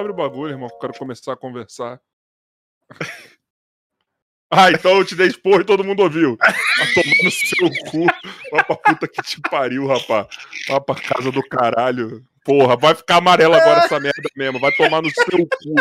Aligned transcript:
Abre 0.00 0.12
o 0.12 0.14
bagulho, 0.14 0.52
irmão, 0.52 0.66
que 0.66 0.76
eu 0.76 0.78
quero 0.78 0.98
começar 0.98 1.34
a 1.34 1.36
conversar. 1.36 2.00
Ah, 4.52 4.68
então 4.68 4.98
eu 4.98 5.04
te 5.04 5.14
dei 5.14 5.28
expor 5.28 5.60
e 5.60 5.64
todo 5.64 5.84
mundo 5.84 6.02
ouviu. 6.02 6.36
Tá 6.36 6.52
tomando 6.92 7.30
seu 7.30 7.70
cu. 7.88 8.04
Vai 8.50 8.64
pra 8.64 8.74
puta 8.74 9.06
que 9.06 9.22
te 9.22 9.40
pariu, 9.42 9.86
rapaz. 9.86 10.26
Vai 10.66 10.80
pra 10.80 10.96
casa 10.96 11.30
do 11.30 11.40
caralho. 11.48 12.24
Porra, 12.44 12.76
vai 12.76 12.92
ficar 12.96 13.18
amarelo 13.18 13.54
agora 13.54 13.84
essa 13.84 14.00
merda 14.00 14.28
mesmo. 14.36 14.58
Vai 14.58 14.72
tomar 14.72 15.02
no 15.02 15.08
seu 15.08 15.46
cu. 15.46 15.74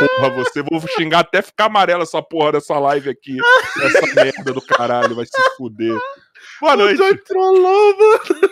Porra, 0.00 0.30
você. 0.30 0.62
Vou 0.62 0.80
xingar 0.88 1.20
até 1.20 1.42
ficar 1.42 1.66
amarela 1.66 2.02
essa 2.02 2.20
porra 2.20 2.50
dessa 2.50 2.76
live 2.76 3.08
aqui. 3.08 3.36
Essa 3.80 4.14
merda 4.16 4.52
do 4.52 4.60
caralho. 4.62 5.14
Vai 5.14 5.24
se 5.24 5.56
fuder. 5.56 5.96
Boa 6.60 6.74
noite. 6.76 7.00
O 7.00 7.18
trollou, 7.18 7.96
mano. 7.96 8.50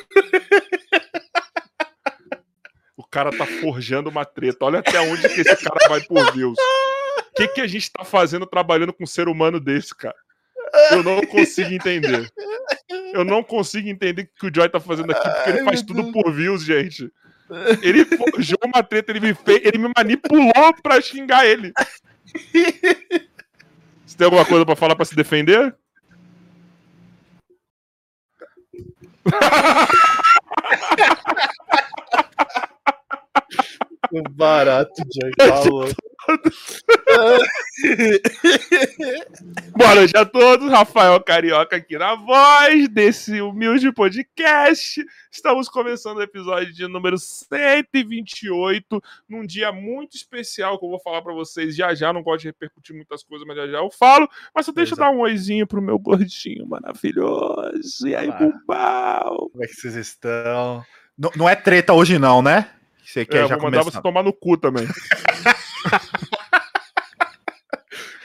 Cara 3.11 3.37
tá 3.37 3.45
forjando 3.45 4.09
uma 4.09 4.25
treta. 4.25 4.65
Olha 4.65 4.79
até 4.79 5.01
onde 5.01 5.29
que 5.29 5.41
esse 5.41 5.57
cara 5.57 5.89
vai 5.89 6.01
por 6.01 6.33
views. 6.33 6.57
O 6.59 7.35
que, 7.35 7.49
que 7.49 7.61
a 7.61 7.67
gente 7.67 7.91
tá 7.91 8.05
fazendo 8.05 8.47
trabalhando 8.47 8.93
com 8.93 9.05
um 9.05 9.07
ser 9.07 9.29
humano 9.29 9.59
desse, 9.59 9.95
cara? 9.95 10.15
Eu 10.93 11.03
não 11.03 11.21
consigo 11.23 11.73
entender. 11.73 12.31
Eu 13.13 13.25
não 13.25 13.43
consigo 13.43 13.89
entender 13.89 14.23
o 14.23 14.41
que 14.41 14.47
o 14.47 14.55
Joy 14.55 14.69
tá 14.69 14.79
fazendo 14.79 15.11
aqui, 15.11 15.29
porque 15.29 15.51
ele 15.51 15.65
faz 15.65 15.83
tudo 15.83 16.13
por 16.13 16.33
views, 16.33 16.63
gente. 16.63 17.11
Ele 17.83 18.05
forjou 18.05 18.59
uma 18.65 18.83
treta, 18.83 19.11
ele 19.11 19.21
me, 19.21 19.35
fez, 19.35 19.61
ele 19.65 19.79
me 19.79 19.91
manipulou 19.97 20.53
pra 20.83 21.01
xingar 21.01 21.45
ele. 21.45 21.73
Você 24.07 24.17
tem 24.17 24.25
alguma 24.25 24.45
coisa 24.45 24.65
pra 24.65 24.77
falar 24.77 24.95
pra 24.95 25.05
se 25.05 25.17
defender? 25.17 25.75
O 34.13 34.23
barato, 34.31 35.03
Joy, 35.13 35.33
falou. 35.39 35.89
Boa 39.77 39.95
noite 39.95 40.17
a 40.17 40.25
todos, 40.25 40.71
Rafael 40.71 41.21
Carioca 41.23 41.77
aqui 41.77 41.97
na 41.97 42.15
voz 42.15 42.89
desse 42.89 43.41
humilde 43.41 43.93
podcast. 43.93 45.05
Estamos 45.31 45.69
começando 45.69 46.19
o 46.19 46.23
episódio 46.23 46.73
de 46.73 46.89
número 46.89 47.19
128, 47.19 49.03
num 49.29 49.47
dia 49.47 49.73
muito 49.73 50.17
especial 50.17 50.79
que 50.79 50.85
eu 50.85 50.91
vou 50.91 51.01
falar 51.01 51.23
para 51.23 51.33
vocês 51.33 51.75
já 51.75 51.95
já. 51.95 52.13
Não 52.13 52.23
gosto 52.23 52.43
de 52.43 52.49
repercutir 52.49 52.95
muitas 52.95 53.23
coisas, 53.23 53.47
mas 53.47 53.57
já 53.57 53.67
já 53.67 53.79
eu 53.79 53.91
falo. 53.91 54.29
Mas 54.55 54.67
só 54.67 54.73
deixa 54.73 54.93
eu 54.95 54.99
dar 54.99 55.11
um 55.11 55.21
oizinho 55.21 55.67
pro 55.67 55.83
meu 55.83 55.99
gordinho 55.99 56.67
maravilhoso. 56.67 58.07
E 58.07 58.15
aí, 58.15 58.31
Bumbal? 58.31 59.49
Como 59.51 59.65
é 59.65 59.67
que 59.67 59.75
vocês 59.75 59.95
estão? 59.95 60.85
Não, 61.19 61.31
não 61.37 61.49
é 61.49 61.57
treta 61.57 61.93
hoje, 61.93 62.19
não, 62.19 62.43
né? 62.43 62.71
Você 63.11 63.27
quer 63.27 63.45
é, 63.45 63.49
já 63.49 63.57
vou 63.57 63.65
mandar 63.65 63.81
começar. 63.81 63.99
você 63.99 64.03
tomar 64.03 64.23
no 64.23 64.33
cu 64.33 64.57
também. 64.57 64.87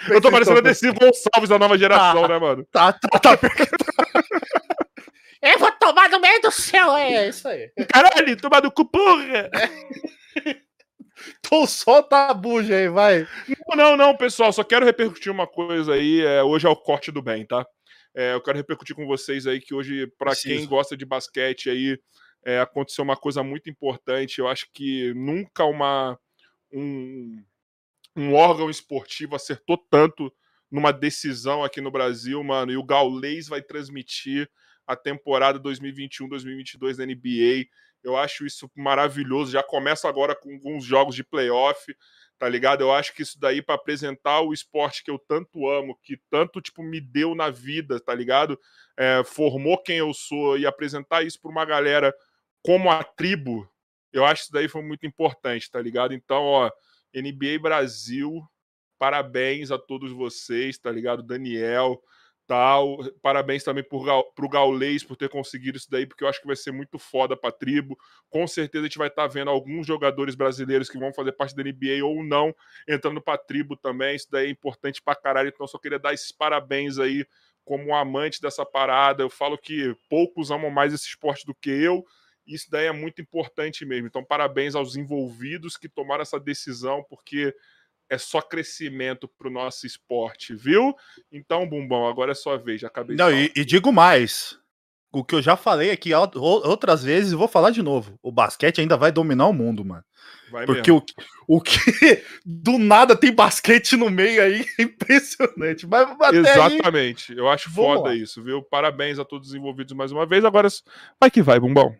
Eu 0.07 0.21
tô 0.21 0.29
parecendo 0.29 0.59
Adesivo 0.59 0.93
Gonçalves 0.93 1.49
da 1.49 1.57
nova 1.57 1.75
geração, 1.75 2.21
tá, 2.21 2.27
né, 2.27 2.37
mano? 2.37 2.63
Tá, 2.71 2.93
tá, 2.93 3.19
tá. 3.19 3.31
Eu 5.41 5.57
vou 5.57 5.71
tomar 5.71 6.07
no 6.09 6.19
meio 6.19 6.39
do 6.41 6.51
céu, 6.51 6.95
é 6.95 7.29
isso 7.29 7.47
aí. 7.47 7.71
Caralho, 7.91 8.37
tomar 8.37 8.61
no 8.61 8.71
cu, 8.71 8.85
porra! 8.85 9.49
Então 11.39 11.65
solta 11.65 12.27
a 12.27 12.33
buja 12.33 12.75
aí, 12.75 12.87
vai. 12.87 13.27
Não, 13.69 13.75
não, 13.75 13.97
não, 13.97 14.15
pessoal, 14.15 14.53
só 14.53 14.63
quero 14.63 14.85
repercutir 14.85 15.31
uma 15.31 15.47
coisa 15.47 15.93
aí. 15.93 16.21
É, 16.21 16.43
hoje 16.43 16.67
é 16.67 16.69
o 16.69 16.75
corte 16.75 17.11
do 17.11 17.23
bem, 17.23 17.43
tá? 17.45 17.65
É, 18.15 18.33
eu 18.33 18.41
quero 18.41 18.57
repercutir 18.57 18.95
com 18.95 19.07
vocês 19.07 19.47
aí 19.47 19.59
que 19.59 19.73
hoje, 19.73 20.05
para 20.19 20.35
quem 20.35 20.67
gosta 20.67 20.95
de 20.95 21.05
basquete 21.05 21.69
aí, 21.69 21.97
é, 22.45 22.59
aconteceu 22.59 23.03
uma 23.03 23.17
coisa 23.17 23.41
muito 23.41 23.69
importante. 23.69 24.37
Eu 24.37 24.47
acho 24.47 24.67
que 24.71 25.11
nunca 25.15 25.65
uma, 25.65 26.17
um, 26.71 27.43
um 28.15 28.35
órgão 28.35 28.69
esportivo 28.69 29.35
acertou 29.35 29.77
tanto 29.77 30.31
numa 30.71 30.93
decisão 30.93 31.63
aqui 31.63 31.81
no 31.81 31.89
Brasil, 31.91 32.41
mano. 32.43 32.71
E 32.71 32.77
o 32.77 32.83
Gaulês 32.83 33.47
vai 33.47 33.63
transmitir 33.63 34.47
a 34.85 34.95
temporada 34.95 35.59
2021-2022 35.59 36.97
da 36.97 37.05
NBA. 37.05 37.67
Eu 38.03 38.15
acho 38.15 38.45
isso 38.45 38.69
maravilhoso. 38.75 39.51
Já 39.51 39.63
começa 39.63 40.07
agora 40.07 40.35
com 40.35 40.53
alguns 40.53 40.85
jogos 40.85 41.15
de 41.15 41.23
playoff, 41.23 41.95
tá 42.37 42.47
ligado? 42.47 42.81
Eu 42.81 42.93
acho 42.93 43.11
que 43.15 43.23
isso 43.23 43.39
daí 43.39 43.63
para 43.63 43.73
apresentar 43.73 44.41
o 44.41 44.53
esporte 44.53 45.03
que 45.03 45.09
eu 45.09 45.17
tanto 45.17 45.67
amo, 45.67 45.97
que 46.03 46.17
tanto 46.29 46.61
tipo 46.61 46.83
me 46.83 47.01
deu 47.01 47.33
na 47.33 47.49
vida, 47.49 47.99
tá 47.99 48.13
ligado? 48.13 48.59
É, 48.95 49.23
formou 49.23 49.81
quem 49.81 49.97
eu 49.97 50.13
sou 50.13 50.57
e 50.57 50.67
apresentar 50.67 51.23
isso 51.23 51.41
para 51.41 51.49
uma 51.49 51.65
galera 51.65 52.13
como 52.65 52.89
a 52.89 53.03
tribo, 53.03 53.69
eu 54.11 54.25
acho 54.25 54.41
que 54.41 54.45
isso 54.45 54.53
daí 54.53 54.67
foi 54.67 54.81
muito 54.81 55.05
importante, 55.05 55.69
tá 55.69 55.79
ligado? 55.79 56.15
Então, 56.15 56.41
ó, 56.41 56.71
NBA 57.13 57.59
Brasil, 57.61 58.41
parabéns 58.97 59.69
a 59.69 59.77
todos 59.77 60.11
vocês, 60.11 60.75
tá 60.79 60.91
ligado? 60.91 61.21
Daniel, 61.21 62.01
tal. 62.47 62.97
Parabéns 63.21 63.63
também 63.63 63.83
pro, 63.83 64.01
pro 64.33 64.49
Gaulês 64.49 65.03
por 65.03 65.15
ter 65.15 65.29
conseguido 65.29 65.77
isso 65.77 65.91
daí, 65.91 66.07
porque 66.07 66.23
eu 66.23 66.27
acho 66.27 66.41
que 66.41 66.47
vai 66.47 66.55
ser 66.55 66.71
muito 66.71 66.97
foda 66.97 67.37
pra 67.37 67.51
tribo. 67.51 67.95
Com 68.31 68.47
certeza 68.47 68.83
a 68.83 68.87
gente 68.87 68.97
vai 68.97 69.09
estar 69.09 69.27
tá 69.27 69.27
vendo 69.27 69.51
alguns 69.51 69.85
jogadores 69.85 70.33
brasileiros 70.33 70.89
que 70.89 70.97
vão 70.97 71.13
fazer 71.13 71.33
parte 71.33 71.55
da 71.55 71.61
NBA 71.61 72.03
ou 72.03 72.23
não 72.23 72.51
entrando 72.87 73.21
pra 73.21 73.37
tribo 73.37 73.77
também. 73.77 74.15
Isso 74.15 74.27
daí 74.31 74.47
é 74.47 74.49
importante 74.49 75.03
pra 75.03 75.13
caralho. 75.13 75.49
Então, 75.49 75.67
só 75.67 75.77
queria 75.77 75.99
dar 75.99 76.15
esses 76.15 76.31
parabéns 76.31 76.97
aí 76.97 77.27
como 77.63 77.89
um 77.89 77.95
amante 77.95 78.41
dessa 78.41 78.65
parada. 78.65 79.21
Eu 79.21 79.29
falo 79.29 79.55
que 79.55 79.95
poucos 80.09 80.49
amam 80.49 80.71
mais 80.71 80.93
esse 80.93 81.05
esporte 81.05 81.45
do 81.45 81.53
que 81.53 81.69
eu 81.69 82.03
isso 82.45 82.69
daí 82.69 82.87
é 82.87 82.91
muito 82.91 83.21
importante 83.21 83.85
mesmo. 83.85 84.07
Então, 84.07 84.23
parabéns 84.23 84.75
aos 84.75 84.95
envolvidos 84.95 85.77
que 85.77 85.89
tomaram 85.89 86.21
essa 86.21 86.39
decisão, 86.39 87.03
porque 87.09 87.53
é 88.09 88.17
só 88.17 88.41
crescimento 88.41 89.27
para 89.27 89.47
o 89.47 89.51
nosso 89.51 89.85
esporte, 89.85 90.55
viu? 90.55 90.95
Então, 91.31 91.67
Bumbão, 91.67 92.07
agora 92.07 92.31
é 92.31 92.35
sua 92.35 92.57
vez. 92.57 92.81
Já 92.81 92.87
acabei 92.87 93.15
Não, 93.15 93.31
e, 93.31 93.51
e, 93.55 93.65
digo 93.65 93.91
mais. 93.91 94.59
O 95.11 95.23
que 95.23 95.33
eu 95.33 95.41
já 95.41 95.55
falei 95.55 95.91
aqui 95.91 96.13
outras 96.13 97.01
vezes, 97.01 97.31
e 97.31 97.35
vou 97.35 97.47
falar 97.47 97.71
de 97.71 97.81
novo. 97.81 98.19
O 98.21 98.33
basquete 98.33 98.81
ainda 98.81 98.97
vai 98.97 99.13
dominar 99.13 99.47
o 99.47 99.53
mundo, 99.53 99.85
mano. 99.85 100.03
Vai 100.51 100.65
Porque 100.65 100.91
o, 100.91 101.01
o 101.47 101.61
que 101.61 101.75
do 102.45 102.77
nada 102.77 103.15
tem 103.15 103.33
basquete 103.33 103.95
no 103.95 104.09
meio 104.09 104.43
aí 104.43 104.65
é 104.77 104.81
impressionante. 104.83 105.87
Mas 105.87 106.33
Exatamente. 106.33 107.31
Aí, 107.31 107.37
eu 107.37 107.47
acho 107.47 107.71
foda 107.71 108.09
lá. 108.09 108.15
isso, 108.15 108.43
viu? 108.43 108.61
Parabéns 108.61 109.17
a 109.17 109.23
todos 109.23 109.49
os 109.49 109.55
envolvidos 109.55 109.93
mais 109.93 110.11
uma 110.11 110.25
vez. 110.25 110.43
Agora 110.43 110.67
vai 111.19 111.31
que 111.31 111.41
vai, 111.41 111.59
Bumbão. 111.61 111.95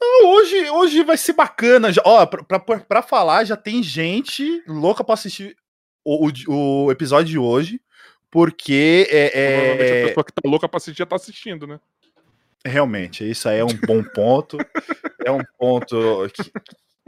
Não, 0.00 0.30
hoje, 0.30 0.70
hoje 0.70 1.04
vai 1.04 1.16
ser 1.16 1.34
bacana. 1.34 1.92
Já, 1.92 2.02
ó, 2.04 2.24
pra, 2.24 2.58
pra, 2.58 2.80
pra 2.80 3.02
falar, 3.02 3.44
já 3.44 3.56
tem 3.56 3.82
gente 3.82 4.62
louca 4.66 5.04
pra 5.04 5.14
assistir 5.14 5.56
o, 6.04 6.28
o, 6.48 6.84
o 6.84 6.90
episódio 6.90 7.30
de 7.30 7.38
hoje, 7.38 7.80
porque 8.30 9.06
é, 9.10 9.32
é... 9.34 10.02
a 10.04 10.06
pessoa 10.08 10.24
que 10.24 10.32
tá 10.32 10.48
louca 10.48 10.68
pra 10.68 10.78
assistir 10.78 10.98
já 10.98 11.06
tá 11.06 11.16
assistindo, 11.16 11.66
né? 11.66 11.78
Realmente, 12.64 13.28
isso 13.28 13.48
aí 13.48 13.58
é 13.58 13.64
um 13.64 13.78
bom 13.86 14.02
ponto. 14.02 14.58
é 15.24 15.30
um 15.30 15.42
ponto 15.58 15.96
que, 16.32 16.50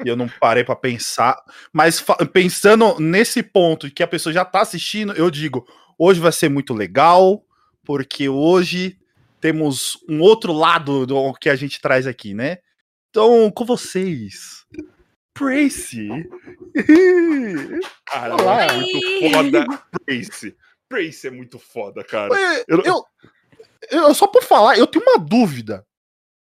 que 0.02 0.10
eu 0.10 0.16
não 0.16 0.28
parei 0.28 0.64
para 0.64 0.76
pensar. 0.76 1.36
Mas 1.72 2.04
pensando 2.32 2.98
nesse 2.98 3.42
ponto 3.42 3.90
que 3.90 4.02
a 4.02 4.08
pessoa 4.08 4.32
já 4.32 4.44
tá 4.44 4.60
assistindo, 4.60 5.12
eu 5.12 5.30
digo, 5.30 5.66
hoje 5.98 6.20
vai 6.20 6.32
ser 6.32 6.48
muito 6.48 6.74
legal, 6.74 7.44
porque 7.84 8.28
hoje 8.28 8.98
temos 9.40 9.98
um 10.08 10.20
outro 10.20 10.52
lado 10.52 11.06
do 11.06 11.32
que 11.34 11.50
a 11.50 11.56
gente 11.56 11.80
traz 11.80 12.06
aqui, 12.06 12.32
né? 12.32 12.58
Então, 13.12 13.50
com 13.50 13.66
vocês, 13.66 14.64
Tracy. 15.34 16.08
Cara, 18.08 18.34
Olá. 18.36 18.62
é 18.64 18.72
muito 18.72 19.30
foda. 19.30 19.66
Tracy. 20.06 20.56
Tracy 20.88 21.26
é 21.26 21.30
muito 21.30 21.58
foda, 21.58 22.02
cara. 22.02 22.32
Eu, 22.66 22.82
eu, 22.82 23.04
eu, 23.90 24.14
só 24.14 24.26
por 24.26 24.42
falar, 24.42 24.78
eu 24.78 24.86
tenho 24.86 25.04
uma 25.04 25.18
dúvida. 25.18 25.86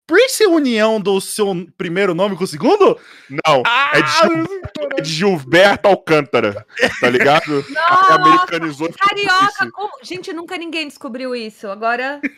Tracy 0.07 0.45
é 0.45 0.49
união 0.49 1.01
do 1.01 1.21
seu 1.21 1.53
primeiro 1.77 2.15
nome 2.15 2.37
com 2.37 2.45
o 2.45 2.47
segundo? 2.47 2.97
Não, 3.29 3.65
ah, 3.67 3.91
é, 3.95 4.03
de 4.03 4.11
Gil, 4.11 4.63
é, 4.97 5.01
de 5.01 5.11
Gilberto 5.11 5.89
Alcântara, 5.89 6.65
tá 7.01 7.11
ligado? 7.11 7.65
Nossa, 7.71 8.15
americanizou. 8.15 8.93
Carioca, 8.93 9.69
como... 9.73 9.91
gente, 10.05 10.33
nunca 10.33 10.57
ninguém 10.57 10.87
descobriu 10.87 11.35
isso. 11.35 11.67
Agora. 11.67 12.21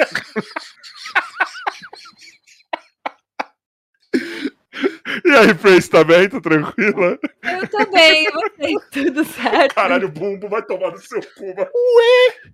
E 5.24 5.30
aí, 5.30 5.54
Face, 5.54 5.88
tá 5.88 6.02
bem? 6.02 6.28
Tá 6.28 6.40
tranquila? 6.40 7.18
Eu 7.42 7.68
tô 7.68 7.90
bem, 7.90 8.26
você, 8.30 8.74
tudo 8.90 9.24
certo. 9.24 9.74
Caralho, 9.74 10.08
o 10.08 10.10
bumbo 10.10 10.48
vai 10.48 10.62
tomar 10.62 10.90
no 10.90 10.98
seu 10.98 11.20
cu, 11.20 11.54
mano. 11.54 11.70
Ué! 11.74 12.52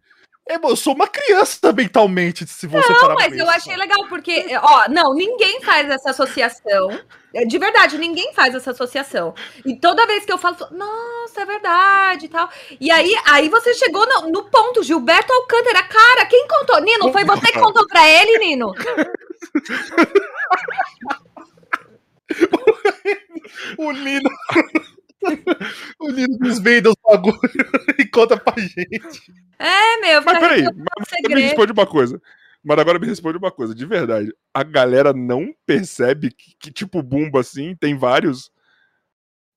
É, 0.51 0.57
eu 0.57 0.77
sou 0.77 0.95
uma 0.95 1.07
criança 1.07 1.71
mentalmente, 1.73 2.47
se 2.47 2.67
você 2.67 2.91
Não, 2.91 3.15
mas 3.15 3.37
eu 3.37 3.47
achei 3.51 3.77
legal, 3.77 4.09
porque, 4.09 4.47
ó, 4.63 4.89
não, 4.89 5.13
ninguém 5.13 5.61
faz 5.61 5.91
essa 5.91 6.11
associação. 6.11 6.99
É, 7.35 7.45
de 7.45 7.59
verdade, 7.59 7.99
ninguém 7.99 8.33
faz 8.33 8.55
essa 8.55 8.71
associação. 8.71 9.35
E 9.67 9.79
toda 9.79 10.07
vez 10.07 10.25
que 10.25 10.33
eu 10.33 10.39
falo, 10.39 10.57
nossa, 10.71 11.43
é 11.43 11.45
verdade 11.45 12.25
e 12.25 12.29
tal. 12.31 12.49
E 12.81 12.91
aí, 12.91 13.15
aí 13.27 13.51
você 13.51 13.75
chegou 13.75 14.07
no, 14.07 14.31
no 14.31 14.45
ponto, 14.45 14.83
Gilberto 14.83 15.31
Alcântara. 15.31 15.83
Cara, 15.83 16.25
quem 16.25 16.49
contou? 16.49 16.81
Nino, 16.81 17.13
foi 17.13 17.25
você 17.25 17.53
que 17.53 17.61
contou 17.61 17.87
pra 17.87 18.09
ele, 18.09 18.39
Nino? 18.39 18.73
o 23.79 23.93
Nino. 23.93 24.31
o 26.01 26.11
Nino 26.11 26.39
desvenda 26.39 26.91
os 26.91 26.97
bagulho 27.05 27.39
e 27.99 28.07
conta 28.07 28.37
pra 28.37 28.55
gente. 28.57 29.33
É, 29.59 30.01
meu. 30.01 30.23
Mas 30.23 30.39
peraí, 30.39 30.63
mas 30.63 31.35
me 31.35 31.43
responde 31.43 31.73
uma 31.73 31.87
coisa. 31.87 32.21
Mas 32.63 32.79
agora 32.79 32.99
me 32.99 33.07
responde 33.07 33.39
uma 33.39 33.51
coisa, 33.51 33.75
de 33.75 33.87
verdade. 33.87 34.35
A 34.53 34.63
galera 34.63 35.13
não 35.13 35.55
percebe 35.65 36.31
que, 36.31 36.55
que 36.59 36.71
tipo 36.71 37.03
bumbo 37.03 37.39
assim, 37.39 37.75
tem 37.75 37.97
vários. 37.97 38.51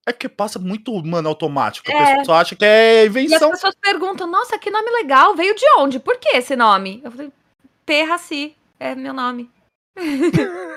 É 0.05 0.11
porque 0.11 0.29
passa 0.29 0.57
muito, 0.57 0.93
mano, 1.03 1.29
automático. 1.29 1.91
A 1.91 1.93
é. 1.93 2.17
pessoa 2.17 2.39
acha 2.39 2.55
que 2.55 2.65
é 2.65 3.05
invenção. 3.05 3.49
E 3.49 3.51
as 3.51 3.51
pessoas 3.51 3.75
perguntam, 3.75 4.27
nossa, 4.27 4.57
que 4.57 4.71
nome 4.71 4.89
legal. 4.91 5.35
Veio 5.35 5.55
de 5.55 5.65
onde? 5.77 5.99
Por 5.99 6.17
que 6.17 6.29
esse 6.29 6.55
nome? 6.55 7.01
Eu 7.03 7.11
falei, 7.11 7.31
Perraci. 7.85 8.55
É 8.79 8.95
meu 8.95 9.13
nome. 9.13 9.49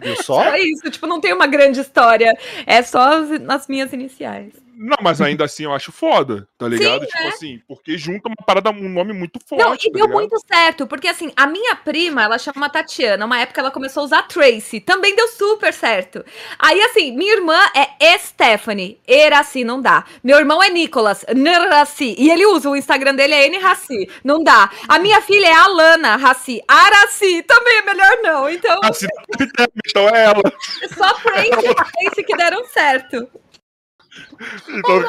Viu 0.00 0.16
só? 0.22 0.42
É 0.44 0.60
isso, 0.60 0.90
tipo, 0.90 1.06
não 1.06 1.20
tem 1.20 1.32
uma 1.32 1.46
grande 1.46 1.80
história. 1.80 2.36
É 2.66 2.82
só 2.82 3.22
as, 3.22 3.30
as 3.48 3.68
minhas 3.68 3.92
iniciais. 3.92 4.65
Não, 4.78 4.98
mas 5.02 5.22
ainda 5.22 5.42
assim 5.44 5.64
eu 5.64 5.72
acho 5.72 5.90
foda, 5.90 6.46
tá 6.58 6.68
ligado? 6.68 7.00
Sim, 7.00 7.06
tipo 7.06 7.22
né? 7.22 7.28
assim, 7.28 7.62
porque 7.66 7.96
junta 7.96 8.28
uma 8.28 8.36
parada, 8.46 8.70
um 8.70 8.90
nome 8.90 9.14
muito 9.14 9.40
forte. 9.46 9.64
Não, 9.64 9.74
e 9.74 9.78
tá 9.78 9.82
deu 9.84 9.92
ligado? 9.92 10.12
muito 10.12 10.36
certo, 10.46 10.86
porque 10.86 11.08
assim, 11.08 11.32
a 11.34 11.46
minha 11.46 11.74
prima, 11.76 12.22
ela 12.22 12.38
chama 12.38 12.68
Tatiana, 12.68 13.24
uma 13.24 13.40
época 13.40 13.62
ela 13.62 13.70
começou 13.70 14.02
a 14.02 14.04
usar 14.04 14.22
Tracy, 14.24 14.80
também 14.80 15.16
deu 15.16 15.28
super 15.28 15.72
certo. 15.72 16.22
Aí 16.58 16.78
assim, 16.82 17.16
minha 17.16 17.32
irmã 17.32 17.58
é 17.74 18.18
Stephanie, 18.18 19.00
Eraci, 19.08 19.64
não 19.64 19.80
dá. 19.80 20.04
Meu 20.22 20.36
irmão 20.38 20.62
é 20.62 20.68
Nicolas, 20.68 21.24
Neraci, 21.34 22.14
e 22.18 22.30
ele 22.30 22.44
usa, 22.44 22.68
o 22.68 22.76
Instagram 22.76 23.14
dele 23.14 23.32
é 23.32 23.46
N-Raci, 23.46 24.10
não 24.22 24.44
dá. 24.44 24.70
A 24.86 24.98
minha 24.98 25.22
filha 25.22 25.46
é 25.46 25.54
Alana 25.54 26.16
Raci, 26.16 26.60
Araci, 26.68 27.42
também 27.44 27.78
é 27.78 27.82
melhor 27.82 28.18
não, 28.22 28.50
então... 28.50 28.78
Raci, 28.82 29.06
então 29.86 30.06
é 30.10 30.24
ela. 30.24 30.42
Só 30.94 31.14
Tracy 31.14 31.48
e 31.64 31.74
Tracy 31.74 32.24
que 32.26 32.36
deram 32.36 32.62
certo. 32.66 33.26
Então, 34.68 35.04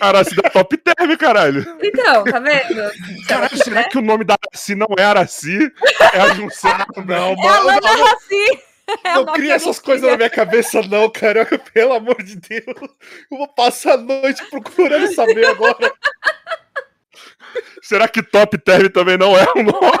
Araci 0.00 0.34
da 0.34 0.50
Top 0.50 0.76
Term, 0.76 1.16
caralho. 1.16 1.64
Então, 1.82 2.24
tá 2.24 2.38
vendo? 2.38 2.90
Caralho, 3.26 3.56
será 3.56 3.80
é? 3.80 3.84
que 3.84 3.98
o 3.98 4.02
nome 4.02 4.24
da 4.24 4.34
Araci 4.34 4.74
não 4.74 4.88
é 4.98 5.04
Araci? 5.04 5.72
É 6.12 6.20
a 6.20 6.34
junção. 6.34 6.76
não, 7.06 7.36
mano. 7.36 7.42
É 7.42 7.48
a 7.48 7.60
Lana 7.60 7.90
Araci. 7.90 8.62
É 9.04 9.14
não 9.14 9.26
cria 9.26 9.54
essas 9.54 9.78
coisas 9.78 10.10
na 10.10 10.16
minha 10.16 10.28
cabeça, 10.28 10.82
não, 10.82 11.08
carioca, 11.08 11.58
pelo 11.58 11.94
amor 11.94 12.22
de 12.22 12.36
Deus. 12.36 12.64
Eu 13.30 13.38
vou 13.38 13.48
passar 13.48 13.94
a 13.94 13.96
noite 13.96 14.44
procurando 14.50 15.14
saber 15.14 15.46
agora. 15.46 15.92
Será 17.80 18.08
que 18.08 18.22
Top 18.22 18.56
Term 18.58 18.88
também 18.88 19.16
não 19.16 19.36
é 19.36 19.46
um 19.56 19.62
nome? 19.62 19.92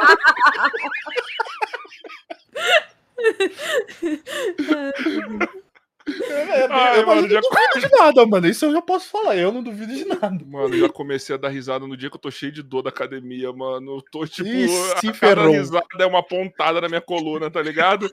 É, 6.08 6.66
Ai, 6.70 7.00
eu, 7.00 7.06
mano, 7.06 7.28
já... 7.28 7.40
não 7.40 7.50
duvido 7.50 7.88
de 7.88 7.96
nada, 7.96 8.26
mano. 8.26 8.46
Isso 8.48 8.64
eu 8.64 8.72
já 8.72 8.82
posso 8.82 9.08
falar. 9.08 9.36
Eu 9.36 9.52
não 9.52 9.62
duvido 9.62 9.94
de 9.94 10.04
nada. 10.04 10.44
Mano, 10.46 10.76
já 10.76 10.88
comecei 10.88 11.34
a 11.34 11.38
dar 11.38 11.48
risada 11.48 11.86
no 11.86 11.96
dia 11.96 12.10
que 12.10 12.16
eu 12.16 12.20
tô 12.20 12.30
cheio 12.30 12.52
de 12.52 12.62
dor 12.62 12.82
da 12.82 12.90
academia, 12.90 13.52
mano. 13.52 13.96
Eu 13.96 14.02
tô 14.10 14.26
tipo. 14.26 14.48
Ih, 14.48 14.68
a 14.94 15.12
cada 15.12 15.48
risada 15.48 15.84
é 16.00 16.06
uma 16.06 16.22
pontada 16.22 16.80
na 16.80 16.88
minha 16.88 17.00
coluna, 17.00 17.50
tá 17.50 17.62
ligado? 17.62 18.10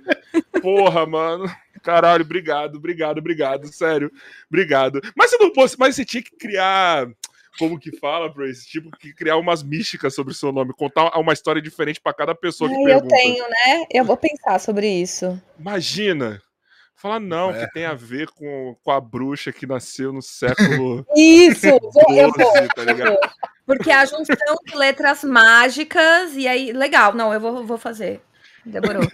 Porra, 0.61 1.05
mano. 1.05 1.45
Caralho, 1.81 2.23
obrigado, 2.23 2.75
obrigado, 2.75 3.19
obrigado. 3.19 3.67
Sério. 3.67 4.11
Obrigado. 4.49 5.01
Mas 5.15 5.31
você 5.31 5.37
não 5.37 5.51
mas 5.77 5.95
você 5.95 6.05
tinha 6.05 6.21
que 6.21 6.35
criar 6.35 7.07
como 7.59 7.77
que 7.77 7.97
fala? 7.97 8.33
Esse 8.47 8.67
tipo 8.67 8.89
que 8.89 9.13
criar 9.13 9.35
umas 9.35 9.61
místicas 9.61 10.15
sobre 10.15 10.31
o 10.31 10.35
seu 10.35 10.51
nome, 10.51 10.73
contar 10.73 11.17
uma 11.19 11.33
história 11.33 11.61
diferente 11.61 11.99
para 11.99 12.13
cada 12.13 12.33
pessoa 12.33 12.69
que 12.69 12.75
Ai, 12.75 12.83
pergunta. 12.83 13.15
Eu 13.15 13.21
tenho, 13.21 13.43
né? 13.49 13.85
Eu 13.91 14.05
vou 14.05 14.15
pensar 14.15 14.59
sobre 14.59 14.87
isso. 14.87 15.39
Imagina. 15.59 16.41
Fala, 16.99 17.17
não, 17.17 17.51
é. 17.51 17.65
que 17.65 17.71
tem 17.71 17.85
a 17.85 17.93
ver 17.93 18.27
com, 18.27 18.75
com 18.83 18.91
a 18.91 18.99
bruxa 18.99 19.53
que 19.53 19.65
nasceu 19.65 20.11
no 20.11 20.21
século. 20.21 21.07
Isso! 21.15 21.69
Vou, 21.69 22.13
eu 22.13 22.29
vou, 22.29 22.53
tá 22.75 22.83
Porque 23.65 23.89
a 23.89 24.03
junção 24.03 24.57
de 24.65 24.75
letras 24.75 25.23
mágicas, 25.23 26.35
e 26.35 26.45
aí, 26.45 26.73
legal, 26.73 27.13
não, 27.13 27.33
eu 27.33 27.39
vou, 27.39 27.65
vou 27.65 27.77
fazer. 27.77 28.21
Demorou. 28.65 29.03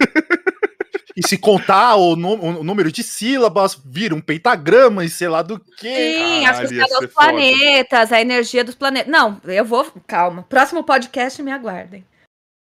E 1.18 1.26
se 1.26 1.38
contar 1.38 1.96
o, 1.96 2.12
o, 2.12 2.62
número 2.62 2.92
de 2.92 3.02
sílabas, 3.02 3.74
vira 3.86 4.14
um 4.14 4.20
pentagrama 4.20 5.02
e 5.02 5.08
sei 5.08 5.28
lá 5.28 5.40
do 5.40 5.58
que. 5.58 5.88
Sim, 5.88 6.44
associado 6.44 6.94
aos 6.94 7.06
planetas, 7.06 8.08
foda. 8.10 8.16
a 8.16 8.20
energia 8.20 8.62
dos 8.62 8.74
planetas. 8.74 9.10
Não, 9.10 9.40
eu 9.44 9.64
vou. 9.64 9.90
Calma. 10.06 10.42
Próximo 10.42 10.84
podcast 10.84 11.42
me 11.42 11.50
aguardem. 11.50 12.04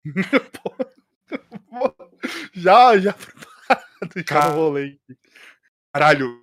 já, 2.52 2.98
já 2.98 3.14
preparado. 4.08 4.54
rolei. 4.54 4.98
Caralho, 5.92 6.42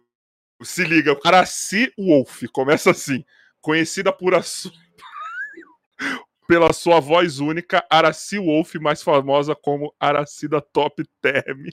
se 0.63 0.83
liga. 0.83 1.17
Araci 1.23 1.91
Wolf, 1.97 2.43
começa 2.51 2.91
assim. 2.91 3.25
Conhecida 3.61 4.13
por 4.13 4.35
a 4.35 4.41
pela 6.47 6.71
sua 6.71 6.99
voz 6.99 7.39
única, 7.39 7.83
Araci 7.89 8.39
Wolf, 8.39 8.75
mais 8.75 9.03
famosa 9.03 9.55
como 9.55 9.93
Aracida 9.99 10.61
Top 10.61 11.03
Term. 11.21 11.65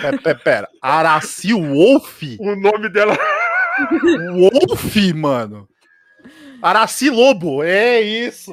Pera, 0.00 0.18
pera, 0.18 0.38
pera. 0.38 0.68
Araci 0.80 1.52
Wolf? 1.52 2.22
O 2.40 2.56
nome 2.56 2.88
dela. 2.88 3.16
Wolf, 4.34 4.96
mano. 5.14 5.68
Araci 6.62 7.10
Lobo, 7.10 7.64
é 7.64 8.00
isso. 8.00 8.52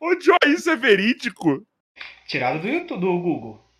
Ô, 0.00 0.18
Joy, 0.18 0.54
isso 0.54 0.70
é 0.70 0.76
verídico? 0.76 1.62
Tirado 2.26 2.62
do 2.62 2.68
YouTube, 2.68 3.00
do 3.00 3.20
Google. 3.20 3.71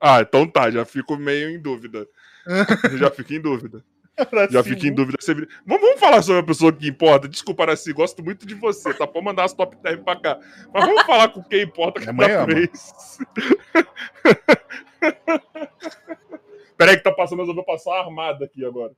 Ah, 0.00 0.20
então 0.20 0.46
tá, 0.46 0.70
já 0.70 0.84
fico 0.84 1.16
meio 1.16 1.50
em 1.50 1.60
dúvida. 1.60 2.08
já 2.98 3.10
fico 3.10 3.34
em 3.34 3.40
dúvida. 3.40 3.84
Já 4.50 4.62
fico 4.62 4.86
em 4.86 4.94
dúvida. 4.94 5.18
Vamos, 5.66 5.82
vamos 5.82 6.00
falar 6.00 6.22
sobre 6.22 6.40
a 6.40 6.44
pessoa 6.44 6.72
que 6.72 6.88
importa. 6.88 7.28
Desculpa, 7.28 7.64
Araci, 7.64 7.92
gosto 7.92 8.22
muito 8.22 8.46
de 8.46 8.54
você, 8.54 8.94
tá? 8.94 9.06
Pode 9.06 9.24
mandar 9.24 9.44
as 9.44 9.52
top 9.52 9.76
10 9.76 10.00
pra 10.00 10.16
cá. 10.16 10.38
Mas 10.72 10.84
vamos 10.84 11.02
falar 11.02 11.28
com 11.28 11.42
quem 11.42 11.62
importa 11.62 12.00
que 12.00 12.08
é 12.08 12.12
da 12.12 12.44
vez. 12.44 13.18
Peraí 16.76 16.96
que 16.96 17.02
tá 17.02 17.12
passando, 17.12 17.42
eu 17.42 17.54
vou 17.54 17.64
passar 17.64 17.98
armada 17.98 18.44
aqui 18.46 18.64
agora. 18.64 18.92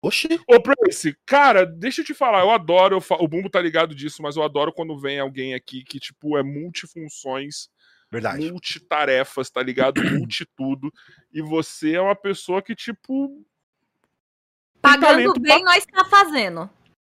Oxi. 0.00 0.28
Ô, 0.46 0.60
Prince, 0.60 1.16
cara, 1.26 1.66
deixa 1.66 2.02
eu 2.02 2.04
te 2.04 2.14
falar, 2.14 2.40
eu 2.40 2.50
adoro, 2.50 2.96
eu 2.96 3.00
fa... 3.00 3.16
o 3.16 3.26
Bumbo 3.26 3.50
tá 3.50 3.60
ligado 3.60 3.94
disso, 3.94 4.22
mas 4.22 4.36
eu 4.36 4.44
adoro 4.44 4.72
quando 4.72 4.98
vem 4.98 5.18
alguém 5.18 5.54
aqui 5.54 5.82
que, 5.82 5.98
tipo, 5.98 6.38
é 6.38 6.42
multifunções, 6.42 7.68
Verdade. 8.10 8.50
multitarefas, 8.50 9.50
tá 9.50 9.62
ligado? 9.62 10.00
Multitudo. 10.18 10.92
E 11.32 11.42
você 11.42 11.94
é 11.94 12.00
uma 12.00 12.16
pessoa 12.16 12.62
que, 12.62 12.74
tipo, 12.74 13.44
Pagando 14.80 15.34
bem, 15.40 15.62
pra... 15.62 15.72
nós 15.72 15.84
tá 15.86 16.04
fazendo. 16.04 16.70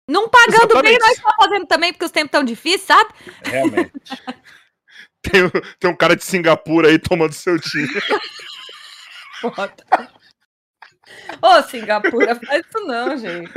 Não 0.08 0.28
pagando 0.28 0.70
Exatamente. 0.72 0.82
bem, 0.82 0.98
nós 0.98 1.18
tá 1.18 1.34
fazendo 1.36 1.66
também, 1.66 1.92
porque 1.92 2.04
os 2.04 2.10
tempos 2.10 2.30
tão 2.30 2.44
difíceis, 2.44 2.82
sabe? 2.82 3.14
Realmente. 3.44 3.92
tem, 5.22 5.50
tem 5.78 5.90
um 5.90 5.96
cara 5.96 6.14
de 6.14 6.22
Singapura 6.24 6.88
aí 6.88 6.98
tomando 6.98 7.32
seu 7.32 7.58
time. 7.58 7.88
Ô, 11.40 11.62
Singapura, 11.62 12.34
faz 12.34 12.66
isso 12.66 12.86
não, 12.86 13.16
gente. 13.16 13.50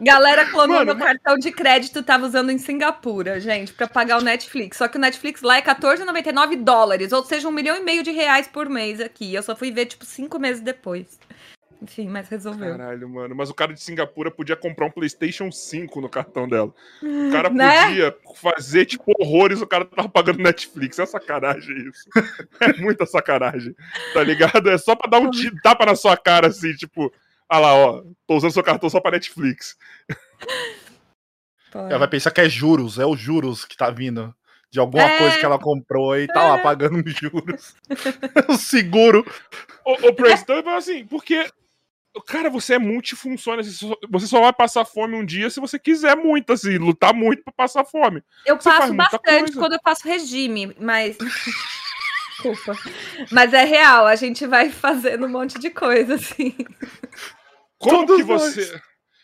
Galera 0.00 0.46
clonou 0.46 0.84
meu 0.84 0.96
cartão 0.96 1.36
de 1.38 1.50
crédito, 1.50 2.02
tava 2.02 2.26
usando 2.26 2.50
em 2.50 2.58
Singapura, 2.58 3.40
gente, 3.40 3.72
para 3.72 3.88
pagar 3.88 4.18
o 4.18 4.24
Netflix. 4.24 4.78
Só 4.78 4.88
que 4.88 4.96
o 4.96 5.00
Netflix 5.00 5.42
lá 5.42 5.58
é 5.58 5.62
14,99 5.62 6.62
dólares, 6.62 7.12
ou 7.12 7.24
seja, 7.24 7.48
um 7.48 7.52
milhão 7.52 7.76
e 7.76 7.80
meio 7.80 8.02
de 8.02 8.10
reais 8.10 8.46
por 8.46 8.68
mês 8.68 9.00
aqui. 9.00 9.34
Eu 9.34 9.42
só 9.42 9.56
fui 9.56 9.70
ver, 9.70 9.86
tipo, 9.86 10.04
cinco 10.04 10.38
meses 10.38 10.62
depois. 10.62 11.18
Enfim, 11.80 12.08
mas 12.08 12.28
resolveu. 12.28 12.76
Caralho, 12.76 13.08
mano. 13.08 13.34
Mas 13.36 13.50
o 13.50 13.54
cara 13.54 13.72
de 13.72 13.80
Singapura 13.80 14.30
podia 14.30 14.56
comprar 14.56 14.86
um 14.86 14.90
PlayStation 14.90 15.50
5 15.50 16.00
no 16.00 16.08
cartão 16.08 16.48
dela. 16.48 16.74
O 17.00 17.30
cara 17.30 17.50
né? 17.50 17.86
podia 17.86 18.16
fazer, 18.34 18.84
tipo, 18.86 19.12
horrores, 19.18 19.60
o 19.60 19.66
cara 19.66 19.84
tava 19.84 20.08
pagando 20.08 20.42
Netflix. 20.42 20.98
É 20.98 21.06
sacanagem 21.06 21.88
isso. 21.88 22.08
É 22.60 22.72
muita 22.80 23.06
sacanagem. 23.06 23.74
Tá 24.12 24.22
ligado? 24.22 24.68
É 24.68 24.76
só 24.76 24.96
pra 24.96 25.08
dar 25.08 25.20
um 25.20 25.30
tapa 25.62 25.86
na 25.86 25.94
sua 25.94 26.16
cara, 26.16 26.48
assim, 26.48 26.74
tipo, 26.74 27.12
ah 27.48 27.58
lá, 27.58 27.74
ó, 27.74 28.02
tô 28.26 28.36
usando 28.36 28.52
seu 28.52 28.62
cartão 28.62 28.90
só 28.90 29.00
pra 29.00 29.12
Netflix. 29.12 29.76
Ela 31.72 31.98
vai 31.98 32.08
pensar 32.08 32.30
que 32.30 32.40
é 32.40 32.48
juros, 32.48 32.98
é 32.98 33.06
o 33.06 33.16
juros 33.16 33.64
que 33.64 33.76
tá 33.76 33.90
vindo 33.90 34.34
de 34.70 34.78
alguma 34.78 35.04
é... 35.04 35.18
coisa 35.18 35.38
que 35.38 35.44
ela 35.44 35.58
comprou 35.58 36.16
e 36.16 36.26
tá 36.26 36.42
é... 36.42 36.48
lá 36.48 36.58
pagando 36.58 37.02
juros. 37.08 37.74
o 38.48 38.56
seguro. 38.56 39.24
Ô, 39.84 40.08
ô 40.08 40.14
Preston, 40.14 40.58
então, 40.58 40.76
assim, 40.76 41.06
porque 41.06 41.50
Cara, 42.26 42.50
você 42.50 42.74
é 42.74 42.78
multifuncional. 42.78 43.62
Você 43.62 44.26
só 44.26 44.40
vai 44.40 44.52
passar 44.52 44.84
fome 44.84 45.14
um 45.14 45.24
dia 45.24 45.50
se 45.50 45.60
você 45.60 45.78
quiser 45.78 46.16
muito, 46.16 46.52
assim, 46.52 46.76
lutar 46.78 47.14
muito 47.14 47.42
pra 47.44 47.52
passar 47.52 47.84
fome. 47.84 48.22
Eu 48.44 48.56
você 48.56 48.68
passo 48.68 48.94
bastante 48.94 49.52
quando 49.52 49.74
eu 49.74 49.80
faço 49.84 50.08
regime, 50.08 50.74
mas. 50.80 51.16
Desculpa. 52.30 52.76
Mas 53.32 53.52
é 53.52 53.64
real, 53.64 54.06
a 54.06 54.14
gente 54.14 54.46
vai 54.46 54.70
fazendo 54.70 55.26
um 55.26 55.28
monte 55.28 55.58
de 55.58 55.70
coisa, 55.70 56.14
assim. 56.14 56.54
Como 57.78 58.06
Todos 58.06 58.16
que 58.16 58.22
você. 58.24 58.80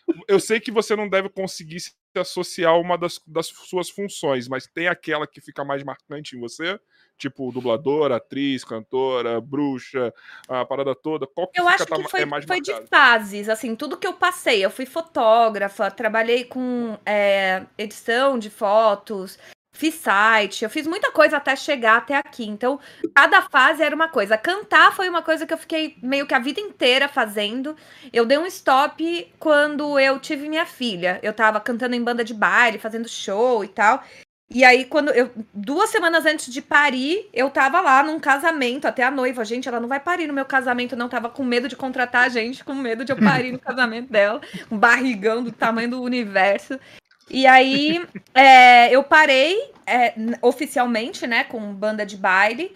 Eu 0.28 0.38
sei 0.38 0.60
que 0.60 0.70
você 0.70 0.94
não 0.94 1.08
deve 1.08 1.30
conseguir 1.30 1.80
se 1.80 1.94
associar 2.14 2.78
uma 2.78 2.96
das, 2.96 3.20
das 3.26 3.46
suas 3.46 3.88
funções, 3.88 4.46
mas 4.46 4.66
tem 4.66 4.86
aquela 4.86 5.26
que 5.26 5.40
fica 5.40 5.64
mais 5.64 5.82
marcante 5.82 6.36
em 6.36 6.40
você? 6.40 6.78
Tipo, 7.16 7.50
dubladora, 7.50 8.16
atriz, 8.16 8.64
cantora, 8.64 9.40
bruxa, 9.40 10.12
a 10.46 10.64
parada 10.64 10.94
toda? 10.94 11.26
Qual 11.26 11.48
que 11.48 11.58
eu 11.58 11.66
acho 11.66 11.86
que 11.86 12.08
foi, 12.08 12.20
é 12.20 12.26
mais 12.26 12.44
foi 12.44 12.60
de 12.60 12.72
fases, 12.86 13.48
assim, 13.48 13.74
tudo 13.74 13.96
que 13.96 14.06
eu 14.06 14.12
passei. 14.12 14.64
Eu 14.64 14.70
fui 14.70 14.84
fotógrafa, 14.84 15.90
trabalhei 15.90 16.44
com 16.44 16.98
é, 17.06 17.64
edição 17.78 18.38
de 18.38 18.50
fotos, 18.50 19.38
fiz 19.84 19.94
site, 19.96 20.64
eu 20.64 20.70
fiz 20.70 20.86
muita 20.86 21.10
coisa 21.10 21.36
até 21.36 21.54
chegar 21.54 21.98
até 21.98 22.16
aqui. 22.16 22.44
Então, 22.44 22.80
cada 23.14 23.42
fase 23.42 23.82
era 23.82 23.94
uma 23.94 24.08
coisa. 24.08 24.38
Cantar 24.38 24.94
foi 24.94 25.08
uma 25.08 25.20
coisa 25.20 25.46
que 25.46 25.52
eu 25.52 25.58
fiquei 25.58 25.96
meio 26.02 26.26
que 26.26 26.34
a 26.34 26.38
vida 26.38 26.60
inteira 26.60 27.06
fazendo. 27.06 27.76
Eu 28.12 28.24
dei 28.24 28.38
um 28.38 28.46
stop 28.46 29.32
quando 29.38 29.98
eu 29.98 30.18
tive 30.18 30.48
minha 30.48 30.64
filha. 30.64 31.20
Eu 31.22 31.32
tava 31.34 31.60
cantando 31.60 31.94
em 31.94 32.02
banda 32.02 32.24
de 32.24 32.32
baile, 32.32 32.78
fazendo 32.78 33.08
show 33.08 33.62
e 33.62 33.68
tal. 33.68 34.02
E 34.50 34.62
aí, 34.62 34.84
quando 34.84 35.10
eu. 35.10 35.30
Duas 35.52 35.90
semanas 35.90 36.24
antes 36.24 36.52
de 36.52 36.62
parir, 36.62 37.28
eu 37.32 37.50
tava 37.50 37.80
lá 37.80 38.02
num 38.02 38.20
casamento, 38.20 38.86
até 38.86 39.02
a 39.02 39.10
noiva. 39.10 39.44
Gente, 39.44 39.68
ela 39.68 39.80
não 39.80 39.88
vai 39.88 40.00
parir 40.00 40.26
no 40.26 40.34
meu 40.34 40.44
casamento, 40.44 40.96
não. 40.96 41.08
Tava 41.08 41.28
com 41.28 41.44
medo 41.44 41.68
de 41.68 41.76
contratar 41.76 42.24
a 42.24 42.28
gente, 42.28 42.64
com 42.64 42.74
medo 42.74 43.04
de 43.04 43.12
eu 43.12 43.16
parir 43.16 43.52
no 43.52 43.58
casamento 43.60 44.10
dela. 44.10 44.40
Um 44.70 44.78
barrigão 44.78 45.42
do 45.42 45.50
tamanho 45.52 45.90
do 45.90 46.02
universo. 46.02 46.78
E 47.30 47.46
aí 47.46 48.06
é, 48.34 48.94
eu 48.94 49.02
parei 49.02 49.72
é, 49.86 50.14
oficialmente, 50.42 51.26
né, 51.26 51.44
com 51.44 51.74
banda 51.74 52.04
de 52.04 52.16
baile. 52.16 52.74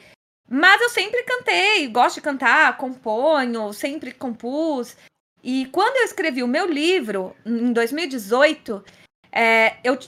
Mas 0.50 0.80
eu 0.80 0.88
sempre 0.88 1.22
cantei, 1.24 1.87
gosto 1.88 2.16
de 2.16 2.22
cantar, 2.22 2.76
componho, 2.78 3.72
sempre 3.72 4.12
compus. 4.12 4.96
E 5.42 5.66
quando 5.66 5.96
eu 5.98 6.04
escrevi 6.04 6.42
o 6.42 6.48
meu 6.48 6.66
livro, 6.66 7.37
em 7.44 7.72
2018, 7.72 8.82
é, 9.30 9.76
eu, 9.84 9.98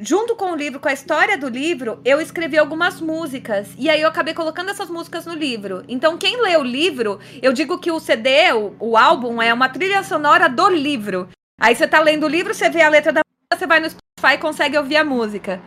junto 0.00 0.36
com 0.36 0.52
o 0.52 0.56
livro, 0.56 0.78
com 0.78 0.88
a 0.88 0.92
história 0.92 1.38
do 1.38 1.48
livro, 1.48 2.00
eu 2.04 2.20
escrevi 2.20 2.58
algumas 2.58 3.00
músicas. 3.00 3.68
E 3.78 3.88
aí 3.88 4.02
eu 4.02 4.08
acabei 4.08 4.34
colocando 4.34 4.70
essas 4.70 4.90
músicas 4.90 5.24
no 5.24 5.34
livro. 5.34 5.82
Então, 5.88 6.18
quem 6.18 6.40
lê 6.42 6.56
o 6.56 6.62
livro, 6.62 7.18
eu 7.40 7.52
digo 7.52 7.78
que 7.78 7.90
o 7.90 7.98
CD, 7.98 8.52
o, 8.52 8.76
o 8.78 8.96
álbum, 8.96 9.40
é 9.40 9.52
uma 9.52 9.68
trilha 9.68 10.02
sonora 10.02 10.48
do 10.48 10.68
livro. 10.68 11.28
Aí 11.58 11.74
você 11.74 11.88
tá 11.88 12.00
lendo 12.00 12.26
o 12.26 12.28
livro, 12.28 12.52
você 12.52 12.68
vê 12.68 12.82
a 12.82 12.90
letra 12.90 13.12
da 13.12 13.22
você 13.56 13.66
vai 13.66 13.80
no 13.80 13.88
Spotify 13.90 14.34
e 14.34 14.38
consegue 14.38 14.78
ouvir 14.78 14.96
a 14.96 15.04
música. 15.04 15.60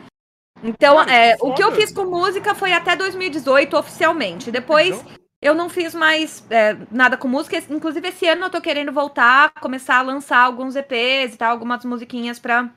Então, 0.64 1.02
é, 1.04 1.38
o 1.40 1.54
que 1.54 1.64
eu 1.64 1.72
fiz 1.74 1.92
com 1.92 2.06
música 2.06 2.54
foi 2.54 2.74
até 2.74 2.96
2018 2.96 3.78
oficialmente. 3.78 4.52
Depois 4.52 5.00
então... 5.00 5.12
eu 5.42 5.56
não 5.56 5.70
fiz 5.70 5.96
mais 5.96 6.46
é, 6.50 6.76
nada 6.92 7.18
com 7.18 7.28
música. 7.28 7.58
Inclusive, 7.70 8.08
esse 8.10 8.28
ano 8.28 8.46
eu 8.46 8.50
tô 8.50 8.62
querendo 8.62 8.92
voltar, 8.92 9.54
começar 9.62 10.00
a 10.00 10.02
lançar 10.02 10.40
alguns 10.40 10.76
EPs 10.76 11.36
e 11.36 11.38
tal, 11.38 11.52
algumas 11.52 11.84
musiquinhas 11.86 12.40
pra. 12.40 12.70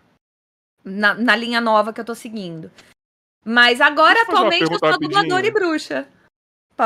Na, 0.85 1.15
na 1.15 1.37
linha 1.37 1.61
nova 1.61 1.93
que 1.93 2.01
eu 2.01 2.05
tô 2.05 2.15
seguindo. 2.15 2.69
Mas 3.45 3.81
agora, 3.81 4.21
atualmente, 4.23 4.73
eu 4.73 4.79
sou 4.79 4.99
dubladora 4.99 5.47
e 5.47 5.51
bruxa. 5.51 6.09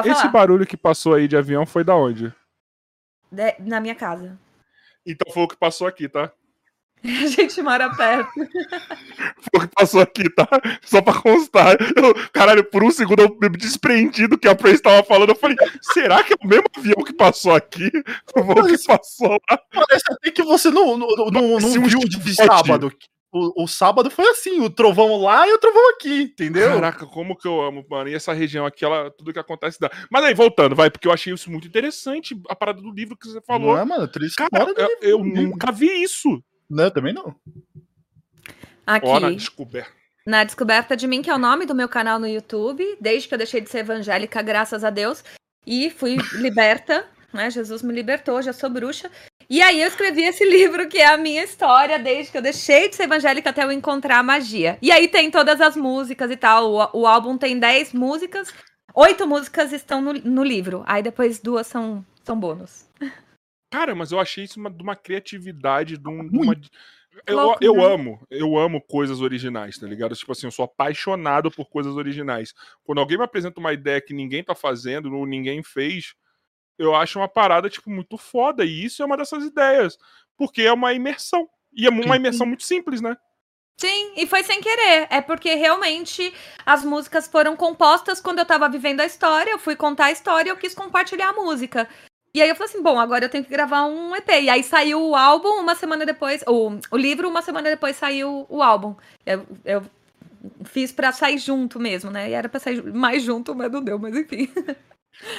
Esse 0.05 0.29
barulho 0.29 0.67
que 0.67 0.77
passou 0.77 1.15
aí 1.15 1.27
de 1.27 1.37
avião 1.37 1.65
foi 1.65 1.83
da 1.83 1.95
onde? 1.95 2.35
De, 3.31 3.57
na 3.61 3.81
minha 3.81 3.95
casa. 3.95 4.39
Então 5.07 5.33
foi 5.33 5.45
o 5.45 5.49
que 5.49 5.57
passou 5.57 5.87
aqui, 5.87 6.09
tá? 6.09 6.33
A 7.25 7.27
gente 7.27 7.62
mora 7.62 7.95
perto. 7.95 8.33
Foi 8.35 9.61
o 9.61 9.61
que 9.61 9.75
passou 9.75 10.01
aqui, 10.01 10.29
tá? 10.31 10.49
Só 10.83 11.01
pra 11.01 11.14
constar. 11.21 11.77
Eu, 11.97 12.14
caralho, 12.33 12.64
por 12.64 12.83
um 12.83 12.90
segundo 12.90 13.23
eu 13.23 13.37
me 13.40 13.57
despreendi 13.57 14.27
do 14.27 14.38
que 14.38 14.49
a 14.49 14.55
Praise 14.55 14.77
estava 14.77 15.03
falando. 15.03 15.31
Eu 15.31 15.37
falei, 15.37 15.57
será 15.81 16.23
que 16.23 16.33
é 16.33 16.37
o 16.42 16.47
mesmo 16.47 16.66
avião 16.77 17.05
que 17.05 17.12
passou 17.12 17.55
aqui? 17.55 17.90
O 18.35 18.64
que 18.64 18.87
passou 18.87 19.31
lá? 19.31 19.59
Parece 19.73 20.05
até 20.11 20.31
que 20.31 20.42
você 20.42 20.71
não, 20.71 20.97
não, 20.97 21.09
não, 21.31 21.59
não 21.59 21.83
viu 21.83 22.01
de 22.01 22.35
sábado. 22.35 22.92
O, 23.33 23.64
o, 23.64 23.69
sábado 23.69 24.11
foi 24.11 24.27
assim, 24.29 24.61
o 24.61 24.71
trovão 24.71 25.21
lá 25.21 25.47
e 25.47 25.53
o 25.53 25.59
trovão 25.59 25.90
aqui, 25.90 26.23
entendeu? 26.23 26.73
Caraca, 26.75 27.05
como 27.07 27.37
que 27.37 27.47
eu 27.47 27.61
amo, 27.61 27.85
mano. 27.90 28.09
E 28.09 28.14
essa 28.14 28.33
região 28.33 28.64
aqui, 28.64 28.83
ela, 28.83 29.11
tudo 29.11 29.33
que 29.33 29.38
acontece 29.38 29.79
dá. 29.79 29.90
Mas 30.11 30.25
aí, 30.25 30.33
voltando, 30.33 30.75
vai, 30.75 30.90
porque 30.90 31.07
eu 31.07 31.12
achei 31.12 31.35
isso 31.35 31.51
muito 31.51 31.66
interessante, 31.66 32.40
a 32.49 32.57
parada 32.57 32.81
do 32.81 32.90
livro 32.90 33.16
que 33.16 33.29
você 33.29 33.40
falou. 33.42 33.75
Não 33.75 33.79
é, 33.79 33.85
mano, 33.85 34.09
triste 34.09 34.37
Cara, 34.37 34.73
eu, 34.77 34.88
eu 35.03 35.19
nunca 35.25 35.71
vi 35.71 36.03
isso. 36.03 36.42
Não, 36.68 36.90
também 36.90 37.12
não. 37.12 37.35
Aqui. 38.87 39.07
Ó, 39.07 39.20
na 39.20 39.31
descoberta. 39.31 39.90
Na 40.26 40.44
descoberta 40.44 40.96
de 40.96 41.07
mim, 41.07 41.22
que 41.22 41.31
é 41.31 41.35
o 41.35 41.38
nome 41.38 41.66
do 41.66 41.74
meu 41.74 41.88
canal 41.88 42.18
no 42.18 42.26
YouTube, 42.26 42.85
desde 43.00 43.29
que 43.29 43.35
eu 43.35 43.38
deixei 43.38 43.61
de 43.61 43.70
ser 43.70 43.79
evangélica, 43.79 44.42
graças 44.42 44.83
a 44.83 44.90
Deus, 44.90 45.22
e 45.66 45.90
fui 45.90 46.16
liberta, 46.35 47.07
né? 47.33 47.50
Jesus 47.50 47.83
me 47.83 47.92
libertou, 47.92 48.42
já 48.42 48.52
sou 48.52 48.68
bruxa. 48.68 49.11
E 49.48 49.62
aí 49.62 49.81
eu 49.81 49.87
escrevi 49.87 50.24
esse 50.24 50.44
livro 50.48 50.88
que 50.88 50.98
é 50.98 51.07
a 51.07 51.16
minha 51.16 51.44
história 51.44 51.98
desde 51.98 52.33
que 52.33 52.38
eu 52.38 52.42
deixei 52.42 52.88
de 52.88 52.96
ser 52.96 53.05
evangélica 53.05 53.50
até 53.50 53.62
eu 53.62 53.70
encontrar 53.72 54.18
a 54.18 54.22
magia. 54.22 54.79
E 54.83 54.90
aí 54.90 55.07
tem 55.07 55.31
todas 55.31 55.61
as 55.61 55.76
músicas 55.76 56.31
e 56.31 56.37
tal. 56.37 56.72
O, 56.72 57.00
o 57.02 57.07
álbum 57.07 57.38
tem 57.38 57.59
10 57.59 57.92
músicas, 57.92 58.52
oito 58.94 59.26
músicas 59.26 59.72
estão 59.72 60.00
no, 60.00 60.12
no 60.12 60.42
livro. 60.42 60.83
Aí 60.87 61.02
depois 61.02 61.38
duas 61.38 61.66
são, 61.66 62.05
são 62.24 62.38
bônus. 62.38 62.85
Cara, 63.77 63.95
mas 63.95 64.11
eu 64.11 64.19
achei 64.19 64.45
isso 64.45 64.59
uma, 64.59 64.71
de 64.71 64.83
uma 64.83 64.97
criatividade, 64.97 65.99
de, 65.99 66.09
um, 66.09 66.27
de 66.27 66.39
uma. 66.39 66.59
Eu, 67.27 67.55
eu 67.61 67.75
né? 67.75 67.85
amo, 67.85 68.27
eu 68.31 68.57
amo 68.57 68.81
coisas 68.81 69.21
originais, 69.21 69.77
tá 69.77 69.87
ligado? 69.87 70.17
Tipo 70.17 70.33
assim, 70.33 70.47
eu 70.47 70.51
sou 70.51 70.65
apaixonado 70.65 71.51
por 71.51 71.69
coisas 71.69 71.95
originais. 71.95 72.55
Quando 72.83 73.01
alguém 73.01 73.19
me 73.19 73.25
apresenta 73.25 73.61
uma 73.61 73.75
ideia 73.75 74.01
que 74.01 74.15
ninguém 74.15 74.43
tá 74.43 74.55
fazendo, 74.55 75.15
ou 75.15 75.27
ninguém 75.27 75.62
fez, 75.62 76.15
eu 76.79 76.95
acho 76.95 77.19
uma 77.19 77.29
parada, 77.29 77.69
tipo, 77.69 77.91
muito 77.91 78.17
foda. 78.17 78.65
E 78.65 78.83
isso 78.83 79.03
é 79.03 79.05
uma 79.05 79.17
dessas 79.19 79.45
ideias. 79.45 79.99
Porque 80.39 80.62
é 80.62 80.73
uma 80.73 80.95
imersão. 80.95 81.47
E 81.71 81.87
é 81.87 81.91
uma 81.91 82.17
imersão 82.17 82.47
muito 82.47 82.62
simples, 82.62 83.03
né? 83.03 83.15
Sim, 83.79 84.15
e 84.17 84.27
foi 84.27 84.43
sem 84.43 84.62
querer. 84.62 85.07
É 85.11 85.21
porque 85.21 85.55
realmente 85.55 86.33
as 86.65 86.83
músicas 86.83 87.29
foram 87.29 87.55
compostas 87.55 88.23
quando 88.23 88.39
eu 88.39 88.47
tava 88.47 88.71
vivendo 88.71 89.03
a 89.03 89.07
história. 89.07 89.51
Eu 89.51 89.59
fui 89.59 89.77
contar 89.77 90.07
a 90.07 90.12
história 90.12 90.49
e 90.49 90.51
eu 90.51 90.57
quis 90.57 90.75
compartilhar 90.75 91.29
a 91.29 91.35
música. 91.35 91.87
E 92.37 92.42
aí 92.42 92.51
eu 92.51 92.55
falei 92.55 92.70
assim, 92.70 92.83
bom, 92.83 93.01
agora 93.01 93.25
eu 93.25 93.31
tenho 93.31 93.42
que 93.42 93.51
gravar 93.51 93.87
um 93.87 94.14
EP. 94.14 94.29
E 94.42 94.51
aí 94.51 94.62
saiu 94.62 95.01
o 95.03 95.16
álbum 95.16 95.59
uma 95.59 95.75
semana 95.75 96.05
depois, 96.05 96.44
o, 96.46 96.79
o 96.90 96.96
livro 96.99 97.27
uma 97.27 97.40
semana 97.40 97.70
depois 97.70 97.96
saiu 97.96 98.44
o 98.51 98.62
álbum. 98.62 98.94
Eu, 99.25 99.46
eu 99.64 99.83
fiz 100.66 100.92
pra 100.92 101.12
sair 101.12 101.38
junto 101.38 101.81
mesmo, 101.81 102.11
né? 102.11 102.29
E 102.29 102.35
era 102.35 102.46
pra 102.46 102.61
sair 102.61 102.83
mais 102.92 103.22
junto, 103.22 103.55
mas 103.55 103.72
não 103.72 103.83
deu, 103.83 103.99
mas 103.99 104.14
enfim. 104.14 104.51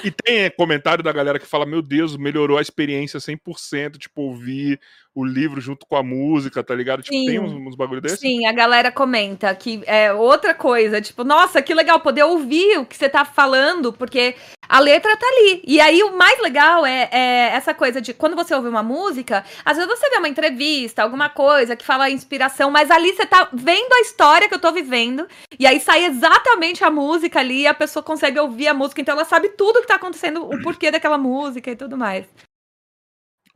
E 0.02 0.10
tem 0.10 0.50
comentário 0.50 1.04
da 1.04 1.12
galera 1.12 1.38
que 1.38 1.46
fala: 1.46 1.64
Meu 1.64 1.80
Deus, 1.80 2.16
melhorou 2.16 2.58
a 2.58 2.62
experiência 2.62 3.20
100%, 3.20 3.96
tipo, 3.96 4.22
ouvir 4.22 4.80
o 5.18 5.24
livro 5.24 5.60
junto 5.60 5.84
com 5.84 5.96
a 5.96 6.02
música, 6.02 6.62
tá 6.62 6.72
ligado? 6.72 7.02
Tipo, 7.02 7.16
Sim. 7.16 7.26
tem 7.26 7.40
uns, 7.40 7.50
uns 7.50 7.74
bagulho 7.74 8.00
desses? 8.00 8.20
Sim, 8.20 8.46
a 8.46 8.52
galera 8.52 8.92
comenta 8.92 9.52
que 9.52 9.82
é 9.84 10.12
outra 10.12 10.54
coisa, 10.54 11.00
tipo, 11.00 11.24
nossa, 11.24 11.60
que 11.60 11.74
legal 11.74 11.98
poder 11.98 12.22
ouvir 12.22 12.78
o 12.78 12.86
que 12.86 12.96
você 12.96 13.08
tá 13.08 13.24
falando, 13.24 13.92
porque 13.92 14.36
a 14.68 14.78
letra 14.78 15.16
tá 15.16 15.26
ali. 15.26 15.60
E 15.66 15.80
aí 15.80 16.04
o 16.04 16.16
mais 16.16 16.40
legal 16.40 16.86
é, 16.86 17.08
é, 17.10 17.50
essa 17.52 17.74
coisa 17.74 18.00
de 18.00 18.14
quando 18.14 18.36
você 18.36 18.54
ouve 18.54 18.68
uma 18.68 18.82
música, 18.82 19.44
às 19.64 19.76
vezes 19.76 19.90
você 19.90 20.08
vê 20.08 20.18
uma 20.18 20.28
entrevista, 20.28 21.02
alguma 21.02 21.28
coisa 21.28 21.74
que 21.74 21.84
fala 21.84 22.08
inspiração, 22.08 22.70
mas 22.70 22.88
ali 22.88 23.12
você 23.12 23.26
tá 23.26 23.48
vendo 23.52 23.92
a 23.94 24.00
história 24.02 24.48
que 24.48 24.54
eu 24.54 24.60
tô 24.60 24.70
vivendo, 24.70 25.26
e 25.58 25.66
aí 25.66 25.80
sai 25.80 26.04
exatamente 26.04 26.84
a 26.84 26.92
música 26.92 27.40
ali, 27.40 27.62
e 27.62 27.66
a 27.66 27.74
pessoa 27.74 28.04
consegue 28.04 28.38
ouvir 28.38 28.68
a 28.68 28.74
música, 28.74 29.00
então 29.00 29.16
ela 29.16 29.24
sabe 29.24 29.48
tudo 29.48 29.80
que 29.80 29.88
tá 29.88 29.96
acontecendo, 29.96 30.44
o 30.44 30.62
porquê 30.62 30.92
daquela 30.92 31.18
música 31.18 31.72
e 31.72 31.74
tudo 31.74 31.98
mais. 31.98 32.24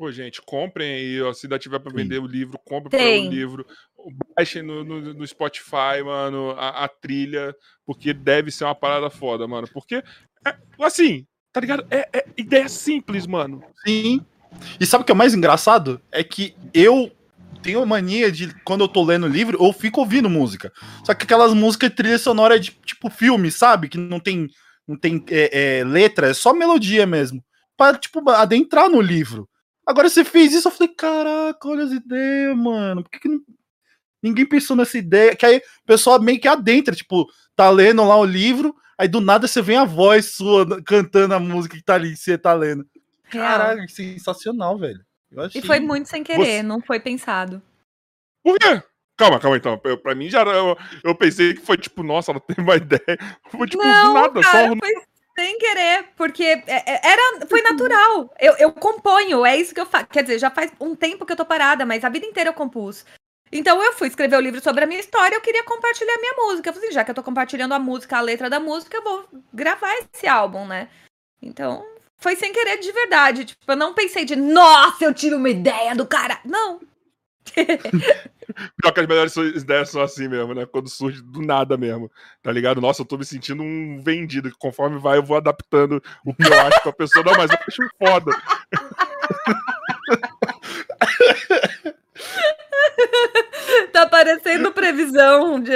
Pô, 0.02 0.10
gente, 0.10 0.42
comprem 0.42 0.94
aí, 0.94 1.22
ó, 1.22 1.32
se 1.32 1.46
ainda 1.46 1.60
tiver 1.60 1.78
para 1.78 1.94
vender 1.94 2.18
o 2.18 2.26
livro, 2.26 2.58
comprem 2.64 3.28
o 3.28 3.30
livro. 3.30 3.64
Baixem 4.36 4.60
no, 4.60 4.82
no, 4.82 5.14
no, 5.14 5.24
Spotify, 5.24 6.02
mano, 6.04 6.56
a, 6.58 6.82
a, 6.82 6.88
trilha, 6.88 7.54
porque 7.86 8.12
deve 8.12 8.50
ser 8.50 8.64
uma 8.64 8.74
parada 8.74 9.08
foda, 9.10 9.46
mano. 9.46 9.68
Porque, 9.72 10.02
é, 10.44 10.56
assim, 10.80 11.24
tá 11.52 11.60
ligado? 11.60 11.86
É, 11.88 12.08
é 12.12 12.24
ideia 12.36 12.68
simples, 12.68 13.28
mano. 13.28 13.62
Sim. 13.86 14.26
E 14.80 14.84
sabe 14.84 15.02
o 15.02 15.04
que 15.04 15.12
é 15.12 15.14
o 15.14 15.16
mais 15.16 15.34
engraçado? 15.34 16.00
É 16.10 16.24
que 16.24 16.52
eu 16.74 17.12
tenho 17.62 17.86
mania 17.86 18.32
de, 18.32 18.52
quando 18.64 18.80
eu 18.80 18.88
tô 18.88 19.04
lendo 19.04 19.28
livro, 19.28 19.64
eu 19.64 19.72
fico 19.72 20.00
ouvindo 20.00 20.28
música. 20.28 20.72
Só 21.06 21.14
que 21.14 21.22
aquelas 21.22 21.54
músicas 21.54 21.94
trilha 21.94 22.18
sonora 22.18 22.58
de 22.58 22.72
tipo 22.84 23.08
filme, 23.08 23.52
sabe? 23.52 23.88
Que 23.88 23.98
não 23.98 24.18
tem, 24.18 24.48
não 24.84 24.96
tem 24.96 25.24
é, 25.30 25.78
é, 25.78 25.84
letra, 25.84 26.30
é 26.30 26.34
só 26.34 26.52
melodia 26.52 27.06
mesmo. 27.06 27.40
Pra, 27.76 27.94
tipo, 27.96 28.28
adentrar 28.30 28.90
no 28.90 29.00
livro. 29.00 29.48
Agora 29.86 30.08
você 30.08 30.24
fez 30.24 30.52
isso, 30.52 30.68
eu 30.68 30.72
falei, 30.72 30.94
caraca, 30.94 31.68
olha 31.68 31.84
as 31.84 31.92
ideias, 31.92 32.56
mano. 32.56 33.02
Por 33.02 33.10
que, 33.10 33.20
que 33.20 33.28
não... 33.28 33.40
ninguém 34.22 34.46
pensou 34.46 34.76
nessa 34.76 34.96
ideia? 34.96 35.34
Que 35.34 35.44
aí 35.44 35.58
o 35.58 35.86
pessoal 35.86 36.20
meio 36.20 36.40
que 36.40 36.48
adentra, 36.48 36.94
tipo, 36.94 37.26
tá 37.56 37.68
lendo 37.68 38.04
lá 38.04 38.16
o 38.16 38.24
livro, 38.24 38.74
aí 38.96 39.08
do 39.08 39.20
nada 39.20 39.48
você 39.48 39.60
vem 39.60 39.76
a 39.76 39.84
voz 39.84 40.34
sua 40.34 40.82
cantando 40.82 41.34
a 41.34 41.40
música 41.40 41.76
que 41.76 41.82
tá 41.82 41.94
ali, 41.94 42.16
você 42.16 42.38
tá 42.38 42.52
lendo. 42.54 42.86
Caralho, 43.30 43.88
sensacional, 43.88 44.78
velho. 44.78 45.04
Achei... 45.36 45.60
E 45.60 45.66
foi 45.66 45.80
muito 45.80 46.08
sem 46.08 46.22
querer, 46.22 46.44
você... 46.44 46.62
não 46.62 46.80
foi 46.80 47.00
pensado. 47.00 47.62
Por 48.42 48.58
quê? 48.58 48.82
Calma, 49.16 49.38
calma 49.38 49.56
então. 49.56 49.80
Eu, 49.84 49.98
pra 49.98 50.14
mim 50.14 50.28
já 50.28 50.42
eu, 50.42 50.76
eu 51.04 51.14
pensei 51.14 51.54
que 51.54 51.60
foi 51.60 51.76
tipo, 51.76 52.02
nossa, 52.02 52.32
ela 52.32 52.40
tem 52.40 52.56
uma 52.62 52.74
ideia. 52.76 53.18
Foi 53.50 53.66
tipo, 53.66 53.82
não, 53.82 54.14
nada, 54.14 54.40
cara, 54.40 54.68
só. 54.68 54.76
Foi 54.76 55.11
sem 55.38 55.58
querer, 55.58 56.08
porque 56.16 56.44
é, 56.44 56.62
é, 56.66 57.00
era, 57.04 57.46
foi 57.46 57.62
natural. 57.62 58.32
Eu, 58.38 58.54
eu 58.58 58.72
componho, 58.72 59.44
é 59.44 59.56
isso 59.56 59.74
que 59.74 59.80
eu 59.80 59.86
faço. 59.86 60.06
Quer 60.06 60.22
dizer, 60.22 60.38
já 60.38 60.50
faz 60.50 60.72
um 60.80 60.94
tempo 60.94 61.24
que 61.24 61.32
eu 61.32 61.36
tô 61.36 61.44
parada, 61.44 61.86
mas 61.86 62.04
a 62.04 62.08
vida 62.08 62.26
inteira 62.26 62.50
eu 62.50 62.54
compus. 62.54 63.04
Então 63.50 63.82
eu 63.82 63.92
fui 63.92 64.08
escrever 64.08 64.36
o 64.36 64.40
livro 64.40 64.62
sobre 64.62 64.82
a 64.82 64.86
minha 64.86 65.00
história, 65.00 65.36
eu 65.36 65.40
queria 65.40 65.62
compartilhar 65.64 66.14
a 66.14 66.20
minha 66.20 66.34
música. 66.36 66.70
Eu 66.70 66.72
falei, 66.72 66.88
assim, 66.88 66.94
já 66.94 67.04
que 67.04 67.10
eu 67.10 67.14
tô 67.14 67.22
compartilhando 67.22 67.72
a 67.72 67.78
música, 67.78 68.16
a 68.16 68.22
letra 68.22 68.48
da 68.48 68.58
música, 68.58 68.96
eu 68.96 69.02
vou 69.02 69.28
gravar 69.52 69.92
esse 69.96 70.26
álbum, 70.26 70.66
né? 70.66 70.88
Então, 71.40 71.84
foi 72.18 72.36
sem 72.36 72.52
querer 72.52 72.78
de 72.78 72.90
verdade. 72.92 73.44
Tipo, 73.44 73.72
eu 73.72 73.76
não 73.76 73.92
pensei 73.92 74.24
de, 74.24 74.36
nossa, 74.36 75.04
eu 75.04 75.12
tive 75.12 75.34
uma 75.34 75.50
ideia 75.50 75.94
do 75.94 76.06
cara. 76.06 76.40
Não. 76.44 76.80
Pior 78.80 78.92
que 78.92 79.00
as 79.00 79.06
melhores 79.06 79.36
ideias 79.36 79.90
são 79.90 80.02
assim 80.02 80.28
mesmo, 80.28 80.54
né? 80.54 80.66
Quando 80.66 80.88
surge 80.88 81.22
do 81.22 81.42
nada 81.42 81.76
mesmo. 81.76 82.10
Tá 82.42 82.52
ligado? 82.52 82.80
Nossa, 82.80 83.02
eu 83.02 83.06
tô 83.06 83.16
me 83.16 83.24
sentindo 83.24 83.62
um 83.62 84.00
vendido. 84.02 84.50
Que 84.50 84.58
conforme 84.58 84.98
vai, 84.98 85.18
eu 85.18 85.22
vou 85.22 85.36
adaptando 85.36 86.02
o 86.24 86.34
que 86.34 86.46
eu 86.46 86.60
acho 86.60 86.82
pra 86.82 86.92
pessoa. 86.92 87.24
Não, 87.24 87.34
mas 87.34 87.50
eu 87.50 87.58
acho 87.66 87.88
foda. 87.98 88.32
tá 93.92 94.06
parecendo 94.06 94.72
previsão 94.72 95.60
de 95.60 95.72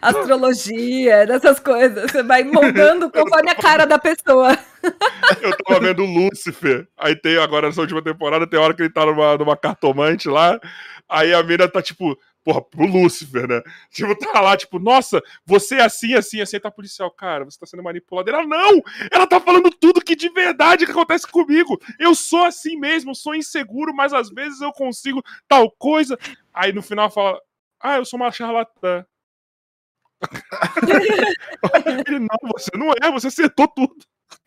astrologia, 0.00 1.26
dessas 1.26 1.58
coisas. 1.58 2.10
Você 2.10 2.22
vai 2.22 2.44
moldando 2.44 3.10
conforme 3.10 3.50
a 3.50 3.54
cara 3.54 3.86
da 3.86 3.98
pessoa. 3.98 4.56
Eu 5.40 5.56
tava 5.56 5.80
vendo 5.80 6.04
Lúcifer. 6.04 6.86
Aí 6.98 7.16
tem 7.16 7.38
agora 7.38 7.68
nessa 7.68 7.80
última 7.80 8.02
temporada, 8.02 8.46
tem 8.46 8.58
hora 8.58 8.74
que 8.74 8.82
ele 8.82 8.90
tá 8.90 9.06
numa, 9.06 9.36
numa 9.36 9.56
cartomante 9.56 10.28
lá. 10.28 10.58
Aí 11.08 11.34
a 11.34 11.42
mina 11.42 11.68
tá 11.68 11.82
tipo, 11.82 12.18
porra, 12.44 12.62
pro 12.62 12.86
Lúcifer, 12.86 13.48
né? 13.48 13.62
Tipo, 13.90 14.14
tá 14.14 14.40
lá, 14.40 14.56
tipo, 14.56 14.78
nossa, 14.78 15.22
você 15.46 15.76
é 15.76 15.84
assim, 15.84 16.14
assim, 16.14 16.40
assim, 16.40 16.60
tá 16.60 16.70
policial. 16.70 17.10
Cara, 17.10 17.44
você 17.44 17.58
tá 17.58 17.66
sendo 17.66 17.82
manipulado. 17.82 18.30
Ela, 18.30 18.46
não! 18.46 18.82
Ela 19.10 19.26
tá 19.26 19.40
falando 19.40 19.70
tudo 19.70 20.04
que 20.04 20.14
de 20.14 20.28
verdade 20.28 20.84
que 20.84 20.92
acontece 20.92 21.26
comigo. 21.26 21.80
Eu 21.98 22.14
sou 22.14 22.44
assim 22.44 22.76
mesmo, 22.76 23.14
sou 23.14 23.34
inseguro, 23.34 23.94
mas 23.94 24.12
às 24.12 24.28
vezes 24.28 24.60
eu 24.60 24.72
consigo 24.72 25.22
tal 25.48 25.70
coisa. 25.70 26.18
Aí 26.52 26.72
no 26.72 26.82
final 26.82 27.10
fala, 27.10 27.40
ah, 27.80 27.96
eu 27.96 28.04
sou 28.04 28.18
uma 28.18 28.30
charlatã. 28.30 29.04
Ele, 32.06 32.18
não, 32.18 32.52
você 32.52 32.70
não 32.76 32.92
é, 32.92 33.10
você 33.10 33.28
acertou 33.28 33.68
tudo. 33.68 33.96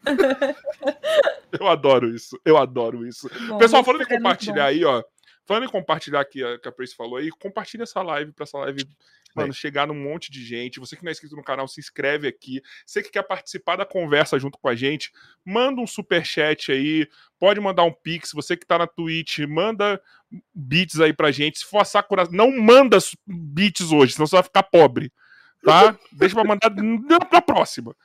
eu 1.60 1.68
adoro 1.68 2.14
isso, 2.14 2.40
eu 2.46 2.58
adoro 2.58 3.06
isso. 3.06 3.30
Bom, 3.48 3.58
Pessoal, 3.58 3.84
falando 3.84 4.04
em 4.04 4.08
compartilhar 4.08 4.66
aí, 4.66 4.84
ó. 4.84 5.04
Falando 5.48 5.64
em 5.64 5.70
compartilhar 5.70 6.20
aqui, 6.20 6.42
que 6.60 6.68
a 6.68 6.72
Prace 6.74 6.94
falou 6.94 7.16
aí, 7.16 7.30
compartilha 7.30 7.84
essa 7.84 8.02
live 8.02 8.34
pra 8.34 8.44
essa 8.44 8.58
live, 8.58 8.86
mano, 9.34 9.54
chegar 9.54 9.88
num 9.88 9.96
monte 9.96 10.30
de 10.30 10.44
gente. 10.44 10.78
Você 10.78 10.98
que 10.98 11.06
não 11.06 11.10
é 11.10 11.14
inscrito 11.14 11.38
no 11.38 11.44
canal, 11.44 11.70
se 11.70 11.80
inscreve 11.80 12.28
aqui. 12.28 12.62
Você 12.86 13.02
que 13.02 13.10
quer 13.10 13.24
participar 13.24 13.78
da 13.78 13.86
conversa 13.86 14.38
junto 14.38 14.58
com 14.58 14.68
a 14.68 14.76
gente, 14.76 15.10
manda 15.46 15.80
um 15.80 15.88
super 15.88 16.26
chat 16.26 16.70
aí, 16.70 17.08
pode 17.40 17.62
mandar 17.62 17.86
um 17.86 17.94
pix. 17.94 18.34
Você 18.34 18.58
que 18.58 18.66
tá 18.66 18.78
na 18.78 18.88
Twitch, 18.88 19.40
manda 19.48 20.02
beats 20.54 21.00
aí 21.00 21.14
pra 21.14 21.32
gente. 21.32 21.60
Se 21.60 21.66
for 21.66 21.80
a 21.80 21.86
Sakura, 21.86 22.26
não 22.30 22.52
manda 22.52 22.98
beats 23.26 23.90
hoje, 23.94 24.16
senão 24.16 24.28
você 24.28 24.36
vai 24.36 24.44
ficar 24.44 24.64
pobre, 24.64 25.14
tá? 25.64 25.98
Deixa 26.12 26.36
pra 26.36 26.44
mandar 26.44 26.70
na 27.32 27.42
próxima, 27.42 27.96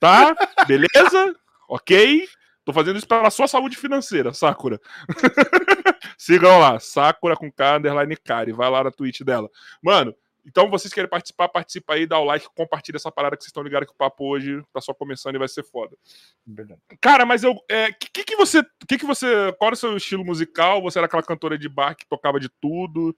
tá? 0.00 0.34
Beleza? 0.66 1.36
Ok? 1.68 2.26
Tô 2.64 2.72
fazendo 2.72 2.96
isso 2.96 3.06
pela 3.06 3.30
sua 3.30 3.46
saúde 3.46 3.76
financeira, 3.76 4.34
Sakura. 4.34 4.80
Sigam 6.18 6.58
lá, 6.58 6.80
Sakura 6.80 7.36
com 7.36 7.50
K, 7.50 7.76
underline 7.76 8.16
Kari. 8.16 8.50
Vai 8.50 8.68
lá 8.68 8.82
na 8.82 8.90
Twitch 8.90 9.20
dela. 9.22 9.48
Mano, 9.80 10.12
então 10.44 10.68
vocês 10.68 10.92
querem 10.92 11.08
participar, 11.08 11.48
participa 11.48 11.94
aí, 11.94 12.06
dá 12.06 12.18
o 12.18 12.24
like, 12.24 12.48
compartilha 12.56 12.96
essa 12.96 13.12
parada 13.12 13.36
que 13.36 13.44
vocês 13.44 13.50
estão 13.50 13.62
ligados 13.62 13.86
que 13.86 13.94
o 13.94 13.96
papo 13.96 14.24
hoje 14.24 14.60
tá 14.72 14.80
só 14.80 14.92
começando 14.92 15.36
e 15.36 15.38
vai 15.38 15.46
ser 15.46 15.62
foda. 15.62 15.96
Verdade. 16.44 16.80
Cara, 17.00 17.24
mas 17.24 17.44
eu. 17.44 17.54
É, 17.70 17.92
que, 17.92 18.24
que 18.24 18.34
você. 18.34 18.64
Que 18.88 18.98
que 18.98 19.06
você. 19.06 19.52
Qual 19.58 19.68
era 19.68 19.74
o 19.74 19.78
seu 19.78 19.96
estilo 19.96 20.24
musical? 20.24 20.82
Você 20.82 20.98
era 20.98 21.06
aquela 21.06 21.22
cantora 21.22 21.56
de 21.56 21.68
bar 21.68 21.94
que 21.94 22.06
tocava 22.06 22.40
de 22.40 22.48
tudo? 22.48 23.16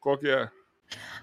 Qual 0.00 0.16
que 0.16 0.28
é? 0.28 0.48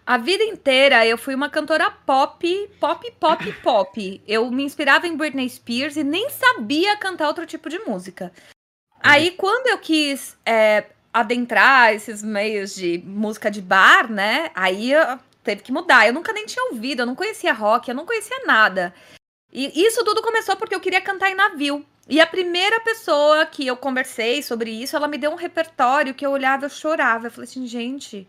A 0.05 0.17
vida 0.17 0.43
inteira 0.43 1.05
eu 1.05 1.17
fui 1.17 1.33
uma 1.33 1.49
cantora 1.49 1.89
pop, 1.89 2.69
pop, 2.79 3.11
pop, 3.19 3.53
pop. 3.63 4.21
Eu 4.27 4.51
me 4.51 4.63
inspirava 4.63 5.07
em 5.07 5.17
Britney 5.17 5.49
Spears 5.49 5.97
e 5.97 6.03
nem 6.03 6.29
sabia 6.29 6.95
cantar 6.97 7.27
outro 7.27 7.45
tipo 7.45 7.69
de 7.69 7.79
música. 7.79 8.31
Aí, 8.99 9.31
quando 9.31 9.67
eu 9.67 9.77
quis 9.77 10.37
é, 10.45 10.87
adentrar 11.13 11.93
esses 11.93 12.21
meios 12.21 12.75
de 12.75 12.99
música 13.05 13.49
de 13.49 13.61
bar, 13.61 14.11
né? 14.11 14.51
Aí 14.53 14.91
teve 15.43 15.63
que 15.63 15.71
mudar. 15.71 16.07
Eu 16.07 16.13
nunca 16.13 16.33
nem 16.33 16.45
tinha 16.45 16.65
ouvido, 16.65 17.01
eu 17.01 17.05
não 17.05 17.15
conhecia 17.15 17.53
rock, 17.53 17.89
eu 17.89 17.95
não 17.95 18.05
conhecia 18.05 18.45
nada. 18.45 18.93
E 19.51 19.81
isso 19.85 20.03
tudo 20.03 20.21
começou 20.21 20.55
porque 20.55 20.75
eu 20.75 20.79
queria 20.79 21.01
cantar 21.01 21.31
em 21.31 21.35
navio. 21.35 21.85
E 22.09 22.21
a 22.21 22.27
primeira 22.27 22.79
pessoa 22.81 23.45
que 23.45 23.67
eu 23.67 23.75
conversei 23.75 24.41
sobre 24.41 24.71
isso, 24.71 24.95
ela 24.95 25.07
me 25.07 25.17
deu 25.17 25.31
um 25.31 25.35
repertório 25.35 26.13
que 26.13 26.25
eu 26.25 26.31
olhava, 26.31 26.65
eu 26.65 26.69
chorava. 26.69 27.27
Eu 27.27 27.31
falei 27.31 27.49
assim, 27.49 27.67
gente, 27.67 28.27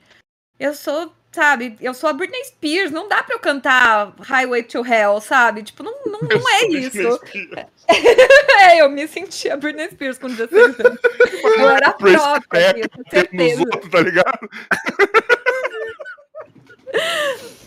eu 0.59 0.75
sou 0.75 1.13
sabe? 1.33 1.77
Eu 1.81 1.95
sou 1.95 2.11
a 2.11 2.13
Britney 2.13 2.45
Spears, 2.45 2.91
não 2.91 3.09
dá 3.09 3.23
pra 3.23 3.35
eu 3.35 3.39
cantar 3.39 4.13
Highway 4.21 4.63
to 4.65 4.85
Hell, 4.85 5.21
sabe? 5.21 5.63
Tipo, 5.63 5.83
não, 5.83 5.95
não, 6.07 6.21
não 6.21 6.49
é 6.49 6.69
isso. 6.69 7.21
é, 8.61 8.81
eu 8.81 8.89
me 8.89 9.07
sentia 9.07 9.57
Britney 9.57 9.91
Spears 9.91 10.19
com 10.19 10.29
16 10.29 10.81
anos. 10.81 10.99
Eu 11.59 11.71
era 11.71 11.93
própria, 11.93 12.89
com 12.89 13.11
certeza. 13.11 13.61
Outros, 13.61 13.91
tá 13.91 14.01
ligado? 14.01 14.49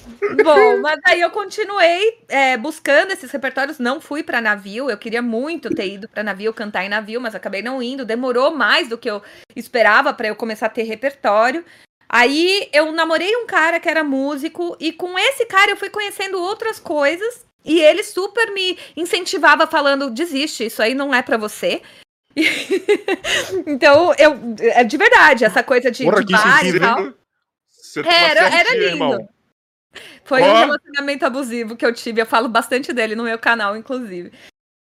Bom, 0.44 0.80
mas 0.82 1.00
aí 1.06 1.20
eu 1.20 1.32
continuei 1.32 2.20
é, 2.30 2.56
buscando 2.56 3.12
esses 3.12 3.32
repertórios, 3.32 3.80
não 3.80 4.00
fui 4.00 4.22
para 4.22 4.40
navio, 4.40 4.90
eu 4.90 4.98
queria 4.98 5.22
muito 5.22 5.70
ter 5.70 5.88
ido 5.88 6.08
para 6.08 6.24
navio, 6.24 6.54
cantar 6.54 6.86
em 6.86 6.90
navio, 6.90 7.20
mas 7.20 7.34
acabei 7.34 7.62
não 7.62 7.82
indo, 7.82 8.06
demorou 8.06 8.56
mais 8.56 8.88
do 8.88 8.98
que 8.98 9.10
eu 9.10 9.22
esperava 9.56 10.14
para 10.14 10.28
eu 10.28 10.36
começar 10.36 10.68
a 10.68 10.70
ter 10.70 10.84
repertório. 10.84 11.66
Aí 12.14 12.68
eu 12.74 12.92
namorei 12.92 13.34
um 13.38 13.46
cara 13.46 13.80
que 13.80 13.88
era 13.88 14.04
músico 14.04 14.76
e 14.82 14.92
com 14.92 15.18
esse 15.18 15.46
cara 15.46 15.72
eu 15.72 15.78
fui 15.78 15.90
conhecendo 15.90 16.42
outras 16.42 16.78
coisas 16.78 17.46
e 17.64 17.80
ele 17.80 18.04
super 18.04 18.52
me 18.52 18.78
incentivava 18.98 19.66
falando: 19.66 20.10
"Desiste, 20.10 20.66
isso 20.66 20.82
aí 20.82 20.94
não 20.94 21.14
é 21.14 21.22
para 21.22 21.38
você". 21.38 21.82
então, 23.66 24.14
eu 24.18 24.38
é 24.60 24.84
de 24.84 24.98
verdade 24.98 25.46
essa 25.46 25.64
coisa 25.64 25.90
de, 25.90 26.04
Porra, 26.04 26.26
de 26.26 26.34
bar 26.34 26.66
e 26.66 26.80
tal. 26.80 27.14
Era, 28.06 28.42
era 28.42 28.74
lindo. 28.74 28.86
Irmão. 28.88 29.30
Foi 30.26 30.42
oh. 30.42 30.46
um 30.46 30.54
relacionamento 30.54 31.26
abusivo 31.26 31.76
que 31.78 31.86
eu 31.86 31.94
tive. 31.94 32.22
Eu 32.22 32.26
falo 32.26 32.50
bastante 32.50 32.94
dele 32.94 33.16
no 33.16 33.24
meu 33.24 33.40
canal, 33.40 33.76
inclusive. 33.76 34.32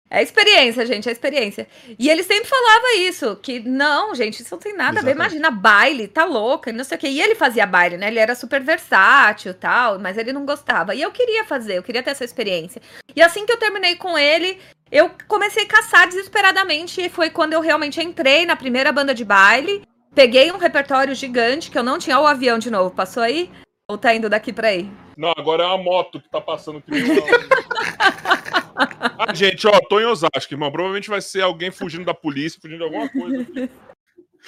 É 0.10 0.22
experiência, 0.22 0.86
gente, 0.86 1.10
é 1.10 1.12
experiência. 1.12 1.68
E 1.98 2.10
ele 2.10 2.22
sempre 2.22 2.48
falava 2.48 2.94
isso, 3.00 3.36
que 3.42 3.60
não, 3.60 4.14
gente, 4.14 4.42
isso 4.42 4.54
não 4.54 4.60
tem 4.60 4.74
nada 4.74 5.00
Exatamente. 5.00 5.10
a 5.10 5.14
ver. 5.14 5.20
Imagina, 5.20 5.52
baile, 5.52 6.08
tá 6.08 6.24
louca, 6.24 6.72
não 6.72 6.84
sei 6.84 6.96
o 6.96 7.00
quê. 7.00 7.08
E 7.08 7.22
ele 7.22 7.34
fazia 7.34 7.66
baile, 7.66 7.98
né? 7.98 8.08
Ele 8.08 8.20
era 8.20 8.36
super 8.36 8.62
versátil 8.62 9.54
tal, 9.56 9.98
mas 10.00 10.18
ele 10.18 10.32
não 10.32 10.46
gostava. 10.46 10.94
E 10.94 11.02
eu 11.02 11.12
queria 11.12 11.44
fazer, 11.44 11.78
eu 11.78 11.84
queria 11.84 12.04
ter 12.04 12.12
essa 12.12 12.24
experiência. 12.24 12.82
E 13.16 13.22
assim 13.22 13.46
que 13.46 13.52
eu 13.52 13.58
terminei 13.58 13.96
com 13.96 14.16
ele, 14.16 14.60
eu 14.92 15.10
comecei 15.28 15.64
a 15.64 15.68
caçar 15.68 16.08
desesperadamente. 16.08 17.02
E 17.02 17.10
foi 17.10 17.32
quando 17.32 17.54
eu 17.54 17.62
realmente 17.62 18.00
entrei 18.02 18.46
na 18.46 18.56
primeira 18.56 18.92
banda 18.92 19.14
de 19.14 19.26
baile. 19.26 19.82
Peguei 20.14 20.52
um 20.52 20.58
repertório 20.58 21.16
gigante, 21.16 21.72
que 21.72 21.78
eu 21.78 21.84
não 21.84 21.98
tinha. 21.98 22.20
o 22.20 22.28
avião 22.28 22.60
de 22.60 22.70
novo, 22.70 22.92
passou 22.92 23.24
aí? 23.24 23.50
Ou 23.90 23.98
tá 23.98 24.14
indo 24.14 24.30
daqui 24.30 24.54
pra 24.54 24.70
aí? 24.70 24.90
Não, 25.18 25.34
agora 25.36 25.64
é 25.64 25.68
uma 25.68 25.78
moto 25.78 26.20
que 26.20 26.30
tá 26.30 26.40
passando 26.40 26.78
aqui. 26.78 26.92
ah, 28.76 29.34
gente, 29.34 29.68
ó, 29.68 29.80
tô 29.90 30.00
em 30.00 30.06
Osasco, 30.06 30.54
irmão. 30.54 30.72
Provavelmente 30.72 31.10
vai 31.10 31.22
ser 31.22 31.42
alguém 31.42 31.72
fugindo 31.72 32.06
da 32.06 32.14
polícia, 32.14 32.60
fugindo 32.62 32.80
de 32.80 32.84
alguma 32.84 33.10
coisa. 33.10 33.46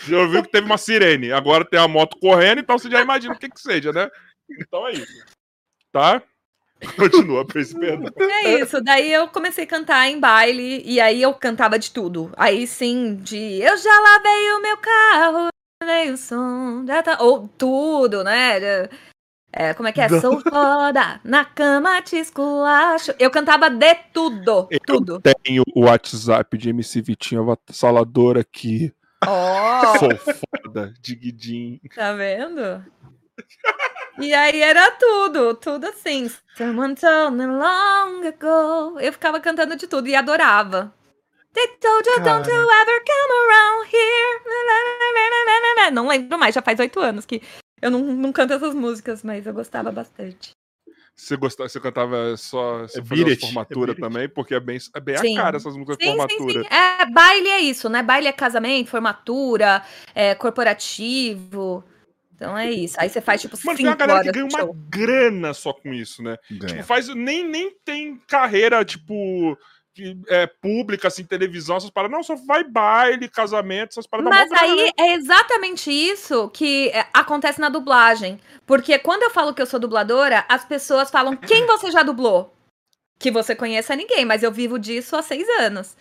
Já 0.05 0.19
ouviu 0.19 0.43
que 0.43 0.51
teve 0.51 0.65
uma 0.65 0.77
sirene. 0.77 1.31
Agora 1.31 1.65
tem 1.65 1.79
a 1.79 1.87
moto 1.87 2.17
correndo, 2.19 2.59
então 2.59 2.77
você 2.77 2.89
já 2.89 3.01
imagina 3.01 3.33
o 3.33 3.39
que 3.39 3.49
que 3.49 3.59
seja, 3.59 3.91
né? 3.91 4.09
Então 4.49 4.87
é 4.87 4.93
isso. 4.93 5.25
Tá? 5.91 6.21
Continua, 6.95 7.45
Prince. 7.45 7.75
É 8.43 8.61
isso, 8.61 8.79
daí 8.81 9.11
eu 9.11 9.27
comecei 9.27 9.63
a 9.63 9.67
cantar 9.67 10.07
em 10.07 10.19
baile, 10.19 10.83
e 10.85 10.99
aí 10.99 11.21
eu 11.21 11.33
cantava 11.33 11.79
de 11.79 11.89
tudo. 11.89 12.31
Aí 12.37 12.67
sim, 12.67 13.15
de 13.15 13.59
eu 13.61 13.75
já 13.77 13.99
lavei 13.99 14.51
o 14.51 14.61
meu 14.61 14.77
carro, 14.77 15.47
lavei 15.81 16.11
o 16.11 16.17
som, 16.17 16.85
já 16.85 17.01
tá... 17.01 17.17
ou 17.19 17.47
tudo, 17.47 18.23
né? 18.23 18.87
É, 19.59 19.73
como 19.73 19.89
é 19.89 19.91
que 19.91 19.99
é? 19.99 20.07
Sou 20.07 20.39
foda, 20.39 21.19
na 21.23 21.43
cama 21.43 21.99
te 22.03 22.15
esculacho. 22.15 23.11
Eu 23.17 23.31
cantava 23.31 23.71
de 23.71 23.95
tudo, 24.13 24.67
eu 24.69 24.79
tudo. 24.79 25.19
tenho 25.43 25.63
o 25.73 25.85
WhatsApp 25.85 26.55
de 26.55 26.69
MC 26.69 27.01
Vitinho 27.01 27.41
avassalador 27.41 28.37
aqui. 28.37 28.93
Oh. 29.25 29.97
Sou 29.97 30.11
foda, 30.15 30.93
diguidim. 31.01 31.81
Tá 31.95 32.13
vendo? 32.13 32.85
E 34.19 34.31
aí 34.31 34.61
era 34.61 34.91
tudo, 34.91 35.55
tudo 35.55 35.87
assim. 35.87 36.29
Someone 36.55 36.93
told 36.93 37.35
me 37.35 37.47
long 37.47 38.27
ago. 38.27 38.99
Eu 38.99 39.11
ficava 39.11 39.39
cantando 39.39 39.75
de 39.75 39.87
tudo 39.87 40.07
e 40.07 40.15
adorava. 40.15 40.93
They 41.55 41.67
told 41.81 42.07
you 42.07 42.23
don't 42.23 42.47
you 42.47 42.61
ever 42.61 43.03
come 43.03 43.33
around 43.47 43.89
here. 43.91 44.37
Não 45.91 46.07
lembro 46.07 46.37
mais, 46.37 46.53
já 46.53 46.61
faz 46.61 46.79
oito 46.79 46.99
anos 46.99 47.25
que 47.25 47.41
eu 47.81 47.91
não, 47.91 47.99
não 47.99 48.31
canto 48.31 48.53
essas 48.53 48.73
músicas, 48.73 49.23
mas 49.23 49.45
eu 49.45 49.53
gostava 49.53 49.91
bastante. 49.91 50.51
Você, 51.15 51.35
gostava, 51.35 51.67
você 51.67 51.79
cantava 51.79 52.37
só 52.37 52.81
você 52.81 52.99
é 52.99 53.03
fazia 53.03 53.39
formatura 53.39 53.91
é 53.93 53.95
também, 53.95 54.29
porque 54.29 54.53
é 54.53 54.59
bem, 54.59 54.77
é 54.93 54.99
bem 54.99 55.15
a 55.15 55.35
cara 55.35 55.57
essas 55.57 55.75
músicas 55.75 55.97
sim, 55.99 56.11
de 56.11 56.15
formatura. 56.15 56.63
Sim, 56.63 56.69
sim. 56.69 56.75
É, 56.75 57.05
baile 57.07 57.47
é 57.47 57.59
isso, 57.59 57.89
né? 57.89 58.03
Baile 58.03 58.27
é 58.27 58.31
casamento, 58.31 58.91
formatura, 58.91 59.83
é 60.13 60.35
corporativo. 60.35 61.83
Então 62.35 62.55
é 62.55 62.69
isso. 62.69 62.95
Aí 62.99 63.09
você 63.09 63.19
faz, 63.19 63.41
tipo, 63.41 63.57
Mano, 63.65 63.75
cinco 63.75 63.77
tem 63.77 63.87
uma 63.87 63.95
galera 63.95 64.23
que 64.23 64.31
ganha 64.31 64.45
uma 64.45 64.59
show. 64.59 64.75
grana 64.87 65.55
só 65.55 65.73
com 65.73 65.91
isso, 65.91 66.21
né? 66.21 66.37
Ganha. 66.51 66.67
Tipo, 66.67 66.83
faz, 66.83 67.07
nem, 67.07 67.43
nem 67.43 67.75
tem 67.83 68.21
carreira, 68.27 68.85
tipo, 68.85 69.57
é, 70.27 70.47
pública, 70.47 71.07
assim, 71.07 71.23
televisão, 71.23 71.77
essas 71.77 71.89
paradas. 71.89 72.15
Não, 72.15 72.23
só 72.23 72.35
vai 72.35 72.63
baile, 72.63 73.29
casamento, 73.29 73.91
essas 73.91 74.07
paradas. 74.07 74.29
Mas 74.29 74.49
mó 74.49 74.55
grana, 74.55 74.73
aí 74.73 74.85
né? 74.85 74.91
é 74.97 75.13
exatamente 75.13 75.91
isso 75.91 76.49
que 76.49 76.89
é, 76.89 77.07
acontece 77.13 77.59
na 77.59 77.69
dublagem. 77.69 78.39
Porque 78.65 78.97
quando 78.99 79.23
eu 79.23 79.29
falo 79.29 79.53
que 79.53 79.61
eu 79.61 79.65
sou 79.65 79.79
dubladora, 79.79 80.45
as 80.47 80.65
pessoas 80.65 81.09
falam: 81.09 81.35
quem 81.35 81.65
você 81.65 81.91
já 81.91 82.03
dublou? 82.03 82.53
Que 83.19 83.31
você 83.31 83.55
conheça 83.55 83.95
ninguém, 83.95 84.25
mas 84.25 84.43
eu 84.43 84.51
vivo 84.51 84.77
disso 84.77 85.15
há 85.15 85.21
seis 85.21 85.47
anos. 85.59 85.97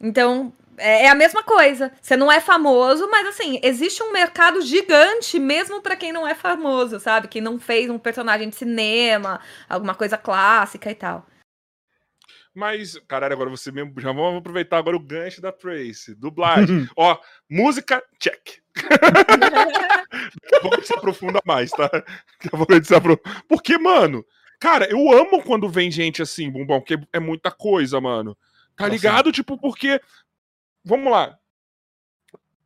Então, 0.00 0.52
é 0.76 1.04
é 1.04 1.08
a 1.08 1.14
mesma 1.14 1.42
coisa. 1.42 1.92
Você 2.00 2.16
não 2.16 2.30
é 2.30 2.40
famoso, 2.40 3.08
mas 3.10 3.26
assim, 3.28 3.58
existe 3.62 4.02
um 4.02 4.12
mercado 4.12 4.60
gigante, 4.60 5.38
mesmo 5.38 5.80
pra 5.80 5.96
quem 5.96 6.12
não 6.12 6.26
é 6.26 6.34
famoso, 6.34 7.00
sabe? 7.00 7.28
Quem 7.28 7.42
não 7.42 7.58
fez 7.58 7.90
um 7.90 7.98
personagem 7.98 8.48
de 8.48 8.56
cinema, 8.56 9.40
alguma 9.68 9.94
coisa 9.94 10.16
clássica 10.16 10.90
e 10.90 10.94
tal. 10.94 11.26
Mas, 12.54 12.96
caralho, 13.08 13.34
agora 13.34 13.50
você 13.50 13.72
mesmo. 13.72 13.92
Já 14.00 14.12
vamos 14.12 14.38
aproveitar 14.38 14.78
agora 14.78 14.96
o 14.96 15.00
gancho 15.00 15.40
da 15.40 15.50
Tracy. 15.50 16.14
Dublagem. 16.14 16.88
Ó, 16.96 17.18
música, 17.50 18.02
check. 18.20 18.60
Daqui 20.62 20.80
a 20.80 20.82
se 20.82 20.94
aprofunda 20.94 21.40
mais, 21.44 21.70
tá? 21.70 21.88
Daqui 21.88 22.46
a 22.46 22.56
pouco 22.56 22.72
a 22.72 22.76
gente 22.76 22.86
se 22.86 22.94
aprofunda. 22.94 23.42
Porque, 23.48 23.76
mano, 23.76 24.24
cara, 24.60 24.88
eu 24.88 25.10
amo 25.12 25.42
quando 25.42 25.68
vem 25.68 25.90
gente 25.90 26.22
assim, 26.22 26.50
bumbão, 26.50 26.80
porque 26.80 26.98
é 27.12 27.18
muita 27.18 27.50
coisa, 27.50 28.00
mano. 28.00 28.36
Tá 28.76 28.84
Assim. 28.86 28.94
ligado? 28.94 29.32
Tipo, 29.32 29.58
porque. 29.58 30.00
Vamos 30.84 31.10
lá. 31.10 31.36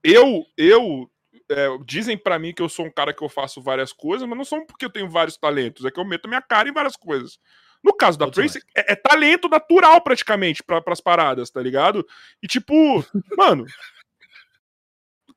Eu, 0.03 0.45
eu. 0.57 1.11
é, 1.51 1.69
dizem 1.85 2.17
pra 2.17 2.39
mim 2.39 2.53
que 2.53 2.63
eu 2.63 2.69
sou 2.69 2.87
um 2.87 2.91
cara 2.91 3.13
que 3.15 3.23
eu 3.23 3.29
faço 3.29 3.63
várias 3.63 3.93
coisas, 3.93 4.29
mas 4.29 4.37
não 4.37 4.45
são 4.45 4.67
porque 4.67 4.85
eu 4.85 4.91
tenho 4.91 5.09
vários 5.09 5.37
talentos, 5.37 5.85
é 5.85 5.91
que 5.91 5.99
eu 5.99 6.05
meto 6.05 6.29
minha 6.29 6.43
cara 6.43 6.69
em 6.69 6.73
várias 6.73 6.97
coisas. 6.97 7.39
No 7.83 7.95
caso 7.95 8.19
da 8.19 8.31
Tracy, 8.31 8.61
é, 8.77 8.93
é 8.93 8.97
talento 8.97 9.49
natural 9.49 10.01
praticamente 10.03 10.63
pra, 10.63 10.81
pras 10.81 11.01
paradas, 11.01 11.51
tá 11.51 11.61
ligado? 11.63 12.07
E 12.43 12.47
tipo, 12.47 13.05
mano. 13.37 13.65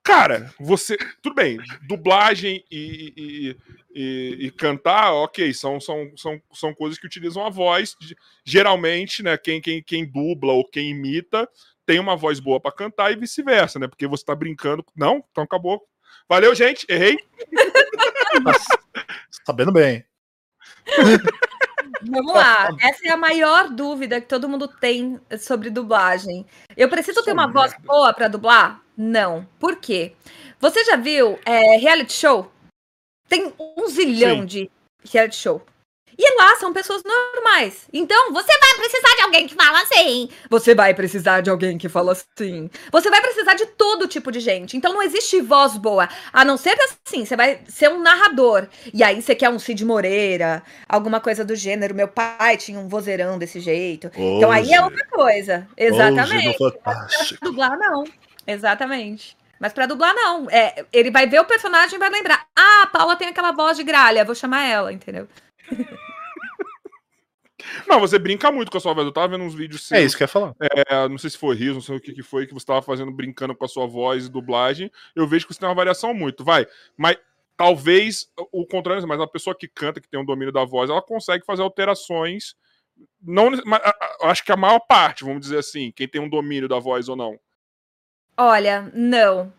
Cara, 0.03 0.51
você. 0.59 0.97
Tudo 1.21 1.35
bem, 1.35 1.59
dublagem 1.87 2.65
e, 2.71 3.13
e, 3.15 3.57
e- 3.93 4.45
e 4.47 4.51
cantar, 4.51 5.13
ok, 5.13 5.53
são, 5.53 5.79
são, 5.79 6.11
são, 6.17 6.41
são 6.51 6.73
coisas 6.73 6.97
que 6.97 7.05
utilizam 7.05 7.45
a 7.45 7.51
voz. 7.51 7.95
Geralmente, 8.43 9.21
né, 9.21 9.37
quem, 9.37 9.61
quem, 9.61 9.83
quem 9.83 10.03
dubla 10.03 10.53
ou 10.53 10.67
quem 10.67 10.89
imita 10.89 11.47
tem 11.85 11.99
uma 11.99 12.15
voz 12.15 12.39
boa 12.39 12.59
pra 12.59 12.71
cantar 12.71 13.11
e 13.11 13.15
vice-versa, 13.15 13.77
né? 13.77 13.87
Porque 13.87 14.07
você 14.07 14.25
tá 14.25 14.33
brincando. 14.35 14.83
Não? 14.95 15.23
Então 15.29 15.43
acabou. 15.43 15.79
Valeu, 16.27 16.55
gente. 16.55 16.83
Errei. 16.89 17.17
Sabendo 19.45 19.71
bem. 19.71 20.03
Vamos 22.09 22.33
lá. 22.33 22.69
Essa 22.81 23.07
é 23.07 23.11
a 23.11 23.17
maior 23.17 23.69
dúvida 23.69 24.19
que 24.21 24.27
todo 24.27 24.49
mundo 24.49 24.67
tem 24.67 25.19
sobre 25.39 25.69
dublagem. 25.69 26.45
Eu 26.75 26.89
preciso 26.89 27.23
ter 27.23 27.31
Só 27.31 27.33
uma 27.33 27.47
voz 27.47 27.71
merda. 27.71 27.87
boa 27.87 28.13
pra 28.13 28.27
dublar? 28.27 28.81
Não. 28.97 29.47
Por 29.59 29.77
quê? 29.77 30.15
Você 30.59 30.83
já 30.85 30.95
viu 30.95 31.39
é, 31.45 31.77
reality 31.77 32.13
show? 32.13 32.51
Tem 33.27 33.53
um 33.59 33.87
zilhão 33.87 34.39
Sim. 34.41 34.45
de 34.45 34.71
reality 35.11 35.35
show. 35.37 35.61
E 36.17 36.37
lá 36.37 36.55
são 36.57 36.73
pessoas 36.73 37.01
normais. 37.03 37.87
Então, 37.91 38.31
você 38.33 38.51
vai 38.57 38.75
precisar 38.75 39.15
de 39.15 39.21
alguém 39.21 39.47
que 39.47 39.55
fala 39.55 39.81
assim. 39.81 40.29
Você 40.49 40.75
vai 40.75 40.93
precisar 40.93 41.41
de 41.41 41.49
alguém 41.49 41.77
que 41.77 41.89
fala 41.89 42.11
assim. 42.13 42.69
Você 42.91 43.09
vai 43.09 43.21
precisar 43.21 43.53
de 43.53 43.65
todo 43.65 44.07
tipo 44.07 44.31
de 44.31 44.39
gente. 44.39 44.77
Então, 44.77 44.93
não 44.93 45.01
existe 45.01 45.41
voz 45.41 45.77
boa. 45.77 46.07
A 46.31 46.43
não 46.45 46.57
ser 46.57 46.77
assim, 46.81 47.25
você 47.25 47.35
vai 47.35 47.61
ser 47.67 47.89
um 47.89 48.01
narrador. 48.01 48.67
E 48.93 49.03
aí 49.03 49.21
você 49.21 49.35
quer 49.35 49.49
um 49.49 49.59
Cid 49.59 49.83
Moreira, 49.85 50.63
alguma 50.87 51.19
coisa 51.19 51.43
do 51.43 51.55
gênero. 51.55 51.95
Meu 51.95 52.07
pai 52.07 52.57
tinha 52.57 52.79
um 52.79 52.87
vozeirão 52.87 53.37
desse 53.37 53.59
jeito. 53.59 54.11
Então, 54.15 54.51
aí 54.51 54.73
é 54.73 54.81
outra 54.81 55.05
coisa. 55.07 55.67
Exatamente. 55.77 56.57
Hoje 56.61 56.79
Fantástico. 56.83 57.45
Dublar, 57.45 57.77
não. 57.77 58.03
Exatamente. 58.45 59.37
Mas 59.59 59.73
pra 59.73 59.85
dublar, 59.85 60.13
não. 60.15 60.49
É, 60.49 60.83
ele 60.91 61.11
vai 61.11 61.27
ver 61.27 61.39
o 61.39 61.45
personagem 61.45 61.95
e 61.95 61.99
vai 61.99 62.09
lembrar. 62.09 62.47
Ah, 62.57 62.83
a 62.83 62.87
Paula 62.87 63.15
tem 63.15 63.27
aquela 63.27 63.51
voz 63.51 63.77
de 63.77 63.83
gralha, 63.83 64.25
vou 64.25 64.33
chamar 64.33 64.65
ela, 64.65 64.91
entendeu? 64.91 65.27
Não, 67.87 67.99
você 67.99 68.17
brinca 68.17 68.51
muito 68.51 68.71
com 68.71 68.77
a 68.77 68.81
sua 68.81 68.93
voz. 68.93 69.05
Eu 69.05 69.13
tava 69.13 69.27
vendo 69.29 69.43
uns 69.43 69.53
vídeos 69.53 69.83
seus. 69.87 69.99
É 69.99 70.03
isso 70.03 70.17
que 70.17 70.23
eu 70.23 70.25
ia 70.25 70.29
falar. 70.29 70.55
É, 70.59 71.07
não 71.07 71.17
sei 71.17 71.29
se 71.29 71.37
foi 71.37 71.55
riso, 71.55 71.75
não 71.75 71.81
sei 71.81 71.95
o 71.95 71.99
que, 72.01 72.11
que 72.11 72.23
foi 72.23 72.47
que 72.47 72.53
você 72.53 72.65
tava 72.65 72.81
fazendo, 72.81 73.11
brincando 73.11 73.55
com 73.55 73.63
a 73.63 73.67
sua 73.67 73.85
voz 73.85 74.25
e 74.25 74.31
dublagem. 74.31 74.91
Eu 75.15 75.27
vejo 75.27 75.45
que 75.45 75.53
você 75.53 75.59
tem 75.59 75.69
uma 75.69 75.75
variação 75.75 76.11
muito, 76.13 76.43
vai. 76.43 76.65
Mas 76.97 77.17
talvez 77.55 78.31
o 78.51 78.65
contrário, 78.65 79.07
mas 79.07 79.19
a 79.21 79.27
pessoa 79.27 79.55
que 79.55 79.67
canta, 79.67 80.01
que 80.01 80.09
tem 80.09 80.19
um 80.19 80.25
domínio 80.25 80.51
da 80.51 80.65
voz, 80.65 80.89
ela 80.89 81.01
consegue 81.03 81.45
fazer 81.45 81.61
alterações. 81.61 82.55
Não, 83.21 83.51
mas, 83.65 83.79
a- 83.83 83.89
a- 83.89 84.29
acho 84.31 84.43
que 84.43 84.51
a 84.51 84.57
maior 84.57 84.79
parte, 84.79 85.23
vamos 85.23 85.41
dizer 85.41 85.59
assim, 85.59 85.91
quem 85.95 86.07
tem 86.07 86.19
um 86.19 86.29
domínio 86.29 86.67
da 86.67 86.79
voz 86.79 87.07
ou 87.09 87.15
não. 87.15 87.39
Olha, 88.37 88.89
não. 88.93 89.53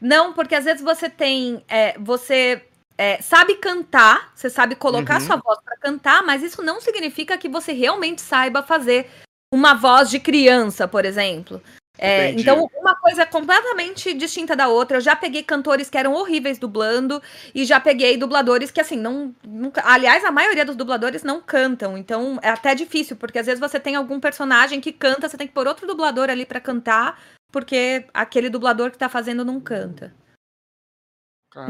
Não, 0.00 0.32
porque 0.32 0.54
às 0.54 0.64
vezes 0.64 0.80
você 0.82 1.10
tem. 1.10 1.62
é, 1.68 1.98
você 1.98 2.64
é, 2.96 3.20
sabe 3.20 3.56
cantar, 3.56 4.32
você 4.34 4.48
sabe 4.50 4.74
colocar 4.74 5.20
Uhum. 5.20 5.26
sua 5.26 5.36
voz 5.36 5.58
pra 5.64 5.76
cantar, 5.76 6.22
mas 6.22 6.42
isso 6.42 6.62
não 6.62 6.80
significa 6.80 7.36
que 7.38 7.48
você 7.48 7.72
realmente 7.72 8.20
saiba 8.20 8.62
fazer 8.62 9.10
uma 9.52 9.74
voz 9.74 10.10
de 10.10 10.18
criança, 10.18 10.86
por 10.88 11.04
exemplo. 11.04 11.62
É, 11.98 12.30
então, 12.32 12.68
uma 12.74 12.96
coisa 12.96 13.22
é 13.22 13.26
completamente 13.26 14.14
distinta 14.14 14.56
da 14.56 14.66
outra. 14.66 14.96
Eu 14.96 15.00
já 15.00 15.14
peguei 15.14 15.42
cantores 15.42 15.90
que 15.90 15.98
eram 15.98 16.14
horríveis 16.14 16.58
dublando, 16.58 17.22
e 17.54 17.64
já 17.64 17.78
peguei 17.78 18.16
dubladores 18.16 18.70
que, 18.70 18.80
assim, 18.80 18.96
não. 18.96 19.34
Nunca, 19.46 19.82
aliás, 19.84 20.24
a 20.24 20.32
maioria 20.32 20.64
dos 20.64 20.74
dubladores 20.74 21.22
não 21.22 21.40
cantam. 21.40 21.96
Então, 21.96 22.38
é 22.42 22.48
até 22.48 22.74
difícil, 22.74 23.14
porque 23.16 23.38
às 23.38 23.46
vezes 23.46 23.60
você 23.60 23.78
tem 23.78 23.94
algum 23.94 24.18
personagem 24.18 24.80
que 24.80 24.90
canta, 24.90 25.28
você 25.28 25.36
tem 25.36 25.46
que 25.46 25.52
pôr 25.52 25.68
outro 25.68 25.86
dublador 25.86 26.30
ali 26.30 26.46
pra 26.46 26.60
cantar, 26.60 27.20
porque 27.52 28.06
aquele 28.14 28.48
dublador 28.48 28.90
que 28.90 28.98
tá 28.98 29.08
fazendo 29.08 29.44
não 29.44 29.60
canta. 29.60 30.14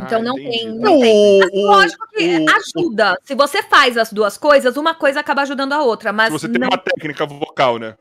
Então 0.05 0.23
não 0.23 0.37
Ah, 0.37 0.41
entendi. 0.41 0.59
tem- 0.59 0.75
não 0.79 0.93
O- 0.99 1.41
o- 1.53 1.67
Lógico 1.67 2.07
que 2.11 2.47
ajuda. 2.49 3.19
Se 3.25 3.35
você 3.35 3.63
faz 3.63 3.97
as 3.97 4.13
duas 4.13 4.37
coisas, 4.39 4.77
uma 4.77 4.95
coisa 4.95 5.21
acaba 5.21 5.43
ajudando 5.43 5.73
a 5.73 5.83
outra. 5.83 6.13
Mas 6.13 6.27
Se 6.33 6.39
você 6.39 6.49
tem 6.49 6.61
não 6.61 6.69
uma 6.69 6.79
técnica 6.79 7.27
vocal, 7.27 7.79
né? 7.79 7.97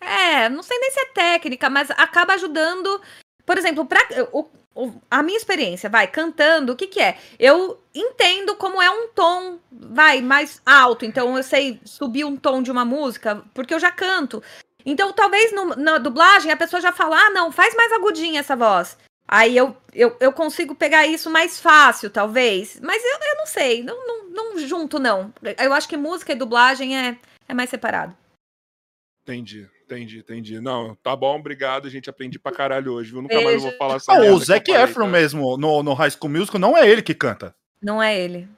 É, 0.00 0.48
não 0.48 0.62
sei 0.62 0.78
nem 0.78 0.90
se 0.92 1.00
é 1.00 1.06
técnica, 1.06 1.68
mas 1.68 1.90
acaba 1.90 2.34
ajudando. 2.34 3.00
Por 3.44 3.58
exemplo, 3.58 3.84
pra, 3.84 4.00
o- 4.32 4.46
o- 4.74 4.92
a 5.10 5.22
minha 5.22 5.36
experiência, 5.36 5.90
vai, 5.90 6.06
cantando, 6.06 6.72
o 6.72 6.76
que 6.76 6.86
que 6.86 7.00
é? 7.00 7.16
Eu 7.38 7.80
entendo 7.94 8.54
como 8.54 8.80
é 8.80 8.88
um 8.88 9.08
tom, 9.08 9.58
vai, 9.72 10.20
mais 10.20 10.62
alto. 10.64 11.04
Então 11.04 11.36
eu 11.36 11.42
sei 11.42 11.80
subir 11.84 12.24
um 12.24 12.36
tom 12.36 12.62
de 12.62 12.70
uma 12.70 12.84
música, 12.84 13.42
porque 13.54 13.74
eu 13.74 13.80
já 13.80 13.90
canto. 13.90 14.40
Então 14.86 15.12
talvez 15.12 15.52
no- 15.52 15.74
na 15.74 15.98
dublagem 15.98 16.52
a 16.52 16.56
pessoa 16.56 16.80
já 16.80 16.92
fala, 16.92 17.16
ah, 17.18 17.30
não, 17.30 17.50
faz 17.50 17.74
mais 17.74 17.90
agudinha 17.92 18.38
essa 18.40 18.54
voz. 18.54 18.96
Aí 19.30 19.54
eu, 19.54 19.76
eu, 19.92 20.16
eu 20.20 20.32
consigo 20.32 20.74
pegar 20.74 21.06
isso 21.06 21.28
mais 21.30 21.60
fácil, 21.60 22.08
talvez. 22.08 22.80
Mas 22.82 23.04
eu, 23.04 23.10
eu 23.30 23.36
não 23.36 23.46
sei, 23.46 23.82
não, 23.82 24.06
não, 24.06 24.30
não 24.30 24.58
junto, 24.58 24.98
não. 24.98 25.32
Eu 25.62 25.74
acho 25.74 25.86
que 25.86 25.98
música 25.98 26.32
e 26.32 26.34
dublagem 26.34 26.98
é, 26.98 27.18
é 27.46 27.52
mais 27.52 27.68
separado. 27.68 28.16
Entendi, 29.22 29.68
entendi, 29.84 30.20
entendi. 30.20 30.58
Não, 30.60 30.94
tá 30.94 31.14
bom, 31.14 31.38
obrigado, 31.38 31.90
gente. 31.90 32.08
Aprendi 32.08 32.38
pra 32.38 32.50
caralho 32.50 32.94
hoje, 32.94 33.10
viu? 33.12 33.20
Nunca 33.20 33.34
mais 33.34 33.46
eu 33.46 33.60
Beijo. 33.60 33.68
vou 33.68 33.76
falar 33.76 33.96
essa 33.96 34.12
Ah, 34.12 34.20
merda 34.20 34.34
o 34.34 34.38
que 34.40 34.46
Zac 34.46 34.66
falei, 34.72 34.82
Efron 34.84 35.04
tá? 35.04 35.10
mesmo, 35.10 35.56
no, 35.58 35.82
no 35.82 35.92
High 35.92 36.10
School 36.12 36.30
Musical, 36.30 36.58
não 36.58 36.74
é 36.74 36.88
ele 36.88 37.02
que 37.02 37.14
canta. 37.14 37.54
Não 37.82 38.02
é 38.02 38.18
ele. 38.18 38.48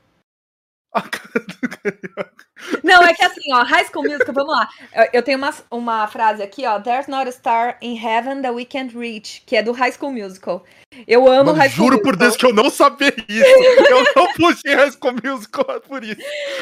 Não, 2.82 3.02
é 3.02 3.14
que 3.14 3.24
assim, 3.24 3.52
ó, 3.52 3.62
High 3.62 3.86
School 3.86 4.04
Musical, 4.04 4.34
vamos 4.34 4.52
lá. 4.54 4.68
Eu, 4.94 5.08
eu 5.14 5.22
tenho 5.22 5.38
uma, 5.38 5.54
uma 5.70 6.06
frase 6.08 6.42
aqui, 6.42 6.66
ó. 6.66 6.78
There's 6.80 7.06
not 7.06 7.28
a 7.28 7.32
star 7.32 7.76
in 7.80 7.96
heaven 7.96 8.42
that 8.42 8.54
we 8.54 8.64
can't 8.64 8.96
reach, 8.96 9.42
que 9.46 9.56
é 9.56 9.62
do 9.62 9.72
High 9.72 9.92
School 9.92 10.12
Musical. 10.12 10.64
Eu 11.06 11.28
amo 11.28 11.44
Mano, 11.46 11.52
High 11.58 11.70
School 11.70 11.84
juro 11.86 12.02
por 12.02 12.16
Musical. 12.16 12.26
Deus 12.26 12.36
que 12.36 12.46
eu 12.46 12.52
não 12.54 12.68
sabia 12.68 13.14
isso. 13.28 13.90
eu 13.90 14.04
não 14.16 14.32
puxei 14.34 14.74
High 14.74 14.90
School 14.90 15.14
Musical 15.22 15.80
por 15.86 16.02
isso. 16.02 16.20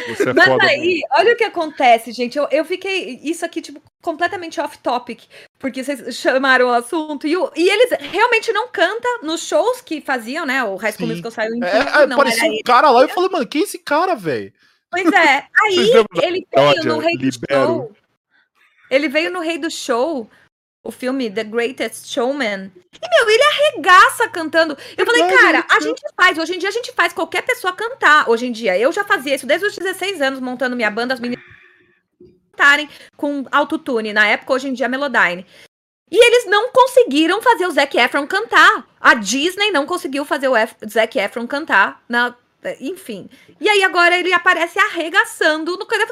Você 0.08 0.28
é 0.28 0.32
Mas 0.34 0.44
foda, 0.46 0.64
aí, 0.66 1.00
olha 1.12 1.32
o 1.32 1.36
que 1.36 1.44
acontece, 1.44 2.12
gente. 2.12 2.36
Eu, 2.36 2.46
eu 2.50 2.64
fiquei. 2.64 3.18
Isso 3.22 3.44
aqui, 3.44 3.62
tipo, 3.62 3.80
completamente 4.02 4.60
off-topic, 4.60 5.22
porque 5.58 5.82
vocês 5.82 6.14
chamaram 6.16 6.66
o 6.66 6.72
assunto. 6.74 7.26
E, 7.26 7.36
o- 7.36 7.50
e 7.56 7.68
eles 7.68 7.90
realmente 8.12 8.52
não 8.52 8.68
cantam 8.68 9.22
nos 9.22 9.40
shows 9.46 9.80
que 9.80 10.00
faziam, 10.02 10.44
né? 10.44 10.62
O 10.62 10.76
High 10.76 10.92
School 10.92 11.06
Sim. 11.06 11.12
Musical 11.12 11.30
saiu 11.30 11.54
em 11.54 11.64
É, 11.64 11.70
tudo, 11.84 11.98
é, 12.02 12.06
não 12.06 12.16
parecia 12.18 12.42
era 12.42 12.50
um 12.50 12.54
ele. 12.54 12.62
cara 12.62 12.90
lá 12.90 13.00
e 13.00 13.04
eu 13.04 13.08
falei, 13.08 13.30
mano, 13.30 13.46
quem 13.46 13.62
é 13.62 13.64
esse 13.64 13.78
cara, 13.78 14.14
velho? 14.14 14.52
Pois 14.90 15.12
é. 15.12 15.46
Aí 15.62 15.92
ele 16.22 16.46
veio 16.50 16.84
no 16.84 16.98
Rei 16.98 17.16
do? 17.16 17.32
Show. 17.32 17.92
Ele 18.90 19.08
veio 19.08 19.30
no 19.30 19.40
Rei 19.40 19.58
do 19.58 19.70
Show, 19.70 20.30
o 20.82 20.90
filme 20.90 21.30
The 21.30 21.44
Greatest 21.44 22.06
Showman. 22.06 22.72
E, 22.74 23.08
meu, 23.08 23.30
ele 23.30 23.42
arregaça 23.42 24.28
cantando. 24.30 24.76
Eu 24.96 25.04
falei, 25.04 25.22
cara, 25.36 25.66
a 25.68 25.74
né? 25.74 25.80
gente 25.80 26.02
faz, 26.16 26.38
hoje 26.38 26.54
em 26.54 26.58
dia 26.58 26.70
a 26.70 26.72
gente 26.72 26.92
faz 26.92 27.12
qualquer 27.12 27.42
pessoa 27.42 27.72
cantar. 27.72 28.28
Hoje 28.28 28.46
em 28.46 28.52
dia, 28.52 28.78
eu 28.78 28.90
já 28.90 29.04
fazia 29.04 29.34
isso 29.34 29.46
desde 29.46 29.66
os 29.66 29.76
16 29.76 30.22
anos, 30.22 30.40
montando 30.40 30.74
minha 30.74 30.90
banda, 30.90 31.12
as 31.12 31.20
meninas 31.20 31.44
cantarem 32.50 32.88
com 33.16 33.44
autotune. 33.52 34.12
Na 34.12 34.26
época, 34.26 34.54
hoje 34.54 34.68
em 34.68 34.72
dia, 34.72 34.88
Melodyne. 34.88 35.46
E 36.10 36.16
eles 36.16 36.46
não 36.46 36.72
conseguiram 36.72 37.42
fazer 37.42 37.66
o 37.66 37.70
Zac 37.70 37.96
Efron 37.98 38.26
cantar. 38.26 38.86
A 38.98 39.14
Disney 39.14 39.70
não 39.70 39.84
conseguiu 39.84 40.24
fazer 40.24 40.48
o 40.48 40.54
Zac 40.88 41.18
Efron 41.18 41.46
cantar. 41.46 42.02
Na, 42.08 42.34
enfim. 42.80 43.28
E 43.60 43.68
aí 43.68 43.82
agora 43.82 44.18
ele 44.18 44.32
aparece 44.32 44.78
arregaçando 44.78 45.76
no 45.76 45.86
coisa. 45.86 46.06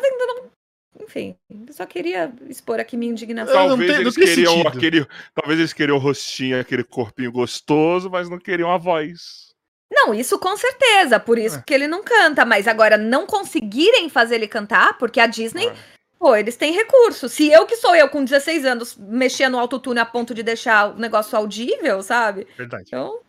Enfim, 1.01 1.37
eu 1.67 1.73
só 1.73 1.85
queria 1.85 2.33
expor 2.49 2.81
aqui 2.81 2.97
minha 2.97 3.13
indignação. 3.13 3.55
Talvez 3.55 3.99
eles 3.99 4.15
queriam 4.15 4.63
aquele. 4.67 5.07
Talvez 5.35 5.59
eles 5.59 5.73
queriam 5.73 5.97
o 5.97 6.01
rostinho, 6.01 6.61
aquele 6.61 6.83
corpinho 6.83 7.31
gostoso, 7.31 8.11
mas 8.11 8.29
não 8.29 8.39
queriam 8.39 8.71
a 8.71 8.79
voz. 8.79 9.55
Não, 9.91 10.13
isso 10.13 10.39
com 10.39 10.57
certeza, 10.57 11.21
por 11.21 11.39
isso 11.39 11.59
é. 11.59 11.63
que 11.65 11.73
ele 11.73 11.87
não 11.87 12.03
canta, 12.03 12.45
mas 12.45 12.67
agora 12.67 12.97
não 12.97 13.25
conseguirem 13.25 14.09
fazer 14.09 14.37
ele 14.37 14.49
cantar, 14.49 14.99
porque 14.99 15.21
a 15.21 15.27
Disney, 15.27 15.69
é. 15.69 15.77
pô, 16.19 16.35
eles 16.35 16.57
têm 16.57 16.73
recurso. 16.73 17.29
Se 17.29 17.51
eu 17.53 17.67
que 17.67 17.77
sou 17.77 17.95
eu 17.95 18.09
com 18.09 18.25
16 18.25 18.65
anos 18.65 18.97
mexia 18.97 19.49
no 19.49 19.59
autotune 19.59 20.01
a 20.01 20.05
ponto 20.05 20.35
de 20.35 20.43
deixar 20.43 20.91
o 20.91 20.99
negócio 20.99 21.39
audível, 21.39 22.03
sabe? 22.03 22.47
Verdade. 22.57 22.85
Então. 22.89 23.21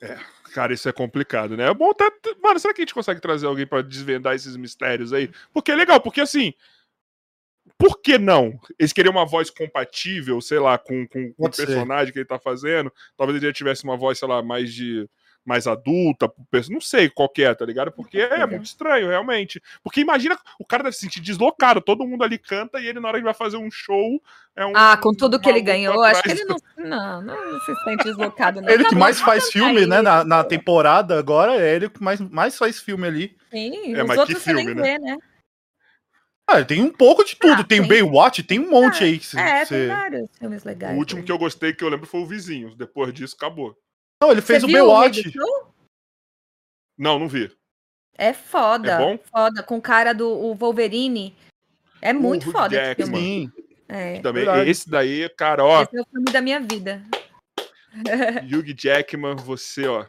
É, 0.00 0.16
cara, 0.48 0.72
isso 0.72 0.88
é 0.88 0.92
complicado, 0.92 1.56
né? 1.56 1.68
É 1.68 1.74
bom 1.74 1.90
até. 1.90 2.10
Mano, 2.42 2.58
será 2.58 2.74
que 2.74 2.80
a 2.80 2.84
gente 2.84 2.94
consegue 2.94 3.20
trazer 3.20 3.46
alguém 3.46 3.66
para 3.66 3.82
desvendar 3.82 4.34
esses 4.34 4.56
mistérios 4.56 5.12
aí? 5.12 5.30
Porque 5.52 5.70
é 5.70 5.74
legal, 5.76 6.00
porque 6.00 6.20
assim. 6.20 6.52
Por 7.76 8.00
que 8.00 8.18
não? 8.18 8.58
Eles 8.78 8.92
queriam 8.92 9.12
uma 9.12 9.26
voz 9.26 9.50
compatível, 9.50 10.40
sei 10.40 10.58
lá, 10.58 10.76
com, 10.78 11.06
com, 11.06 11.32
com 11.32 11.46
o 11.46 11.50
personagem 11.50 12.12
que 12.12 12.18
ele 12.18 12.26
tá 12.26 12.38
fazendo. 12.38 12.92
Talvez 13.16 13.36
ele 13.36 13.46
já 13.46 13.52
tivesse 13.52 13.84
uma 13.84 13.96
voz, 13.96 14.18
sei 14.18 14.26
lá, 14.26 14.42
mais 14.42 14.72
de 14.72 15.08
mais 15.48 15.66
adulta, 15.66 16.30
não 16.68 16.80
sei 16.80 17.08
qual 17.08 17.28
que 17.28 17.42
é, 17.42 17.54
tá 17.54 17.64
ligado? 17.64 17.90
Porque 17.90 18.18
é 18.20 18.46
muito 18.46 18.66
estranho, 18.66 19.08
realmente. 19.08 19.62
Porque 19.82 20.02
imagina, 20.02 20.38
o 20.58 20.64
cara 20.64 20.82
deve 20.84 20.94
se 20.94 21.00
sentir 21.00 21.20
deslocado, 21.20 21.80
todo 21.80 22.06
mundo 22.06 22.22
ali 22.22 22.38
canta 22.38 22.78
e 22.78 22.86
ele 22.86 23.00
na 23.00 23.08
hora 23.08 23.18
que 23.18 23.24
vai 23.24 23.32
fazer 23.32 23.56
um 23.56 23.70
show 23.70 24.22
é 24.54 24.66
um, 24.66 24.72
Ah, 24.74 24.96
com 24.96 25.14
tudo 25.14 25.40
que 25.40 25.48
ele 25.48 25.62
ganhou, 25.62 26.02
acho 26.02 26.22
que 26.22 26.30
ele 26.32 26.44
não, 26.44 26.56
não, 26.76 27.22
não 27.22 27.60
se 27.60 27.74
sente 27.84 28.04
deslocado. 28.04 28.60
Não. 28.60 28.68
Ele 28.68 28.84
que 28.84 28.94
mais 28.94 29.18
faz 29.20 29.50
filme, 29.50 29.86
né, 29.86 30.02
na, 30.02 30.22
na 30.22 30.44
temporada 30.44 31.18
agora, 31.18 31.56
é 31.56 31.76
ele 31.76 31.88
que 31.88 32.02
mais, 32.02 32.20
mais 32.20 32.58
faz 32.58 32.78
filme 32.78 33.06
ali. 33.06 33.36
Sim, 33.50 33.94
é, 33.94 34.04
os 34.04 34.18
outros 34.18 34.42
filme, 34.42 34.62
você 34.62 34.66
nem 34.66 34.74
né? 34.74 34.82
vê, 34.82 34.98
né? 34.98 35.16
Ah, 36.46 36.64
tem 36.64 36.82
um 36.82 36.90
pouco 36.90 37.24
de 37.24 37.36
tudo. 37.36 37.60
Ah, 37.60 37.64
tem, 37.64 37.80
o 37.80 37.86
Baywatch, 37.86 38.42
tem 38.42 38.58
um 38.58 38.70
monte 38.70 39.02
ah, 39.02 39.06
aí. 39.06 39.20
é, 39.36 39.64
cê... 39.64 39.78
tem 39.78 39.88
vários 39.88 40.28
filmes 40.38 40.64
legais. 40.64 40.96
O 40.96 40.98
último 40.98 41.20
aí. 41.20 41.26
que 41.26 41.32
eu 41.32 41.38
gostei, 41.38 41.74
que 41.74 41.84
eu 41.84 41.88
lembro, 41.88 42.06
foi 42.06 42.20
o 42.20 42.26
Vizinhos. 42.26 42.74
Depois 42.74 43.12
disso, 43.12 43.36
acabou. 43.36 43.76
Não, 44.20 44.32
ele 44.32 44.42
fez 44.42 44.62
Você 44.62 44.68
o 44.68 44.72
Baywatch. 44.72 45.32
Não, 46.96 47.18
não 47.18 47.28
vi. 47.28 47.50
É 48.14 48.32
foda. 48.32 48.92
É 48.92 48.98
bom? 48.98 49.18
Foda. 49.18 49.62
Com 49.62 49.78
o 49.78 49.82
cara 49.82 50.12
do 50.12 50.28
o 50.28 50.54
Wolverine. 50.54 51.36
É 52.02 52.12
muito 52.12 52.48
o 52.48 52.52
foda 52.52 52.70
Jack, 52.70 53.00
esse 53.00 53.10
filme. 53.10 53.52
É. 53.88 54.20
Também, 54.20 54.44
esse 54.68 54.90
daí, 54.90 55.28
cara, 55.30 55.64
ó. 55.64 55.82
Esse 55.82 55.96
é 55.96 56.00
o 56.00 56.06
filme 56.06 56.32
da 56.32 56.40
minha 56.40 56.60
vida. 56.60 57.02
Hugh 58.44 58.74
Jackman, 58.76 59.36
você, 59.36 59.86
ó. 59.86 60.04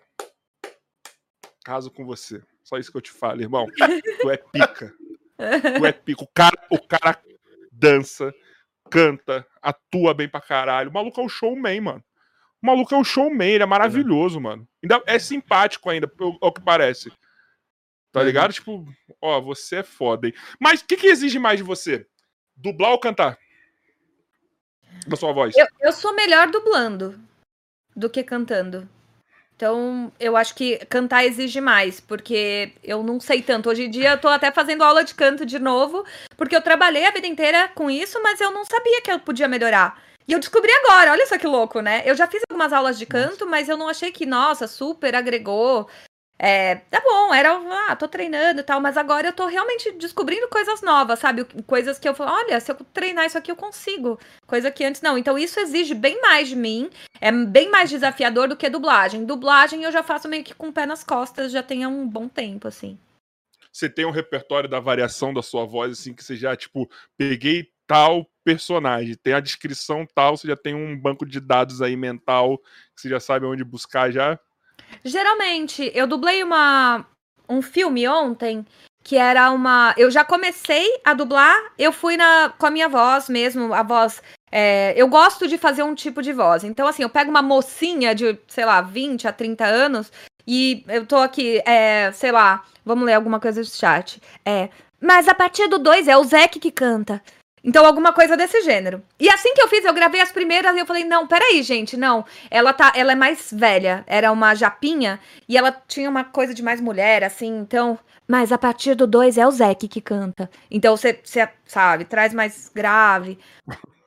Caso 1.63 1.91
com 1.91 2.03
você. 2.05 2.41
Só 2.63 2.77
isso 2.77 2.91
que 2.91 2.97
eu 2.97 3.01
te 3.01 3.11
falo, 3.11 3.41
irmão. 3.41 3.67
Tu 4.21 4.29
é 4.29 4.37
pica. 4.37 4.93
Tu 5.77 5.85
é 5.85 5.91
pica. 5.91 6.23
O 6.23 6.27
cara, 6.27 6.67
o 6.69 6.79
cara 6.79 7.21
dança, 7.71 8.33
canta, 8.89 9.45
atua 9.61 10.13
bem 10.13 10.27
pra 10.27 10.41
caralho. 10.41 10.89
O 10.89 10.93
maluco 10.93 11.21
é 11.21 11.23
um 11.23 11.29
showman, 11.29 11.81
mano. 11.81 12.03
O 12.61 12.67
maluco 12.67 12.93
é 12.93 12.97
um 12.97 13.03
showman, 13.03 13.49
ele 13.49 13.63
é 13.63 13.65
maravilhoso, 13.65 14.37
é. 14.37 14.41
mano. 14.41 14.67
Ainda 14.83 15.01
é 15.05 15.17
simpático 15.17 15.89
ainda, 15.89 16.11
ao 16.41 16.53
que 16.53 16.61
parece. 16.61 17.11
Tá 18.11 18.23
ligado? 18.23 18.53
Tipo, 18.53 18.85
ó, 19.21 19.39
você 19.39 19.77
é 19.77 19.83
foda, 19.83 20.27
hein? 20.27 20.33
Mas 20.59 20.81
o 20.81 20.85
que, 20.85 20.97
que 20.97 21.07
exige 21.07 21.37
mais 21.37 21.57
de 21.57 21.63
você? 21.63 22.07
Dublar 22.55 22.91
ou 22.91 22.99
cantar? 22.99 23.37
Da 25.07 25.15
sua 25.15 25.31
voz. 25.31 25.55
Eu, 25.55 25.67
eu 25.79 25.93
sou 25.93 26.13
melhor 26.13 26.49
dublando 26.49 27.19
do 27.95 28.09
que 28.09 28.23
cantando. 28.23 28.89
Então, 29.55 30.11
eu 30.19 30.37
acho 30.37 30.55
que 30.55 30.77
cantar 30.85 31.25
exige 31.25 31.59
mais, 31.59 31.99
porque 31.99 32.71
eu 32.81 33.03
não 33.03 33.19
sei 33.19 33.41
tanto. 33.41 33.69
Hoje 33.69 33.83
em 33.83 33.89
dia, 33.89 34.11
eu 34.11 34.17
tô 34.17 34.29
até 34.29 34.51
fazendo 34.51 34.83
aula 34.83 35.03
de 35.03 35.13
canto 35.13 35.45
de 35.45 35.59
novo, 35.59 36.05
porque 36.37 36.55
eu 36.55 36.61
trabalhei 36.61 37.05
a 37.05 37.11
vida 37.11 37.27
inteira 37.27 37.67
com 37.75 37.91
isso, 37.91 38.21
mas 38.23 38.39
eu 38.39 38.51
não 38.51 38.63
sabia 38.63 39.01
que 39.01 39.11
eu 39.11 39.19
podia 39.19 39.49
melhorar. 39.49 40.01
E 40.29 40.31
eu 40.31 40.37
descobri 40.37 40.71
agora, 40.71 41.11
olha 41.11 41.25
só 41.25 41.39
que 41.39 41.47
louco, 41.47 41.81
né? 41.81 42.03
Eu 42.05 42.15
já 42.15 42.27
fiz 42.27 42.43
algumas 42.47 42.71
aulas 42.71 42.99
de 42.99 43.05
canto, 43.07 43.47
mas 43.47 43.67
eu 43.67 43.75
não 43.75 43.89
achei 43.89 44.11
que, 44.11 44.27
nossa, 44.27 44.67
super 44.67 45.15
agregou. 45.15 45.89
É, 46.37 46.75
tá 46.75 47.01
bom, 47.03 47.33
era, 47.33 47.59
ah, 47.89 47.95
tô 47.95 48.07
treinando 48.07 48.59
e 48.59 48.63
tal, 48.63 48.79
mas 48.79 48.95
agora 48.95 49.29
eu 49.29 49.33
tô 49.33 49.47
realmente 49.47 49.91
descobrindo 49.93 50.47
coisas 50.47 50.83
novas, 50.83 51.17
sabe? 51.17 51.45
Coisas 51.65 51.97
que 51.97 52.07
eu 52.07 52.13
falo, 52.13 52.31
olha, 52.31 52.59
se 52.59 52.71
eu 52.71 52.75
treinar 52.93 53.25
isso 53.25 53.39
aqui 53.39 53.49
eu 53.49 53.55
consigo. 53.55 54.19
Coisa 54.45 54.69
que 54.69 54.85
antes 54.85 55.01
não. 55.01 55.17
Então 55.17 55.35
isso 55.35 55.59
exige 55.59 55.95
bem 55.95 56.21
mais 56.21 56.47
de 56.47 56.55
mim, 56.55 56.91
é 57.19 57.31
bem 57.31 57.67
mais 57.71 57.89
desafiador 57.89 58.47
do 58.47 58.55
que 58.55 58.69
dublagem. 58.69 59.25
Dublagem 59.25 59.83
eu 59.83 59.91
já 59.91 60.03
faço 60.03 60.29
meio 60.29 60.43
que 60.43 60.53
com 60.53 60.67
o 60.67 60.73
pé 60.73 60.85
nas 60.85 61.03
costas, 61.03 61.51
já 61.51 61.63
tem 61.63 61.87
um 61.87 62.07
bom 62.07 62.27
tempo, 62.27 62.67
assim. 62.67 62.99
Você 63.71 63.89
tem 63.89 64.05
um 64.05 64.11
repertório 64.11 64.69
da 64.69 64.79
variação 64.79 65.33
da 65.33 65.41
sua 65.41 65.65
voz, 65.65 65.93
assim, 65.93 66.13
que 66.13 66.23
você 66.23 66.35
já, 66.35 66.55
tipo, 66.55 66.87
peguei 67.17 67.71
tal 67.89 68.29
personagem, 68.43 69.15
tem 69.15 69.33
a 69.33 69.39
descrição 69.39 70.05
tal, 70.13 70.37
você 70.37 70.47
já 70.47 70.55
tem 70.55 70.75
um 70.75 70.95
banco 70.95 71.25
de 71.25 71.39
dados 71.39 71.81
aí 71.81 71.97
mental 71.97 72.59
que 72.95 73.01
você 73.01 73.09
já 73.09 73.19
sabe 73.19 73.47
onde 73.47 73.63
buscar 73.63 74.11
já? 74.11 74.39
Geralmente, 75.03 75.91
eu 75.95 76.05
dublei 76.05 76.43
uma 76.43 77.03
um 77.49 77.63
filme 77.63 78.07
ontem 78.07 78.63
que 79.03 79.17
era 79.17 79.49
uma. 79.49 79.95
Eu 79.97 80.11
já 80.11 80.23
comecei 80.23 80.87
a 81.03 81.15
dublar, 81.15 81.57
eu 81.79 81.91
fui 81.91 82.15
na 82.15 82.53
com 82.59 82.67
a 82.67 82.71
minha 82.71 82.87
voz 82.87 83.27
mesmo, 83.27 83.73
a 83.73 83.81
voz. 83.81 84.21
É, 84.51 84.93
eu 84.95 85.07
gosto 85.07 85.47
de 85.47 85.57
fazer 85.57 85.81
um 85.81 85.95
tipo 85.95 86.21
de 86.21 86.31
voz. 86.31 86.63
Então, 86.63 86.87
assim, 86.87 87.01
eu 87.01 87.09
pego 87.09 87.31
uma 87.31 87.41
mocinha 87.41 88.13
de, 88.13 88.37
sei 88.47 88.65
lá, 88.65 88.81
20 88.81 89.27
a 89.27 89.33
30 89.33 89.65
anos 89.65 90.11
e 90.45 90.83
eu 90.87 91.05
tô 91.05 91.17
aqui, 91.17 91.61
é, 91.65 92.11
sei 92.11 92.31
lá, 92.31 92.63
vamos 92.83 93.05
ler 93.05 93.13
alguma 93.13 93.39
coisa 93.39 93.61
do 93.61 93.67
chat. 93.67 94.21
É. 94.45 94.69
Mas 95.01 95.27
a 95.27 95.33
partir 95.33 95.67
do 95.67 95.79
2 95.79 96.07
é 96.07 96.17
o 96.17 96.23
Zeke 96.23 96.59
que 96.59 96.71
canta. 96.71 97.21
Então, 97.63 97.85
alguma 97.85 98.13
coisa 98.13 98.37
desse 98.37 98.61
gênero. 98.61 99.01
E 99.19 99.29
assim 99.29 99.53
que 99.53 99.61
eu 99.61 99.67
fiz, 99.67 99.83
eu 99.83 99.93
gravei 99.93 100.21
as 100.21 100.31
primeiras 100.31 100.75
e 100.75 100.79
eu 100.79 100.85
falei, 100.85 101.03
não, 101.03 101.27
peraí, 101.27 101.61
gente, 101.63 101.97
não. 101.97 102.25
Ela 102.49 102.73
tá, 102.73 102.93
ela 102.95 103.11
é 103.11 103.15
mais 103.15 103.51
velha, 103.51 104.03
era 104.07 104.31
uma 104.31 104.55
japinha, 104.55 105.19
e 105.47 105.57
ela 105.57 105.71
tinha 105.87 106.09
uma 106.09 106.23
coisa 106.23 106.53
de 106.53 106.63
mais 106.63 106.79
mulher, 106.79 107.23
assim, 107.23 107.57
então. 107.57 107.97
Mas 108.27 108.51
a 108.51 108.57
partir 108.59 108.93
do 108.93 109.07
2 109.07 109.39
é 109.39 109.47
o 109.47 109.51
Zeke 109.51 109.87
que 109.87 109.99
canta. 109.99 110.49
Então 110.69 110.95
você, 110.95 111.19
sabe, 111.65 112.05
traz 112.05 112.31
mais 112.33 112.69
grave. 112.73 113.39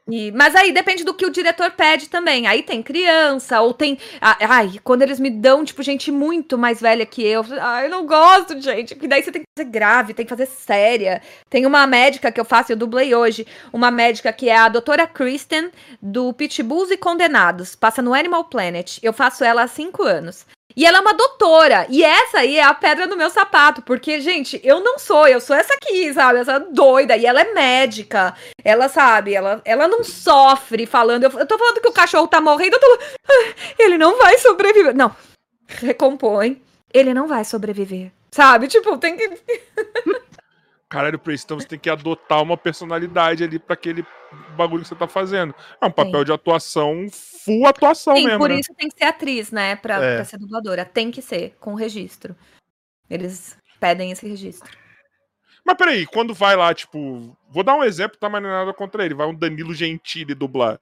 E, 0.08 0.32
mas 0.32 0.54
aí 0.56 0.72
depende 0.72 1.04
do 1.04 1.14
que 1.14 1.24
o 1.24 1.30
diretor 1.30 1.70
pede 1.72 2.08
também. 2.08 2.46
Aí 2.46 2.62
tem 2.62 2.82
criança, 2.82 3.60
ou 3.60 3.72
tem. 3.72 3.98
Ai, 4.20 4.80
quando 4.82 5.02
eles 5.02 5.20
me 5.20 5.30
dão, 5.30 5.64
tipo, 5.64 5.82
gente 5.82 6.10
muito 6.10 6.58
mais 6.58 6.80
velha 6.80 7.06
que 7.06 7.22
eu. 7.24 7.44
Ai, 7.60 7.86
eu 7.86 7.90
não 7.90 8.04
gosto, 8.04 8.60
gente. 8.60 8.94
Porque 8.94 9.08
daí 9.08 9.22
você 9.22 9.30
tem 9.30 9.42
que 9.42 9.48
fazer 9.56 9.70
grave, 9.70 10.14
tem 10.14 10.26
que 10.26 10.30
fazer 10.30 10.46
séria. 10.46 11.22
Tem 11.48 11.66
uma 11.66 11.86
médica 11.86 12.32
que 12.32 12.40
eu 12.40 12.44
faço, 12.44 12.72
eu 12.72 12.76
dublei 12.76 13.14
hoje. 13.14 13.46
Uma 13.72 13.90
médica 13.90 14.32
que 14.32 14.48
é 14.48 14.56
a 14.56 14.68
doutora 14.68 15.06
Kristen, 15.06 15.70
do 16.00 16.32
Pitbulls 16.32 16.90
e 16.90 16.96
Condenados. 16.96 17.76
Passa 17.76 18.02
no 18.02 18.14
Animal 18.14 18.44
Planet. 18.44 18.98
Eu 19.02 19.12
faço 19.12 19.44
ela 19.44 19.62
há 19.62 19.68
cinco 19.68 20.02
anos. 20.02 20.44
E 20.76 20.86
ela 20.86 20.98
é 20.98 21.00
uma 21.00 21.14
doutora. 21.14 21.86
E 21.88 22.02
essa 22.02 22.38
aí 22.38 22.58
é 22.58 22.62
a 22.62 22.74
pedra 22.74 23.06
no 23.06 23.16
meu 23.16 23.30
sapato. 23.30 23.82
Porque, 23.82 24.20
gente, 24.20 24.60
eu 24.64 24.80
não 24.80 24.98
sou, 24.98 25.28
eu 25.28 25.40
sou 25.40 25.54
essa 25.54 25.74
aqui, 25.74 26.12
sabe? 26.12 26.40
Essa 26.40 26.58
doida. 26.58 27.16
E 27.16 27.26
ela 27.26 27.40
é 27.40 27.52
médica. 27.52 28.34
Ela, 28.64 28.88
sabe, 28.88 29.34
ela, 29.34 29.60
ela 29.64 29.88
não 29.88 30.02
sofre 30.02 30.86
falando. 30.86 31.24
Eu, 31.24 31.30
eu 31.38 31.46
tô 31.46 31.58
falando 31.58 31.80
que 31.80 31.88
o 31.88 31.92
cachorro 31.92 32.28
tá 32.28 32.40
morrendo. 32.40 32.74
Eu 32.74 32.80
tô. 32.80 32.98
Ah, 33.28 33.54
ele 33.78 33.98
não 33.98 34.18
vai 34.18 34.38
sobreviver. 34.38 34.94
Não. 34.94 35.14
Recompõe. 35.68 36.60
Ele 36.92 37.14
não 37.14 37.26
vai 37.26 37.44
sobreviver. 37.44 38.10
Sabe? 38.30 38.68
Tipo, 38.68 38.96
tem 38.98 39.16
que. 39.16 39.28
Caralho, 40.92 41.18
então 41.26 41.58
você 41.58 41.66
tem 41.66 41.78
que 41.78 41.88
adotar 41.88 42.42
uma 42.42 42.54
personalidade 42.54 43.42
ali 43.42 43.58
para 43.58 43.72
aquele 43.72 44.04
bagulho 44.54 44.82
que 44.82 44.88
você 44.90 44.94
tá 44.94 45.08
fazendo. 45.08 45.54
É 45.80 45.86
um 45.86 45.90
papel 45.90 46.18
Sim. 46.18 46.24
de 46.26 46.32
atuação, 46.32 47.06
full 47.10 47.66
atuação 47.66 48.14
Sim, 48.14 48.26
mesmo. 48.26 48.40
Por 48.40 48.50
né? 48.50 48.60
isso 48.60 48.74
tem 48.74 48.90
que 48.90 48.98
ser 48.98 49.04
atriz, 49.04 49.50
né? 49.50 49.74
Pra, 49.76 50.04
é. 50.04 50.16
pra 50.16 50.24
ser 50.26 50.36
dubladora. 50.36 50.84
Tem 50.84 51.10
que 51.10 51.22
ser, 51.22 51.56
com 51.58 51.72
registro. 51.72 52.36
Eles 53.08 53.56
pedem 53.80 54.10
esse 54.10 54.28
registro. 54.28 54.70
Mas 55.64 55.78
peraí, 55.78 56.04
quando 56.04 56.34
vai 56.34 56.56
lá, 56.56 56.74
tipo. 56.74 57.34
Vou 57.48 57.64
dar 57.64 57.74
um 57.74 57.82
exemplo, 57.82 58.18
tá? 58.18 58.28
Mas 58.28 58.42
não 58.42 58.50
é 58.50 58.52
nada 58.52 58.74
contra 58.74 59.02
ele. 59.02 59.14
Vai 59.14 59.26
um 59.26 59.34
Danilo 59.34 59.72
Gentili 59.72 60.34
dublar. 60.34 60.78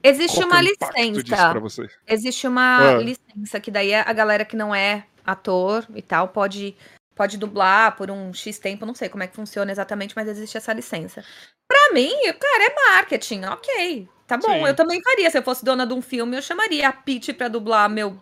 Existe 0.00 0.36
Qual 0.36 0.46
uma 0.46 0.60
é 0.60 0.62
licença. 0.62 1.88
Existe 2.06 2.46
uma 2.46 2.98
ah. 2.98 2.98
licença, 2.98 3.58
que 3.58 3.72
daí 3.72 3.92
a 3.92 4.12
galera 4.12 4.44
que 4.44 4.54
não 4.54 4.72
é 4.72 5.06
ator 5.26 5.84
e 5.92 6.02
tal 6.02 6.28
pode 6.28 6.76
pode 7.14 7.38
dublar 7.38 7.96
por 7.96 8.10
um 8.10 8.32
X 8.32 8.58
tempo, 8.58 8.86
não 8.86 8.94
sei 8.94 9.08
como 9.08 9.22
é 9.22 9.26
que 9.26 9.36
funciona 9.36 9.70
exatamente, 9.70 10.14
mas 10.16 10.28
existe 10.28 10.56
essa 10.56 10.72
licença. 10.72 11.24
Pra 11.66 11.92
mim, 11.92 12.12
cara, 12.38 12.64
é 12.64 12.74
marketing, 12.92 13.44
ok. 13.44 14.08
Tá 14.26 14.36
bom, 14.36 14.52
Sim. 14.52 14.66
eu 14.66 14.74
também 14.74 15.02
faria. 15.02 15.30
Se 15.30 15.38
eu 15.38 15.42
fosse 15.42 15.64
dona 15.64 15.86
de 15.86 15.92
um 15.92 16.02
filme, 16.02 16.36
eu 16.36 16.42
chamaria 16.42 16.88
a 16.88 16.92
Peach 16.92 17.32
pra 17.34 17.48
dublar 17.48 17.88
meu, 17.88 18.18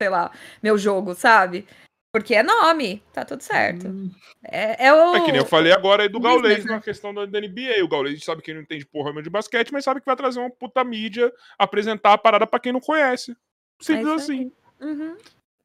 sei 0.00 0.08
lá, 0.08 0.30
meu 0.62 0.76
jogo, 0.76 1.14
sabe? 1.14 1.66
Porque 2.12 2.34
é 2.34 2.42
nome, 2.42 3.02
tá 3.10 3.24
tudo 3.24 3.42
certo. 3.42 3.88
Hum. 3.88 4.10
É, 4.44 4.86
é, 4.86 4.92
o... 4.92 5.16
é 5.16 5.24
que 5.24 5.32
nem 5.32 5.40
eu 5.40 5.46
falei 5.46 5.72
agora 5.72 6.02
aí 6.02 6.10
do 6.10 6.20
Gaules 6.20 6.64
na 6.66 6.74
né? 6.74 6.80
questão 6.82 7.14
da, 7.14 7.26
NBA. 7.26 7.82
O 7.82 7.88
Gaules 7.88 8.22
sabe 8.22 8.42
que 8.42 8.52
não 8.52 8.60
entende 8.60 8.84
porra 8.84 9.22
de 9.22 9.30
basquete, 9.30 9.72
mas 9.72 9.84
sabe 9.84 10.00
que 10.00 10.06
vai 10.06 10.16
trazer 10.16 10.38
uma 10.38 10.50
puta 10.50 10.84
mídia 10.84 11.32
apresentar 11.58 12.12
a 12.12 12.18
parada 12.18 12.46
pra 12.46 12.60
quem 12.60 12.72
não 12.72 12.80
conhece. 12.80 13.34
Simples 13.80 14.08
é 14.08 14.14
assim. 14.14 14.52
Uhum. 14.78 15.16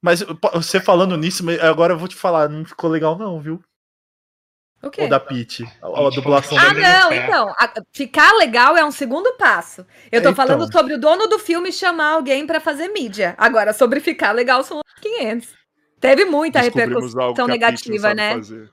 Mas 0.01 0.23
você 0.53 0.79
falando 0.79 1.17
nisso, 1.17 1.43
agora 1.61 1.93
eu 1.93 1.97
vou 1.97 2.07
te 2.07 2.15
falar, 2.15 2.49
não 2.49 2.63
ficou 2.63 2.89
legal 2.89 3.17
não, 3.17 3.39
viu? 3.41 3.61
O 4.81 4.91
quê? 4.91 5.01
Ou 5.01 5.09
da 5.09 5.19
Pete. 5.19 5.63
A, 5.81 6.09
dublação 6.09 6.57
Ah, 6.57 6.73
não, 6.73 7.11
então. 7.11 7.49
A, 7.57 7.73
ficar 7.91 8.31
legal 8.33 8.77
é 8.77 8.85
um 8.85 8.91
segundo 8.91 9.33
passo. 9.33 9.81
Eu 10.11 10.21
tô 10.21 10.29
então. 10.29 10.35
falando 10.35 10.71
sobre 10.71 10.93
o 10.93 10.99
dono 10.99 11.27
do 11.27 11.39
filme 11.39 11.71
chamar 11.71 12.11
alguém 12.11 12.45
para 12.45 12.59
fazer 12.59 12.89
mídia. 12.89 13.33
Agora, 13.37 13.73
sobre 13.73 13.99
ficar 13.99 14.33
legal 14.33 14.63
são 14.63 14.81
500. 15.01 15.49
Teve 15.99 16.25
muita 16.25 16.61
repercussão 16.61 17.47
negativa, 17.47 18.13
né? 18.13 18.35
Fazer. 18.35 18.69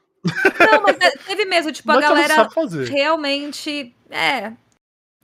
Não, 0.71 0.83
mas 0.83 0.97
é, 1.01 1.11
teve 1.27 1.45
mesmo, 1.47 1.73
tipo, 1.73 1.91
a 1.91 2.01
galera 2.01 2.49
realmente. 2.91 3.95
É. 4.11 4.53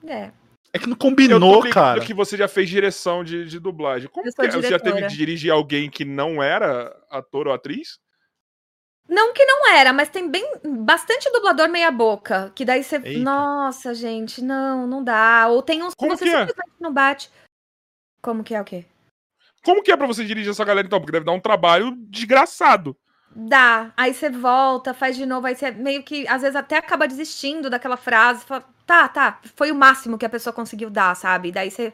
É. 0.07 0.31
É 0.73 0.79
que 0.79 0.87
não 0.87 0.97
combinou, 0.97 1.69
cara. 1.71 2.01
que 2.01 2.15
você 2.15 2.37
já 2.37 2.47
fez 2.47 2.69
direção 2.69 3.25
de, 3.25 3.45
de 3.45 3.59
dublagem. 3.59 4.09
Como 4.09 4.33
que 4.33 4.43
é? 4.43 4.51
Você 4.51 4.71
já 4.71 4.79
teve 4.79 5.07
de 5.07 5.17
dirigir 5.17 5.53
alguém 5.53 5.91
que 5.91 6.05
não 6.05 6.43
era 6.43 6.97
ator 7.11 7.49
ou 7.49 7.53
atriz? 7.53 7.99
Não 9.09 9.33
que 9.33 9.45
não 9.45 9.69
era, 9.71 9.93
mas 9.93 10.09
tem 10.09 10.31
bem 10.31 10.45
bastante 10.65 11.29
dublador 11.33 11.69
meia 11.69 11.91
boca, 11.91 12.53
que 12.55 12.65
daí 12.65 12.85
você, 12.85 13.01
Eita. 13.03 13.19
nossa, 13.19 13.93
gente, 13.93 14.41
não, 14.41 14.87
não 14.87 15.03
dá. 15.03 15.49
Ou 15.49 15.61
tem 15.63 15.83
uns 15.83 15.95
Como 15.95 16.17
que 16.17 16.25
você 16.25 16.47
que 16.47 16.53
é? 16.53 16.65
não 16.79 16.93
bate. 16.93 17.29
Como 18.23 18.45
que 18.45 18.55
é 18.55 18.61
o 18.61 18.65
quê? 18.65 18.85
Como 19.65 19.83
que 19.83 19.91
é 19.91 19.97
para 19.97 20.07
você 20.07 20.25
dirigir 20.25 20.53
essa 20.53 20.65
galera 20.65 20.87
então? 20.87 21.01
Porque 21.01 21.11
deve 21.11 21.25
dar 21.25 21.33
um 21.33 21.41
trabalho 21.41 21.93
desgraçado. 22.09 22.97
Dá. 23.35 23.93
Aí 23.97 24.15
você 24.15 24.31
volta, 24.31 24.95
faz 24.95 25.17
de 25.17 25.27
novo, 25.27 25.47
aí 25.47 25.57
você 25.57 25.73
meio 25.73 26.05
que 26.05 26.27
às 26.29 26.43
vezes 26.43 26.57
até 26.57 26.77
acaba 26.77 27.09
desistindo 27.09 27.69
daquela 27.69 27.97
frase, 27.97 28.45
fala, 28.45 28.65
tá, 28.91 29.09
tá, 29.09 29.39
foi 29.55 29.71
o 29.71 29.75
máximo 29.75 30.19
que 30.19 30.27
a 30.27 30.29
pessoa 30.29 30.53
conseguiu 30.53 30.91
dar, 30.91 31.15
sabe? 31.15 31.53
Daí 31.53 31.71
você 31.71 31.93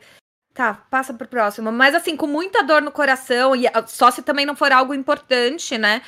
Tá, 0.55 0.73
passa 0.73 1.13
pro 1.13 1.29
próximo. 1.29 1.71
Mas 1.71 1.95
assim, 1.95 2.17
com 2.17 2.27
muita 2.27 2.63
dor 2.63 2.81
no 2.81 2.91
coração, 2.91 3.55
e 3.55 3.67
só 3.87 4.11
se 4.11 4.23
também 4.23 4.47
não 4.47 4.57
for 4.57 4.73
algo 4.73 4.95
importante, 4.95 5.77
né? 5.77 6.01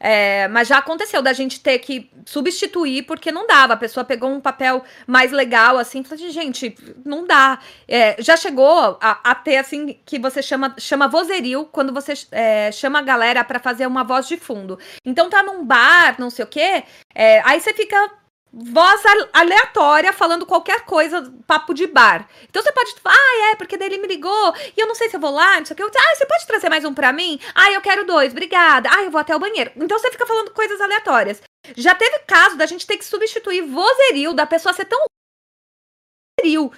É, 0.00 0.48
mas 0.48 0.66
já 0.66 0.78
aconteceu 0.78 1.22
da 1.22 1.32
gente 1.32 1.60
ter 1.60 1.78
que 1.78 2.10
substituir 2.26 3.04
porque 3.04 3.30
não 3.30 3.46
dava. 3.46 3.74
A 3.74 3.76
pessoa 3.76 4.04
pegou 4.04 4.28
um 4.28 4.40
papel 4.40 4.84
mais 5.06 5.30
legal, 5.30 5.78
assim, 5.78 6.02
falou 6.02 6.16
assim, 6.16 6.32
gente, 6.32 6.76
não 7.04 7.24
dá. 7.24 7.60
É, 7.86 8.20
já 8.20 8.36
chegou 8.36 8.98
a, 9.00 9.30
a, 9.30 9.34
ter, 9.36 9.58
assim, 9.58 9.96
que 10.04 10.18
você 10.18 10.42
chama, 10.42 10.74
chama 10.76 11.06
vozerio 11.06 11.64
quando 11.66 11.92
você 11.92 12.14
é, 12.32 12.72
chama 12.72 12.98
a 12.98 13.02
galera 13.02 13.44
para 13.44 13.60
fazer 13.60 13.86
uma 13.86 14.02
voz 14.02 14.26
de 14.26 14.36
fundo. 14.36 14.76
Então 15.04 15.30
tá 15.30 15.40
num 15.40 15.64
bar, 15.64 16.16
não 16.18 16.30
sei 16.30 16.44
o 16.44 16.48
quê, 16.48 16.82
é, 17.14 17.40
aí 17.44 17.60
você 17.60 17.72
fica 17.72 18.23
voz 18.56 19.02
aleatória 19.32 20.12
falando 20.12 20.46
qualquer 20.46 20.84
coisa, 20.84 21.32
papo 21.46 21.74
de 21.74 21.86
bar. 21.86 22.28
Então 22.48 22.62
você 22.62 22.70
pode, 22.70 22.94
ah, 23.04 23.50
é, 23.50 23.56
porque 23.56 23.76
daí 23.76 23.88
ele 23.88 23.98
me 23.98 24.06
ligou 24.06 24.54
e 24.76 24.80
eu 24.80 24.86
não 24.86 24.94
sei 24.94 25.08
se 25.08 25.16
eu 25.16 25.20
vou 25.20 25.32
lá, 25.32 25.58
não 25.58 25.66
sei 25.66 25.74
o 25.74 25.76
que. 25.76 25.82
Eu, 25.82 25.88
ah, 25.88 26.14
você 26.14 26.24
pode 26.24 26.46
trazer 26.46 26.68
mais 26.68 26.84
um 26.84 26.94
pra 26.94 27.12
mim? 27.12 27.40
Ah, 27.54 27.72
eu 27.72 27.80
quero 27.80 28.06
dois, 28.06 28.30
obrigada. 28.32 28.88
Ah, 28.92 29.02
eu 29.02 29.10
vou 29.10 29.20
até 29.20 29.34
o 29.34 29.40
banheiro. 29.40 29.72
Então 29.76 29.98
você 29.98 30.10
fica 30.10 30.26
falando 30.26 30.52
coisas 30.52 30.80
aleatórias. 30.80 31.42
Já 31.76 31.94
teve 31.94 32.20
caso 32.20 32.56
da 32.56 32.66
gente 32.66 32.86
ter 32.86 32.96
que 32.96 33.04
substituir 33.04 33.62
vozerio, 33.62 34.32
da 34.32 34.46
pessoa 34.46 34.72
ser 34.72 34.84
tão 34.84 35.04
vozerio, 36.38 36.70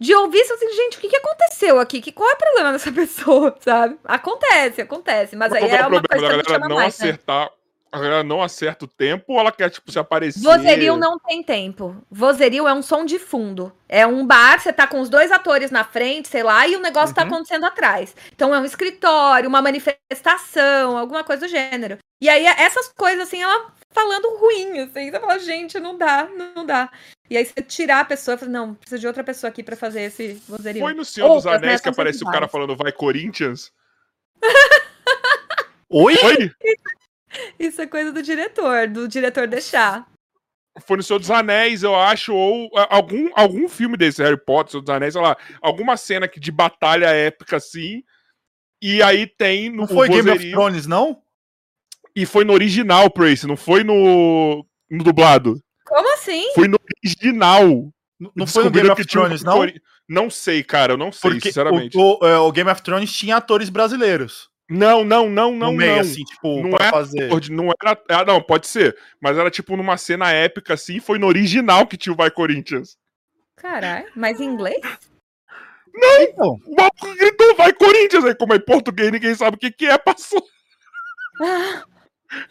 de 0.00 0.14
ouvir 0.14 0.40
assim, 0.40 0.72
gente, 0.72 0.98
o 0.98 1.00
que, 1.00 1.08
que 1.08 1.16
aconteceu 1.16 1.78
aqui? 1.78 2.00
Que, 2.00 2.10
qual 2.10 2.28
é 2.28 2.34
o 2.34 2.38
problema 2.38 2.72
dessa 2.72 2.90
pessoa, 2.92 3.56
sabe? 3.60 3.98
Acontece, 4.04 4.82
acontece. 4.82 5.36
Mas, 5.36 5.52
aí 5.52 5.70
é 5.70 5.86
uma 5.86 6.02
coisa 6.02 6.34
que 6.42 6.42
galera 6.42 6.68
não 6.68 6.76
mais, 6.76 6.98
né? 6.98 7.08
acertar. 7.10 7.44
Né? 7.46 7.63
A 7.94 7.98
galera 7.98 8.24
não 8.24 8.42
acerta 8.42 8.84
o 8.84 8.88
tempo 8.88 9.34
ou 9.34 9.38
ela 9.38 9.52
quer, 9.52 9.70
tipo, 9.70 9.92
se 9.92 9.98
aparecer? 10.00 10.42
Vozerio 10.42 10.96
não 10.96 11.16
tem 11.16 11.44
tempo. 11.44 11.96
Vozerio 12.10 12.66
é 12.66 12.74
um 12.74 12.82
som 12.82 13.04
de 13.04 13.20
fundo. 13.20 13.72
É 13.88 14.04
um 14.04 14.26
bar, 14.26 14.58
você 14.58 14.72
tá 14.72 14.84
com 14.84 15.00
os 15.00 15.08
dois 15.08 15.30
atores 15.30 15.70
na 15.70 15.84
frente, 15.84 16.26
sei 16.26 16.42
lá, 16.42 16.66
e 16.66 16.74
o 16.74 16.80
negócio 16.80 17.14
tá 17.14 17.22
uhum. 17.22 17.28
tá 17.28 17.34
acontecendo 17.36 17.64
atrás. 17.64 18.16
Então 18.34 18.52
é 18.52 18.58
um 18.58 18.64
escritório, 18.64 19.48
uma 19.48 19.62
manifestação, 19.62 20.98
alguma 20.98 21.22
coisa 21.22 21.46
do 21.46 21.48
gênero. 21.48 21.98
E 22.20 22.28
aí 22.28 22.44
essas 22.46 22.88
coisas, 22.88 23.28
assim, 23.28 23.42
ela 23.42 23.72
falando 23.90 24.36
ruim, 24.38 24.80
assim. 24.80 25.12
Você 25.12 25.20
fala, 25.20 25.38
gente, 25.38 25.78
não 25.78 25.96
dá, 25.96 26.28
não 26.54 26.66
dá. 26.66 26.90
E 27.30 27.36
aí 27.36 27.46
você 27.46 27.62
tirar 27.62 28.00
a 28.00 28.04
pessoa, 28.04 28.36
fala, 28.36 28.50
não, 28.50 28.74
precisa 28.74 28.98
de 28.98 29.06
outra 29.06 29.22
pessoa 29.22 29.50
aqui 29.50 29.62
para 29.62 29.76
fazer 29.76 30.02
esse 30.02 30.34
vozerio. 30.48 30.82
Foi 30.82 30.94
no 30.94 31.04
Senhor 31.04 31.28
Outras, 31.28 31.44
dos 31.44 31.52
Anéis 31.52 31.80
né, 31.80 31.82
que 31.84 31.88
aparece 31.90 32.24
o 32.24 32.26
cara 32.26 32.48
falando 32.48 32.74
vai 32.74 32.90
Corinthians? 32.90 33.72
Oi? 35.88 36.16
Foi? 36.16 36.50
Isso 37.58 37.80
é 37.80 37.86
coisa 37.86 38.12
do 38.12 38.22
diretor, 38.22 38.88
do 38.88 39.08
diretor 39.08 39.46
deixar. 39.46 40.06
Foi 40.86 40.96
no 40.96 41.02
Senhor 41.02 41.20
dos 41.20 41.30
Anéis, 41.30 41.82
eu 41.82 41.94
acho, 41.94 42.34
ou 42.34 42.68
algum, 42.90 43.30
algum 43.34 43.68
filme 43.68 43.96
desse, 43.96 44.22
Harry 44.22 44.36
Potter, 44.36 44.72
Senhor 44.72 44.82
dos 44.82 44.94
Anéis, 44.94 45.12
sei 45.12 45.22
lá, 45.22 45.36
alguma 45.62 45.96
cena 45.96 46.28
de 46.28 46.50
batalha 46.50 47.06
épica 47.06 47.56
assim. 47.56 48.02
E 48.82 49.02
aí 49.02 49.26
tem 49.26 49.70
no. 49.70 49.82
Não 49.82 49.88
foi 49.88 50.08
Game 50.08 50.30
of 50.30 50.50
Thrones, 50.50 50.86
não? 50.86 51.22
E 52.14 52.26
foi 52.26 52.44
no 52.44 52.52
original, 52.52 53.10
Prace, 53.10 53.46
não 53.46 53.56
foi 53.56 53.82
no, 53.82 54.66
no 54.90 55.04
dublado. 55.04 55.60
Como 55.84 56.12
assim? 56.14 56.52
Foi 56.54 56.68
no 56.68 56.78
original. 57.04 57.92
Não 58.34 58.46
foi 58.46 58.64
no 58.64 58.70
Game 58.70 58.90
of 58.90 59.04
Thrones, 59.06 59.42
não? 59.42 59.66
Não 60.08 60.28
sei, 60.28 60.62
cara, 60.62 60.92
eu 60.92 60.96
não 60.96 61.10
sei, 61.10 61.30
Porque 61.30 61.48
sinceramente. 61.48 61.96
O, 61.96 62.18
o, 62.20 62.26
é, 62.26 62.38
o 62.38 62.52
Game 62.52 62.70
of 62.70 62.82
Thrones 62.82 63.12
tinha 63.12 63.36
atores 63.36 63.70
brasileiros. 63.70 64.50
Não, 64.68 65.04
não, 65.04 65.28
não, 65.28 65.54
não, 65.54 65.72
meio, 65.72 65.92
não. 65.92 66.00
assim, 66.00 66.24
tipo, 66.24 66.62
não 66.62 66.74
era, 66.80 66.90
fazer. 66.90 67.50
Não 67.50 67.70
era, 67.70 68.00
ah, 68.08 68.24
não, 68.24 68.40
pode 68.40 68.66
ser, 68.66 68.96
mas 69.20 69.36
era 69.36 69.50
tipo 69.50 69.76
numa 69.76 69.98
cena 69.98 70.32
épica 70.32 70.72
assim, 70.72 71.00
foi 71.00 71.18
no 71.18 71.26
original 71.26 71.86
que 71.86 71.98
tinha 71.98 72.12
o 72.12 72.16
Vai 72.16 72.30
Corinthians. 72.30 72.96
Caralho, 73.56 74.10
mas 74.16 74.40
em 74.40 74.44
inglês? 74.44 74.80
Não! 75.94 76.22
Então. 76.22 76.60
O 76.66 76.74
maluco 76.74 77.14
gritou 77.14 77.54
Vai 77.56 77.72
Corinthians, 77.74 78.24
aí 78.24 78.34
como 78.34 78.54
é 78.54 78.56
em 78.56 78.64
português, 78.64 79.12
ninguém 79.12 79.34
sabe 79.34 79.56
o 79.56 79.60
que 79.60 79.70
que 79.70 79.86
é, 79.86 79.98
passou. 79.98 80.42
Ah. 81.42 81.84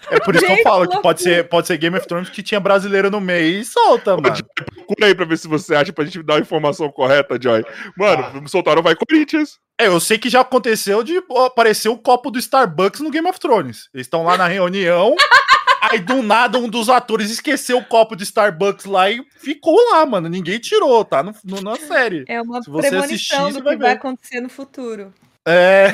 É 0.10 0.20
por 0.20 0.36
isso 0.36 0.46
que 0.46 0.52
eu 0.52 0.64
falo 0.64 0.88
que 0.88 1.02
pode 1.02 1.22
ser, 1.22 1.48
pode 1.50 1.68
ser 1.68 1.78
Game 1.78 1.98
of 1.98 2.08
Thrones 2.08 2.30
que 2.30 2.44
tinha 2.44 2.60
brasileiro 2.60 3.10
no 3.10 3.20
meio 3.20 3.60
e 3.60 3.66
solta, 3.66 4.16
mano. 4.16 4.36
Procura 4.56 5.08
aí 5.08 5.16
pra 5.16 5.26
ver 5.26 5.38
se 5.38 5.48
você 5.48 5.76
acha 5.76 5.92
pra 5.92 6.06
gente 6.06 6.22
dar 6.24 6.36
a 6.36 6.40
informação 6.40 6.90
correta, 6.92 7.40
Joy. 7.42 7.66
Mano, 7.98 8.24
ah. 8.24 8.48
soltaram 8.48 8.82
Vai 8.82 8.96
Corinthians. 8.96 9.60
É, 9.80 9.88
eu 9.88 10.00
sei 10.00 10.18
que 10.18 10.30
já 10.30 10.42
aconteceu 10.42 11.04
de 11.04 11.22
aparecer 11.46 11.90
o 11.90 11.98
copo 11.98 12.30
do 12.30 12.40
Starbucks 12.40 13.02
no 13.02 13.10
Game 13.10 13.28
of 13.28 13.40
Thrones. 13.40 13.90
Eles 13.94 14.06
estão 14.06 14.24
lá 14.24 14.38
na 14.38 14.48
reunião, 14.48 15.16
aí 15.82 16.00
do 16.00 16.22
nada 16.22 16.58
um 16.58 16.70
dos 16.70 16.90
atores 16.90 17.32
esqueceu 17.32 17.78
o 17.78 17.86
copo 17.86 18.16
de 18.16 18.24
Starbucks 18.24 18.86
lá 18.86 19.10
e 19.10 19.22
ficou 19.38 19.76
lá, 19.92 20.06
mano. 20.06 20.30
Ninguém 20.30 20.60
tirou, 20.60 21.04
tá 21.04 21.24
no, 21.24 21.34
no 21.44 21.62
na 21.62 21.76
série. 21.76 22.24
É 22.28 22.42
uma 22.42 22.62
Se 22.62 22.70
você 22.70 22.90
premonição 22.90 23.46
assistir, 23.46 23.54
do 23.54 23.60
que 23.60 23.64
vai, 23.64 23.78
vai 23.78 23.92
acontecer 23.94 24.42
no 24.42 24.50
futuro. 24.50 25.14
É. 25.46 25.92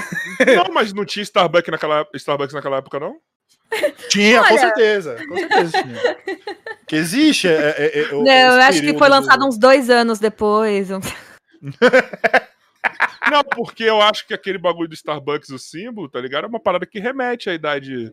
Não, 0.55 0.73
mas 0.73 0.93
não 0.93 1.05
tinha 1.05 1.23
Starbucks 1.23 1.71
naquela, 1.71 2.05
Starbucks 2.13 2.53
naquela 2.53 2.77
época, 2.77 2.99
não? 2.99 3.15
Tinha, 4.09 4.41
Olha... 4.41 4.49
com 4.49 4.57
certeza. 4.57 5.17
Com 5.27 5.37
certeza 5.37 5.83
tinha. 5.83 6.17
Que 6.87 6.95
existe. 6.95 7.47
É, 7.47 7.75
é, 7.77 7.99
é, 7.99 8.11
não, 8.11 8.27
eu 8.27 8.61
acho 8.61 8.81
que 8.81 8.97
foi 8.97 9.09
lançado 9.09 9.39
do... 9.39 9.47
uns 9.47 9.57
dois 9.57 9.89
anos 9.89 10.19
depois. 10.19 10.89
Não, 13.29 13.43
porque 13.43 13.83
eu 13.83 14.01
acho 14.01 14.25
que 14.25 14.33
aquele 14.33 14.57
bagulho 14.57 14.87
do 14.87 14.95
Starbucks, 14.95 15.49
o 15.49 15.59
símbolo, 15.59 16.09
tá 16.09 16.19
ligado? 16.19 16.45
É 16.45 16.47
uma 16.47 16.59
parada 16.59 16.85
que 16.85 16.99
remete 16.99 17.49
à 17.49 17.53
idade 17.53 18.11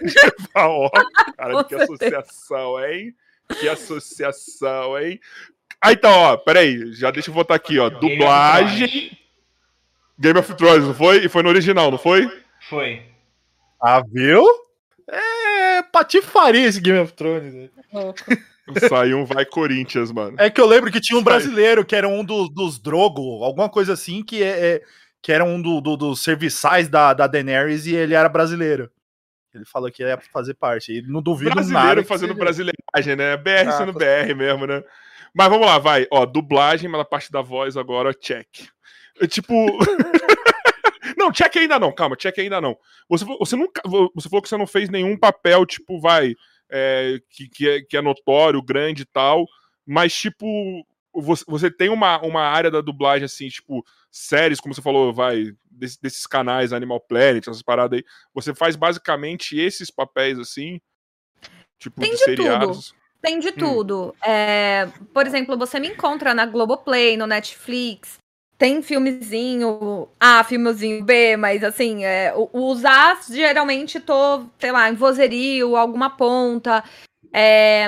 medieval. 0.00 0.90
Cara, 1.36 1.64
que 1.64 1.74
associação, 1.74 2.84
hein? 2.84 3.14
Que 3.58 3.68
associação, 3.68 4.98
hein? 4.98 5.20
Ah, 5.80 5.92
então, 5.92 6.10
ó, 6.10 6.36
peraí, 6.36 6.92
já 6.92 7.10
deixa 7.10 7.30
eu 7.30 7.34
botar 7.34 7.54
aqui, 7.54 7.78
ó. 7.78 7.88
Dublagem. 7.88 9.18
Game 10.18 10.38
of 10.38 10.54
Thrones, 10.54 10.86
não 10.86 10.94
foi? 10.94 11.24
E 11.24 11.28
foi 11.28 11.42
no 11.42 11.48
original, 11.48 11.90
não 11.90 11.98
foi? 11.98 12.30
Foi. 12.68 13.02
Ah, 13.80 14.02
viu? 14.02 14.44
É 15.08 15.82
patifaria 15.82 16.66
esse 16.66 16.80
Game 16.80 16.98
of 16.98 17.12
Thrones. 17.12 17.54
Né? 17.54 17.68
Saiu 18.88 19.18
um 19.18 19.24
Vai 19.24 19.44
Corinthians, 19.44 20.10
mano. 20.10 20.36
É 20.38 20.50
que 20.50 20.60
eu 20.60 20.66
lembro 20.66 20.90
que 20.90 21.00
tinha 21.00 21.18
um 21.18 21.22
brasileiro 21.22 21.84
que 21.84 21.94
era 21.94 22.08
um 22.08 22.24
dos, 22.24 22.52
dos 22.52 22.78
Drogo, 22.78 23.44
alguma 23.44 23.68
coisa 23.68 23.92
assim, 23.92 24.22
que, 24.24 24.42
é, 24.42 24.74
é 24.74 24.82
que 25.22 25.30
era 25.30 25.44
um 25.44 25.60
do, 25.62 25.80
do, 25.80 25.96
dos 25.96 26.20
serviçais 26.20 26.88
da, 26.88 27.14
da 27.14 27.26
Daenerys 27.26 27.86
e 27.86 27.94
ele 27.94 28.14
era 28.14 28.28
brasileiro. 28.28 28.90
Ele 29.54 29.64
falou 29.64 29.90
que 29.90 30.02
ia 30.02 30.18
fazer 30.32 30.54
parte. 30.54 30.92
E 30.92 31.02
não 31.02 31.22
duvido 31.22 31.52
brasileiro 31.52 31.88
nada. 31.88 32.04
fazendo 32.04 32.34
brasileiragem, 32.34 33.16
né? 33.16 33.36
BR 33.36 33.68
ah, 33.68 33.72
sendo 33.72 33.92
BR 33.92 34.34
mesmo, 34.36 34.66
né? 34.66 34.82
Mas 35.32 35.48
vamos 35.48 35.66
lá, 35.66 35.78
vai. 35.78 36.06
Ó, 36.10 36.26
dublagem, 36.26 36.90
mas 36.90 37.00
a 37.00 37.04
parte 37.04 37.32
da 37.32 37.40
voz 37.40 37.76
agora, 37.76 38.12
check. 38.12 38.46
Tipo. 39.28 39.54
Não, 41.26 41.32
check 41.32 41.56
ainda 41.56 41.78
não, 41.78 41.92
calma, 41.92 42.14
check 42.16 42.38
ainda 42.38 42.60
não. 42.60 42.76
Você, 43.08 43.24
você 43.24 43.56
nunca. 43.56 43.82
Você 44.14 44.28
falou 44.28 44.40
que 44.42 44.48
você 44.48 44.56
não 44.56 44.66
fez 44.66 44.88
nenhum 44.88 45.18
papel, 45.18 45.66
tipo, 45.66 46.00
vai. 46.00 46.34
É, 46.70 47.20
que, 47.30 47.48
que, 47.48 47.68
é, 47.68 47.80
que 47.82 47.96
é 47.96 48.02
notório, 48.02 48.62
grande 48.62 49.02
e 49.02 49.06
tal. 49.06 49.44
Mas, 49.84 50.14
tipo, 50.14 50.46
você, 51.12 51.70
tem 51.70 51.88
uma, 51.88 52.20
uma 52.22 52.42
área 52.42 52.70
da 52.70 52.80
dublagem, 52.80 53.24
assim, 53.24 53.48
tipo, 53.48 53.84
séries, 54.10 54.60
como 54.60 54.74
você 54.74 54.82
falou, 54.82 55.12
vai, 55.12 55.52
desse, 55.70 56.00
desses 56.00 56.26
canais, 56.26 56.72
Animal 56.72 57.00
Planet, 57.00 57.46
essas 57.46 57.62
paradas 57.62 57.98
aí, 57.98 58.04
você 58.34 58.54
faz 58.54 58.76
basicamente 58.76 59.56
esses 59.58 59.90
papéis, 59.90 60.38
assim, 60.38 60.80
tipo, 61.78 62.00
Tem 62.00 62.10
de, 62.10 62.16
de 62.16 62.24
seriados. 62.24 62.94
Tem 63.22 63.38
de 63.38 63.48
Hum. 63.48 63.58
tudo. 63.58 64.14
É, 64.24 64.86
por 65.14 65.26
exemplo, 65.26 65.56
você 65.56 65.80
me 65.80 65.88
encontra 65.88 66.34
na 66.34 66.46
Globoplay, 66.46 67.16
no 67.16 67.26
Netflix. 67.26 68.18
Tem 68.58 68.80
filmezinho 68.80 70.08
A, 70.18 70.42
filmezinho 70.42 71.04
B, 71.04 71.36
mas 71.36 71.62
assim, 71.62 72.04
é, 72.04 72.32
os 72.52 72.84
As 72.84 73.28
geralmente 73.28 74.00
tô, 74.00 74.46
sei 74.58 74.72
lá, 74.72 74.88
em 74.88 74.94
vozerio, 74.94 75.76
alguma 75.76 76.08
ponta. 76.08 76.82
É, 77.32 77.84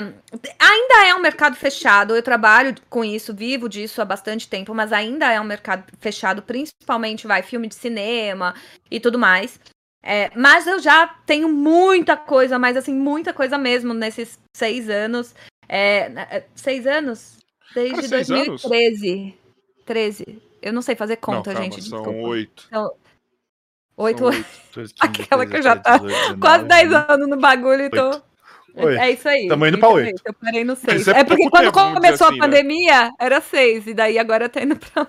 ainda 0.59 1.07
é 1.07 1.15
um 1.15 1.21
mercado 1.21 1.57
fechado. 1.57 2.15
Eu 2.15 2.23
trabalho 2.23 2.75
com 2.91 3.03
isso, 3.03 3.33
vivo 3.35 3.67
disso 3.67 4.03
há 4.03 4.05
bastante 4.05 4.47
tempo, 4.47 4.75
mas 4.75 4.93
ainda 4.93 5.33
é 5.33 5.41
um 5.41 5.45
mercado 5.45 5.85
fechado, 5.99 6.43
principalmente 6.43 7.27
vai 7.27 7.43
filme 7.43 7.67
de 7.67 7.75
cinema 7.75 8.55
e 8.91 9.01
tudo 9.01 9.19
mais. 9.19 9.59
É, 10.03 10.31
mas 10.37 10.67
eu 10.67 10.79
já 10.81 11.07
tenho 11.27 11.49
muita 11.49 12.17
coisa, 12.17 12.59
mas 12.59 12.77
assim, 12.77 12.95
muita 12.95 13.33
coisa 13.33 13.57
mesmo 13.57 13.95
nesses 13.95 14.39
seis 14.55 14.91
anos. 14.91 15.35
É, 15.67 16.13
é, 16.31 16.47
seis 16.55 16.87
anos? 16.87 17.39
Desde 17.75 17.95
Cara, 17.95 18.09
seis 18.09 18.31
anos? 18.31 18.63
2013. 18.63 19.35
13. 19.87 20.48
Eu 20.63 20.73
não 20.73 20.83
sei 20.83 20.97
fazer 20.97 21.19
Não, 21.29 21.37
conta, 21.37 21.55
calma, 21.55 21.65
gente. 21.65 21.83
são 21.83 22.03
desculpa. 22.03 22.29
oito. 22.29 22.69
Oito 23.97 24.19
São 24.19 24.29
anos. 24.29 24.47
oito. 24.77 24.95
Aquela 25.01 25.47
que 25.47 25.63
já 25.63 25.77
tá 25.77 26.01
Quase 26.41 26.65
10 26.67 26.93
anos 26.93 27.29
no 27.29 27.37
bagulho 27.37 27.83
e 27.85 27.91
tô. 27.91 28.23
Oito. 28.75 29.01
É 29.01 29.11
isso 29.11 29.29
aí. 29.29 29.49
Tamo 29.49 29.67
indo 29.67 29.79
pra 29.79 29.89
oito. 29.91 30.23
Eu 30.25 30.35
parei 30.35 30.65
no 30.65 30.75
Mas 30.75 30.81
6. 30.81 31.01
isso 31.03 31.11
é 31.11 31.21
É, 31.21 31.25
porque 31.25 31.49
quando 31.51 31.73
tempo, 31.73 31.95
começou 31.95 32.27
a 32.27 32.31
assim, 32.31 32.39
né? 32.39 32.47
pandemia, 32.47 33.13
era 33.19 33.41
6. 33.41 33.87
E 33.89 33.95
daí 33.95 34.19
agora 34.19 34.49
tá 34.49 34.63
indo 34.63 34.77
pra 34.77 35.07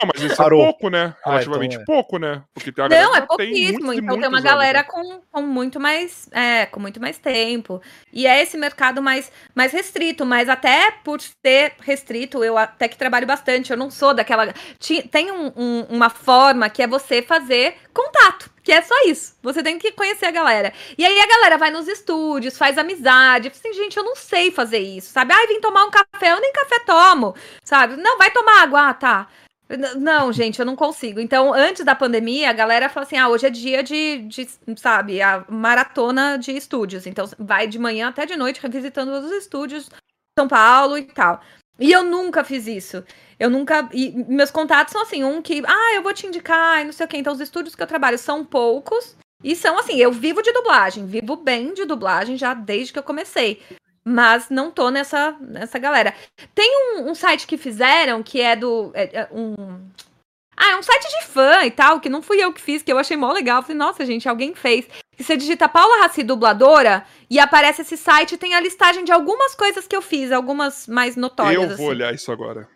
Não, 0.00 0.10
mas 0.12 0.22
isso 0.22 0.36
Parou. 0.36 0.60
é 0.62 0.64
pouco, 0.66 0.88
né? 0.90 1.14
Ah, 1.24 1.30
Relativamente 1.30 1.72
então 1.76 1.82
é. 1.82 1.84
pouco, 1.86 2.18
né? 2.18 2.42
Porque 2.52 2.72
tem 2.72 2.88
Não, 2.88 3.14
é 3.14 3.18
tem 3.20 3.26
pouquíssimo. 3.26 3.92
e 3.92 3.98
então 3.98 4.18
tem 4.18 4.28
uma 4.28 4.38
anos, 4.38 4.42
galera 4.42 4.78
né? 4.78 4.84
com, 4.84 5.20
com 5.30 5.42
muito 5.42 5.78
mais, 5.80 6.28
é, 6.32 6.66
com 6.66 6.80
muito 6.80 7.00
mais 7.00 7.18
tempo. 7.18 7.80
E 8.12 8.26
é 8.26 8.42
esse 8.42 8.56
mercado 8.56 9.00
mais, 9.02 9.30
mais 9.54 9.72
restrito, 9.72 10.26
mas 10.26 10.48
até 10.48 10.90
por 11.04 11.20
ser 11.20 11.74
restrito, 11.80 12.42
eu 12.42 12.58
até 12.58 12.88
que 12.88 12.96
trabalho 12.96 13.26
bastante. 13.26 13.70
Eu 13.70 13.76
não 13.76 13.90
sou 13.90 14.12
daquela. 14.14 14.52
Tem 15.10 15.30
um- 15.30 15.52
um- 15.56 15.86
uma 15.90 16.10
forma 16.10 16.68
que 16.68 16.82
é 16.82 16.86
você 16.86 17.22
fazer 17.22 17.76
contato, 17.92 18.50
que 18.62 18.72
é 18.72 18.82
só 18.82 18.94
isso. 19.06 19.36
Você 19.42 19.62
tem 19.62 19.78
que 19.78 19.92
conhecer 19.92 20.26
a 20.26 20.30
galera. 20.30 20.72
E 20.98 21.04
aí 21.04 21.20
a 21.20 21.26
galera 21.26 21.56
vai 21.58 21.70
nos 21.70 21.86
estúdios, 21.86 22.58
faz 22.58 22.76
amizade. 22.76 23.48
Assim, 23.48 23.72
gente, 23.72 23.96
eu 23.96 24.02
não 24.04 24.16
sei 24.16 24.50
fazer 24.50 24.78
isso, 24.78 25.12
sabe? 25.12 25.32
Ai, 25.32 25.46
vim 25.46 25.60
tomar 25.60 25.84
um 25.84 25.90
café, 25.90 26.32
eu 26.32 26.40
nem 26.40 26.52
café 26.52 26.80
tomo, 26.80 27.34
sabe? 27.62 27.96
Não, 27.96 28.18
vai 28.18 28.30
tomar 28.30 28.62
água, 28.62 28.88
ah, 28.88 28.94
tá. 28.94 29.28
Não, 29.96 30.30
gente, 30.32 30.58
eu 30.58 30.66
não 30.66 30.76
consigo. 30.76 31.18
Então, 31.20 31.52
antes 31.52 31.84
da 31.84 31.94
pandemia, 31.94 32.50
a 32.50 32.52
galera 32.52 32.88
fala 32.88 33.06
assim: 33.06 33.16
ah, 33.16 33.28
hoje 33.28 33.46
é 33.46 33.50
dia 33.50 33.82
de, 33.82 34.18
de, 34.18 34.46
sabe, 34.76 35.22
a 35.22 35.44
maratona 35.48 36.36
de 36.36 36.52
estúdios. 36.52 37.06
Então, 37.06 37.28
vai 37.38 37.66
de 37.66 37.78
manhã 37.78 38.08
até 38.08 38.26
de 38.26 38.36
noite 38.36 38.60
revisitando 38.60 39.12
os 39.12 39.32
estúdios 39.32 39.88
São 40.38 40.46
Paulo 40.46 40.98
e 40.98 41.04
tal. 41.04 41.40
E 41.78 41.90
eu 41.90 42.04
nunca 42.04 42.44
fiz 42.44 42.66
isso. 42.66 43.02
Eu 43.38 43.48
nunca. 43.48 43.88
E 43.92 44.10
meus 44.28 44.50
contatos 44.50 44.92
são 44.92 45.02
assim: 45.02 45.24
um 45.24 45.40
que, 45.40 45.62
ah, 45.66 45.94
eu 45.94 46.02
vou 46.02 46.12
te 46.12 46.26
indicar 46.26 46.82
e 46.82 46.84
não 46.84 46.92
sei 46.92 47.06
o 47.06 47.08
quê. 47.08 47.16
Então, 47.16 47.32
os 47.32 47.40
estúdios 47.40 47.74
que 47.74 47.82
eu 47.82 47.86
trabalho 47.86 48.18
são 48.18 48.44
poucos. 48.44 49.16
E 49.42 49.56
são 49.56 49.78
assim: 49.78 49.96
eu 49.96 50.12
vivo 50.12 50.42
de 50.42 50.52
dublagem, 50.52 51.06
vivo 51.06 51.36
bem 51.36 51.72
de 51.72 51.86
dublagem 51.86 52.36
já 52.36 52.52
desde 52.52 52.92
que 52.92 52.98
eu 52.98 53.02
comecei. 53.02 53.62
Mas 54.04 54.50
não 54.50 54.70
tô 54.70 54.90
nessa, 54.90 55.34
nessa 55.40 55.78
galera. 55.78 56.14
Tem 56.54 56.70
um, 56.98 57.10
um 57.10 57.14
site 57.14 57.46
que 57.46 57.56
fizeram 57.56 58.22
que 58.22 58.40
é 58.40 58.54
do. 58.54 58.90
é- 58.94 59.20
é 59.20 59.28
um. 59.32 59.54
Ah, 60.56 60.72
é 60.72 60.76
um 60.76 60.82
site 60.82 61.08
de 61.18 61.26
fã 61.26 61.64
e 61.64 61.70
tal, 61.70 61.98
que 62.00 62.08
não 62.08 62.22
fui 62.22 62.36
eu 62.42 62.52
que 62.52 62.60
fiz, 62.60 62.82
que 62.82 62.92
eu 62.92 62.98
achei 62.98 63.16
mó 63.16 63.32
legal. 63.32 63.62
Falei, 63.62 63.76
nossa, 63.76 64.04
gente, 64.04 64.28
alguém 64.28 64.54
fez. 64.54 64.86
Que 65.16 65.24
você 65.24 65.36
digita 65.36 65.68
Paula 65.68 66.02
Raci 66.02 66.22
dubladora 66.22 67.04
e 67.30 67.40
aparece 67.40 67.82
esse 67.82 67.96
site, 67.96 68.36
tem 68.36 68.54
a 68.54 68.60
listagem 68.60 69.04
de 69.04 69.10
algumas 69.10 69.54
coisas 69.54 69.86
que 69.86 69.96
eu 69.96 70.02
fiz, 70.02 70.30
algumas 70.30 70.86
mais 70.86 71.16
notórias. 71.16 71.54
Eu 71.54 71.68
vou 71.68 71.74
assim. 71.74 71.84
olhar 71.86 72.14
isso 72.14 72.30
agora. 72.30 72.68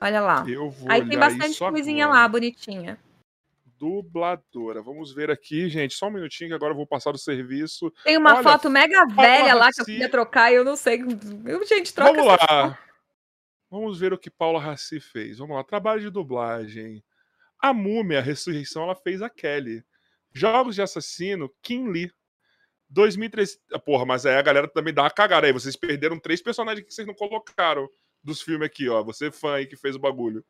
Olha 0.00 0.20
lá. 0.20 0.44
Eu 0.48 0.70
vou 0.70 0.90
Aí 0.90 1.06
tem 1.06 1.18
bastante 1.18 1.58
coisinha 1.58 2.06
agora. 2.06 2.20
lá, 2.20 2.28
bonitinha. 2.28 2.98
Dubladora. 3.80 4.82
Vamos 4.82 5.10
ver 5.14 5.30
aqui, 5.30 5.66
gente. 5.70 5.94
Só 5.94 6.08
um 6.08 6.10
minutinho 6.10 6.50
que 6.50 6.54
agora 6.54 6.72
eu 6.72 6.76
vou 6.76 6.86
passar 6.86 7.12
do 7.12 7.18
serviço. 7.18 7.90
Tem 8.04 8.18
uma 8.18 8.34
Olha, 8.34 8.42
foto 8.42 8.68
mega 8.68 9.06
velha 9.06 9.54
lá 9.54 9.70
que 9.72 9.80
eu 9.80 9.86
queria 9.86 10.08
trocar 10.10 10.52
e 10.52 10.56
eu 10.56 10.64
não 10.64 10.76
sei. 10.76 11.00
Eu, 11.46 11.66
gente, 11.66 11.94
troca 11.94 12.12
Vamos 12.12 12.26
essa 12.26 12.38
foto. 12.38 12.52
lá. 12.52 12.78
Vamos 13.70 13.98
ver 13.98 14.12
o 14.12 14.18
que 14.18 14.28
Paula 14.28 14.60
Raci 14.60 15.00
fez. 15.00 15.38
Vamos 15.38 15.56
lá. 15.56 15.64
Trabalho 15.64 16.02
de 16.02 16.10
dublagem. 16.10 17.02
A 17.58 17.72
Múmia, 17.72 18.18
a 18.18 18.22
Ressurreição, 18.22 18.82
ela 18.82 18.94
fez 18.94 19.22
a 19.22 19.30
Kelly. 19.30 19.82
Jogos 20.30 20.74
de 20.74 20.82
Assassino, 20.82 21.50
Kim 21.62 21.88
Lee. 21.88 22.12
2003. 22.90 23.58
Ah, 23.72 23.78
Porra, 23.78 24.04
mas 24.04 24.26
aí 24.26 24.36
a 24.36 24.42
galera 24.42 24.68
também 24.68 24.92
dá 24.92 25.04
uma 25.04 25.10
cagada 25.10 25.46
aí. 25.46 25.52
Vocês 25.54 25.74
perderam 25.74 26.18
três 26.18 26.42
personagens 26.42 26.86
que 26.86 26.92
vocês 26.92 27.06
não 27.06 27.14
colocaram 27.14 27.88
dos 28.22 28.42
filmes 28.42 28.66
aqui, 28.66 28.90
ó. 28.90 29.02
Você 29.04 29.30
fã 29.30 29.54
aí 29.54 29.66
que 29.66 29.76
fez 29.76 29.96
o 29.96 30.00
bagulho. 30.00 30.44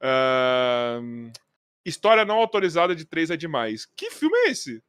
Ahn, 0.00 1.32
História 1.88 2.24
não 2.24 2.36
autorizada 2.36 2.94
de 2.94 3.04
três 3.04 3.30
é 3.30 3.36
demais. 3.36 3.86
Que 3.96 4.10
filme 4.10 4.36
é 4.38 4.50
esse? 4.50 4.82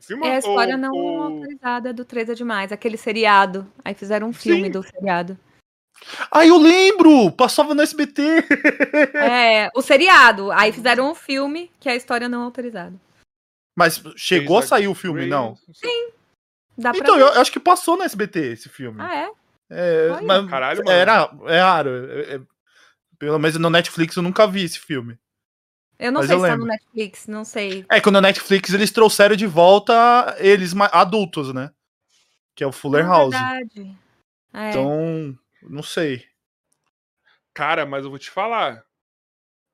Filme 0.00 0.26
É 0.26 0.36
a 0.36 0.38
história 0.38 0.74
ou- 0.76 0.80
não 0.80 0.92
ou- 0.92 1.22
autorizada 1.22 1.92
do 1.92 2.04
3 2.04 2.28
é 2.30 2.34
demais, 2.34 2.70
aquele 2.70 2.96
seriado. 2.96 3.66
Aí 3.84 3.94
fizeram 3.94 4.28
um 4.28 4.32
filme 4.32 4.64
Sim. 4.66 4.70
do 4.70 4.82
seriado. 4.84 5.36
Ah, 6.30 6.46
eu 6.46 6.56
lembro! 6.56 7.32
Passava 7.32 7.74
no 7.74 7.82
SBT! 7.82 8.22
É, 9.14 9.68
o 9.74 9.82
seriado. 9.82 10.52
Aí 10.52 10.70
fizeram 10.72 11.10
um 11.10 11.14
filme 11.16 11.70
que 11.80 11.88
é 11.88 11.92
a 11.92 11.96
história 11.96 12.28
não 12.28 12.42
autorizada. 12.44 12.94
Mas 13.76 14.00
chegou 14.16 14.58
a 14.58 14.62
sair 14.62 14.86
o 14.86 14.94
filme, 14.94 15.26
não? 15.26 15.56
Dá 16.76 16.90
pra 16.92 17.00
Então, 17.00 17.16
ver. 17.16 17.22
eu 17.22 17.40
acho 17.40 17.50
que 17.50 17.58
passou 17.60 17.96
no 17.96 18.04
SBT 18.04 18.52
esse 18.52 18.68
filme. 18.68 19.00
Ah, 19.00 19.16
é? 19.16 19.30
É, 19.70 20.10
Olha. 20.12 20.22
mas 20.26 20.48
Caralho, 20.48 20.84
mano. 20.84 20.90
era, 20.96 21.30
é 21.48 21.60
raro. 21.60 21.90
é- 22.10 22.34
é- 22.36 22.40
pelo 23.18 23.38
menos 23.38 23.58
no 23.58 23.68
Netflix 23.68 24.14
eu 24.16 24.22
nunca 24.22 24.46
vi 24.46 24.62
esse 24.62 24.78
filme. 24.78 25.18
Eu 25.98 26.12
não 26.12 26.20
Mas 26.20 26.28
sei 26.28 26.36
eu 26.36 26.40
se 26.40 26.46
tá 26.46 26.56
no 26.56 26.64
lembro. 26.64 26.66
Netflix, 26.66 27.26
não 27.26 27.44
sei. 27.44 27.84
É 27.90 28.00
que 28.00 28.10
no 28.10 28.20
Netflix 28.20 28.72
eles 28.72 28.92
trouxeram 28.92 29.34
de 29.34 29.46
volta 29.46 30.36
eles 30.38 30.72
adultos, 30.92 31.52
né? 31.52 31.72
Que 32.54 32.62
é 32.62 32.66
o 32.66 32.72
Fuller 32.72 33.04
Ah, 33.04 33.08
House. 33.08 33.30
verdade. 33.34 33.96
É. 34.54 34.70
Então, 34.70 35.38
não 35.62 35.82
sei. 35.82 36.24
Cara, 37.52 37.84
mas 37.84 38.04
eu 38.04 38.10
vou 38.10 38.18
te 38.18 38.30
falar. 38.30 38.84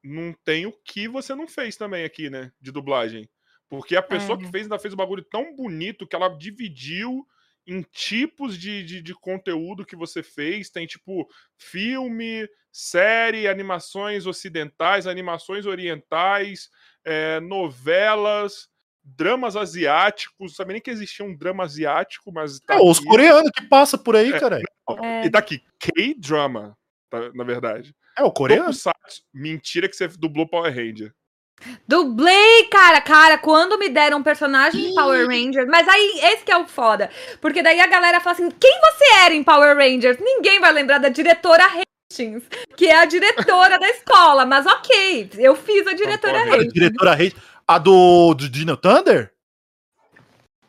Não 0.02 0.34
tem 0.44 0.66
o 0.66 0.72
que 0.72 1.08
você 1.08 1.34
não 1.34 1.46
fez 1.46 1.76
também 1.76 2.04
aqui, 2.04 2.28
né? 2.30 2.52
De 2.60 2.70
dublagem. 2.70 3.28
Porque 3.68 3.96
a 3.96 4.02
pessoa 4.02 4.38
É. 4.38 4.42
que 4.44 4.50
fez 4.50 4.64
ainda 4.64 4.78
fez 4.78 4.92
um 4.94 4.96
bagulho 4.98 5.22
tão 5.22 5.54
bonito 5.56 6.06
que 6.06 6.14
ela 6.16 6.28
dividiu 6.28 7.26
em 7.66 7.82
tipos 7.82 8.58
de, 8.58 8.84
de, 8.84 9.02
de 9.02 9.14
conteúdo 9.14 9.84
que 9.84 9.96
você 9.96 10.22
fez. 10.22 10.70
Tem 10.70 10.86
tipo 10.86 11.28
filme, 11.56 12.48
série, 12.70 13.48
animações 13.48 14.26
ocidentais, 14.26 15.06
animações 15.06 15.66
orientais, 15.66 16.68
é, 17.04 17.40
novelas, 17.40 18.68
dramas 19.02 19.56
asiáticos. 19.56 20.36
Não 20.40 20.48
sabia 20.48 20.74
nem 20.74 20.82
que 20.82 20.90
existia 20.90 21.24
um 21.24 21.36
drama 21.36 21.64
asiático, 21.64 22.32
mas 22.32 22.58
tá 22.60 22.74
É, 22.74 22.78
os 22.80 22.98
coreanos 22.98 23.50
que 23.50 23.66
passa 23.66 23.96
por 23.96 24.16
aí, 24.16 24.32
É, 24.32 24.40
cara. 24.40 24.60
É. 25.02 25.26
E 25.26 25.30
tá 25.30 25.38
aqui, 25.38 25.62
K-drama, 25.78 26.76
tá, 27.08 27.30
na 27.32 27.44
verdade. 27.44 27.94
É 28.16 28.22
o 28.22 28.30
coreano? 28.30 28.64
Tokusatsu. 28.64 29.22
Mentira 29.32 29.88
que 29.88 29.96
você 29.96 30.06
dublou 30.08 30.48
Power 30.48 30.74
Ranger. 30.74 31.12
Dublei, 31.88 32.64
cara, 32.70 33.00
cara, 33.00 33.38
quando 33.38 33.78
me 33.78 33.88
deram 33.88 34.18
um 34.18 34.22
personagem 34.22 34.90
em 34.90 34.94
Power 34.94 35.26
Rangers, 35.26 35.66
mas 35.68 35.88
aí 35.88 36.20
esse 36.24 36.44
que 36.44 36.52
é 36.52 36.56
o 36.58 36.66
foda, 36.66 37.10
porque 37.40 37.62
daí 37.62 37.80
a 37.80 37.86
galera 37.86 38.20
fala 38.20 38.34
assim, 38.34 38.50
quem 38.50 38.80
você 38.80 39.14
era 39.24 39.34
em 39.34 39.42
Power 39.42 39.76
Rangers? 39.76 40.18
Ninguém 40.20 40.60
vai 40.60 40.72
lembrar 40.72 40.98
da 40.98 41.08
diretora 41.08 41.64
Hastings, 41.64 42.44
que 42.76 42.86
é 42.86 42.96
a 42.96 43.04
diretora 43.06 43.78
da 43.78 43.88
escola, 43.88 44.44
mas 44.44 44.66
ok, 44.66 45.30
eu 45.38 45.56
fiz 45.56 45.86
a 45.86 45.94
diretora 45.94 46.38
Power 46.40 46.52
A 46.52 46.56
Hastings. 46.56 46.72
diretora 46.74 47.14
Reis. 47.14 47.34
A 47.66 47.78
do, 47.78 48.34
do 48.34 48.48
Dino 48.48 48.76
Thunder? 48.76 49.32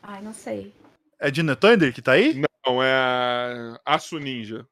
Ai, 0.02 0.22
não 0.22 0.32
sei. 0.32 0.72
É 1.18 1.30
Dino 1.30 1.54
Thunder 1.54 1.92
que 1.92 2.00
tá 2.00 2.12
aí? 2.12 2.42
Não, 2.66 2.82
é 2.82 2.92
a 2.94 3.78
Aço 3.84 4.18
Ninja. 4.18 4.66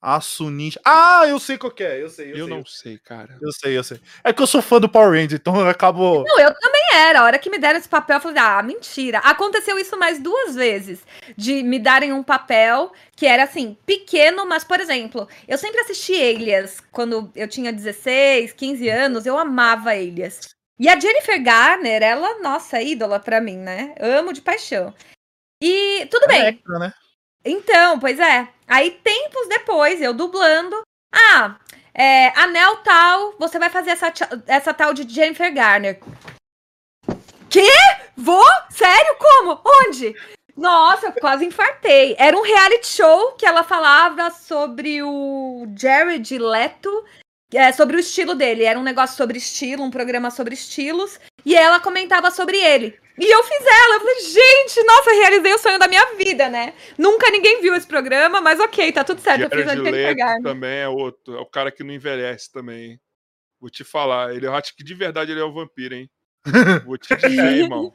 Aço 0.00 0.48
Ninja. 0.48 0.80
Ah, 0.84 1.24
eu 1.28 1.38
sei 1.38 1.58
qual 1.58 1.70
que 1.70 1.84
é. 1.84 2.02
Eu 2.02 2.08
sei, 2.08 2.32
eu, 2.32 2.36
Eu, 2.36 2.46
sei. 2.46 2.56
não 2.56 2.64
sei, 2.64 2.98
cara. 2.98 3.36
Eu 3.40 3.52
sei, 3.52 3.76
eu 3.76 3.84
sei. 3.84 4.00
É 4.24 4.32
que 4.32 4.40
eu 4.40 4.46
sou 4.46 4.62
fã 4.62 4.80
do 4.80 4.88
Power 4.88 5.10
Ranger, 5.10 5.38
então 5.40 5.60
eu 5.60 5.68
acabo. 5.68 6.24
Não, 6.26 6.40
eu 6.40 6.54
também 6.54 6.82
era. 6.94 7.20
A 7.20 7.24
hora 7.24 7.38
que 7.38 7.50
me 7.50 7.58
deram 7.58 7.78
esse 7.78 7.88
papel, 7.88 8.16
eu 8.16 8.20
falei, 8.20 8.38
ah, 8.38 8.62
mentira. 8.62 9.18
Aconteceu 9.18 9.78
isso 9.78 9.98
mais 9.98 10.18
duas 10.18 10.54
vezes. 10.54 11.04
De 11.36 11.62
me 11.62 11.78
darem 11.78 12.12
um 12.12 12.22
papel 12.22 12.92
que 13.14 13.26
era 13.26 13.42
assim, 13.44 13.76
pequeno, 13.84 14.46
mas, 14.46 14.64
por 14.64 14.80
exemplo, 14.80 15.28
eu 15.46 15.58
sempre 15.58 15.80
assisti 15.80 16.14
Elias 16.14 16.80
quando 16.90 17.30
eu 17.36 17.46
tinha 17.46 17.70
16, 17.70 18.52
15 18.54 18.88
anos, 18.88 19.26
eu 19.26 19.36
amava 19.38 19.94
Elias. 19.94 20.40
E 20.78 20.88
a 20.88 20.98
Jennifer 20.98 21.42
Garner, 21.42 22.02
ela, 22.02 22.38
nossa, 22.40 22.80
ídola 22.80 23.20
pra 23.20 23.38
mim, 23.38 23.58
né? 23.58 23.94
Amo 24.00 24.32
de 24.32 24.40
paixão. 24.40 24.94
E 25.62 26.06
tudo 26.10 26.26
bem. 26.26 26.40
É 26.40 26.48
extra, 26.48 26.78
né? 26.78 26.94
Então, 27.44 27.98
pois 27.98 28.18
é. 28.18 28.48
Aí, 28.66 28.90
tempos 29.02 29.48
depois, 29.48 30.00
eu 30.00 30.12
dublando, 30.12 30.82
Ah, 31.12 31.56
é, 31.92 32.28
anel 32.38 32.76
tal, 32.78 33.34
você 33.38 33.58
vai 33.58 33.68
fazer 33.68 33.90
essa, 33.90 34.12
essa 34.46 34.72
tal 34.72 34.94
de 34.94 35.08
Jennifer 35.12 35.52
Garner. 35.52 36.00
Quê? 37.48 37.66
Vou? 38.16 38.46
Sério? 38.70 39.16
Como? 39.18 39.60
Onde? 39.64 40.14
Nossa, 40.56 41.06
eu 41.06 41.12
quase 41.12 41.44
infartei. 41.44 42.14
Era 42.18 42.36
um 42.36 42.42
reality 42.42 42.86
show 42.86 43.32
que 43.32 43.46
ela 43.46 43.64
falava 43.64 44.30
sobre 44.30 45.02
o 45.02 45.66
Jared 45.76 46.38
Leto, 46.38 47.04
é, 47.52 47.72
sobre 47.72 47.96
o 47.96 48.00
estilo 48.00 48.34
dele. 48.34 48.64
Era 48.64 48.78
um 48.78 48.84
negócio 48.84 49.16
sobre 49.16 49.38
estilo, 49.38 49.82
um 49.82 49.90
programa 49.90 50.30
sobre 50.30 50.54
estilos. 50.54 51.18
E 51.44 51.56
ela 51.56 51.80
comentava 51.80 52.30
sobre 52.30 52.58
ele. 52.58 52.98
E 53.20 53.30
eu 53.30 53.44
fiz 53.44 53.60
ela. 53.60 53.94
Eu 53.96 54.00
falei, 54.00 54.20
gente, 54.20 54.82
nossa, 54.84 55.10
realizei 55.12 55.52
o 55.52 55.58
sonho 55.58 55.78
da 55.78 55.86
minha 55.86 56.14
vida, 56.14 56.48
né? 56.48 56.72
Nunca 56.96 57.30
ninguém 57.30 57.60
viu 57.60 57.74
esse 57.74 57.86
programa, 57.86 58.40
mas 58.40 58.58
ok, 58.58 58.90
tá 58.92 59.04
tudo 59.04 59.20
certo. 59.20 59.40
Jared 59.40 59.60
eu 59.60 59.74
fiz 59.74 59.82
Leto 59.82 60.42
também 60.42 60.78
é 60.78 60.88
outro. 60.88 61.36
É 61.36 61.40
o 61.40 61.46
cara 61.46 61.70
que 61.70 61.84
não 61.84 61.92
envelhece 61.92 62.50
também. 62.50 62.98
Vou 63.60 63.68
te 63.68 63.84
falar. 63.84 64.34
Ele, 64.34 64.46
eu 64.46 64.54
acho 64.54 64.74
que 64.74 64.82
de 64.82 64.94
verdade 64.94 65.32
ele 65.32 65.40
é 65.40 65.44
um 65.44 65.52
vampiro, 65.52 65.94
hein? 65.94 66.10
Vou 66.86 66.96
te 66.96 67.14
dizer, 67.14 67.28
irmão. 67.68 67.94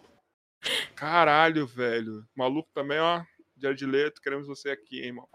Caralho, 0.95 1.65
velho. 1.65 2.23
Maluco 2.35 2.69
também, 2.71 2.99
ó. 2.99 3.23
Jared 3.57 3.85
Leto, 3.85 4.21
queremos 4.21 4.47
você 4.47 4.69
aqui, 4.69 4.99
hein, 4.99 5.07
irmão. 5.07 5.27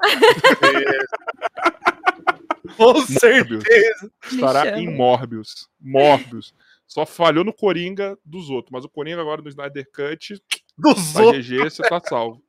Com 2.77 2.95
certeza. 3.07 4.13
Estará 4.31 4.79
em 4.79 4.95
Morbius. 4.95 5.69
Morbius. 5.81 6.55
Só 6.91 7.07
falhou 7.07 7.45
no 7.45 7.53
Coringa 7.53 8.19
dos 8.25 8.51
outros. 8.51 8.73
Mas 8.73 8.85
o 8.85 8.89
Coringa 8.89 9.21
agora 9.21 9.41
no 9.41 9.49
Snyder 9.49 9.89
Cut. 9.93 10.43
Dos 10.77 11.15
outros. 11.15 11.47
GG, 11.47 11.59
você 11.71 11.83
tá 11.89 12.01
salvo. 12.01 12.43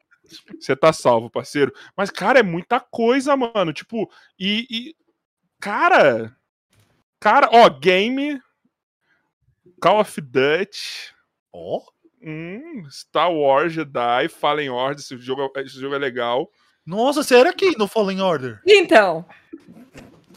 Você 0.60 0.76
tá 0.76 0.92
salvo, 0.92 1.30
parceiro. 1.30 1.72
Mas, 1.96 2.10
cara, 2.10 2.39
é 2.39 2.44
muita 2.44 2.80
coisa, 2.80 3.38
mano. 3.38 3.72
Tipo, 3.72 4.12
e. 4.39 4.66
e 4.68 4.96
cara. 5.60 6.36
Cara, 7.20 7.50
ó, 7.52 7.70
game. 7.70 8.42
Call 9.80 10.00
of 10.00 10.20
Duty. 10.20 11.14
Ó. 11.54 11.78
Oh? 11.78 11.86
Hum, 12.24 12.84
Star 12.89 13.32
Wars 13.32 13.74
Jedi, 13.74 14.28
Fallen 14.28 14.70
Order. 14.72 15.00
Esse 15.00 15.18
jogo, 15.18 15.52
esse 15.58 15.80
jogo 15.80 15.94
é 15.94 16.00
legal. 16.00 16.50
Nossa, 16.84 17.22
você 17.22 17.36
era 17.36 17.52
aqui 17.52 17.78
no 17.78 17.88
Fallen 17.88 18.22
Order? 18.22 18.60
Então. 18.68 19.24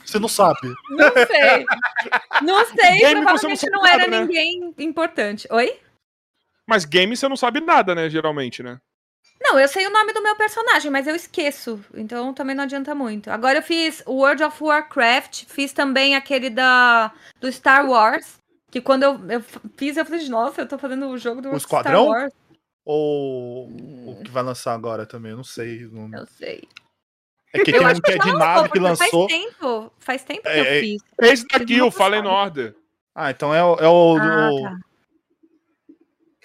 Você 0.05 0.19
não 0.19 0.29
sabe. 0.29 0.75
Não 0.91 1.13
sei. 1.13 1.67
Não 2.43 2.65
sei, 2.67 2.99
game 2.99 3.23
provavelmente 3.23 3.71
não, 3.71 3.81
não 3.81 3.87
era 3.87 3.99
nada, 3.99 4.11
né? 4.11 4.21
ninguém 4.21 4.75
importante. 4.79 5.49
Oi? 5.51 5.79
Mas 6.67 6.85
game 6.85 7.17
você 7.17 7.29
não 7.29 7.37
sabe 7.37 7.61
nada, 7.61 7.95
né, 7.95 8.09
geralmente, 8.09 8.63
né? 8.63 8.81
Não, 9.41 9.59
eu 9.59 9.69
sei 9.69 9.87
o 9.87 9.91
nome 9.91 10.13
do 10.13 10.23
meu 10.23 10.35
personagem, 10.37 10.91
mas 10.91 11.07
eu 11.07 11.15
esqueço. 11.15 11.85
Então 11.95 12.33
também 12.33 12.55
não 12.55 12.65
adianta 12.65 12.95
muito. 12.95 13.31
Agora 13.31 13.59
eu 13.59 13.63
fiz 13.63 14.03
World 14.07 14.43
of 14.43 14.63
Warcraft, 14.63 15.45
fiz 15.47 15.73
também 15.73 16.17
aquele 16.17 16.49
da 16.49 17.13
do 17.41 17.51
Star 17.53 17.89
Wars. 17.89 18.39
Que 18.71 18.81
quando 18.81 19.03
eu, 19.03 19.31
eu 19.31 19.45
fiz, 19.77 19.97
eu 19.97 20.05
falei, 20.05 20.27
nossa, 20.29 20.63
eu 20.63 20.69
tô 20.69 20.79
fazendo 20.79 21.07
o 21.09 21.19
jogo 21.19 21.41
do 21.43 21.51
o 21.51 21.57
Esquadrão? 21.57 22.07
Star 22.07 22.21
Wars. 22.21 22.33
Ou 22.85 23.69
hum. 23.69 24.17
o 24.19 24.23
que 24.23 24.31
vai 24.31 24.43
lançar 24.43 24.75
agora 24.75 25.07
também? 25.07 25.33
Eu 25.33 25.37
não 25.39 25.45
sei. 25.45 25.87
Não... 25.91 26.11
Eu 26.19 26.27
sei. 26.27 26.67
É 27.55 27.59
que 27.63 27.71
tem 27.71 27.81
um 27.81 28.01
que 28.01 28.11
é 28.11 28.19
de 28.19 28.33
nave 28.33 28.69
que 28.69 28.79
lançou. 28.81 29.29
Faz 29.29 29.41
tempo, 29.41 29.93
faz 30.01 30.25
tempo 30.25 30.43
que 30.43 30.49
é, 30.49 30.61
eu 30.61 30.65
é, 30.65 30.81
fiz. 30.81 31.03
Esse 31.23 31.47
daqui, 31.47 31.81
o 31.81 31.91
Fallen 31.91 32.27
Order. 32.27 32.75
Ah, 33.15 33.31
então 33.31 33.55
é 33.55 33.63
o. 33.65 33.77
É 33.77 33.89
o 33.89 34.17
ah, 34.17 34.51
do... 34.51 34.63
tá. 34.63 34.79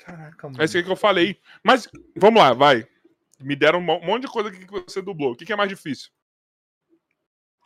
Caraca, 0.05 0.47
mano. 0.47 0.61
É 0.61 0.65
esse 0.65 0.83
que 0.83 0.91
eu 0.91 0.95
falei. 0.95 1.39
Mas, 1.63 1.89
vamos 2.15 2.39
lá, 2.39 2.53
vai. 2.53 2.87
Me 3.39 3.55
deram 3.55 3.79
um 3.79 3.81
monte 3.81 4.21
de 4.21 4.27
coisa 4.27 4.51
que 4.51 4.65
você 4.69 5.01
dublou. 5.01 5.31
O 5.31 5.35
que 5.35 5.51
é 5.51 5.55
mais 5.55 5.69
difícil? 5.69 6.11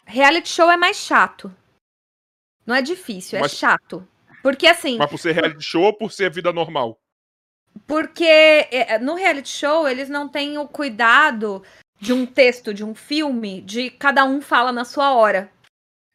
Reality 0.06 0.48
show 0.48 0.72
é 0.72 0.78
mais 0.78 0.98
chato. 0.98 1.54
Não 2.66 2.74
é 2.74 2.82
difícil, 2.82 3.38
é 3.38 3.41
Mas... 3.41 3.52
chato. 3.54 4.08
Porque 4.41 4.68
assim. 4.68 4.98
Mas 4.98 5.10
por 5.10 5.18
ser 5.18 5.34
reality 5.34 5.64
show 5.64 5.84
ou 5.84 5.94
por 5.94 6.12
ser 6.12 6.30
vida 6.32 6.54
normal? 6.54 7.00
Porque 7.88 8.24
é, 8.26 9.00
no 9.00 9.16
reality 9.16 9.50
show 9.50 9.88
eles 9.88 10.10
não 10.10 10.30
têm 10.30 10.58
o 10.58 10.68
cuidado 10.68 11.64
de 12.04 12.12
um 12.12 12.26
texto, 12.26 12.74
de 12.74 12.84
um 12.84 12.93
filme, 12.93 13.62
de 13.62 13.89
cada 13.89 14.26
um 14.26 14.41
fala 14.41 14.74
na 14.74 14.84
sua 14.84 15.14
hora. 15.14 15.49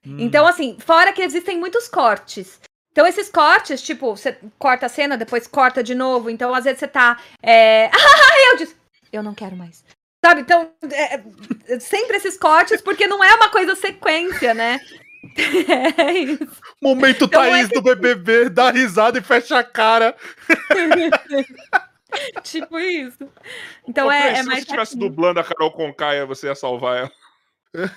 Hum. 0.07 0.19
Então, 0.21 0.47
assim, 0.47 0.77
fora 0.79 1.15
que 1.15 1.23
existem 1.23 1.59
muitos 1.59 1.89
cortes. 1.89 2.61
Então, 2.93 3.07
esses 3.07 3.31
cortes, 3.31 3.81
tipo, 3.81 4.15
você 4.15 4.37
corta 4.59 4.85
a 4.87 4.89
cena, 4.89 5.17
depois 5.17 5.47
corta 5.47 5.83
de 5.83 5.95
novo. 5.95 6.29
Então, 6.29 6.55
às 6.55 6.65
vezes 6.65 6.81
você 6.81 6.89
tá. 6.89 7.19
É... 7.43 7.87
Ah, 7.87 7.91
eu 8.53 8.57
disse. 8.59 8.77
Eu 9.11 9.23
não 9.23 9.35
quero 9.35 9.57
mais. 9.57 9.83
Sabe? 10.23 10.43
Então, 10.43 10.71
é, 10.93 11.23
é, 11.69 11.81
sempre 11.81 12.19
esses 12.19 12.37
cortes, 12.37 12.83
porque 12.83 13.07
não 13.07 13.25
é 13.25 13.35
uma 13.35 13.49
coisa 13.49 13.75
sequência, 13.75 14.53
né? 14.53 14.79
É 15.99 16.13
isso. 16.13 16.49
Momento 16.81 17.25
então, 17.25 17.43
Thaís 17.43 17.67
é 17.67 17.69
que... 17.69 17.75
do 17.75 17.83
BBB, 17.83 18.49
dá 18.49 18.71
risada 18.71 19.19
e 19.19 19.23
fecha 19.23 19.59
a 19.59 19.65
cara. 19.65 20.17
tipo 22.43 22.79
isso. 22.79 23.29
Então 23.87 24.11
é, 24.11 24.39
é, 24.39 24.43
mais. 24.43 24.45
Se 24.45 24.51
você 24.51 24.59
estivesse 24.61 24.99
dublando 24.99 25.41
a 25.41 25.45
Carol 25.45 25.73
Concaia, 25.73 26.27
você 26.27 26.47
ia 26.47 26.55
salvar 26.55 27.11
ela. 27.77 27.91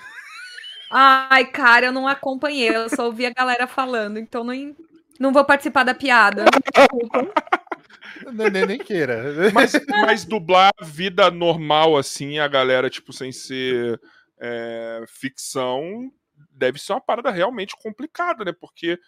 Ai, 0.92 1.46
cara, 1.46 1.86
eu 1.86 1.92
não 1.92 2.08
acompanhei, 2.08 2.76
eu 2.76 2.90
só 2.90 3.06
ouvi 3.06 3.26
a 3.26 3.34
galera 3.34 3.66
falando, 3.66 4.20
então 4.20 4.44
não, 4.44 4.76
não 5.18 5.32
vou 5.32 5.46
participar 5.46 5.86
da 5.86 5.94
piada. 5.94 6.44
nem, 8.52 8.66
nem 8.66 8.78
queira. 8.78 9.24
Mas, 9.54 9.72
mas 9.88 10.26
dublar 10.26 10.72
vida 10.82 11.32
normal, 11.32 11.96
assim, 11.96 12.40
a 12.40 12.48
galera, 12.48 12.90
tipo, 12.90 13.14
sem 13.14 13.32
ser 13.32 14.00
é, 14.40 15.04
ficção, 15.08 16.12
deve 16.52 16.78
ser 16.78 16.94
uma 16.94 17.02
parada 17.02 17.32
realmente 17.32 17.74
complicada, 17.82 18.44
né? 18.44 18.52
Porque 18.52 19.00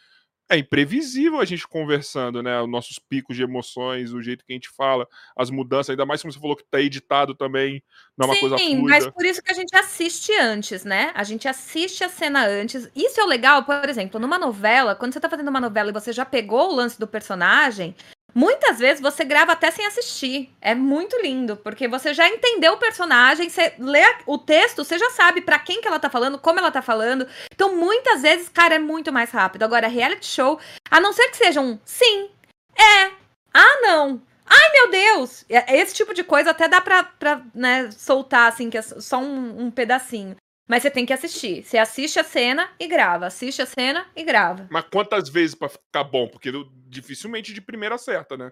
é 0.49 0.57
imprevisível 0.57 1.39
a 1.39 1.45
gente 1.45 1.67
conversando, 1.67 2.43
né? 2.43 2.61
Os 2.61 2.69
nossos 2.69 2.99
picos 2.99 3.35
de 3.35 3.43
emoções, 3.43 4.13
o 4.13 4.21
jeito 4.21 4.45
que 4.45 4.53
a 4.53 4.55
gente 4.55 4.69
fala, 4.69 5.07
as 5.35 5.49
mudanças, 5.49 5.89
ainda 5.89 6.05
mais 6.05 6.21
como 6.21 6.31
você 6.31 6.39
falou 6.39 6.55
que 6.55 6.63
tá 6.63 6.79
editado 6.79 7.33
também, 7.33 7.81
não 8.17 8.25
é 8.25 8.29
uma 8.29 8.35
Sim, 8.35 8.39
coisa 8.41 8.57
fluida. 8.57 8.83
mas 8.83 9.07
por 9.07 9.25
isso 9.25 9.41
que 9.41 9.51
a 9.51 9.55
gente 9.55 9.75
assiste 9.75 10.33
antes, 10.33 10.83
né? 10.83 11.11
A 11.15 11.23
gente 11.23 11.47
assiste 11.47 12.03
a 12.03 12.09
cena 12.09 12.45
antes. 12.45 12.89
Isso 12.95 13.19
é 13.19 13.23
o 13.23 13.27
legal, 13.27 13.63
por 13.63 13.87
exemplo, 13.89 14.19
numa 14.19 14.37
novela, 14.37 14.95
quando 14.95 15.13
você 15.13 15.19
tá 15.19 15.29
fazendo 15.29 15.49
uma 15.49 15.61
novela 15.61 15.89
e 15.89 15.93
você 15.93 16.11
já 16.11 16.25
pegou 16.25 16.71
o 16.71 16.75
lance 16.75 16.99
do 16.99 17.07
personagem, 17.07 17.95
Muitas 18.33 18.79
vezes 18.79 19.01
você 19.01 19.23
grava 19.23 19.51
até 19.51 19.69
sem 19.69 19.85
assistir. 19.85 20.51
É 20.59 20.73
muito 20.73 21.15
lindo, 21.21 21.55
porque 21.57 21.87
você 21.87 22.13
já 22.13 22.27
entendeu 22.27 22.73
o 22.73 22.77
personagem, 22.77 23.49
você 23.49 23.73
lê 23.77 24.03
o 24.25 24.37
texto, 24.37 24.83
você 24.83 24.97
já 24.97 25.09
sabe 25.11 25.41
para 25.41 25.59
quem 25.59 25.81
que 25.81 25.87
ela 25.87 25.99
tá 25.99 26.09
falando, 26.09 26.39
como 26.39 26.59
ela 26.59 26.71
tá 26.71 26.81
falando. 26.81 27.27
Então, 27.53 27.75
muitas 27.75 28.21
vezes, 28.21 28.49
cara, 28.49 28.75
é 28.75 28.79
muito 28.79 29.11
mais 29.11 29.31
rápido. 29.31 29.63
Agora, 29.63 29.87
reality 29.87 30.25
show, 30.25 30.59
a 30.89 30.99
não 30.99 31.13
ser 31.13 31.29
que 31.29 31.37
seja 31.37 31.61
um 31.61 31.79
sim, 31.85 32.29
é, 32.75 33.11
ah, 33.53 33.81
não. 33.81 34.21
Ai, 34.45 34.71
meu 34.71 34.91
Deus! 34.91 35.45
É, 35.49 35.77
esse 35.77 35.93
tipo 35.93 36.13
de 36.13 36.23
coisa 36.23 36.51
até 36.51 36.67
dá 36.67 36.81
pra, 36.81 37.03
pra 37.03 37.41
né, 37.53 37.89
soltar, 37.91 38.49
assim, 38.49 38.69
que 38.69 38.77
é 38.77 38.81
só 38.81 39.19
um, 39.19 39.65
um 39.65 39.71
pedacinho. 39.71 40.35
Mas 40.67 40.81
você 40.81 40.89
tem 40.89 41.05
que 41.05 41.13
assistir. 41.13 41.63
Você 41.63 41.77
assiste 41.77 42.19
a 42.19 42.23
cena 42.23 42.69
e 42.79 42.87
grava. 42.87 43.25
Assiste 43.25 43.61
a 43.61 43.65
cena 43.65 44.07
e 44.15 44.23
grava. 44.23 44.67
Mas 44.71 44.85
quantas 44.91 45.27
vezes 45.29 45.55
para 45.55 45.69
ficar 45.69 46.03
bom? 46.03 46.27
Porque 46.27 46.51
dificilmente 46.87 47.53
de 47.53 47.61
primeira 47.61 47.95
acerta, 47.95 48.37
né? 48.37 48.51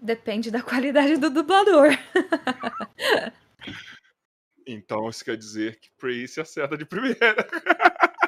Depende 0.00 0.50
da 0.50 0.62
qualidade 0.62 1.16
do 1.16 1.28
dublador. 1.28 1.90
então 4.66 5.08
isso 5.08 5.24
quer 5.24 5.36
dizer 5.36 5.78
que 5.80 5.90
Prince 5.98 6.40
acerta 6.40 6.76
de 6.76 6.86
primeira. 6.86 7.18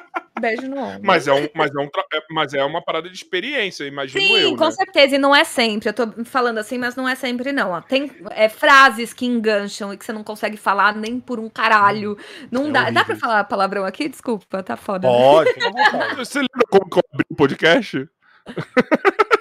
beijo 0.43 0.67
no 0.67 0.77
ombro. 0.77 1.01
Mas 1.03 1.27
é, 1.27 1.33
um, 1.33 1.47
mas, 1.55 1.71
é 1.73 1.79
um, 1.79 1.85
é, 1.85 2.23
mas 2.29 2.53
é 2.53 2.63
uma 2.63 2.81
parada 2.81 3.09
de 3.09 3.15
experiência, 3.15 3.85
imagino 3.85 4.21
Sim, 4.21 4.35
eu. 4.35 4.49
Sim, 4.49 4.55
com 4.57 4.65
né? 4.65 4.71
certeza. 4.71 5.15
E 5.15 5.17
não 5.17 5.33
é 5.33 5.43
sempre. 5.43 5.89
Eu 5.89 5.93
tô 5.93 6.07
falando 6.25 6.57
assim, 6.57 6.77
mas 6.77 6.95
não 6.95 7.07
é 7.07 7.15
sempre, 7.15 7.51
não. 7.53 7.71
Ó. 7.71 7.81
Tem 7.81 8.11
é, 8.31 8.49
frases 8.49 9.13
que 9.13 9.25
engancham 9.25 9.93
e 9.93 9.97
que 9.97 10.05
você 10.05 10.11
não 10.11 10.23
consegue 10.23 10.57
falar 10.57 10.95
nem 10.95 11.19
por 11.19 11.39
um 11.39 11.49
caralho. 11.49 12.17
Não 12.51 12.67
é 12.67 12.71
dá. 12.71 12.81
Horrível. 12.81 12.93
Dá 12.93 13.05
pra 13.05 13.15
falar 13.15 13.43
palavrão 13.45 13.85
aqui? 13.85 14.09
Desculpa, 14.09 14.61
tá 14.61 14.75
foda. 14.75 15.07
Pode, 15.07 15.51
né? 15.57 16.15
Você 16.17 16.39
lembra 16.39 16.67
como 16.69 16.89
que 16.89 16.97
eu 16.97 17.03
abri 17.13 17.25
o 17.29 17.35
podcast? 17.35 18.09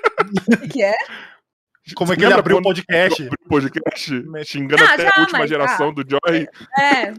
O 0.48 0.68
que 0.68 0.82
é? 0.82 0.94
Como 1.96 2.12
é 2.12 2.16
que 2.16 2.24
ele 2.24 2.32
abriu 2.32 2.58
o 2.58 2.62
podcast? 2.62 3.22
Abriu 3.22 3.38
o 3.44 3.48
podcast, 3.48 4.24
xingando 4.44 4.84
ah, 4.84 4.94
até 4.94 5.02
já, 5.02 5.12
a 5.16 5.20
última 5.20 5.48
geração 5.48 5.88
ah, 5.88 5.92
do 5.92 6.04
Joy. 6.08 6.46
É, 6.78 7.10
não, 7.10 7.16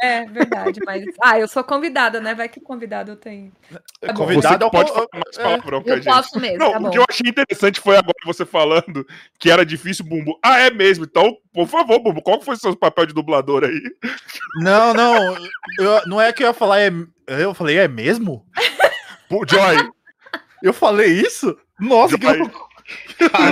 é 0.00 0.26
verdade, 0.26 0.80
mas. 0.86 1.04
Ah, 1.20 1.40
eu 1.40 1.48
sou 1.48 1.64
convidada, 1.64 2.20
né? 2.20 2.36
Vai 2.36 2.48
que 2.48 2.60
convidado 2.60 3.10
eu 3.10 3.16
tenho. 3.16 3.52
Tá 4.00 4.14
convidado 4.14 4.70
pode 4.70 4.92
falar 4.92 5.08
mais 5.12 5.36
palavrão 5.36 5.78
é, 5.78 5.82
que 5.82 5.90
a 5.90 5.96
gente. 5.96 6.04
Posso 6.04 6.38
mesmo, 6.38 6.58
não, 6.58 6.72
tá 6.72 6.78
o 6.78 6.90
que 6.90 6.98
eu 6.98 7.04
achei 7.08 7.28
interessante 7.28 7.80
foi 7.80 7.96
agora 7.96 8.14
você 8.24 8.46
falando 8.46 9.04
que 9.40 9.50
era 9.50 9.66
difícil, 9.66 10.04
Bumbo. 10.04 10.38
Ah, 10.40 10.60
é 10.60 10.70
mesmo. 10.70 11.04
Então, 11.04 11.36
por 11.52 11.66
favor, 11.66 11.98
Bumbo, 11.98 12.22
qual 12.22 12.40
foi 12.40 12.54
o 12.54 12.58
seu 12.58 12.76
papel 12.76 13.06
de 13.06 13.14
dublador 13.14 13.64
aí? 13.64 13.82
Não, 14.58 14.94
não. 14.94 15.36
Eu, 15.80 16.06
não 16.06 16.20
é 16.20 16.32
que 16.32 16.44
eu 16.44 16.46
ia 16.46 16.54
falar, 16.54 16.80
é. 16.80 16.92
Eu 17.26 17.52
falei, 17.52 17.78
é 17.78 17.88
mesmo? 17.88 18.46
Joy. 19.48 19.90
Eu 20.62 20.72
falei 20.72 21.08
isso? 21.08 21.58
Nossa, 21.80 22.16
Joy. 22.16 22.48
que 22.48 22.73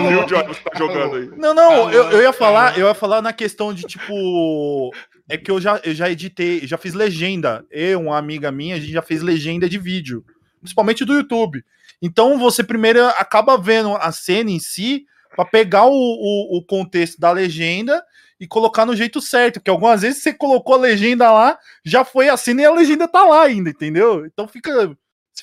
Viu, 0.08 0.26
Johnny, 0.26 0.48
você 0.48 0.60
tá 0.60 0.78
jogando 0.78 1.16
aí. 1.16 1.26
Não, 1.36 1.54
não, 1.54 1.90
eu, 1.90 2.10
eu, 2.10 2.22
ia 2.22 2.32
falar, 2.32 2.78
eu 2.78 2.86
ia 2.86 2.94
falar 2.94 3.22
na 3.22 3.32
questão 3.32 3.72
de 3.72 3.82
tipo. 3.82 4.92
é 5.28 5.38
que 5.38 5.50
eu 5.50 5.60
já, 5.60 5.80
eu 5.84 5.94
já 5.94 6.10
editei, 6.10 6.66
já 6.66 6.76
fiz 6.76 6.92
legenda. 6.92 7.64
Eu, 7.70 8.00
uma 8.00 8.18
amiga 8.18 8.52
minha, 8.52 8.76
a 8.76 8.78
gente 8.78 8.92
já 8.92 9.02
fez 9.02 9.22
legenda 9.22 9.68
de 9.68 9.78
vídeo, 9.78 10.24
principalmente 10.60 11.04
do 11.04 11.14
YouTube. 11.14 11.64
Então 12.00 12.38
você 12.38 12.62
primeiro 12.62 13.06
acaba 13.06 13.56
vendo 13.56 13.94
a 13.96 14.10
cena 14.12 14.50
em 14.50 14.58
si 14.58 15.06
para 15.34 15.44
pegar 15.44 15.86
o, 15.86 15.92
o, 15.92 16.58
o, 16.58 16.64
contexto 16.66 17.18
da 17.18 17.30
legenda 17.30 18.04
e 18.38 18.46
colocar 18.46 18.84
no 18.84 18.94
jeito 18.94 19.20
certo. 19.20 19.60
Que 19.60 19.70
algumas 19.70 20.02
vezes 20.02 20.22
você 20.22 20.34
colocou 20.34 20.74
a 20.74 20.78
legenda 20.78 21.30
lá, 21.30 21.58
já 21.84 22.04
foi 22.04 22.28
a 22.28 22.36
cena 22.36 22.62
e 22.62 22.64
a 22.64 22.72
legenda 22.72 23.08
tá 23.08 23.24
lá 23.24 23.44
ainda, 23.44 23.70
entendeu? 23.70 24.26
Então 24.26 24.46
fica, 24.46 24.94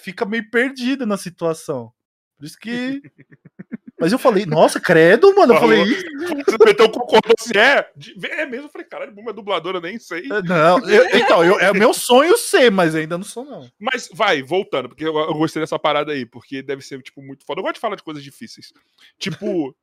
fica 0.02 0.26
meio 0.26 0.48
perdido 0.52 1.08
na 1.08 1.18
situação. 1.18 1.92
Por 2.38 2.46
isso 2.46 2.58
que. 2.60 3.02
Mas 4.00 4.14
eu 4.14 4.20
falei, 4.20 4.46
nossa, 4.46 4.80
credo, 4.80 5.36
mano. 5.36 5.54
Eu 5.54 5.60
falei 5.60 5.84
isso. 5.84 6.06
Você 6.46 6.58
meteu 6.64 6.90
concordou 6.90 7.36
se 7.38 7.58
é. 7.58 7.92
É 8.24 8.46
mesmo? 8.46 8.68
Eu 8.68 8.72
falei, 8.72 8.88
caralho, 8.88 9.12
Buma 9.12 9.32
é 9.32 9.34
dubladora, 9.34 9.82
nem 9.82 10.00
sei. 10.00 10.26
É, 10.32 10.42
não, 10.42 10.80
eu, 10.90 11.18
então, 11.18 11.44
eu, 11.44 11.60
é 11.60 11.74
meu 11.74 11.94
sonho 11.94 12.38
ser, 12.38 12.72
mas 12.72 12.96
ainda 12.96 13.18
não 13.18 13.26
sou, 13.26 13.44
não. 13.44 13.70
Mas 13.78 14.10
vai, 14.14 14.42
voltando, 14.42 14.88
porque 14.90 15.04
eu, 15.04 15.18
eu, 15.18 15.34
gostei 15.34 15.62
dessa 15.62 15.78
parada 15.78 16.14
aí, 16.14 16.26
porque 16.26 16.62
deve 16.62 16.82
ser, 16.82 17.02
tipo, 17.02 17.22
muito 17.22 17.46
foda. 17.46 17.60
Eu 17.60 17.64
gosto 17.64 17.76
de 17.76 17.82
falar 17.82 17.96
de 17.98 18.04
coisas 18.04 18.24
difíceis. 18.24 18.72
Tipo. 19.18 19.76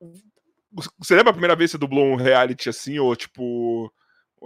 você 0.98 1.14
lembra 1.14 1.30
a 1.30 1.34
primeira 1.34 1.54
vez 1.54 1.70
que 1.70 1.72
você 1.72 1.78
dublou 1.78 2.04
um 2.04 2.16
reality 2.16 2.68
assim, 2.68 2.98
ou 2.98 3.14
tipo. 3.14 3.92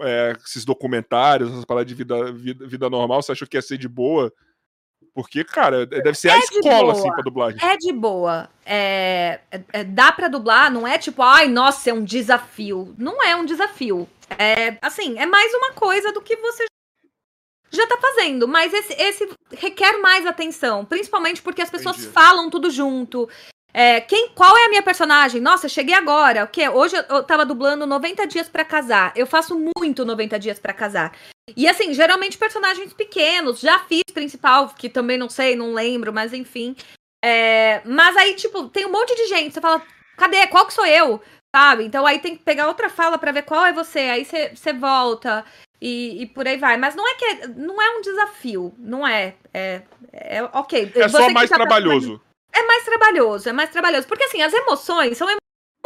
É, 0.02 0.36
esses 0.44 0.66
documentários, 0.66 1.50
essas 1.50 1.64
paradas 1.64 1.88
de 1.88 1.94
vida, 1.94 2.30
vida, 2.30 2.66
vida 2.66 2.90
normal, 2.90 3.22
você 3.22 3.32
achou 3.32 3.48
que 3.48 3.56
ia 3.56 3.62
ser 3.62 3.78
de 3.78 3.88
boa? 3.88 4.30
Porque, 5.16 5.42
cara, 5.42 5.84
é, 5.84 5.86
deve 5.86 6.12
ser 6.12 6.28
é 6.28 6.32
a 6.32 6.38
escola, 6.38 6.92
assim, 6.92 7.10
pra 7.10 7.22
dublagem. 7.22 7.58
É 7.62 7.74
de 7.78 7.90
boa. 7.90 8.50
É, 8.66 9.40
é, 9.50 9.60
é, 9.72 9.82
dá 9.82 10.12
pra 10.12 10.28
dublar, 10.28 10.70
não 10.70 10.86
é 10.86 10.98
tipo, 10.98 11.22
ai, 11.22 11.48
nossa, 11.48 11.88
é 11.88 11.94
um 11.94 12.04
desafio. 12.04 12.94
Não 12.98 13.22
é 13.22 13.34
um 13.34 13.46
desafio. 13.46 14.06
É, 14.38 14.76
assim, 14.82 15.18
é 15.18 15.24
mais 15.24 15.54
uma 15.54 15.72
coisa 15.72 16.12
do 16.12 16.20
que 16.20 16.36
você 16.36 16.66
já 17.72 17.86
tá 17.86 17.96
fazendo. 17.96 18.46
Mas 18.46 18.74
esse, 18.74 18.92
esse 18.92 19.26
requer 19.52 19.96
mais 20.02 20.26
atenção. 20.26 20.84
Principalmente 20.84 21.40
porque 21.40 21.62
as 21.62 21.70
pessoas 21.70 21.96
Entendi. 21.96 22.12
falam 22.12 22.50
tudo 22.50 22.70
junto. 22.70 23.26
É, 23.72 24.02
quem, 24.02 24.28
qual 24.34 24.54
é 24.54 24.66
a 24.66 24.68
minha 24.68 24.82
personagem? 24.82 25.40
Nossa, 25.40 25.66
cheguei 25.66 25.94
agora. 25.94 26.44
O 26.44 26.48
que? 26.48 26.68
Hoje 26.68 26.94
eu, 26.94 27.16
eu 27.16 27.22
tava 27.22 27.46
dublando 27.46 27.86
90 27.86 28.26
dias 28.26 28.50
para 28.50 28.66
casar. 28.66 29.14
Eu 29.16 29.26
faço 29.26 29.58
muito 29.78 30.04
90 30.04 30.38
dias 30.38 30.58
para 30.58 30.74
casar. 30.74 31.12
E 31.54 31.68
assim, 31.68 31.92
geralmente 31.94 32.38
personagens 32.38 32.92
pequenos. 32.92 33.60
Já 33.60 33.78
fiz 33.80 34.02
principal, 34.12 34.68
que 34.70 34.88
também 34.88 35.18
não 35.18 35.28
sei, 35.28 35.54
não 35.54 35.72
lembro, 35.72 36.12
mas 36.12 36.32
enfim. 36.32 36.74
É, 37.24 37.82
mas 37.84 38.16
aí, 38.16 38.34
tipo, 38.34 38.68
tem 38.68 38.86
um 38.86 38.92
monte 38.92 39.14
de 39.14 39.26
gente. 39.26 39.54
Você 39.54 39.60
fala, 39.60 39.82
cadê? 40.16 40.46
Qual 40.48 40.66
que 40.66 40.74
sou 40.74 40.86
eu? 40.86 41.20
Sabe? 41.54 41.84
Então 41.84 42.06
aí 42.06 42.18
tem 42.18 42.36
que 42.36 42.42
pegar 42.42 42.66
outra 42.66 42.88
fala 42.88 43.16
para 43.16 43.32
ver 43.32 43.42
qual 43.42 43.64
é 43.64 43.72
você. 43.72 44.00
Aí 44.00 44.24
você 44.24 44.72
volta. 44.72 45.44
E, 45.80 46.22
e, 46.22 46.26
por 46.26 46.46
aí 46.46 46.56
vai. 46.56 46.76
Mas 46.76 46.94
não 46.94 47.06
é 47.06 47.14
que 47.14 47.24
é, 47.24 47.48
não 47.48 47.80
é 47.80 47.96
um 47.96 48.00
desafio, 48.00 48.74
não 48.78 49.06
é. 49.06 49.34
É, 49.52 49.82
é 50.12 50.42
ok. 50.52 50.92
É 50.94 51.08
só 51.08 51.28
mais 51.30 51.50
trabalhoso. 51.50 52.20
É 52.52 52.62
mais 52.62 52.84
trabalhoso, 52.84 53.48
é 53.48 53.52
mais 53.52 53.70
trabalhoso. 53.70 54.06
Porque 54.08 54.24
assim, 54.24 54.42
as 54.42 54.52
emoções 54.52 55.16
são 55.18 55.28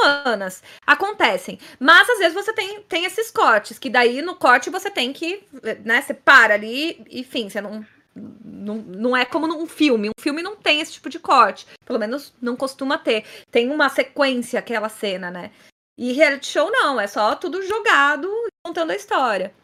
humanas. 0.01 0.63
Acontecem. 0.87 1.59
Mas 1.79 2.09
às 2.09 2.19
vezes 2.19 2.35
você 2.35 2.53
tem, 2.53 2.83
tem 2.83 3.05
esses 3.05 3.31
cortes, 3.31 3.79
que 3.79 3.91
daí 3.91 4.23
no 4.23 4.35
corte 4.35 4.71
você 4.71 4.91
tem 4.91 5.13
que, 5.13 5.45
né, 5.85 6.01
você 6.01 6.15
para 6.15 6.55
ali, 6.55 7.05
enfim, 7.11 7.49
você 7.49 7.61
não. 7.61 7.85
Não, 8.13 8.75
não 8.75 9.17
é 9.17 9.25
como 9.25 9.47
num 9.47 9.67
filme. 9.67 10.09
Um 10.09 10.21
filme 10.21 10.43
não 10.43 10.57
tem 10.57 10.81
esse 10.81 10.95
tipo 10.95 11.09
de 11.09 11.21
corte. 11.21 11.65
Pelo 11.87 11.99
menos 11.99 12.35
não 12.43 12.57
costuma 12.57 12.99
ter. 12.99 13.25
Tem 13.51 13.71
uma 13.71 13.89
sequência, 13.89 14.59
aquela 14.59 14.89
cena, 14.89 15.31
né? 15.31 15.53
E 15.97 16.13
reality 16.13 16.49
show 16.49 16.71
não, 16.71 17.01
é 17.01 17.07
só 17.07 17.37
tudo 17.37 17.63
jogado 17.63 18.29
contando 18.67 18.91
a 18.91 18.97
história. 18.97 19.55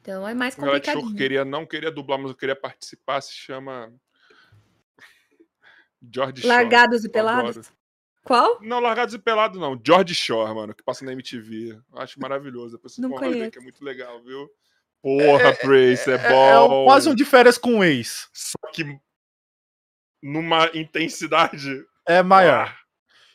Então 0.00 0.26
é 0.26 0.34
mais 0.34 0.54
complicado. 0.54 0.84
Reality 0.86 1.08
show 1.08 1.16
queria, 1.16 1.44
não 1.44 1.66
queria 1.66 1.90
dublar, 1.90 2.18
mas 2.18 2.30
eu 2.30 2.36
queria 2.36 2.56
participar, 2.56 3.20
se 3.20 3.32
chama 3.32 3.92
George 6.00 6.46
Largados 6.46 7.00
Shore. 7.00 7.08
e 7.08 7.12
Pelados? 7.12 7.72
Qual? 8.28 8.58
Não, 8.60 8.78
Largados 8.78 9.14
e 9.14 9.18
Pelados 9.18 9.58
não. 9.58 9.80
George 9.82 10.14
Shore, 10.14 10.54
mano, 10.54 10.74
que 10.74 10.82
passa 10.82 11.02
na 11.02 11.12
MTV. 11.12 11.80
Acho 11.96 12.20
maravilhoso. 12.20 12.76
Depois 12.76 12.92
vocês 12.92 13.08
vão 13.08 13.18
ver 13.18 13.50
que 13.50 13.58
é 13.58 13.62
muito 13.62 13.82
legal, 13.82 14.22
viu? 14.22 14.46
Porra, 15.02 15.48
é, 15.48 15.52
Prace, 15.54 16.10
é, 16.10 16.14
é, 16.14 16.28
bom. 16.28 16.82
É 16.82 16.84
quase 16.84 17.08
um 17.08 17.14
de 17.14 17.24
férias 17.24 17.56
com 17.56 17.76
um 17.76 17.84
ex. 17.84 18.28
Só 18.34 18.58
que 18.70 18.84
numa 20.22 20.70
intensidade. 20.74 21.82
É 22.06 22.22
maior. 22.22 22.68
Ah. 22.68 22.76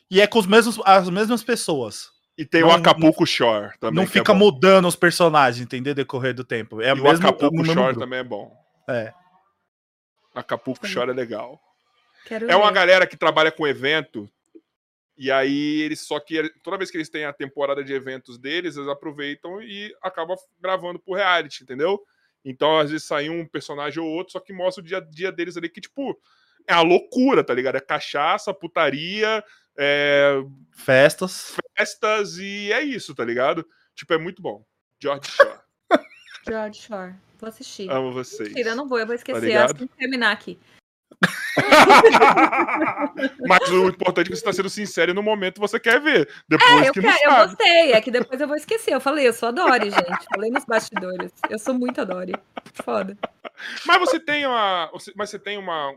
E 0.08 0.20
é 0.20 0.28
com 0.28 0.38
os 0.38 0.46
mesmos, 0.46 0.78
as 0.84 1.10
mesmas 1.10 1.42
pessoas. 1.42 2.12
E 2.38 2.44
tem 2.44 2.60
não, 2.60 2.68
o 2.68 2.72
Acapulco 2.72 3.26
Shore 3.26 3.76
também. 3.80 3.96
Não 3.96 4.02
é 4.04 4.06
fica 4.06 4.30
é 4.30 4.34
mudando 4.34 4.86
os 4.86 4.94
personagens, 4.94 5.60
entendeu? 5.60 5.92
Decorrer 5.92 6.34
do 6.34 6.44
tempo. 6.44 6.80
É 6.80 6.90
e 6.90 7.00
o 7.00 7.10
Acapulco 7.10 7.64
Shore 7.64 7.98
também 7.98 8.20
é 8.20 8.24
bom. 8.24 8.56
É. 8.88 9.12
Acapulco 10.32 10.86
Shore 10.86 11.10
é 11.10 11.14
legal. 11.14 11.60
Quero 12.26 12.48
é 12.48 12.54
uma 12.54 12.70
galera 12.70 13.08
que 13.08 13.16
trabalha 13.16 13.50
com 13.50 13.66
evento. 13.66 14.30
E 15.16 15.30
aí 15.30 15.80
eles 15.82 16.00
só 16.00 16.18
que 16.18 16.50
toda 16.62 16.76
vez 16.76 16.90
que 16.90 16.96
eles 16.96 17.08
têm 17.08 17.24
a 17.24 17.32
temporada 17.32 17.84
de 17.84 17.92
eventos 17.92 18.36
deles, 18.36 18.76
eles 18.76 18.88
aproveitam 18.88 19.62
e 19.62 19.94
acabam 20.02 20.36
gravando 20.60 20.98
por 20.98 21.16
reality, 21.16 21.62
entendeu? 21.62 22.04
Então, 22.44 22.78
às 22.78 22.90
vezes 22.90 23.06
sai 23.06 23.30
um 23.30 23.46
personagem 23.46 24.02
ou 24.02 24.08
outro, 24.08 24.32
só 24.32 24.40
que 24.40 24.52
mostra 24.52 24.82
o 24.82 24.86
dia 24.86 24.98
a 24.98 25.00
dia 25.00 25.32
deles 25.32 25.56
ali, 25.56 25.68
que, 25.68 25.80
tipo, 25.80 26.20
é 26.68 26.74
a 26.74 26.82
loucura, 26.82 27.42
tá 27.42 27.54
ligado? 27.54 27.76
É 27.76 27.80
cachaça, 27.80 28.52
putaria, 28.52 29.42
é... 29.78 30.42
festas. 30.72 31.56
Festas 31.76 32.36
e 32.38 32.70
é 32.72 32.82
isso, 32.82 33.14
tá 33.14 33.24
ligado? 33.24 33.66
Tipo, 33.94 34.14
é 34.14 34.18
muito 34.18 34.42
bom. 34.42 34.64
George 35.00 35.30
Shore. 35.30 35.60
George 36.46 36.80
Shore. 36.82 37.14
Vou 37.38 37.48
assistir. 37.48 37.90
Amo 37.90 38.12
vocês. 38.12 38.48
Mentira, 38.48 38.70
eu 38.70 38.76
não 38.76 38.88
vou, 38.88 38.98
eu 38.98 39.06
vou 39.06 39.14
esquecer 39.14 39.52
tá 39.52 39.64
assim 39.64 39.86
que 39.86 39.96
terminar 39.96 40.32
aqui. 40.32 40.58
Mas 43.46 43.70
o 43.70 43.88
importante 43.88 44.26
é 44.26 44.30
que 44.30 44.36
você 44.36 44.40
está 44.40 44.52
sendo 44.52 44.68
sincero 44.68 45.14
no 45.14 45.22
momento 45.22 45.60
você 45.60 45.78
quer 45.78 46.00
ver. 46.00 46.28
Depois 46.48 46.70
é, 46.70 46.88
eu, 46.88 46.92
que 46.92 47.00
quero, 47.00 47.18
eu 47.22 47.46
gostei. 47.46 47.92
É 47.92 48.00
que 48.00 48.10
depois 48.10 48.40
eu 48.40 48.48
vou 48.48 48.56
esquecer. 48.56 48.94
Eu 48.94 49.00
falei, 49.00 49.28
eu 49.28 49.32
sou 49.32 49.48
a 49.48 49.52
Dory, 49.52 49.90
gente. 49.90 50.26
Falei 50.32 50.50
nos 50.50 50.64
bastidores. 50.64 51.32
Eu 51.48 51.58
sou 51.58 51.74
muito 51.74 52.00
a 52.00 52.04
Dory. 52.04 52.34
Foda. 52.74 53.16
Mas 53.86 53.98
você 53.98 54.18
tem 54.18 54.46
uma. 54.46 54.90
Mas 55.16 55.30
você 55.30 55.38
tem 55.38 55.56
uma. 55.56 55.92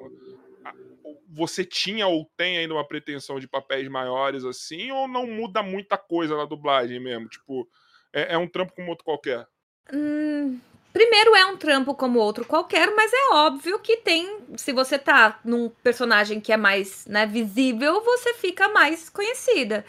Você 1.29 1.63
tinha 1.63 2.07
ou 2.07 2.29
tem 2.35 2.57
ainda 2.57 2.73
uma 2.73 2.87
pretensão 2.87 3.39
de 3.39 3.47
papéis 3.47 3.87
maiores 3.87 4.43
assim, 4.43 4.91
ou 4.91 5.07
não 5.07 5.27
muda 5.27 5.63
muita 5.63 5.97
coisa 5.97 6.35
na 6.35 6.45
dublagem 6.45 6.99
mesmo? 6.99 7.27
Tipo, 7.27 7.67
é, 8.11 8.33
é 8.33 8.37
um 8.37 8.47
trampo 8.47 8.73
como 8.73 8.89
outro 8.89 9.05
qualquer? 9.05 9.45
Hum, 9.93 10.59
Primeiro 10.97 11.35
é 11.35 11.45
um 11.45 11.55
trampo 11.55 11.93
como 11.93 12.17
outro 12.17 12.43
qualquer, 12.43 12.91
mas 12.95 13.13
é 13.13 13.33
óbvio 13.35 13.77
que 13.77 13.97
tem. 13.97 14.39
Se 14.55 14.73
você 14.73 14.97
tá 14.97 15.39
num 15.45 15.69
personagem 15.83 16.41
que 16.41 16.51
é 16.51 16.57
mais 16.57 17.05
né, 17.05 17.27
visível, 17.27 18.01
você 18.03 18.33
fica 18.33 18.67
mais 18.69 19.07
conhecida. 19.07 19.85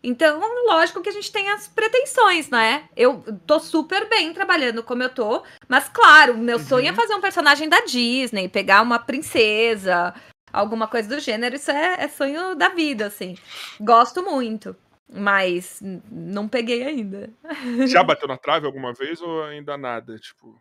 Então, 0.00 0.40
lógico 0.68 1.02
que 1.02 1.08
a 1.08 1.12
gente 1.12 1.32
tem 1.32 1.50
as 1.50 1.66
pretensões, 1.66 2.50
né? 2.50 2.84
Eu 2.96 3.24
tô 3.44 3.58
super 3.58 4.08
bem 4.08 4.32
trabalhando 4.32 4.84
como 4.84 5.02
eu 5.02 5.08
tô, 5.08 5.42
mas 5.66 5.88
claro, 5.88 6.38
meu 6.38 6.58
uhum. 6.58 6.64
sonho 6.64 6.88
é 6.88 6.92
fazer 6.92 7.16
um 7.16 7.20
personagem 7.20 7.68
da 7.68 7.80
Disney, 7.80 8.48
pegar 8.48 8.80
uma 8.80 9.00
princesa, 9.00 10.14
alguma 10.52 10.86
coisa 10.86 11.08
do 11.08 11.18
gênero. 11.18 11.56
Isso 11.56 11.72
é, 11.72 11.96
é 12.04 12.06
sonho 12.06 12.54
da 12.54 12.68
vida, 12.68 13.06
assim. 13.06 13.36
Gosto 13.80 14.22
muito. 14.22 14.76
Mas 15.08 15.80
não 16.10 16.48
peguei 16.48 16.82
ainda. 16.82 17.30
Já 17.86 18.02
bateu 18.02 18.26
na 18.26 18.38
trave 18.38 18.66
alguma 18.66 18.92
vez 18.92 19.20
ou 19.20 19.44
ainda 19.44 19.76
nada? 19.76 20.18
Tipo. 20.18 20.60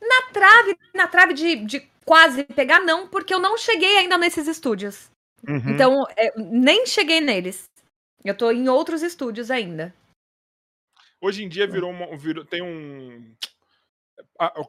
Na 0.00 0.32
trave, 0.32 0.78
na 0.94 1.06
trave 1.06 1.34
de, 1.34 1.56
de 1.64 1.80
quase 2.04 2.44
pegar, 2.44 2.80
não, 2.80 3.08
porque 3.08 3.32
eu 3.32 3.38
não 3.38 3.56
cheguei 3.56 3.98
ainda 3.98 4.18
nesses 4.18 4.46
estúdios. 4.46 5.10
Uhum. 5.46 5.70
Então, 5.70 6.04
é, 6.16 6.32
nem 6.38 6.86
cheguei 6.86 7.20
neles. 7.20 7.64
Eu 8.24 8.36
tô 8.36 8.50
em 8.50 8.68
outros 8.68 9.02
estúdios 9.02 9.50
ainda. 9.50 9.94
Hoje 11.20 11.44
em 11.44 11.48
dia 11.48 11.66
virou, 11.66 11.90
uma, 11.90 12.16
virou 12.16 12.44
tem 12.44 12.62
um. 12.62 13.34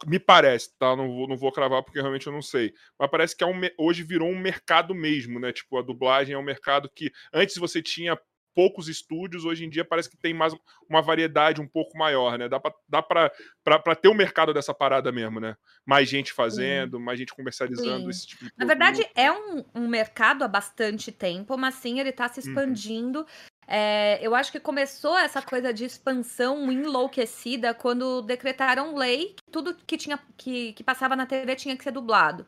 Me 0.06 0.20
parece, 0.20 0.76
tá? 0.78 0.96
Não 0.96 1.08
vou, 1.08 1.28
não 1.28 1.36
vou 1.36 1.52
cravar 1.52 1.84
porque 1.84 2.00
realmente 2.00 2.28
eu 2.28 2.34
não 2.34 2.42
sei. 2.42 2.74
Mas 2.98 3.10
parece 3.10 3.36
que 3.36 3.44
é 3.44 3.48
um, 3.48 3.60
hoje 3.78 4.04
virou 4.04 4.30
um 4.30 4.38
mercado 4.38 4.94
mesmo, 4.94 5.40
né? 5.40 5.52
Tipo, 5.52 5.78
a 5.78 5.82
dublagem 5.82 6.36
é 6.36 6.38
um 6.38 6.44
mercado 6.44 6.90
que 6.90 7.12
antes 7.34 7.58
você 7.58 7.82
tinha 7.82 8.20
poucos 8.54 8.88
estúdios, 8.88 9.46
hoje 9.46 9.66
em 9.66 9.70
dia 9.70 9.84
parece 9.84 10.10
que 10.10 10.18
tem 10.18 10.34
mais 10.34 10.56
uma 10.90 11.02
variedade 11.02 11.62
um 11.62 11.68
pouco 11.68 11.98
maior, 11.98 12.38
né? 12.38 12.48
Dá 12.48 12.60
pra, 12.60 12.74
dá 12.88 13.02
pra, 13.02 13.32
pra, 13.64 13.80
pra 13.80 13.96
ter 13.96 14.08
o 14.08 14.12
um 14.12 14.16
mercado 14.16 14.54
dessa 14.54 14.74
parada 14.74 15.12
mesmo, 15.12 15.40
né? 15.40 15.56
Mais 15.86 16.08
gente 16.08 16.32
fazendo, 16.32 16.98
sim. 16.98 17.04
mais 17.04 17.20
gente 17.20 17.34
comercializando 17.34 18.04
sim. 18.04 18.10
esse 18.10 18.28
tipo 18.28 18.46
de 18.46 18.52
Na 18.58 18.66
verdade, 18.66 19.08
é 19.16 19.32
um, 19.32 19.64
um, 19.76 19.88
mercado 19.88 20.44
há 20.44 20.48
bastante 20.48 21.12
tempo, 21.12 21.58
mas 21.58 21.76
sim, 21.76 22.00
ele 22.00 22.12
tá 22.12 22.28
se 22.30 22.40
uhum. 22.40 22.48
expandindo. 22.48 23.20
Uhum. 23.20 23.26
É, 23.68 24.20
eu 24.22 24.36
acho 24.36 24.52
que 24.52 24.60
começou 24.60 25.18
essa 25.18 25.42
coisa 25.42 25.74
de 25.74 25.86
expansão 25.86 26.72
enlouquecida 26.72 27.74
quando 27.74 28.22
decretaram 28.22 28.96
lei 28.96 29.36
que 29.38 29.52
tudo 29.52 29.74
que 29.88 29.98
tinha 29.98 30.20
que, 30.36 30.74
que 30.74 30.84
passava 30.84 31.16
na 31.16 31.26
TV 31.26 31.56
tinha 31.56 31.78
que 31.78 31.84
ser 31.84 31.92
dublado. 31.92 32.46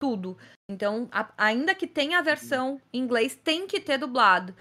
Tudo. 0.00 0.36
Então, 0.68 1.08
a, 1.12 1.30
ainda 1.36 1.74
que 1.74 1.86
tenha 1.86 2.18
a 2.18 2.22
versão 2.22 2.80
em 2.92 3.00
inglês, 3.00 3.36
tem 3.36 3.66
que 3.66 3.80
ter 3.80 3.98
dublado. 3.98 4.54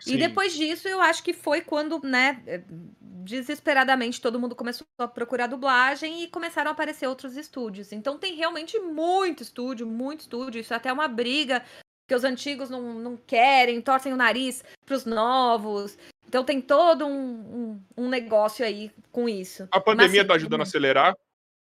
Sim. 0.00 0.14
E 0.14 0.16
depois 0.16 0.54
disso, 0.54 0.88
eu 0.88 1.00
acho 1.00 1.22
que 1.22 1.32
foi 1.32 1.60
quando, 1.60 2.00
né, 2.02 2.42
eh, 2.46 2.62
desesperadamente 3.00 4.20
todo 4.20 4.40
mundo 4.40 4.56
começou 4.56 4.86
a 4.98 5.06
procurar 5.06 5.46
dublagem 5.46 6.22
e 6.22 6.28
começaram 6.28 6.70
a 6.70 6.72
aparecer 6.72 7.06
outros 7.06 7.36
estúdios. 7.36 7.92
Então 7.92 8.18
tem 8.18 8.34
realmente 8.34 8.78
muito 8.78 9.42
estúdio, 9.42 9.86
muito 9.86 10.20
estúdio. 10.20 10.60
Isso 10.60 10.72
é 10.72 10.76
até 10.76 10.92
uma 10.92 11.06
briga 11.06 11.62
que 12.08 12.14
os 12.14 12.24
antigos 12.24 12.68
não, 12.68 12.94
não 12.94 13.16
querem, 13.16 13.80
torcem 13.80 14.12
o 14.12 14.16
nariz 14.16 14.64
para 14.84 14.96
os 14.96 15.04
novos. 15.04 15.96
Então 16.26 16.42
tem 16.42 16.60
todo 16.60 17.06
um, 17.06 17.80
um, 17.96 18.04
um, 18.04 18.08
negócio 18.08 18.64
aí 18.64 18.90
com 19.12 19.28
isso. 19.28 19.68
A 19.70 19.80
pandemia 19.80 20.22
está 20.22 20.34
ajudando 20.34 20.60
a 20.60 20.62
acelerar 20.64 21.14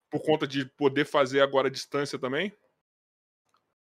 por 0.10 0.22
conta 0.22 0.48
de 0.48 0.66
poder 0.66 1.06
fazer 1.06 1.42
agora 1.42 1.68
a 1.68 1.72
distância 1.72 2.18
também? 2.18 2.54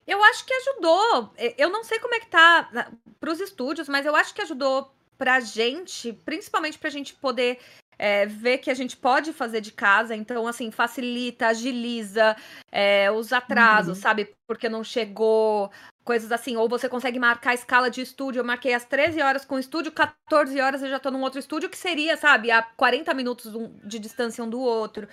Eu 0.05 0.23
acho 0.23 0.45
que 0.45 0.53
ajudou. 0.53 1.33
Eu 1.57 1.69
não 1.69 1.83
sei 1.83 1.99
como 1.99 2.15
é 2.15 2.19
que 2.19 2.27
tá 2.27 2.91
para 3.19 3.31
os 3.31 3.39
estúdios, 3.39 3.87
mas 3.87 4.05
eu 4.05 4.15
acho 4.15 4.33
que 4.33 4.41
ajudou 4.41 4.93
para 5.17 5.35
a 5.35 5.39
gente, 5.39 6.13
principalmente 6.25 6.77
para 6.77 6.89
a 6.89 6.91
gente 6.91 7.13
poder 7.13 7.59
é, 7.97 8.25
ver 8.25 8.57
que 8.57 8.69
a 8.69 8.73
gente 8.73 8.97
pode 8.97 9.31
fazer 9.31 9.61
de 9.61 9.71
casa. 9.71 10.15
Então, 10.15 10.47
assim, 10.47 10.71
facilita, 10.71 11.47
agiliza 11.47 12.35
é, 12.71 13.11
os 13.11 13.31
atrasos, 13.31 13.97
uhum. 13.97 14.01
sabe? 14.01 14.33
Porque 14.45 14.67
não 14.67 14.83
chegou, 14.83 15.71
coisas 16.03 16.31
assim. 16.31 16.57
Ou 16.57 16.67
você 16.67 16.89
consegue 16.89 17.19
marcar 17.19 17.51
a 17.51 17.55
escala 17.55 17.89
de 17.89 18.01
estúdio. 18.01 18.41
Eu 18.41 18.45
marquei 18.45 18.73
às 18.73 18.85
13 18.85 19.21
horas 19.21 19.45
com 19.45 19.55
o 19.55 19.59
estúdio, 19.59 19.91
14 19.91 20.59
horas 20.59 20.83
eu 20.83 20.89
já 20.89 20.99
tô 20.99 21.09
num 21.11 21.21
outro 21.21 21.39
estúdio, 21.39 21.69
que 21.69 21.77
seria, 21.77 22.17
sabe, 22.17 22.51
a 22.51 22.61
40 22.61 23.13
minutos 23.13 23.53
de 23.85 23.99
distância 23.99 24.43
um 24.43 24.49
do 24.49 24.59
outro 24.59 25.07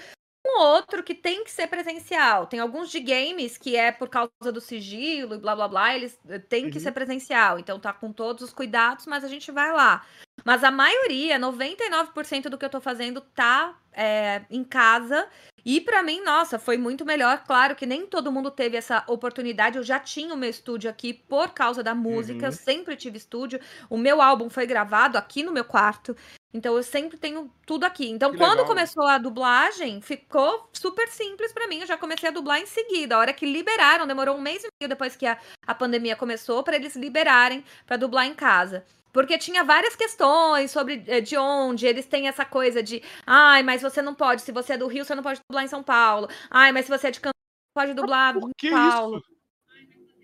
outro 0.60 1.02
que 1.02 1.14
tem 1.14 1.44
que 1.44 1.50
ser 1.50 1.66
presencial. 1.66 2.46
Tem 2.46 2.60
alguns 2.60 2.90
de 2.90 3.00
games 3.00 3.56
que 3.56 3.76
é 3.76 3.90
por 3.90 4.08
causa 4.08 4.52
do 4.52 4.60
sigilo 4.60 5.34
e 5.34 5.38
blá 5.38 5.56
blá 5.56 5.68
blá, 5.68 5.96
eles 5.96 6.18
eh, 6.28 6.38
têm 6.38 6.66
uhum. 6.66 6.70
que 6.70 6.80
ser 6.80 6.92
presencial. 6.92 7.58
Então 7.58 7.78
tá 7.80 7.92
com 7.92 8.12
todos 8.12 8.42
os 8.42 8.52
cuidados, 8.52 9.06
mas 9.06 9.24
a 9.24 9.28
gente 9.28 9.50
vai 9.50 9.72
lá. 9.72 10.04
Mas 10.44 10.64
a 10.64 10.70
maioria, 10.70 11.38
99% 11.38 12.48
do 12.48 12.58
que 12.58 12.64
eu 12.64 12.70
tô 12.70 12.80
fazendo 12.80 13.20
tá 13.20 13.76
é, 13.92 14.42
em 14.50 14.64
casa. 14.64 15.26
E 15.64 15.80
para 15.80 16.02
mim, 16.02 16.22
nossa, 16.22 16.58
foi 16.58 16.76
muito 16.76 17.04
melhor. 17.04 17.44
Claro 17.44 17.74
que 17.74 17.84
nem 17.84 18.06
todo 18.06 18.32
mundo 18.32 18.50
teve 18.50 18.76
essa 18.76 19.04
oportunidade. 19.06 19.76
Eu 19.76 19.84
já 19.84 20.00
tinha 20.00 20.34
o 20.34 20.36
meu 20.36 20.48
estúdio 20.48 20.88
aqui 20.88 21.12
por 21.12 21.50
causa 21.50 21.82
da 21.82 21.94
música. 21.94 22.40
Uhum. 22.40 22.46
Eu 22.46 22.52
sempre 22.52 22.96
tive 22.96 23.18
estúdio. 23.18 23.60
O 23.88 23.98
meu 23.98 24.22
álbum 24.22 24.48
foi 24.48 24.66
gravado 24.66 25.18
aqui 25.18 25.42
no 25.42 25.52
meu 25.52 25.64
quarto. 25.64 26.16
Então 26.52 26.76
eu 26.76 26.82
sempre 26.82 27.16
tenho 27.16 27.52
tudo 27.64 27.84
aqui. 27.84 28.08
Então 28.08 28.32
que 28.32 28.38
quando 28.38 28.58
legal. 28.58 28.66
começou 28.66 29.06
a 29.06 29.18
dublagem, 29.18 30.00
ficou 30.00 30.68
super 30.72 31.08
simples 31.08 31.52
para 31.52 31.68
mim. 31.68 31.80
Eu 31.80 31.86
já 31.86 31.96
comecei 31.96 32.28
a 32.28 32.32
dublar 32.32 32.60
em 32.60 32.66
seguida. 32.66 33.14
A 33.14 33.18
hora 33.18 33.32
que 33.32 33.46
liberaram, 33.46 34.06
demorou 34.06 34.36
um 34.36 34.40
mês 34.40 34.64
e 34.64 34.68
meio 34.80 34.88
depois 34.88 35.14
que 35.14 35.26
a, 35.26 35.38
a 35.66 35.74
pandemia 35.74 36.16
começou 36.16 36.62
para 36.62 36.76
eles 36.76 36.96
liberarem 36.96 37.64
para 37.86 37.96
dublar 37.96 38.26
em 38.26 38.34
casa. 38.34 38.84
Porque 39.12 39.38
tinha 39.38 39.64
várias 39.64 39.96
questões 39.96 40.70
sobre 40.70 41.02
eh, 41.06 41.20
de 41.20 41.36
onde 41.36 41.86
eles 41.86 42.06
têm 42.06 42.28
essa 42.28 42.44
coisa 42.44 42.82
de, 42.82 43.02
ai, 43.26 43.62
mas 43.62 43.82
você 43.82 44.00
não 44.00 44.14
pode, 44.14 44.42
se 44.42 44.52
você 44.52 44.74
é 44.74 44.78
do 44.78 44.86
Rio, 44.86 45.04
você 45.04 45.14
não 45.14 45.22
pode 45.22 45.40
dublar 45.48 45.64
em 45.64 45.68
São 45.68 45.82
Paulo. 45.82 46.28
Ai, 46.50 46.72
mas 46.72 46.86
se 46.86 46.90
você 46.90 47.08
é 47.08 47.10
de 47.10 47.20
Campinas, 47.20 47.34
pode 47.74 47.94
dublar 47.94 48.36
em 48.36 48.70
Paulo. 48.70 49.18
Isso? 49.18 49.40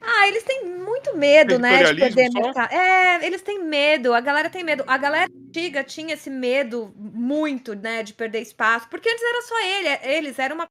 Ah, 0.01 0.29
eles 0.29 0.45
têm 0.45 0.67
muito 0.67 1.17
medo, 1.17 1.59
né, 1.59 1.83
de 1.83 1.97
perder 1.97 2.31
mercado. 2.33 2.73
É, 2.73 3.27
eles 3.27 3.43
têm 3.43 3.63
medo, 3.65 4.15
a 4.15 4.21
galera 4.21 4.49
tem 4.49 4.63
medo. 4.63 4.85
A 4.87 4.97
galera 4.97 5.29
antiga 5.49 5.83
tinha 5.83 6.15
esse 6.15 6.31
medo 6.31 6.93
muito, 6.97 7.75
né, 7.75 8.03
de 8.03 8.15
perder 8.15 8.41
espaço, 8.41 8.89
porque 8.89 9.09
antes 9.09 9.23
era 9.23 9.43
só 9.43 9.61
ele, 9.61 10.17
eles, 10.17 10.39
era 10.39 10.55
uma 10.55 10.67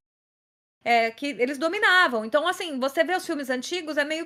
é, 0.84 1.12
que 1.12 1.28
eles 1.28 1.58
dominavam. 1.58 2.24
Então, 2.24 2.48
assim, 2.48 2.80
você 2.80 3.04
vê 3.04 3.16
os 3.16 3.26
filmes 3.26 3.50
antigos, 3.50 3.98
é 3.98 4.06
meio 4.06 4.26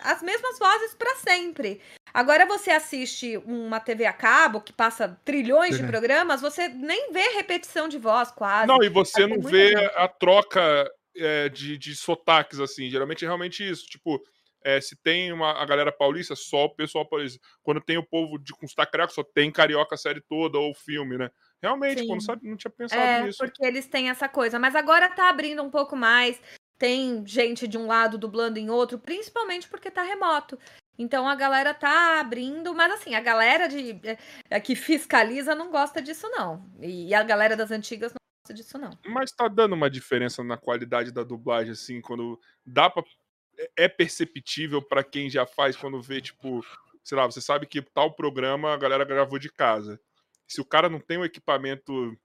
as 0.00 0.22
mesmas 0.22 0.58
vozes 0.58 0.94
para 0.94 1.14
sempre. 1.16 1.80
Agora 2.12 2.46
você 2.46 2.70
assiste 2.70 3.36
uma 3.44 3.80
TV 3.80 4.06
a 4.06 4.12
cabo 4.12 4.60
que 4.60 4.72
passa 4.72 5.18
trilhões 5.24 5.76
de 5.76 5.86
programas, 5.86 6.40
você 6.40 6.68
nem 6.68 7.12
vê 7.12 7.28
repetição 7.34 7.88
de 7.88 7.98
voz 7.98 8.30
quase. 8.30 8.66
Não, 8.66 8.82
e 8.82 8.88
você 8.88 9.26
não 9.26 9.40
vê 9.40 9.74
a 9.94 10.08
troca 10.08 10.90
é, 11.16 11.48
de, 11.48 11.76
de 11.76 11.94
sotaques, 11.94 12.60
assim. 12.60 12.88
Geralmente 12.88 13.24
é 13.24 13.28
realmente 13.28 13.68
isso. 13.68 13.86
Tipo, 13.86 14.20
é, 14.64 14.80
se 14.80 14.96
tem 14.96 15.32
uma, 15.32 15.52
a 15.52 15.64
galera 15.64 15.92
paulista, 15.92 16.34
só 16.34 16.64
o 16.64 16.74
pessoal 16.74 17.06
paulista. 17.06 17.38
Quando 17.62 17.80
tem 17.80 17.96
o 17.96 18.06
povo 18.06 18.38
de 18.38 18.52
com 18.52 18.66
sotaque 18.66 18.92
carioca, 18.92 19.12
só 19.12 19.22
tem 19.22 19.50
carioca 19.50 19.94
a 19.94 19.98
série 19.98 20.20
toda 20.20 20.58
ou 20.58 20.74
filme, 20.74 21.16
né? 21.16 21.30
Realmente, 21.62 22.06
quando 22.06 22.22
sabe, 22.22 22.48
não 22.48 22.56
tinha 22.56 22.70
pensado 22.70 23.00
é, 23.00 23.22
nisso. 23.22 23.38
Porque 23.38 23.64
eles 23.64 23.86
têm 23.86 24.10
essa 24.10 24.28
coisa. 24.28 24.58
Mas 24.58 24.74
agora 24.74 25.08
tá 25.08 25.28
abrindo 25.28 25.62
um 25.62 25.70
pouco 25.70 25.96
mais. 25.96 26.40
Tem 26.78 27.26
gente 27.26 27.66
de 27.66 27.76
um 27.76 27.86
lado 27.86 28.16
dublando 28.16 28.58
em 28.58 28.70
outro, 28.70 28.98
principalmente 28.98 29.68
porque 29.68 29.90
tá 29.90 30.02
remoto. 30.02 30.56
Então 30.98 31.28
a 31.28 31.34
galera 31.36 31.72
tá 31.72 32.18
abrindo, 32.18 32.74
mas 32.74 32.92
assim, 32.92 33.14
a 33.14 33.20
galera 33.20 33.68
de 33.68 33.92
é, 34.04 34.18
é 34.50 34.60
que 34.60 34.74
fiscaliza 34.74 35.54
não 35.54 35.70
gosta 35.70 36.02
disso, 36.02 36.28
não. 36.28 36.68
E 36.80 37.14
a 37.14 37.22
galera 37.22 37.56
das 37.56 37.70
antigas 37.70 38.12
não 38.12 38.18
gosta 38.42 38.54
disso, 38.54 38.76
não. 38.78 38.90
Mas 39.06 39.30
tá 39.30 39.46
dando 39.46 39.74
uma 39.74 39.88
diferença 39.88 40.42
na 40.42 40.56
qualidade 40.56 41.12
da 41.12 41.22
dublagem, 41.22 41.72
assim, 41.72 42.00
quando 42.00 42.40
dá 42.66 42.90
pra 42.90 43.04
é 43.76 43.88
perceptível 43.88 44.80
para 44.80 45.02
quem 45.02 45.28
já 45.28 45.44
faz 45.46 45.76
quando 45.76 46.00
vê, 46.00 46.20
tipo, 46.20 46.64
sei 47.02 47.16
lá, 47.16 47.26
você 47.26 47.40
sabe 47.40 47.66
que 47.66 47.82
tal 47.82 48.14
programa 48.14 48.72
a 48.72 48.76
galera 48.76 49.04
gravou 49.04 49.38
de 49.38 49.50
casa. 49.50 50.00
Se 50.46 50.60
o 50.60 50.64
cara 50.64 50.88
não 50.88 51.00
tem 51.00 51.18
o 51.18 51.24
equipamento. 51.24 52.16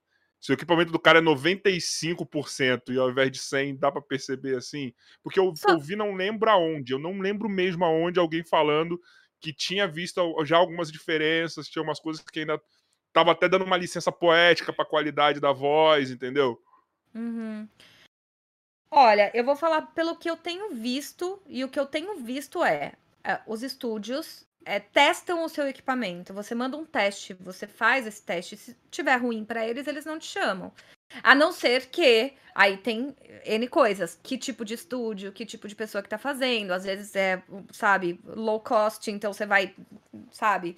Se 0.44 0.52
o 0.52 0.52
equipamento 0.52 0.92
do 0.92 0.98
cara 0.98 1.20
é 1.20 1.22
95% 1.22 2.92
e 2.92 2.98
ao 2.98 3.08
invés 3.08 3.30
de 3.30 3.38
100, 3.38 3.76
dá 3.76 3.90
para 3.90 4.02
perceber 4.02 4.58
assim? 4.58 4.92
Porque 5.22 5.40
eu, 5.40 5.56
Só... 5.56 5.70
eu 5.70 5.80
vi, 5.80 5.96
não 5.96 6.14
lembro 6.14 6.50
aonde. 6.50 6.92
Eu 6.92 6.98
não 6.98 7.18
lembro 7.18 7.48
mesmo 7.48 7.82
aonde 7.82 8.20
alguém 8.20 8.44
falando 8.44 9.00
que 9.40 9.54
tinha 9.54 9.88
visto 9.88 10.20
já 10.44 10.58
algumas 10.58 10.92
diferenças, 10.92 11.66
tinha 11.66 11.82
umas 11.82 11.98
coisas 11.98 12.22
que 12.22 12.40
ainda 12.40 12.60
tava 13.10 13.32
até 13.32 13.48
dando 13.48 13.64
uma 13.64 13.78
licença 13.78 14.12
poética 14.12 14.70
para 14.70 14.84
a 14.84 14.88
qualidade 14.88 15.40
da 15.40 15.50
voz, 15.50 16.10
entendeu? 16.10 16.62
Uhum. 17.14 17.66
Olha, 18.90 19.30
eu 19.32 19.44
vou 19.44 19.56
falar 19.56 19.80
pelo 19.94 20.14
que 20.14 20.28
eu 20.28 20.36
tenho 20.36 20.74
visto, 20.74 21.40
e 21.46 21.64
o 21.64 21.70
que 21.70 21.80
eu 21.80 21.86
tenho 21.86 22.22
visto 22.22 22.62
é, 22.62 22.92
é 23.24 23.40
os 23.46 23.62
estúdios 23.62 24.46
é, 24.64 24.80
testam 24.80 25.44
o 25.44 25.48
seu 25.48 25.68
equipamento. 25.68 26.32
Você 26.34 26.54
manda 26.54 26.76
um 26.76 26.84
teste, 26.84 27.34
você 27.34 27.66
faz 27.66 28.06
esse 28.06 28.22
teste. 28.22 28.56
Se 28.56 28.76
tiver 28.90 29.16
ruim 29.16 29.44
para 29.44 29.66
eles, 29.66 29.86
eles 29.86 30.04
não 30.04 30.18
te 30.18 30.26
chamam. 30.26 30.72
A 31.22 31.34
não 31.34 31.52
ser 31.52 31.86
que 31.86 32.34
aí 32.54 32.76
tem 32.76 33.14
N 33.44 33.68
coisas. 33.68 34.18
Que 34.22 34.38
tipo 34.38 34.64
de 34.64 34.74
estúdio, 34.74 35.32
que 35.32 35.46
tipo 35.46 35.68
de 35.68 35.76
pessoa 35.76 36.02
que 36.02 36.08
tá 36.08 36.18
fazendo. 36.18 36.72
Às 36.72 36.84
vezes 36.84 37.14
é, 37.14 37.42
sabe, 37.72 38.20
low 38.24 38.60
cost, 38.60 39.10
então 39.10 39.32
você 39.32 39.46
vai, 39.46 39.74
sabe, 40.30 40.76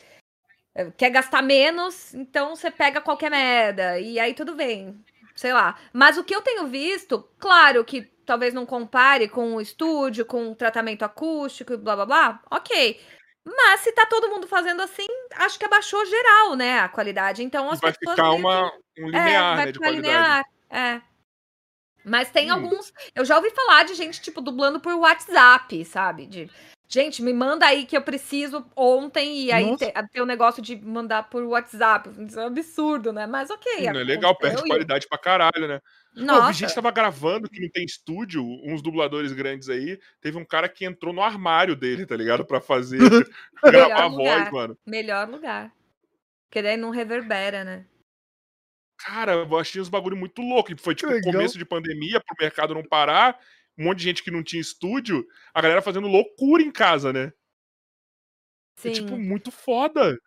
é, 0.75 0.91
quer 0.91 1.11
gastar 1.11 1.43
menos, 1.43 2.15
então 2.15 2.55
você 2.57 2.71
pega 2.71 3.01
qualquer 3.01 3.31
merda. 3.31 3.99
E 4.01 4.19
aí 4.19 4.35
tudo 4.35 4.55
bem 4.55 5.03
sei 5.37 5.53
lá. 5.53 5.79
Mas 5.93 6.17
o 6.17 6.25
que 6.25 6.35
eu 6.35 6.43
tenho 6.43 6.67
visto, 6.67 7.29
claro 7.39 7.85
que 7.85 8.03
talvez 8.25 8.53
não 8.53 8.67
compare 8.67 9.29
com 9.29 9.55
o 9.55 9.61
estúdio, 9.61 10.25
com 10.25 10.51
o 10.51 10.57
tratamento 10.57 11.05
acústico 11.05 11.75
e 11.75 11.77
blá 11.77 11.95
blá 11.95 12.07
blá, 12.07 12.43
ok. 12.51 12.99
Mas 13.47 13.81
se 13.81 13.93
tá 13.93 14.05
todo 14.07 14.29
mundo 14.29 14.49
fazendo 14.49 14.83
assim, 14.83 15.07
acho 15.37 15.57
que 15.57 15.65
abaixou 15.65 16.05
geral, 16.05 16.57
né, 16.57 16.81
a 16.81 16.89
qualidade. 16.89 17.45
Então 17.45 17.71
as 17.71 17.79
vai 17.79 17.93
pessoas. 17.93 18.17
Ficar 18.17 18.33
uma, 18.33 18.73
um 18.99 19.07
linear, 19.07 19.53
é, 19.53 19.57
vai 19.57 19.67
né, 19.67 19.73
ficar 19.73 19.91
linear. 19.91 20.45
É. 20.69 21.01
Mas 22.05 22.31
tem 22.31 22.51
hum. 22.51 22.55
alguns. 22.55 22.93
Eu 23.15 23.25
já 23.25 23.37
ouvi 23.37 23.51
falar 23.51 23.85
de 23.85 23.95
gente, 23.95 24.21
tipo, 24.21 24.41
dublando 24.41 24.81
por 24.81 24.95
WhatsApp, 24.95 25.85
sabe? 25.85 26.27
De 26.27 26.51
Gente, 26.89 27.21
me 27.21 27.33
manda 27.33 27.67
aí 27.67 27.85
que 27.85 27.97
eu 27.97 28.03
preciso 28.03 28.65
ontem 28.77 29.45
e 29.45 29.53
aí 29.53 29.77
tem, 29.77 29.93
tem 30.13 30.23
o 30.23 30.27
negócio 30.27 30.63
de 30.63 30.77
mandar 30.77 31.29
por 31.29 31.43
WhatsApp. 31.43 32.11
Isso 32.25 32.39
é 32.39 32.45
um 32.45 32.47
absurdo, 32.47 33.13
né? 33.13 33.27
Mas 33.27 33.51
ok. 33.51 33.91
Não 33.91 34.01
é 34.01 34.05
legal, 34.05 34.37
perde 34.37 34.63
qualidade 34.63 35.09
pra 35.09 35.19
caralho, 35.19 35.67
né? 35.67 35.81
Nossa. 36.15 36.41
Pô, 36.41 36.47
vi 36.47 36.55
gente 36.55 36.75
tava 36.75 36.93
gravando 36.93 37.51
que 37.51 37.61
não 37.61 37.69
tem 37.69 37.85
estúdio, 37.85 38.43
uns 38.65 38.81
dubladores 38.81 39.33
grandes 39.33 39.69
aí. 39.69 39.99
Teve 40.21 40.39
um 40.39 40.45
cara 40.45 40.69
que 40.69 40.85
entrou 40.85 41.13
no 41.13 41.23
armário 41.23 41.75
dele, 41.75 42.07
tá 42.07 42.17
ligado? 42.17 42.45
Pra 42.45 42.61
fazer, 42.61 42.99
gravar 43.63 44.05
a 44.05 44.09
voz, 44.09 44.51
mano. 44.53 44.79
Melhor 44.87 45.29
lugar. 45.29 45.73
Porque 46.49 46.63
daí 46.63 46.77
não 46.77 46.91
reverbera, 46.91 47.65
né? 47.65 47.85
Cara, 48.97 49.33
eu 49.33 49.59
achei 49.59 49.81
uns 49.81 49.89
bagulho 49.89 50.17
muito 50.17 50.41
louco. 50.41 50.71
Foi 50.79 50.95
tipo 50.95 51.21
começo 51.21 51.59
de 51.59 51.65
pandemia, 51.65 52.21
pro 52.21 52.37
mercado 52.41 52.75
não 52.75 52.85
parar 52.85 53.39
um 53.79 53.85
monte 53.85 53.99
de 53.99 54.05
gente 54.05 54.23
que 54.23 54.31
não 54.31 54.43
tinha 54.43 54.61
estúdio, 54.61 55.27
a 55.53 55.61
galera 55.61 55.83
fazendo 55.83 56.09
loucura 56.09 56.63
em 56.63 56.71
casa, 56.71 57.13
né? 57.13 57.33
Sim. 58.79 58.91
É, 58.91 58.93
tipo, 58.93 59.17
muito 59.17 59.51
foda. 59.51 60.19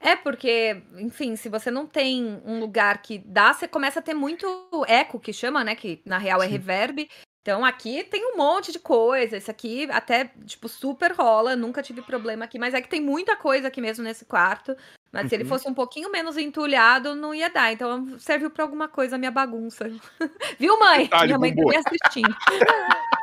É, 0.00 0.16
porque, 0.16 0.82
enfim, 0.98 1.36
se 1.36 1.48
você 1.48 1.70
não 1.70 1.86
tem 1.86 2.40
um 2.44 2.58
lugar 2.60 3.02
que 3.02 3.18
dá, 3.18 3.52
você 3.52 3.68
começa 3.68 4.00
a 4.00 4.02
ter 4.02 4.14
muito 4.14 4.46
eco, 4.86 5.20
que 5.20 5.32
chama, 5.32 5.62
né? 5.64 5.74
Que 5.74 6.02
na 6.04 6.18
real 6.18 6.42
é 6.42 6.46
Sim. 6.46 6.52
reverb. 6.52 7.08
Então 7.42 7.64
aqui 7.64 8.02
tem 8.04 8.24
um 8.32 8.36
monte 8.36 8.72
de 8.72 8.78
coisa. 8.78 9.36
Isso 9.36 9.50
aqui 9.50 9.88
até, 9.90 10.32
tipo, 10.44 10.68
super 10.68 11.12
rola. 11.12 11.54
Nunca 11.54 11.82
tive 11.82 12.02
problema 12.02 12.44
aqui, 12.44 12.58
mas 12.58 12.74
é 12.74 12.82
que 12.82 12.88
tem 12.88 13.00
muita 13.00 13.36
coisa 13.36 13.68
aqui 13.68 13.80
mesmo 13.80 14.02
nesse 14.02 14.24
quarto. 14.24 14.76
Mas 15.16 15.22
uhum. 15.22 15.28
se 15.30 15.34
ele 15.34 15.42
uhum. 15.44 15.48
fosse 15.48 15.66
um 15.66 15.72
pouquinho 15.72 16.12
menos 16.12 16.36
entulhado, 16.36 17.14
não 17.14 17.34
ia 17.34 17.48
dar. 17.48 17.72
Então 17.72 18.18
serviu 18.18 18.50
para 18.50 18.62
alguma 18.62 18.86
coisa 18.86 19.16
a 19.16 19.18
minha 19.18 19.30
bagunça. 19.30 19.90
Viu, 20.60 20.78
mãe? 20.78 21.04
Detalhe, 21.04 21.26
minha 21.28 21.38
mãe 21.38 21.54
tá 21.54 21.62
me 21.64 21.76
assistindo. 21.76 22.36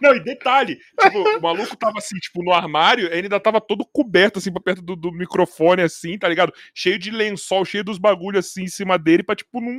Não, 0.00 0.14
e 0.14 0.20
detalhe, 0.20 0.76
tipo, 1.00 1.18
o 1.18 1.40
maluco 1.40 1.76
tava 1.76 1.98
assim, 1.98 2.16
tipo, 2.18 2.42
no 2.42 2.52
armário, 2.52 3.06
ele 3.06 3.22
ainda 3.22 3.38
tava 3.38 3.60
todo 3.60 3.86
coberto, 3.86 4.38
assim, 4.38 4.52
pra 4.52 4.60
perto 4.60 4.82
do, 4.82 4.96
do 4.96 5.12
microfone, 5.12 5.82
assim, 5.82 6.18
tá 6.18 6.28
ligado? 6.28 6.52
Cheio 6.74 6.98
de 6.98 7.10
lençol, 7.10 7.64
cheio 7.64 7.84
dos 7.84 7.96
bagulhos 7.96 8.44
assim 8.44 8.64
em 8.64 8.68
cima 8.68 8.98
dele, 8.98 9.22
pra, 9.22 9.36
tipo, 9.36 9.60
não, 9.60 9.78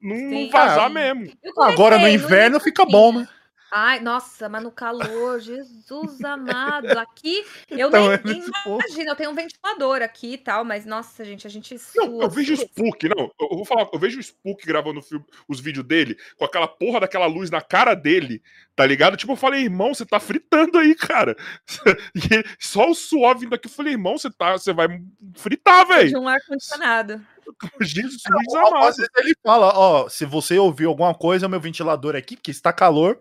não, 0.00 0.16
não 0.16 0.48
vazar 0.48 0.90
mesmo. 0.90 1.30
Agora 1.58 1.98
no 1.98 2.08
inverno 2.08 2.58
fica 2.58 2.86
bom, 2.86 3.12
né? 3.12 3.28
Ai, 3.74 4.00
nossa, 4.00 4.50
mas 4.50 4.62
no 4.62 4.70
calor, 4.70 5.40
Jesus 5.40 6.22
amado, 6.22 6.90
aqui 6.98 7.42
eu 7.70 7.88
então, 7.88 8.08
nem, 8.08 8.12
é 8.12 8.20
nem 8.22 8.44
imagino, 8.66 9.10
eu 9.10 9.16
tenho 9.16 9.30
um 9.30 9.34
ventilador 9.34 10.02
aqui 10.02 10.34
e 10.34 10.38
tal, 10.38 10.62
mas 10.62 10.84
nossa, 10.84 11.24
gente, 11.24 11.46
a 11.46 11.50
gente 11.50 11.78
sua, 11.78 12.04
Não, 12.04 12.20
eu 12.20 12.28
vejo 12.28 12.52
o 12.52 12.56
Spook, 12.56 13.08
não, 13.08 13.32
eu 13.40 13.56
vou 13.56 13.64
falar, 13.64 13.88
eu 13.90 13.98
vejo 13.98 14.18
o 14.18 14.20
Spook 14.20 14.66
gravando 14.66 15.00
filme, 15.00 15.24
os 15.48 15.58
vídeos 15.58 15.86
dele, 15.86 16.18
com 16.36 16.44
aquela 16.44 16.68
porra 16.68 17.00
daquela 17.00 17.24
luz 17.24 17.48
na 17.48 17.62
cara 17.62 17.94
dele, 17.94 18.42
tá 18.76 18.84
ligado? 18.84 19.16
Tipo, 19.16 19.32
eu 19.32 19.36
falei, 19.36 19.62
irmão, 19.62 19.94
você 19.94 20.04
tá 20.04 20.20
fritando 20.20 20.76
aí, 20.76 20.94
cara. 20.94 21.34
E 22.14 22.44
só 22.58 22.90
o 22.90 22.94
suor 22.94 23.38
vindo 23.38 23.54
aqui, 23.54 23.68
eu 23.68 23.72
falei, 23.72 23.94
irmão, 23.94 24.18
você 24.18 24.30
tá, 24.30 24.52
você 24.52 24.74
vai 24.74 25.00
fritar, 25.34 25.86
velho. 25.86 26.10
De 26.10 26.18
um 26.18 26.28
ar-condicionado. 26.28 27.24
Jesus 27.80 28.22
amado. 28.54 28.84
Às 28.84 28.96
vezes 28.98 29.10
ele 29.16 29.34
fala, 29.42 29.72
ó, 29.74 30.08
se 30.10 30.26
você 30.26 30.58
ouvir 30.58 30.84
alguma 30.84 31.14
coisa, 31.14 31.48
meu 31.48 31.60
ventilador 31.60 32.14
aqui, 32.14 32.36
porque 32.36 32.50
está 32.50 32.70
calor, 32.70 33.18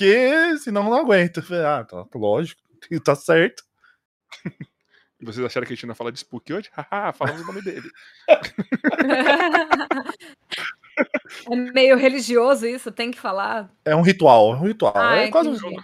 porque 0.00 0.58
senão 0.58 0.84
não 0.84 0.94
aguento. 0.94 1.42
Ah, 1.66 1.84
tá, 1.84 2.06
lógico, 2.14 2.62
tá 3.04 3.14
certo. 3.14 3.62
Vocês 5.20 5.44
acharam 5.44 5.66
que 5.66 5.74
a 5.74 5.76
gente 5.76 5.84
não 5.84 5.92
ia 5.92 5.96
falar 5.96 6.10
de 6.10 6.20
Spook 6.20 6.50
hoje? 6.50 6.70
Haha, 6.72 7.12
falamos 7.12 7.42
o 7.42 7.46
nome 7.46 7.60
dele. 7.60 7.90
é 11.50 11.56
meio 11.74 11.98
religioso 11.98 12.66
isso, 12.66 12.90
tem 12.90 13.10
que 13.10 13.20
falar. 13.20 13.70
É 13.84 13.94
um 13.94 14.00
ritual, 14.00 14.54
é 14.54 14.56
um 14.56 14.62
ritual. 14.62 14.94
Ah, 14.96 15.18
é 15.18 15.30
quase 15.30 15.50
um... 15.50 15.76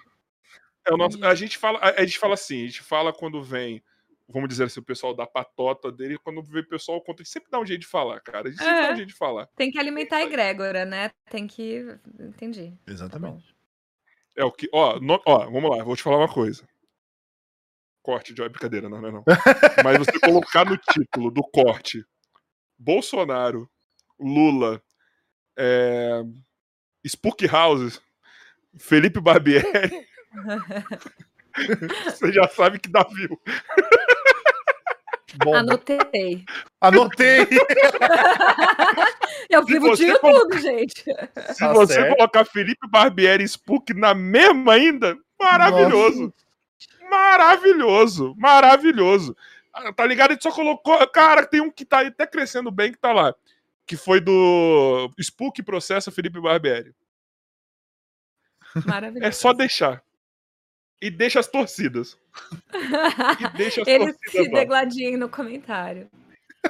é 0.87 0.95
o 0.95 0.97
nosso, 0.97 1.23
a 1.23 1.35
gente 1.35 1.59
fala, 1.59 1.79
a, 1.81 2.07
gente 2.07 2.19
fala 2.19 2.33
assim, 2.33 2.63
a 2.63 2.67
gente 2.67 2.83
fala 2.83 3.13
quando 3.13 3.43
vem, 3.43 3.85
vamos 4.27 4.49
dizer 4.49 4.65
assim, 4.65 4.81
o 4.81 4.85
pessoal 4.85 5.15
da 5.15 5.27
patota 5.27 5.93
dele, 5.93 6.17
quando 6.17 6.43
vem 6.43 6.63
o 6.63 6.69
pessoal 6.69 6.99
conta, 7.03 7.21
a 7.21 7.25
gente 7.25 7.33
sempre 7.35 7.51
dá 7.51 7.61
um 7.61 7.67
jeito 7.67 7.83
de 7.83 7.87
falar, 7.87 8.19
cara. 8.21 8.49
A 8.49 8.51
gente 8.51 8.63
é, 8.63 8.65
sempre 8.65 8.87
dá 8.87 8.93
um 8.93 8.97
jeito 8.97 9.09
de 9.09 9.15
falar. 9.15 9.47
Tem 9.55 9.71
que 9.71 9.79
alimentar 9.79 10.17
a 10.17 10.23
egrégora, 10.23 10.87
né? 10.87 11.11
Tem 11.29 11.47
que. 11.47 11.85
Entendi. 12.19 12.73
Exatamente. 12.87 13.49
Tá 13.49 13.56
é 14.37 14.45
o 14.45 14.53
que. 14.53 14.69
Ó, 14.73 15.01
no, 15.01 15.21
ó, 15.27 15.51
vamos 15.51 15.77
lá, 15.77 15.83
vou 15.85 15.97
te 15.97 16.03
falar 16.03 16.19
uma 16.19 16.33
coisa. 16.33 16.67
Corte, 18.03 18.33
de 18.33 18.43
é 18.43 18.49
brincadeira, 18.49 18.89
não, 18.89 19.01
não, 19.01 19.11
não. 19.11 19.25
Mas 19.85 19.99
você 19.99 20.19
colocar 20.21 20.65
no 20.65 20.77
título 20.77 21.31
do 21.31 21.43
corte 21.43 22.05
Bolsonaro, 22.79 23.69
Lula, 24.19 24.81
é, 25.57 26.23
Spook 27.05 27.47
Houses, 27.53 28.01
Felipe 28.79 29.21
Barbieri. 29.21 30.07
você 32.05 32.33
já 32.33 32.47
sabe 32.49 32.79
que 32.79 32.89
dá 32.89 33.03
view. 33.05 33.41
Bom, 35.45 35.55
Anotei. 35.55 36.45
Anotei! 36.81 37.47
Eu 39.51 39.65
vivo 39.65 39.95
de 39.95 40.19
tudo, 40.19 40.59
gente. 40.59 41.05
Se 41.53 41.59
tá 41.59 41.73
você 41.73 41.95
certo. 41.95 42.17
colocar 42.17 42.45
Felipe 42.45 42.89
Barbieri 42.89 43.45
e 43.45 43.49
Spook 43.49 43.95
na 43.95 44.15
mesma 44.15 44.75
ainda, 44.75 45.17
maravilhoso. 45.39 46.23
Nossa. 46.23 46.47
Maravilhoso, 47.11 48.35
maravilhoso. 48.37 49.37
Ah, 49.73 49.93
tá 49.93 50.07
ligado? 50.07 50.31
A 50.31 50.35
gente 50.35 50.43
só 50.43 50.51
colocou. 50.51 51.07
Cara, 51.09 51.47
tem 51.47 51.61
um 51.61 51.71
que 51.71 51.85
tá 51.85 52.01
até 52.01 52.27
crescendo 52.27 52.71
bem 52.71 52.93
que 52.93 52.99
tá 52.99 53.13
lá. 53.13 53.35
Que 53.87 53.97
foi 53.97 54.21
do 54.21 55.11
Spook 55.19 55.63
Processa 55.63 56.11
Felipe 56.11 56.41
Barbieri. 56.41 56.95
Maravilhoso. 58.85 59.27
É 59.27 59.31
só 59.31 59.53
deixar. 59.53 60.03
E 61.01 61.11
deixa 61.11 61.41
as 61.41 61.47
torcidas. 61.47 62.17
e 62.75 63.57
deixa 63.57 63.83
as 63.83 63.89
Eles 63.89 64.17
torcidas. 64.17 64.47
se 64.47 64.51
degladiem 64.51 65.17
no 65.17 65.29
comentário. 65.29 66.11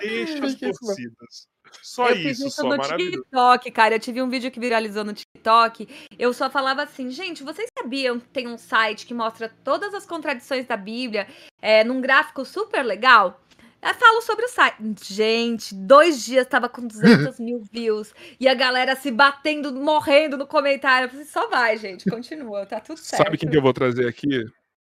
Deixa 0.01 0.45
as 0.45 0.55
torcidas. 0.55 1.49
Só 1.83 2.11
eu 2.11 2.17
isso, 2.17 2.47
isso 2.47 2.51
só, 2.51 2.65
no 2.65 2.79
TikTok, 2.79 3.71
cara. 3.71 3.95
Eu 3.95 4.01
tive 4.01 4.21
um 4.23 4.29
vídeo 4.29 4.51
que 4.51 4.61
viralizou 4.61 5.05
no 5.05 5.13
TikTok. 5.13 5.89
Eu 6.19 6.33
só 6.33 6.51
falava 6.51 6.83
assim, 6.83 7.11
gente, 7.11 7.43
vocês 7.43 7.69
sabiam 7.77 8.19
que 8.19 8.29
tem 8.29 8.49
um 8.49 8.59
site 8.59 9.07
que 9.07 9.15
mostra 9.15 9.49
todas 9.63 9.95
as 9.95 10.07
contradições 10.07 10.67
da 10.67 10.77
Bíblia 10.77 11.27
é, 11.61 11.85
num 11.85 12.01
gráfico 12.01 12.45
super 12.45 12.83
legal? 12.83 13.41
Eu 13.87 13.95
falo 13.95 14.21
sobre 14.23 14.45
o 14.45 14.49
site. 14.49 14.77
Gente, 15.05 15.75
dois 15.75 16.25
dias 16.25 16.47
tava 16.47 16.69
com 16.69 16.87
200 16.87 17.39
mil 17.41 17.63
views. 17.73 18.13
E 18.41 18.49
a 18.49 18.55
galera 18.55 18.97
se 18.97 19.11
batendo, 19.11 19.73
morrendo 19.73 20.37
no 20.37 20.47
comentário. 20.47 21.07
Eu 21.07 21.11
falei, 21.11 21.25
só 21.25 21.49
vai, 21.49 21.77
gente, 21.77 22.09
continua, 22.11 22.67
tá 22.67 22.81
tudo 22.81 22.99
certo. 22.99 23.23
Sabe 23.23 23.39
quem 23.39 23.49
que 23.49 23.57
eu 23.57 23.63
vou 23.63 23.73
trazer 23.73 24.09
aqui? 24.09 24.45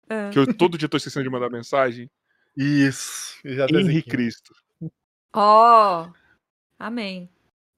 Ah. 0.09 0.29
Que 0.31 0.39
eu 0.39 0.55
todo 0.55 0.77
dia 0.77 0.89
tô 0.89 0.97
esquecendo 0.99 1.25
de 1.25 1.31
mandar 1.31 1.49
mensagem? 1.49 2.11
Isso. 2.57 3.39
Henrique 3.45 4.11
Cristo. 4.11 4.55
Ó. 5.33 6.05
Oh. 6.05 6.13
Amém. 6.79 7.31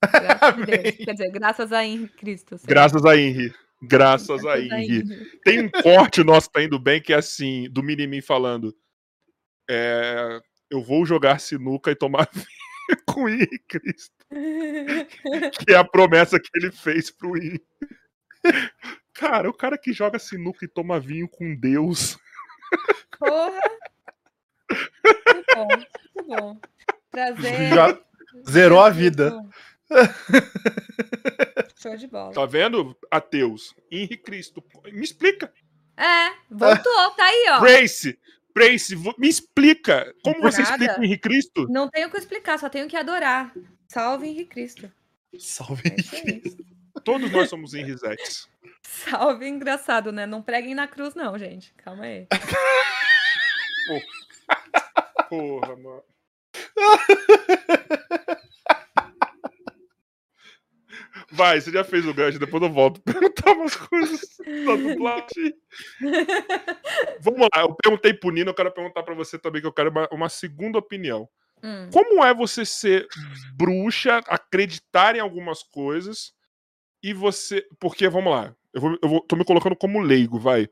Graças 0.03 0.43
a 0.43 0.51
Deus. 0.65 0.97
Quer 0.97 1.13
dizer, 1.13 1.31
graças 1.31 1.73
a 1.73 1.85
Henrique 1.85 2.17
Cristo. 2.17 2.57
Graças 2.65 3.05
a 3.05 3.17
Henrique. 3.17 3.55
Graças, 3.83 4.43
graças 4.43 4.47
a 4.47 4.59
Henrique. 4.59 5.41
Tem 5.45 5.61
um 5.61 5.71
corte 5.71 6.25
nosso 6.25 6.49
que 6.49 6.55
tá 6.55 6.63
indo 6.63 6.79
bem 6.79 7.01
que 7.01 7.13
é 7.13 7.17
assim, 7.17 7.69
do 7.71 7.83
Minimin 7.83 8.21
falando. 8.21 8.75
É, 9.69 10.41
eu 10.75 10.83
vou 10.83 11.07
jogar 11.07 11.41
sinuca 11.41 11.91
e 11.91 11.97
tomar 11.97 12.29
vinho 12.33 13.03
com 13.07 13.25
o 13.25 13.29
Henrique 13.29 13.59
Cristo. 13.69 14.15
que 15.65 15.73
é 15.73 15.77
a 15.77 15.85
promessa 15.85 16.39
que 16.41 16.51
ele 16.55 16.71
fez 16.71 17.11
pro 17.11 17.37
I. 17.37 17.63
Cara, 19.13 19.49
o 19.49 19.55
cara 19.55 19.79
que 19.79 19.93
joga 19.93 20.19
sinuca 20.19 20.65
e 20.65 20.69
toma 20.69 21.01
vinho 21.01 21.29
com 21.29 21.55
Deus. 21.55 22.19
Porra! 23.19 23.61
Muito 24.71 25.55
bom, 25.55 25.69
muito 25.69 26.29
bom. 26.29 26.61
Prazer. 27.11 27.69
Já 27.69 27.99
Zerou 28.49 28.81
a 28.81 28.91
vida. 28.91 29.33
Show 31.81 31.97
de 31.97 32.07
bola. 32.09 32.33
Tá 32.33 32.45
vendo, 32.47 32.97
ateus? 33.11 33.75
Henrique 33.91 34.17
Cristo. 34.19 34.65
Me 34.85 35.05
explica. 35.05 35.53
É, 35.97 36.31
voltou, 36.51 37.11
tá 37.17 37.25
aí, 37.25 37.47
ó. 37.51 37.61
Grace, 37.61 38.19
Grace, 38.57 38.95
me 39.19 39.29
explica. 39.29 40.15
Como 40.23 40.41
você 40.41 40.63
Nada. 40.63 40.73
explica 40.73 41.01
o 41.01 41.05
Henrique 41.05 41.23
Cristo? 41.23 41.67
Não 41.69 41.89
tenho 41.89 42.07
o 42.09 42.11
que 42.11 42.19
explicar, 42.19 42.59
só 42.59 42.69
tenho 42.69 42.89
que 42.89 42.97
adorar. 42.97 43.53
Salve 43.89 44.29
Henrique 44.29 44.51
Cristo. 44.51 44.93
Salve 45.39 45.83
é 45.89 45.93
Henrique 45.93 46.41
Cristo. 46.41 46.65
Todos 47.03 47.31
nós 47.33 47.51
somos 47.51 47.75
Henrizetes. 47.75 48.49
Salve, 48.83 49.49
engraçado, 49.49 50.13
né? 50.13 50.25
Não 50.25 50.41
preguem 50.41 50.75
na 50.75 50.87
cruz, 50.87 51.15
não, 51.15 51.37
gente. 51.37 51.75
Calma 51.75 52.05
aí. 52.05 52.27
Porra, 53.89 54.05
Porra 55.29 55.77
mano. 55.77 56.05
Vai, 61.35 61.61
você 61.61 61.71
já 61.71 61.85
fez 61.85 62.07
o 62.07 62.15
gancho, 62.15 62.39
depois 62.39 62.63
eu 62.63 62.71
volto 62.71 63.01
perguntar 63.05 63.53
umas 63.53 63.77
coisas 63.77 64.21
da 64.65 64.77
dublagem. 64.77 65.55
Vamos 67.21 67.41
lá, 67.41 67.63
eu 67.63 67.75
perguntei 67.75 68.15
pro 68.15 68.31
Nino, 68.31 68.51
eu 68.51 68.55
quero 68.55 68.73
perguntar 68.73 69.03
para 69.03 69.15
você 69.15 69.39
também, 69.39 69.61
que 69.61 69.67
eu 69.67 69.73
quero 69.73 69.91
uma, 69.91 70.09
uma 70.13 70.29
segunda 70.29 70.79
opinião. 70.79 71.29
Hum. 71.63 71.89
Como 71.93 72.25
é 72.25 72.33
você 72.33 72.65
ser 72.65 73.07
bruxa, 73.55 74.19
acreditar 74.29 75.17
em 75.17 75.21
algumas 75.21 75.63
coisas 75.63 76.33
e 77.03 77.13
você. 77.13 77.67
Porque, 77.79 78.09
vamos 78.09 78.33
lá, 78.33 78.55
eu, 78.73 78.81
vou, 78.81 78.99
eu 79.03 79.09
vou, 79.09 79.21
tô 79.21 79.37
me 79.37 79.45
colocando 79.45 79.77
como 79.77 80.01
leigo, 80.01 80.39
vai. 80.39 80.69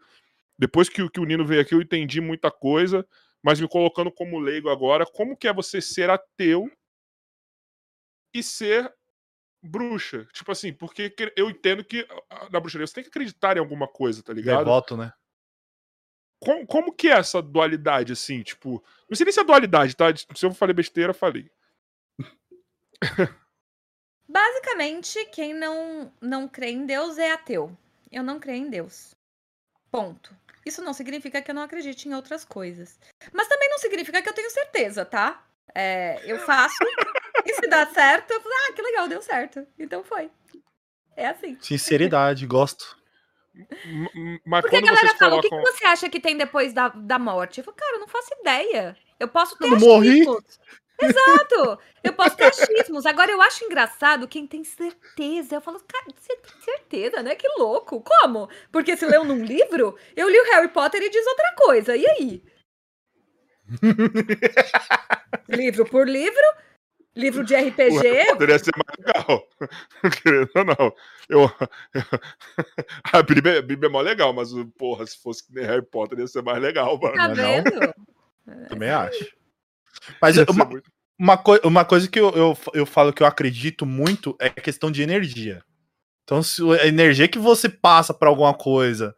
Depois 0.58 0.88
que, 0.88 1.08
que 1.08 1.20
o 1.20 1.24
Nino 1.24 1.44
veio 1.44 1.60
aqui, 1.60 1.74
eu 1.74 1.80
entendi 1.82 2.20
muita 2.20 2.50
coisa 2.50 3.06
mas 3.42 3.60
me 3.60 3.68
colocando 3.68 4.10
como 4.10 4.38
leigo 4.38 4.70
agora, 4.70 5.04
como 5.04 5.36
que 5.36 5.48
é 5.48 5.52
você 5.52 5.80
ser 5.80 6.08
ateu 6.08 6.70
e 8.32 8.42
ser 8.42 8.94
bruxa? 9.62 10.26
Tipo 10.32 10.52
assim, 10.52 10.72
porque 10.72 11.14
eu 11.36 11.48
entendo 11.48 11.84
que 11.84 12.06
na 12.50 12.58
bruxaria 12.58 12.86
você 12.86 12.94
tem 12.94 13.04
que 13.04 13.10
acreditar 13.10 13.56
em 13.56 13.60
alguma 13.60 13.86
coisa, 13.86 14.22
tá 14.22 14.32
ligado? 14.32 14.58
Devoto, 14.58 14.96
né? 14.96 15.12
Como, 16.40 16.66
como 16.66 16.92
que 16.92 17.08
é 17.08 17.12
essa 17.12 17.40
dualidade, 17.40 18.12
assim? 18.12 18.42
Tipo, 18.42 18.82
não 19.08 19.16
sei 19.16 19.24
nem 19.24 19.32
se 19.32 19.40
é 19.40 19.44
dualidade, 19.44 19.94
tá? 19.94 20.06
Se 20.34 20.44
eu 20.44 20.52
falei 20.52 20.74
besteira, 20.74 21.14
falei. 21.14 21.48
Basicamente, 24.28 25.24
quem 25.26 25.54
não, 25.54 26.12
não 26.20 26.48
crê 26.48 26.70
em 26.70 26.84
Deus 26.84 27.18
é 27.18 27.32
ateu. 27.32 27.76
Eu 28.10 28.22
não 28.24 28.40
creio 28.40 28.66
em 28.66 28.70
Deus. 28.70 29.14
Ponto. 29.90 30.34
Isso 30.64 30.82
não 30.82 30.92
significa 30.92 31.42
que 31.42 31.50
eu 31.50 31.54
não 31.54 31.62
acredite 31.62 32.08
em 32.08 32.14
outras 32.14 32.44
coisas. 32.44 32.98
Mas 33.32 33.46
também 33.46 33.68
não 33.68 33.78
significa 33.78 34.20
que 34.22 34.28
eu 34.28 34.34
tenho 34.34 34.50
certeza, 34.50 35.04
tá? 35.04 35.44
É, 35.74 36.20
eu 36.24 36.38
faço, 36.38 36.76
e 37.44 37.54
se 37.54 37.66
dá 37.68 37.86
certo, 37.86 38.30
eu 38.30 38.40
falo, 38.40 38.54
ah, 38.54 38.72
que 38.72 38.82
legal, 38.82 39.08
deu 39.08 39.22
certo. 39.22 39.66
Então 39.78 40.02
foi. 40.04 40.30
É 41.16 41.26
assim. 41.26 41.56
Sinceridade, 41.60 42.46
gosto. 42.46 42.96
Mas 44.46 44.62
Porque 44.62 44.76
a 44.76 44.80
galera 44.80 45.14
fala, 45.14 45.32
colocam... 45.32 45.58
o 45.58 45.62
que, 45.62 45.70
que, 45.70 45.78
você 45.78 45.84
acha 45.84 46.08
que 46.08 46.20
tem 46.20 46.36
depois 46.36 46.72
da, 46.72 46.88
da 46.88 47.18
morte? 47.18 47.58
Eu 47.58 47.64
falo, 47.64 47.76
cara, 47.76 47.96
eu 47.96 48.00
não 48.00 48.08
faço 48.08 48.30
ideia. 48.40 48.96
Eu 49.20 49.28
posso 49.28 49.56
ter 49.58 49.66
eu 49.66 49.78
morri. 49.78 50.24
Exato! 51.00 51.78
Eu 52.02 52.12
posso 52.12 52.36
ter 52.36 52.44
achismos. 52.44 53.04
Agora, 53.06 53.30
eu 53.30 53.42
acho 53.42 53.64
engraçado 53.64 54.28
quem 54.28 54.46
tem 54.46 54.64
certeza. 54.64 55.56
Eu 55.56 55.60
falo, 55.60 55.80
cara, 55.80 56.06
você 56.16 56.36
tem 56.36 56.62
certeza, 56.62 57.22
né? 57.22 57.34
Que 57.34 57.48
louco. 57.58 58.00
Como? 58.00 58.48
Porque 58.70 58.96
se 58.96 59.04
leu 59.04 59.24
num 59.24 59.44
livro, 59.44 59.96
eu 60.16 60.28
li 60.28 60.38
o 60.38 60.44
Harry 60.52 60.68
Potter 60.68 61.02
e 61.02 61.10
diz 61.10 61.26
outra 61.26 61.54
coisa. 61.56 61.96
E 61.96 62.06
aí? 62.06 62.44
livro 65.48 65.84
por 65.86 66.08
livro, 66.08 66.44
livro 67.14 67.44
de 67.44 67.54
RPG. 67.56 68.26
Poderia 68.30 68.58
ser 68.58 68.72
mais 68.76 68.98
legal. 68.98 69.48
Querendo 70.22 70.50
ou 70.54 70.64
não. 70.64 70.94
Eu, 71.28 71.52
a 73.12 73.22
Bíblia, 73.22 73.58
a 73.58 73.62
Bíblia 73.62 73.88
é 73.88 73.92
mó 73.92 74.00
legal, 74.00 74.32
mas, 74.32 74.50
porra, 74.78 75.06
se 75.06 75.20
fosse 75.20 75.44
Harry 75.54 75.84
Potter, 75.84 76.18
ia 76.18 76.26
ser 76.26 76.42
mais 76.42 76.60
legal, 76.60 76.98
mano. 76.98 77.14
Tá 77.14 77.28
vendo? 77.28 77.70
Também 78.68 78.90
acho. 78.90 79.32
Mas 80.20 80.36
uma, 80.36 80.64
muito... 80.64 80.90
uma, 81.18 81.36
coi 81.36 81.60
uma 81.64 81.84
coisa 81.84 82.08
que 82.08 82.18
eu, 82.18 82.30
eu, 82.30 82.58
eu 82.74 82.86
falo 82.86 83.12
que 83.12 83.22
eu 83.22 83.26
acredito 83.26 83.86
muito 83.86 84.36
é 84.40 84.46
a 84.46 84.50
questão 84.50 84.90
de 84.90 85.02
energia. 85.02 85.62
Então, 86.24 86.42
se 86.42 86.62
a 86.80 86.86
energia 86.86 87.28
que 87.28 87.38
você 87.38 87.68
passa 87.68 88.14
para 88.14 88.28
alguma 88.28 88.54
coisa, 88.54 89.14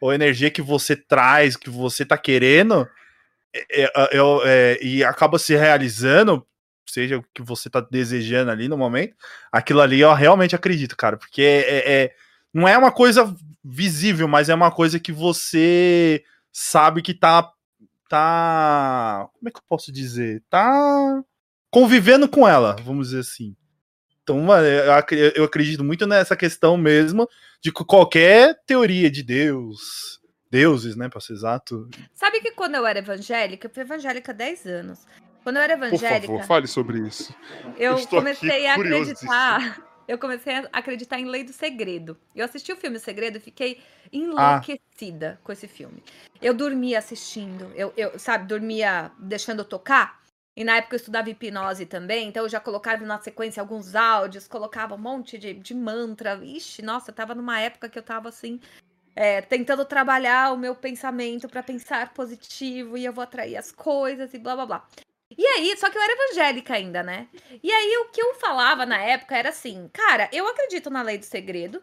ou 0.00 0.10
a 0.10 0.14
energia 0.14 0.50
que 0.50 0.62
você 0.62 0.96
traz, 0.96 1.56
que 1.56 1.70
você 1.70 2.04
tá 2.04 2.16
querendo, 2.16 2.88
é, 3.54 3.84
é, 3.84 3.84
é, 3.84 4.18
é, 4.44 4.78
e 4.82 5.04
acaba 5.04 5.38
se 5.38 5.54
realizando, 5.54 6.46
seja 6.90 7.18
o 7.18 7.24
que 7.34 7.42
você 7.42 7.68
tá 7.70 7.80
desejando 7.80 8.50
ali 8.50 8.68
no 8.68 8.76
momento, 8.76 9.14
aquilo 9.52 9.80
ali 9.80 10.00
eu 10.00 10.12
realmente 10.12 10.54
acredito, 10.54 10.96
cara, 10.96 11.16
porque 11.16 11.42
é, 11.42 12.02
é, 12.02 12.14
não 12.52 12.66
é 12.66 12.76
uma 12.76 12.92
coisa 12.92 13.34
visível, 13.64 14.28
mas 14.28 14.48
é 14.48 14.54
uma 14.54 14.70
coisa 14.70 14.98
que 14.98 15.12
você 15.12 16.22
sabe 16.52 17.02
que 17.02 17.14
tá 17.14 17.52
tá. 18.08 19.28
Como 19.34 19.48
é 19.48 19.52
que 19.52 19.58
eu 19.58 19.64
posso 19.68 19.92
dizer? 19.92 20.42
Tá 20.48 21.22
convivendo 21.70 22.28
com 22.28 22.48
ela, 22.48 22.76
vamos 22.82 23.08
dizer 23.08 23.20
assim. 23.20 23.54
Então, 24.22 24.46
eu 25.34 25.44
acredito 25.44 25.82
muito 25.82 26.06
nessa 26.06 26.36
questão 26.36 26.76
mesmo 26.76 27.28
de 27.62 27.72
que 27.72 27.84
qualquer 27.84 28.58
teoria 28.66 29.10
de 29.10 29.22
Deus, 29.22 30.20
deuses, 30.50 30.96
né, 30.96 31.08
pra 31.08 31.20
ser 31.20 31.32
exato. 31.32 31.88
Sabe 32.14 32.40
que 32.40 32.52
quando 32.52 32.74
eu 32.74 32.86
era 32.86 32.98
evangélica, 32.98 33.66
eu 33.66 33.70
fui 33.72 33.82
evangélica 33.82 34.32
há 34.32 34.34
10 34.34 34.66
anos. 34.66 35.06
Quando 35.48 35.56
eu 35.56 35.62
era 35.62 35.72
evangélica. 35.72 36.26
Por 36.26 36.26
favor, 36.26 36.46
fale 36.46 36.66
sobre 36.66 36.98
isso. 36.98 37.34
Eu, 37.78 37.96
eu 37.96 38.06
comecei 38.06 38.66
a 38.66 38.74
acreditar 38.74 39.82
eu 40.06 40.18
comecei 40.18 40.54
a 40.54 40.68
acreditar 40.70 41.18
em 41.18 41.24
Lei 41.24 41.42
do 41.42 41.54
Segredo. 41.54 42.18
Eu 42.36 42.44
assisti 42.44 42.70
o 42.70 42.76
filme 42.76 42.98
O 42.98 43.00
Segredo 43.00 43.38
e 43.38 43.40
fiquei 43.40 43.80
enlouquecida 44.12 45.38
ah. 45.38 45.42
com 45.42 45.50
esse 45.50 45.66
filme. 45.66 46.04
Eu 46.42 46.52
dormia 46.52 46.98
assistindo, 46.98 47.72
eu, 47.74 47.94
eu, 47.96 48.18
sabe, 48.18 48.46
dormia 48.46 49.10
deixando 49.18 49.64
tocar. 49.64 50.20
E 50.54 50.62
na 50.62 50.76
época 50.76 50.96
eu 50.96 50.98
estudava 50.98 51.30
hipnose 51.30 51.86
também, 51.86 52.28
então 52.28 52.42
eu 52.42 52.48
já 52.50 52.60
colocava 52.60 53.02
na 53.06 53.18
sequência 53.18 53.62
alguns 53.62 53.94
áudios, 53.94 54.46
colocava 54.46 54.96
um 54.96 54.98
monte 54.98 55.38
de, 55.38 55.54
de 55.54 55.74
mantra. 55.74 56.38
Ixi, 56.44 56.82
nossa, 56.82 57.10
eu 57.10 57.14
tava 57.14 57.34
numa 57.34 57.58
época 57.58 57.88
que 57.88 57.98
eu 57.98 58.02
tava 58.02 58.28
assim, 58.28 58.60
é, 59.16 59.40
tentando 59.40 59.82
trabalhar 59.86 60.52
o 60.52 60.58
meu 60.58 60.74
pensamento 60.74 61.48
para 61.48 61.62
pensar 61.62 62.12
positivo 62.12 62.98
e 62.98 63.06
eu 63.06 63.14
vou 63.14 63.24
atrair 63.24 63.56
as 63.56 63.72
coisas 63.72 64.34
e 64.34 64.38
blá 64.38 64.54
blá 64.54 64.66
blá. 64.66 64.88
E 65.36 65.46
aí, 65.46 65.76
só 65.76 65.90
que 65.90 65.98
eu 65.98 66.02
era 66.02 66.12
evangélica 66.12 66.74
ainda, 66.74 67.02
né? 67.02 67.28
E 67.62 67.70
aí 67.70 67.98
o 67.98 68.10
que 68.10 68.20
eu 68.20 68.34
falava 68.36 68.86
na 68.86 69.00
época 69.00 69.36
era 69.36 69.50
assim, 69.50 69.88
cara, 69.92 70.28
eu 70.32 70.46
acredito 70.48 70.88
na 70.88 71.02
lei 71.02 71.18
do 71.18 71.24
segredo, 71.24 71.82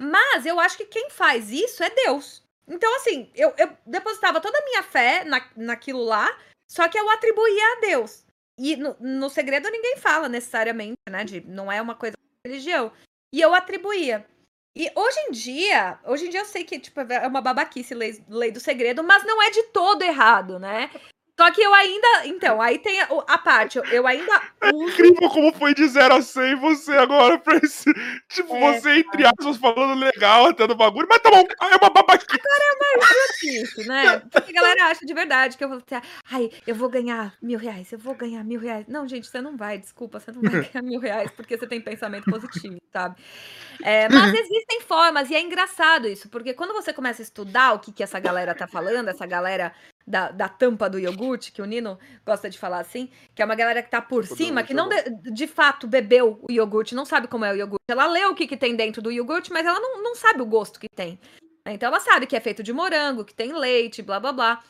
mas 0.00 0.46
eu 0.46 0.60
acho 0.60 0.76
que 0.76 0.86
quem 0.86 1.10
faz 1.10 1.50
isso 1.50 1.82
é 1.82 1.90
Deus. 1.90 2.42
Então, 2.66 2.94
assim, 2.96 3.30
eu, 3.34 3.52
eu 3.58 3.76
depositava 3.84 4.40
toda 4.40 4.58
a 4.58 4.64
minha 4.64 4.82
fé 4.82 5.24
na, 5.24 5.46
naquilo 5.56 6.02
lá, 6.02 6.38
só 6.70 6.88
que 6.88 6.98
eu 6.98 7.10
atribuía 7.10 7.64
a 7.72 7.80
Deus. 7.80 8.24
E 8.58 8.76
no, 8.76 8.96
no 9.00 9.28
segredo 9.28 9.68
ninguém 9.70 9.96
fala 9.96 10.28
necessariamente, 10.28 10.96
né? 11.10 11.24
De, 11.24 11.40
não 11.42 11.70
é 11.70 11.82
uma 11.82 11.94
coisa 11.94 12.16
de 12.16 12.50
religião. 12.50 12.92
E 13.34 13.40
eu 13.40 13.52
atribuía. 13.52 14.26
E 14.76 14.90
hoje 14.94 15.20
em 15.20 15.30
dia, 15.30 15.98
hoje 16.04 16.26
em 16.26 16.30
dia 16.30 16.40
eu 16.40 16.44
sei 16.44 16.64
que 16.64 16.78
tipo, 16.78 17.00
é 17.00 17.26
uma 17.26 17.40
babaquice 17.40 17.94
lei, 17.94 18.24
lei 18.28 18.50
do 18.50 18.60
segredo, 18.60 19.04
mas 19.04 19.24
não 19.24 19.40
é 19.42 19.50
de 19.50 19.62
todo 19.64 20.02
errado, 20.02 20.58
né? 20.58 20.90
Só 21.38 21.50
que 21.50 21.60
eu 21.60 21.74
ainda. 21.74 22.26
Então, 22.26 22.62
aí 22.62 22.78
tem 22.78 23.00
a, 23.00 23.08
a 23.26 23.38
parte, 23.38 23.80
eu 23.90 24.06
ainda. 24.06 24.40
É 24.60 24.70
incrível 24.70 25.28
como 25.28 25.52
foi 25.52 25.74
de 25.74 25.86
0 25.86 26.14
a 26.14 26.22
100 26.22 26.54
você 26.56 26.92
agora 26.92 27.38
pra 27.38 27.56
esse. 27.56 27.92
Tipo, 28.28 28.54
é, 28.54 28.80
você, 28.80 28.98
entre 29.00 29.26
aspas, 29.26 29.56
falando 29.56 29.98
legal 29.98 30.46
até 30.46 30.66
no 30.66 30.76
bagulho, 30.76 31.08
mas 31.10 31.18
tá 31.18 31.30
bom, 31.30 31.44
é 31.60 31.76
uma 31.76 31.90
babaquice. 31.90 32.40
Agora 32.40 32.62
é 32.62 32.76
uma 32.76 33.04
idiotice, 33.04 33.88
né? 33.88 34.18
Porque 34.30 34.50
a 34.56 34.60
galera 34.60 34.84
acha 34.86 35.04
de 35.04 35.14
verdade 35.14 35.56
que 35.56 35.64
eu 35.64 35.68
vou. 35.68 35.82
Ai, 36.30 36.50
eu 36.66 36.74
vou 36.74 36.88
ganhar 36.88 37.34
mil 37.42 37.58
reais, 37.58 37.92
eu 37.92 37.98
vou 37.98 38.14
ganhar 38.14 38.44
mil 38.44 38.60
reais. 38.60 38.86
Não, 38.86 39.08
gente, 39.08 39.26
você 39.26 39.40
não 39.40 39.56
vai, 39.56 39.78
desculpa, 39.78 40.20
você 40.20 40.30
não 40.30 40.40
vai 40.40 40.62
ganhar 40.70 40.82
mil 40.82 41.00
reais 41.00 41.30
porque 41.32 41.58
você 41.58 41.66
tem 41.66 41.80
pensamento 41.80 42.30
positivo, 42.30 42.80
sabe? 42.92 43.16
É, 43.82 44.08
mas 44.08 44.32
existem 44.38 44.80
formas, 44.82 45.30
e 45.30 45.34
é 45.34 45.40
engraçado 45.40 46.06
isso, 46.06 46.28
porque 46.28 46.54
quando 46.54 46.72
você 46.72 46.92
começa 46.92 47.22
a 47.22 47.24
estudar 47.24 47.72
o 47.72 47.80
que, 47.80 47.92
que 47.92 48.02
essa 48.02 48.20
galera 48.20 48.54
tá 48.54 48.68
falando, 48.68 49.08
essa 49.08 49.26
galera 49.26 49.74
da, 50.06 50.30
da 50.30 50.48
tampa 50.48 50.88
do 50.88 50.98
iogurte, 50.98 51.50
que 51.50 51.62
o 51.62 51.64
Nino 51.64 51.98
gosta 52.24 52.50
de 52.50 52.58
falar 52.58 52.80
assim, 52.80 53.10
que 53.34 53.40
é 53.40 53.44
uma 53.44 53.54
galera 53.54 53.82
que 53.82 53.90
tá 53.90 54.02
por 54.02 54.26
cima, 54.26 54.62
que 54.62 54.74
não 54.74 54.88
de, 54.88 55.32
de, 55.32 55.46
fato 55.46 55.86
bebeu 55.86 56.38
o 56.42 56.52
iogurte, 56.52 56.94
não 56.94 57.04
sabe 57.04 57.26
como 57.26 57.44
é 57.44 57.52
o 57.52 57.56
iogurte. 57.56 57.84
Ela 57.88 58.06
lê 58.06 58.24
o 58.26 58.34
que, 58.34 58.46
que 58.46 58.56
tem 58.56 58.76
dentro 58.76 59.00
do 59.00 59.10
iogurte, 59.10 59.52
mas 59.52 59.66
ela 59.66 59.80
não, 59.80 60.02
não 60.02 60.14
sabe 60.14 60.42
o 60.42 60.46
gosto 60.46 60.78
que 60.78 60.88
tem. 60.88 61.18
Então 61.66 61.88
ela 61.88 62.00
sabe 62.00 62.26
que 62.26 62.36
é 62.36 62.40
feito 62.40 62.62
de 62.62 62.72
morango, 62.72 63.24
que 63.24 63.34
tem 63.34 63.52
leite, 63.52 64.02
blá 64.02 64.20
blá 64.20 64.32
blá. 64.32 64.64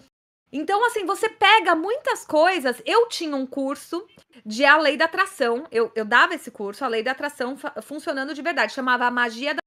Então, 0.56 0.86
assim, 0.86 1.04
você 1.04 1.28
pega 1.28 1.74
muitas 1.74 2.24
coisas. 2.24 2.80
Eu 2.86 3.08
tinha 3.08 3.34
um 3.34 3.44
curso 3.44 4.06
de 4.46 4.64
a 4.64 4.76
lei 4.76 4.96
da 4.96 5.06
atração. 5.06 5.66
Eu, 5.68 5.90
eu 5.96 6.04
dava 6.04 6.36
esse 6.36 6.48
curso, 6.48 6.84
a 6.84 6.88
lei 6.88 7.02
da 7.02 7.10
atração 7.10 7.56
funcionando 7.82 8.32
de 8.32 8.40
verdade. 8.40 8.72
Chamava 8.72 9.04
a 9.04 9.10
magia 9.10 9.52
da 9.52 9.58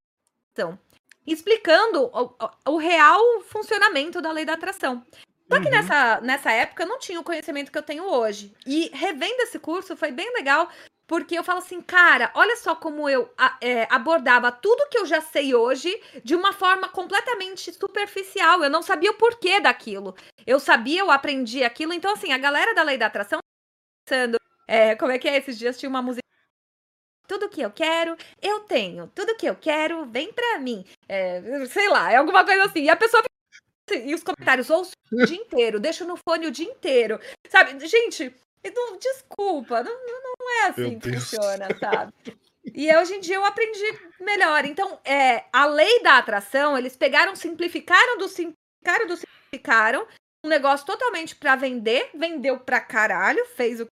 atração. 0.53 0.79
Explicando 1.25 2.03
o, 2.03 2.23
o, 2.23 2.71
o 2.71 2.77
real 2.77 3.19
funcionamento 3.41 4.21
da 4.21 4.31
lei 4.31 4.45
da 4.45 4.53
atração. 4.53 5.05
Só 5.49 5.59
que 5.59 5.65
uhum. 5.65 5.71
nessa, 5.71 6.21
nessa 6.21 6.51
época 6.51 6.83
eu 6.83 6.87
não 6.87 6.99
tinha 6.99 7.19
o 7.19 7.23
conhecimento 7.23 7.71
que 7.71 7.77
eu 7.77 7.83
tenho 7.83 8.03
hoje. 8.03 8.53
E 8.65 8.89
revendo 8.93 9.41
esse 9.41 9.57
curso 9.57 9.95
foi 9.95 10.11
bem 10.11 10.31
legal, 10.33 10.69
porque 11.07 11.37
eu 11.37 11.43
falo 11.43 11.59
assim, 11.59 11.81
cara, 11.81 12.29
olha 12.35 12.57
só 12.57 12.75
como 12.75 13.09
eu 13.09 13.33
é, 13.61 13.87
abordava 13.89 14.51
tudo 14.51 14.89
que 14.89 14.97
eu 14.97 15.05
já 15.05 15.21
sei 15.21 15.55
hoje 15.55 15.89
de 16.21 16.35
uma 16.35 16.51
forma 16.51 16.89
completamente 16.89 17.71
superficial. 17.71 18.61
Eu 18.61 18.69
não 18.69 18.81
sabia 18.81 19.11
o 19.11 19.17
porquê 19.17 19.61
daquilo. 19.61 20.13
Eu 20.45 20.59
sabia, 20.59 20.99
eu 20.99 21.09
aprendi 21.09 21.63
aquilo. 21.63 21.93
Então, 21.93 22.11
assim, 22.11 22.33
a 22.33 22.37
galera 22.37 22.75
da 22.75 22.83
lei 22.83 22.97
da 22.97 23.05
atração 23.05 23.39
pensando, 24.05 24.37
é, 24.67 24.95
como 24.95 25.13
é 25.13 25.17
que 25.17 25.29
é? 25.29 25.37
Esses 25.37 25.57
dias 25.57 25.79
tinha 25.79 25.89
uma 25.89 26.01
música. 26.01 26.21
Tudo 27.25 27.49
que 27.49 27.61
eu 27.61 27.71
quero, 27.71 28.17
eu 28.41 28.61
tenho. 28.61 29.07
Tudo 29.15 29.35
que 29.35 29.45
eu 29.45 29.55
quero, 29.55 30.05
vem 30.05 30.31
pra 30.33 30.59
mim. 30.59 30.85
É, 31.07 31.65
sei 31.67 31.87
lá, 31.89 32.11
é 32.11 32.17
alguma 32.17 32.43
coisa 32.45 32.65
assim. 32.65 32.83
E 32.83 32.89
a 32.89 32.95
pessoa 32.95 33.23
e 33.95 34.13
os 34.13 34.23
comentários, 34.23 34.69
ouço 34.69 34.91
o 35.11 35.25
dia 35.25 35.37
inteiro, 35.37 35.79
deixo 35.79 36.05
no 36.05 36.17
fone 36.17 36.47
o 36.47 36.51
dia 36.51 36.65
inteiro. 36.65 37.19
Sabe, 37.49 37.79
gente, 37.87 38.33
não, 38.73 38.97
desculpa, 38.97 39.83
não, 39.83 39.93
não 39.93 40.51
é 40.63 40.69
assim 40.69 40.99
que 40.99 41.13
funciona, 41.13 41.67
sabe? 41.79 42.13
E 42.73 42.93
hoje 42.95 43.15
em 43.15 43.19
dia 43.19 43.35
eu 43.35 43.45
aprendi 43.45 43.85
melhor. 44.19 44.65
Então, 44.65 44.99
é, 45.05 45.45
a 45.53 45.65
lei 45.65 46.01
da 46.01 46.17
atração, 46.17 46.77
eles 46.77 46.97
pegaram, 46.97 47.35
simplificaram 47.35 48.17
do 48.17 48.27
simplificaram 48.27 49.07
do 49.07 49.17
simplificaram, 49.17 50.07
um 50.45 50.49
negócio 50.49 50.85
totalmente 50.85 51.35
para 51.35 51.55
vender, 51.55 52.09
vendeu 52.13 52.59
pra 52.59 52.81
caralho, 52.81 53.45
fez 53.45 53.79
o 53.79 53.85
que 53.85 53.91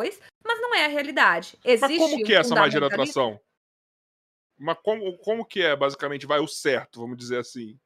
fez, 0.00 0.20
mas 0.44 0.60
não 0.60 0.74
é 0.74 0.84
a 0.84 0.88
realidade. 0.88 1.58
Existe 1.64 1.98
mas 1.98 2.10
como 2.10 2.24
que 2.24 2.34
é 2.34 2.38
essa 2.38 2.54
magia 2.54 2.80
da 2.80 2.86
atração? 2.86 3.40
Mas 4.58 4.78
como, 4.82 5.18
como 5.18 5.44
que 5.44 5.62
é, 5.62 5.74
basicamente, 5.74 6.26
vai 6.26 6.38
o 6.38 6.46
certo, 6.46 7.00
vamos 7.00 7.16
dizer 7.16 7.38
assim? 7.38 7.78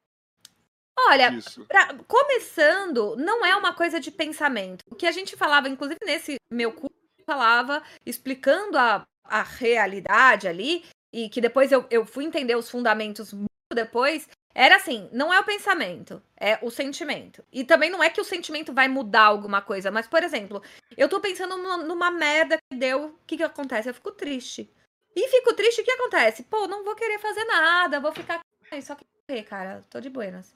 Olha, 0.98 1.31
pra, 1.68 1.94
começando, 2.09 3.16
não 3.16 3.44
é 3.44 3.55
uma 3.55 3.74
coisa 3.74 4.01
de 4.01 4.10
pensamento. 4.10 4.82
O 4.90 4.94
que 4.94 5.06
a 5.06 5.12
gente 5.12 5.36
falava, 5.36 5.68
inclusive 5.68 5.98
nesse 6.05 6.36
meu 6.51 6.73
curso, 6.73 6.97
falava 7.27 7.82
explicando 8.05 8.78
a, 8.78 9.05
a 9.24 9.43
realidade 9.43 10.48
ali, 10.48 10.85
e 11.12 11.28
que 11.28 11.40
depois 11.40 11.70
eu, 11.70 11.86
eu 11.90 12.06
fui 12.06 12.24
entender 12.24 12.56
os 12.56 12.70
fundamentos 12.70 13.32
muito 13.32 13.51
depois, 13.74 14.28
era 14.55 14.77
assim, 14.77 15.09
não 15.12 15.32
é 15.32 15.39
o 15.39 15.44
pensamento, 15.44 16.23
é 16.35 16.59
o 16.62 16.70
sentimento. 16.70 17.44
E 17.52 17.62
também 17.62 17.90
não 17.90 18.02
é 18.02 18.09
que 18.09 18.20
o 18.20 18.24
sentimento 18.24 18.73
vai 18.73 18.89
mudar 18.89 19.24
alguma 19.24 19.60
coisa, 19.60 19.90
mas, 19.90 20.06
por 20.06 20.23
exemplo, 20.23 20.62
eu 20.97 21.09
tô 21.09 21.20
pensando 21.20 21.56
numa, 21.59 21.77
numa 21.78 22.10
merda 22.10 22.56
que 22.56 22.78
deu, 22.78 23.06
o 23.06 23.18
que 23.27 23.36
que 23.36 23.43
acontece? 23.43 23.90
Eu 23.90 23.94
fico 23.94 24.12
triste. 24.12 24.73
E 25.14 25.28
fico 25.28 25.52
triste, 25.55 25.82
o 25.82 25.85
que 25.85 25.90
acontece? 25.90 26.43
Pô, 26.44 26.66
não 26.66 26.85
vou 26.85 26.94
querer 26.94 27.18
fazer 27.18 27.44
nada, 27.44 28.01
vou 28.01 28.12
ficar... 28.12 28.40
Só 28.82 28.94
que, 28.94 29.43
cara, 29.43 29.85
tô 29.90 30.01
de 30.01 30.09
buenas. 30.09 30.55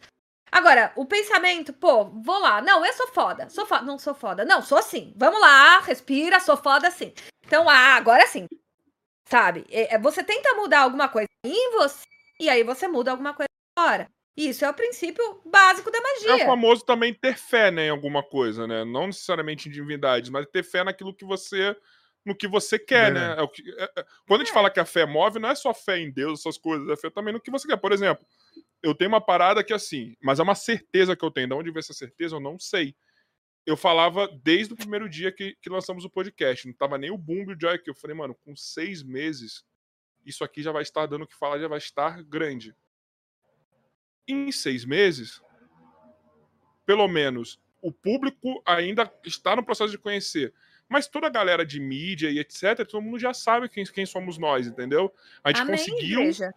Agora, 0.52 0.93
o 0.97 1.06
pensamento, 1.06 1.72
pô, 1.72 2.05
vou 2.05 2.39
lá. 2.40 2.60
Não, 2.60 2.85
eu 2.85 2.93
sou 2.93 3.09
foda. 3.09 3.48
Sou 3.48 3.64
foda. 3.66 3.85
Não 3.85 3.98
sou 3.98 4.14
foda. 4.14 4.44
Não, 4.44 4.62
sou 4.62 4.78
assim. 4.78 5.12
Vamos 5.16 5.40
lá, 5.40 5.81
respira, 5.81 6.40
sou 6.40 6.56
foda 6.56 6.90
sim. 6.90 7.12
Então, 7.47 7.68
ah, 7.68 7.94
agora 7.97 8.27
sim. 8.27 8.47
Sabe? 9.27 9.64
É, 9.70 9.94
é, 9.94 9.98
você 9.98 10.24
tenta 10.24 10.55
mudar 10.55 10.81
alguma 10.81 11.09
coisa 11.09 11.28
em 11.44 11.70
você 11.72 12.05
e 12.40 12.48
aí 12.48 12.64
você 12.64 12.89
muda 12.89 13.10
alguma 13.10 13.32
coisa 13.32 13.48
fora. 13.78 14.09
Isso 14.36 14.64
é 14.64 14.70
o 14.70 14.74
princípio 14.74 15.40
básico 15.44 15.90
da 15.90 16.01
magia. 16.01 16.31
É 16.31 16.44
o 16.44 16.47
famoso 16.47 16.85
também 16.85 17.12
ter 17.12 17.36
fé 17.36 17.70
né, 17.70 17.86
em 17.86 17.90
alguma 17.90 18.22
coisa, 18.22 18.66
né? 18.66 18.85
Não 18.85 19.06
necessariamente 19.06 19.68
em 19.68 19.72
divindades, 19.72 20.31
mas 20.31 20.47
ter 20.47 20.62
fé 20.62 20.82
naquilo 20.82 21.14
que 21.14 21.24
você 21.24 21.77
no 22.24 22.34
que 22.34 22.47
você 22.47 22.78
quer, 22.78 23.12
né? 23.12 23.36
É 23.38 23.47
que, 23.47 23.62
é, 23.78 23.84
é, 23.97 24.06
quando 24.26 24.42
a 24.42 24.44
gente 24.44 24.51
é. 24.51 24.55
fala 24.55 24.70
que 24.70 24.80
a 24.80 24.84
fé 24.84 25.06
move, 25.06 25.38
não 25.38 25.48
é 25.48 25.55
só 25.55 25.72
fé 25.72 25.98
em 25.98 26.10
Deus, 26.10 26.40
essas 26.40 26.59
coisas, 26.59 26.88
é 26.88 26.97
fé 26.97 27.10
também 27.10 27.32
no 27.32 27.40
que 27.40 27.51
você 27.51 27.66
quer. 27.66 27.76
Por 27.76 27.92
exemplo, 27.92 28.26
eu 28.82 28.94
tenho 28.94 29.10
uma 29.10 29.20
parada 29.20 29.64
que 29.64 29.72
assim, 29.72 30.14
mas 30.22 30.38
é 30.38 30.42
uma 30.42 30.55
certeza 30.55 31.16
que 31.16 31.24
eu 31.24 31.30
tenho. 31.30 31.48
De 31.48 31.55
onde 31.55 31.70
vem 31.70 31.80
essa 31.80 31.92
certeza, 31.92 32.36
eu 32.36 32.40
não 32.40 32.59
sei. 32.59 32.94
Eu 33.66 33.76
falava 33.76 34.28
desde 34.42 34.74
o 34.74 34.76
primeiro 34.76 35.09
dia 35.09 35.30
que, 35.30 35.56
que 35.60 35.70
lançamos 35.70 36.05
o 36.05 36.10
podcast. 36.10 36.66
Não 36.66 36.74
tava 36.74 36.98
nem 36.98 37.10
o 37.10 37.18
boom 37.18 37.51
e 37.51 37.55
o 37.55 37.60
Joy 37.60 37.74
aqui. 37.74 37.90
Eu 37.90 37.94
falei, 37.94 38.16
mano, 38.16 38.34
com 38.34 38.56
seis 38.56 39.02
meses, 39.02 39.64
isso 40.24 40.44
aqui 40.44 40.62
já 40.62 40.72
vai 40.72 40.82
estar 40.82 41.06
dando 41.06 41.22
o 41.22 41.26
que 41.26 41.36
falar, 41.36 41.59
já 41.59 41.68
vai 41.68 41.78
estar 41.78 42.22
grande. 42.22 42.74
Em 44.26 44.51
seis 44.51 44.84
meses, 44.84 45.42
pelo 46.86 47.06
menos, 47.06 47.60
o 47.82 47.92
público 47.92 48.62
ainda 48.64 49.12
está 49.24 49.55
no 49.56 49.64
processo 49.64 49.90
de 49.90 49.98
conhecer. 49.98 50.55
Mas 50.91 51.07
toda 51.07 51.29
a 51.29 51.31
galera 51.31 51.65
de 51.65 51.79
mídia 51.79 52.31
e 52.31 52.41
etc., 52.41 52.85
todo 52.85 53.01
mundo 53.01 53.17
já 53.17 53.33
sabe 53.33 53.69
quem, 53.69 53.85
quem 53.85 54.05
somos 54.05 54.37
nós, 54.37 54.67
entendeu? 54.67 55.15
A 55.45 55.51
gente 55.51 55.62
Amém, 55.62 55.77
conseguiu. 55.77 56.21
Igreja. 56.21 56.53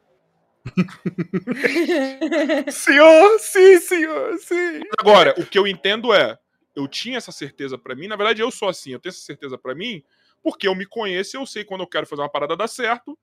senhor, 2.71 3.39
sim, 3.39 3.79
senhor, 3.79 4.35
sim. 4.39 4.81
Agora, 4.99 5.35
o 5.37 5.45
que 5.45 5.59
eu 5.59 5.67
entendo 5.67 6.11
é, 6.11 6.35
eu 6.75 6.87
tinha 6.87 7.17
essa 7.17 7.31
certeza 7.31 7.77
para 7.77 7.93
mim, 7.93 8.07
na 8.07 8.15
verdade 8.15 8.41
eu 8.41 8.49
sou 8.49 8.69
assim, 8.69 8.93
eu 8.93 8.99
tenho 8.99 9.11
essa 9.11 9.21
certeza 9.21 9.55
para 9.55 9.75
mim, 9.75 10.03
porque 10.41 10.67
eu 10.67 10.73
me 10.73 10.87
conheço, 10.87 11.37
eu 11.37 11.45
sei 11.45 11.63
quando 11.63 11.81
eu 11.81 11.87
quero 11.87 12.07
fazer 12.07 12.23
uma 12.23 12.29
parada 12.29 12.57
dar 12.57 12.67
certo, 12.67 13.15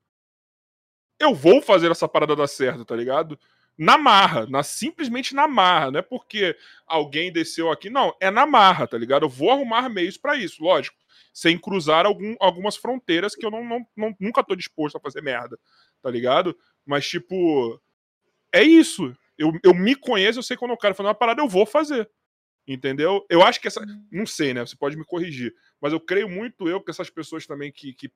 eu 1.19 1.35
vou 1.35 1.61
fazer 1.61 1.91
essa 1.91 2.07
parada 2.07 2.37
dar 2.37 2.47
certo, 2.47 2.85
tá 2.85 2.95
ligado? 2.95 3.37
Na 3.83 3.97
marra, 3.97 4.45
na, 4.47 4.63
simplesmente 4.63 5.35
na 5.35 5.49
marra, 5.49 5.91
não 5.91 6.01
é 6.01 6.03
porque 6.03 6.55
alguém 6.87 7.33
desceu 7.33 7.71
aqui, 7.71 7.89
não, 7.89 8.15
é 8.21 8.31
na 8.31 8.45
marra, 8.45 8.87
tá 8.87 8.99
ligado? 8.99 9.25
Eu 9.25 9.29
vou 9.31 9.51
arrumar 9.51 9.89
meios 9.89 10.19
para 10.19 10.37
isso, 10.37 10.63
lógico, 10.63 10.99
sem 11.33 11.57
cruzar 11.57 12.05
algum, 12.05 12.37
algumas 12.39 12.77
fronteiras 12.77 13.35
que 13.35 13.47
eu 13.47 13.51
não, 13.51 13.65
não, 13.65 13.87
não, 13.97 14.15
nunca 14.21 14.45
tô 14.45 14.55
disposto 14.55 14.97
a 14.97 15.01
fazer 15.01 15.23
merda, 15.23 15.59
tá 16.03 16.11
ligado? 16.11 16.55
Mas, 16.85 17.09
tipo, 17.09 17.81
é 18.53 18.63
isso. 18.63 19.17
Eu, 19.39 19.51
eu 19.65 19.73
me 19.73 19.95
conheço, 19.95 20.41
eu 20.41 20.43
sei 20.43 20.59
quando 20.59 20.73
eu 20.73 20.77
quero 20.77 20.95
fazer 20.95 21.09
uma 21.09 21.15
parada, 21.15 21.41
eu 21.41 21.49
vou 21.49 21.65
fazer. 21.65 22.07
Entendeu? 22.69 23.25
Eu 23.31 23.43
acho 23.43 23.63
que 23.63 23.67
essa. 23.67 23.83
Não 24.13 24.27
sei, 24.27 24.53
né? 24.53 24.61
Você 24.61 24.77
pode 24.77 24.95
me 24.95 25.07
corrigir. 25.07 25.55
Mas 25.81 25.95
eu 25.95 26.01
creio 26.01 26.29
muito 26.29 26.69
eu 26.69 26.83
que 26.83 26.91
essas 26.91 27.09
pessoas 27.09 27.47
também 27.47 27.73
que. 27.73 27.95
que 27.95 28.13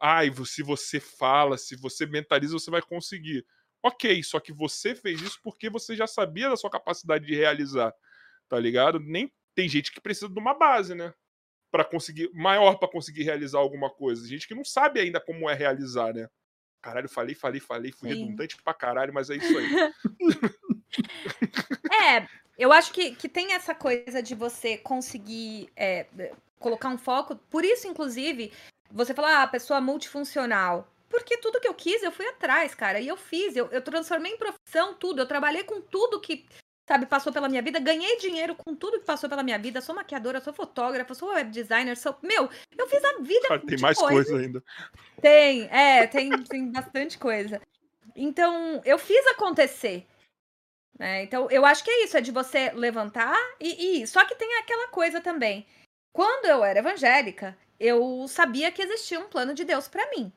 Ai, 0.00 0.32
se 0.46 0.62
você 0.62 0.98
fala, 0.98 1.58
se 1.58 1.76
você 1.76 2.06
mentaliza, 2.06 2.54
você 2.54 2.70
vai 2.70 2.80
conseguir. 2.80 3.44
Ok, 3.86 4.22
só 4.22 4.40
que 4.40 4.52
você 4.52 4.94
fez 4.94 5.20
isso 5.20 5.38
porque 5.42 5.70
você 5.70 5.94
já 5.94 6.06
sabia 6.06 6.48
da 6.48 6.56
sua 6.56 6.70
capacidade 6.70 7.26
de 7.26 7.34
realizar. 7.34 7.94
Tá 8.48 8.58
ligado? 8.58 8.98
Nem 8.98 9.32
tem 9.54 9.68
gente 9.68 9.92
que 9.92 10.00
precisa 10.00 10.28
de 10.28 10.38
uma 10.38 10.54
base, 10.54 10.94
né? 10.94 11.12
para 11.70 11.84
conseguir 11.84 12.30
maior 12.32 12.78
para 12.78 12.88
conseguir 12.88 13.24
realizar 13.24 13.58
alguma 13.58 13.90
coisa. 13.90 14.26
Gente 14.26 14.48
que 14.48 14.54
não 14.54 14.64
sabe 14.64 14.98
ainda 14.98 15.20
como 15.20 15.50
é 15.50 15.54
realizar, 15.54 16.14
né? 16.14 16.26
Caralho, 16.80 17.08
falei, 17.08 17.34
falei, 17.34 17.60
falei, 17.60 17.92
fui 17.92 18.08
Sim. 18.08 18.20
redundante 18.20 18.56
pra 18.62 18.72
caralho, 18.72 19.12
mas 19.12 19.28
é 19.28 19.36
isso 19.36 19.58
aí. 19.58 19.68
é, 22.16 22.26
eu 22.56 22.72
acho 22.72 22.92
que, 22.92 23.14
que 23.14 23.28
tem 23.28 23.52
essa 23.52 23.74
coisa 23.74 24.22
de 24.22 24.34
você 24.34 24.78
conseguir 24.78 25.68
é, 25.76 26.06
colocar 26.58 26.88
um 26.88 26.96
foco. 26.96 27.36
Por 27.50 27.64
isso, 27.64 27.88
inclusive, 27.88 28.52
você 28.90 29.12
falar, 29.12 29.42
ah, 29.42 29.46
pessoa 29.46 29.80
multifuncional. 29.80 30.88
Porque 31.08 31.38
tudo 31.38 31.60
que 31.60 31.68
eu 31.68 31.74
quis, 31.74 32.02
eu 32.02 32.12
fui 32.12 32.26
atrás, 32.26 32.74
cara. 32.74 33.00
E 33.00 33.08
eu 33.08 33.16
fiz, 33.16 33.56
eu, 33.56 33.66
eu 33.66 33.80
transformei 33.80 34.32
em 34.32 34.38
profissão 34.38 34.94
tudo. 34.94 35.20
Eu 35.20 35.26
trabalhei 35.26 35.64
com 35.64 35.80
tudo 35.80 36.20
que 36.20 36.46
sabe, 36.88 37.04
passou 37.04 37.32
pela 37.32 37.48
minha 37.48 37.62
vida, 37.62 37.80
ganhei 37.80 38.16
dinheiro 38.16 38.54
com 38.54 38.74
tudo 38.74 39.00
que 39.00 39.06
passou 39.06 39.28
pela 39.28 39.42
minha 39.42 39.58
vida, 39.58 39.80
sou 39.80 39.94
maquiadora, 39.94 40.40
sou 40.40 40.52
fotógrafa, 40.52 41.14
sou 41.14 41.30
web 41.30 41.50
designer, 41.50 41.96
sou, 41.96 42.16
meu, 42.22 42.48
eu 42.78 42.88
fiz 42.88 43.04
a 43.04 43.18
vida 43.20 43.48
Cara, 43.48 43.66
tem 43.66 43.80
mais 43.80 43.98
coisa. 43.98 44.30
coisa 44.30 44.36
ainda. 44.36 44.62
Tem, 45.20 45.68
é, 45.70 46.06
tem, 46.06 46.30
tem 46.44 46.70
bastante 46.70 47.18
coisa. 47.18 47.60
Então, 48.14 48.80
eu 48.84 48.98
fiz 48.98 49.26
acontecer. 49.26 50.06
Né? 50.98 51.24
Então, 51.24 51.50
eu 51.50 51.66
acho 51.66 51.82
que 51.82 51.90
é 51.90 52.04
isso, 52.04 52.16
é 52.16 52.20
de 52.20 52.30
você 52.30 52.70
levantar 52.70 53.36
e, 53.60 54.02
e 54.02 54.06
só 54.06 54.24
que 54.24 54.36
tem 54.36 54.56
aquela 54.58 54.88
coisa 54.88 55.20
também. 55.20 55.66
Quando 56.12 56.46
eu 56.46 56.64
era 56.64 56.78
evangélica, 56.78 57.58
eu 57.78 58.26
sabia 58.28 58.72
que 58.72 58.80
existia 58.80 59.20
um 59.20 59.28
plano 59.28 59.52
de 59.52 59.64
Deus 59.64 59.88
para 59.88 60.08
mim. 60.10 60.32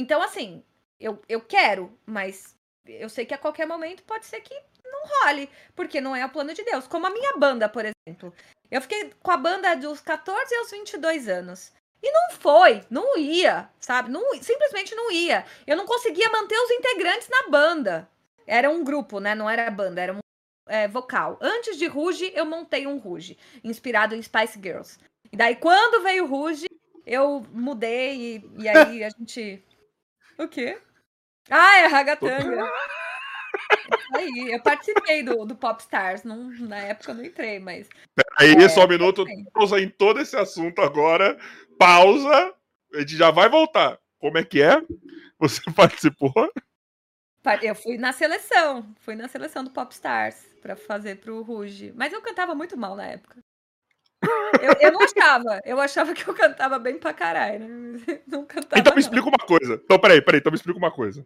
Então, 0.00 0.22
assim, 0.22 0.62
eu, 1.00 1.20
eu 1.28 1.40
quero, 1.40 1.92
mas 2.06 2.56
eu 2.86 3.08
sei 3.08 3.26
que 3.26 3.34
a 3.34 3.38
qualquer 3.38 3.66
momento 3.66 4.02
pode 4.04 4.26
ser 4.26 4.40
que 4.40 4.54
não 4.84 5.06
role, 5.06 5.50
porque 5.74 6.00
não 6.00 6.14
é 6.14 6.24
o 6.24 6.30
plano 6.30 6.54
de 6.54 6.64
Deus. 6.64 6.86
Como 6.86 7.06
a 7.06 7.10
minha 7.10 7.36
banda, 7.36 7.68
por 7.68 7.84
exemplo. 7.84 8.32
Eu 8.70 8.80
fiquei 8.82 9.12
com 9.22 9.30
a 9.30 9.36
banda 9.36 9.74
dos 9.74 10.00
14 10.00 10.54
aos 10.56 10.70
22 10.70 11.28
anos. 11.28 11.72
E 12.02 12.12
não 12.12 12.36
foi, 12.38 12.84
não 12.88 13.18
ia, 13.18 13.68
sabe? 13.80 14.10
Não, 14.10 14.22
simplesmente 14.40 14.94
não 14.94 15.10
ia. 15.10 15.44
Eu 15.66 15.76
não 15.76 15.84
conseguia 15.84 16.30
manter 16.30 16.56
os 16.56 16.70
integrantes 16.70 17.28
na 17.28 17.50
banda. 17.50 18.08
Era 18.46 18.70
um 18.70 18.84
grupo, 18.84 19.18
né? 19.18 19.34
Não 19.34 19.50
era 19.50 19.70
banda, 19.70 20.00
era 20.00 20.12
um 20.12 20.18
é, 20.68 20.86
vocal. 20.86 21.38
Antes 21.40 21.76
de 21.76 21.86
Ruge, 21.86 22.32
eu 22.34 22.46
montei 22.46 22.86
um 22.86 22.98
Ruge, 22.98 23.36
inspirado 23.64 24.14
em 24.14 24.22
Spice 24.22 24.60
Girls. 24.62 24.98
E 25.32 25.36
daí, 25.36 25.56
quando 25.56 26.02
veio 26.02 26.26
Ruge, 26.26 26.66
eu 27.04 27.44
mudei 27.52 28.14
e, 28.36 28.50
e 28.58 28.68
aí 28.68 29.02
a 29.02 29.10
gente. 29.10 29.62
O 30.38 30.46
quê? 30.46 30.80
Ah, 31.50 31.78
é 31.78 31.86
Ragatanga. 31.86 32.70
aí, 34.14 34.52
eu 34.52 34.62
participei 34.62 35.22
do, 35.22 35.44
do 35.44 35.56
Popstars, 35.56 36.22
não, 36.22 36.50
na 36.60 36.78
época 36.78 37.10
eu 37.10 37.16
não 37.16 37.24
entrei, 37.24 37.58
mas. 37.58 37.88
Peraí, 38.14 38.64
é, 38.64 38.68
só 38.68 38.84
um 38.84 38.88
minuto, 38.88 39.24
pausa 39.52 39.80
em 39.80 39.88
todo 39.88 40.20
esse 40.20 40.36
assunto 40.36 40.80
agora. 40.80 41.36
Pausa, 41.78 42.54
a 42.94 43.00
gente 43.00 43.16
já 43.16 43.30
vai 43.30 43.48
voltar. 43.48 43.98
Como 44.18 44.38
é 44.38 44.44
que 44.44 44.62
é? 44.62 44.80
Você 45.38 45.60
participou? 45.74 46.32
Eu 47.62 47.74
fui 47.74 47.96
na 47.96 48.12
seleção, 48.12 48.94
fui 49.00 49.14
na 49.14 49.26
seleção 49.26 49.64
do 49.64 49.70
Popstars 49.70 50.46
para 50.60 50.76
fazer 50.76 51.16
pro 51.16 51.42
Ruge, 51.42 51.92
mas 51.96 52.12
eu 52.12 52.20
cantava 52.20 52.54
muito 52.54 52.76
mal 52.76 52.94
na 52.94 53.06
época. 53.06 53.38
Eu, 54.60 54.72
eu, 54.80 54.92
não 54.92 55.00
achava, 55.02 55.60
eu 55.64 55.80
achava 55.80 56.12
que 56.12 56.26
eu 56.26 56.34
cantava 56.34 56.78
bem 56.78 56.98
pra 56.98 57.12
caralho, 57.12 57.60
né? 57.60 57.98
Não 58.26 58.44
cantava, 58.44 58.80
então 58.80 58.94
me 58.94 59.00
explica 59.00 59.28
uma 59.28 59.38
coisa. 59.38 59.74
Então, 59.74 59.98
peraí, 59.98 60.20
peraí, 60.20 60.40
então 60.40 60.50
me 60.50 60.56
explica 60.56 60.78
uma 60.78 60.90
coisa. 60.90 61.24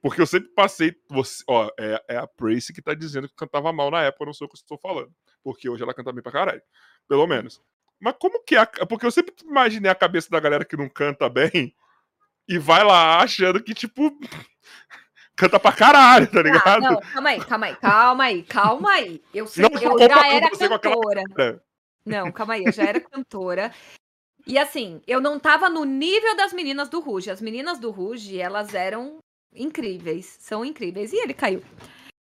Porque 0.00 0.20
eu 0.20 0.26
sempre 0.26 0.48
passei. 0.50 0.94
Você, 1.08 1.42
ó, 1.48 1.68
é, 1.78 2.02
é 2.08 2.16
a 2.16 2.26
Prace 2.26 2.72
que 2.72 2.80
tá 2.80 2.94
dizendo 2.94 3.28
que 3.28 3.34
cantava 3.34 3.72
mal 3.72 3.90
na 3.90 4.02
época, 4.02 4.22
eu 4.22 4.26
não 4.26 4.32
sei 4.32 4.46
o 4.46 4.48
que 4.48 4.56
eu 4.56 4.60
estou 4.60 4.78
falando. 4.78 5.10
Porque 5.42 5.68
hoje 5.68 5.82
ela 5.82 5.94
canta 5.94 6.12
bem 6.12 6.22
pra 6.22 6.32
caralho. 6.32 6.62
Pelo 7.08 7.26
menos. 7.26 7.60
Mas 8.00 8.14
como 8.18 8.42
que 8.44 8.56
é. 8.56 8.64
Porque 8.64 9.04
eu 9.04 9.10
sempre 9.10 9.34
imaginei 9.44 9.90
a 9.90 9.94
cabeça 9.94 10.30
da 10.30 10.40
galera 10.40 10.64
que 10.64 10.76
não 10.76 10.88
canta 10.88 11.28
bem 11.28 11.74
e 12.48 12.58
vai 12.58 12.82
lá 12.82 13.22
achando 13.22 13.62
que, 13.62 13.74
tipo. 13.74 14.10
canta 15.36 15.58
pra 15.58 15.72
caralho, 15.72 16.26
tá 16.26 16.42
ligado? 16.42 16.84
Ah, 16.84 16.90
não, 16.90 17.00
calma 17.00 17.30
aí, 17.30 17.44
calma 17.44 17.66
aí, 17.66 17.76
calma 17.76 18.24
aí, 18.24 18.42
calma 18.42 18.90
aí. 18.92 19.22
Eu, 19.34 19.46
sei, 19.46 19.68
não, 19.68 19.80
eu 19.80 19.98
já 19.98 20.34
era 20.34 20.50
cantora. 20.50 21.22
Não, 22.04 22.30
calma 22.32 22.54
aí, 22.54 22.64
eu 22.64 22.72
já 22.72 22.84
era 22.84 23.00
cantora. 23.00 23.72
E 24.46 24.58
assim, 24.58 25.00
eu 25.06 25.20
não 25.20 25.38
tava 25.38 25.68
no 25.68 25.84
nível 25.84 26.36
das 26.36 26.52
meninas 26.52 26.88
do 26.88 27.00
Ruge. 27.00 27.30
As 27.30 27.40
meninas 27.40 27.78
do 27.78 27.90
Ruge, 27.90 28.40
elas 28.40 28.74
eram 28.74 29.18
incríveis, 29.54 30.36
são 30.40 30.64
incríveis. 30.64 31.12
E 31.12 31.16
ele 31.16 31.34
caiu. 31.34 31.62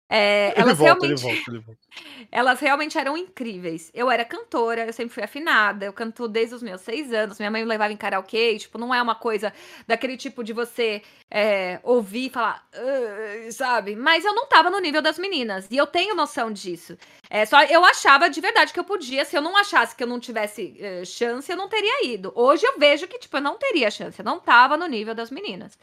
É, 0.10 0.54
elas, 0.60 0.78
volta, 0.78 0.94
realmente, 0.94 1.26
ele 1.26 1.34
volta, 1.34 1.52
ele 1.52 1.60
volta. 1.60 1.82
elas 2.32 2.60
realmente 2.60 2.98
eram 2.98 3.18
incríveis. 3.18 3.90
Eu 3.94 4.12
era 4.12 4.24
cantora, 4.24 4.86
eu 4.86 4.94
sempre 4.94 5.14
fui 5.14 5.24
afinada, 5.24 5.86
eu 5.86 5.94
canto 5.94 6.28
desde 6.28 6.56
os 6.56 6.62
meus 6.62 6.82
seis 6.82 7.12
anos. 7.12 7.40
Minha 7.40 7.50
mãe 7.50 7.62
me 7.62 7.68
levava 7.68 7.92
em 7.92 7.98
karaokê, 7.98 8.58
tipo, 8.58 8.78
não 8.78 8.94
é 8.94 9.02
uma 9.02 9.16
coisa 9.16 9.54
daquele 9.88 10.18
tipo 10.18 10.44
de 10.44 10.54
você 10.54 11.02
é, 11.32 11.80
ouvir 11.84 12.28
e 12.28 12.30
falar, 12.30 12.68
uh, 12.76 13.52
sabe? 13.52 13.96
Mas 13.96 14.24
eu 14.24 14.36
não 14.36 14.48
tava 14.48 14.70
no 14.70 14.80
nível 14.80 15.02
das 15.02 15.18
meninas, 15.18 15.68
e 15.72 15.78
eu 15.78 15.88
tenho 15.88 16.16
noção 16.16 16.52
disso. 16.52 16.98
É, 17.30 17.46
só 17.46 17.64
eu 17.64 17.84
achava 17.84 18.30
de 18.30 18.40
verdade 18.40 18.72
que 18.72 18.80
eu 18.80 18.84
podia, 18.84 19.26
se 19.26 19.36
eu 19.36 19.42
não 19.42 19.58
achasse 19.58 19.96
que 19.96 20.04
eu 20.04 20.08
não 20.08 20.20
tivesse 20.20 20.78
uh, 20.80 21.06
chance, 21.06 21.52
eu 21.52 21.58
não 21.58 21.68
teria 21.68 22.06
ido. 22.06 22.32
Hoje 22.36 22.66
eu 22.66 22.78
vejo 22.78 23.08
que, 23.08 23.18
tipo, 23.18 23.38
eu 23.38 23.42
não 23.42 23.58
teria 23.58 23.90
chance, 23.90 24.20
eu 24.20 24.26
não 24.26 24.40
tava 24.40 24.78
no 24.78 24.86
nível 24.86 25.16
das 25.16 25.32
meninas. 25.32 25.78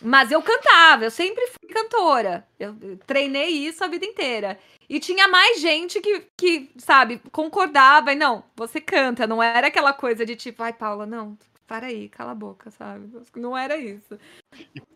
Mas 0.00 0.30
eu 0.30 0.42
cantava, 0.42 1.04
eu 1.04 1.10
sempre 1.10 1.46
fui 1.46 1.68
cantora. 1.72 2.46
Eu, 2.58 2.76
treinei 3.06 3.48
isso 3.48 3.82
a 3.82 3.88
vida 3.88 4.04
inteira. 4.04 4.58
E 4.88 5.00
tinha 5.00 5.26
mais 5.26 5.60
gente 5.60 6.00
que, 6.00 6.26
que, 6.36 6.70
sabe, 6.76 7.20
concordava. 7.32 8.12
E 8.12 8.16
não, 8.16 8.44
você 8.54 8.80
canta. 8.80 9.26
Não 9.26 9.42
era 9.42 9.66
aquela 9.68 9.92
coisa 9.92 10.24
de 10.24 10.36
tipo, 10.36 10.62
ai, 10.62 10.72
Paula, 10.72 11.06
não, 11.06 11.36
para 11.66 11.86
aí, 11.86 12.08
cala 12.08 12.32
a 12.32 12.34
boca, 12.34 12.70
sabe? 12.70 13.10
Não 13.34 13.56
era 13.56 13.76
isso. 13.76 14.18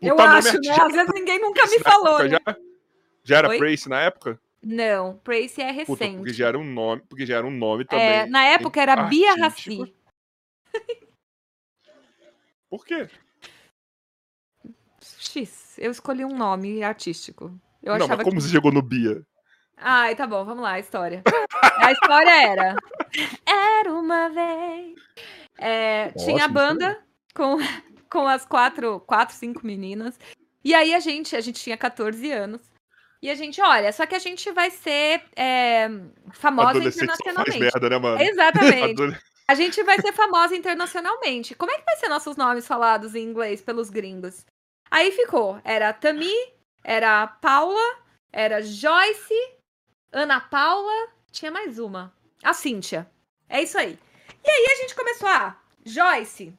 Eu 0.01 0.19
acho, 0.19 0.59
né? 0.61 0.75
Às 0.79 0.93
vezes 0.93 1.13
ninguém 1.13 1.39
nunca 1.39 1.65
me 1.67 1.79
falou. 1.79 2.19
Né? 2.19 2.29
Já, 2.29 2.39
já 3.23 3.37
era 3.37 3.49
Oi? 3.49 3.57
Prace 3.57 3.89
na 3.89 4.01
época? 4.01 4.39
Não, 4.63 5.17
Prace 5.23 5.59
é 5.61 5.71
recente. 5.71 5.97
Puta, 5.97 6.09
porque 6.17 6.33
já 6.33 6.47
era 6.47 6.57
um 6.57 6.63
nome, 6.63 7.01
porque 7.09 7.25
já 7.25 7.41
um 7.41 7.51
nome 7.51 7.83
é, 7.83 7.87
também. 7.87 8.07
É, 8.07 8.25
na 8.27 8.43
época 8.45 8.79
era 8.81 9.03
Bia 9.03 9.33
Raci. 9.35 9.93
Por 12.69 12.85
quê? 12.85 13.09
X. 15.31 15.75
Eu 15.77 15.91
escolhi 15.91 16.25
um 16.25 16.35
nome 16.35 16.83
artístico. 16.83 17.53
Eu 17.81 17.97
não, 17.97 18.05
achava 18.05 18.17
mas 18.17 18.23
como 18.23 18.37
que... 18.37 18.43
você 18.43 18.49
chegou 18.49 18.71
no 18.71 18.81
Bia? 18.81 19.21
Ai, 19.77 20.15
tá 20.15 20.27
bom, 20.27 20.45
vamos 20.45 20.61
lá, 20.61 20.73
a 20.73 20.79
história. 20.79 21.23
a 21.77 21.91
história 21.91 22.29
era. 22.29 22.75
Era 23.45 23.91
uma 23.91 24.29
vez. 24.29 24.95
É, 25.57 26.11
tinha 26.11 26.45
a 26.45 26.47
banda 26.47 26.99
com, 27.33 27.57
com 28.09 28.27
as 28.27 28.45
quatro, 28.45 28.99
quatro, 29.01 29.35
cinco 29.35 29.65
meninas. 29.65 30.19
E 30.63 30.75
aí 30.75 30.93
a 30.93 30.99
gente, 30.99 31.35
a 31.35 31.41
gente 31.41 31.61
tinha 31.61 31.75
14 31.75 32.31
anos. 32.31 32.61
E 33.21 33.29
a 33.29 33.35
gente, 33.35 33.61
olha, 33.61 33.91
só 33.91 34.05
que 34.05 34.15
a 34.15 34.19
gente 34.19 34.51
vai 34.51 34.71
ser 34.71 35.23
é, 35.35 35.87
famosa 36.31 36.73
só 36.73 36.81
faz 36.81 36.95
internacionalmente. 36.95 37.59
merda, 37.59 37.89
né, 37.89 37.97
mano? 37.97 38.21
Exatamente. 38.21 38.91
Adole- 38.93 39.17
A 39.47 39.53
gente 39.55 39.83
vai 39.83 39.99
ser 39.99 40.13
famosa 40.13 40.55
internacionalmente. 40.55 41.53
Como 41.55 41.71
é 41.71 41.77
que 41.77 41.85
vai 41.85 41.97
ser 41.97 42.07
nossos 42.07 42.35
nomes 42.37 42.65
falados 42.65 43.13
em 43.13 43.23
inglês 43.23 43.61
pelos 43.61 43.89
gringos? 43.89 44.45
Aí 44.91 45.11
ficou. 45.11 45.59
Era 45.63 45.93
Tami, 45.93 46.33
era 46.83 47.25
Paula, 47.25 47.97
era 48.31 48.61
Joyce, 48.61 49.33
Ana 50.11 50.39
Paula, 50.41 51.09
tinha 51.31 51.49
mais 51.49 51.79
uma. 51.79 52.13
A 52.43 52.53
Cíntia. 52.53 53.09
É 53.47 53.61
isso 53.61 53.77
aí. 53.77 53.97
E 54.43 54.49
aí 54.49 54.65
a 54.71 54.75
gente 54.81 54.95
começou, 54.95 55.27
ah, 55.29 55.57
Joyce. 55.85 56.53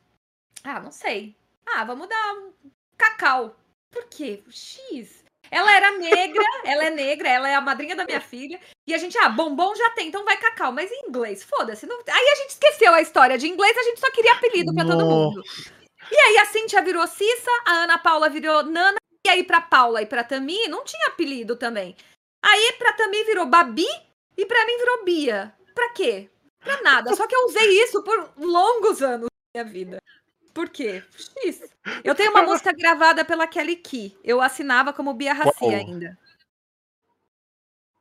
Ah, 0.65 0.81
não 0.81 0.91
sei. 0.91 1.37
Ah, 1.67 1.85
vamos 1.85 2.09
dar 2.09 2.35
um 2.35 2.53
Cacau. 2.97 3.57
Por 3.91 4.05
quê? 4.09 4.43
X. 4.49 5.23
Ela 5.51 5.75
era 5.77 5.91
negra, 5.99 6.43
ela 6.65 6.85
é 6.87 6.91
negra, 6.91 7.29
ela 7.29 7.49
é 7.49 7.55
a 7.55 7.61
madrinha 7.61 7.95
da 7.97 8.05
minha 8.07 8.21
filha. 8.21 8.59
E 8.87 8.95
a 8.95 8.99
gente, 8.99 9.19
ah, 9.19 9.29
bombom 9.29 9.75
já 9.75 9.91
tem, 9.91 10.09
então 10.09 10.25
vai 10.25 10.37
Cacau. 10.39 10.73
Mas 10.73 10.91
em 10.91 11.09
inglês, 11.09 11.43
foda-se. 11.45 11.85
não- 11.87 11.99
Aí 12.09 12.29
a 12.33 12.35
gente 12.37 12.51
esqueceu 12.51 12.95
a 12.95 13.03
história 13.03 13.37
de 13.37 13.49
inglês, 13.49 13.77
a 13.77 13.83
gente 13.83 14.01
só 14.01 14.11
queria 14.11 14.33
apelido 14.35 14.73
pra 14.75 14.85
todo 14.87 15.05
mundo. 15.05 15.43
E 16.13 16.15
aí 16.15 16.39
a 16.39 16.45
Cíntia 16.45 16.83
virou 16.83 17.07
Cissa, 17.07 17.51
a 17.67 17.85
Ana 17.85 17.97
Paula 17.97 18.29
virou 18.29 18.63
Nana. 18.65 18.99
E 19.27 19.31
aí 19.31 19.43
pra 19.43 19.63
Paula 19.63 20.03
e 20.03 20.07
pra 20.07 20.23
Tami 20.23 20.69
não 20.69 20.85
tinha 20.85 21.09
apelido 21.09 21.57
também. 21.57 21.97
Aí 22.45 22.73
pra 22.79 22.93
Tami 22.93 23.25
virou 23.25 23.47
Babi 23.47 23.87
e 24.37 24.45
pra 24.45 24.67
mim 24.67 24.77
virou 24.77 25.05
Bia. 25.05 25.55
Pra 25.75 25.89
quê? 25.91 26.29
Pra 26.61 26.83
nada. 26.83 27.15
Só 27.17 27.27
que 27.27 27.35
eu 27.35 27.47
usei 27.47 27.83
isso 27.83 28.03
por 28.03 28.31
longos 28.37 29.03
anos 29.03 29.29
da 29.55 29.65
minha 29.65 29.73
vida. 29.73 29.99
Por 30.53 30.69
quê? 30.69 31.03
X. 31.17 31.63
Eu 32.05 32.15
tenho 32.15 32.31
uma 32.31 32.43
música 32.45 32.73
gravada 32.73 33.25
pela 33.25 33.47
Kelly 33.47 33.77
Key. 33.77 34.15
Eu 34.23 34.43
assinava 34.43 34.93
como 34.93 35.15
Bia 35.15 35.33
Raci 35.33 35.65
ainda. 35.65 36.19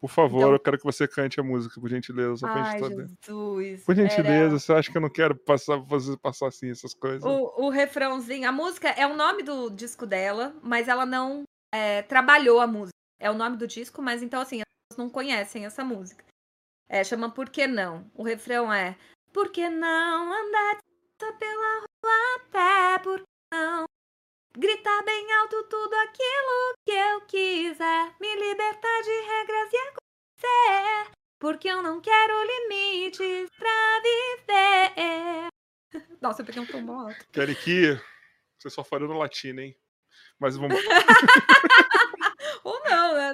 Por 0.02 0.10
favor, 0.10 0.38
Então- 0.40 0.54
eu 0.54 0.60
quero 0.60 0.80
que 0.80 0.84
você 0.84 1.08
cante 1.08 1.40
a 1.40 1.44
música, 1.44 1.80
por 1.80 1.88
gentileza, 1.88 2.48
Ai. 2.50 2.80
Jesus. 2.80 3.84
Por 3.86 3.98
Era- 3.98 4.10
gentileza, 4.10 4.58
você 4.60 4.74
acha 4.74 4.92
que 4.92 4.98
eu 4.98 5.02
não 5.02 5.12
quero 5.12 5.36
passar, 5.36 5.80
fazer, 5.86 6.18
passar 6.18 6.48
assim 6.48 6.72
essas 6.72 6.96
coisas? 6.96 7.24
O, 7.24 7.66
o 7.66 7.70
refrãozinho, 7.70 8.50
a 8.50 8.52
música 8.52 8.90
é 8.90 9.06
o 9.06 9.16
nome 9.16 9.44
do 9.44 9.70
disco 9.70 10.08
dela, 10.08 10.56
mas 10.64 10.88
ela 10.88 11.06
não 11.06 11.44
é, 11.72 12.02
trabalhou 12.02 12.60
a 12.60 12.66
música. 12.66 12.92
É 13.20 13.30
o 13.30 13.36
nome 13.36 13.56
do 13.58 13.68
disco, 13.68 14.02
mas 14.02 14.24
então 14.24 14.42
assim, 14.42 14.62
as 14.62 14.66
pessoas 14.90 15.06
não 15.06 15.10
conhecem 15.10 15.66
essa 15.66 15.84
música. 15.86 16.26
É, 16.90 17.04
chama 17.04 17.30
Por 17.30 17.48
que 17.50 17.68
Não? 17.68 18.10
O 18.16 18.24
refrão 18.24 18.74
é 18.74 18.98
Por 19.32 19.50
que 19.52 19.70
não 19.70 20.34
andar 20.34 20.78
pela 21.38 21.80
rua 21.80 22.36
a 22.36 22.40
pé? 22.52 23.04
Por 23.04 23.20
que 23.20 23.26
não 23.54 23.86
gritar 24.58 25.04
bem 25.04 25.34
alto 25.34 25.64
tudo 25.64 25.94
aquilo 25.96 26.74
que 26.86 26.92
eu 26.92 27.22
quiser? 27.22 28.16
Me 28.20 28.36
libertar 28.36 29.02
de 29.02 29.22
regras 29.22 29.74
e 29.74 29.78
acontecer. 29.78 31.12
Porque 31.40 31.68
eu 31.68 31.82
não 31.82 32.00
quero 32.02 32.44
limites 32.44 33.50
pra 33.58 34.02
viver. 34.04 35.48
Nossa, 36.22 36.42
eu 36.42 36.46
peguei 36.46 36.62
um 36.62 36.66
tom 36.66 36.92
alto. 36.92 37.26
Que 38.58 38.64
você 38.64 38.70
só 38.70 38.84
falhou 38.84 39.10
no 39.10 39.18
latino, 39.18 39.62
hein? 39.62 39.76
Mas 40.40 40.56
vamos. 40.56 40.80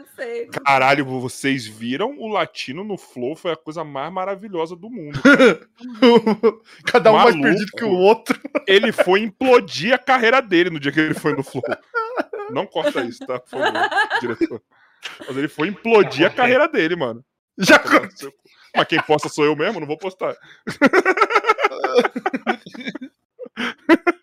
Sei. 0.15 0.47
Caralho, 0.47 1.05
vocês 1.05 1.65
viram 1.65 2.17
o 2.19 2.27
latino 2.27 2.83
no 2.83 2.97
Flow? 2.97 3.35
Foi 3.35 3.51
a 3.51 3.55
coisa 3.55 3.83
mais 3.83 4.11
maravilhosa 4.11 4.75
do 4.75 4.89
mundo. 4.89 5.19
Cada 6.85 7.11
um 7.11 7.15
mais 7.15 7.35
Maluco. 7.35 7.43
perdido 7.43 7.71
que 7.71 7.83
o 7.83 7.93
outro. 7.93 8.39
Ele 8.65 8.91
foi 8.91 9.21
implodir 9.21 9.93
a 9.93 9.97
carreira 9.97 10.41
dele 10.41 10.69
no 10.69 10.79
dia 10.79 10.91
que 10.91 10.99
ele 10.99 11.13
foi 11.13 11.35
no 11.35 11.43
Flow. 11.43 11.63
Não 12.49 12.65
corta 12.65 13.01
isso, 13.01 13.25
tá? 13.25 13.39
Por 13.39 13.49
favor, 13.49 13.89
diretor. 14.21 14.61
Mas 15.27 15.37
ele 15.37 15.47
foi 15.47 15.67
implodir 15.67 16.25
a 16.25 16.29
carreira 16.29 16.67
dele, 16.67 16.95
mano. 16.95 17.23
Já 17.57 17.81
Mas 18.75 18.87
quem 18.87 19.01
posta 19.01 19.29
sou 19.29 19.45
eu 19.45 19.55
mesmo, 19.55 19.79
não 19.79 19.87
vou 19.87 19.97
postar. 19.97 20.35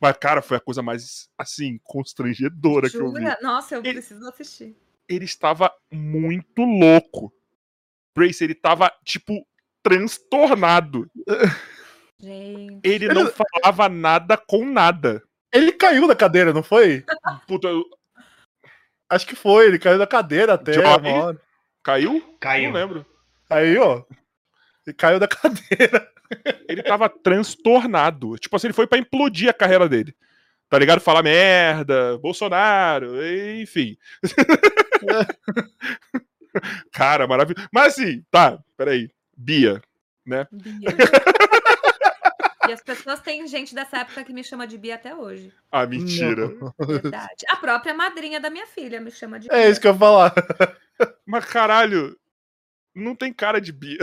Mas, 0.00 0.16
cara, 0.16 0.40
foi 0.40 0.56
a 0.56 0.60
coisa 0.60 0.80
mais, 0.82 1.28
assim, 1.36 1.78
constrangedora 1.82 2.88
que 2.88 2.96
eu 2.96 3.12
vi. 3.12 3.20
Jura? 3.20 3.38
Nossa, 3.42 3.74
eu 3.74 3.80
Ele- 3.80 3.94
preciso 3.94 4.28
assistir. 4.28 4.76
Ele 5.08 5.24
estava 5.24 5.72
muito 5.92 6.62
louco. 6.62 7.32
Brace, 8.16 8.44
ele 8.44 8.54
tava, 8.54 8.92
tipo, 9.04 9.46
transtornado. 9.82 11.10
Gente. 12.20 12.80
Ele 12.84 13.04
Ele- 13.06 13.14
não 13.14 13.30
falava 13.30 13.88
nada 13.88 14.36
com 14.36 14.64
nada. 14.64 15.22
Ele 15.52 15.72
caiu 15.72 16.06
da 16.06 16.14
cadeira, 16.16 16.52
não 16.52 16.62
foi? 16.62 17.04
Puta, 17.46 17.68
eu- 17.68 17.84
Acho 19.10 19.26
que 19.26 19.34
foi, 19.34 19.66
ele 19.66 19.78
caiu 19.78 19.96
da 19.98 20.06
cadeira 20.06 20.52
até, 20.54 20.72
Johnny? 20.72 21.08
caiu? 21.82 22.36
Caiu. 22.38 22.68
Não 22.68 22.72
lembro. 22.74 23.06
Aí, 23.48 23.78
ó. 23.78 24.04
Ele 24.86 24.94
caiu 24.94 25.18
da 25.18 25.26
cadeira. 25.28 26.12
Ele 26.68 26.82
tava 26.82 27.08
transtornado. 27.08 28.36
Tipo 28.36 28.56
assim, 28.56 28.68
ele 28.68 28.74
foi 28.74 28.86
pra 28.86 28.98
implodir 28.98 29.48
a 29.48 29.54
carreira 29.54 29.88
dele. 29.88 30.14
Tá 30.68 30.78
ligado? 30.78 31.00
Falar 31.00 31.22
merda, 31.22 32.18
Bolsonaro, 32.18 33.14
enfim. 33.60 33.96
Cara, 36.92 37.26
maravilhoso. 37.26 37.68
Mas 37.72 37.94
assim, 37.94 38.22
tá, 38.30 38.58
peraí. 38.76 39.10
Bia, 39.34 39.80
né? 40.26 40.46
Bia. 40.52 40.90
e 42.68 42.72
as 42.72 42.82
pessoas 42.82 43.20
têm 43.20 43.46
gente 43.46 43.74
dessa 43.74 43.98
época 43.98 44.24
que 44.24 44.32
me 44.32 44.44
chama 44.44 44.66
de 44.66 44.76
Bia 44.76 44.96
até 44.96 45.14
hoje. 45.14 45.50
Ah, 45.72 45.86
mentira. 45.86 46.48
Não. 46.48 46.74
Verdade. 46.86 47.46
A 47.48 47.56
própria 47.56 47.94
madrinha 47.94 48.38
da 48.38 48.50
minha 48.50 48.66
filha 48.66 49.00
me 49.00 49.10
chama 49.10 49.40
de 49.40 49.48
Bia. 49.48 49.56
É 49.56 49.70
isso 49.70 49.80
que 49.80 49.86
eu 49.86 49.92
ia 49.92 49.98
falar. 49.98 50.34
Mas 51.24 51.46
caralho, 51.46 52.14
não 52.94 53.14
tem 53.14 53.32
cara 53.32 53.58
de 53.58 53.72
Bia. 53.72 53.98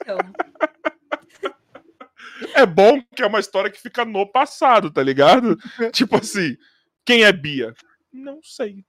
Então, 0.00 0.18
É 2.54 2.66
bom 2.66 3.00
que 3.14 3.22
é 3.22 3.26
uma 3.26 3.40
história 3.40 3.70
que 3.70 3.80
fica 3.80 4.04
no 4.04 4.26
passado, 4.26 4.90
tá 4.90 5.02
ligado? 5.02 5.56
tipo 5.92 6.16
assim, 6.16 6.56
quem 7.04 7.24
é 7.24 7.32
Bia? 7.32 7.74
Não 8.12 8.40
sei. 8.42 8.84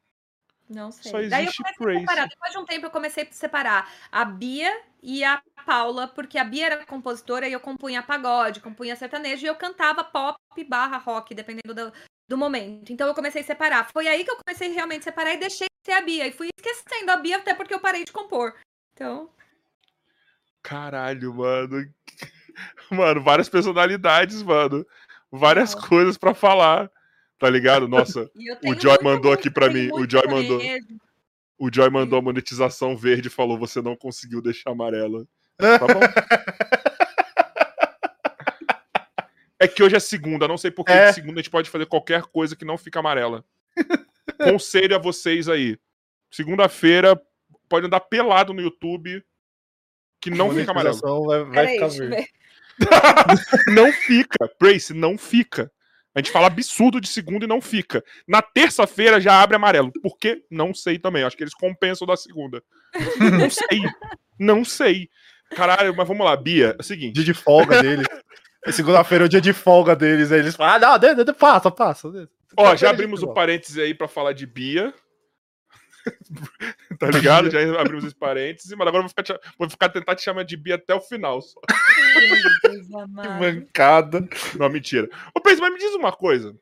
não 0.70 0.92
sei. 0.92 1.12
Só 1.12 1.18
Daí 1.18 1.46
eu 1.46 1.50
existe 1.50 1.64
comecei 1.64 1.96
a 1.96 2.00
separar. 2.00 2.28
Depois 2.28 2.52
de 2.52 2.58
um 2.58 2.66
tempo 2.66 2.86
eu 2.86 2.92
comecei 2.92 3.24
a 3.24 3.32
separar 3.32 3.92
a 4.12 4.26
Bia 4.26 4.82
e 5.02 5.24
a 5.24 5.42
Paula, 5.66 6.08
porque 6.08 6.38
a 6.38 6.44
Bia 6.44 6.66
era 6.66 6.86
compositora 6.86 7.48
e 7.48 7.54
eu 7.54 7.60
compunha 7.60 8.04
pagode, 8.04 8.60
compunha 8.60 8.96
sertanejo 8.96 9.46
e 9.46 9.50
eu 9.50 9.56
cantava 9.56 10.04
pop 10.04 10.38
barra 10.68 10.98
rock, 10.98 11.34
dependendo 11.34 11.74
do, 11.74 11.94
do 12.28 12.38
momento. 12.38 12.92
Então 12.92 13.08
eu 13.08 13.14
comecei 13.14 13.42
a 13.42 13.46
separar. 13.46 13.90
Foi 13.92 14.08
aí 14.08 14.24
que 14.24 14.32
eu 14.32 14.38
comecei 14.46 14.70
realmente 14.70 15.02
a 15.02 15.04
separar 15.06 15.34
e 15.34 15.38
deixei 15.38 15.68
de 15.68 15.92
ser 15.92 15.94
a 15.94 16.02
Bia. 16.02 16.28
E 16.28 16.32
fui 16.32 16.50
esquecendo 16.58 17.12
a 17.12 17.18
Bia 17.18 17.38
até 17.38 17.54
porque 17.54 17.74
eu 17.74 17.80
parei 17.80 18.04
de 18.04 18.12
compor. 18.12 18.56
Então, 18.94 19.30
Caralho, 20.64 21.34
mano. 21.34 21.86
Mano, 22.92 23.22
várias 23.24 23.50
personalidades, 23.50 24.44
mano. 24.44 24.86
Várias 25.32 25.74
Uau. 25.74 25.88
coisas 25.88 26.18
pra 26.18 26.34
falar. 26.36 26.90
Tá 27.40 27.50
ligado? 27.50 27.88
Nossa, 27.88 28.30
tenho 28.62 28.80
Joy 28.80 28.98
mandou 29.02 29.32
música, 29.32 29.34
aqui 29.34 29.50
pra 29.50 29.68
tenho 29.68 29.86
mim, 29.86 29.92
o 29.92 29.98
muito 29.98 30.12
Joy 30.12 30.28
mandou. 30.28 30.60
sertanejo. 30.62 30.98
o 31.58 31.70
Joy 31.74 31.90
mandou 31.90 32.20
a 32.20 32.22
monetização 32.22 32.96
verde 32.96 33.28
e 33.28 33.32
falou: 33.32 33.58
você 33.58 33.82
não 33.82 33.96
conseguiu 33.96 34.42
deixar 34.42 34.72
amarela. 34.72 35.26
Tá 35.60 35.80
bom? 35.88 36.00
É 39.60 39.68
que 39.68 39.82
hoje 39.82 39.96
é 39.96 40.00
segunda, 40.00 40.48
não 40.48 40.58
sei 40.58 40.72
por 40.72 40.84
que 40.86 40.92
É. 40.92 41.10
de 41.10 41.16
segunda 41.16 41.40
a 41.40 41.42
gente 41.42 41.50
pode 41.52 41.70
fazer 41.70 41.86
qualquer 41.86 42.24
coisa 42.24 42.56
que 42.56 42.66
não 42.66 42.78
fica 42.78 43.00
amarela. 43.00 43.44
Conselho 44.38 44.96
a 44.96 45.00
vocês 45.00 45.48
aí. 45.48 45.78
Segunda-feira 46.30 47.20
pode 47.70 47.86
andar 47.86 48.02
pelado 48.02 48.54
no 48.54 48.62
YouTube 48.62 49.24
que 50.24 50.30
não 50.30 50.54
fica 50.54 50.72
amarelo. 50.72 51.26
Vai, 51.26 51.44
vai 51.44 51.68
ficar 51.68 51.86
eu 51.86 51.90
verde. 51.90 52.16
ver. 52.16 52.28
Não 53.72 53.94
fica, 53.94 54.50
Brace, 54.60 54.96
não 54.96 55.16
fica. 55.16 55.72
A 56.16 56.20
gente 56.20 56.32
fala 56.32 56.48
absurdo 56.48 57.00
de 57.00 57.08
segunda 57.08 57.46
e 57.46 57.48
não 57.48 57.62
fica. 57.62 58.04
Na 58.28 58.42
terça-feira 58.42 59.22
já 59.22 59.42
abre 59.42 59.56
amarelo. 59.56 59.92
Por 60.02 60.18
quê? 60.18 60.44
Não 60.50 60.74
sei 60.74 60.98
também. 60.98 61.24
Acho 61.24 61.38
que 61.38 61.44
eles 61.44 61.54
compensam 61.54 62.08
da 62.08 62.16
segunda. 62.16 62.64
Não 63.20 63.50
sei. 63.50 63.82
Não 64.40 64.66
sei. 64.66 65.10
Caralho, 65.56 65.96
mas 65.96 66.08
vamos 66.08 66.26
lá, 66.26 66.36
Bia. 66.36 66.76
É 66.78 66.82
o 66.82 66.84
seguinte. 66.84 67.14
Dia 67.14 67.24
de 67.24 67.34
folga 67.34 67.82
deles. 67.82 68.08
Segunda-feira 68.72 69.26
é 69.26 69.28
o 69.28 69.30
dia 69.30 69.42
de 69.42 69.54
folga 69.54 69.96
deles. 69.96 70.32
Aí 70.32 70.40
eles 70.40 70.56
falam, 70.56 70.76
ah, 70.76 70.80
não, 70.80 70.98
de, 70.98 71.16
de, 71.16 71.24
de, 71.24 71.34
passa, 71.34 71.70
passa. 71.70 72.08
Ó, 72.08 72.12
já 72.12 72.26
Segunda-feira 72.50 72.88
é 72.88 72.90
abrimos 72.90 73.20
dia 73.20 73.28
o 73.28 73.30
de 73.30 73.36
parênteses 73.36 73.78
aí 73.78 73.94
pra 73.94 74.08
falar 74.08 74.34
de 74.34 74.46
Bia. 74.46 74.94
tá 77.00 77.10
ligado? 77.10 77.50
Já 77.50 77.60
abrimos 77.80 78.04
esse 78.04 78.16
parênteses, 78.16 78.72
mas 78.72 78.88
agora 78.88 78.98
eu 78.98 79.02
vou 79.04 79.10
ficar, 79.10 79.24
te- 79.24 79.40
vou 79.58 79.70
ficar 79.70 79.90
tentar 79.90 80.16
te 80.16 80.24
chamar 80.24 80.44
de 80.44 80.58
Bia 80.58 80.76
até 80.76 80.94
o 80.94 81.02
final. 81.02 81.42
Só. 81.42 81.60
Que 82.64 83.08
mancada. 83.40 84.28
Não, 84.58 84.70
mentira. 84.70 85.10
Ô, 85.36 85.42
Prince, 85.42 85.60
mas 85.60 85.74
me 85.74 85.80
diz 85.80 85.94
uma 85.94 86.12
coisa. 86.12 86.58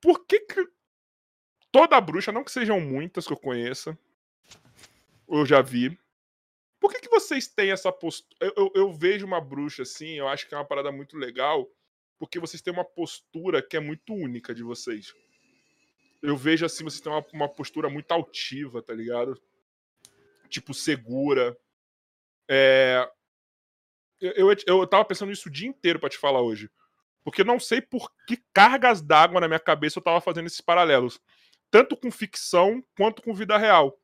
Por 0.00 0.24
que, 0.26 0.40
que 0.40 0.66
toda 1.70 2.00
bruxa, 2.00 2.30
não 2.30 2.44
que 2.44 2.52
sejam 2.52 2.80
muitas 2.80 3.26
que 3.26 3.32
eu 3.32 3.36
conheça, 3.36 3.98
eu 5.28 5.46
já 5.46 5.62
vi. 5.62 5.98
Por 6.78 6.92
que, 6.92 7.00
que 7.00 7.08
vocês 7.08 7.46
têm 7.46 7.70
essa 7.70 7.90
postura? 7.90 8.36
Eu, 8.40 8.52
eu, 8.56 8.72
eu, 8.74 8.92
vejo 8.92 9.24
uma 9.24 9.40
bruxa 9.40 9.82
assim, 9.82 10.14
eu 10.14 10.28
acho 10.28 10.48
que 10.48 10.54
é 10.54 10.58
uma 10.58 10.64
parada 10.64 10.92
muito 10.92 11.16
legal, 11.16 11.68
porque 12.18 12.38
vocês 12.38 12.60
têm 12.60 12.72
uma 12.72 12.84
postura 12.84 13.62
que 13.62 13.76
é 13.76 13.80
muito 13.80 14.12
única 14.12 14.54
de 14.54 14.62
vocês. 14.62 15.14
Eu 16.22 16.36
vejo 16.36 16.64
assim, 16.64 16.84
vocês 16.84 17.00
têm 17.00 17.12
uma, 17.12 17.24
uma 17.32 17.48
postura 17.48 17.90
muito 17.90 18.12
altiva, 18.12 18.80
tá 18.80 18.94
ligado? 18.94 19.40
Tipo, 20.48 20.72
segura. 20.72 21.56
É... 22.48 23.10
Eu, 24.20 24.52
eu, 24.52 24.56
eu 24.66 24.86
tava 24.86 25.04
pensando 25.04 25.30
nisso 25.30 25.48
o 25.48 25.52
dia 25.52 25.68
inteiro 25.68 25.98
para 25.98 26.08
te 26.08 26.16
falar 26.16 26.40
hoje. 26.40 26.70
Porque 27.24 27.42
não 27.42 27.58
sei 27.58 27.80
por 27.80 28.10
que 28.26 28.36
cargas 28.52 29.00
d'água 29.00 29.40
na 29.40 29.48
minha 29.48 29.60
cabeça 29.60 29.98
eu 29.98 30.02
tava 30.02 30.20
fazendo 30.20 30.46
esses 30.46 30.60
paralelos. 30.60 31.20
Tanto 31.70 31.96
com 31.96 32.10
ficção 32.10 32.84
quanto 32.96 33.22
com 33.22 33.34
vida 33.34 33.56
real. 33.56 33.98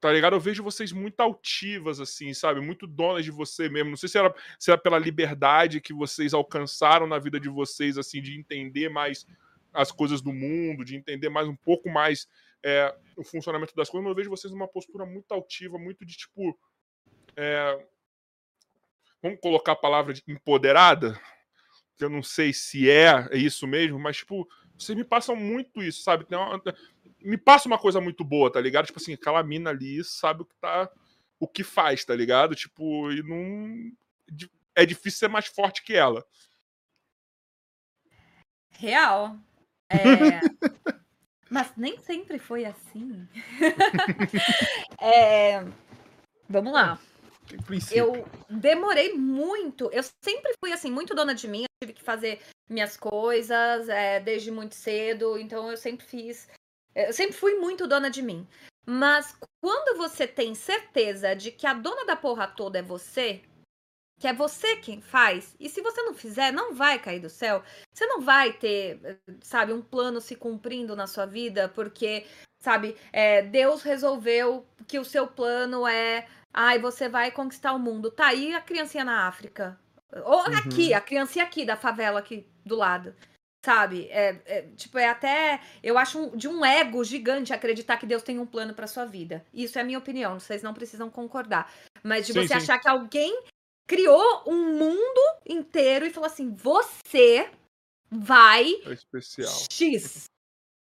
Tá 0.00 0.12
ligado? 0.12 0.36
Eu 0.36 0.40
vejo 0.40 0.62
vocês 0.62 0.92
muito 0.92 1.18
altivas, 1.20 1.98
assim, 2.00 2.34
sabe? 2.34 2.60
Muito 2.60 2.86
donas 2.86 3.24
de 3.24 3.30
você 3.30 3.70
mesmo. 3.70 3.88
Não 3.88 3.96
sei 3.96 4.08
se 4.10 4.18
era, 4.18 4.34
se 4.58 4.70
era 4.70 4.78
pela 4.78 4.98
liberdade 4.98 5.80
que 5.80 5.94
vocês 5.94 6.34
alcançaram 6.34 7.06
na 7.06 7.18
vida 7.18 7.40
de 7.40 7.48
vocês, 7.48 7.96
assim, 7.96 8.20
de 8.20 8.38
entender 8.38 8.90
mais 8.90 9.26
as 9.74 9.90
coisas 9.90 10.22
do 10.22 10.32
mundo, 10.32 10.84
de 10.84 10.96
entender 10.96 11.28
mais 11.28 11.48
um 11.48 11.56
pouco 11.56 11.90
mais 11.90 12.28
é, 12.62 12.96
o 13.16 13.24
funcionamento 13.24 13.74
das 13.74 13.90
coisas, 13.90 14.04
mas 14.04 14.10
eu 14.10 14.16
vejo 14.16 14.30
vocês 14.30 14.52
numa 14.52 14.68
postura 14.68 15.04
muito 15.04 15.32
altiva, 15.32 15.76
muito 15.78 16.06
de 16.06 16.16
tipo. 16.16 16.58
É, 17.36 17.86
vamos 19.20 19.40
colocar 19.40 19.72
a 19.72 19.76
palavra 19.76 20.14
de 20.14 20.22
empoderada? 20.26 21.20
Que 21.96 22.04
eu 22.04 22.08
não 22.08 22.22
sei 22.22 22.52
se 22.52 22.88
é 22.88 23.28
isso 23.36 23.66
mesmo, 23.66 23.98
mas 23.98 24.18
tipo, 24.18 24.48
vocês 24.78 24.96
me 24.96 25.04
passam 25.04 25.36
muito 25.36 25.82
isso, 25.82 26.02
sabe? 26.02 26.26
Uma, 26.30 26.62
me 27.20 27.36
passa 27.36 27.68
uma 27.68 27.78
coisa 27.78 28.00
muito 28.00 28.24
boa, 28.24 28.50
tá 28.50 28.60
ligado? 28.60 28.86
Tipo 28.86 28.98
assim, 28.98 29.14
aquela 29.14 29.42
mina 29.42 29.70
ali 29.70 30.02
sabe 30.04 30.42
o 30.42 30.44
que 30.44 30.56
tá. 30.56 30.90
O 31.38 31.48
que 31.48 31.64
faz, 31.64 32.04
tá 32.04 32.14
ligado? 32.14 32.54
Tipo, 32.54 33.10
e 33.12 33.22
não. 33.22 33.92
É 34.74 34.86
difícil 34.86 35.18
ser 35.18 35.28
mais 35.28 35.46
forte 35.46 35.82
que 35.82 35.94
ela. 35.94 36.24
Real. 38.70 39.38
É... 39.94 40.40
Mas 41.50 41.72
nem 41.76 41.98
sempre 42.00 42.38
foi 42.38 42.64
assim. 42.64 43.28
é... 45.00 45.64
Vamos 46.48 46.72
lá. 46.72 46.98
Eu 47.92 48.26
demorei 48.48 49.12
muito. 49.14 49.90
Eu 49.92 50.02
sempre 50.24 50.54
fui 50.58 50.72
assim, 50.72 50.90
muito 50.90 51.14
dona 51.14 51.34
de 51.34 51.46
mim. 51.46 51.62
Eu 51.62 51.86
tive 51.86 51.92
que 51.98 52.02
fazer 52.02 52.40
minhas 52.68 52.96
coisas 52.96 53.88
é, 53.88 54.18
desde 54.20 54.50
muito 54.50 54.74
cedo. 54.74 55.38
Então 55.38 55.70
eu 55.70 55.76
sempre 55.76 56.04
fiz. 56.04 56.48
Eu 56.94 57.12
sempre 57.12 57.34
fui 57.34 57.54
muito 57.54 57.86
dona 57.86 58.10
de 58.10 58.22
mim. 58.22 58.46
Mas 58.86 59.36
quando 59.62 59.96
você 59.96 60.26
tem 60.26 60.54
certeza 60.54 61.34
de 61.34 61.50
que 61.50 61.66
a 61.66 61.74
dona 61.74 62.04
da 62.04 62.16
porra 62.16 62.46
toda 62.46 62.78
é 62.78 62.82
você, 62.82 63.42
que 64.24 64.28
é 64.28 64.32
você 64.32 64.76
quem 64.76 65.02
faz, 65.02 65.54
e 65.60 65.68
se 65.68 65.82
você 65.82 66.00
não 66.00 66.14
fizer, 66.14 66.50
não 66.50 66.74
vai 66.74 66.98
cair 66.98 67.20
do 67.20 67.28
céu. 67.28 67.62
Você 67.92 68.06
não 68.06 68.22
vai 68.22 68.54
ter, 68.54 69.20
sabe, 69.42 69.70
um 69.70 69.82
plano 69.82 70.18
se 70.18 70.34
cumprindo 70.34 70.96
na 70.96 71.06
sua 71.06 71.26
vida, 71.26 71.68
porque, 71.68 72.24
sabe, 72.58 72.96
é, 73.12 73.42
Deus 73.42 73.82
resolveu 73.82 74.66
que 74.88 74.98
o 74.98 75.04
seu 75.04 75.26
plano 75.26 75.86
é. 75.86 76.26
Ai, 76.54 76.78
você 76.78 77.06
vai 77.06 77.30
conquistar 77.32 77.74
o 77.74 77.78
mundo. 77.78 78.10
Tá 78.10 78.28
aí 78.28 78.54
a 78.54 78.62
criancinha 78.62 79.04
na 79.04 79.28
África. 79.28 79.78
Ou 80.24 80.38
uhum. 80.38 80.56
aqui, 80.56 80.94
a 80.94 81.02
criancinha 81.02 81.44
aqui 81.44 81.66
da 81.66 81.76
favela 81.76 82.20
aqui 82.20 82.46
do 82.64 82.76
lado. 82.76 83.14
Sabe? 83.62 84.08
É, 84.10 84.40
é, 84.46 84.62
tipo, 84.74 84.96
é 84.96 85.10
até. 85.10 85.60
Eu 85.82 85.98
acho 85.98 86.18
um, 86.18 86.34
de 86.34 86.48
um 86.48 86.64
ego 86.64 87.04
gigante 87.04 87.52
acreditar 87.52 87.98
que 87.98 88.06
Deus 88.06 88.22
tem 88.22 88.38
um 88.38 88.46
plano 88.46 88.72
para 88.72 88.86
sua 88.86 89.04
vida. 89.04 89.44
Isso 89.52 89.78
é 89.78 89.82
a 89.82 89.84
minha 89.84 89.98
opinião. 89.98 90.40
Vocês 90.40 90.62
não 90.62 90.72
precisam 90.72 91.10
concordar. 91.10 91.70
Mas 92.02 92.26
de 92.26 92.32
sim, 92.32 92.40
você 92.40 92.48
sim. 92.48 92.54
achar 92.54 92.78
que 92.78 92.88
alguém 92.88 93.42
criou 93.86 94.42
um 94.46 94.76
mundo 94.78 95.20
inteiro 95.46 96.06
e 96.06 96.10
falou 96.10 96.26
assim: 96.26 96.54
você 96.54 97.50
vai. 98.10 98.66
É 98.86 98.92
especial. 98.92 99.52
X. 99.70 100.24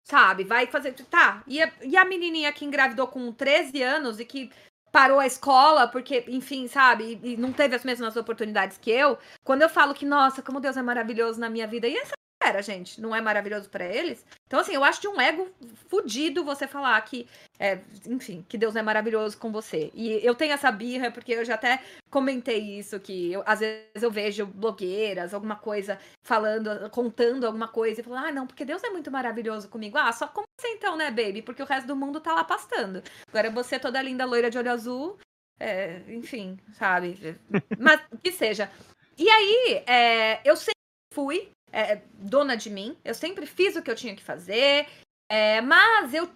Sabe? 0.04 0.44
Vai 0.44 0.66
fazer. 0.66 0.92
Tá. 0.92 1.42
E 1.46 1.62
a, 1.62 1.72
e 1.82 1.96
a 1.96 2.04
menininha 2.04 2.52
que 2.52 2.64
engravidou 2.64 3.06
com 3.06 3.32
13 3.32 3.82
anos 3.82 4.18
e 4.18 4.24
que 4.24 4.50
parou 4.90 5.20
a 5.20 5.26
escola 5.26 5.86
porque, 5.86 6.24
enfim, 6.28 6.66
sabe, 6.66 7.20
e, 7.22 7.34
e 7.34 7.36
não 7.36 7.52
teve 7.52 7.76
as 7.76 7.84
mesmas 7.84 8.16
oportunidades 8.16 8.76
que 8.76 8.90
eu. 8.90 9.18
Quando 9.44 9.62
eu 9.62 9.68
falo 9.68 9.94
que, 9.94 10.04
nossa, 10.04 10.42
como 10.42 10.60
Deus 10.60 10.76
é 10.76 10.82
maravilhoso 10.82 11.38
na 11.38 11.48
minha 11.48 11.66
vida, 11.66 11.86
e 11.86 11.96
essa 11.96 12.14
era, 12.42 12.62
gente, 12.62 13.00
não 13.00 13.14
é 13.14 13.20
maravilhoso 13.20 13.68
para 13.68 13.84
eles? 13.84 14.24
Então, 14.46 14.58
assim, 14.58 14.72
eu 14.72 14.82
acho 14.82 15.00
de 15.00 15.08
um 15.08 15.20
ego 15.20 15.48
fudido 15.88 16.42
você 16.42 16.66
falar 16.66 17.00
que, 17.02 17.28
é, 17.58 17.80
enfim, 18.06 18.44
que 18.48 18.56
Deus 18.56 18.74
é 18.74 18.82
maravilhoso 18.82 19.36
com 19.36 19.52
você. 19.52 19.90
E 19.94 20.24
eu 20.24 20.34
tenho 20.34 20.54
essa 20.54 20.72
birra, 20.72 21.10
porque 21.10 21.32
eu 21.32 21.44
já 21.44 21.54
até 21.54 21.82
comentei 22.10 22.78
isso, 22.78 22.98
que 22.98 23.32
eu, 23.32 23.42
às 23.44 23.60
vezes 23.60 24.02
eu 24.02 24.10
vejo 24.10 24.46
blogueiras, 24.46 25.34
alguma 25.34 25.56
coisa, 25.56 25.98
falando, 26.22 26.88
contando 26.90 27.46
alguma 27.46 27.68
coisa, 27.68 28.00
e 28.00 28.04
falando, 28.04 28.26
ah, 28.26 28.32
não, 28.32 28.46
porque 28.46 28.64
Deus 28.64 28.82
é 28.82 28.90
muito 28.90 29.10
maravilhoso 29.10 29.68
comigo. 29.68 29.98
Ah, 29.98 30.12
só 30.12 30.26
como 30.26 30.46
você 30.58 30.68
então, 30.68 30.96
né, 30.96 31.10
baby? 31.10 31.42
Porque 31.42 31.62
o 31.62 31.66
resto 31.66 31.86
do 31.86 31.96
mundo 31.96 32.20
tá 32.20 32.32
lá 32.32 32.42
pastando. 32.42 33.02
Agora 33.28 33.50
você 33.50 33.78
toda 33.78 34.00
linda, 34.00 34.24
loira 34.24 34.50
de 34.50 34.56
olho 34.56 34.70
azul, 34.70 35.18
é, 35.58 36.00
enfim, 36.08 36.58
sabe? 36.72 37.38
Mas 37.78 38.00
que 38.22 38.32
seja. 38.32 38.70
E 39.18 39.28
aí, 39.28 39.84
é, 39.86 40.40
eu 40.42 40.56
sempre 40.56 40.80
fui 41.12 41.50
é, 41.72 41.92
é, 41.92 42.04
dona 42.14 42.56
de 42.56 42.70
mim. 42.70 42.96
Eu 43.04 43.14
sempre 43.14 43.46
fiz 43.46 43.76
o 43.76 43.82
que 43.82 43.90
eu 43.90 43.96
tinha 43.96 44.14
que 44.14 44.22
fazer, 44.22 44.88
é, 45.28 45.60
mas 45.60 46.14
eu 46.14 46.30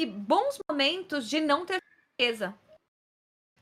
tive 0.00 0.12
bons 0.12 0.58
momentos 0.68 1.28
de 1.28 1.40
não 1.40 1.64
ter 1.66 1.82
certeza. 2.18 2.54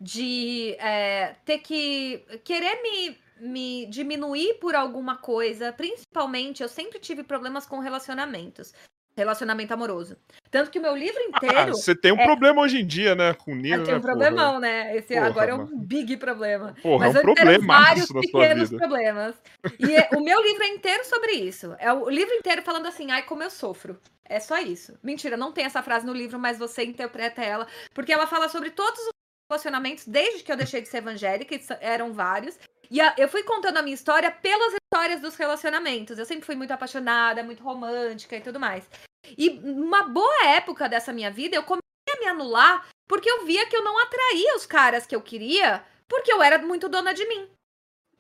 De 0.01 0.75
é, 0.79 1.35
ter 1.45 1.59
que 1.59 2.19
querer 2.45 2.83
me, 2.83 3.19
me 3.41 3.87
diminuir 3.87 4.55
por 4.55 4.75
alguma 4.75 5.17
coisa. 5.19 5.73
Principalmente, 5.73 6.63
eu 6.63 6.69
sempre 6.69 6.99
tive 6.99 7.23
problemas 7.23 7.67
com 7.67 7.81
relacionamentos 7.81 8.73
relacionamento 9.21 9.73
amoroso. 9.73 10.17
Tanto 10.51 10.71
que 10.71 10.79
o 10.79 10.83
meu 10.83 10.97
livro 10.97 11.21
ah, 11.21 11.29
inteiro. 11.29 11.59
Ah, 11.59 11.67
você 11.67 11.95
tem 11.95 12.13
um 12.13 12.19
é... 12.19 12.25
problema 12.25 12.63
hoje 12.63 12.81
em 12.81 12.87
dia, 12.87 13.15
né? 13.15 13.35
Com 13.35 13.53
o 13.53 13.55
Nino. 13.55 13.85
Tem 13.85 13.95
um 13.95 13.99
né, 13.99 14.03
problemão, 14.03 14.55
porra. 14.55 14.61
né? 14.61 14.97
Esse 14.97 15.15
porra, 15.15 15.27
agora 15.27 15.57
mano. 15.57 15.71
é 15.71 15.75
um 15.75 15.79
big 15.79 16.17
problema. 16.17 16.75
Porra, 16.83 17.07
Mas 17.07 17.15
é 17.15 17.19
um 17.19 17.23
problema. 17.23 17.67
vários 17.67 18.11
pequenos 18.11 18.71
problemas. 18.71 19.35
E 19.79 19.95
é, 19.95 20.09
o 20.17 20.21
meu 20.21 20.43
livro 20.43 20.65
é 20.65 20.69
inteiro 20.69 21.05
sobre 21.05 21.33
isso. 21.33 21.75
É 21.79 21.93
o 21.93 22.09
livro 22.09 22.35
inteiro 22.35 22.63
falando 22.63 22.87
assim, 22.87 23.11
ai, 23.11 23.23
como 23.23 23.43
eu 23.43 23.51
sofro. 23.51 24.01
É 24.25 24.41
só 24.41 24.59
isso. 24.59 24.99
Mentira, 25.03 25.37
não 25.37 25.53
tem 25.53 25.65
essa 25.65 25.83
frase 25.83 26.07
no 26.07 26.13
livro, 26.13 26.39
mas 26.39 26.59
você 26.59 26.85
interpreta 26.85 27.43
ela. 27.43 27.67
Porque 27.93 28.13
ela 28.13 28.27
fala 28.27 28.49
sobre 28.49 28.71
todos 28.71 28.99
os 29.01 29.11
relacionamentos, 29.51 30.07
desde 30.07 30.43
que 30.43 30.51
eu 30.51 30.57
deixei 30.57 30.81
de 30.81 30.89
ser 30.89 30.99
evangélica, 30.99 31.59
eram 31.81 32.13
vários. 32.13 32.59
E 32.91 33.01
a, 33.01 33.15
eu 33.17 33.29
fui 33.29 33.45
contando 33.45 33.77
a 33.77 33.83
minha 33.83 33.95
história 33.95 34.31
pelas 34.31 34.75
histórias 34.75 35.21
dos 35.21 35.37
relacionamentos. 35.37 36.19
Eu 36.19 36.25
sempre 36.25 36.45
fui 36.45 36.57
muito 36.57 36.73
apaixonada, 36.73 37.43
muito 37.43 37.63
romântica 37.63 38.37
e 38.37 38.41
tudo 38.41 38.59
mais. 38.59 38.89
E 39.37 39.61
uma 39.65 40.05
boa 40.05 40.47
época 40.47 40.89
dessa 40.89 41.13
minha 41.13 41.31
vida, 41.31 41.57
eu 41.57 41.63
comecei 41.63 41.83
a 42.17 42.21
me 42.21 42.27
anular 42.27 42.89
porque 43.09 43.29
eu 43.29 43.45
via 43.45 43.67
que 43.67 43.77
eu 43.77 43.83
não 43.83 43.99
atraía 43.99 44.55
os 44.55 44.67
caras 44.67 45.05
que 45.05 45.17
eu 45.17 45.21
queria, 45.21 45.85
porque 46.09 46.33
eu 46.33 46.41
era 46.41 46.59
muito 46.59 46.89
dona 46.89 47.13
de 47.13 47.27
mim. 47.27 47.49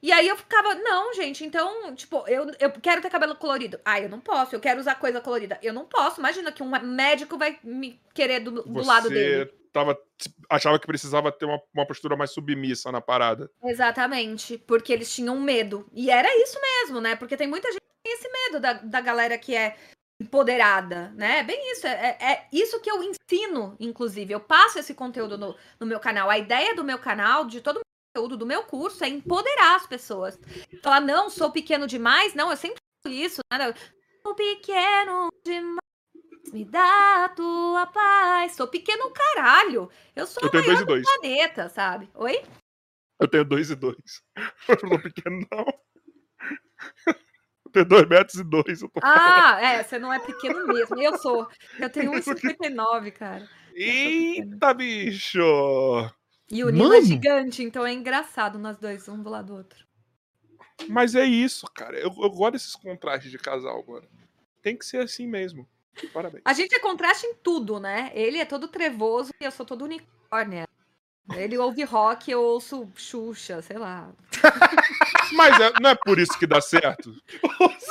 E 0.03 0.11
aí 0.11 0.27
eu 0.27 0.37
ficava, 0.37 0.75
não, 0.75 1.13
gente, 1.15 1.45
então, 1.45 1.95
tipo, 1.95 2.27
eu, 2.27 2.51
eu 2.59 2.73
quero 2.73 3.03
ter 3.03 3.11
cabelo 3.11 3.37
colorido. 3.37 3.79
Ah, 3.85 4.01
eu 4.01 4.09
não 4.09 4.19
posso. 4.19 4.55
Eu 4.55 4.61
quero 4.61 4.81
usar 4.81 4.95
coisa 4.95 5.21
colorida. 5.21 5.59
Eu 5.63 5.75
não 5.75 5.85
posso. 5.85 6.21
Imagina 6.21 6.51
que 6.51 6.63
um 6.63 6.71
médico 6.81 7.37
vai 7.37 7.59
me 7.63 8.01
querer 8.15 8.41
do, 8.41 8.63
do 8.63 8.85
lado 8.85 9.09
dele. 9.09 9.53
Tava, 9.73 9.97
achava 10.49 10.81
que 10.81 10.87
precisava 10.87 11.31
ter 11.31 11.45
uma, 11.45 11.61
uma 11.73 11.87
postura 11.87 12.17
mais 12.17 12.33
submissa 12.33 12.91
na 12.91 13.01
parada. 13.01 13.49
Exatamente, 13.63 14.59
porque 14.59 14.93
eles 14.93 15.15
tinham 15.15 15.39
medo. 15.39 15.87
E 15.93 16.11
era 16.11 16.29
isso 16.43 16.59
mesmo, 16.61 17.01
né? 17.01 17.15
Porque 17.15 17.37
tem 17.37 17.47
muita 17.47 17.71
gente 17.71 17.81
que 17.81 18.11
tem 18.11 18.15
esse 18.15 18.29
medo 18.29 18.59
da, 18.59 18.73
da 18.73 19.01
galera 19.01 19.39
que 19.39 19.55
é 19.55 19.77
empoderada, 20.21 21.11
né? 21.17 21.39
É 21.39 21.43
bem 21.43 21.73
isso. 21.73 21.87
É, 21.87 22.19
é, 22.21 22.49
isso 22.53 22.81
que 22.81 22.91
eu 22.91 23.03
ensino, 23.03 23.75
inclusive. 23.81 24.33
Eu 24.33 24.41
passo 24.41 24.79
esse 24.79 24.93
conteúdo 24.93 25.39
no, 25.39 25.57
no 25.81 25.87
meu 25.87 25.99
canal. 25.99 26.29
A 26.29 26.39
ideia 26.39 26.75
do 26.77 26.85
meu 26.85 26.99
canal, 26.99 27.47
de 27.47 27.61
todo 27.61 27.79
o 27.79 27.81
conteúdo 28.15 28.37
do 28.37 28.47
meu 28.47 28.63
curso, 28.65 29.03
é 29.03 29.09
empoderar 29.09 29.77
as 29.77 29.87
pessoas. 29.87 30.39
Falar, 30.83 31.01
não, 31.01 31.31
sou 31.31 31.51
pequeno 31.51 31.87
demais. 31.87 32.35
Não, 32.35 32.51
eu 32.51 32.57
sempre 32.57 32.77
faço 33.03 33.15
isso, 33.15 33.41
né? 33.51 33.73
Sou 34.23 34.35
pequeno 34.35 35.31
demais. 35.43 35.81
Me 36.53 36.65
dá 36.65 37.25
a 37.25 37.29
tua 37.31 37.87
paz. 37.87 38.53
Sou 38.53 38.69
pequeno 38.69 39.11
caralho. 39.11 39.91
Eu 40.15 40.27
sou 40.27 40.43
eu 40.43 40.51
dois 40.51 40.81
e 40.81 40.85
dois. 40.85 41.03
planeta, 41.05 41.69
sabe? 41.69 42.11
Oi? 42.15 42.43
Eu 43.19 43.29
tenho 43.29 43.45
dois 43.45 43.71
e 43.71 43.75
dois. 43.75 44.23
Eu 44.69 44.77
não 44.83 44.89
sou 44.91 45.01
pequeno, 45.01 45.47
não. 45.51 45.65
Tenho 47.73 47.85
dois 47.85 48.09
metros 48.09 48.41
e 48.41 48.45
dois. 48.45 48.81
Ah, 49.03 49.59
é, 49.61 49.83
você 49.83 49.99
não 49.99 50.13
é 50.13 50.19
pequeno 50.19 50.67
mesmo. 50.67 51.01
Eu 51.01 51.19
sou. 51.19 51.49
Eu 51.79 51.91
tenho 51.91 52.13
1,59, 52.13 53.13
cara. 53.13 53.49
Eita, 53.75 54.75
bicho! 54.75 55.41
E 56.51 56.65
o 56.65 56.71
Nino 56.71 56.93
é 56.93 57.03
gigante, 57.03 57.63
então 57.63 57.87
é 57.87 57.93
engraçado 57.93 58.59
nós 58.59 58.77
dois, 58.77 59.09
um 59.09 59.23
do 59.23 59.31
lado 59.31 59.47
do 59.47 59.55
outro. 59.55 59.87
Mas 60.89 61.15
é 61.15 61.25
isso, 61.25 61.67
cara. 61.73 61.97
Eu, 61.97 62.13
eu 62.19 62.31
gosto 62.31 62.53
desses 62.53 62.75
contrastes 62.75 63.31
de 63.31 63.39
casal, 63.39 63.85
mano. 63.87 64.09
Tem 64.63 64.77
que 64.77 64.85
ser 64.85 64.99
assim 64.99 65.27
mesmo. 65.27 65.69
Parabéns. 66.13 66.43
A 66.45 66.53
gente 66.53 66.75
é 66.75 66.81
contraste 66.81 67.27
em 67.27 67.35
tudo, 67.35 67.79
né? 67.79 68.11
Ele 68.15 68.39
é 68.39 68.45
todo 68.45 68.69
trevoso 68.69 69.31
e 69.41 69.45
eu 69.45 69.51
sou 69.51 69.65
todo 69.65 69.85
unicórnio. 69.85 70.67
Ele 71.37 71.57
ouve 71.59 71.85
rock, 71.85 72.31
eu 72.31 72.43
ouço 72.43 72.91
Xuxa, 72.97 73.63
sei 73.63 73.79
lá. 73.79 74.13
Mas 75.33 75.61
é, 75.61 75.73
não 75.81 75.91
é 75.91 75.95
por 75.95 76.19
isso 76.19 76.37
que 76.39 76.47
dá 76.47 76.61
certo? 76.61 77.15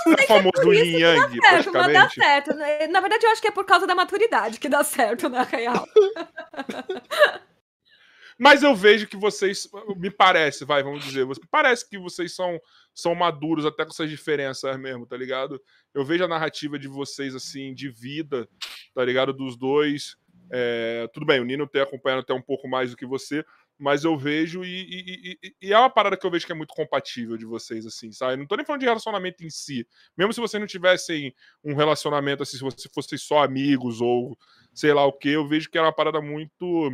Não 0.05 0.13
é, 0.13 0.23
é 0.23 0.27
famoso 0.27 0.73
yin 0.73 0.99
yang, 0.99 1.39
certo, 1.39 1.71
mas 1.71 1.93
dá 1.93 2.09
certo. 2.09 2.53
Na 2.89 2.99
verdade, 2.99 3.25
eu 3.25 3.31
acho 3.31 3.41
que 3.41 3.47
é 3.47 3.51
por 3.51 3.65
causa 3.65 3.87
da 3.87 3.95
maturidade 3.95 4.59
que 4.59 4.67
dá 4.67 4.83
certo, 4.83 5.29
na 5.29 5.43
real. 5.43 5.87
Mas 8.41 8.63
eu 8.63 8.73
vejo 8.73 9.05
que 9.05 9.17
vocês, 9.17 9.67
me 9.97 10.09
parece, 10.09 10.63
vai, 10.63 10.81
vamos 10.81 11.03
dizer, 11.03 11.27
parece 11.51 11.87
que 11.87 11.99
vocês 11.99 12.33
são, 12.33 12.57
são 12.95 13.13
maduros 13.13 13.65
até 13.65 13.83
com 13.83 13.91
essas 13.91 14.09
diferenças 14.09 14.79
mesmo, 14.79 15.05
tá 15.05 15.17
ligado? 15.17 15.61
Eu 15.93 16.05
vejo 16.05 16.23
a 16.23 16.27
narrativa 16.27 16.79
de 16.79 16.87
vocês, 16.87 17.35
assim, 17.35 17.73
de 17.73 17.89
vida, 17.89 18.47
tá 18.95 19.03
ligado? 19.03 19.33
Dos 19.33 19.57
dois. 19.57 20.15
É, 20.51 21.07
tudo 21.13 21.25
bem, 21.25 21.39
o 21.39 21.45
Nino 21.45 21.67
tem 21.67 21.81
acompanhado 21.81 22.21
até 22.21 22.33
um 22.33 22.41
pouco 22.41 22.67
mais 22.67 22.91
do 22.91 22.97
que 22.97 23.05
você, 23.05 23.45
mas 23.77 24.03
eu 24.03 24.17
vejo 24.17 24.63
e, 24.63 24.67
e, 24.67 25.37
e, 25.41 25.55
e, 25.61 25.73
é 25.73 25.79
uma 25.79 25.89
parada 25.89 26.17
que 26.17 26.25
eu 26.25 26.29
vejo 26.31 26.45
que 26.45 26.51
é 26.51 26.55
muito 26.55 26.73
compatível 26.73 27.37
de 27.37 27.45
vocês, 27.45 27.85
assim, 27.85 28.11
sabe? 28.11 28.35
Não 28.35 28.45
tô 28.45 28.55
nem 28.55 28.65
falando 28.65 28.81
de 28.81 28.85
relacionamento 28.85 29.43
em 29.43 29.49
si. 29.49 29.87
Mesmo 30.17 30.33
se 30.33 30.41
vocês 30.41 30.59
não 30.59 30.67
tivessem 30.67 31.33
um 31.63 31.73
relacionamento 31.73 32.43
assim, 32.43 32.57
se 32.57 32.63
vocês 32.63 32.89
fossem 32.93 33.17
só 33.17 33.43
amigos 33.43 34.01
ou 34.01 34.37
sei 34.73 34.93
lá 34.93 35.05
o 35.05 35.13
que, 35.13 35.29
eu 35.29 35.47
vejo 35.47 35.69
que 35.69 35.77
é 35.77 35.81
uma 35.81 35.93
parada 35.93 36.19
muito. 36.21 36.91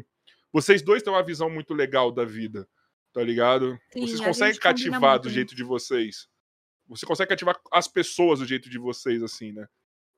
Vocês 0.54 0.82
dois 0.82 1.02
têm 1.02 1.12
uma 1.12 1.24
visão 1.24 1.50
muito 1.50 1.74
legal 1.74 2.12
da 2.12 2.24
vida, 2.24 2.68
tá 3.12 3.24
ligado? 3.24 3.78
Sim, 3.92 4.02
vocês 4.02 4.22
conseguem 4.22 4.60
cativar 4.60 5.20
do 5.20 5.30
jeito 5.30 5.56
de 5.56 5.64
vocês. 5.64 6.28
Você 6.88 7.06
consegue 7.06 7.30
cativar 7.30 7.60
as 7.72 7.88
pessoas 7.88 8.40
do 8.40 8.46
jeito 8.46 8.70
de 8.70 8.78
vocês, 8.78 9.24
assim, 9.24 9.52
né? 9.52 9.68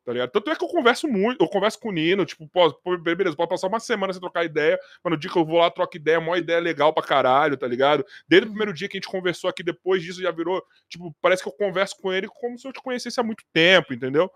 Tá 0.08 0.14
ligado? 0.14 0.32
Tanto 0.32 0.50
é 0.50 0.56
que 0.56 0.64
eu 0.64 0.70
converso 0.70 1.06
muito, 1.06 1.44
eu 1.44 1.50
converso 1.50 1.78
com 1.78 1.90
o 1.90 1.92
Nino, 1.92 2.26
tipo, 2.26 2.48
pô, 2.48 2.98
beleza, 2.98 3.36
pode 3.36 3.50
passar 3.50 3.68
uma 3.68 3.78
semana 3.78 4.14
sem 4.14 4.22
trocar 4.22 4.46
ideia, 4.46 4.80
mas 5.04 5.12
no 5.12 5.18
dia 5.18 5.30
que 5.30 5.38
eu 5.38 5.44
vou 5.44 5.58
lá, 5.60 5.70
troco 5.70 5.98
ideia, 5.98 6.18
uma 6.18 6.38
ideia 6.38 6.62
legal 6.62 6.94
pra 6.94 7.04
caralho, 7.04 7.58
tá 7.58 7.68
ligado? 7.68 8.06
Desde 8.26 8.48
o 8.48 8.52
primeiro 8.52 8.74
dia 8.74 8.88
que 8.88 8.96
a 8.96 9.00
gente 9.02 9.12
conversou 9.12 9.50
aqui, 9.50 9.62
depois 9.62 10.02
disso 10.02 10.22
já 10.22 10.32
virou, 10.32 10.64
tipo, 10.88 11.14
parece 11.22 11.44
que 11.44 11.50
eu 11.50 11.52
converso 11.52 11.98
com 11.98 12.14
ele 12.14 12.26
como 12.30 12.58
se 12.58 12.66
eu 12.66 12.72
te 12.72 12.82
conhecesse 12.82 13.20
há 13.20 13.24
muito 13.24 13.44
tempo, 13.52 13.94
entendeu? 13.94 14.32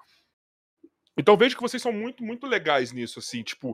Então 1.18 1.38
vejo 1.38 1.56
que 1.56 1.62
vocês 1.62 1.82
são 1.82 1.94
muito, 1.94 2.22
muito 2.22 2.46
legais 2.48 2.92
nisso, 2.92 3.20
assim, 3.20 3.42
tipo, 3.42 3.74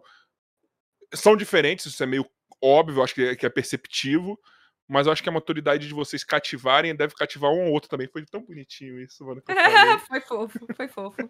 são 1.16 1.36
diferentes, 1.36 1.88
isso 1.88 2.04
é 2.04 2.06
meio 2.06 2.30
óbvio, 2.62 3.02
acho 3.02 3.16
que 3.16 3.24
é, 3.24 3.36
que 3.36 3.44
é 3.48 3.50
perceptivo, 3.50 4.40
mas 4.88 5.06
eu 5.06 5.12
acho 5.12 5.22
que 5.22 5.28
a 5.28 5.32
maturidade 5.32 5.86
de 5.86 5.94
vocês 5.94 6.24
cativarem 6.24 6.96
deve 6.96 7.14
cativar 7.14 7.52
um 7.52 7.66
ou 7.66 7.74
outro 7.74 7.90
também. 7.90 8.08
Foi 8.08 8.24
tão 8.26 8.42
bonitinho 8.42 9.02
isso, 9.02 9.26
mano. 9.26 9.44
foi 10.08 10.22
fofo, 10.22 10.66
foi 10.76 10.88
fofo. 10.88 11.30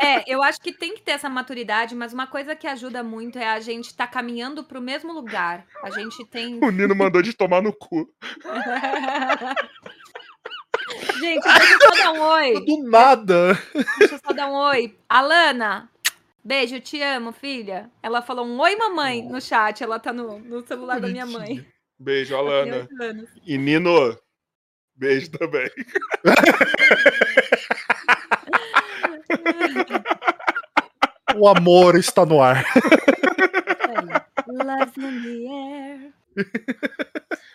é, 0.00 0.24
eu 0.26 0.42
acho 0.42 0.58
que 0.60 0.72
tem 0.72 0.94
que 0.94 1.02
ter 1.02 1.10
essa 1.12 1.28
maturidade, 1.28 1.94
mas 1.94 2.14
uma 2.14 2.26
coisa 2.26 2.56
que 2.56 2.66
ajuda 2.66 3.02
muito 3.02 3.38
é 3.38 3.46
a 3.46 3.60
gente 3.60 3.88
estar 3.88 4.06
tá 4.06 4.12
caminhando 4.12 4.64
pro 4.64 4.80
mesmo 4.80 5.12
lugar. 5.12 5.66
A 5.82 5.90
gente 5.90 6.24
tem. 6.24 6.58
O 6.64 6.70
Nino 6.70 6.96
mandou 6.96 7.20
de 7.20 7.34
tomar 7.34 7.60
no 7.60 7.72
cu. 7.72 8.10
gente, 11.20 11.42
deixa 11.42 11.74
eu 11.74 11.80
só 11.80 11.90
dar 11.96 12.12
um 12.12 12.22
oi. 12.22 12.64
Do 12.64 12.88
nada. 12.88 13.58
Deixa 13.98 14.14
eu 14.14 14.20
só 14.24 14.32
dar 14.32 14.46
um 14.46 14.54
oi. 14.54 14.96
Alana, 15.06 15.90
beijo, 16.42 16.80
te 16.80 17.02
amo, 17.02 17.30
filha. 17.30 17.90
Ela 18.02 18.22
falou 18.22 18.46
um 18.46 18.58
oi, 18.58 18.74
mamãe, 18.74 19.22
no 19.22 19.38
chat. 19.38 19.82
Ela 19.82 19.98
tá 19.98 20.14
no, 20.14 20.38
no 20.38 20.66
celular 20.66 20.98
da 20.98 21.08
minha 21.08 21.26
mãe. 21.26 21.62
Beijo, 22.00 22.34
Alana. 22.34 22.88
E 23.44 23.58
Nino, 23.58 24.18
beijo 24.96 25.30
também. 25.32 25.68
o 31.36 31.46
amor 31.46 31.96
está 31.96 32.24
no 32.24 32.40
ar. 32.40 32.64
Love 34.48 34.98
in 34.98 35.22
the 35.22 35.46
air. 35.46 36.14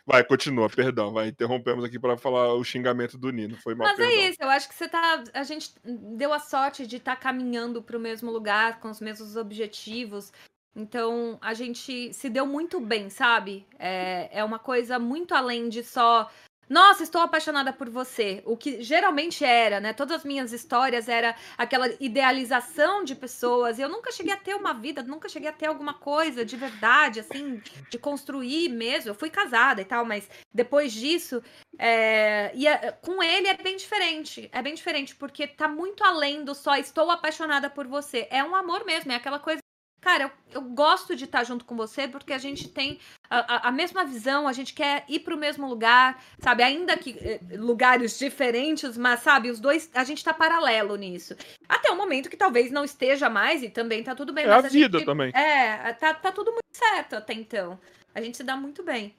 Vai, 0.05 0.23
continua, 0.23 0.69
perdão, 0.69 1.11
vai. 1.11 1.29
Interrompemos 1.29 1.83
aqui 1.83 1.97
para 1.97 2.15
falar 2.15 2.53
o 2.53 2.63
xingamento 2.63 3.17
do 3.17 3.31
Nino. 3.31 3.57
Foi 3.57 3.73
mal. 3.73 3.87
Mas 3.87 3.97
é 3.97 4.03
perdão. 4.03 4.21
é 4.21 4.29
isso, 4.29 4.43
eu 4.43 4.49
acho 4.49 4.69
que 4.69 4.75
você 4.75 4.87
tá. 4.87 5.23
A 5.33 5.41
gente 5.41 5.73
deu 5.83 6.31
a 6.31 6.37
sorte 6.37 6.85
de 6.85 6.97
estar 6.97 7.15
tá 7.15 7.21
caminhando 7.21 7.81
para 7.81 7.97
o 7.97 7.99
mesmo 7.99 8.29
lugar, 8.29 8.79
com 8.79 8.91
os 8.91 9.01
mesmos 9.01 9.35
objetivos. 9.35 10.31
Então 10.75 11.37
a 11.41 11.53
gente 11.53 12.13
se 12.13 12.29
deu 12.29 12.45
muito 12.45 12.79
bem, 12.79 13.09
sabe? 13.09 13.65
É, 13.79 14.29
é 14.31 14.43
uma 14.43 14.59
coisa 14.59 14.99
muito 14.99 15.33
além 15.33 15.69
de 15.69 15.83
só. 15.83 16.29
Nossa, 16.67 17.03
estou 17.03 17.21
apaixonada 17.21 17.71
por 17.71 17.89
você. 17.89 18.41
O 18.43 18.57
que 18.57 18.81
geralmente 18.81 19.45
era, 19.45 19.79
né? 19.79 19.93
Todas 19.93 20.17
as 20.17 20.25
minhas 20.25 20.51
histórias 20.51 21.07
era 21.07 21.35
aquela 21.55 21.87
idealização 21.99 23.03
de 23.03 23.13
pessoas. 23.13 23.77
Eu 23.77 23.87
nunca 23.87 24.11
cheguei 24.11 24.33
a 24.33 24.37
ter 24.37 24.55
uma 24.55 24.73
vida, 24.73 25.03
nunca 25.03 25.29
cheguei 25.29 25.47
a 25.47 25.53
ter 25.53 25.67
alguma 25.67 25.93
coisa 25.93 26.43
de 26.43 26.57
verdade, 26.57 27.19
assim, 27.19 27.61
de 27.89 27.99
construir 27.99 28.69
mesmo. 28.69 29.11
Eu 29.11 29.15
fui 29.15 29.29
casada 29.29 29.79
e 29.81 29.85
tal, 29.85 30.03
mas 30.05 30.27
depois 30.51 30.91
disso, 30.91 31.41
é... 31.77 32.51
e 32.55 32.67
é... 32.67 32.91
com 32.91 33.21
ele 33.21 33.47
é 33.47 33.55
bem 33.55 33.77
diferente. 33.77 34.49
É 34.51 34.61
bem 34.61 34.73
diferente, 34.73 35.15
porque 35.15 35.45
tá 35.45 35.67
muito 35.67 36.03
além 36.03 36.43
do 36.43 36.55
só 36.55 36.75
estou 36.75 37.11
apaixonada 37.11 37.69
por 37.69 37.87
você. 37.87 38.27
É 38.31 38.43
um 38.43 38.55
amor 38.55 38.83
mesmo, 38.85 39.11
é 39.11 39.15
aquela 39.15 39.37
coisa 39.39 39.59
cara, 40.05 40.25
eu, 40.25 40.31
eu, 40.51 40.61
gosto 40.61 41.15
de 41.15 41.23
estar 41.23 41.43
junto 41.43 41.65
com 41.65 41.75
você 41.75 42.07
porque 42.07 42.31
a 42.31 42.37
gente 42.37 42.69
tem 42.69 42.99
a, 43.27 43.69
a, 43.69 43.71
mesma 43.71 44.05
visão, 44.05 44.47
a 44.47 44.53
gente 44.53 44.71
quer 44.71 45.03
ir 45.09 45.21
para 45.21 45.33
o 45.33 45.37
mesmo 45.37 45.67
lugar, 45.67 46.23
sabe? 46.37 46.61
Ainda 46.61 46.95
que 46.95 47.17
eh, 47.19 47.39
lugares 47.57 48.19
diferentes, 48.19 48.95
mas 48.99 49.21
sabe, 49.21 49.49
os 49.49 49.59
dois, 49.59 49.89
a 49.95 50.03
gente 50.03 50.19
está 50.19 50.31
paralelo 50.31 50.95
nisso. 50.95 51.35
Até 51.67 51.89
o 51.89 51.97
momento 51.97 52.29
que 52.29 52.37
talvez 52.37 52.69
não 52.69 52.85
esteja 52.85 53.31
mais 53.31 53.63
e 53.63 53.69
também 53.69 54.03
tá 54.03 54.13
tudo 54.13 54.31
bem. 54.31 54.45
É 54.45 54.49
a, 54.49 54.57
a 54.57 54.61
vida 54.61 54.99
gente, 54.99 55.07
também. 55.07 55.31
É, 55.33 55.91
tá, 55.93 56.13
tá 56.13 56.31
tudo 56.31 56.51
muito 56.51 56.67
certo 56.71 57.15
até 57.15 57.33
então. 57.33 57.79
A 58.13 58.21
gente 58.21 58.37
se 58.37 58.43
dá 58.43 58.55
muito 58.55 58.83
bem. 58.83 59.15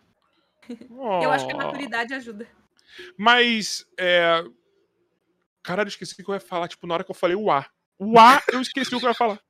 Oh. 0.89 1.19
Eu 1.21 1.33
acho 1.33 1.49
que 1.49 1.53
a 1.53 1.57
maturidade 1.57 2.15
ajuda. 2.15 2.47
Mas, 3.19 3.85
é... 3.99 4.45
Caralho, 5.65 5.89
eu 5.89 5.91
esqueci 5.91 6.13
o 6.13 6.25
que 6.25 6.31
eu 6.31 6.35
ia 6.35 6.41
falar, 6.41 6.69
tipo, 6.69 6.87
na 6.87 6.95
hora 6.95 7.03
que 7.03 7.11
eu 7.11 7.15
falei 7.15 7.35
o 7.35 7.51
A. 7.51 7.67
O 7.99 8.17
A, 8.21 8.41
eu 8.53 8.61
esqueci 8.61 8.95
o 8.95 9.01
que 9.01 9.05
eu 9.05 9.11
ia 9.11 9.15
falar 9.15 9.41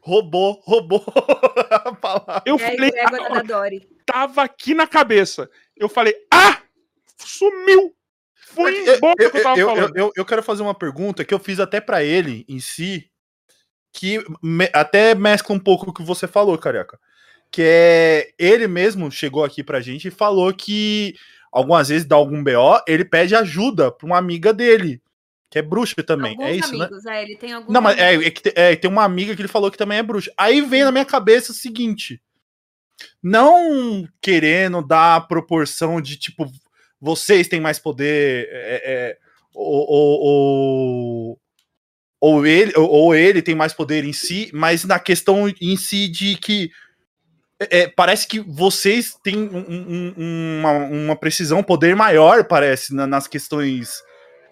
roubou, 0.00 0.60
roubou 0.64 1.04
a 1.70 1.94
palavra. 1.94 2.42
Eu 2.46 2.56
é 2.56 2.58
falei, 2.58 2.90
ah, 3.00 3.82
tava 4.04 4.42
aqui 4.42 4.74
na 4.74 4.86
cabeça. 4.86 5.48
Eu 5.76 5.88
falei, 5.88 6.14
ah, 6.32 6.60
sumiu. 7.18 7.94
Foi 8.34 8.80
embora 8.80 9.14
eu, 9.18 9.30
que 9.30 9.38
eu 9.38 9.42
tava 9.42 9.60
eu, 9.60 9.68
falando. 9.68 9.96
Eu, 9.96 10.12
eu, 10.16 10.24
quero 10.24 10.42
fazer 10.42 10.62
uma 10.62 10.74
pergunta 10.74 11.24
que 11.24 11.32
eu 11.32 11.38
fiz 11.38 11.60
até 11.60 11.80
para 11.80 12.02
ele 12.02 12.44
em 12.48 12.58
si, 12.58 13.08
que 13.92 14.24
me, 14.42 14.68
até 14.72 15.14
mescla 15.14 15.54
um 15.54 15.60
pouco 15.60 15.90
o 15.90 15.92
que 15.94 16.02
você 16.02 16.26
falou, 16.26 16.58
Careca. 16.58 16.98
Que 17.50 17.62
é, 17.64 18.32
ele 18.38 18.66
mesmo 18.66 19.10
chegou 19.10 19.44
aqui 19.44 19.62
pra 19.62 19.80
gente 19.80 20.08
e 20.08 20.12
falou 20.12 20.52
que 20.52 21.14
algumas 21.52 21.88
vezes 21.88 22.06
dá 22.06 22.16
algum 22.16 22.42
BO, 22.42 22.80
ele 22.86 23.04
pede 23.04 23.34
ajuda 23.34 23.90
pra 23.90 24.06
uma 24.06 24.18
amiga 24.18 24.52
dele 24.52 25.00
que 25.50 25.58
é 25.58 25.62
bruxa 25.62 26.02
também. 26.04 26.32
Alguns 26.32 26.46
é 26.46 26.54
isso, 26.54 26.78
né? 26.78 26.84
amigos, 26.84 27.04
né? 27.04 27.18
É, 27.18 27.22
ele 27.22 27.36
tem 27.36 27.52
alguns 27.52 27.74
Não, 27.74 27.80
mas 27.80 27.98
é, 27.98 28.14
é, 28.14 28.30
que, 28.30 28.52
é, 28.54 28.76
tem 28.76 28.88
uma 28.88 29.02
amiga 29.02 29.34
que 29.34 29.42
ele 29.42 29.48
falou 29.48 29.70
que 29.70 29.76
também 29.76 29.98
é 29.98 30.02
bruxa. 30.02 30.32
Aí 30.38 30.60
vem 30.60 30.84
na 30.84 30.92
minha 30.92 31.04
cabeça 31.04 31.50
o 31.50 31.54
seguinte: 31.54 32.22
não 33.20 34.08
querendo 34.22 34.80
dar 34.80 35.16
a 35.16 35.20
proporção 35.20 36.00
de 36.00 36.16
tipo, 36.16 36.48
vocês 37.00 37.48
têm 37.48 37.60
mais 37.60 37.80
poder, 37.80 38.48
é, 38.48 38.82
é, 38.84 39.18
ou, 39.52 39.86
ou, 39.88 40.20
ou, 40.20 41.40
ou, 42.20 42.46
ele, 42.46 42.72
ou 42.76 43.12
ele 43.12 43.42
tem 43.42 43.56
mais 43.56 43.72
poder 43.72 44.04
em 44.04 44.12
si, 44.12 44.50
mas 44.54 44.84
na 44.84 45.00
questão 45.00 45.52
em 45.60 45.76
si 45.76 46.06
de 46.06 46.36
que. 46.36 46.70
É, 47.58 47.88
parece 47.88 48.26
que 48.26 48.40
vocês 48.40 49.14
têm 49.22 49.36
um, 49.36 50.14
um, 50.16 50.60
uma, 50.60 50.72
uma 50.72 51.16
precisão, 51.16 51.62
poder 51.62 51.94
maior, 51.94 52.44
parece, 52.44 52.94
na, 52.94 53.06
nas 53.06 53.26
questões 53.26 54.00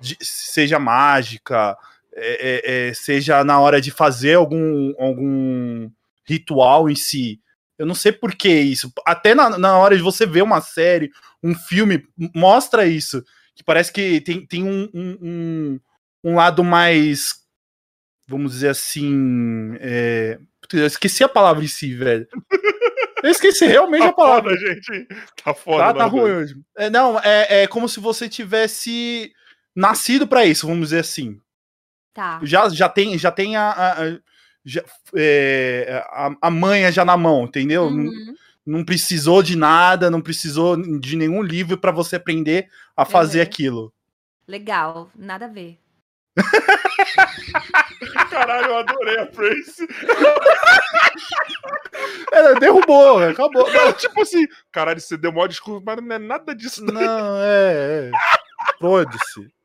de, 0.00 0.16
seja 0.20 0.78
mágica, 0.78 1.76
é, 2.14 2.86
é, 2.86 2.88
é, 2.88 2.94
seja 2.94 3.44
na 3.44 3.60
hora 3.60 3.80
de 3.80 3.90
fazer 3.90 4.34
algum, 4.34 4.92
algum 4.98 5.90
ritual 6.24 6.90
em 6.90 6.94
si. 6.94 7.40
Eu 7.78 7.86
não 7.86 7.94
sei 7.94 8.10
por 8.10 8.34
que 8.34 8.48
isso. 8.48 8.92
Até 9.06 9.34
na, 9.34 9.56
na 9.56 9.78
hora 9.78 9.96
de 9.96 10.02
você 10.02 10.26
ver 10.26 10.42
uma 10.42 10.60
série, 10.60 11.10
um 11.42 11.54
filme, 11.54 12.04
mostra 12.34 12.86
isso. 12.86 13.22
Que 13.54 13.62
parece 13.62 13.92
que 13.92 14.20
tem, 14.20 14.44
tem 14.44 14.64
um, 14.64 14.88
um, 14.92 15.18
um, 15.22 15.80
um 16.24 16.34
lado 16.34 16.64
mais. 16.64 17.34
Vamos 18.26 18.52
dizer 18.52 18.70
assim. 18.70 19.76
É... 19.80 20.38
Eu 20.72 20.86
esqueci 20.86 21.24
a 21.24 21.28
palavra 21.28 21.64
em 21.64 21.68
si, 21.68 21.94
velho. 21.94 22.26
Eu 23.22 23.30
esqueci 23.30 23.66
realmente 23.66 24.02
tá 24.02 24.08
a 24.08 24.12
palavra. 24.12 24.54
Foda, 24.56 24.66
gente. 24.66 25.08
Tá 25.42 25.54
foda. 25.54 25.84
Tá, 25.84 25.94
tá 25.94 26.04
ruim 26.04 26.30
hoje. 26.30 26.54
É, 26.76 26.88
não, 26.88 27.18
é, 27.18 27.62
é 27.62 27.66
como 27.66 27.88
se 27.88 27.98
você 27.98 28.28
tivesse 28.28 29.32
nascido 29.78 30.26
para 30.26 30.44
isso, 30.44 30.66
vamos 30.66 30.88
dizer 30.88 31.00
assim. 31.00 31.40
Tá. 32.12 32.40
Já, 32.42 32.68
já 32.68 32.88
tem, 32.88 33.16
já 33.16 33.30
tem 33.30 33.56
a, 33.56 33.70
a, 33.70 34.18
já, 34.64 34.82
é, 35.14 36.04
a, 36.10 36.34
a 36.42 36.50
manha 36.50 36.90
já 36.90 37.04
na 37.04 37.16
mão, 37.16 37.44
entendeu? 37.44 37.84
Uhum. 37.84 38.34
Não, 38.66 38.78
não, 38.78 38.84
precisou 38.84 39.40
de 39.40 39.56
nada, 39.56 40.10
não 40.10 40.20
precisou 40.20 40.76
de 40.98 41.16
nenhum 41.16 41.42
livro 41.42 41.78
para 41.78 41.92
você 41.92 42.16
aprender 42.16 42.68
a 42.96 43.04
fazer 43.04 43.38
uhum. 43.38 43.44
aquilo. 43.44 43.94
Legal, 44.48 45.08
nada 45.14 45.44
a 45.44 45.48
ver. 45.48 45.78
Caralho, 48.30 48.66
eu 48.66 48.78
adorei 48.78 49.18
a 49.18 49.26
Tracy. 49.26 49.86
Ela 52.32 52.58
derrubou, 52.58 53.22
acabou. 53.22 53.72
Não, 53.72 53.92
tipo 53.92 54.22
assim, 54.22 54.44
caralho, 54.72 55.00
você 55.00 55.16
deu 55.16 55.32
maior 55.32 55.46
discurso, 55.46 55.84
mas 55.84 56.02
não 56.02 56.16
é 56.16 56.18
nada 56.18 56.54
disso. 56.54 56.84
Não, 56.84 57.36
é. 57.36 58.08
é. 58.08 58.10
Pode-se. 58.80 59.57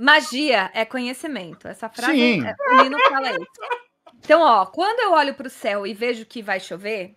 Magia 0.00 0.70
é 0.74 0.84
conhecimento. 0.84 1.68
Essa 1.68 1.88
frase, 1.88 2.12
Sim. 2.12 2.46
É, 2.46 2.54
o 2.72 2.82
Nino 2.82 2.98
fala 3.08 3.30
isso. 3.30 3.84
Então, 4.18 4.40
ó, 4.40 4.66
quando 4.66 5.00
eu 5.00 5.12
olho 5.12 5.34
para 5.34 5.46
o 5.46 5.50
céu 5.50 5.86
e 5.86 5.92
vejo 5.92 6.24
que 6.24 6.42
vai 6.42 6.58
chover, 6.58 7.16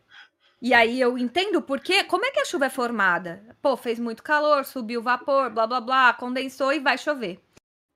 e 0.61 0.73
aí 0.73 0.99
eu 0.99 1.17
entendo 1.17 1.61
por 1.61 1.79
quê, 1.79 2.03
como 2.03 2.25
é 2.25 2.31
que 2.31 2.39
a 2.39 2.45
chuva 2.45 2.65
é 2.65 2.69
formada? 2.69 3.45
Pô, 3.61 3.77
fez 3.77 3.99
muito 3.99 4.23
calor, 4.23 4.65
subiu 4.65 5.01
vapor, 5.01 5.49
blá 5.49 5.67
blá 5.67 5.79
blá, 5.79 6.13
condensou 6.13 6.73
e 6.73 6.79
vai 6.79 6.97
chover. 6.97 7.39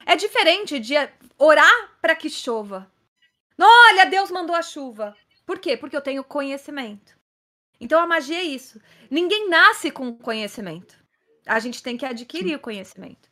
É 0.06 0.16
diferente 0.16 0.80
de 0.80 0.94
orar 1.38 1.98
para 2.02 2.16
que 2.16 2.30
chova. 2.30 2.92
Olha, 3.60 4.06
Deus 4.06 4.32
mandou 4.32 4.56
a 4.56 4.62
chuva. 4.62 5.16
Por 5.46 5.60
quê? 5.60 5.76
Porque 5.76 5.96
eu 5.96 6.02
tenho 6.02 6.24
conhecimento. 6.24 7.18
Então 7.80 8.00
a 8.00 8.06
magia 8.06 8.38
é 8.38 8.44
isso. 8.44 8.80
Ninguém 9.10 9.50
nasce 9.50 9.90
com 9.90 10.16
conhecimento. 10.16 10.96
A 11.46 11.60
gente 11.60 11.82
tem 11.82 11.98
que 11.98 12.06
adquirir 12.06 12.56
o 12.56 12.60
conhecimento. 12.60 13.31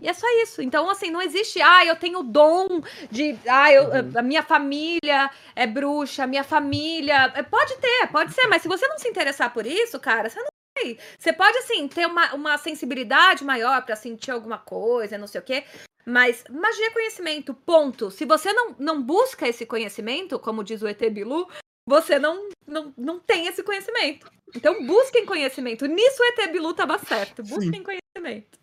E 0.00 0.08
é 0.08 0.12
só 0.12 0.26
isso. 0.42 0.62
Então, 0.62 0.88
assim, 0.88 1.10
não 1.10 1.20
existe, 1.20 1.60
ah, 1.60 1.84
eu 1.84 1.96
tenho 1.96 2.22
dom 2.22 2.80
de. 3.10 3.36
Ah, 3.48 3.72
eu, 3.72 3.84
uhum. 3.84 4.12
a 4.14 4.22
minha 4.22 4.42
família 4.42 5.30
é 5.54 5.66
bruxa, 5.66 6.24
a 6.24 6.26
minha 6.26 6.44
família. 6.44 7.32
É, 7.34 7.42
pode 7.42 7.76
ter, 7.78 8.06
pode 8.12 8.32
ser, 8.32 8.46
mas 8.46 8.62
se 8.62 8.68
você 8.68 8.86
não 8.86 8.98
se 8.98 9.08
interessar 9.08 9.52
por 9.52 9.66
isso, 9.66 9.98
cara, 9.98 10.30
você 10.30 10.38
não 10.40 10.48
vai. 10.76 10.98
Você 11.18 11.32
pode, 11.32 11.58
assim, 11.58 11.88
ter 11.88 12.06
uma, 12.06 12.34
uma 12.34 12.58
sensibilidade 12.58 13.44
maior 13.44 13.82
para 13.82 13.96
sentir 13.96 14.30
alguma 14.30 14.58
coisa, 14.58 15.18
não 15.18 15.26
sei 15.26 15.40
o 15.40 15.44
quê. 15.44 15.64
Mas 16.06 16.44
magia 16.48 16.86
é 16.86 16.90
conhecimento, 16.90 17.52
ponto. 17.52 18.10
Se 18.10 18.24
você 18.24 18.52
não, 18.52 18.74
não 18.78 19.02
busca 19.02 19.46
esse 19.46 19.66
conhecimento, 19.66 20.38
como 20.38 20.64
diz 20.64 20.80
o 20.80 20.88
ET 20.88 21.00
Bilu, 21.10 21.46
você 21.86 22.18
não, 22.18 22.48
não, 22.66 22.94
não 22.96 23.18
tem 23.18 23.46
esse 23.46 23.62
conhecimento. 23.62 24.30
Então 24.54 24.86
busquem 24.86 25.26
conhecimento. 25.26 25.84
Nisso 25.86 26.22
o 26.22 26.24
ET 26.24 26.50
Bilu 26.50 26.72
tava 26.72 26.98
certo. 26.98 27.42
Busquem 27.42 27.74
Sim. 27.74 27.82
conhecimento. 27.82 28.58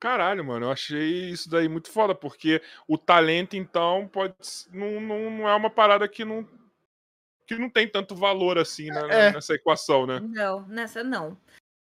Caralho, 0.00 0.42
mano, 0.42 0.66
eu 0.66 0.70
achei 0.72 1.28
isso 1.28 1.50
daí 1.50 1.68
muito 1.68 1.90
foda, 1.90 2.14
porque 2.14 2.62
o 2.88 2.96
talento, 2.96 3.54
então, 3.54 4.08
pode. 4.08 4.34
Não, 4.72 4.98
não, 4.98 5.30
não 5.30 5.48
é 5.48 5.54
uma 5.54 5.68
parada 5.68 6.08
que 6.08 6.24
não. 6.24 6.48
que 7.46 7.54
não 7.56 7.68
tem 7.68 7.86
tanto 7.86 8.14
valor 8.14 8.58
assim 8.58 8.88
né, 8.88 9.02
é. 9.10 9.32
nessa 9.32 9.52
equação, 9.54 10.06
né? 10.06 10.18
Não, 10.18 10.66
nessa 10.66 11.04
não. 11.04 11.36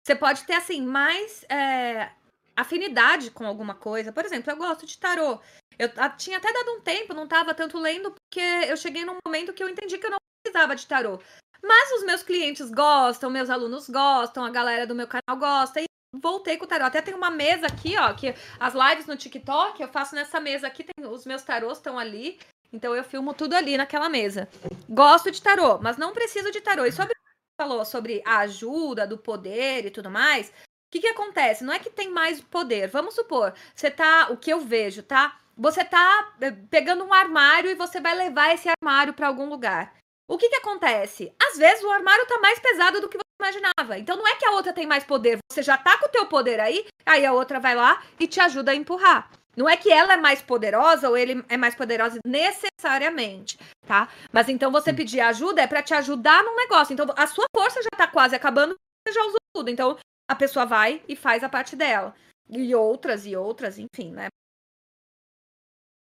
Você 0.06 0.14
pode 0.16 0.44
ter, 0.44 0.54
assim, 0.54 0.82
mais 0.82 1.46
é, 1.50 2.12
afinidade 2.58 3.32
com 3.32 3.46
alguma 3.46 3.74
coisa. 3.74 4.12
Por 4.12 4.26
exemplo, 4.26 4.52
eu 4.52 4.58
gosto 4.58 4.86
de 4.86 4.98
tarô. 4.98 5.40
Eu 5.78 5.90
tinha 6.18 6.38
até 6.38 6.52
dado 6.52 6.72
um 6.74 6.82
tempo, 6.82 7.14
não 7.14 7.26
tava 7.26 7.54
tanto 7.54 7.80
lendo, 7.80 8.12
porque 8.12 8.42
eu 8.68 8.76
cheguei 8.76 9.06
num 9.06 9.18
momento 9.26 9.54
que 9.54 9.64
eu 9.64 9.70
entendi 9.70 9.98
que 9.98 10.06
eu 10.06 10.12
não 10.12 10.18
precisava 10.44 10.76
de 10.76 10.86
tarô. 10.86 11.22
Mas 11.64 11.92
os 11.94 12.04
meus 12.04 12.22
clientes 12.22 12.70
gostam, 12.70 13.30
meus 13.30 13.50
alunos 13.50 13.90
gostam, 13.90 14.44
a 14.44 14.50
galera 14.50 14.86
do 14.86 14.96
meu 14.96 15.08
canal 15.08 15.38
gosta. 15.38 15.80
E 15.80 15.86
voltei 16.16 16.58
com 16.58 16.66
o 16.66 16.68
tarô. 16.68 16.86
Até 16.86 17.02
tem 17.02 17.14
uma 17.14 17.30
mesa 17.30 17.68
aqui, 17.68 17.98
ó, 17.98 18.14
que 18.14 18.34
as 18.60 18.74
lives 18.74 19.06
no 19.06 19.16
TikTok 19.16 19.82
eu 19.82 19.88
faço 19.88 20.16
nessa 20.16 20.40
mesa 20.40 20.68
aqui, 20.68 20.84
tem 20.84 21.06
os 21.06 21.26
meus 21.26 21.44
tarôs 21.44 21.78
estão 21.78 21.98
ali. 21.98 22.40
Então 22.72 22.96
eu 22.96 23.04
filmo 23.04 23.34
tudo 23.34 23.56
ali 23.56 23.78
naquela 23.78 24.10
mesa. 24.10 24.48
Gosto 24.88 25.32
de 25.32 25.42
tarô, 25.42 25.80
mas 25.80 25.98
não 25.98 26.14
preciso 26.14 26.52
de 26.52 26.62
tarô. 26.62 26.86
E 26.86 26.92
sobre 26.92 27.16
falou 27.60 27.84
sobre 27.84 28.22
a 28.26 28.40
ajuda 28.40 29.06
do 29.06 29.18
poder 29.18 29.86
e 29.86 29.92
tudo 29.92 30.10
mais, 30.10 30.48
o 30.48 30.54
que 30.92 31.02
que 31.02 31.08
acontece? 31.08 31.62
Não 31.62 31.74
é 31.74 31.80
que 31.80 31.90
tem 31.90 32.10
mais 32.10 32.40
poder. 32.40 32.88
Vamos 32.88 33.16
supor, 33.16 33.54
você 33.76 33.92
tá, 33.92 34.30
o 34.32 34.38
que 34.38 34.52
eu 34.52 34.62
vejo, 34.62 35.04
tá? 35.04 35.38
Você 35.58 35.84
tá 35.84 36.36
eh, 36.40 36.52
pegando 36.70 37.04
um 37.04 37.14
armário 37.14 37.70
e 37.70 37.76
você 37.76 38.00
vai 38.00 38.16
levar 38.16 38.54
esse 38.54 38.70
armário 38.70 39.14
para 39.14 39.28
algum 39.28 39.50
lugar. 39.50 39.94
O 40.26 40.38
que 40.38 40.48
que 40.48 40.56
acontece? 40.56 41.34
Às 41.38 41.58
vezes 41.58 41.84
o 41.84 41.92
armário 41.92 42.26
tá 42.28 42.40
mais 42.40 42.60
pesado 42.60 43.02
do 43.02 43.10
que 43.10 43.18
você 43.18 43.29
imaginava. 43.40 43.98
Então 43.98 44.18
não 44.18 44.28
é 44.28 44.36
que 44.36 44.46
a 44.46 44.52
outra 44.52 44.74
tem 44.74 44.86
mais 44.86 45.04
poder, 45.04 45.40
você 45.52 45.64
já 45.64 45.78
tá 45.78 45.98
com 45.98 46.06
o 46.06 46.10
teu 46.10 46.26
poder 46.28 46.60
aí, 46.60 46.86
aí 47.06 47.26
a 47.26 47.34
outra 47.34 47.60
vai 47.60 47.76
lá 47.76 48.04
e 48.20 48.28
te 48.28 48.40
ajuda 48.40 48.72
a 48.72 48.76
empurrar. 48.76 49.32
Não 49.56 49.68
é 49.68 49.76
que 49.76 49.92
ela 49.92 50.14
é 50.14 50.18
mais 50.18 50.42
poderosa 50.42 51.10
ou 51.10 51.18
ele 51.18 51.44
é 51.50 51.58
mais 51.58 51.76
poderosa 51.76 52.20
necessariamente, 52.26 53.58
tá? 53.86 54.08
Mas 54.32 54.48
então 54.48 54.72
você 54.72 54.94
pedir 54.94 55.20
ajuda 55.20 55.62
é 55.62 55.68
para 55.68 55.84
te 55.84 55.94
ajudar 55.94 56.44
num 56.44 56.56
negócio. 56.56 56.94
Então 56.94 57.06
a 57.18 57.28
sua 57.28 57.46
força 57.56 57.82
já 57.82 57.90
tá 57.98 58.08
quase 58.08 58.36
acabando, 58.36 58.76
você 59.06 59.14
já 59.14 59.22
usou 59.26 59.40
tudo. 59.54 59.70
Então 59.70 59.98
a 60.30 60.36
pessoa 60.36 60.66
vai 60.66 61.04
e 61.08 61.16
faz 61.16 61.44
a 61.44 61.50
parte 61.50 61.76
dela. 61.76 62.16
E 62.48 62.74
outras 62.74 63.26
e 63.26 63.36
outras, 63.36 63.78
enfim, 63.78 64.12
né? 64.12 64.28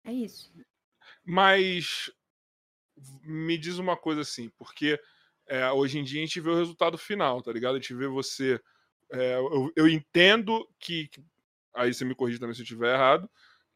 É 0.04 0.12
isso. 0.12 0.52
Mas 1.24 2.10
me 3.22 3.58
diz 3.58 3.78
uma 3.78 3.96
coisa 3.96 4.20
assim, 4.20 4.48
porque 4.50 5.00
é, 5.46 5.70
hoje 5.70 5.98
em 5.98 6.04
dia 6.04 6.20
a 6.20 6.24
gente 6.24 6.40
vê 6.40 6.50
o 6.50 6.56
resultado 6.56 6.96
final, 6.96 7.42
tá 7.42 7.52
ligado? 7.52 7.74
A 7.74 7.78
gente 7.78 7.94
vê 7.94 8.06
você. 8.06 8.60
É, 9.12 9.36
eu, 9.36 9.72
eu, 9.76 9.88
entendo 9.88 10.68
que. 10.78 11.10
Aí 11.74 11.92
você 11.92 12.04
me 12.04 12.14
corrige 12.14 12.38
também 12.38 12.54
se 12.54 12.60
eu 12.60 12.64
estiver 12.64 12.94
errado. 12.94 13.28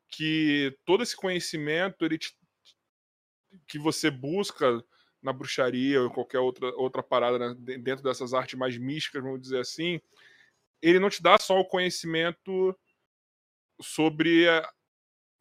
Que 0.09 0.76
todo 0.84 1.02
esse 1.02 1.16
conhecimento 1.16 2.05
ele 2.05 2.18
te, 2.18 2.36
que 3.66 3.78
você 3.78 4.10
busca 4.10 4.82
na 5.20 5.32
bruxaria 5.32 6.02
ou 6.02 6.10
qualquer 6.10 6.38
outra, 6.38 6.68
outra 6.76 7.02
parada 7.02 7.38
né, 7.38 7.78
dentro 7.78 8.05
dessas 8.05 8.32
artes 8.32 8.56
mais 8.56 8.78
místicas, 8.78 9.22
vamos 9.22 9.40
dizer 9.40 9.59
assim, 9.59 10.01
ele 10.80 11.01
não 11.01 11.10
te 11.10 11.20
dá 11.20 11.36
só 11.38 11.59
o 11.59 11.64
conhecimento 11.64 12.78
sobre 13.80 14.47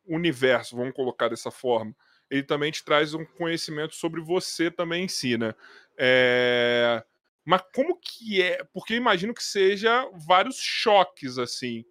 o 0.05 0.15
universo, 0.15 0.75
vamos 0.75 0.95
colocar 0.95 1.29
dessa 1.29 1.51
forma 1.51 1.95
ele 2.29 2.43
também 2.43 2.71
te 2.71 2.83
traz 2.83 3.13
um 3.13 3.25
conhecimento 3.25 3.95
sobre 3.95 4.21
você 4.21 4.71
também 4.71 5.05
em 5.05 5.07
si, 5.07 5.37
né? 5.37 5.53
É... 5.97 7.03
Mas 7.43 7.61
como 7.73 7.99
que 7.99 8.41
é? 8.41 8.63
Porque 8.73 8.93
eu 8.93 8.97
imagino 8.97 9.33
que 9.33 9.43
seja 9.43 10.09
vários 10.27 10.57
choques, 10.57 11.37
assim, 11.37 11.85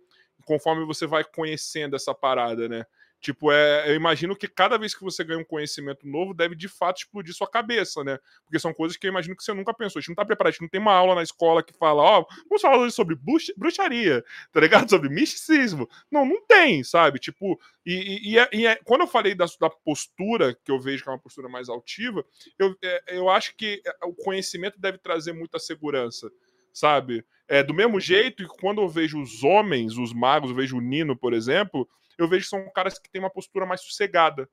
conforme 0.45 0.85
você 0.85 1.07
vai 1.07 1.25
conhecendo 1.25 1.95
essa 1.95 2.15
parada, 2.15 2.69
né? 2.69 2.85
Tipo, 3.25 3.51
é, 3.51 3.91
eu 3.91 3.95
imagino 3.95 4.37
que 4.37 4.47
cada 4.47 4.77
vez 4.77 4.95
que 4.95 5.03
você 5.03 5.25
ganha 5.25 5.41
um 5.41 5.45
conhecimento 5.45 6.07
novo, 6.07 6.35
deve 6.35 6.55
de 6.55 6.69
fato 6.69 6.99
explodir 6.99 7.33
sua 7.33 7.49
cabeça, 7.49 8.05
né? 8.05 8.19
Porque 8.45 8.59
são 8.59 8.75
coisas 8.75 8.99
que 8.99 9.07
eu 9.07 9.09
imagino 9.09 9.35
que 9.35 9.43
você 9.43 9.55
nunca 9.55 9.73
pensou. 9.73 9.99
A 9.99 10.03
gente 10.03 10.11
não 10.11 10.15
tá 10.15 10.27
preparado, 10.27 10.49
a 10.49 10.53
gente 10.53 10.61
não 10.61 10.69
tem 10.69 10.79
uma 10.79 10.93
aula 10.93 11.15
na 11.15 11.23
escola 11.23 11.63
que 11.63 11.73
fala, 11.73 12.03
ó, 12.03 12.21
oh, 12.21 12.27
vamos 12.51 12.61
falar 12.61 12.77
hoje 12.77 12.95
sobre 12.95 13.17
bruxaria, 13.57 14.23
tá 14.53 14.61
ligado? 14.61 14.91
Sobre 14.91 15.09
misticismo. 15.09 15.89
Não, 16.11 16.27
não 16.27 16.45
tem, 16.47 16.85
sabe? 16.85 17.19
Tipo, 17.19 17.59
e, 17.87 18.33
e, 18.33 18.39
é, 18.39 18.51
e 18.53 18.67
é, 18.67 18.77
quando 18.85 19.01
eu 19.01 19.07
falei 19.07 19.35
da, 19.35 19.47
da, 19.59 19.71
postura, 19.71 20.55
que 20.63 20.71
eu 20.71 20.79
vejo 20.79 21.03
que 21.03 21.09
é 21.09 21.13
uma 21.13 21.19
postura 21.19 21.49
mais 21.49 21.71
altiva, 21.71 22.23
eu, 22.59 22.77
é, 22.85 23.17
eu 23.17 23.31
acho 23.31 23.57
que 23.57 23.81
é, 23.87 24.05
o 24.05 24.13
conhecimento 24.13 24.79
deve 24.79 24.99
trazer 24.99 25.33
muita 25.33 25.59
segurança 25.59 26.31
sabe? 26.75 27.25
É, 27.47 27.63
do 27.63 27.73
mesmo 27.73 28.01
jeito 28.01 28.43
que 28.43 28.59
quando 28.59 28.83
eu 28.83 28.89
vejo 28.89 29.23
os 29.23 29.45
homens, 29.45 29.97
os 29.97 30.13
magos, 30.13 30.51
eu 30.51 30.57
vejo 30.57 30.77
o 30.77 30.81
Nino, 30.81 31.17
por 31.17 31.33
exemplo, 31.33 31.89
eu 32.19 32.29
vejo 32.29 32.45
que 32.45 32.51
são 32.51 32.71
caras 32.73 32.99
que 32.99 33.11
têm 33.11 33.21
uma 33.21 33.31
postura 33.31 33.67
mais 33.67 33.81
sossegada, 33.81 34.49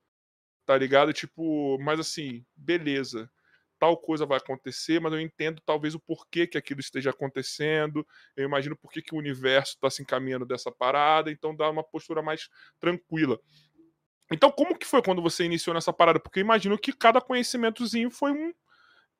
tá 0.65 0.77
ligado? 0.77 1.13
Tipo, 1.13 1.77
mas 1.79 1.99
assim, 1.99 2.45
beleza, 2.55 3.29
tal 3.81 3.97
coisa 3.97 4.27
vai 4.27 4.37
acontecer, 4.37 5.01
mas 5.01 5.11
eu 5.11 5.19
entendo 5.19 5.59
talvez 5.65 5.95
o 5.95 5.99
porquê 5.99 6.45
que 6.45 6.57
aquilo 6.57 6.79
esteja 6.79 7.09
acontecendo, 7.09 8.05
eu 8.37 8.45
imagino 8.45 8.77
por 8.77 8.91
que, 8.91 9.03
o 9.11 9.17
universo 9.17 9.73
está 9.73 9.89
se 9.89 10.03
encaminhando 10.03 10.45
dessa 10.45 10.71
parada, 10.71 11.31
então 11.31 11.55
dá 11.55 11.67
uma 11.67 11.83
postura 11.83 12.21
mais 12.21 12.47
tranquila. 12.79 13.39
Então, 14.31 14.51
como 14.51 14.77
que 14.77 14.85
foi 14.85 15.01
quando 15.01 15.21
você 15.21 15.43
iniciou 15.45 15.73
nessa 15.73 15.91
parada? 15.91 16.19
Porque 16.19 16.39
eu 16.39 16.43
imagino 16.43 16.77
que 16.77 16.93
cada 16.93 17.19
conhecimentozinho 17.19 18.11
foi 18.11 18.31
um. 18.31 18.53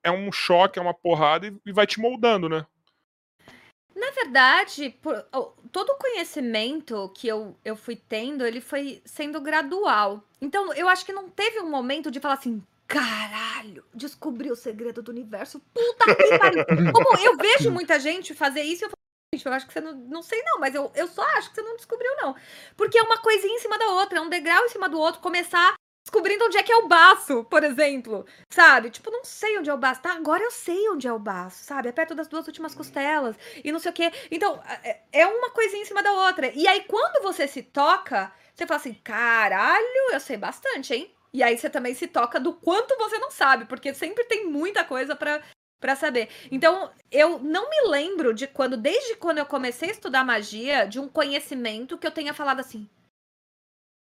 É 0.02 0.10
um 0.10 0.32
choque, 0.32 0.78
é 0.78 0.82
uma 0.82 0.94
porrada 0.94 1.46
e, 1.46 1.56
e 1.66 1.72
vai 1.72 1.86
te 1.86 2.00
moldando, 2.00 2.48
né? 2.48 2.66
Na 3.94 4.10
verdade, 4.10 4.90
por, 5.02 5.22
todo 5.70 5.90
o 5.90 5.98
conhecimento 5.98 7.10
que 7.14 7.28
eu, 7.28 7.56
eu 7.64 7.76
fui 7.76 7.96
tendo, 7.96 8.46
ele 8.46 8.60
foi 8.60 9.02
sendo 9.04 9.40
gradual. 9.40 10.22
Então, 10.40 10.72
eu 10.74 10.88
acho 10.88 11.04
que 11.04 11.12
não 11.12 11.28
teve 11.28 11.60
um 11.60 11.70
momento 11.70 12.10
de 12.10 12.20
falar 12.20 12.34
assim, 12.34 12.62
caralho, 12.86 13.84
descobri 13.94 14.50
o 14.50 14.56
segredo 14.56 15.02
do 15.02 15.10
universo. 15.10 15.60
Puta 15.72 16.14
que 16.14 16.38
pariu. 16.38 16.64
Como 16.92 17.18
eu 17.18 17.36
vejo 17.36 17.70
muita 17.70 17.98
gente 17.98 18.34
fazer 18.34 18.62
isso, 18.62 18.84
eu 18.84 18.90
falo, 18.90 18.98
gente, 19.34 19.46
eu 19.46 19.52
acho 19.52 19.66
que 19.66 19.72
você 19.72 19.80
não. 19.80 19.94
Não 19.94 20.22
sei, 20.22 20.42
não, 20.42 20.58
mas 20.58 20.74
eu, 20.74 20.90
eu 20.94 21.06
só 21.06 21.22
acho 21.36 21.50
que 21.50 21.54
você 21.54 21.62
não 21.62 21.76
descobriu, 21.76 22.10
não. 22.16 22.36
Porque 22.76 22.98
é 22.98 23.02
uma 23.02 23.18
coisinha 23.18 23.54
em 23.54 23.60
cima 23.60 23.78
da 23.78 23.86
outra, 23.92 24.18
é 24.18 24.20
um 24.20 24.28
degrau 24.28 24.64
em 24.64 24.68
cima 24.68 24.88
do 24.88 24.98
outro, 24.98 25.20
começar 25.20 25.74
descobrindo 26.04 26.44
onde 26.44 26.56
é 26.58 26.62
que 26.62 26.72
é 26.72 26.76
o 26.76 26.88
baço, 26.88 27.44
por 27.44 27.64
exemplo. 27.64 28.26
Sabe? 28.50 28.90
Tipo, 28.90 29.10
não 29.10 29.24
sei 29.24 29.58
onde 29.58 29.70
é 29.70 29.74
o 29.74 29.78
baço. 29.78 30.02
Tá, 30.02 30.12
agora 30.12 30.42
eu 30.42 30.50
sei 30.50 30.88
onde 30.90 31.06
é 31.06 31.12
o 31.12 31.18
baço, 31.18 31.64
sabe? 31.64 31.88
É 31.88 31.92
perto 31.92 32.14
das 32.14 32.28
duas 32.28 32.46
últimas 32.46 32.74
costelas 32.74 33.36
e 33.64 33.72
não 33.72 33.78
sei 33.78 33.90
o 33.90 33.94
quê. 33.94 34.12
Então, 34.30 34.60
é, 34.82 35.00
é 35.12 35.26
uma 35.26 35.50
coisinha 35.50 35.82
em 35.82 35.86
cima 35.86 36.02
da 36.02 36.12
outra. 36.12 36.52
E 36.54 36.66
aí, 36.66 36.84
quando 36.84 37.22
você 37.22 37.46
se 37.48 37.62
toca, 37.62 38.32
você 38.54 38.66
fala 38.66 38.80
assim: 38.80 38.94
caralho, 38.94 40.12
eu 40.12 40.20
sei 40.20 40.36
bastante, 40.36 40.94
hein? 40.94 41.10
E 41.32 41.42
aí 41.42 41.56
você 41.56 41.70
também 41.70 41.94
se 41.94 42.06
toca 42.06 42.38
do 42.38 42.52
quanto 42.52 42.96
você 42.98 43.18
não 43.18 43.30
sabe, 43.30 43.64
porque 43.64 43.94
sempre 43.94 44.24
tem 44.24 44.46
muita 44.46 44.84
coisa 44.84 45.16
para 45.16 45.42
para 45.80 45.96
saber. 45.96 46.28
Então, 46.48 46.92
eu 47.10 47.40
não 47.40 47.68
me 47.68 47.88
lembro 47.88 48.32
de 48.32 48.46
quando, 48.46 48.76
desde 48.76 49.16
quando 49.16 49.38
eu 49.38 49.46
comecei 49.46 49.88
a 49.88 49.92
estudar 49.92 50.24
magia, 50.24 50.86
de 50.86 51.00
um 51.00 51.08
conhecimento 51.08 51.98
que 51.98 52.06
eu 52.06 52.12
tenha 52.12 52.32
falado 52.32 52.60
assim: 52.60 52.88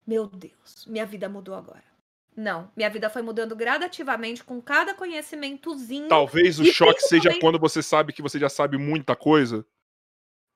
Meu 0.05 0.27
Deus, 0.27 0.85
minha 0.85 1.05
vida 1.07 1.27
mudou 1.27 1.55
agora. 1.55 1.90
Não, 2.35 2.71
minha 2.75 2.89
vida 2.89 3.09
foi 3.09 3.21
mudando 3.21 3.55
gradativamente 3.55 4.43
com 4.43 4.61
cada 4.61 4.93
conhecimentozinho. 4.93 6.07
Talvez 6.07 6.59
o 6.59 6.65
choque 6.65 7.01
seja 7.01 7.37
quando 7.39 7.59
você 7.59 7.83
sabe 7.83 8.13
que 8.13 8.21
você 8.21 8.39
já 8.39 8.49
sabe 8.49 8.77
muita 8.77 9.15
coisa. 9.15 9.65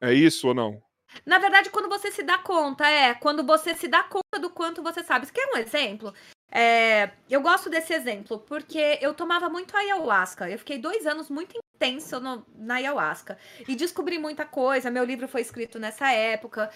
É 0.01 0.13
isso 0.13 0.47
ou 0.47 0.53
não? 0.53 0.81
Na 1.25 1.37
verdade, 1.37 1.69
quando 1.69 1.89
você 1.89 2.11
se 2.11 2.23
dá 2.23 2.37
conta, 2.37 2.87
é. 2.87 3.13
Quando 3.13 3.43
você 3.43 3.75
se 3.75 3.87
dá 3.87 4.03
conta 4.03 4.39
do 4.39 4.49
quanto 4.49 4.81
você 4.81 5.03
sabe. 5.03 5.25
Você 5.25 5.33
quer 5.33 5.47
um 5.53 5.57
exemplo? 5.57 6.13
É, 6.51 7.11
eu 7.29 7.41
gosto 7.41 7.69
desse 7.69 7.93
exemplo 7.93 8.39
porque 8.39 8.97
eu 9.01 9.13
tomava 9.13 9.49
muito 9.49 9.75
ayahuasca. 9.75 10.49
Eu 10.49 10.57
fiquei 10.57 10.77
dois 10.77 11.05
anos 11.05 11.29
muito 11.29 11.57
intenso 11.75 12.19
no, 12.19 12.45
na 12.55 12.75
ayahuasca 12.75 13.37
e 13.67 13.75
descobri 13.75 14.17
muita 14.17 14.45
coisa. 14.45 14.89
Meu 14.89 15.03
livro 15.03 15.27
foi 15.27 15.41
escrito 15.41 15.79
nessa 15.79 16.11
época. 16.11 16.71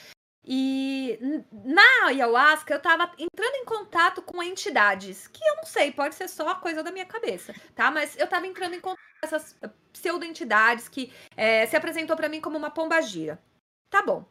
E 0.52 1.20
na 1.52 2.08
ayahuasca 2.08 2.74
eu 2.74 2.82
tava 2.82 3.12
entrando 3.20 3.54
em 3.54 3.66
contato 3.66 4.20
com 4.20 4.42
entidades, 4.42 5.28
que 5.28 5.48
eu 5.48 5.58
não 5.58 5.64
sei, 5.64 5.92
pode 5.92 6.16
ser 6.16 6.28
só 6.28 6.56
coisa 6.56 6.82
da 6.82 6.92
minha 6.92 7.06
cabeça, 7.06 7.54
tá? 7.76 7.92
Mas 7.92 8.18
eu 8.18 8.28
tava 8.28 8.48
entrando 8.48 8.74
em 8.74 8.82
contato 8.82 8.98
com 9.22 9.28
essas 9.28 9.56
pseudo-entidades 9.94 10.90
que 10.90 11.14
é, 11.38 11.68
se 11.68 11.76
apresentou 11.76 12.18
para 12.18 12.28
mim 12.28 12.42
como 12.42 12.58
uma 12.58 12.72
pombagira. 12.72 13.40
Tá 13.92 14.02
bom. 14.02 14.26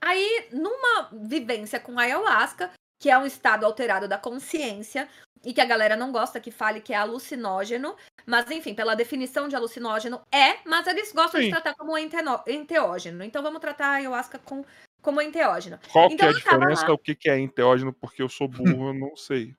Aí, 0.00 0.48
numa 0.52 1.10
vivência 1.12 1.80
com 1.80 1.98
ayahuasca, 1.98 2.70
que 3.02 3.10
é 3.10 3.18
um 3.18 3.26
estado 3.26 3.66
alterado 3.66 4.06
da 4.06 4.16
consciência, 4.16 5.08
e 5.44 5.52
que 5.52 5.60
a 5.60 5.64
galera 5.64 5.96
não 5.96 6.10
gosta 6.10 6.40
que 6.40 6.50
fale 6.50 6.80
que 6.80 6.92
é 6.92 6.96
alucinógeno, 6.96 7.96
mas 8.26 8.50
enfim, 8.50 8.74
pela 8.74 8.96
definição 8.96 9.46
de 9.48 9.54
alucinógeno 9.54 10.20
é, 10.32 10.58
mas 10.64 10.86
eles 10.88 11.12
gostam 11.12 11.40
Sim. 11.40 11.46
de 11.46 11.52
tratar 11.52 11.74
como 11.74 11.96
enteógeno. 11.96 13.22
Então 13.22 13.42
vamos 13.42 13.60
tratar 13.60 13.86
a 13.86 13.92
ayahuasca 13.92 14.40
com, 14.40 14.64
como 15.02 15.22
enteógeno. 15.22 15.78
Qual 15.90 16.06
então, 16.06 16.16
que 16.16 16.24
é 16.24 16.28
a 16.28 16.32
diferença? 16.32 16.92
O 16.92 16.98
que 16.98 17.30
é 17.30 17.38
enteógeno? 17.38 17.92
Porque 17.92 18.22
eu 18.22 18.28
sou 18.28 18.48
burro, 18.48 18.88
eu 18.88 18.94
não 18.94 19.16
sei. 19.16 19.54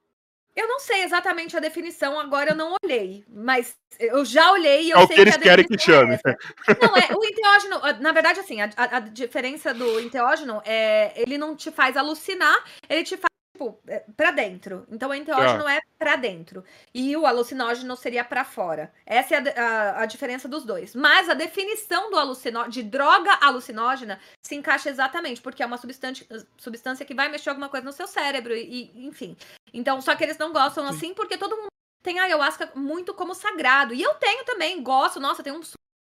Eu 0.57 0.67
não 0.67 0.79
sei 0.79 1.03
exatamente 1.03 1.55
a 1.55 1.59
definição, 1.59 2.19
agora 2.19 2.49
eu 2.49 2.55
não 2.55 2.75
olhei, 2.83 3.23
mas 3.29 3.75
eu 3.99 4.25
já 4.25 4.51
olhei 4.51 4.85
e 4.85 4.89
eu 4.89 4.97
é 4.97 5.05
sei 5.05 5.13
o 5.13 5.15
que 5.15 5.21
eles 5.21 5.37
que 5.37 5.43
querem 5.43 5.67
que 5.67 5.77
chame. 5.77 6.15
É 6.15 6.35
não, 6.81 6.97
é, 6.97 7.15
o 7.15 7.23
enteógeno, 7.23 8.01
na 8.01 8.11
verdade, 8.11 8.39
assim, 8.39 8.59
a, 8.59 8.71
a, 8.75 8.99
diferença 8.99 9.71
do 9.71 9.99
enteógeno 9.99 10.59
é 10.65 11.13
ele 11.15 11.37
não 11.37 11.55
te 11.55 11.69
faz 11.69 11.95
alucinar, 11.95 12.57
ele 12.89 13.03
te 13.03 13.15
faz 13.15 13.36
tipo, 13.57 13.79
é, 13.87 14.05
para 14.15 14.31
dentro. 14.31 14.85
Então, 14.89 15.09
o 15.09 15.13
enteógeno 15.13 15.65
ah. 15.65 15.73
é 15.73 15.81
para 15.97 16.15
dentro. 16.15 16.63
E 16.93 17.17
o 17.17 17.25
alucinógeno 17.25 17.97
seria 17.97 18.23
para 18.23 18.45
fora. 18.45 18.93
Essa 19.05 19.35
é 19.35 19.37
a, 19.37 19.63
a, 19.63 20.01
a, 20.03 20.05
diferença 20.05 20.47
dos 20.47 20.63
dois. 20.63 20.95
Mas 20.95 21.27
a 21.27 21.33
definição 21.33 22.11
do 22.11 22.17
alucinógeno, 22.17 22.71
de 22.71 22.83
droga 22.83 23.33
alucinógena, 23.41 24.19
se 24.45 24.55
encaixa 24.55 24.89
exatamente, 24.89 25.41
porque 25.41 25.63
é 25.63 25.65
uma 25.65 25.77
substância, 25.77 26.25
substância 26.57 27.05
que 27.05 27.15
vai 27.15 27.27
mexer 27.29 27.49
alguma 27.49 27.67
coisa 27.67 27.85
no 27.85 27.91
seu 27.91 28.07
cérebro, 28.07 28.53
e, 28.53 28.91
e 28.93 29.07
enfim. 29.07 29.35
Então, 29.73 29.99
só 29.99 30.15
que 30.15 30.23
eles 30.23 30.37
não 30.37 30.53
gostam 30.53 30.83
Sim. 30.85 30.89
assim, 30.89 31.13
porque 31.13 31.37
todo 31.37 31.57
mundo 31.57 31.67
tem 32.03 32.19
a 32.19 32.23
ayahuasca 32.23 32.71
muito 32.75 33.13
como 33.13 33.33
sagrado. 33.33 33.93
E 33.93 34.01
eu 34.01 34.13
tenho 34.15 34.45
também, 34.45 34.81
gosto, 34.83 35.19
nossa, 35.19 35.43
tem 35.43 35.51
um 35.51 35.61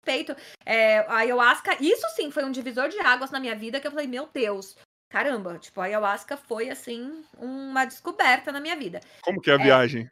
respeito. 0.05 0.35
É, 0.65 1.01
a 1.01 1.17
ayahuasca, 1.17 1.77
isso 1.81 2.07
sim 2.15 2.31
foi 2.31 2.45
um 2.45 2.51
divisor 2.51 2.89
de 2.89 2.99
águas 3.01 3.31
na 3.31 3.41
minha 3.41 3.55
vida, 3.55 3.81
que 3.81 3.87
eu 3.87 3.91
falei, 3.91 4.07
meu 4.07 4.29
Deus, 4.33 4.77
caramba, 5.13 5.59
tipo, 5.59 5.79
a 5.79 5.85
ayahuasca 5.85 6.39
foi, 6.39 6.71
assim, 6.71 7.23
uma 7.37 7.85
descoberta 7.85 8.51
na 8.51 8.61
minha 8.61 8.75
vida. 8.75 8.99
Como 9.21 9.43
que 9.43 9.51
é 9.51 9.57
a 9.57 9.61
é, 9.61 9.63
viagem? 9.63 10.11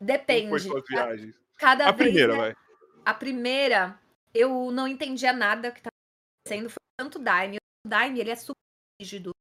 Depende. 0.00 0.42
Como 0.42 0.60
foi 0.60 0.70
suas 0.70 0.84
viagens? 0.88 1.34
Cada 1.58 1.88
a 1.88 1.92
vez, 1.92 2.10
primeira, 2.10 2.32
né? 2.32 2.38
vai. 2.38 2.56
A 3.04 3.12
primeira, 3.14 3.98
eu 4.32 4.70
não 4.70 4.86
entendia 4.86 5.32
nada 5.32 5.72
que 5.72 5.80
estava 5.80 5.92
acontecendo, 6.46 6.70
foi 6.70 6.78
tanto 6.96 7.18
Daime. 7.18 7.56
O 7.84 7.88
Daime, 7.88 8.20
ele 8.20 8.30
é 8.30 8.36
super 8.36 8.54
rígido. 9.02 9.32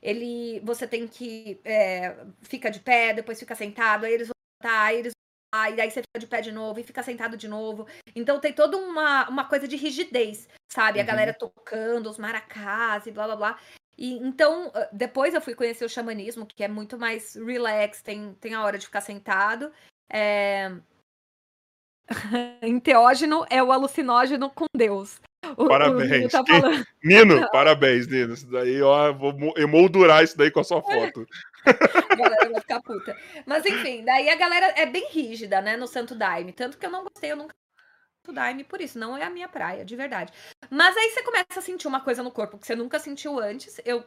Ele, 0.00 0.60
você 0.60 0.88
tem 0.88 1.06
que, 1.06 1.60
é, 1.62 2.16
fica 2.40 2.70
de 2.70 2.80
pé, 2.80 3.12
depois 3.12 3.38
fica 3.38 3.54
sentado, 3.54 4.06
aí 4.06 4.14
eles 4.14 4.28
vão 4.28 4.34
voltar, 4.62 4.84
aí 4.84 5.00
eles 5.00 5.12
e 5.52 5.76
daí 5.76 5.90
você 5.90 6.02
fica 6.02 6.18
de 6.18 6.26
pé 6.26 6.40
de 6.40 6.52
novo 6.52 6.78
e 6.78 6.84
fica 6.84 7.02
sentado 7.02 7.36
de 7.36 7.48
novo. 7.48 7.86
Então 8.14 8.40
tem 8.40 8.52
toda 8.52 8.76
uma, 8.76 9.28
uma 9.28 9.44
coisa 9.44 9.66
de 9.66 9.76
rigidez, 9.76 10.48
sabe? 10.68 10.98
Uhum. 10.98 11.04
A 11.04 11.06
galera 11.06 11.34
tocando, 11.34 12.08
os 12.08 12.18
maracás 12.18 13.06
e 13.06 13.10
blá 13.10 13.26
blá 13.26 13.36
blá. 13.36 13.58
E, 13.98 14.14
então, 14.14 14.70
ah, 14.74 14.88
depois 14.92 15.34
eu 15.34 15.40
fui 15.42 15.54
conhecer 15.54 15.84
o 15.84 15.88
xamanismo, 15.88 16.46
que 16.46 16.64
é 16.64 16.68
muito 16.68 16.98
mais 16.98 17.34
relax, 17.34 18.00
tem, 18.00 18.34
tem 18.34 18.54
a 18.54 18.62
hora 18.62 18.78
de 18.78 18.86
ficar 18.86 19.02
sentado. 19.02 19.70
É... 20.10 20.72
Enteógeno 22.62 23.44
é 23.50 23.62
o 23.62 23.70
alucinógeno 23.70 24.50
com 24.50 24.64
Deus. 24.74 25.20
O, 25.56 25.68
parabéns. 25.68 26.10
O 26.10 26.16
Nino, 26.16 26.28
tá 26.28 26.86
Nino 27.02 27.50
parabéns, 27.50 28.06
Nino. 28.06 28.34
Isso 28.34 28.50
daí, 28.50 28.80
ó, 28.82 29.12
vou 29.12 29.34
emoldurar 29.56 30.22
isso 30.22 30.36
daí 30.36 30.50
com 30.50 30.60
a 30.60 30.64
sua 30.64 30.82
foto. 30.82 31.26
a 31.64 32.14
galera 32.14 32.50
vai 32.50 32.60
ficar 32.60 32.80
puta. 32.82 33.16
Mas 33.46 33.64
enfim, 33.66 34.04
daí 34.04 34.28
a 34.28 34.36
galera 34.36 34.74
é 34.76 34.86
bem 34.86 35.08
rígida, 35.10 35.60
né, 35.60 35.76
no 35.76 35.86
Santo 35.86 36.14
Daime. 36.14 36.52
Tanto 36.52 36.78
que 36.78 36.86
eu 36.86 36.90
não 36.90 37.04
gostei, 37.04 37.32
eu 37.32 37.36
nunca 37.36 37.54
Santo 38.24 38.34
Daime 38.34 38.64
por 38.64 38.80
isso, 38.80 38.98
não 38.98 39.16
é 39.16 39.24
a 39.24 39.30
minha 39.30 39.48
praia, 39.48 39.84
de 39.84 39.96
verdade. 39.96 40.32
Mas 40.70 40.96
aí 40.96 41.10
você 41.10 41.22
começa 41.22 41.58
a 41.58 41.62
sentir 41.62 41.88
uma 41.88 42.00
coisa 42.00 42.22
no 42.22 42.30
corpo 42.30 42.58
que 42.58 42.66
você 42.66 42.76
nunca 42.76 42.98
sentiu 42.98 43.38
antes. 43.40 43.80
Eu 43.84 44.04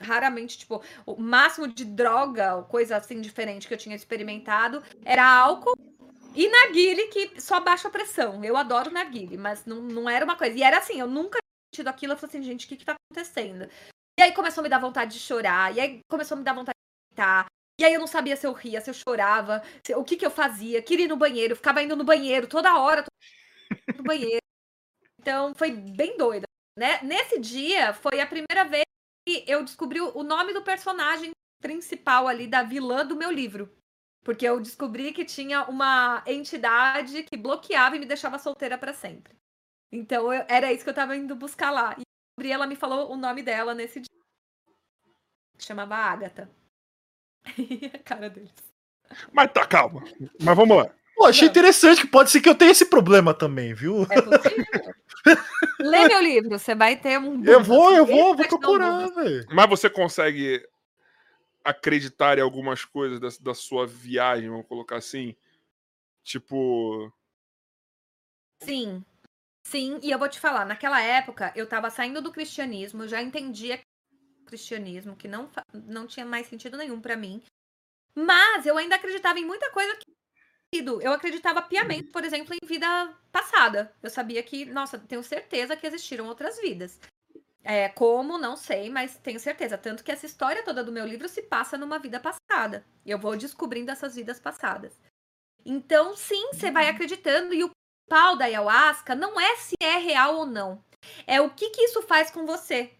raramente, 0.00 0.58
tipo, 0.58 0.82
o 1.06 1.20
máximo 1.20 1.66
de 1.66 1.84
droga 1.84 2.62
coisa 2.64 2.96
assim 2.96 3.20
diferente 3.20 3.66
que 3.66 3.74
eu 3.74 3.78
tinha 3.78 3.96
experimentado 3.96 4.82
era 5.04 5.26
álcool 5.26 5.76
e 6.36 6.48
narguile, 6.50 7.08
que 7.08 7.40
só 7.40 7.60
baixa 7.60 7.88
a 7.88 7.90
pressão. 7.90 8.44
Eu 8.44 8.56
adoro 8.56 8.90
narguile, 8.90 9.38
mas 9.38 9.64
não, 9.64 9.76
não 9.80 10.08
era 10.08 10.24
uma 10.24 10.36
coisa. 10.36 10.56
E 10.56 10.62
era 10.62 10.78
assim, 10.78 11.00
eu 11.00 11.06
nunca 11.06 11.38
tinha 11.38 11.82
tido 11.82 11.88
aquilo. 11.88 12.12
Eu 12.12 12.16
falei 12.18 12.36
assim, 12.36 12.42
gente, 12.42 12.66
o 12.66 12.68
que 12.68 12.76
que 12.76 12.84
tá 12.84 12.94
acontecendo? 12.94 13.68
E 14.18 14.22
aí 14.22 14.32
começou 14.32 14.60
a 14.60 14.64
me 14.64 14.68
dar 14.68 14.78
vontade 14.78 15.14
de 15.14 15.20
chorar. 15.20 15.74
E 15.74 15.80
aí 15.80 16.00
começou 16.10 16.34
a 16.34 16.38
me 16.38 16.44
dar 16.44 16.52
vontade 16.52 16.76
de 16.76 17.14
gritar. 17.14 17.46
E 17.80 17.84
aí 17.84 17.94
eu 17.94 18.00
não 18.00 18.06
sabia 18.06 18.36
se 18.36 18.46
eu 18.46 18.52
ria, 18.52 18.80
se 18.80 18.90
eu 18.90 18.94
chorava, 18.94 19.62
se, 19.84 19.94
o 19.94 20.04
que 20.04 20.16
que 20.16 20.26
eu 20.26 20.30
fazia. 20.30 20.82
Queria 20.82 21.06
ir 21.06 21.08
no 21.08 21.16
banheiro, 21.16 21.56
ficava 21.56 21.82
indo 21.82 21.96
no 21.96 22.04
banheiro 22.04 22.46
toda 22.46 22.78
hora, 22.78 23.04
no 23.96 24.02
banheiro. 24.02 24.40
Então 25.18 25.52
foi 25.56 25.72
bem 25.72 26.16
doido. 26.16 26.44
Né? 26.78 27.02
Nesse 27.02 27.40
dia 27.40 27.92
foi 27.92 28.20
a 28.20 28.26
primeira 28.28 28.62
vez 28.64 28.84
que 29.26 29.44
eu 29.48 29.64
descobri 29.64 30.00
o 30.00 30.22
nome 30.22 30.52
do 30.52 30.62
personagem 30.62 31.32
principal 31.60 32.28
ali 32.28 32.46
da 32.46 32.62
vilã 32.62 33.04
do 33.04 33.16
meu 33.16 33.32
livro. 33.32 33.68
Porque 34.26 34.44
eu 34.44 34.58
descobri 34.58 35.12
que 35.12 35.24
tinha 35.24 35.62
uma 35.66 36.20
entidade 36.26 37.22
que 37.22 37.36
bloqueava 37.36 37.94
e 37.94 38.00
me 38.00 38.06
deixava 38.06 38.40
solteira 38.40 38.76
para 38.76 38.92
sempre. 38.92 39.32
Então 39.92 40.34
eu, 40.34 40.44
era 40.48 40.72
isso 40.72 40.82
que 40.82 40.90
eu 40.90 40.94
tava 40.94 41.16
indo 41.16 41.36
buscar 41.36 41.70
lá. 41.70 41.94
E 41.96 42.00
a 42.00 42.36
Gabriela 42.36 42.66
me 42.66 42.74
falou 42.74 43.12
o 43.12 43.16
nome 43.16 43.40
dela 43.40 43.72
nesse 43.72 44.00
dia. 44.00 44.22
Chamava 45.60 45.94
Agatha. 45.94 46.50
a 47.94 47.98
cara 48.00 48.28
deles. 48.28 48.50
Mas 49.32 49.52
tá, 49.52 49.64
calma. 49.64 50.02
Mas 50.42 50.56
vamos 50.56 50.76
lá. 50.76 50.92
Pô, 51.14 51.26
achei 51.26 51.46
Não. 51.46 51.52
interessante 51.52 52.00
que 52.00 52.08
pode 52.08 52.28
ser 52.28 52.40
que 52.40 52.48
eu 52.48 52.54
tenha 52.56 52.72
esse 52.72 52.86
problema 52.86 53.32
também, 53.32 53.74
viu? 53.74 54.08
É 54.10 54.20
possível. 54.20 54.94
Lê 55.78 56.08
meu 56.08 56.20
livro, 56.20 56.58
você 56.58 56.74
vai 56.74 56.96
ter 56.96 57.16
um. 57.20 57.44
Eu 57.44 57.62
vou, 57.62 57.94
eu 57.94 58.04
vou, 58.04 58.34
vou 58.34 58.48
procurar, 58.48 59.06
velho. 59.06 59.46
Mas 59.52 59.70
você 59.70 59.88
consegue 59.88 60.66
acreditar 61.66 62.38
em 62.38 62.42
algumas 62.42 62.84
coisas 62.84 63.18
da, 63.18 63.28
da 63.40 63.54
sua 63.54 63.86
viagem, 63.86 64.48
vamos 64.48 64.66
colocar 64.66 64.96
assim? 64.96 65.34
Tipo. 66.22 67.12
Sim. 68.62 69.04
Sim, 69.66 69.98
e 70.00 70.12
eu 70.12 70.18
vou 70.18 70.28
te 70.28 70.38
falar, 70.38 70.64
naquela 70.64 71.02
época 71.02 71.52
eu 71.56 71.68
tava 71.68 71.90
saindo 71.90 72.22
do 72.22 72.30
cristianismo, 72.30 73.02
eu 73.02 73.08
já 73.08 73.20
entendia 73.20 73.80
cristianismo, 74.46 75.16
que 75.16 75.26
não, 75.26 75.50
não 75.72 76.06
tinha 76.06 76.24
mais 76.24 76.46
sentido 76.46 76.76
nenhum 76.76 77.00
para 77.00 77.16
mim. 77.16 77.42
Mas 78.14 78.64
eu 78.64 78.78
ainda 78.78 78.94
acreditava 78.94 79.40
em 79.40 79.44
muita 79.44 79.68
coisa 79.72 79.96
que 79.96 80.06
eu 81.02 81.12
acreditava 81.12 81.62
piamente, 81.62 82.12
por 82.12 82.24
exemplo, 82.24 82.54
em 82.54 82.66
vida 82.66 82.86
passada. 83.32 83.92
Eu 84.00 84.10
sabia 84.10 84.42
que, 84.42 84.64
nossa, 84.66 84.98
tenho 84.98 85.22
certeza 85.22 85.76
que 85.76 85.86
existiram 85.86 86.26
outras 86.26 86.60
vidas. 86.60 87.00
É, 87.68 87.88
como, 87.88 88.38
não 88.38 88.56
sei, 88.56 88.88
mas 88.88 89.16
tenho 89.16 89.40
certeza. 89.40 89.76
Tanto 89.76 90.04
que 90.04 90.12
essa 90.12 90.24
história 90.24 90.62
toda 90.62 90.84
do 90.84 90.92
meu 90.92 91.04
livro 91.04 91.28
se 91.28 91.42
passa 91.42 91.76
numa 91.76 91.98
vida 91.98 92.20
passada. 92.20 92.86
Eu 93.04 93.18
vou 93.18 93.36
descobrindo 93.36 93.90
essas 93.90 94.14
vidas 94.14 94.38
passadas. 94.38 94.92
Então, 95.64 96.14
sim, 96.14 96.50
você 96.52 96.70
vai 96.70 96.88
acreditando. 96.88 97.52
E 97.52 97.64
o 97.64 97.70
pau 98.08 98.36
da 98.36 98.44
ayahuasca 98.44 99.16
não 99.16 99.40
é 99.40 99.56
se 99.56 99.74
é 99.82 99.96
real 99.96 100.36
ou 100.36 100.46
não. 100.46 100.80
É 101.26 101.40
o 101.40 101.50
que, 101.50 101.70
que 101.70 101.82
isso 101.82 102.02
faz 102.02 102.30
com 102.30 102.46
você. 102.46 102.92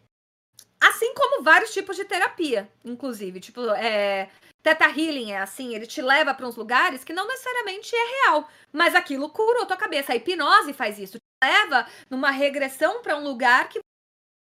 Assim 0.80 1.14
como 1.14 1.44
vários 1.44 1.72
tipos 1.72 1.94
de 1.94 2.04
terapia, 2.04 2.68
inclusive. 2.84 3.38
Tipo, 3.38 3.70
é, 3.70 4.28
Teta 4.64 4.86
Healing 4.86 5.30
é 5.30 5.38
assim, 5.38 5.76
ele 5.76 5.86
te 5.86 6.02
leva 6.02 6.34
para 6.34 6.46
uns 6.46 6.56
lugares 6.56 7.04
que 7.04 7.12
não 7.12 7.28
necessariamente 7.28 7.94
é 7.94 8.24
real, 8.24 8.48
mas 8.72 8.96
aquilo 8.96 9.30
curou 9.30 9.64
tua 9.64 9.76
cabeça. 9.76 10.12
A 10.12 10.16
hipnose 10.16 10.72
faz 10.72 10.98
isso, 10.98 11.18
te 11.18 11.48
leva 11.48 11.86
numa 12.10 12.32
regressão 12.32 13.00
para 13.00 13.16
um 13.16 13.22
lugar 13.22 13.68
que 13.68 13.80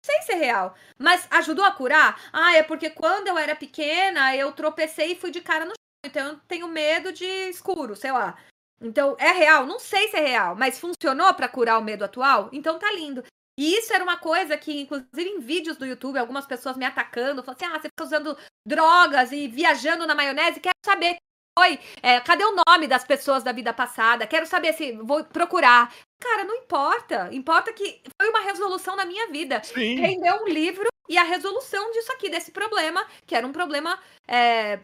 sei 0.03 0.21
se 0.23 0.31
é 0.33 0.35
real, 0.35 0.75
mas 0.97 1.27
ajudou 1.31 1.63
a 1.63 1.71
curar? 1.71 2.19
Ah, 2.31 2.55
é 2.55 2.63
porque 2.63 2.89
quando 2.89 3.27
eu 3.27 3.37
era 3.37 3.55
pequena, 3.55 4.35
eu 4.35 4.51
tropecei 4.51 5.13
e 5.13 5.15
fui 5.15 5.31
de 5.31 5.41
cara 5.41 5.65
no 5.65 5.71
chão, 5.71 6.05
então 6.05 6.27
eu 6.27 6.39
tenho 6.47 6.67
medo 6.67 7.11
de 7.13 7.25
escuro, 7.25 7.95
sei 7.95 8.11
lá. 8.11 8.37
Então, 8.81 9.15
é 9.17 9.31
real? 9.31 9.65
Não 9.65 9.79
sei 9.79 10.09
se 10.09 10.17
é 10.17 10.19
real, 10.19 10.55
mas 10.55 10.79
funcionou 10.79 11.33
para 11.33 11.47
curar 11.47 11.79
o 11.79 11.83
medo 11.83 12.03
atual? 12.03 12.49
Então 12.51 12.77
tá 12.77 12.91
lindo. 12.91 13.23
E 13.57 13.77
isso 13.77 13.93
era 13.93 14.03
uma 14.03 14.17
coisa 14.17 14.57
que, 14.57 14.81
inclusive 14.81 15.29
em 15.29 15.39
vídeos 15.39 15.77
do 15.77 15.85
YouTube, 15.85 16.17
algumas 16.17 16.45
pessoas 16.45 16.75
me 16.75 16.85
atacando, 16.85 17.43
falando 17.43 17.61
assim: 17.61 17.71
ah, 17.71 17.79
você 17.79 17.87
fica 17.87 18.03
usando 18.03 18.37
drogas 18.67 19.31
e 19.31 19.47
viajando 19.47 20.05
na 20.07 20.15
maionese, 20.15 20.59
quero 20.59 20.75
saber 20.83 21.17
foi, 21.57 21.79
é, 22.01 22.19
cadê 22.19 22.43
o 22.43 22.55
nome 22.67 22.87
das 22.87 23.03
pessoas 23.03 23.43
da 23.43 23.51
vida 23.51 23.71
passada? 23.71 24.25
Quero 24.25 24.47
saber 24.47 24.73
se 24.73 24.93
vou 24.93 25.23
procurar. 25.23 25.93
Cara, 26.23 26.45
não 26.45 26.55
importa. 26.55 27.27
Importa 27.33 27.73
que 27.73 28.01
foi 28.17 28.29
uma 28.29 28.39
resolução 28.39 28.95
na 28.95 29.03
minha 29.03 29.27
vida. 29.27 29.61
Sim. 29.61 29.95
Rendeu 29.95 30.41
um 30.41 30.47
livro 30.47 30.87
e 31.09 31.17
a 31.17 31.23
resolução 31.23 31.91
disso 31.91 32.13
aqui, 32.13 32.29
desse 32.29 32.49
problema, 32.49 33.05
que 33.25 33.35
era 33.35 33.45
um 33.45 33.51
problema 33.51 34.01
é, 34.25 34.79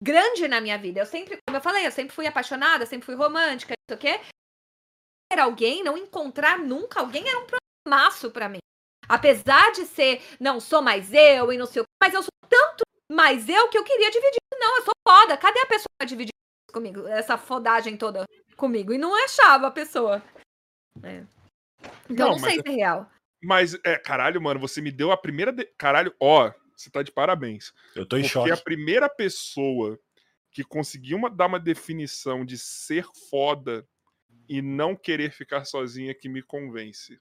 grande 0.00 0.46
na 0.46 0.60
minha 0.60 0.78
vida. 0.78 1.00
Eu 1.00 1.06
sempre, 1.06 1.38
como 1.44 1.56
eu 1.56 1.60
falei, 1.60 1.84
eu 1.84 1.90
sempre 1.90 2.14
fui 2.14 2.24
apaixonada, 2.24 2.86
sempre 2.86 3.04
fui 3.04 3.16
romântica, 3.16 3.74
não 3.90 3.96
sei 3.96 4.12
o 4.12 4.16
quê. 4.16 4.24
Era 5.32 5.42
alguém, 5.42 5.82
não 5.82 5.98
encontrar 5.98 6.56
nunca 6.56 7.00
alguém 7.00 7.28
era 7.28 7.40
um 7.40 7.46
problemaço 7.46 8.30
para 8.30 8.48
mim. 8.48 8.60
Apesar 9.08 9.72
de 9.72 9.86
ser, 9.86 10.22
não 10.38 10.60
sou 10.60 10.80
mais 10.80 11.12
eu 11.12 11.52
e 11.52 11.58
não 11.58 11.66
sei 11.66 11.82
o 11.82 11.84
quê, 11.84 11.90
mas 12.00 12.14
eu 12.14 12.22
sou 12.22 12.30
tanto 12.48 12.84
mais 13.10 13.48
eu 13.48 13.68
que 13.68 13.76
eu 13.76 13.82
queria 13.82 14.08
dividir. 14.08 14.38
Não, 14.54 14.76
eu 14.76 14.82
sou 14.84 14.94
foda. 15.06 15.36
Cadê 15.36 15.58
a 15.62 15.66
pessoa 15.66 15.88
pra 15.98 16.06
dividir 16.06 16.30
comigo? 16.72 17.08
Essa 17.08 17.36
fodagem 17.36 17.96
toda 17.96 18.24
comigo. 18.56 18.92
E 18.92 18.98
não 18.98 19.12
achava 19.24 19.66
a 19.66 19.70
pessoa. 19.72 20.22
É. 21.02 21.24
Então 22.08 22.30
não, 22.30 22.36
não 22.36 22.38
sei 22.38 22.60
se 22.60 22.68
é 22.68 22.70
real. 22.70 23.10
Mas, 23.42 23.74
é, 23.84 23.96
caralho, 23.96 24.40
mano, 24.40 24.60
você 24.60 24.80
me 24.80 24.90
deu 24.90 25.10
a 25.10 25.16
primeira. 25.16 25.52
De... 25.52 25.64
Caralho, 25.78 26.14
ó, 26.20 26.52
você 26.76 26.90
tá 26.90 27.02
de 27.02 27.10
parabéns. 27.10 27.72
Eu 27.94 28.06
tô 28.06 28.16
em 28.16 28.20
Porque 28.20 28.32
choque. 28.32 28.48
Porque 28.48 28.60
a 28.60 28.64
primeira 28.64 29.08
pessoa 29.08 29.98
que 30.50 30.64
conseguiu 30.64 31.16
uma, 31.16 31.30
dar 31.30 31.46
uma 31.46 31.60
definição 31.60 32.44
de 32.44 32.58
ser 32.58 33.06
foda 33.30 33.86
e 34.48 34.60
não 34.60 34.96
querer 34.96 35.30
ficar 35.30 35.64
sozinha 35.64 36.14
que 36.14 36.28
me 36.28 36.42
convence. 36.42 37.18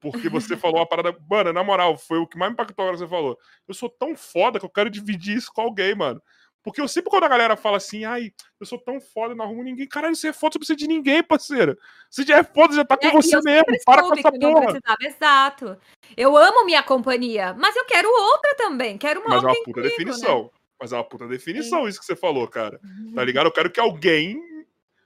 Porque 0.00 0.28
você 0.28 0.56
falou 0.56 0.80
a 0.80 0.86
parada. 0.86 1.16
Mano, 1.28 1.52
na 1.52 1.62
moral, 1.62 1.96
foi 1.96 2.18
o 2.18 2.26
que 2.26 2.38
mais 2.38 2.50
me 2.50 2.54
impactou 2.54 2.82
agora 2.82 2.96
que 2.96 3.04
você 3.04 3.10
falou. 3.10 3.38
Eu 3.68 3.74
sou 3.74 3.88
tão 3.88 4.16
foda 4.16 4.58
que 4.58 4.64
eu 4.64 4.70
quero 4.70 4.90
dividir 4.90 5.36
isso 5.36 5.52
com 5.52 5.60
alguém, 5.60 5.94
mano. 5.94 6.22
Porque 6.66 6.80
eu 6.80 6.88
sempre, 6.88 7.10
quando 7.10 7.22
a 7.22 7.28
galera 7.28 7.56
fala 7.56 7.76
assim, 7.76 8.04
ai, 8.04 8.32
eu 8.58 8.66
sou 8.66 8.76
tão 8.76 9.00
foda, 9.00 9.36
não 9.36 9.44
arrumo 9.44 9.62
ninguém. 9.62 9.86
Caralho, 9.86 10.16
você 10.16 10.30
é 10.30 10.32
foda, 10.32 10.54
você 10.54 10.58
precisa 10.58 10.76
de 10.76 10.88
ninguém, 10.88 11.22
parceira. 11.22 11.78
Você 12.10 12.24
já 12.24 12.38
é 12.38 12.42
foda, 12.42 12.74
já 12.74 12.84
tá 12.84 12.96
com 12.96 13.06
é, 13.06 13.12
você 13.12 13.40
mesmo. 13.40 13.66
Para 13.84 14.02
com 14.02 14.12
essa 14.14 14.32
porra. 14.32 14.80
Exato. 15.00 15.78
Eu 16.16 16.36
amo 16.36 16.64
minha 16.64 16.82
companhia, 16.82 17.54
mas 17.54 17.76
eu 17.76 17.84
quero 17.84 18.08
outra 18.08 18.52
também. 18.56 18.98
Quero 18.98 19.20
uma 19.20 19.36
Mas 19.36 19.44
é 19.44 19.46
uma 19.46 19.54
puta 19.54 19.70
incrível, 19.70 19.90
definição. 19.90 20.42
Né? 20.42 20.50
Mas 20.80 20.92
é 20.92 20.96
uma 20.96 21.04
puta 21.04 21.28
definição 21.28 21.82
Sim. 21.84 21.88
isso 21.88 22.00
que 22.00 22.04
você 22.04 22.16
falou, 22.16 22.48
cara. 22.48 22.80
Tá 22.80 22.88
uhum. 23.20 23.22
ligado? 23.22 23.46
Eu 23.46 23.52
quero 23.52 23.70
que 23.70 23.78
alguém, 23.78 24.42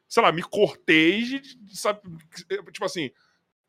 sei 0.08 0.22
lá, 0.22 0.32
me 0.32 0.42
corteje, 0.42 1.42
sabe? 1.74 2.00
Tipo 2.72 2.86
assim, 2.86 3.10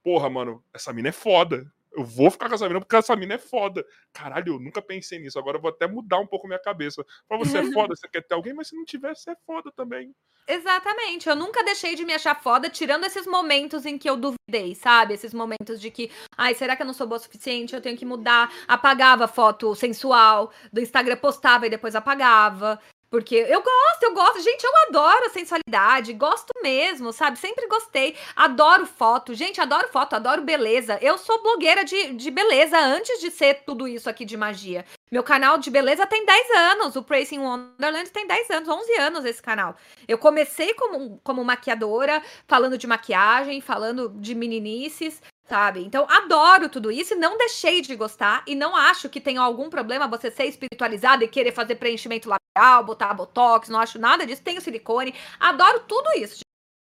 porra, 0.01 0.29
mano, 0.29 0.63
essa 0.73 0.93
mina 0.93 1.09
é 1.09 1.11
foda. 1.11 1.69
Eu 1.91 2.05
vou 2.05 2.31
ficar 2.31 2.47
com 2.47 2.55
essa 2.55 2.67
mina 2.67 2.79
porque 2.79 2.95
essa 2.95 3.15
mina 3.15 3.33
é 3.33 3.37
foda. 3.37 3.85
Caralho, 4.13 4.53
eu 4.53 4.59
nunca 4.59 4.81
pensei 4.81 5.19
nisso. 5.19 5.37
Agora 5.37 5.57
eu 5.57 5.61
vou 5.61 5.69
até 5.69 5.87
mudar 5.87 6.19
um 6.19 6.27
pouco 6.27 6.47
minha 6.47 6.59
cabeça. 6.59 7.05
Pra 7.27 7.37
você 7.37 7.57
é 7.57 7.71
foda, 7.71 7.95
você 7.95 8.07
quer 8.07 8.21
ter 8.21 8.33
alguém, 8.33 8.53
mas 8.53 8.69
se 8.69 8.75
não 8.75 8.85
tiver, 8.85 9.15
você 9.15 9.31
é 9.31 9.35
foda 9.45 9.71
também. 9.75 10.13
Exatamente. 10.47 11.27
Eu 11.29 11.35
nunca 11.35 11.63
deixei 11.63 11.95
de 11.95 12.05
me 12.05 12.13
achar 12.13 12.41
foda, 12.41 12.69
tirando 12.69 13.05
esses 13.05 13.25
momentos 13.27 13.85
em 13.85 13.97
que 13.97 14.09
eu 14.09 14.17
duvidei, 14.17 14.73
sabe? 14.73 15.13
Esses 15.13 15.33
momentos 15.33 15.79
de 15.79 15.91
que, 15.91 16.09
ai, 16.37 16.53
será 16.55 16.75
que 16.75 16.81
eu 16.81 16.87
não 16.87 16.93
sou 16.93 17.07
boa 17.07 17.19
o 17.19 17.21
suficiente? 17.21 17.75
Eu 17.75 17.81
tenho 17.81 17.97
que 17.97 18.05
mudar. 18.05 18.51
Apagava 18.67 19.27
foto 19.27 19.75
sensual 19.75 20.51
do 20.71 20.81
Instagram, 20.81 21.17
postava 21.17 21.67
e 21.67 21.69
depois 21.69 21.95
apagava. 21.95 22.79
Porque 23.11 23.35
eu 23.35 23.61
gosto, 23.61 24.03
eu 24.03 24.13
gosto. 24.13 24.39
Gente, 24.39 24.63
eu 24.63 24.71
adoro 24.87 25.25
a 25.25 25.29
sensualidade, 25.29 26.13
gosto 26.13 26.53
mesmo, 26.63 27.11
sabe? 27.11 27.37
Sempre 27.37 27.67
gostei. 27.67 28.15
Adoro 28.33 28.85
foto. 28.85 29.33
Gente, 29.33 29.59
adoro 29.59 29.89
foto, 29.89 30.15
adoro 30.15 30.41
beleza. 30.41 30.97
Eu 31.01 31.17
sou 31.17 31.43
blogueira 31.43 31.83
de, 31.83 32.13
de 32.13 32.31
beleza 32.31 32.79
antes 32.79 33.19
de 33.19 33.29
ser 33.29 33.63
tudo 33.65 33.85
isso 33.85 34.09
aqui 34.09 34.23
de 34.23 34.37
magia. 34.37 34.85
Meu 35.11 35.23
canal 35.23 35.57
de 35.57 35.69
beleza 35.69 36.07
tem 36.07 36.25
10 36.25 36.51
anos. 36.51 36.95
O 36.95 37.03
Praising 37.03 37.39
Wonderland 37.39 38.09
tem 38.11 38.25
10 38.25 38.49
anos, 38.49 38.69
11 38.69 38.93
anos 39.01 39.25
esse 39.25 39.41
canal. 39.41 39.75
Eu 40.07 40.17
comecei 40.17 40.73
como, 40.73 41.19
como 41.21 41.43
maquiadora, 41.43 42.23
falando 42.47 42.77
de 42.77 42.87
maquiagem, 42.87 43.59
falando 43.59 44.07
de 44.07 44.33
meninices 44.33 45.21
sabe? 45.51 45.83
Então, 45.83 46.07
adoro 46.09 46.69
tudo 46.69 46.89
isso 46.89 47.13
e 47.13 47.17
não 47.17 47.37
deixei 47.37 47.81
de 47.81 47.93
gostar 47.93 48.41
e 48.47 48.55
não 48.55 48.73
acho 48.73 49.09
que 49.09 49.19
tenha 49.19 49.41
algum 49.41 49.69
problema 49.69 50.07
você 50.07 50.31
ser 50.31 50.45
espiritualizado 50.45 51.25
e 51.25 51.27
querer 51.27 51.51
fazer 51.51 51.75
preenchimento 51.75 52.29
labial, 52.29 52.85
botar 52.85 53.13
botox, 53.13 53.67
não 53.67 53.77
acho 53.77 53.99
nada 53.99 54.25
disso. 54.25 54.41
Tenho 54.41 54.61
silicone, 54.61 55.13
adoro 55.37 55.81
tudo 55.81 56.09
isso. 56.15 56.39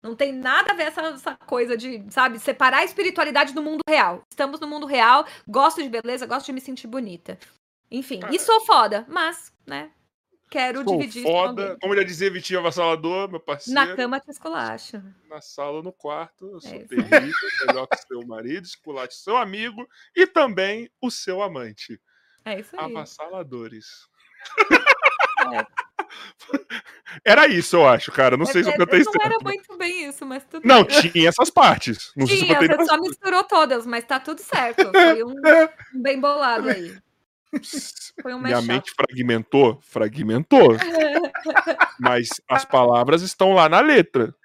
Não 0.04 0.14
tem 0.14 0.34
nada 0.34 0.74
a 0.74 0.76
ver 0.76 0.84
essa, 0.84 1.02
essa 1.04 1.38
coisa 1.46 1.78
de, 1.78 2.04
sabe, 2.10 2.38
separar 2.38 2.80
a 2.80 2.84
espiritualidade 2.84 3.54
do 3.54 3.62
mundo 3.62 3.80
real. 3.88 4.24
Estamos 4.30 4.60
no 4.60 4.68
mundo 4.68 4.86
real, 4.86 5.26
gosto 5.48 5.82
de 5.82 5.88
beleza, 5.88 6.26
gosto 6.26 6.48
de 6.48 6.54
me 6.54 6.60
sentir 6.60 6.88
bonita. 6.88 7.40
Enfim, 7.90 8.20
e 8.30 8.38
sou 8.40 8.60
foda, 8.66 9.06
mas, 9.08 9.54
né, 9.66 9.90
Quero 10.50 10.84
Sou 10.84 10.98
dividir 10.98 11.22
foda. 11.22 11.78
Como 11.80 11.96
já 11.96 12.04
dizia 12.04 12.32
Vitinho 12.32 12.60
Avassalador, 12.60 13.30
meu 13.30 13.40
parceiro. 13.40 13.80
Na 13.80 13.96
cama 13.96 14.20
te 14.20 14.32
esculacha. 14.32 15.04
Na 15.30 15.40
sala, 15.42 15.84
no 15.84 15.94
quarto. 15.94 16.50
Eu 16.54 16.60
sou 16.60 16.74
é 16.74 16.80
terrível, 16.86 17.34
melhor 17.68 17.88
que 17.88 17.98
seu 17.98 18.26
marido, 18.26 18.66
esculache 18.66 19.14
seu 19.14 19.38
amigo 19.38 19.88
e 20.16 20.26
também 20.26 20.90
o 21.00 21.12
seu 21.12 21.42
amante. 21.44 22.02
É 22.44 22.60
isso 22.60 22.76
aí. 22.76 22.86
Avassaladores. 22.86 23.86
É. 25.54 25.66
Era 27.24 27.48
isso, 27.48 27.76
eu 27.76 27.88
acho, 27.88 28.12
cara. 28.12 28.36
Não 28.36 28.44
é, 28.44 28.52
sei 28.52 28.64
se 28.64 28.70
eu 28.70 28.78
cantei 28.78 29.04
Não 29.04 29.14
era 29.24 29.38
muito 29.42 29.78
bem 29.78 30.08
isso, 30.08 30.26
mas 30.26 30.44
tudo 30.46 30.68
Não, 30.68 30.84
bem. 30.84 31.12
tinha 31.12 31.30
essas 31.30 31.50
partes. 31.50 32.12
Não 32.16 32.26
tinha, 32.26 32.40
sei 32.40 32.68
se 32.68 32.76
você 32.76 32.86
só 32.86 33.00
misturou 33.00 33.44
todas, 33.44 33.86
mas 33.86 34.04
tá 34.04 34.20
tudo 34.20 34.42
certo. 34.42 34.90
Foi 34.92 35.24
um, 35.24 35.34
um 35.96 36.02
bem 36.02 36.20
bolado 36.20 36.70
aí. 36.70 36.98
Foi 38.22 38.34
um 38.34 38.40
Minha 38.40 38.62
mente 38.62 38.92
fragmentou? 38.92 39.80
Fragmentou. 39.82 40.78
Mas 42.00 42.30
as 42.48 42.64
palavras 42.66 43.22
estão 43.22 43.54
lá 43.54 43.68
na 43.68 43.80
letra. 43.80 44.36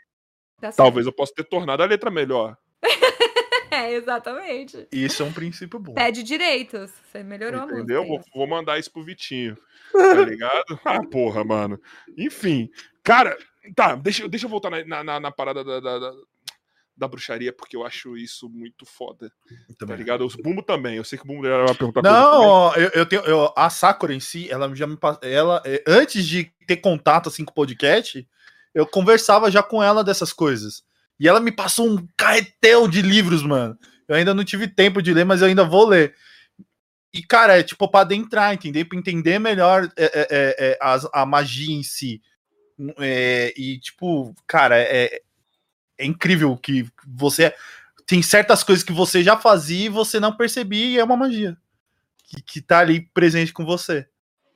Tá 0.61 0.73
Talvez 0.73 1.07
eu 1.07 1.13
possa 1.13 1.33
ter 1.35 1.45
tornado 1.45 1.83
a 1.83 1.87
letra 1.87 2.11
melhor. 2.11 2.57
é, 3.71 3.93
exatamente. 3.93 4.89
Isso 4.91 5.23
é 5.23 5.27
um 5.27 5.33
princípio 5.33 5.79
bom. 5.79 5.95
Pede 5.95 6.23
direitos. 6.23 6.91
Você 7.05 7.23
melhorou 7.23 7.65
Entendeu? 7.65 8.03
a 8.03 8.07
música. 8.07 8.31
Vou, 8.33 8.47
vou 8.47 8.57
mandar 8.57 8.79
isso 8.79 8.91
pro 8.91 9.05
Vitinho. 9.05 9.57
Tá 9.93 10.25
ligado? 10.25 10.81
Ah, 10.85 11.05
porra, 11.05 11.45
mano. 11.45 11.81
Enfim. 12.17 12.71
Cara, 13.03 13.37
tá, 13.75 13.95
deixa, 13.95 14.29
deixa 14.29 14.47
eu 14.47 14.51
voltar 14.51 14.71
na, 14.71 15.05
na, 15.05 15.21
na 15.21 15.31
parada 15.31 15.63
da, 15.63 15.81
da, 15.81 16.13
da 16.97 17.09
bruxaria, 17.09 17.53
porque 17.53 17.77
eu 17.77 17.85
acho 17.85 18.17
isso 18.17 18.49
muito 18.49 18.87
foda. 18.87 19.29
Tá 19.29 19.75
também. 19.79 19.97
Tá 19.97 19.97
ligado? 19.97 20.25
Os 20.25 20.37
Bumbo 20.37 20.63
também. 20.63 20.97
Eu 20.97 21.05
sei 21.05 21.19
que 21.19 21.25
o 21.25 21.27
Bumbo 21.27 21.43
vai 21.43 21.75
perguntar 21.75 22.03
Não, 22.03 22.75
eu, 22.75 22.91
eu, 22.91 23.07
tenho. 23.07 23.23
Eu, 23.23 23.53
a 23.57 23.69
Sakura 23.69 24.15
em 24.15 24.21
si, 24.21 24.51
ela 24.51 24.73
já 24.75 24.87
me 24.87 24.97
ela 25.23 25.63
é, 25.65 25.83
Antes 25.87 26.25
de 26.27 26.53
ter 26.67 26.77
contato 26.77 27.29
assim 27.29 27.45
com 27.45 27.51
o 27.51 27.55
podcast, 27.55 28.27
eu 28.75 28.87
conversava 28.87 29.51
já 29.51 29.63
com 29.63 29.83
ela 29.83 30.05
dessas 30.05 30.33
coisas. 30.33 30.83
E 31.19 31.29
ela 31.29 31.41
me 31.41 31.53
passou 31.53 31.89
um 31.89 32.07
carretel 32.17 32.89
de 32.89 33.03
livros, 33.03 33.43
mano. 33.43 33.79
Eu 34.09 34.17
ainda 34.17 34.35
não 34.35 34.45
tive 34.45 34.69
tempo 34.69 35.03
de 35.03 35.13
ler, 35.13 35.25
mas 35.25 35.41
eu 35.41 35.49
ainda 35.49 35.65
vou 35.65 35.87
ler. 35.87 36.15
E, 37.13 37.23
cara, 37.23 37.59
é 37.59 37.63
tipo 37.63 37.89
pra 37.89 38.01
adentrar, 38.01 38.53
entender? 38.53 38.85
Pra 38.85 38.99
entender 38.99 39.39
melhor 39.39 39.89
é, 39.97 40.05
é, 40.05 40.27
é 40.71 40.79
a, 40.81 41.23
a 41.23 41.27
magia 41.27 41.75
em 41.75 41.83
si. 41.83 42.21
É, 42.99 43.55
e, 43.57 43.79
tipo, 43.79 44.35
cara, 44.47 44.77
é, 44.77 45.21
é 45.99 46.05
incrível 46.05 46.57
que 46.57 46.87
você 47.07 47.55
tem 48.07 48.23
certas 48.23 48.63
coisas 48.63 48.85
que 48.85 48.93
você 48.93 49.23
já 49.23 49.37
fazia 49.37 49.87
e 49.87 49.89
você 49.89 50.21
não 50.21 50.37
percebia 50.37 50.87
e 50.87 50.99
é 50.99 51.05
uma 51.05 51.17
magia 51.17 51.57
que, 52.25 52.43
que 52.43 52.61
tá 52.61 52.81
ali 52.81 53.03
presente 53.13 53.53
com 53.53 53.65
você. 53.65 54.09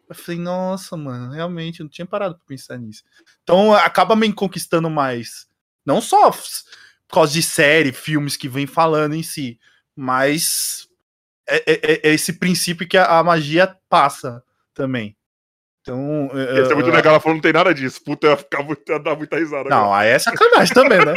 Eu 0.09 0.15
falei, 0.15 0.40
nossa, 0.40 0.97
mano, 0.97 1.32
realmente, 1.32 1.81
eu 1.81 1.85
não 1.85 1.90
tinha 1.90 2.06
parado 2.06 2.35
pra 2.36 2.44
pensar 2.47 2.78
nisso. 2.78 3.02
Então 3.43 3.74
acaba 3.74 4.16
me 4.16 4.32
conquistando 4.32 4.89
mais. 4.89 5.47
Não 5.85 6.01
só 6.01 6.31
por 6.31 7.15
causa 7.15 7.32
de 7.32 7.43
série, 7.43 7.93
filmes 7.93 8.36
que 8.36 8.48
vem 8.48 8.66
falando 8.66 9.15
em 9.15 9.23
si, 9.23 9.59
mas 9.94 10.89
é, 11.47 11.56
é, 11.66 12.09
é, 12.09 12.15
esse 12.15 12.35
princípio 12.35 12.86
que 12.86 12.97
a, 12.97 13.19
a, 13.19 13.24
magia 13.24 13.77
passa 13.89 14.43
também. 14.74 15.16
Então. 15.89 16.31
Ia 16.35 16.66
ser 16.66 16.74
muito 16.74 16.90
legal, 16.90 17.12
ela 17.12 17.20
falou, 17.20 17.36
não 17.36 17.43
tem 17.43 17.52
nada 17.52 17.73
disso. 17.73 18.02
Puta, 18.05 18.27
eu 18.27 18.31
ia 18.32 18.36
ficar 18.36 18.62
muito, 18.62 18.82
ia 18.86 18.98
dar 18.98 19.16
muita 19.16 19.39
risada. 19.39 19.70
Não, 19.70 19.85
agora. 19.85 20.01
aí 20.02 20.10
é 20.10 20.19
sacanagem 20.19 20.74
também, 20.74 20.98
né? 20.98 21.15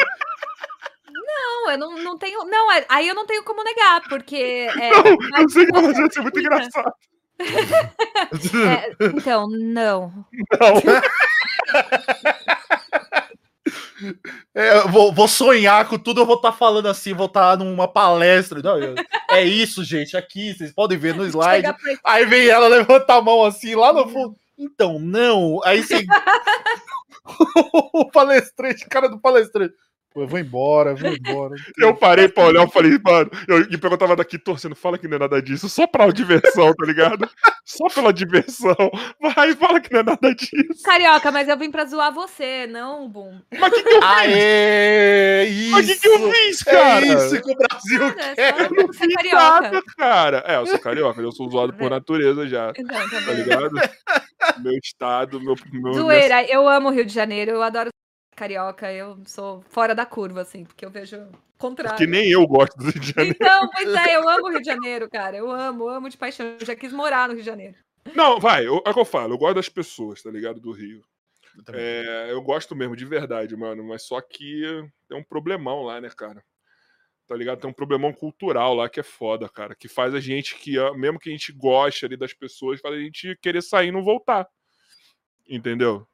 Não, 1.14 1.72
eu 1.72 1.78
não, 1.78 1.98
não 1.98 2.18
tenho. 2.18 2.46
Não, 2.46 2.72
é, 2.72 2.86
aí 2.88 3.08
eu 3.08 3.16
não 3.16 3.26
tenho 3.26 3.44
como 3.44 3.64
negar, 3.64 4.02
porque. 4.08 4.70
É, 4.80 4.90
não, 4.90 5.42
eu 5.42 5.50
sei 5.50 5.66
que 5.66 5.72
vai 5.72 6.12
ser 6.12 6.22
muito 6.22 6.40
engraçado. 6.40 6.94
é, 7.40 8.96
então, 9.18 9.48
não. 9.50 10.26
Não. 10.60 10.82
É, 14.56 14.80
eu 14.80 14.90
vou, 14.90 15.14
vou, 15.14 15.28
sonhar 15.28 15.88
com 15.88 15.98
tudo, 15.98 16.22
eu 16.22 16.26
vou 16.26 16.36
estar 16.36 16.52
tá 16.52 16.58
falando 16.58 16.88
assim, 16.88 17.14
vou 17.14 17.28
estar 17.28 17.56
tá 17.56 17.64
numa 17.64 17.88
palestra. 17.88 18.60
Não, 18.62 18.80
eu, 18.80 18.96
é 19.30 19.44
isso, 19.44 19.84
gente, 19.84 20.18
aqui, 20.18 20.54
vocês 20.54 20.74
podem 20.74 20.98
ver 20.98 21.14
no 21.14 21.24
slide. 21.26 21.68
Aí 22.04 22.26
vem 22.26 22.48
ela, 22.48 22.68
levanta 22.68 23.14
a 23.14 23.22
mão 23.22 23.46
assim, 23.46 23.76
lá 23.76 23.94
no 23.94 24.08
fundo. 24.10 24.36
Então, 24.62 25.00
não. 25.00 25.60
Aí 25.64 25.82
você. 25.82 26.06
o 27.94 28.10
palestrante, 28.12 28.88
cara 28.88 29.10
do 29.10 29.20
palestrante. 29.20 29.74
Eu 30.16 30.28
vou 30.28 30.40
embora, 30.40 30.96
vou 30.96 31.10
embora. 31.16 31.56
Eu 31.78 31.96
parei 31.96 32.28
pra 32.28 32.46
olhar, 32.46 32.64
eu 32.64 32.70
falei, 32.70 32.98
mano, 33.04 33.30
eu, 33.48 33.62
e 33.62 33.74
eu 33.82 33.98
tava 33.98 34.16
daqui 34.16 34.38
torcendo, 34.38 34.76
fala 34.76 34.98
que 34.98 35.08
não 35.08 35.16
é 35.16 35.20
nada 35.20 35.42
disso, 35.42 35.70
só 35.70 35.88
pra 35.88 36.08
diversão, 36.12 36.74
tá 36.74 36.86
ligado? 36.86 37.30
Só 37.66 37.88
pela 37.90 38.12
diversão. 38.12 38.76
Vai, 39.22 39.54
fala 39.56 39.80
que 39.80 39.94
não 39.94 40.00
é 40.02 40.04
nada 40.04 40.36
disso. 40.36 40.84
Carioca, 40.84 41.32
mas 41.32 41.48
eu 41.48 41.58
vim 41.58 41.72
pra 41.72 41.86
zoar 41.86 42.14
você, 42.14 42.68
não, 42.68 43.08
Bum. 43.08 43.40
Mas 43.58 43.72
o 43.72 43.76
que, 43.76 43.84
que 43.84 43.90
eu 43.90 44.02
fiz? 44.02 44.10
Aê, 44.10 45.46
isso! 45.46 45.72
Mas 45.72 45.86
o 45.90 45.94
que, 45.94 46.00
que 46.00 46.08
eu 46.08 46.32
fiz, 46.32 46.64
cara? 46.64 47.06
É 47.06 47.08
isso 47.08 47.42
que 47.42 47.52
o 47.52 47.56
Brasil 47.56 48.00
Nada, 48.00 48.22
é 48.22 48.36
quer. 48.36 48.62
Eu 48.62 48.70
não 48.72 48.90
é 48.90 48.94
fiz 48.94 49.16
carioca. 49.16 49.38
nada, 49.62 49.82
cara. 49.98 50.44
É, 50.48 50.56
eu 50.58 50.66
sou 50.66 50.80
carioca, 50.80 51.22
eu 51.22 51.32
sou 51.32 51.50
zoado 51.50 51.74
por 51.74 51.90
natureza 51.90 52.48
já, 52.48 52.72
Então, 52.78 53.10
tá 53.10 53.22
tá 53.26 53.32
ligado? 53.34 53.72
meu 54.62 54.74
estado, 54.84 55.40
meu. 55.40 55.56
meu 55.72 55.94
Zoeira, 55.94 56.44
eu 56.50 56.68
amo 56.68 56.90
o 56.90 56.92
Rio 56.92 57.06
de 57.06 57.14
Janeiro, 57.14 57.52
eu 57.52 57.62
adoro 57.62 57.90
carioca, 58.36 58.92
eu 58.92 59.18
sou 59.26 59.62
fora 59.70 59.94
da 59.96 60.06
curva, 60.06 60.42
assim, 60.42 60.64
porque 60.64 60.86
eu 60.86 60.90
vejo 60.90 61.18
o 61.18 61.32
contrário. 61.58 61.98
Que 61.98 62.08
nem 62.08 62.30
eu 62.30 62.46
gosto 62.48 62.76
do 62.78 62.86
Rio 62.86 63.00
de 63.00 63.12
Janeiro. 63.12 63.38
Então, 63.40 63.70
pois 63.70 63.94
é, 63.94 64.16
eu 64.16 64.30
amo 64.30 64.48
o 64.48 64.50
Rio 64.50 64.60
de 64.62 64.66
Janeiro, 64.68 65.10
cara. 65.10 65.38
Eu 65.38 65.52
amo, 65.52 65.88
amo 65.88 66.10
de 66.10 66.18
paixão. 66.18 66.46
Eu 66.60 66.66
já 66.66 66.76
quis 66.76 66.92
morar 66.92 67.28
no 67.28 67.34
Rio 67.36 67.44
de 67.44 67.50
Janeiro. 67.50 67.76
Não, 68.16 68.40
vai, 68.40 68.66
eu- 68.66 68.82
é 68.86 68.90
o 68.90 68.94
que 68.94 69.00
eu 69.00 69.06
falo, 69.06 69.34
eu 69.34 69.38
gosto 69.38 69.56
das 69.56 69.70
pessoas, 69.70 70.22
tá 70.24 70.32
ligado? 70.32 70.60
Do 70.60 70.72
Rio. 70.72 71.04
Eu. 71.68 71.76
É, 71.76 72.32
eu 72.32 72.42
gosto 72.42 72.76
mesmo, 72.76 72.96
de 72.96 73.06
verdade, 73.06 73.56
mano. 73.56 73.84
Mas 73.84 74.04
só 74.04 74.20
que 74.22 74.64
tem 75.08 75.18
um 75.18 75.24
problemão 75.24 75.84
lá, 75.84 76.00
né, 76.02 76.10
cara? 76.10 76.44
Tá 77.28 77.36
ligado? 77.36 77.60
Tem 77.62 77.70
um 77.70 77.74
problemão 77.74 78.12
cultural 78.12 78.74
lá 78.74 78.90
que 78.90 79.00
é 79.00 79.04
foda, 79.04 79.48
cara. 79.48 79.76
Que 79.76 79.88
faz 79.88 80.14
a 80.14 80.20
gente 80.20 80.56
que, 80.56 80.78
mesmo 80.96 81.20
que 81.20 81.30
a 81.30 81.32
gente 81.32 81.52
goste 81.54 82.06
ali 82.06 82.18
das 82.18 82.34
pessoas, 82.34 82.80
faz 82.82 82.96
a 82.96 83.00
gente 83.00 83.38
querer 83.42 83.62
sair 83.62 83.90
e 83.90 83.92
não 83.92 84.04
voltar. 84.04 84.48
Entendeu? 85.48 86.08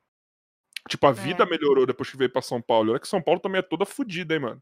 Tipo, 0.87 1.07
a 1.07 1.11
vida 1.11 1.43
É. 1.43 1.45
melhorou 1.45 1.85
depois 1.85 2.09
que 2.09 2.17
veio 2.17 2.29
pra 2.31 2.41
São 2.41 2.61
Paulo. 2.61 2.91
Olha 2.91 2.99
que 2.99 3.07
São 3.07 3.21
Paulo 3.21 3.39
também 3.39 3.59
é 3.59 3.61
toda 3.63 3.85
fodida, 3.85 4.33
hein, 4.33 4.39
mano? 4.41 4.61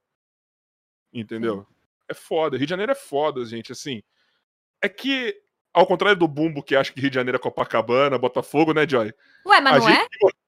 Entendeu? 1.13 1.65
É 2.09 2.13
foda. 2.13 2.57
Rio 2.57 2.65
de 2.65 2.69
Janeiro 2.69 2.91
é 2.91 2.95
foda, 2.95 3.43
gente. 3.45 3.71
Assim, 3.71 4.03
é 4.81 4.89
que, 4.89 5.35
ao 5.73 5.85
contrário 5.87 6.17
do 6.19 6.27
Bumbo 6.27 6.61
que 6.63 6.75
acha 6.75 6.91
que 6.91 6.99
Rio 7.01 7.09
de 7.09 7.15
Janeiro 7.15 7.37
é 7.37 7.39
Copacabana, 7.39 8.17
Botafogo, 8.17 8.73
né, 8.73 8.87
Joy? 8.87 9.13
Ué, 9.45 9.61
mas 9.61 9.73
A 9.75 9.79
não 9.79 9.87
gente- 9.87 10.01
é? 10.01 10.07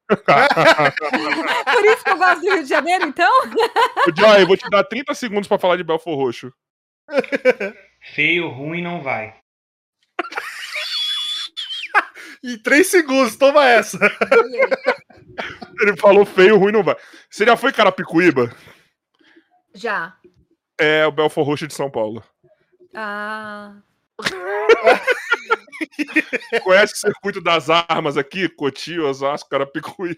Por 1.73 1.85
isso 1.85 2.03
que 2.03 2.09
eu 2.09 2.17
gosto 2.17 2.41
do 2.41 2.53
Rio 2.53 2.63
de 2.63 2.69
Janeiro, 2.69 3.05
então? 3.05 3.31
Joy, 4.15 4.41
eu 4.41 4.47
vou 4.47 4.55
te 4.57 4.69
dar 4.69 4.83
30 4.83 5.13
segundos 5.13 5.47
pra 5.47 5.59
falar 5.59 5.75
de 5.77 5.83
Belfor 5.83 6.15
Roxo. 6.15 6.53
Feio, 8.13 8.49
ruim, 8.49 8.81
não 8.81 9.01
vai. 9.01 9.35
Em 12.43 12.57
três 12.57 12.88
segundos, 12.88 13.35
toma 13.35 13.68
essa. 13.68 13.97
Ele 15.81 15.95
falou 15.97 16.26
feio, 16.26 16.57
ruim 16.57 16.72
não 16.72 16.84
vai. 16.84 16.95
Você 17.30 17.45
já 17.45 17.55
foi 17.55 17.72
Carapicuíba? 17.72 18.51
Já. 19.73 20.15
É 20.77 21.05
o 21.05 21.11
Belfor 21.11 21.45
Roxo 21.45 21.68
de 21.68 21.73
São 21.73 21.89
Paulo. 21.89 22.23
Ah. 22.95 23.76
Conhece 26.64 26.93
o 26.93 26.97
Circuito 26.97 27.41
das 27.41 27.69
Armas 27.69 28.18
aqui? 28.18 28.49
Cotia, 28.49 29.03
Osasco, 29.03 29.49
Carapicuíba. 29.49 30.18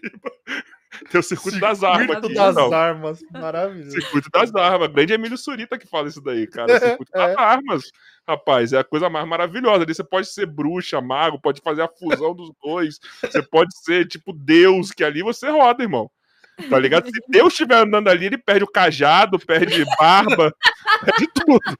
Tem 1.10 1.20
o 1.20 1.22
Circuito 1.22 1.60
das 1.60 1.82
Armas 1.84 2.16
Circuito 2.16 2.34
das 2.34 2.54
não. 2.56 2.72
armas. 2.72 3.20
Maravilhoso. 3.30 3.92
Circuito 3.92 4.28
das 4.32 4.54
Armas. 4.54 4.88
Grande 4.88 5.12
Emílio 5.12 5.38
Surita 5.38 5.78
que 5.78 5.86
fala 5.86 6.08
isso 6.08 6.20
daí, 6.20 6.46
cara. 6.46 6.66
Circuito 6.80 7.12
das 7.12 7.36
Armas. 7.36 7.84
Rapaz, 8.26 8.72
é 8.72 8.78
a 8.78 8.84
coisa 8.84 9.08
mais 9.08 9.26
maravilhosa. 9.26 9.84
Ali 9.84 9.94
você 9.94 10.04
pode 10.04 10.32
ser 10.32 10.46
bruxa, 10.46 11.00
mago, 11.00 11.40
pode 11.40 11.60
fazer 11.60 11.82
a 11.82 11.88
fusão 11.88 12.34
dos 12.34 12.50
dois. 12.62 12.98
Você 13.20 13.42
pode 13.42 13.76
ser, 13.82 14.06
tipo, 14.06 14.32
Deus, 14.32 14.90
que 14.90 15.04
ali 15.04 15.22
você 15.22 15.48
roda, 15.48 15.82
irmão. 15.82 16.10
Tá 16.68 16.78
ligado? 16.78 17.06
Se 17.06 17.12
Deus 17.28 17.52
estiver 17.52 17.76
andando 17.76 18.08
ali, 18.08 18.26
ele 18.26 18.38
perde 18.38 18.64
o 18.64 18.70
cajado, 18.70 19.38
perde 19.38 19.84
barba, 19.98 20.54
perde 21.04 21.28
tudo. 21.34 21.78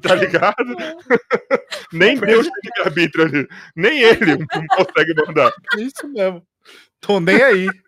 tá 0.00 0.14
ligado? 0.14 0.76
Nem 1.92 2.18
Deus 2.18 2.46
tem 2.46 2.84
arbítrio 2.84 3.24
ali. 3.24 3.48
Nem 3.76 4.00
ele 4.02 4.46
consegue 4.46 5.14
mandar. 5.26 5.52
Isso 5.76 6.08
mesmo. 6.08 6.46
Tô 7.00 7.20
nem 7.20 7.42
aí. 7.42 7.66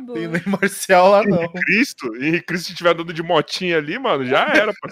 Boa. 0.00 0.16
Tem 0.18 0.28
nem 0.28 0.42
marcial 0.46 1.10
lá, 1.10 1.22
não. 1.24 1.52
Cristo, 1.52 2.14
e 2.16 2.40
Cristo 2.40 2.70
estiver 2.70 2.90
andando 2.90 3.12
de 3.12 3.22
motinha 3.22 3.78
ali, 3.78 3.98
mano, 3.98 4.24
já 4.24 4.46
era. 4.54 4.72
pô. 4.72 4.88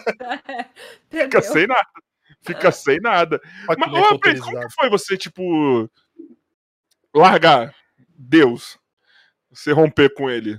Fica 1.11 1.41
sem 1.43 1.67
nada. 1.67 1.89
Fica 2.43 2.73
sem 2.73 2.99
nada. 3.01 3.41
Mas, 3.67 3.77
ô, 3.93 4.19
como 4.19 4.21
que 4.21 4.35
foi 4.75 4.91
você, 4.91 5.17
tipo, 5.17 5.89
largar 7.15 7.75
Deus? 8.17 8.79
Você 9.51 9.73
romper 9.73 10.13
com 10.13 10.29
ele? 10.29 10.59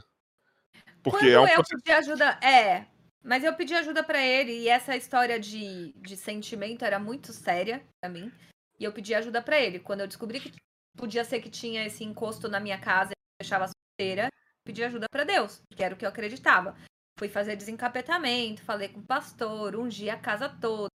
Porque 1.04 1.20
Quando 1.26 1.32
é 1.32 1.40
um 1.40 1.48
eu 1.48 1.54
processo. 1.56 1.84
pedi 1.84 1.92
ajuda, 1.92 2.40
é. 2.42 2.86
Mas 3.24 3.44
eu 3.44 3.54
pedi 3.54 3.74
ajuda 3.74 4.04
pra 4.04 4.22
ele 4.22 4.54
e 4.54 4.70
essa 4.70 4.96
história 4.96 5.40
de, 5.40 5.94
de 5.98 6.16
sentimento 6.16 6.84
era 6.86 6.98
muito 7.00 7.34
séria 7.34 7.84
pra 8.02 8.10
mim. 8.10 8.32
E 8.80 8.84
eu 8.86 8.92
pedi 8.94 9.14
ajuda 9.14 9.42
pra 9.42 9.60
ele. 9.60 9.80
Quando 9.80 10.02
eu 10.02 10.08
descobri 10.08 10.40
que 10.40 10.52
podia 10.98 11.24
ser 11.24 11.40
que 11.40 11.50
tinha 11.50 11.86
esse 11.86 12.04
encosto 12.04 12.50
na 12.50 12.60
minha 12.60 12.80
casa 12.80 13.12
e 13.12 13.44
deixava 13.44 13.70
solteira, 13.70 14.30
pedi 14.66 14.84
ajuda 14.84 15.06
pra 15.10 15.24
Deus, 15.24 15.62
que 15.74 15.84
era 15.84 15.94
o 15.94 15.98
que 15.98 16.04
eu 16.04 16.10
acreditava. 16.10 16.76
Fui 17.18 17.30
fazer 17.30 17.56
desencapetamento, 17.56 18.62
falei 18.64 18.90
com 18.90 19.00
o 19.00 19.06
pastor, 19.06 19.76
ungi 19.76 20.10
a 20.10 20.20
casa 20.20 20.50
toda, 20.50 20.90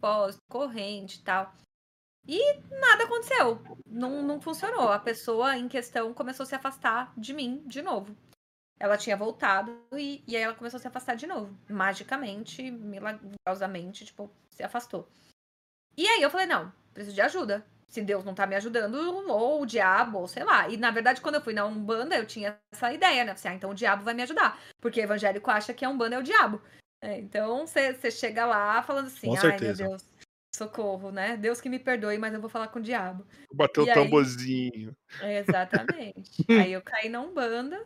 pós, 0.00 0.36
corrente 0.50 1.20
e 1.20 1.22
tal. 1.22 1.52
E 2.28 2.60
nada 2.80 3.04
aconteceu. 3.04 3.60
Não, 3.86 4.22
não 4.22 4.40
funcionou. 4.40 4.92
A 4.92 4.98
pessoa 4.98 5.56
em 5.56 5.68
questão 5.68 6.12
começou 6.12 6.42
a 6.42 6.46
se 6.46 6.54
afastar 6.54 7.12
de 7.16 7.32
mim 7.32 7.62
de 7.66 7.82
novo. 7.82 8.16
Ela 8.78 8.98
tinha 8.98 9.16
voltado 9.16 9.86
e, 9.92 10.22
e 10.26 10.36
aí 10.36 10.42
ela 10.42 10.54
começou 10.54 10.78
a 10.78 10.80
se 10.80 10.88
afastar 10.88 11.14
de 11.14 11.26
novo. 11.26 11.56
Magicamente, 11.68 12.70
milagrosamente, 12.70 14.04
tipo, 14.04 14.30
se 14.50 14.62
afastou. 14.62 15.08
E 15.96 16.06
aí 16.06 16.20
eu 16.20 16.30
falei, 16.30 16.46
não, 16.46 16.72
preciso 16.92 17.14
de 17.14 17.22
ajuda. 17.22 17.64
Se 17.88 18.02
Deus 18.02 18.24
não 18.24 18.34
tá 18.34 18.46
me 18.46 18.56
ajudando, 18.56 18.96
ou 19.28 19.62
o 19.62 19.66
diabo, 19.66 20.18
ou 20.18 20.28
sei 20.28 20.44
lá. 20.44 20.68
E 20.68 20.76
na 20.76 20.90
verdade, 20.90 21.20
quando 21.20 21.36
eu 21.36 21.40
fui 21.40 21.54
na 21.54 21.64
Umbanda, 21.64 22.16
eu 22.16 22.26
tinha 22.26 22.58
essa 22.72 22.92
ideia, 22.92 23.24
né? 23.24 23.32
Assim, 23.32 23.48
ah, 23.48 23.54
então 23.54 23.70
o 23.70 23.74
diabo 23.74 24.04
vai 24.04 24.12
me 24.12 24.22
ajudar. 24.22 24.60
Porque 24.80 25.00
evangélico 25.00 25.50
acha 25.50 25.72
que 25.72 25.84
a 25.84 25.88
Umbanda 25.88 26.16
é 26.16 26.18
o 26.18 26.22
diabo. 26.22 26.60
É, 27.00 27.18
então 27.18 27.66
você 27.66 28.10
chega 28.10 28.44
lá 28.44 28.82
falando 28.82 29.06
assim, 29.06 29.28
Com 29.28 29.34
ai 29.34 29.40
certeza. 29.40 29.82
meu 29.82 29.90
Deus, 29.90 30.08
socorro, 30.56 31.12
né? 31.12 31.36
Deus 31.36 31.60
que 31.60 31.68
me 31.68 31.78
perdoe, 31.78 32.18
mas 32.18 32.34
eu 32.34 32.40
vou 32.40 32.50
falar 32.50 32.68
com 32.68 32.78
o 32.78 32.82
diabo. 32.82 33.26
Bateu 33.52 33.84
o 33.84 33.86
E 33.86 33.90
aí? 33.90 33.96
Exatamente. 35.38 36.30
aí 36.50 36.72
eu 36.72 36.82
caí 36.82 37.08
na 37.08 37.20
Umbanda 37.20 37.84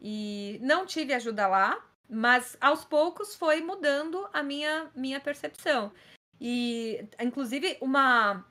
e 0.00 0.58
não 0.62 0.86
tive 0.86 1.12
ajuda 1.12 1.46
lá, 1.46 1.84
mas 2.08 2.56
aos 2.60 2.84
poucos 2.84 3.34
foi 3.36 3.60
mudando 3.60 4.28
a 4.32 4.42
minha, 4.42 4.90
minha 4.94 5.20
percepção. 5.20 5.92
E, 6.40 7.04
inclusive, 7.20 7.76
uma 7.80 8.44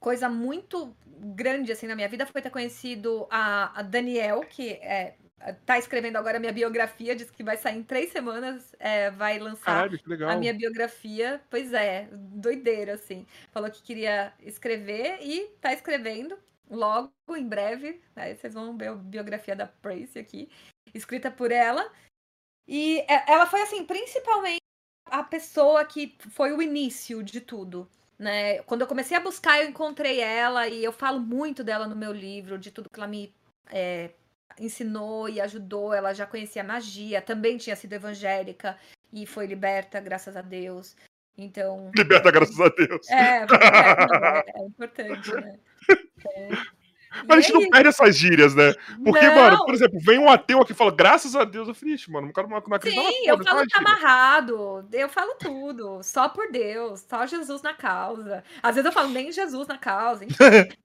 coisa 0.00 0.28
muito 0.28 0.96
grande 1.34 1.72
assim 1.72 1.86
na 1.86 1.96
minha 1.96 2.08
vida 2.08 2.26
foi 2.26 2.40
ter 2.40 2.50
conhecido 2.50 3.26
a, 3.30 3.80
a 3.80 3.82
Daniel, 3.82 4.40
que 4.40 4.72
é, 4.74 5.16
tá 5.64 5.78
escrevendo 5.78 6.16
agora 6.16 6.36
a 6.36 6.40
minha 6.40 6.52
biografia, 6.52 7.14
diz 7.14 7.30
que 7.30 7.42
vai 7.42 7.56
sair 7.56 7.78
em 7.78 7.82
três 7.82 8.10
semanas, 8.10 8.74
é, 8.78 9.10
vai 9.10 9.38
lançar 9.38 9.64
Caralho, 9.64 10.00
a 10.28 10.36
minha 10.36 10.52
biografia, 10.54 11.40
pois 11.48 11.72
é, 11.72 12.08
doideira, 12.12 12.94
assim. 12.94 13.26
Falou 13.52 13.70
que 13.70 13.82
queria 13.82 14.32
escrever 14.40 15.18
e 15.20 15.46
tá 15.60 15.72
escrevendo 15.72 16.38
logo, 16.70 17.12
em 17.30 17.48
breve. 17.48 18.00
Aí 18.16 18.36
vocês 18.36 18.54
vão 18.54 18.76
ver 18.76 18.88
a 18.88 18.94
biografia 18.94 19.54
da 19.54 19.66
Prace 19.66 20.18
aqui, 20.18 20.48
escrita 20.94 21.30
por 21.30 21.52
ela. 21.52 21.90
E 22.66 23.00
é- 23.00 23.32
ela 23.32 23.46
foi, 23.46 23.62
assim, 23.62 23.84
principalmente 23.84 24.60
a 25.06 25.22
pessoa 25.22 25.84
que 25.84 26.16
foi 26.30 26.52
o 26.52 26.60
início 26.60 27.22
de 27.22 27.40
tudo. 27.40 27.88
Né? 28.18 28.58
Quando 28.62 28.80
eu 28.80 28.86
comecei 28.86 29.16
a 29.16 29.20
buscar, 29.20 29.60
eu 29.60 29.68
encontrei 29.68 30.20
ela 30.20 30.66
e 30.66 30.82
eu 30.82 30.92
falo 30.92 31.20
muito 31.20 31.62
dela 31.62 31.86
no 31.86 31.94
meu 31.94 32.12
livro, 32.12 32.58
de 32.58 32.70
tudo 32.70 32.90
que 32.90 32.98
ela 32.98 33.06
me 33.06 33.32
é, 33.70 34.10
ensinou 34.58 35.28
e 35.28 35.40
ajudou. 35.40 35.94
Ela 35.94 36.12
já 36.12 36.26
conhecia 36.26 36.64
magia, 36.64 37.22
também 37.22 37.56
tinha 37.56 37.76
sido 37.76 37.92
evangélica 37.92 38.76
e 39.12 39.24
foi 39.24 39.46
liberta, 39.46 40.00
graças 40.00 40.36
a 40.36 40.42
Deus. 40.42 40.96
Então, 41.36 41.92
Liberta, 41.94 42.32
graças 42.32 42.60
a 42.60 42.68
Deus. 42.68 43.08
é, 43.08 43.46
não, 43.46 43.56
é, 43.56 44.44
é 44.56 44.66
importante, 44.66 45.32
né? 45.34 45.58
É. 46.34 46.48
Mas 47.26 47.38
a 47.38 47.40
gente 47.40 47.52
não 47.52 47.70
perde 47.70 47.88
essas 47.88 48.16
gírias, 48.16 48.54
né? 48.54 48.72
Porque, 49.04 49.26
Não, 49.26 49.34
mano, 49.34 49.64
por 49.64 49.74
exemplo, 49.74 49.98
vem 50.00 50.18
um 50.18 50.30
ateu 50.30 50.60
aqui 50.60 50.72
e 50.72 50.74
fala, 50.74 50.90
graças 50.90 51.34
a 51.34 51.44
Deus, 51.44 51.68
eu 51.68 51.74
falei, 51.74 51.94
"Ixi, 51.94 52.10
mano, 52.10 52.30
não 52.34 52.56
acredita 52.56 53.02
na 53.02 53.10
Sim, 53.10 53.26
eu 53.26 53.36
foda, 53.36 53.50
falo 53.50 53.66
tá 53.66 53.78
gíria." 53.78 53.94
amarrado, 53.94 54.88
eu 54.92 55.08
falo 55.08 55.34
tudo, 55.34 56.02
só 56.02 56.28
por 56.28 56.50
Deus, 56.50 57.04
só 57.08 57.26
Jesus 57.26 57.62
na 57.62 57.74
causa. 57.74 58.44
Às 58.62 58.74
vezes 58.76 58.86
eu 58.86 58.92
falo 58.92 59.08
nem 59.08 59.32
Jesus 59.32 59.66
na 59.66 59.78
causa. 59.78 60.24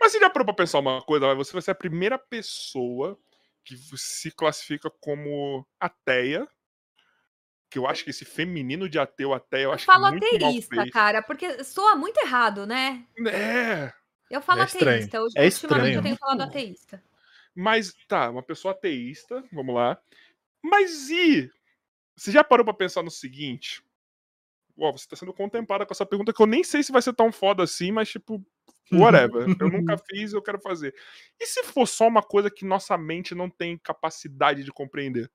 Mas 0.00 0.12
você 0.12 0.18
já 0.18 0.28
parou 0.28 0.44
pra 0.44 0.54
pensar 0.54 0.78
uma 0.80 1.00
coisa? 1.02 1.34
Você 1.34 1.52
vai 1.52 1.62
ser 1.62 1.70
a 1.70 1.74
primeira 1.76 2.18
pessoa 2.18 3.18
que 3.64 3.76
se 3.96 4.30
classifica 4.30 4.90
como 5.00 5.66
ateia. 5.80 6.46
Que 7.68 7.78
eu 7.78 7.86
acho 7.86 8.04
que 8.04 8.10
esse 8.10 8.24
feminino 8.24 8.88
de 8.88 8.98
ateu, 8.98 9.34
ateia, 9.34 9.64
eu 9.64 9.70
Eu 9.70 9.74
acho 9.74 9.84
falo 9.84 10.08
muito 10.10 10.22
mal 10.40 10.50
ateísta, 10.50 10.88
cara, 10.92 11.20
porque 11.20 11.64
soa 11.64 11.96
muito 11.96 12.16
errado, 12.18 12.64
né? 12.64 13.04
É. 13.26 13.92
Eu 14.30 14.40
falo 14.40 14.60
É 14.60 14.64
ateísta, 14.64 15.22
hoje, 15.22 15.34
É 15.36 15.44
ultimamente 15.44 15.52
estranho. 15.54 15.94
eu 15.98 16.02
tenho 16.02 16.16
falado 16.16 16.40
ateísta. 16.42 17.02
Mas 17.54 17.94
tá, 18.08 18.28
uma 18.30 18.42
pessoa 18.42 18.72
ateísta, 18.72 19.42
vamos 19.52 19.74
lá. 19.74 19.98
Mas 20.62 21.08
e 21.10 21.50
você 22.16 22.32
já 22.32 22.42
parou 22.42 22.64
para 22.64 22.74
pensar 22.74 23.02
no 23.02 23.10
seguinte? 23.10 23.82
Ó, 24.78 24.92
você 24.92 25.08
tá 25.08 25.16
sendo 25.16 25.32
contemplada 25.32 25.86
com 25.86 25.92
essa 25.92 26.04
pergunta 26.04 26.32
que 26.32 26.42
eu 26.42 26.46
nem 26.46 26.62
sei 26.64 26.82
se 26.82 26.92
vai 26.92 27.00
ser 27.00 27.14
tão 27.14 27.32
foda 27.32 27.62
assim, 27.62 27.92
mas 27.92 28.08
tipo, 28.10 28.44
whatever. 28.92 29.46
eu 29.58 29.70
nunca 29.70 29.96
fiz, 30.10 30.32
eu 30.32 30.42
quero 30.42 30.60
fazer. 30.60 30.94
E 31.40 31.46
se 31.46 31.62
for 31.62 31.86
só 31.86 32.06
uma 32.06 32.22
coisa 32.22 32.50
que 32.50 32.64
nossa 32.64 32.96
mente 32.98 33.34
não 33.34 33.48
tem 33.48 33.78
capacidade 33.78 34.64
de 34.64 34.72
compreender? 34.72 35.30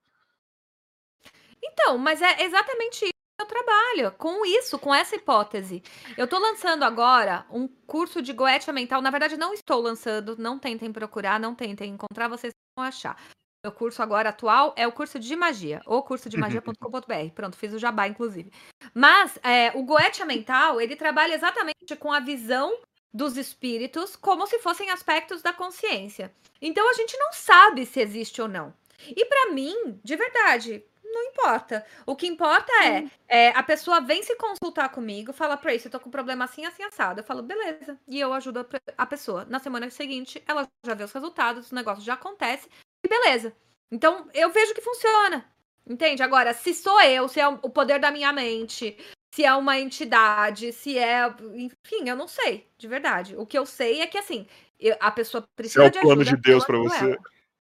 Então, 1.63 1.97
mas 1.97 2.21
é 2.21 2.43
exatamente 2.43 3.09
isso 3.41 3.45
que 3.45 3.55
eu 3.55 3.63
trabalho, 3.63 4.11
com 4.17 4.45
isso, 4.45 4.79
com 4.79 4.93
essa 4.93 5.15
hipótese. 5.15 5.83
Eu 6.17 6.27
tô 6.27 6.37
lançando 6.37 6.83
agora 6.83 7.45
um 7.49 7.67
curso 7.87 8.21
de 8.21 8.33
goetia 8.33 8.73
mental. 8.73 9.01
Na 9.01 9.09
verdade, 9.09 9.37
não 9.37 9.53
estou 9.53 9.81
lançando, 9.81 10.37
não 10.37 10.59
tentem 10.59 10.91
procurar, 10.91 11.39
não 11.39 11.55
tentem 11.55 11.91
encontrar, 11.91 12.27
vocês 12.27 12.53
vão 12.77 12.85
achar. 12.85 13.17
Meu 13.63 13.71
curso 13.71 14.01
agora 14.01 14.29
atual 14.29 14.73
é 14.75 14.87
o 14.87 14.91
curso 14.91 15.19
de 15.19 15.35
magia, 15.35 15.81
ou 15.85 16.01
curso 16.01 16.29
de 16.29 16.37
magia.com.br. 16.37 17.29
Pronto, 17.35 17.55
fiz 17.55 17.73
o 17.73 17.79
jabá, 17.79 18.07
inclusive. 18.07 18.51
Mas 18.93 19.37
é, 19.43 19.71
o 19.75 19.83
Goetia 19.83 20.25
Mental, 20.25 20.81
ele 20.81 20.95
trabalha 20.95 21.35
exatamente 21.35 21.95
com 21.99 22.11
a 22.11 22.19
visão 22.19 22.75
dos 23.13 23.37
espíritos 23.37 24.15
como 24.15 24.47
se 24.47 24.57
fossem 24.59 24.89
aspectos 24.89 25.41
da 25.41 25.53
consciência. 25.53 26.33
Então 26.61 26.89
a 26.89 26.93
gente 26.93 27.15
não 27.17 27.33
sabe 27.33 27.85
se 27.85 27.99
existe 27.99 28.41
ou 28.41 28.47
não. 28.47 28.73
E 29.15 29.25
para 29.25 29.51
mim, 29.51 29.99
de 30.03 30.15
verdade, 30.15 30.83
não 31.11 31.23
importa. 31.23 31.85
O 32.05 32.15
que 32.15 32.27
importa 32.27 32.71
é, 32.83 33.09
é, 33.27 33.49
a 33.49 33.63
pessoa 33.63 34.01
vem 34.01 34.23
se 34.23 34.35
consultar 34.35 34.89
comigo, 34.89 35.33
fala 35.33 35.57
pra 35.57 35.73
isso, 35.73 35.87
eu 35.87 35.91
tô 35.91 35.99
com 35.99 36.09
um 36.09 36.11
problema 36.11 36.45
assim, 36.45 36.65
assim, 36.65 36.83
assado. 36.83 37.19
Eu 37.19 37.23
falo, 37.23 37.41
beleza. 37.41 37.99
E 38.07 38.19
eu 38.19 38.33
ajudo 38.33 38.65
a 38.97 39.05
pessoa. 39.05 39.45
Na 39.45 39.59
semana 39.59 39.89
seguinte, 39.89 40.43
ela 40.47 40.67
já 40.85 40.93
vê 40.93 41.03
os 41.03 41.11
resultados, 41.11 41.71
o 41.71 41.75
negócio 41.75 42.03
já 42.03 42.13
acontece, 42.13 42.69
e 43.03 43.07
beleza. 43.07 43.53
Então, 43.91 44.27
eu 44.33 44.49
vejo 44.49 44.73
que 44.73 44.81
funciona. 44.81 45.45
Entende? 45.85 46.21
Agora, 46.23 46.53
se 46.53 46.73
sou 46.73 47.01
eu, 47.01 47.27
se 47.27 47.39
é 47.39 47.47
o 47.47 47.69
poder 47.69 47.99
da 47.99 48.11
minha 48.11 48.31
mente, 48.31 48.97
se 49.33 49.43
é 49.43 49.53
uma 49.53 49.79
entidade, 49.79 50.71
se 50.71 50.97
é. 50.97 51.27
Enfim, 51.55 52.07
eu 52.07 52.15
não 52.15 52.27
sei, 52.27 52.67
de 52.77 52.87
verdade. 52.87 53.35
O 53.35 53.45
que 53.45 53.57
eu 53.57 53.65
sei 53.65 54.01
é 54.01 54.07
que, 54.07 54.17
assim, 54.17 54.47
eu, 54.79 54.95
a 54.99 55.11
pessoa 55.11 55.43
precisa 55.55 55.89
de 55.89 55.97
ajuda. 55.97 55.99
É 55.99 56.01
o 56.01 56.15
plano 56.15 56.23
de 56.23 56.41
Deus 56.41 56.65
para 56.65 56.77
você. 56.77 57.05
Ela. 57.05 57.19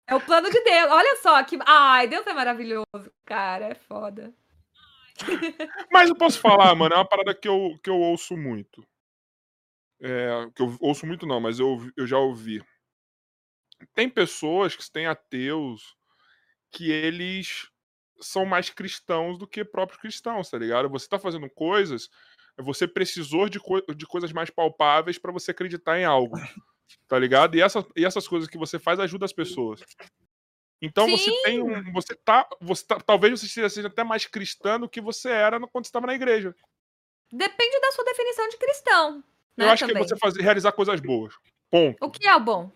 É 0.09 0.15
o 0.15 0.21
plano 0.21 0.49
de 0.49 0.59
Deus. 0.63 0.91
Olha 0.91 1.15
só 1.17 1.43
que. 1.43 1.57
Ai, 1.65 2.07
Deus 2.07 2.25
é 2.25 2.33
maravilhoso, 2.33 3.13
cara. 3.25 3.67
É 3.67 3.75
foda. 3.75 4.33
Mas 5.91 6.09
eu 6.09 6.15
posso 6.15 6.39
falar, 6.39 6.73
mano, 6.75 6.95
é 6.95 6.97
uma 6.97 7.07
parada 7.07 7.35
que 7.35 7.47
eu, 7.47 7.77
que 7.83 7.89
eu 7.89 7.97
ouço 7.97 8.35
muito. 8.35 8.85
É, 10.01 10.49
que 10.55 10.61
eu 10.61 10.75
ouço 10.79 11.05
muito, 11.05 11.27
não, 11.27 11.39
mas 11.39 11.59
eu, 11.59 11.77
eu 11.95 12.07
já 12.07 12.17
ouvi. 12.17 12.63
Tem 13.93 14.09
pessoas 14.09 14.75
que 14.75 14.91
têm 14.91 15.07
ateus 15.07 15.95
que 16.71 16.89
eles 16.89 17.69
são 18.21 18.45
mais 18.45 18.69
cristãos 18.69 19.37
do 19.37 19.47
que 19.47 19.63
próprios 19.63 19.99
cristãos, 20.01 20.49
tá 20.49 20.57
ligado? 20.57 20.89
Você 20.89 21.07
tá 21.07 21.19
fazendo 21.19 21.49
coisas, 21.49 22.09
você 22.57 22.87
precisou 22.87 23.47
de, 23.47 23.59
co 23.59 23.81
de 23.81 24.05
coisas 24.05 24.31
mais 24.31 24.49
palpáveis 24.49 25.17
para 25.17 25.31
você 25.31 25.51
acreditar 25.51 25.99
em 25.99 26.05
algo, 26.05 26.37
tá 27.07 27.17
ligado? 27.17 27.55
E, 27.55 27.61
essa, 27.61 27.85
e 27.95 28.05
essas 28.05 28.27
coisas 28.27 28.49
que 28.49 28.57
você 28.57 28.79
faz 28.79 28.99
ajudam 28.99 29.25
as 29.25 29.33
pessoas. 29.33 29.81
Então 30.81 31.05
Sim. 31.05 31.17
você 31.17 31.41
tem 31.43 31.61
um. 31.61 31.91
Você 31.93 32.15
tá. 32.15 32.47
Você 32.61 32.85
tá, 32.85 32.99
talvez 32.99 33.39
você 33.39 33.69
seja 33.69 33.87
até 33.87 34.03
mais 34.03 34.25
cristão 34.25 34.79
do 34.79 34.89
que 34.89 35.01
você 35.01 35.29
era 35.29 35.59
quando 35.67 35.85
estava 35.85 36.07
na 36.07 36.15
igreja. 36.15 36.55
Depende 37.31 37.79
da 37.81 37.91
sua 37.91 38.05
definição 38.05 38.47
de 38.49 38.57
cristão. 38.57 39.23
Né, 39.57 39.65
Eu 39.65 39.69
acho 39.69 39.85
também. 39.85 39.95
que 39.97 40.01
é 40.01 40.07
você 40.07 40.17
fazer, 40.17 40.41
realizar 40.41 40.71
coisas 40.71 40.99
boas. 40.99 41.33
Ponto. 41.69 41.97
O 42.01 42.09
que 42.09 42.25
é 42.27 42.35
o 42.35 42.39
bom? 42.39 42.71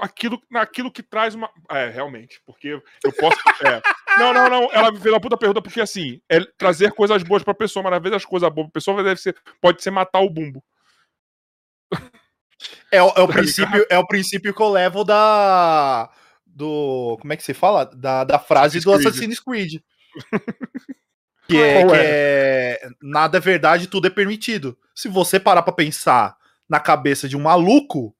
aquilo, 0.00 0.40
naquilo 0.50 0.90
que 0.90 1.02
traz 1.02 1.34
uma. 1.34 1.50
É, 1.70 1.88
realmente, 1.88 2.40
porque 2.44 2.80
eu 3.04 3.12
posso. 3.12 3.36
É. 3.66 3.82
Não, 4.18 4.32
não, 4.32 4.48
não. 4.48 4.72
Ela 4.72 4.92
fez 4.92 5.06
uma 5.06 5.20
puta 5.20 5.36
pergunta, 5.36 5.60
porque 5.60 5.80
assim, 5.80 6.20
é 6.28 6.40
trazer 6.56 6.92
coisas 6.92 7.22
boas 7.22 7.42
pra 7.42 7.54
pessoa, 7.54 7.82
mas 7.82 7.94
às 7.94 8.02
vezes 8.02 8.16
as 8.16 8.24
coisas 8.24 8.48
boas 8.50 8.66
pra 8.66 8.72
pessoa 8.72 9.02
deve 9.02 9.20
ser, 9.20 9.36
pode 9.60 9.82
ser 9.82 9.90
matar 9.90 10.20
o 10.20 10.30
bumbo. 10.30 10.62
É, 12.90 12.98
é, 12.98 13.02
o 13.02 13.10
tá 13.12 13.26
princípio, 13.26 13.86
é 13.90 13.98
o 13.98 14.06
princípio 14.06 14.54
que 14.54 14.62
eu 14.62 14.70
levo 14.70 15.04
da. 15.04 16.10
Do. 16.46 17.18
Como 17.20 17.32
é 17.32 17.36
que 17.36 17.44
se 17.44 17.54
fala? 17.54 17.84
Da, 17.84 18.24
da 18.24 18.38
frase 18.38 18.80
do 18.80 18.92
Assassin's 18.92 19.40
Creed. 19.40 19.80
que, 21.48 21.56
é, 21.56 21.86
que 21.86 21.92
é. 21.94 22.88
Nada 23.02 23.38
é 23.38 23.40
verdade, 23.40 23.88
tudo 23.88 24.06
é 24.06 24.10
permitido. 24.10 24.76
Se 24.94 25.08
você 25.08 25.38
parar 25.38 25.62
pra 25.62 25.72
pensar 25.72 26.36
na 26.68 26.80
cabeça 26.80 27.28
de 27.28 27.36
um 27.36 27.42
maluco, 27.42 28.16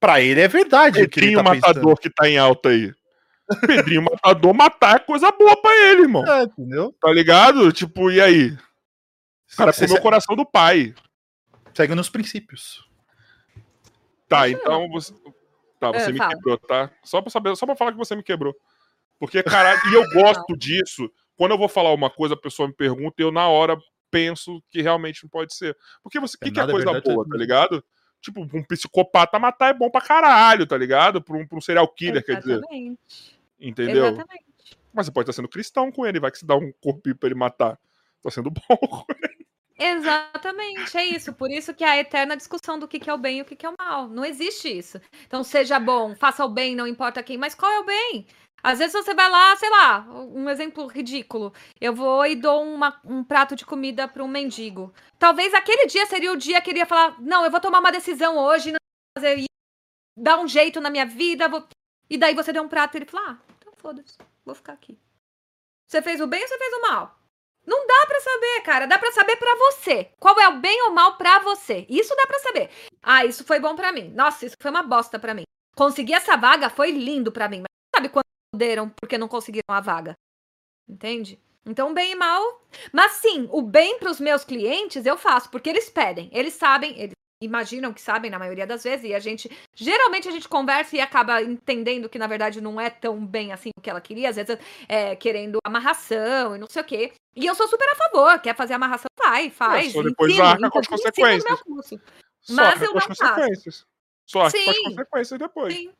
Pra 0.00 0.22
ele 0.22 0.40
é 0.40 0.48
verdade. 0.48 1.00
Pedrinho 1.00 1.36
tá 1.36 1.42
Matador 1.42 1.74
pensando. 1.74 1.96
que 1.98 2.10
tá 2.10 2.26
em 2.26 2.38
alta 2.38 2.70
aí. 2.70 2.90
Pedrinho 3.66 4.02
Matador 4.02 4.54
matar 4.54 4.96
é 4.96 4.98
coisa 4.98 5.30
boa 5.30 5.54
pra 5.60 5.70
ele, 5.88 6.02
irmão. 6.02 6.26
É, 6.26 6.44
entendeu? 6.44 6.94
Tá 6.98 7.12
ligado? 7.12 7.70
Tipo, 7.70 8.10
e 8.10 8.18
aí? 8.20 8.56
Cara 9.56 9.72
comeu 9.74 9.96
o 9.96 10.00
coração 10.00 10.34
do 10.34 10.46
pai. 10.46 10.94
Segue 11.74 11.94
nos 11.94 12.08
princípios. 12.08 12.88
Tá, 14.30 14.48
então 14.48 14.88
você. 14.88 15.12
Tá, 15.80 15.90
você 15.90 16.10
é, 16.10 16.12
me 16.12 16.18
fala. 16.18 16.30
quebrou, 16.30 16.56
tá? 16.56 16.90
Só 17.02 17.20
pra 17.20 17.30
saber, 17.30 17.56
só 17.56 17.66
pra 17.66 17.74
falar 17.74 17.90
que 17.90 17.98
você 17.98 18.14
me 18.14 18.22
quebrou. 18.22 18.54
Porque, 19.18 19.42
caralho, 19.42 19.80
e 19.90 19.94
eu 19.94 20.04
gosto 20.14 20.56
disso. 20.56 21.10
Quando 21.36 21.50
eu 21.50 21.58
vou 21.58 21.68
falar 21.68 21.92
uma 21.92 22.08
coisa, 22.08 22.34
a 22.34 22.40
pessoa 22.40 22.68
me 22.68 22.74
pergunta 22.74 23.16
e 23.18 23.24
eu, 23.24 23.32
na 23.32 23.48
hora, 23.48 23.76
penso 24.08 24.62
que 24.70 24.80
realmente 24.80 25.24
não 25.24 25.30
pode 25.30 25.52
ser. 25.54 25.76
Porque 26.00 26.20
você. 26.20 26.36
O 26.36 26.40
que, 26.44 26.52
que 26.52 26.60
é 26.60 26.66
coisa 26.66 26.92
verdade, 26.92 27.12
boa, 27.12 27.28
tá 27.28 27.36
ligado? 27.36 27.84
Tipo, 28.20 28.40
um 28.40 28.62
psicopata 28.62 29.38
matar 29.38 29.70
é 29.70 29.74
bom 29.74 29.90
pra 29.90 30.00
caralho, 30.00 30.64
tá 30.64 30.76
ligado? 30.76 31.20
Pra 31.20 31.36
um, 31.36 31.44
pra 31.44 31.58
um 31.58 31.60
serial 31.60 31.88
killer, 31.88 32.22
Exatamente. 32.28 32.62
quer 32.62 32.76
dizer. 32.76 32.98
Entendeu? 33.58 34.06
Exatamente. 34.06 34.44
Mas 34.92 35.06
você 35.06 35.12
pode 35.12 35.24
estar 35.24 35.32
sendo 35.32 35.48
cristão 35.48 35.90
com 35.90 36.06
ele, 36.06 36.20
vai 36.20 36.30
que 36.30 36.38
se 36.38 36.46
dá 36.46 36.54
um 36.54 36.72
corpinho 36.80 37.16
pra 37.16 37.28
ele 37.28 37.38
matar. 37.38 37.78
Tá 38.22 38.30
sendo 38.30 38.50
bom 38.50 38.60
com 38.76 39.04
ele. 39.08 39.39
Exatamente, 39.82 40.96
é 40.98 41.04
isso. 41.06 41.32
Por 41.32 41.50
isso 41.50 41.74
que 41.74 41.82
a 41.82 41.96
eterna 41.96 42.36
discussão 42.36 42.78
do 42.78 42.86
que 42.86 43.08
é 43.08 43.14
o 43.14 43.18
bem 43.18 43.38
e 43.38 43.42
o 43.42 43.44
que 43.46 43.64
é 43.64 43.68
o 43.70 43.74
mal. 43.78 44.08
Não 44.08 44.24
existe 44.24 44.68
isso. 44.68 45.00
Então, 45.26 45.42
seja 45.42 45.80
bom, 45.80 46.14
faça 46.14 46.44
o 46.44 46.48
bem, 46.50 46.76
não 46.76 46.86
importa 46.86 47.22
quem, 47.22 47.38
mas 47.38 47.54
qual 47.54 47.72
é 47.72 47.78
o 47.80 47.84
bem? 47.84 48.26
Às 48.62 48.78
vezes 48.78 48.92
você 48.92 49.14
vai 49.14 49.30
lá, 49.30 49.56
sei 49.56 49.70
lá, 49.70 50.00
um 50.10 50.48
exemplo 50.50 50.86
ridículo. 50.86 51.52
Eu 51.80 51.94
vou 51.94 52.26
e 52.26 52.36
dou 52.36 52.62
uma, 52.62 53.00
um 53.06 53.24
prato 53.24 53.56
de 53.56 53.64
comida 53.64 54.06
para 54.06 54.22
um 54.22 54.28
mendigo. 54.28 54.92
Talvez 55.18 55.54
aquele 55.54 55.86
dia 55.86 56.04
seria 56.04 56.30
o 56.30 56.36
dia 56.36 56.60
que 56.60 56.68
ele 56.70 56.80
ia 56.80 56.86
falar: 56.86 57.18
Não, 57.20 57.42
eu 57.42 57.50
vou 57.50 57.60
tomar 57.60 57.78
uma 57.78 57.90
decisão 57.90 58.36
hoje, 58.36 58.72
não 58.72 58.78
fazer 59.16 59.36
isso, 59.36 59.48
dar 60.18 60.38
um 60.40 60.48
jeito 60.48 60.80
na 60.80 60.90
minha 60.90 61.06
vida. 61.06 61.48
Vou... 61.48 61.66
E 62.10 62.18
daí 62.18 62.34
você 62.34 62.52
deu 62.52 62.62
um 62.62 62.68
prato 62.68 62.96
e 62.96 62.98
ele 62.98 63.06
fala: 63.06 63.32
Ah, 63.32 63.38
então 63.58 63.72
foda-se, 63.76 64.18
vou 64.44 64.54
ficar 64.54 64.74
aqui. 64.74 64.98
Você 65.88 66.02
fez 66.02 66.20
o 66.20 66.26
bem 66.26 66.42
ou 66.42 66.48
você 66.48 66.58
fez 66.58 66.74
o 66.74 66.82
mal? 66.82 67.19
Não 67.66 67.86
dá 67.86 68.06
para 68.06 68.20
saber, 68.20 68.60
cara. 68.62 68.86
Dá 68.86 68.98
para 68.98 69.12
saber 69.12 69.36
para 69.36 69.54
você. 69.56 70.10
Qual 70.18 70.38
é 70.40 70.48
o 70.48 70.60
bem 70.60 70.82
ou 70.84 70.92
mal 70.92 71.16
para 71.16 71.40
você? 71.40 71.86
Isso 71.88 72.14
dá 72.16 72.26
para 72.26 72.38
saber. 72.38 72.70
Ah, 73.02 73.24
isso 73.24 73.44
foi 73.44 73.60
bom 73.60 73.76
para 73.76 73.92
mim. 73.92 74.10
Nossa, 74.10 74.46
isso 74.46 74.56
foi 74.60 74.70
uma 74.70 74.82
bosta 74.82 75.18
para 75.18 75.34
mim. 75.34 75.44
Conseguir 75.76 76.14
essa 76.14 76.36
vaga 76.36 76.68
foi 76.68 76.90
lindo 76.90 77.30
para 77.30 77.48
mim. 77.48 77.58
Mas 77.58 77.96
sabe 77.96 78.08
quando 78.08 78.24
fuderam 78.54 78.90
porque 79.00 79.18
não 79.18 79.28
conseguiram 79.28 79.64
a 79.70 79.80
vaga. 79.80 80.14
Entende? 80.88 81.38
Então, 81.64 81.94
bem 81.94 82.12
e 82.12 82.14
mal. 82.16 82.62
Mas 82.92 83.12
sim, 83.12 83.48
o 83.52 83.62
bem 83.62 83.98
para 83.98 84.10
os 84.10 84.18
meus 84.18 84.44
clientes 84.44 85.06
eu 85.06 85.16
faço, 85.16 85.50
porque 85.50 85.68
eles 85.68 85.88
pedem. 85.88 86.30
Eles 86.32 86.54
sabem, 86.54 86.98
eles 86.98 87.14
imaginam 87.40 87.92
que 87.92 88.00
sabem 88.00 88.30
na 88.30 88.38
maioria 88.38 88.66
das 88.66 88.84
vezes, 88.84 89.08
e 89.08 89.14
a 89.14 89.18
gente. 89.18 89.50
Geralmente 89.74 90.28
a 90.28 90.30
gente 90.30 90.48
conversa 90.48 90.96
e 90.96 91.00
acaba 91.00 91.42
entendendo 91.42 92.08
que 92.08 92.18
na 92.18 92.26
verdade 92.26 92.60
não 92.60 92.80
é 92.80 92.90
tão 92.90 93.24
bem 93.24 93.52
assim 93.52 93.70
o 93.76 93.80
que 93.80 93.88
ela 93.90 94.00
queria, 94.00 94.28
às 94.28 94.36
vezes 94.36 94.58
é, 94.88 95.16
querendo 95.16 95.58
amarração 95.64 96.54
e 96.54 96.58
não 96.58 96.66
sei 96.68 96.82
o 96.82 96.84
quê. 96.84 97.12
E 97.34 97.46
eu 97.46 97.54
sou 97.54 97.68
super 97.68 97.88
a 97.88 97.96
favor, 97.96 98.40
quer 98.40 98.54
fazer 98.54 98.74
amarração, 98.74 99.08
vai, 99.18 99.50
faz. 99.50 99.92
Só 99.92 100.02
depois 100.02 100.32
ensino, 100.32 100.46
arca 100.46 100.70
com 100.70 100.78
as 100.78 100.86
consequências. 100.86 101.60
Mas 102.50 102.82
eu 102.82 102.92
não 102.92 103.00
faço. 103.00 103.86
Só 104.26 104.42
arca 104.42 104.64
com 104.64 104.70
as 104.70 104.78
consequências 104.78 105.38
depois. 105.38 105.74
Sim. 105.74 105.92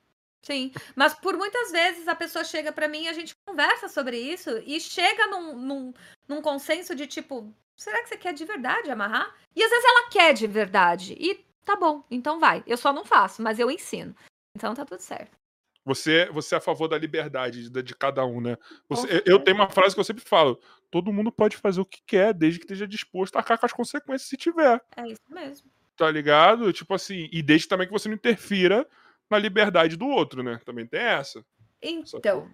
Sim, 0.42 0.72
mas 0.96 1.12
por 1.14 1.36
muitas 1.36 1.70
vezes 1.70 2.08
a 2.08 2.14
pessoa 2.14 2.44
chega 2.44 2.72
para 2.72 2.88
mim 2.88 3.04
e 3.04 3.08
a 3.08 3.12
gente 3.12 3.34
conversa 3.46 3.88
sobre 3.88 4.18
isso 4.18 4.50
e 4.64 4.80
chega 4.80 5.26
num, 5.26 5.54
num, 5.56 5.94
num, 6.26 6.40
consenso 6.40 6.94
de 6.94 7.06
tipo, 7.06 7.52
será 7.76 8.02
que 8.02 8.08
você 8.08 8.16
quer 8.16 8.32
de 8.32 8.44
verdade 8.44 8.90
amarrar? 8.90 9.34
E 9.54 9.62
às 9.62 9.70
vezes 9.70 9.84
ela 9.84 10.08
quer 10.08 10.32
de 10.32 10.46
verdade. 10.46 11.14
E 11.18 11.44
tá 11.64 11.76
bom, 11.76 12.02
então 12.10 12.40
vai. 12.40 12.64
Eu 12.66 12.78
só 12.78 12.92
não 12.92 13.04
faço, 13.04 13.42
mas 13.42 13.58
eu 13.58 13.70
ensino. 13.70 14.16
Então 14.56 14.74
tá 14.74 14.84
tudo 14.84 15.00
certo. 15.00 15.38
Você, 15.84 16.26
você 16.30 16.54
é 16.54 16.58
a 16.58 16.60
favor 16.60 16.88
da 16.88 16.98
liberdade 16.98 17.68
de, 17.68 17.82
de 17.82 17.94
cada 17.94 18.24
um, 18.24 18.40
né? 18.40 18.56
Você, 18.88 19.22
eu 19.26 19.38
tenho 19.40 19.56
uma 19.56 19.68
frase 19.68 19.94
que 19.94 20.00
eu 20.00 20.04
sempre 20.04 20.22
falo: 20.24 20.60
todo 20.90 21.12
mundo 21.12 21.32
pode 21.32 21.56
fazer 21.56 21.80
o 21.80 21.86
que 21.86 22.02
quer, 22.06 22.34
desde 22.34 22.58
que 22.58 22.64
esteja 22.64 22.86
disposto 22.86 23.36
a 23.36 23.38
arcar 23.40 23.58
com 23.58 23.66
as 23.66 23.72
consequências 23.72 24.28
se 24.28 24.36
tiver. 24.36 24.80
É 24.96 25.06
isso 25.06 25.20
mesmo. 25.28 25.70
Tá 25.96 26.10
ligado? 26.10 26.72
Tipo 26.72 26.94
assim, 26.94 27.28
e 27.32 27.42
desde 27.42 27.68
também 27.68 27.86
que 27.86 27.92
você 27.92 28.08
não 28.08 28.14
interfira 28.14 28.86
na 29.30 29.38
liberdade 29.38 29.96
do 29.96 30.06
outro, 30.08 30.42
né? 30.42 30.60
Também 30.64 30.86
tem 30.86 31.00
essa. 31.00 31.44
Então. 31.80 32.50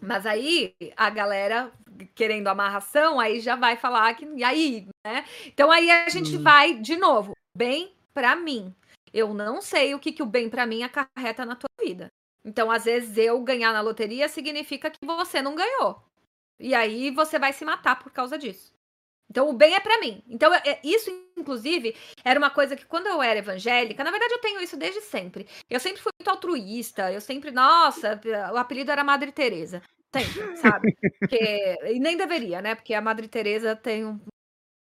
Mas 0.00 0.26
aí 0.26 0.74
a 0.96 1.10
galera 1.10 1.72
querendo 2.14 2.48
amarração, 2.48 3.18
aí 3.18 3.40
já 3.40 3.56
vai 3.56 3.76
falar 3.76 4.14
que. 4.14 4.24
E 4.24 4.44
aí, 4.44 4.86
né? 5.06 5.24
Então 5.46 5.70
aí 5.70 5.90
a 5.90 6.08
gente 6.08 6.36
hum. 6.36 6.42
vai 6.42 6.74
de 6.74 6.96
novo, 6.96 7.32
bem 7.56 7.92
para 8.12 8.36
mim. 8.36 8.74
Eu 9.12 9.32
não 9.32 9.62
sei 9.62 9.94
o 9.94 9.98
que, 9.98 10.12
que 10.12 10.22
o 10.22 10.26
bem 10.26 10.50
para 10.50 10.66
mim 10.66 10.82
acarreta 10.82 11.44
na 11.46 11.56
tua 11.56 11.70
vida. 11.80 12.10
Então, 12.44 12.70
às 12.70 12.84
vezes, 12.84 13.16
eu 13.16 13.40
ganhar 13.42 13.72
na 13.72 13.80
loteria 13.80 14.28
significa 14.28 14.90
que 14.90 15.04
você 15.04 15.42
não 15.42 15.54
ganhou. 15.54 16.02
E 16.58 16.74
aí 16.74 17.10
você 17.10 17.38
vai 17.38 17.52
se 17.52 17.64
matar 17.64 17.98
por 17.98 18.12
causa 18.12 18.38
disso. 18.38 18.72
Então, 19.30 19.50
o 19.50 19.52
bem 19.52 19.74
é 19.74 19.80
para 19.80 20.00
mim. 20.00 20.22
Então, 20.26 20.52
é, 20.54 20.80
isso, 20.82 21.10
inclusive, 21.36 21.94
era 22.24 22.38
uma 22.38 22.50
coisa 22.50 22.74
que 22.74 22.86
quando 22.86 23.06
eu 23.06 23.22
era 23.22 23.38
evangélica, 23.38 24.02
na 24.02 24.10
verdade, 24.10 24.32
eu 24.32 24.40
tenho 24.40 24.60
isso 24.60 24.76
desde 24.76 25.00
sempre. 25.02 25.46
Eu 25.68 25.78
sempre 25.78 26.00
fui 26.00 26.12
muito 26.18 26.30
altruísta, 26.30 27.12
eu 27.12 27.20
sempre, 27.20 27.50
nossa, 27.50 28.18
o 28.52 28.56
apelido 28.56 28.90
era 28.90 29.04
Madre 29.04 29.30
Teresa. 29.30 29.82
Sempre, 30.14 30.56
sabe? 30.56 30.96
Porque, 31.20 31.78
e 31.92 32.00
nem 32.00 32.16
deveria, 32.16 32.62
né? 32.62 32.74
Porque 32.74 32.94
a 32.94 33.02
Madre 33.02 33.28
Teresa 33.28 33.76
tem 33.76 34.06
um, 34.06 34.18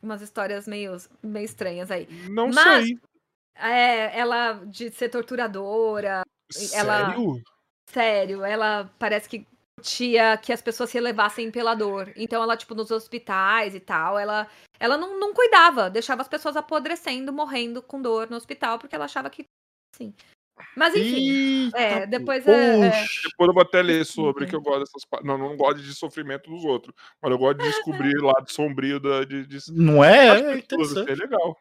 umas 0.02 0.22
histórias 0.22 0.66
meio, 0.66 0.96
meio 1.22 1.44
estranhas 1.44 1.90
aí. 1.90 2.08
Não 2.30 2.48
Mas, 2.48 2.86
sei. 2.86 2.98
É, 3.54 4.18
ela 4.18 4.64
de 4.64 4.90
ser 4.90 5.10
torturadora. 5.10 6.22
Sério? 6.50 6.80
Ela, 6.80 7.14
sério, 7.86 8.44
ela 8.44 8.90
parece 8.98 9.28
que 9.28 9.46
tia 9.80 10.36
que 10.36 10.52
as 10.52 10.62
pessoas 10.62 10.90
se 10.90 10.98
elevassem 10.98 11.50
pela 11.50 11.74
dor. 11.74 12.12
Então 12.16 12.42
ela, 12.42 12.56
tipo, 12.56 12.74
nos 12.74 12.90
hospitais 12.90 13.74
e 13.74 13.80
tal, 13.80 14.18
ela, 14.18 14.46
ela 14.78 14.96
não, 14.96 15.18
não 15.18 15.34
cuidava, 15.34 15.90
deixava 15.90 16.22
as 16.22 16.28
pessoas 16.28 16.56
apodrecendo, 16.56 17.32
morrendo 17.32 17.82
com 17.82 18.00
dor 18.00 18.30
no 18.30 18.36
hospital, 18.36 18.78
porque 18.78 18.94
ela 18.94 19.06
achava 19.06 19.30
que, 19.30 19.44
sim. 19.96 20.14
Mas 20.76 20.94
enfim, 20.94 21.66
Eita, 21.66 21.78
é, 21.78 22.06
depois 22.06 22.46
é, 22.46 22.86
é, 22.86 22.90
Depois 23.24 23.48
eu 23.48 23.54
vou 23.54 23.62
até 23.62 23.80
ler 23.82 24.04
sobre, 24.04 24.46
que 24.46 24.54
eu 24.54 24.60
gosto 24.60 24.80
dessas 24.80 25.24
Não, 25.24 25.38
não 25.38 25.56
gosto 25.56 25.80
de 25.80 25.94
sofrimento 25.94 26.50
dos 26.50 26.64
outros, 26.64 26.94
mas 27.20 27.32
eu 27.32 27.38
gosto 27.38 27.58
de 27.58 27.64
descobrir 27.64 28.16
o 28.18 28.26
lado 28.26 28.50
sombrio 28.52 29.00
da, 29.00 29.24
de, 29.24 29.46
de... 29.46 29.58
Não 29.72 30.04
é? 30.04 30.28
É, 30.28 30.58
é 30.58 31.14
legal. 31.14 31.56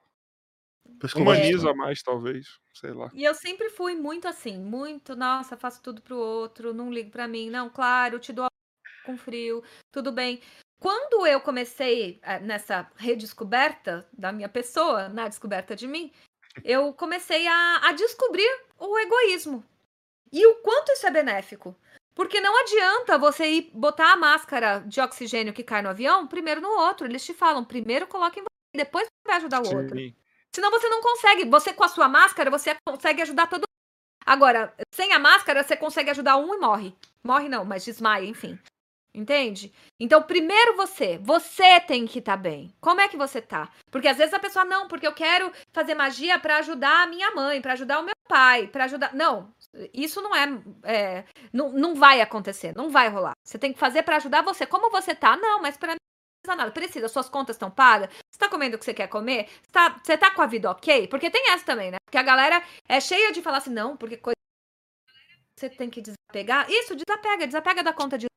Humaniza 1.16 1.74
mais, 1.74 2.02
talvez. 2.02 2.60
Sei 2.74 2.92
lá. 2.92 3.10
E 3.14 3.24
eu 3.24 3.34
sempre 3.34 3.70
fui 3.70 3.96
muito 3.96 4.28
assim, 4.28 4.58
muito, 4.58 5.16
nossa, 5.16 5.58
faço 5.58 5.82
tudo 5.82 6.02
pro 6.02 6.18
outro, 6.18 6.74
não 6.74 6.92
ligo 6.92 7.12
para 7.12 7.28
mim. 7.28 7.50
Não, 7.50 7.70
claro, 7.70 8.20
te 8.20 8.32
dou 8.32 8.48
com 9.04 9.18
frio, 9.18 9.64
tudo 9.92 10.12
bem. 10.12 10.42
Quando 10.80 11.28
eu 11.28 11.42
comecei 11.42 12.20
eh, 12.22 12.40
nessa 12.40 12.90
redescoberta 12.96 14.08
da 14.14 14.32
minha 14.32 14.48
pessoa, 14.48 15.10
na 15.10 15.28
descoberta 15.28 15.76
de 15.76 15.88
mim, 15.88 16.12
eu 16.64 16.94
comecei 16.94 17.48
a, 17.48 17.90
a 17.90 17.92
descobrir 17.92 18.50
o 18.78 18.98
egoísmo. 18.98 19.64
E 20.32 20.46
o 20.46 20.56
quanto 20.56 20.92
isso 20.92 21.08
é 21.08 21.12
benéfico. 21.12 21.76
Porque 22.14 22.40
não 22.40 22.58
adianta 22.62 23.18
você 23.18 23.46
ir 23.48 23.72
botar 23.74 24.14
a 24.14 24.18
máscara 24.18 24.80
de 24.80 25.00
oxigênio 25.02 25.54
que 25.54 25.64
cai 25.64 25.82
no 25.82 25.90
avião 25.90 26.28
primeiro 26.28 26.62
no 26.62 26.70
outro. 26.70 27.08
Eles 27.08 27.26
te 27.26 27.34
falam, 27.34 27.64
primeiro 27.64 28.08
coloque 28.08 28.40
em 28.40 28.44
você, 28.44 28.84
depois 28.84 29.08
vai 29.26 29.38
ajudar 29.38 29.62
o 29.62 29.66
Sim. 29.66 29.76
outro. 29.76 29.98
Senão 30.54 30.72
você 30.72 30.90
não 30.90 31.02
consegue. 31.02 31.46
Você 31.46 31.74
com 31.74 31.84
a 31.84 31.88
sua 31.88 32.08
máscara, 32.08 32.50
você 32.50 32.76
consegue 32.88 33.22
ajudar 33.22 33.48
todo 33.48 33.62
mundo. 33.62 33.70
Agora, 34.26 34.74
sem 34.94 35.14
a 35.14 35.20
máscara, 35.20 35.64
você 35.64 35.76
consegue 35.76 36.12
ajudar 36.12 36.38
um 36.38 36.54
e 36.54 36.58
morre. 36.58 36.96
Morre 37.24 37.50
não, 37.50 37.66
mas 37.66 37.86
desmaia, 37.86 38.26
enfim. 38.26 38.60
Entende? 39.14 39.74
Então, 40.00 40.22
primeiro 40.22 40.76
você, 40.76 41.18
você 41.18 41.80
tem 41.80 42.06
que 42.06 42.20
estar 42.20 42.38
tá 42.38 42.38
bem. 42.38 42.72
Como 42.80 43.02
é 43.02 43.08
que 43.08 43.18
você 43.18 43.42
tá? 43.42 43.70
Porque 43.90 44.08
às 44.08 44.18
vezes 44.18 44.34
a 44.34 44.40
pessoa 44.40 44.64
não, 44.64 44.88
porque 44.88 45.08
eu 45.08 45.14
quero 45.14 45.52
fazer 45.74 45.96
magia 45.96 46.38
para 46.38 46.58
ajudar 46.58 47.04
a 47.04 47.08
minha 47.08 47.32
mãe, 47.32 47.60
para 47.60 47.74
ajudar 47.74 48.00
o 48.00 48.04
meu 48.04 48.14
pai, 48.28 48.68
para 48.68 48.86
ajudar. 48.86 49.14
Não, 49.16 49.52
isso 49.92 50.22
não 50.22 50.36
é, 50.36 50.48
é, 50.84 51.24
não, 51.52 51.72
não 51.72 51.96
vai 51.96 52.22
acontecer, 52.22 52.76
não 52.76 52.90
vai 52.90 53.10
rolar. 53.10 53.34
Você 53.44 53.58
tem 53.58 53.74
que 53.74 53.80
fazer 53.80 54.04
para 54.04 54.18
ajudar 54.18 54.44
você. 54.44 54.66
Como 54.66 54.92
você 54.92 55.16
tá? 55.16 55.36
Não, 55.36 55.60
mas 55.60 55.76
para 55.76 55.96
precisa 56.50 56.56
nada. 56.56 56.72
Precisa, 56.72 57.08
suas 57.08 57.30
contas 57.30 57.56
estão 57.56 57.70
pagas? 57.70 58.10
Você 58.30 58.40
tá 58.40 58.50
comendo 58.50 58.76
o 58.76 58.80
que 58.80 58.86
você 58.86 58.94
quer 58.94 59.08
comer? 59.08 59.48
Você 59.62 59.72
tá, 59.72 60.00
você 60.04 60.18
tá 60.18 60.32
com 60.32 60.42
a 60.42 60.48
vida 60.48 60.72
ok? 60.72 61.08
Porque 61.08 61.30
tem 61.30 61.52
essa 61.52 61.66
também, 61.66 61.92
né? 61.92 61.98
Porque 62.06 62.18
a 62.18 62.24
galera 62.24 62.64
é 62.88 63.00
cheia 63.00 63.32
de 63.32 63.42
falar 63.42 63.58
assim, 63.58 63.72
não, 63.72 63.96
porque 63.96 64.18
coisa. 64.18 64.36
Você 65.58 65.70
tem 65.70 65.90
que 65.90 66.02
desapegar. 66.02 66.70
Isso, 66.70 66.96
desapega, 66.96 67.46
desapega 67.46 67.84
da 67.84 67.94
conta 67.94 68.18
de. 68.18 68.28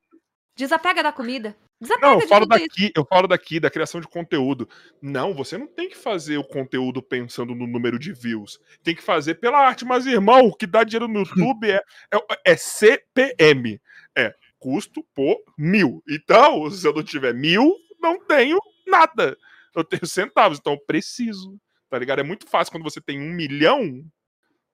Desapega 0.57 1.03
da 1.03 1.13
comida. 1.13 1.57
Desapega 1.81 2.07
não, 2.07 2.21
eu 2.21 2.29
falo 2.29 2.47
daqui, 2.47 2.85
isso. 2.85 2.93
eu 2.95 3.05
falo 3.07 3.27
daqui 3.27 3.59
da 3.59 3.71
criação 3.71 4.01
de 4.01 4.07
conteúdo. 4.07 4.69
Não, 5.01 5.35
você 5.35 5.57
não 5.57 5.67
tem 5.67 5.89
que 5.89 5.97
fazer 5.97 6.37
o 6.37 6.45
conteúdo 6.45 7.03
pensando 7.03 7.55
no 7.55 7.67
número 7.67 7.99
de 7.99 8.13
views. 8.13 8.61
Tem 8.83 8.95
que 8.95 9.03
fazer 9.03 9.37
pela 9.37 9.59
arte, 9.59 9.85
mas 9.85 10.07
irmão, 10.07 10.47
o 10.47 10.55
que 10.55 10.67
dá 10.67 10.85
dinheiro 10.85 11.09
no 11.09 11.21
YouTube 11.21 11.71
é, 11.71 11.83
é, 12.13 12.53
é 12.53 12.57
CPM. 12.57 13.81
É 14.17 14.35
custo 14.63 15.05
por 15.13 15.43
mil. 15.59 16.03
Então, 16.09 16.71
se 16.71 16.87
eu 16.87 16.95
não 16.95 17.03
tiver 17.03 17.35
mil, 17.35 17.75
não 18.03 18.19
tenho 18.24 18.59
nada. 18.87 19.37
Eu 19.74 19.85
tenho 19.85 20.07
centavos, 20.07 20.59
então 20.59 20.74
eu 20.74 20.81
preciso. 20.81 21.59
Tá 21.89 21.99
ligado? 21.99 22.20
É 22.20 22.24
muito 22.24 22.47
fácil 22.49 22.73
quando 22.73 22.85
você 22.85 23.01
tem 23.01 23.20
um 23.20 23.33
milhão 23.33 24.05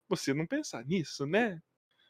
você 0.09 0.32
não 0.32 0.46
pensar 0.46 0.84
nisso, 0.84 1.26
né? 1.26 1.60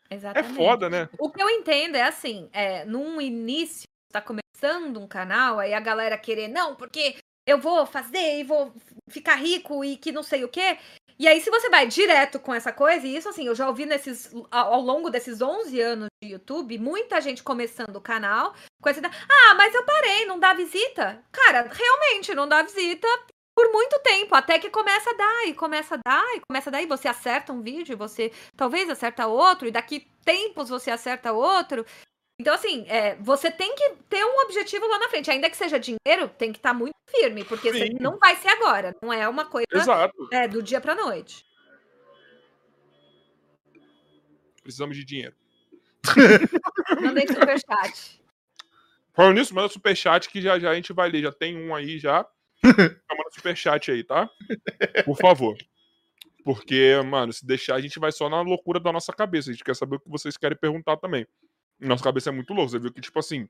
É 0.08 0.14
Exatamente. 0.14 0.52
É 0.52 0.54
foda, 0.54 0.88
né? 0.88 1.08
O 1.18 1.30
que 1.30 1.42
eu 1.42 1.50
entendo 1.50 1.96
é 1.96 2.02
assim, 2.02 2.48
é, 2.52 2.84
num 2.84 3.20
início, 3.20 3.86
tá 4.10 4.22
começando 4.22 5.00
um 5.00 5.06
canal, 5.06 5.58
aí 5.58 5.74
a 5.74 5.80
galera 5.80 6.16
querer, 6.16 6.48
não, 6.48 6.76
porque 6.76 7.16
eu 7.46 7.58
vou 7.58 7.84
fazer 7.84 8.38
e 8.38 8.44
vou 8.44 8.72
ficar 9.08 9.36
rico 9.36 9.84
e 9.84 9.96
que 9.96 10.12
não 10.12 10.22
sei 10.22 10.44
o 10.44 10.48
quê. 10.48 10.78
E 11.18 11.26
aí, 11.26 11.40
se 11.40 11.50
você 11.50 11.68
vai 11.68 11.86
direto 11.86 12.38
com 12.38 12.54
essa 12.54 12.72
coisa, 12.72 13.04
e 13.04 13.16
isso 13.16 13.28
assim, 13.28 13.46
eu 13.46 13.54
já 13.54 13.66
ouvi 13.66 13.84
nesses, 13.84 14.30
ao 14.50 14.80
longo 14.80 15.10
desses 15.10 15.42
11 15.42 15.80
anos 15.80 16.08
de 16.22 16.30
YouTube, 16.30 16.78
muita 16.78 17.20
gente 17.20 17.42
começando 17.42 17.96
o 17.96 18.00
canal 18.00 18.54
com 18.80 18.88
essa 18.88 19.00
ideia, 19.00 19.12
ah, 19.28 19.54
mas 19.54 19.74
eu 19.74 19.84
parei, 19.84 20.26
não 20.26 20.38
dá 20.38 20.54
visita. 20.54 21.20
Cara, 21.32 21.68
realmente, 21.68 22.34
não 22.34 22.46
dá 22.48 22.62
visita 22.62 23.08
por 23.52 23.72
muito 23.72 23.98
tempo, 24.04 24.36
até 24.36 24.56
que 24.60 24.70
começa 24.70 25.10
a 25.10 25.14
dar, 25.14 25.46
e 25.48 25.54
começa 25.54 25.96
a 25.96 25.98
dar, 26.06 26.36
e 26.36 26.40
começa 26.48 26.70
a 26.70 26.72
dar, 26.72 26.82
e 26.82 26.86
você 26.86 27.08
acerta 27.08 27.52
um 27.52 27.60
vídeo, 27.60 27.96
você 27.96 28.30
talvez 28.56 28.88
acerta 28.88 29.26
outro, 29.26 29.66
e 29.66 29.72
daqui 29.72 30.06
tempos 30.24 30.68
você 30.68 30.92
acerta 30.92 31.32
outro, 31.32 31.84
então, 32.40 32.54
assim, 32.54 32.84
é, 32.88 33.16
você 33.16 33.50
tem 33.50 33.74
que 33.74 33.96
ter 34.08 34.24
um 34.24 34.38
objetivo 34.44 34.86
lá 34.86 35.00
na 35.00 35.08
frente. 35.08 35.28
Ainda 35.28 35.50
que 35.50 35.56
seja 35.56 35.78
dinheiro, 35.78 36.28
tem 36.38 36.52
que 36.52 36.58
estar 36.58 36.70
tá 36.70 36.74
muito 36.74 36.94
firme, 37.08 37.44
porque 37.44 37.70
não 38.00 38.16
vai 38.16 38.36
ser 38.36 38.48
agora. 38.48 38.94
Não 39.02 39.12
é 39.12 39.28
uma 39.28 39.44
coisa 39.44 39.66
é, 40.30 40.46
do 40.46 40.62
dia 40.62 40.80
pra 40.80 40.94
noite. 40.94 41.44
Precisamos 44.62 44.96
de 44.96 45.04
dinheiro. 45.04 45.34
Mandei 47.02 47.26
superchat. 47.26 48.22
Falando 49.12 49.36
nisso, 49.36 49.52
manda 49.52 49.68
superchat 49.68 50.28
que 50.28 50.40
já 50.40 50.60
já 50.60 50.70
a 50.70 50.74
gente 50.76 50.92
vai 50.92 51.10
ler. 51.10 51.22
Já 51.22 51.32
tem 51.32 51.56
um 51.56 51.74
aí 51.74 51.98
já. 51.98 52.24
manda 52.62 53.30
superchat 53.32 53.90
aí, 53.90 54.04
tá? 54.04 54.30
Por 55.04 55.16
favor. 55.16 55.56
Porque, 56.44 56.94
mano, 57.04 57.32
se 57.32 57.44
deixar, 57.44 57.74
a 57.74 57.80
gente 57.80 57.98
vai 57.98 58.12
só 58.12 58.28
na 58.28 58.40
loucura 58.42 58.78
da 58.78 58.92
nossa 58.92 59.12
cabeça. 59.12 59.50
A 59.50 59.52
gente 59.52 59.64
quer 59.64 59.74
saber 59.74 59.96
o 59.96 60.00
que 60.00 60.08
vocês 60.08 60.36
querem 60.36 60.56
perguntar 60.56 60.96
também. 60.98 61.26
Nossa 61.80 62.02
cabeça 62.02 62.30
é 62.30 62.32
muito 62.32 62.52
louca. 62.52 62.72
Você 62.72 62.78
viu 62.78 62.92
que, 62.92 63.00
tipo 63.00 63.18
assim. 63.18 63.48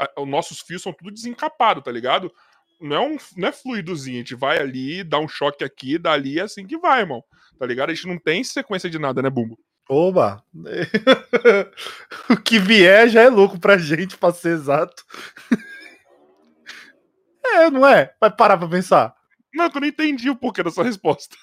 É, 0.00 0.20
os 0.20 0.28
nossos 0.28 0.60
fios 0.60 0.82
são 0.82 0.92
tudo 0.92 1.10
desencapados, 1.10 1.84
tá 1.84 1.92
ligado? 1.92 2.32
Não 2.80 2.96
é, 2.96 3.00
um, 3.00 3.16
não 3.36 3.48
é 3.48 3.52
fluidozinho. 3.52 4.16
A 4.16 4.18
gente 4.18 4.34
vai 4.34 4.58
ali, 4.58 5.04
dá 5.04 5.18
um 5.18 5.28
choque 5.28 5.64
aqui, 5.64 5.98
dá 5.98 6.12
ali, 6.12 6.38
é 6.38 6.42
assim 6.42 6.66
que 6.66 6.76
vai, 6.76 7.00
irmão. 7.00 7.22
Tá 7.58 7.64
ligado? 7.64 7.90
A 7.90 7.94
gente 7.94 8.06
não 8.06 8.18
tem 8.18 8.44
sequência 8.44 8.90
de 8.90 8.98
nada, 8.98 9.22
né, 9.22 9.30
Bumbo? 9.30 9.58
Oba! 9.88 10.42
o 12.28 12.36
que 12.36 12.58
vier 12.58 13.08
já 13.08 13.22
é 13.22 13.28
louco 13.28 13.58
pra 13.58 13.78
gente, 13.78 14.16
pra 14.16 14.32
ser 14.32 14.50
exato. 14.50 15.04
é, 17.44 17.70
não 17.70 17.86
é? 17.86 18.12
Vai 18.20 18.34
parar 18.34 18.58
pra 18.58 18.68
pensar. 18.68 19.14
Não, 19.54 19.66
eu 19.66 19.80
não 19.80 19.86
entendi 19.86 20.28
o 20.28 20.36
porquê 20.36 20.62
dessa 20.62 20.82
resposta. 20.82 21.36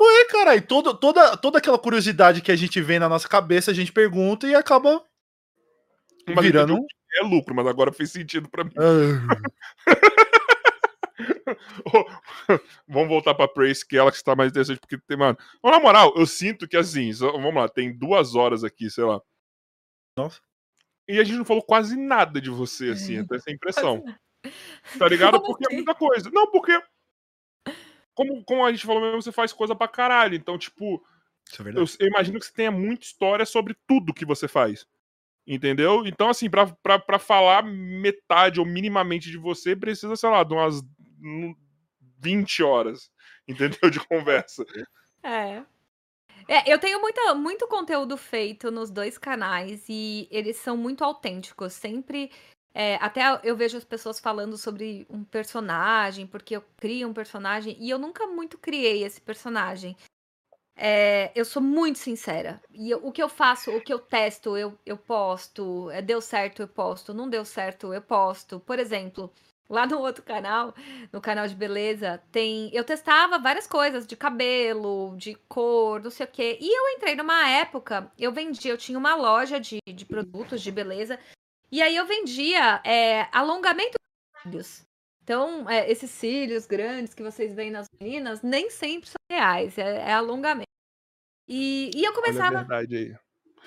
Ué, 0.00 0.24
caralho, 0.26 0.66
toda, 0.66 0.94
toda, 0.94 1.36
toda 1.36 1.58
aquela 1.58 1.78
curiosidade 1.78 2.42
que 2.42 2.52
a 2.52 2.56
gente 2.56 2.80
vê 2.80 2.98
na 2.98 3.08
nossa 3.08 3.28
cabeça, 3.28 3.70
a 3.70 3.74
gente 3.74 3.92
pergunta 3.92 4.46
e 4.46 4.54
acaba 4.54 5.02
mas 6.34 6.44
virando. 6.44 6.78
É 7.14 7.22
lucro, 7.22 7.54
mas 7.54 7.66
agora 7.66 7.92
fez 7.92 8.10
sentido 8.10 8.48
para 8.48 8.64
mim. 8.64 8.72
Ah. 8.76 9.36
vamos 12.86 13.08
voltar 13.08 13.34
pra 13.34 13.48
Praise, 13.48 13.86
que 13.86 13.96
é 13.96 14.00
ela 14.00 14.10
que 14.10 14.16
está 14.16 14.34
mais 14.34 14.50
interessante, 14.50 14.80
porque 14.80 14.98
tem, 14.98 15.16
mano. 15.16 15.38
Na 15.62 15.78
moral, 15.78 16.12
eu 16.16 16.26
sinto 16.26 16.68
que 16.68 16.76
assim, 16.76 17.12
vamos 17.12 17.54
lá, 17.54 17.68
tem 17.68 17.96
duas 17.96 18.34
horas 18.34 18.64
aqui, 18.64 18.90
sei 18.90 19.04
lá. 19.04 19.20
Nossa. 20.18 20.40
E 21.08 21.20
a 21.20 21.24
gente 21.24 21.38
não 21.38 21.44
falou 21.44 21.62
quase 21.62 21.96
nada 21.96 22.40
de 22.40 22.50
você, 22.50 22.90
assim, 22.90 23.18
até 23.18 23.36
essa 23.36 23.50
impressão. 23.50 24.04
Tá 24.98 25.08
ligado? 25.08 25.40
Porque 25.40 25.64
é 25.70 25.74
muita 25.74 25.94
coisa. 25.94 26.28
Não, 26.32 26.50
porque 26.50 26.72
como, 28.16 28.42
como 28.44 28.64
a 28.64 28.72
gente 28.72 28.86
falou 28.86 29.02
mesmo, 29.02 29.22
você 29.22 29.30
faz 29.30 29.52
coisa 29.52 29.76
pra 29.76 29.86
caralho. 29.86 30.34
Então, 30.34 30.58
tipo, 30.58 31.04
é 31.52 31.62
eu, 31.68 31.84
eu, 32.00 32.08
imagino 32.08 32.40
que 32.40 32.46
você 32.46 32.52
tenha 32.52 32.70
muita 32.70 33.04
história 33.04 33.44
sobre 33.44 33.76
tudo 33.86 34.14
que 34.14 34.24
você 34.24 34.48
faz. 34.48 34.86
Entendeu? 35.46 36.04
Então, 36.06 36.30
assim, 36.30 36.50
pra, 36.50 36.66
pra, 36.66 36.98
pra 36.98 37.18
falar 37.18 37.62
metade 37.62 38.58
ou 38.58 38.66
minimamente 38.66 39.30
de 39.30 39.36
você, 39.36 39.76
precisa, 39.76 40.16
sei 40.16 40.30
lá, 40.30 40.42
de 40.42 40.54
umas 40.54 40.82
20 42.18 42.62
horas, 42.62 43.10
entendeu? 43.46 43.90
De 43.90 44.00
conversa. 44.00 44.64
É. 45.22 45.62
É, 46.48 46.72
eu 46.72 46.78
tenho 46.78 47.00
muita, 47.00 47.34
muito 47.34 47.66
conteúdo 47.68 48.16
feito 48.16 48.70
nos 48.70 48.90
dois 48.90 49.18
canais 49.18 49.84
e 49.88 50.28
eles 50.30 50.56
são 50.56 50.76
muito 50.76 51.04
autênticos. 51.04 51.74
Sempre 51.74 52.30
É, 52.78 52.96
até 52.96 53.22
eu 53.42 53.56
vejo 53.56 53.78
as 53.78 53.84
pessoas 53.84 54.20
falando 54.20 54.58
sobre 54.58 55.06
um 55.08 55.24
personagem, 55.24 56.26
porque 56.26 56.54
eu 56.54 56.62
crio 56.76 57.08
um 57.08 57.14
personagem, 57.14 57.74
e 57.80 57.88
eu 57.88 57.98
nunca 57.98 58.26
muito 58.26 58.58
criei 58.58 59.02
esse 59.02 59.18
personagem. 59.18 59.96
É, 60.76 61.32
eu 61.34 61.46
sou 61.46 61.62
muito 61.62 61.98
sincera. 61.98 62.60
E 62.70 62.90
eu, 62.90 62.98
o 63.06 63.10
que 63.12 63.22
eu 63.22 63.30
faço, 63.30 63.70
o 63.70 63.80
que 63.80 63.90
eu 63.92 63.98
testo, 63.98 64.58
eu, 64.58 64.78
eu 64.84 64.98
posto. 64.98 65.90
É, 65.90 66.02
deu 66.02 66.20
certo, 66.20 66.60
eu 66.60 66.68
posto. 66.68 67.14
Não 67.14 67.30
deu 67.30 67.46
certo, 67.46 67.94
eu 67.94 68.02
posto. 68.02 68.60
Por 68.60 68.78
exemplo, 68.78 69.32
lá 69.70 69.86
no 69.86 69.98
outro 69.98 70.22
canal, 70.22 70.74
no 71.10 71.20
canal 71.20 71.48
de 71.48 71.54
beleza, 71.54 72.22
tem. 72.30 72.70
Eu 72.74 72.84
testava 72.84 73.38
várias 73.38 73.66
coisas 73.66 74.06
de 74.06 74.16
cabelo, 74.16 75.16
de 75.16 75.34
cor, 75.48 76.02
não 76.02 76.10
sei 76.10 76.26
o 76.26 76.30
quê. 76.30 76.58
E 76.60 76.68
eu 76.78 76.90
entrei 76.96 77.16
numa 77.16 77.48
época, 77.48 78.12
eu 78.18 78.32
vendia, 78.32 78.70
eu 78.72 78.78
tinha 78.78 78.98
uma 78.98 79.14
loja 79.14 79.58
de, 79.58 79.78
de 79.86 80.04
produtos 80.04 80.60
de 80.60 80.70
beleza. 80.70 81.18
E 81.70 81.82
aí 81.82 81.96
eu 81.96 82.06
vendia 82.06 82.80
é, 82.84 83.28
alongamento 83.32 83.96
de 83.98 84.42
cílios. 84.42 84.82
Então, 85.22 85.68
é, 85.68 85.90
esses 85.90 86.10
cílios 86.10 86.66
grandes 86.66 87.12
que 87.12 87.22
vocês 87.22 87.52
veem 87.52 87.70
nas 87.70 87.86
meninas, 88.00 88.42
nem 88.42 88.70
sempre 88.70 89.08
são 89.08 89.16
reais, 89.30 89.76
é, 89.76 89.96
é 89.96 90.12
alongamento. 90.12 90.66
E, 91.48 91.90
e 91.94 92.04
eu 92.04 92.12
começava. 92.12 92.58
Verdade 92.58 92.96
aí. 92.96 93.16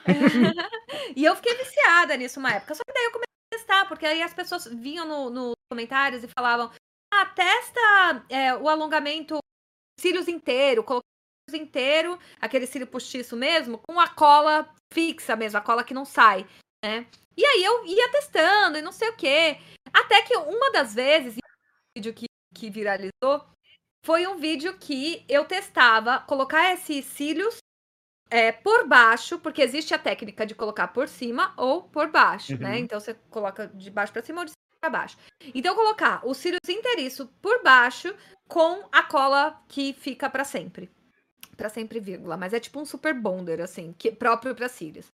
e 1.16 1.26
eu 1.26 1.36
fiquei 1.36 1.56
viciada 1.56 2.16
nisso 2.16 2.40
uma 2.40 2.54
época. 2.54 2.76
Só 2.76 2.82
que 2.86 2.94
daí 2.94 3.06
eu 3.06 3.12
comecei 3.12 3.34
a 3.52 3.58
testar, 3.58 3.86
porque 3.88 4.06
aí 4.06 4.22
as 4.22 4.34
pessoas 4.34 4.66
vinham 4.68 5.06
nos 5.06 5.32
no 5.32 5.54
comentários 5.70 6.24
e 6.24 6.28
falavam: 6.28 6.72
ah, 7.12 7.26
testa 7.26 8.26
é, 8.30 8.56
o 8.56 8.70
alongamento 8.70 9.38
cílios 10.00 10.28
inteiro, 10.28 10.84
colocar 10.84 11.06
cílios 11.50 11.68
inteiro, 11.68 12.20
aquele 12.40 12.66
cílio 12.66 12.88
postiço 12.88 13.36
mesmo, 13.36 13.80
com 13.80 14.00
a 14.00 14.08
cola 14.08 14.74
fixa 14.94 15.36
mesmo, 15.36 15.58
a 15.58 15.62
cola 15.62 15.84
que 15.84 15.94
não 15.94 16.06
sai, 16.06 16.48
né? 16.84 17.06
E 17.36 17.46
aí 17.46 17.64
eu 17.64 17.86
ia 17.86 18.12
testando 18.12 18.78
e 18.78 18.82
não 18.82 18.92
sei 18.92 19.10
o 19.10 19.16
quê. 19.16 19.58
Até 19.94 20.22
que 20.22 20.36
uma 20.36 20.72
das 20.72 20.94
vezes, 20.94 21.36
vídeo 21.96 22.14
que, 22.14 22.26
que 22.54 22.70
viralizou, 22.70 23.46
foi 24.06 24.28
um 24.28 24.38
vídeo 24.38 24.78
que 24.78 25.24
eu 25.28 25.46
testava 25.46 26.20
colocar 26.22 26.74
esses 26.74 27.06
cílios 27.06 27.58
é, 28.30 28.52
por 28.52 28.88
baixo, 28.88 29.40
porque 29.40 29.62
existe 29.62 29.94
a 29.94 30.00
técnica 30.00 30.46
de 30.46 30.56
colocar 30.56 30.90
por 30.90 31.08
cima 31.08 31.54
ou 31.58 31.84
por 31.84 32.12
baixo, 32.12 32.54
né? 32.54 32.58
uhum. 32.58 32.72
né? 32.74 32.80
Então 32.80 33.00
você 33.00 33.14
coloca 33.30 33.68
de 33.68 33.90
baixo 33.90 34.14
para 34.14 34.22
cima 34.22 34.42
ou 34.42 34.46
de 34.46 34.52
cima 34.52 34.80
para 34.80 34.90
baixo. 34.90 35.18
Então 35.54 35.76
colocar 35.76 36.26
os 36.26 36.38
cílios 36.38 36.70
inteiriço 36.70 37.28
por 37.42 37.64
baixo 37.64 38.14
com 38.48 38.88
a 38.92 39.04
cola 39.04 39.62
que 39.68 39.94
fica 39.94 40.30
para 40.30 40.44
sempre. 40.44 40.90
Para 41.58 41.70
sempre, 41.70 42.00
vírgula. 42.00 42.38
Mas 42.38 42.54
é 42.54 42.60
tipo 42.60 42.80
um 42.80 42.86
super 42.86 43.14
bonder, 43.14 43.60
assim, 43.62 43.94
que, 43.98 44.12
próprio 44.12 44.56
para 44.56 44.70
cílios. 44.70 45.08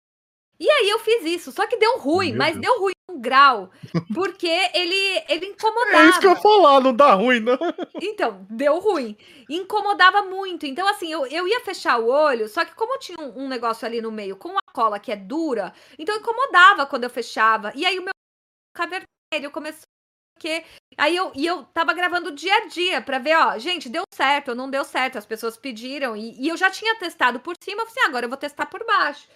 E 0.63 0.69
aí 0.69 0.89
eu 0.89 0.97
fiz 0.99 1.25
isso, 1.25 1.51
só 1.51 1.67
que 1.67 1.75
deu 1.75 1.97
ruim, 1.97 2.29
Meu 2.29 2.37
mas 2.37 2.53
Deus. 2.53 2.61
deu 2.61 2.79
ruim 2.79 2.93
um 3.11 3.19
grau, 3.19 3.69
porque 4.15 4.47
ele 4.47 4.95
ele 5.27 5.47
incomodava. 5.47 5.97
É 5.97 6.09
isso 6.09 6.21
que 6.21 6.27
eu 6.27 6.37
falar, 6.37 6.79
não 6.79 6.95
dá 6.95 7.13
ruim, 7.15 7.41
não. 7.41 7.57
Então, 8.01 8.47
deu 8.49 8.79
ruim. 8.79 9.17
Incomodava 9.49 10.21
muito. 10.21 10.65
Então, 10.65 10.87
assim, 10.87 11.11
eu, 11.11 11.27
eu 11.27 11.45
ia 11.45 11.59
fechar 11.65 11.99
o 11.99 12.07
olho, 12.07 12.47
só 12.47 12.63
que 12.63 12.73
como 12.75 12.97
tinha 12.97 13.17
um, 13.19 13.43
um 13.43 13.47
negócio 13.49 13.85
ali 13.85 14.01
no 14.01 14.09
meio 14.09 14.37
com 14.37 14.57
a 14.57 14.71
cola 14.73 15.01
que 15.01 15.11
é 15.11 15.17
dura, 15.17 15.73
então 15.99 16.15
incomodava 16.15 16.85
quando 16.85 17.03
eu 17.03 17.09
fechava. 17.09 17.73
E 17.75 17.85
aí 17.85 17.99
o 17.99 18.03
meu 18.03 18.13
vermelho 18.87 19.51
começou 19.51 19.83
porque 20.33 20.63
aí 20.97 21.15
eu 21.15 21.31
e 21.35 21.45
eu 21.45 21.63
tava 21.65 21.93
gravando 21.93 22.31
dia 22.31 22.55
a 22.55 22.67
dia 22.67 23.01
para 23.01 23.19
ver, 23.19 23.35
ó, 23.35 23.57
gente, 23.57 23.89
deu 23.89 24.03
certo 24.13 24.49
ou 24.49 24.55
não 24.55 24.69
deu 24.69 24.83
certo, 24.83 25.17
as 25.17 25.25
pessoas 25.25 25.57
pediram 25.57 26.15
e, 26.15 26.41
e 26.41 26.47
eu 26.47 26.57
já 26.57 26.71
tinha 26.71 26.95
testado 26.95 27.39
por 27.39 27.53
cima, 27.63 27.81
eu 27.81 27.85
falei, 27.85 28.01
assim, 28.01 28.09
agora 28.09 28.25
eu 28.25 28.29
vou 28.29 28.37
testar 28.37 28.65
por 28.65 28.83
baixo. 28.85 29.27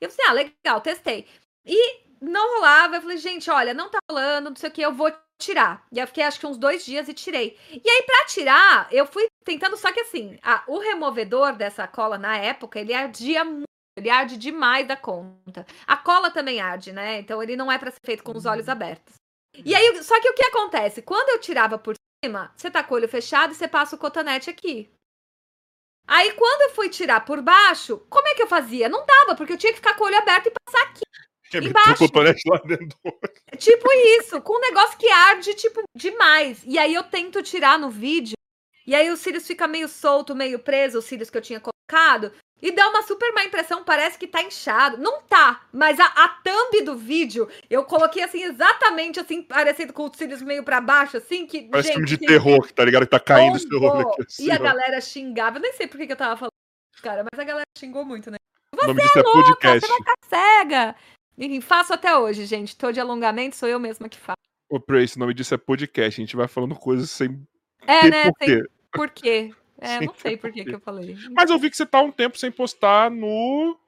Eu 0.00 0.10
falei, 0.10 0.26
ah, 0.28 0.32
legal, 0.32 0.80
testei. 0.80 1.26
E 1.64 2.04
não 2.20 2.56
rolava. 2.56 2.96
Eu 2.96 3.02
falei, 3.02 3.16
gente, 3.16 3.50
olha, 3.50 3.74
não 3.74 3.90
tá 3.90 3.98
rolando, 4.10 4.50
não 4.50 4.56
sei 4.56 4.68
o 4.68 4.72
que, 4.72 4.82
eu 4.82 4.92
vou 4.92 5.12
tirar. 5.38 5.84
E 5.92 5.98
eu 5.98 6.06
fiquei 6.06 6.24
acho 6.24 6.40
que 6.40 6.46
uns 6.46 6.58
dois 6.58 6.84
dias 6.84 7.08
e 7.08 7.14
tirei. 7.14 7.58
E 7.70 7.88
aí, 7.88 8.02
pra 8.02 8.24
tirar, 8.26 8.88
eu 8.90 9.06
fui 9.06 9.26
tentando, 9.44 9.76
só 9.76 9.92
que 9.92 10.00
assim, 10.00 10.38
a, 10.42 10.64
o 10.66 10.78
removedor 10.78 11.54
dessa 11.54 11.86
cola 11.86 12.18
na 12.18 12.36
época, 12.36 12.80
ele 12.80 12.94
ardia 12.94 13.44
muito. 13.44 13.64
Ele 13.96 14.10
arde 14.10 14.36
demais 14.36 14.88
da 14.88 14.96
conta. 14.96 15.64
A 15.86 15.96
cola 15.96 16.28
também 16.28 16.60
arde, 16.60 16.92
né? 16.92 17.20
Então 17.20 17.40
ele 17.40 17.54
não 17.54 17.70
é 17.70 17.78
para 17.78 17.92
ser 17.92 18.00
feito 18.04 18.24
com 18.24 18.36
os 18.36 18.44
olhos 18.44 18.68
abertos. 18.68 19.14
E 19.64 19.72
aí, 19.72 20.02
só 20.02 20.20
que 20.20 20.28
o 20.28 20.34
que 20.34 20.44
acontece? 20.46 21.00
Quando 21.00 21.28
eu 21.28 21.40
tirava 21.40 21.78
por 21.78 21.94
cima, 22.24 22.52
você 22.56 22.68
tá 22.68 22.82
com 22.82 22.94
o 22.94 22.96
olho 22.96 23.08
fechado 23.08 23.52
e 23.52 23.54
você 23.54 23.68
passa 23.68 23.94
o 23.94 23.98
cotonete 23.98 24.50
aqui. 24.50 24.90
Aí, 26.06 26.32
quando 26.32 26.62
eu 26.62 26.74
fui 26.74 26.88
tirar 26.88 27.24
por 27.24 27.40
baixo, 27.40 27.98
como 28.10 28.28
é 28.28 28.34
que 28.34 28.42
eu 28.42 28.46
fazia? 28.46 28.88
Não 28.88 29.06
dava, 29.06 29.34
porque 29.34 29.54
eu 29.54 29.56
tinha 29.56 29.72
que 29.72 29.78
ficar 29.78 29.94
com 29.94 30.04
o 30.04 30.06
olho 30.06 30.18
aberto 30.18 30.48
e 30.48 30.52
passar 30.64 30.82
aqui. 30.84 31.02
Embaixo. 31.54 32.04
lá 32.46 32.58
dentro 32.66 32.98
Tipo 33.58 33.88
isso, 34.18 34.40
com 34.42 34.56
um 34.56 34.60
negócio 34.60 34.98
que 34.98 35.08
arde, 35.08 35.54
tipo, 35.54 35.82
demais. 35.94 36.62
E 36.64 36.78
aí 36.78 36.92
eu 36.92 37.04
tento 37.04 37.42
tirar 37.42 37.78
no 37.78 37.90
vídeo, 37.90 38.34
e 38.86 38.94
aí 38.94 39.10
os 39.10 39.20
cílios 39.20 39.46
fica 39.46 39.66
meio 39.66 39.88
solto, 39.88 40.34
meio 40.34 40.58
preso, 40.58 40.98
os 40.98 41.04
cílios 41.04 41.30
que 41.30 41.38
eu 41.38 41.42
tinha 41.42 41.60
colocado. 41.60 42.32
E 42.64 42.72
dá 42.72 42.88
uma 42.88 43.02
super 43.02 43.30
má 43.34 43.44
impressão, 43.44 43.84
parece 43.84 44.18
que 44.18 44.26
tá 44.26 44.42
inchado. 44.42 44.96
Não 44.96 45.20
tá, 45.20 45.66
mas 45.70 46.00
a, 46.00 46.06
a 46.06 46.28
thumb 46.42 46.82
do 46.82 46.96
vídeo, 46.96 47.46
eu 47.68 47.84
coloquei 47.84 48.22
assim, 48.22 48.42
exatamente 48.42 49.20
assim, 49.20 49.42
parecendo 49.42 49.92
com 49.92 50.06
os 50.06 50.16
cílios 50.16 50.40
meio 50.40 50.64
para 50.64 50.80
baixo, 50.80 51.18
assim, 51.18 51.46
que. 51.46 51.68
Parece 51.68 51.88
gente, 51.88 51.96
filme 51.96 52.08
de 52.08 52.16
que... 52.16 52.26
terror, 52.26 52.72
tá 52.72 52.82
ligado? 52.82 53.02
Que 53.02 53.10
tá 53.10 53.20
caindo 53.20 53.58
esse 53.58 53.68
terror 53.68 54.00
aqui. 54.00 54.22
Assim, 54.26 54.46
e 54.46 54.50
a 54.50 54.56
galera 54.56 54.98
xingava, 54.98 55.58
eu 55.58 55.60
nem 55.60 55.74
sei 55.74 55.86
por 55.86 55.98
que, 55.98 56.06
que 56.06 56.12
eu 56.12 56.16
tava 56.16 56.38
falando, 56.38 56.52
cara, 57.02 57.22
mas 57.30 57.38
a 57.38 57.44
galera 57.44 57.66
xingou 57.78 58.02
muito, 58.02 58.30
né? 58.30 58.38
Você 58.72 58.82
o 58.82 58.86
nome 58.88 59.02
disso 59.02 59.18
é, 59.18 59.20
é 59.20 59.24
louca, 59.24 59.42
podcast. 59.42 59.80
Você 59.80 59.92
vai 59.92 59.98
ficar 59.98 60.14
cega. 60.26 60.96
Enfim, 61.36 61.60
faço 61.60 61.92
até 61.92 62.16
hoje, 62.16 62.46
gente. 62.46 62.74
Tô 62.74 62.90
de 62.90 62.98
alongamento, 62.98 63.56
sou 63.56 63.68
eu 63.68 63.78
mesma 63.78 64.08
que 64.08 64.16
faço. 64.16 64.38
Ô, 64.70 64.80
Prace, 64.80 65.16
o 65.16 65.20
nome 65.20 65.34
disso 65.34 65.52
é 65.52 65.58
podcast. 65.58 66.18
A 66.18 66.24
gente 66.24 66.34
vai 66.34 66.48
falando 66.48 66.74
coisas 66.74 67.10
sem. 67.10 67.46
É, 67.86 68.08
né? 68.08 68.24
Por 68.24 68.38
quê? 68.38 68.62
por 68.90 69.10
quê. 69.10 69.54
É, 69.78 70.00
não 70.00 70.14
sei 70.16 70.36
por 70.36 70.52
que, 70.52 70.64
que 70.64 70.74
eu 70.74 70.80
falei. 70.80 71.16
Mas 71.30 71.50
eu 71.50 71.58
vi 71.58 71.70
que 71.70 71.76
você 71.76 71.86
tá 71.86 72.00
um 72.00 72.12
tempo 72.12 72.38
sem 72.38 72.50
postar 72.50 73.10
no. 73.10 73.78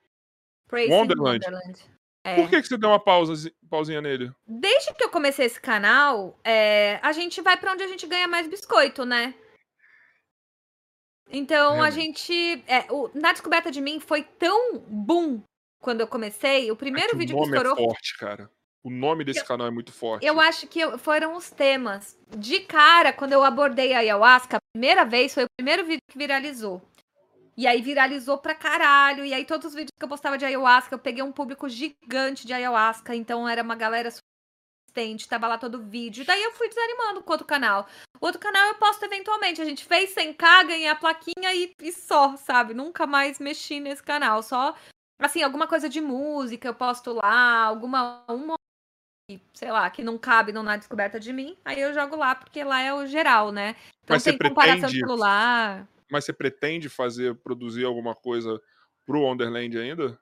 Prace 0.69 0.91
Wonderland. 0.91 1.45
Wonderland. 1.45 1.97
É. 2.25 2.35
Por 2.35 2.51
que, 2.51 2.61
que 2.61 2.67
você 2.67 2.77
deu 2.77 2.91
uma 2.91 2.99
pausa, 2.99 3.53
pausinha 3.71 4.01
nele? 4.01 4.33
Desde 4.47 4.93
que 4.95 5.05
eu 5.05 5.11
comecei 5.11 5.47
esse 5.47 5.61
canal, 5.61 6.37
é, 6.43 6.99
a 7.01 7.13
gente 7.13 7.41
vai 7.41 7.57
para 7.57 7.73
onde 7.73 7.85
a 7.85 7.87
gente 7.87 8.05
ganha 8.05 8.27
mais 8.27 8.49
biscoito, 8.49 9.05
né? 9.05 9.33
Então 11.31 11.85
é. 11.85 11.89
a 11.89 11.91
gente. 11.91 12.65
É, 12.67 12.87
o, 12.91 13.11
na 13.15 13.33
descoberta 13.33 13.71
de 13.71 13.81
mim 13.81 14.01
foi 14.01 14.23
tão 14.23 14.79
boom 14.81 15.43
quando 15.81 16.01
eu 16.01 16.09
comecei, 16.09 16.71
o 16.71 16.77
primeiro 16.77 17.15
é 17.15 17.17
vídeo 17.17 17.37
que 17.37 17.45
estourou. 17.45 17.75
O 17.75 17.77
nome 17.77 17.83
é 17.83 17.93
forte, 17.93 18.19
cara. 18.19 18.51
O 18.87 18.91
nome 18.91 19.25
desse 19.25 19.41
eu, 19.41 19.45
canal 19.45 19.67
é 19.67 19.71
muito 19.71 19.93
forte. 19.93 20.25
Eu 20.25 20.41
acho 20.41 20.69
que 20.69 20.97
foram 20.99 21.35
os 21.35 21.51
temas. 21.51 22.17
De 22.29 22.61
cara, 22.61 23.13
quando 23.13 23.33
eu 23.33 23.43
abordei 23.43 23.93
a 23.93 23.99
ayahuasca, 23.99 24.59
a 24.59 24.61
primeira 24.73 25.05
vez 25.05 25.35
foi 25.35 25.43
o 25.43 25.49
primeiro 25.59 25.85
vídeo 25.85 25.99
que 26.09 26.17
viralizou. 26.17 26.81
E 27.57 27.67
aí 27.67 27.83
viralizou 27.83 28.39
pra 28.39 28.55
caralho. 28.55 29.25
E 29.25 29.35
aí 29.35 29.45
todos 29.45 29.67
os 29.67 29.75
vídeos 29.75 29.91
que 29.99 30.05
eu 30.05 30.09
postava 30.09 30.39
de 30.39 30.45
ayahuasca, 30.45 30.95
eu 30.95 31.01
peguei 31.01 31.21
um 31.21 31.33
público 31.33 31.69
gigante 31.69 32.47
de 32.47 32.53
ayahuasca. 32.53 33.13
Então 33.13 33.49
era 33.49 33.61
uma 33.61 33.75
galera 33.75 34.09
assistente, 34.09 35.29
tava 35.29 35.49
lá 35.49 35.59
todo 35.59 35.83
vídeo. 35.83 36.25
Daí 36.25 36.45
eu 36.45 36.53
fui 36.53 36.69
desanimando 36.69 37.25
com 37.25 37.33
outro 37.33 37.45
canal. 37.45 37.89
O 38.21 38.27
outro 38.27 38.41
canal 38.41 38.69
eu 38.69 38.77
posto 38.77 39.05
eventualmente. 39.05 39.61
A 39.61 39.65
gente 39.65 39.85
fez 39.85 40.15
100k, 40.15 40.65
ganhei 40.65 40.87
a 40.87 40.95
plaquinha 40.95 41.53
e, 41.53 41.75
e 41.83 41.91
só, 41.91 42.37
sabe? 42.37 42.73
Nunca 42.73 43.05
mais 43.05 43.41
mexi 43.41 43.81
nesse 43.81 44.05
canal. 44.05 44.45
Só 44.45 44.77
Assim, 45.19 45.43
alguma 45.43 45.67
coisa 45.67 45.89
de 45.89 46.01
música 46.01 46.69
eu 46.69 46.75
posto 46.75 47.15
lá, 47.15 47.65
alguma 47.65 48.23
uma 48.29 48.55
sei 49.53 49.73
lá, 49.73 49.91
que 49.91 50.05
não 50.05 50.17
cabe 50.17 50.53
não 50.53 50.63
na 50.63 50.77
descoberta 50.77 51.19
de 51.19 51.33
mim, 51.33 51.57
aí 51.65 51.81
eu 51.81 51.93
jogo 51.93 52.15
lá 52.15 52.35
porque 52.35 52.63
lá 52.63 52.81
é 52.81 52.95
o 52.95 53.07
geral, 53.07 53.51
né? 53.51 53.75
Então 54.05 54.15
Mas 54.15 54.23
tem 54.23 54.39
comparação 54.39 54.81
pretende, 54.83 55.01
celular. 55.01 55.89
Mas 56.11 56.25
você 56.25 56.33
pretende 56.33 56.89
fazer 56.89 57.35
produzir 57.37 57.85
alguma 57.85 58.15
coisa 58.15 58.61
pro 59.05 59.23
Wonderland 59.23 59.77
ainda? 59.77 60.19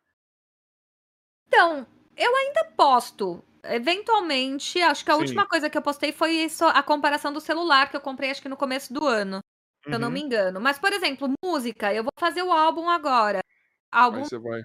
Então, 1.47 1.87
eu 2.17 2.35
ainda 2.35 2.65
posto. 2.77 3.45
Eventualmente, 3.65 4.81
acho 4.81 5.05
que 5.05 5.11
a 5.11 5.15
Sim. 5.15 5.21
última 5.21 5.47
coisa 5.47 5.69
que 5.69 5.77
eu 5.77 5.83
postei 5.83 6.13
foi 6.13 6.33
isso, 6.33 6.65
a 6.65 6.83
comparação 6.83 7.33
do 7.33 7.41
celular 7.41 7.91
que 7.91 7.97
eu 7.97 8.01
comprei 8.01 8.31
acho 8.31 8.43
que 8.43 8.49
no 8.49 8.57
começo 8.57 8.93
do 8.93 9.07
ano. 9.07 9.41
Se 9.83 9.89
uhum. 9.89 9.95
eu 9.95 9.99
não 9.99 10.09
uhum. 10.09 10.15
me 10.15 10.23
engano. 10.23 10.61
Mas, 10.61 10.79
por 10.79 10.93
exemplo, 10.93 11.31
música, 11.45 11.93
eu 11.93 12.03
vou 12.03 12.13
fazer 12.19 12.43
o 12.43 12.53
álbum 12.53 12.89
agora. 12.89 13.41
Álbum. 13.93 14.19
Aí 14.19 14.25
você 14.25 14.39
vai. 14.39 14.63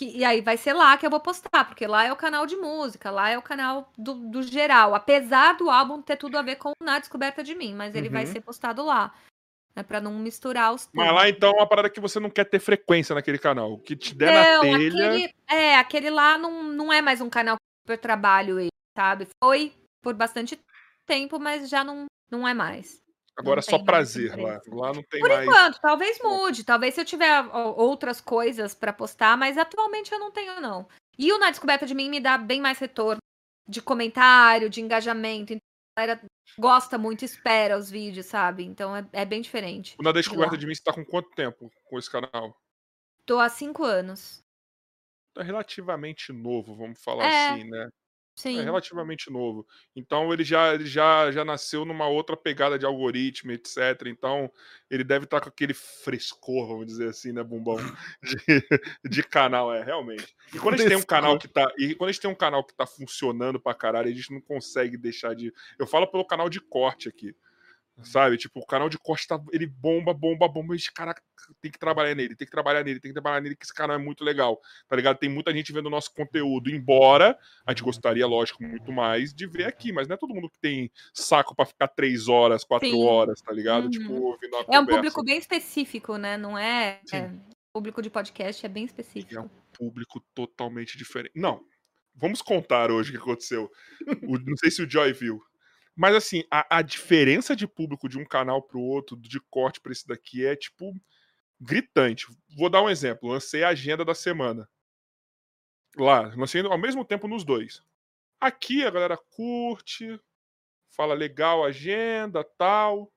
Que, 0.00 0.16
e 0.16 0.24
aí 0.24 0.40
vai 0.40 0.56
ser 0.56 0.72
lá 0.72 0.96
que 0.96 1.04
eu 1.04 1.10
vou 1.10 1.20
postar, 1.20 1.66
porque 1.66 1.86
lá 1.86 2.06
é 2.06 2.10
o 2.10 2.16
canal 2.16 2.46
de 2.46 2.56
música, 2.56 3.10
lá 3.10 3.28
é 3.28 3.36
o 3.36 3.42
canal 3.42 3.92
do, 3.98 4.14
do 4.14 4.42
geral. 4.42 4.94
Apesar 4.94 5.58
do 5.58 5.68
álbum 5.68 6.00
ter 6.00 6.16
tudo 6.16 6.38
a 6.38 6.42
ver 6.42 6.56
com 6.56 6.72
Na 6.82 6.98
Descoberta 6.98 7.44
de 7.44 7.54
Mim, 7.54 7.74
mas 7.74 7.94
ele 7.94 8.06
uhum. 8.06 8.14
vai 8.14 8.24
ser 8.24 8.40
postado 8.40 8.82
lá. 8.82 9.12
Né, 9.76 9.82
para 9.82 10.00
não 10.00 10.14
misturar 10.14 10.72
os 10.72 10.88
Mas 10.94 11.12
lá 11.12 11.28
então 11.28 11.50
é 11.50 11.56
uma 11.56 11.68
parada 11.68 11.90
que 11.90 12.00
você 12.00 12.18
não 12.18 12.30
quer 12.30 12.44
ter 12.44 12.58
frequência 12.58 13.14
naquele 13.14 13.38
canal. 13.38 13.74
O 13.74 13.78
que 13.78 13.94
te 13.94 14.14
der 14.14 14.32
não, 14.32 14.54
na 14.54 14.60
telha. 14.62 15.10
Aquele, 15.10 15.34
é, 15.46 15.76
aquele 15.76 16.08
lá 16.08 16.38
não, 16.38 16.62
não 16.62 16.90
é 16.90 17.02
mais 17.02 17.20
um 17.20 17.28
canal 17.28 17.58
eu 17.86 17.98
trabalho, 17.98 18.56
sabe? 18.96 19.28
Foi 19.44 19.74
por 20.02 20.14
bastante 20.14 20.58
tempo, 21.04 21.38
mas 21.38 21.68
já 21.68 21.84
não, 21.84 22.06
não 22.30 22.48
é 22.48 22.54
mais. 22.54 22.99
Agora 23.36 23.60
é 23.60 23.62
só 23.62 23.78
prazer 23.78 24.36
lá. 24.36 24.60
Lá 24.68 24.92
não 24.92 25.02
tem 25.02 25.20
Por 25.20 25.28
mais. 25.28 25.44
Por 25.44 25.52
enquanto, 25.52 25.80
talvez 25.80 26.18
mude. 26.22 26.64
Talvez 26.64 26.94
se 26.94 27.00
eu 27.00 27.04
tiver 27.04 27.42
outras 27.76 28.20
coisas 28.20 28.74
para 28.74 28.92
postar, 28.92 29.36
mas 29.36 29.56
atualmente 29.56 30.12
eu 30.12 30.18
não 30.18 30.30
tenho, 30.30 30.60
não. 30.60 30.86
E 31.18 31.32
o 31.32 31.38
Na 31.38 31.50
Descoberta 31.50 31.86
de 31.86 31.94
Mim 31.94 32.10
me 32.10 32.20
dá 32.20 32.36
bem 32.36 32.60
mais 32.60 32.78
retorno 32.78 33.20
de 33.68 33.80
comentário, 33.80 34.68
de 34.68 34.80
engajamento. 34.80 35.52
Então, 35.52 35.60
a 35.96 36.00
galera 36.00 36.22
gosta 36.58 36.98
muito, 36.98 37.24
espera 37.24 37.78
os 37.78 37.90
vídeos, 37.90 38.26
sabe? 38.26 38.64
Então 38.64 38.94
é, 38.94 39.06
é 39.12 39.24
bem 39.24 39.40
diferente. 39.40 39.96
Na 40.00 40.12
Descoberta 40.12 40.56
de, 40.56 40.60
de 40.60 40.66
mim, 40.66 40.74
você 40.74 40.82
tá 40.82 40.92
com 40.92 41.04
quanto 41.04 41.30
tempo 41.30 41.70
com 41.84 41.98
esse 41.98 42.10
canal? 42.10 42.56
Tô 43.24 43.38
há 43.38 43.48
cinco 43.48 43.84
anos. 43.84 44.42
Tá 45.32 45.42
relativamente 45.42 46.32
novo, 46.32 46.74
vamos 46.74 47.02
falar 47.02 47.24
é, 47.24 47.50
assim, 47.50 47.70
né? 47.70 47.88
É 48.40 48.52
Sim. 48.52 48.58
É 48.58 48.62
relativamente 48.62 49.30
novo. 49.30 49.66
Então 49.94 50.32
ele 50.32 50.42
já, 50.44 50.74
ele 50.74 50.86
já, 50.86 51.30
já 51.30 51.44
nasceu 51.44 51.84
numa 51.84 52.08
outra 52.08 52.36
pegada 52.36 52.78
de 52.78 52.86
algoritmo, 52.86 53.52
etc. 53.52 54.06
Então 54.06 54.50
ele 54.90 55.04
deve 55.04 55.24
estar 55.24 55.38
tá 55.38 55.44
com 55.44 55.50
aquele 55.50 55.74
frescor, 55.74 56.66
vamos 56.68 56.86
dizer 56.86 57.08
assim, 57.08 57.32
né, 57.32 57.42
Bumbão? 57.42 57.76
De, 58.22 59.08
de 59.08 59.22
canal, 59.22 59.72
é, 59.72 59.82
realmente. 59.82 60.34
E 60.54 60.58
quando 60.58 60.74
a 60.74 60.76
gente 60.78 60.88
tem 60.88 60.96
um 60.96 61.02
canal 61.02 61.38
que 61.38 61.48
tá. 61.48 61.70
E 61.78 61.94
quando 61.94 62.08
a 62.08 62.12
gente 62.12 62.20
tem 62.20 62.30
um 62.30 62.34
canal 62.34 62.64
que 62.64 62.74
tá 62.74 62.86
funcionando 62.86 63.60
pra 63.60 63.74
caralho, 63.74 64.08
a 64.08 64.12
gente 64.12 64.32
não 64.32 64.40
consegue 64.40 64.96
deixar 64.96 65.34
de. 65.34 65.52
Eu 65.78 65.86
falo 65.86 66.06
pelo 66.06 66.24
canal 66.24 66.48
de 66.48 66.60
corte 66.60 67.08
aqui. 67.08 67.34
Sabe? 68.02 68.36
Tipo, 68.36 68.60
o 68.60 68.66
canal 68.66 68.88
de 68.88 68.98
corte 68.98 69.26
tá, 69.26 69.40
ele 69.52 69.66
bomba, 69.66 70.14
bomba, 70.14 70.48
bomba. 70.48 70.74
E, 70.74 70.78
caraca, 70.94 71.22
tem 71.60 71.70
que 71.70 71.78
trabalhar 71.78 72.14
nele, 72.14 72.36
tem 72.36 72.46
que 72.46 72.50
trabalhar 72.50 72.84
nele, 72.84 73.00
tem 73.00 73.10
que 73.10 73.14
trabalhar 73.14 73.40
nele, 73.40 73.56
que 73.56 73.64
esse 73.64 73.74
canal 73.74 73.96
é 73.96 73.98
muito 73.98 74.24
legal. 74.24 74.60
Tá 74.88 74.96
ligado? 74.96 75.18
Tem 75.18 75.28
muita 75.28 75.52
gente 75.52 75.72
vendo 75.72 75.86
o 75.86 75.90
nosso 75.90 76.12
conteúdo. 76.14 76.70
Embora 76.70 77.38
a 77.66 77.72
gente 77.72 77.82
gostaria, 77.82 78.26
lógico, 78.26 78.62
muito 78.62 78.92
mais 78.92 79.34
de 79.34 79.46
ver 79.46 79.64
aqui. 79.64 79.92
Mas 79.92 80.08
não 80.08 80.14
é 80.14 80.18
todo 80.18 80.34
mundo 80.34 80.50
que 80.50 80.58
tem 80.58 80.90
saco 81.12 81.54
para 81.54 81.66
ficar 81.66 81.88
três 81.88 82.28
horas, 82.28 82.64
quatro 82.64 82.88
Sim. 82.88 83.04
horas, 83.04 83.40
tá 83.40 83.52
ligado? 83.52 83.84
Uhum. 83.84 83.90
Tipo, 83.90 84.12
ouvindo 84.12 84.56
É 84.56 84.64
conversa. 84.64 84.82
um 84.82 84.86
público 84.86 85.24
bem 85.24 85.38
específico, 85.38 86.16
né? 86.16 86.36
Não 86.36 86.56
é. 86.56 87.00
é 87.12 87.30
público 87.72 88.02
de 88.02 88.10
podcast 88.10 88.64
é 88.64 88.68
bem 88.68 88.84
específico. 88.84 89.34
É 89.34 89.40
um 89.40 89.50
público 89.72 90.20
totalmente 90.34 90.98
diferente. 90.98 91.32
Não. 91.34 91.62
Vamos 92.14 92.42
contar 92.42 92.90
hoje 92.90 93.10
o 93.10 93.12
que 93.12 93.18
aconteceu. 93.18 93.70
o, 94.26 94.38
não 94.38 94.56
sei 94.56 94.70
se 94.70 94.82
o 94.82 94.90
Joy 94.90 95.12
viu. 95.12 95.42
Mas 96.00 96.14
assim, 96.16 96.44
a, 96.50 96.78
a 96.78 96.80
diferença 96.80 97.54
de 97.54 97.68
público 97.68 98.08
de 98.08 98.18
um 98.18 98.24
canal 98.24 98.62
pro 98.62 98.80
outro, 98.80 99.18
de 99.18 99.38
corte 99.38 99.82
para 99.82 99.92
esse 99.92 100.06
daqui, 100.06 100.46
é 100.46 100.56
tipo 100.56 100.94
gritante. 101.60 102.26
Vou 102.56 102.70
dar 102.70 102.80
um 102.80 102.88
exemplo. 102.88 103.28
Lancei 103.28 103.62
a 103.62 103.68
agenda 103.68 104.02
da 104.02 104.14
semana. 104.14 104.66
Lá, 105.94 106.32
lancei 106.34 106.62
ao 106.62 106.78
mesmo 106.78 107.04
tempo 107.04 107.28
nos 107.28 107.44
dois. 107.44 107.82
Aqui 108.40 108.82
a 108.82 108.90
galera 108.90 109.18
curte, 109.18 110.18
fala 110.88 111.12
legal 111.12 111.62
agenda, 111.62 112.42
tal. 112.56 113.12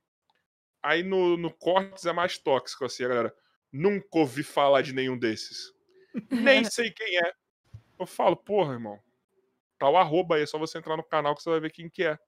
Aí 0.83 1.03
no, 1.03 1.37
no 1.37 1.53
Cortes 1.53 2.05
é 2.05 2.11
mais 2.11 2.37
tóxico, 2.37 2.83
assim, 2.83 3.05
a 3.05 3.07
galera. 3.07 3.35
Nunca 3.71 4.09
ouvi 4.11 4.43
falar 4.43 4.81
de 4.81 4.91
nenhum 4.91 5.17
desses. 5.17 5.73
Nem 6.29 6.65
sei 6.69 6.91
quem 6.91 7.17
é. 7.17 7.33
Eu 7.97 8.05
falo, 8.05 8.35
porra, 8.35 8.73
irmão. 8.73 8.99
Tá 9.79 9.89
o 9.89 9.95
arroba 9.95 10.35
aí, 10.35 10.41
é 10.41 10.45
só 10.45 10.57
você 10.57 10.79
entrar 10.79 10.97
no 10.97 11.03
canal 11.03 11.33
que 11.33 11.41
você 11.41 11.49
vai 11.49 11.61
ver 11.61 11.71
quem 11.71 11.89
que 11.89 12.03
é 12.03 12.19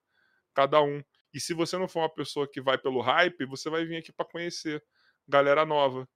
cada 0.56 0.82
um. 0.82 1.04
E 1.34 1.40
se 1.40 1.54
você 1.54 1.78
não 1.78 1.88
for 1.88 2.00
uma 2.00 2.10
pessoa 2.10 2.48
que 2.50 2.62
vai 2.62 2.78
pelo 2.78 3.02
hype, 3.02 3.46
você 3.46 3.70
vai 3.70 3.86
vir 3.86 3.98
aqui 3.98 4.12
para 4.12 4.26
conhecer 4.26 4.82
galera 5.28 5.66
nova. 5.66 6.08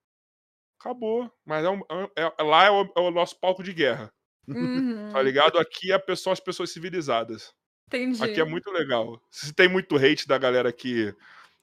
Acabou. 0.79 1.29
Mas 1.45 1.65
é, 1.65 1.69
um, 1.69 1.81
é, 2.15 2.33
é 2.37 2.43
lá 2.43 2.65
é 2.65 2.71
o, 2.71 2.83
é 2.95 2.99
o, 3.01 3.11
nosso 3.11 3.37
palco 3.39 3.61
de 3.61 3.73
guerra. 3.73 4.11
Uhum. 4.49 5.11
Tá 5.13 5.21
ligado? 5.21 5.59
Aqui 5.59 5.91
é 5.91 6.15
são 6.15 6.33
as 6.33 6.39
pessoas 6.39 6.71
civilizadas. 6.71 7.53
Entendi. 7.85 8.23
Aqui 8.23 8.41
é 8.41 8.43
muito 8.43 8.71
legal. 8.71 9.21
Se 9.29 9.53
tem 9.53 9.67
muito 9.67 9.95
hate 9.95 10.27
da 10.27 10.39
galera 10.39 10.69
aqui 10.69 11.13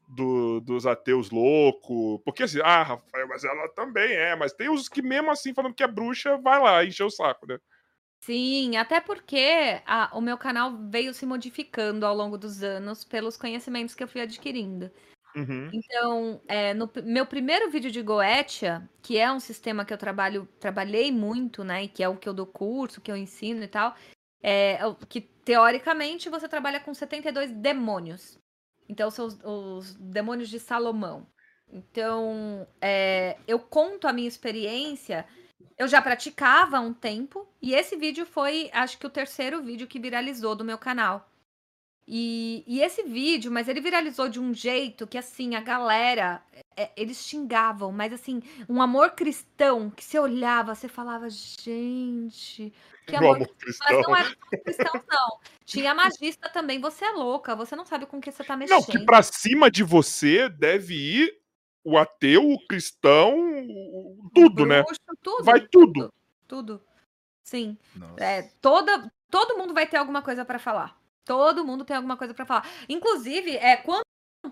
do, 0.06 0.60
dos 0.60 0.86
ateus 0.86 1.30
loucos. 1.30 2.20
Porque 2.24 2.44
assim, 2.44 2.60
ah, 2.62 2.84
Rafael, 2.84 3.26
mas 3.26 3.42
ela 3.42 3.68
também 3.70 4.12
é. 4.12 4.36
Mas 4.36 4.52
tem 4.52 4.68
os 4.68 4.88
que, 4.88 5.02
mesmo 5.02 5.32
assim, 5.32 5.52
falando 5.52 5.74
que 5.74 5.82
é 5.82 5.88
bruxa, 5.88 6.36
vai 6.38 6.60
lá, 6.60 6.84
encher 6.84 7.02
o 7.02 7.10
saco, 7.10 7.44
né? 7.46 7.58
Sim, 8.20 8.76
até 8.76 9.00
porque 9.00 9.80
a, 9.86 10.10
o 10.12 10.20
meu 10.20 10.36
canal 10.36 10.76
veio 10.88 11.14
se 11.14 11.24
modificando 11.24 12.04
ao 12.04 12.14
longo 12.14 12.36
dos 12.36 12.62
anos 12.62 13.04
pelos 13.04 13.36
conhecimentos 13.36 13.94
que 13.94 14.02
eu 14.02 14.08
fui 14.08 14.20
adquirindo. 14.20 14.90
Uhum. 15.36 15.70
Então, 15.72 16.40
é, 16.48 16.72
no 16.72 16.90
meu 17.04 17.26
primeiro 17.26 17.70
vídeo 17.70 17.90
de 17.90 18.00
Goetia, 18.00 18.88
que 19.02 19.18
é 19.18 19.30
um 19.30 19.38
sistema 19.38 19.84
que 19.84 19.92
eu 19.92 19.98
trabalho, 19.98 20.48
trabalhei 20.58 21.12
muito, 21.12 21.62
né? 21.62 21.84
E 21.84 21.88
que 21.88 22.02
é 22.02 22.08
o 22.08 22.16
que 22.16 22.28
eu 22.28 22.32
dou 22.32 22.46
curso, 22.46 23.02
que 23.02 23.12
eu 23.12 23.16
ensino 23.16 23.62
e 23.62 23.68
tal, 23.68 23.94
é 24.42 24.78
que 25.08 25.20
teoricamente 25.20 26.30
você 26.30 26.48
trabalha 26.48 26.80
com 26.80 26.94
72 26.94 27.52
demônios. 27.52 28.38
Então, 28.88 29.10
são 29.10 29.26
os, 29.26 29.38
os 29.44 29.94
demônios 29.94 30.48
de 30.48 30.58
Salomão. 30.58 31.26
Então, 31.68 32.66
é, 32.80 33.36
eu 33.46 33.58
conto 33.58 34.08
a 34.08 34.12
minha 34.12 34.28
experiência 34.28 35.26
eu 35.78 35.86
já 35.86 36.00
praticava 36.00 36.78
há 36.78 36.80
um 36.80 36.92
tempo 36.92 37.46
e 37.60 37.74
esse 37.74 37.96
vídeo 37.96 38.24
foi, 38.24 38.70
acho 38.72 38.98
que 38.98 39.06
o 39.06 39.10
terceiro 39.10 39.62
vídeo 39.62 39.86
que 39.86 39.98
viralizou 39.98 40.54
do 40.54 40.64
meu 40.64 40.78
canal. 40.78 41.28
E, 42.08 42.62
e 42.68 42.80
esse 42.80 43.02
vídeo, 43.02 43.50
mas 43.50 43.68
ele 43.68 43.80
viralizou 43.80 44.28
de 44.28 44.38
um 44.38 44.54
jeito 44.54 45.08
que, 45.08 45.18
assim, 45.18 45.56
a 45.56 45.60
galera, 45.60 46.40
é, 46.76 46.90
eles 46.96 47.26
xingavam, 47.26 47.90
mas, 47.90 48.12
assim, 48.12 48.40
um 48.68 48.80
amor 48.80 49.10
cristão 49.10 49.90
que 49.90 50.04
você 50.04 50.16
olhava, 50.16 50.72
você 50.72 50.86
falava, 50.86 51.28
gente, 51.28 52.72
que 53.08 53.16
amor, 53.16 53.36
amor 53.36 53.48
cristão. 53.56 53.86
Mas 53.90 54.06
não 54.06 54.16
era 54.16 54.36
cristão, 54.62 55.04
não. 55.10 55.40
Tinha 55.64 55.92
magista 55.96 56.48
também, 56.48 56.80
você 56.80 57.04
é 57.04 57.10
louca, 57.10 57.56
você 57.56 57.74
não 57.74 57.84
sabe 57.84 58.06
com 58.06 58.20
que 58.20 58.30
você 58.30 58.44
tá 58.44 58.56
mexendo. 58.56 58.78
Não, 58.78 58.86
que 58.86 59.04
pra 59.04 59.20
cima 59.20 59.68
de 59.68 59.82
você 59.82 60.48
deve 60.48 60.94
ir 60.94 61.45
o 61.86 61.96
ateu, 61.96 62.50
o 62.50 62.66
cristão, 62.66 63.36
tudo, 64.34 64.64
o 64.64 64.66
né? 64.66 64.82
bruxo, 64.82 65.00
né? 65.08 65.14
Tudo, 65.22 65.44
vai 65.44 65.60
tudo. 65.60 66.12
Tudo. 66.48 66.78
tudo. 66.78 66.82
Sim. 67.44 67.78
É, 68.16 68.42
toda, 68.60 69.08
todo 69.30 69.56
mundo 69.56 69.72
vai 69.72 69.86
ter 69.86 69.96
alguma 69.96 70.20
coisa 70.20 70.44
para 70.44 70.58
falar. 70.58 71.00
Todo 71.24 71.64
mundo 71.64 71.84
tem 71.84 71.96
alguma 71.96 72.16
coisa 72.16 72.34
para 72.34 72.44
falar. 72.44 72.68
Inclusive, 72.88 73.56
é 73.56 73.76
quando 73.76 74.02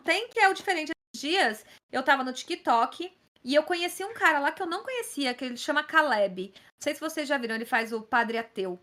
tem 0.04 0.28
que 0.28 0.38
é 0.38 0.48
o 0.48 0.54
diferente 0.54 0.92
dias, 1.12 1.66
eu 1.90 2.04
tava 2.04 2.22
no 2.22 2.32
TikTok 2.32 3.12
e 3.42 3.54
eu 3.54 3.64
conheci 3.64 4.04
um 4.04 4.14
cara 4.14 4.38
lá 4.38 4.52
que 4.52 4.62
eu 4.62 4.66
não 4.66 4.84
conhecia, 4.84 5.34
que 5.34 5.44
ele 5.44 5.56
chama 5.56 5.82
Caleb. 5.82 6.52
Não 6.54 6.80
sei 6.80 6.94
se 6.94 7.00
vocês 7.00 7.28
já 7.28 7.36
viram, 7.36 7.56
ele 7.56 7.64
faz 7.64 7.92
o 7.92 8.00
Padre 8.00 8.38
Ateu 8.38 8.80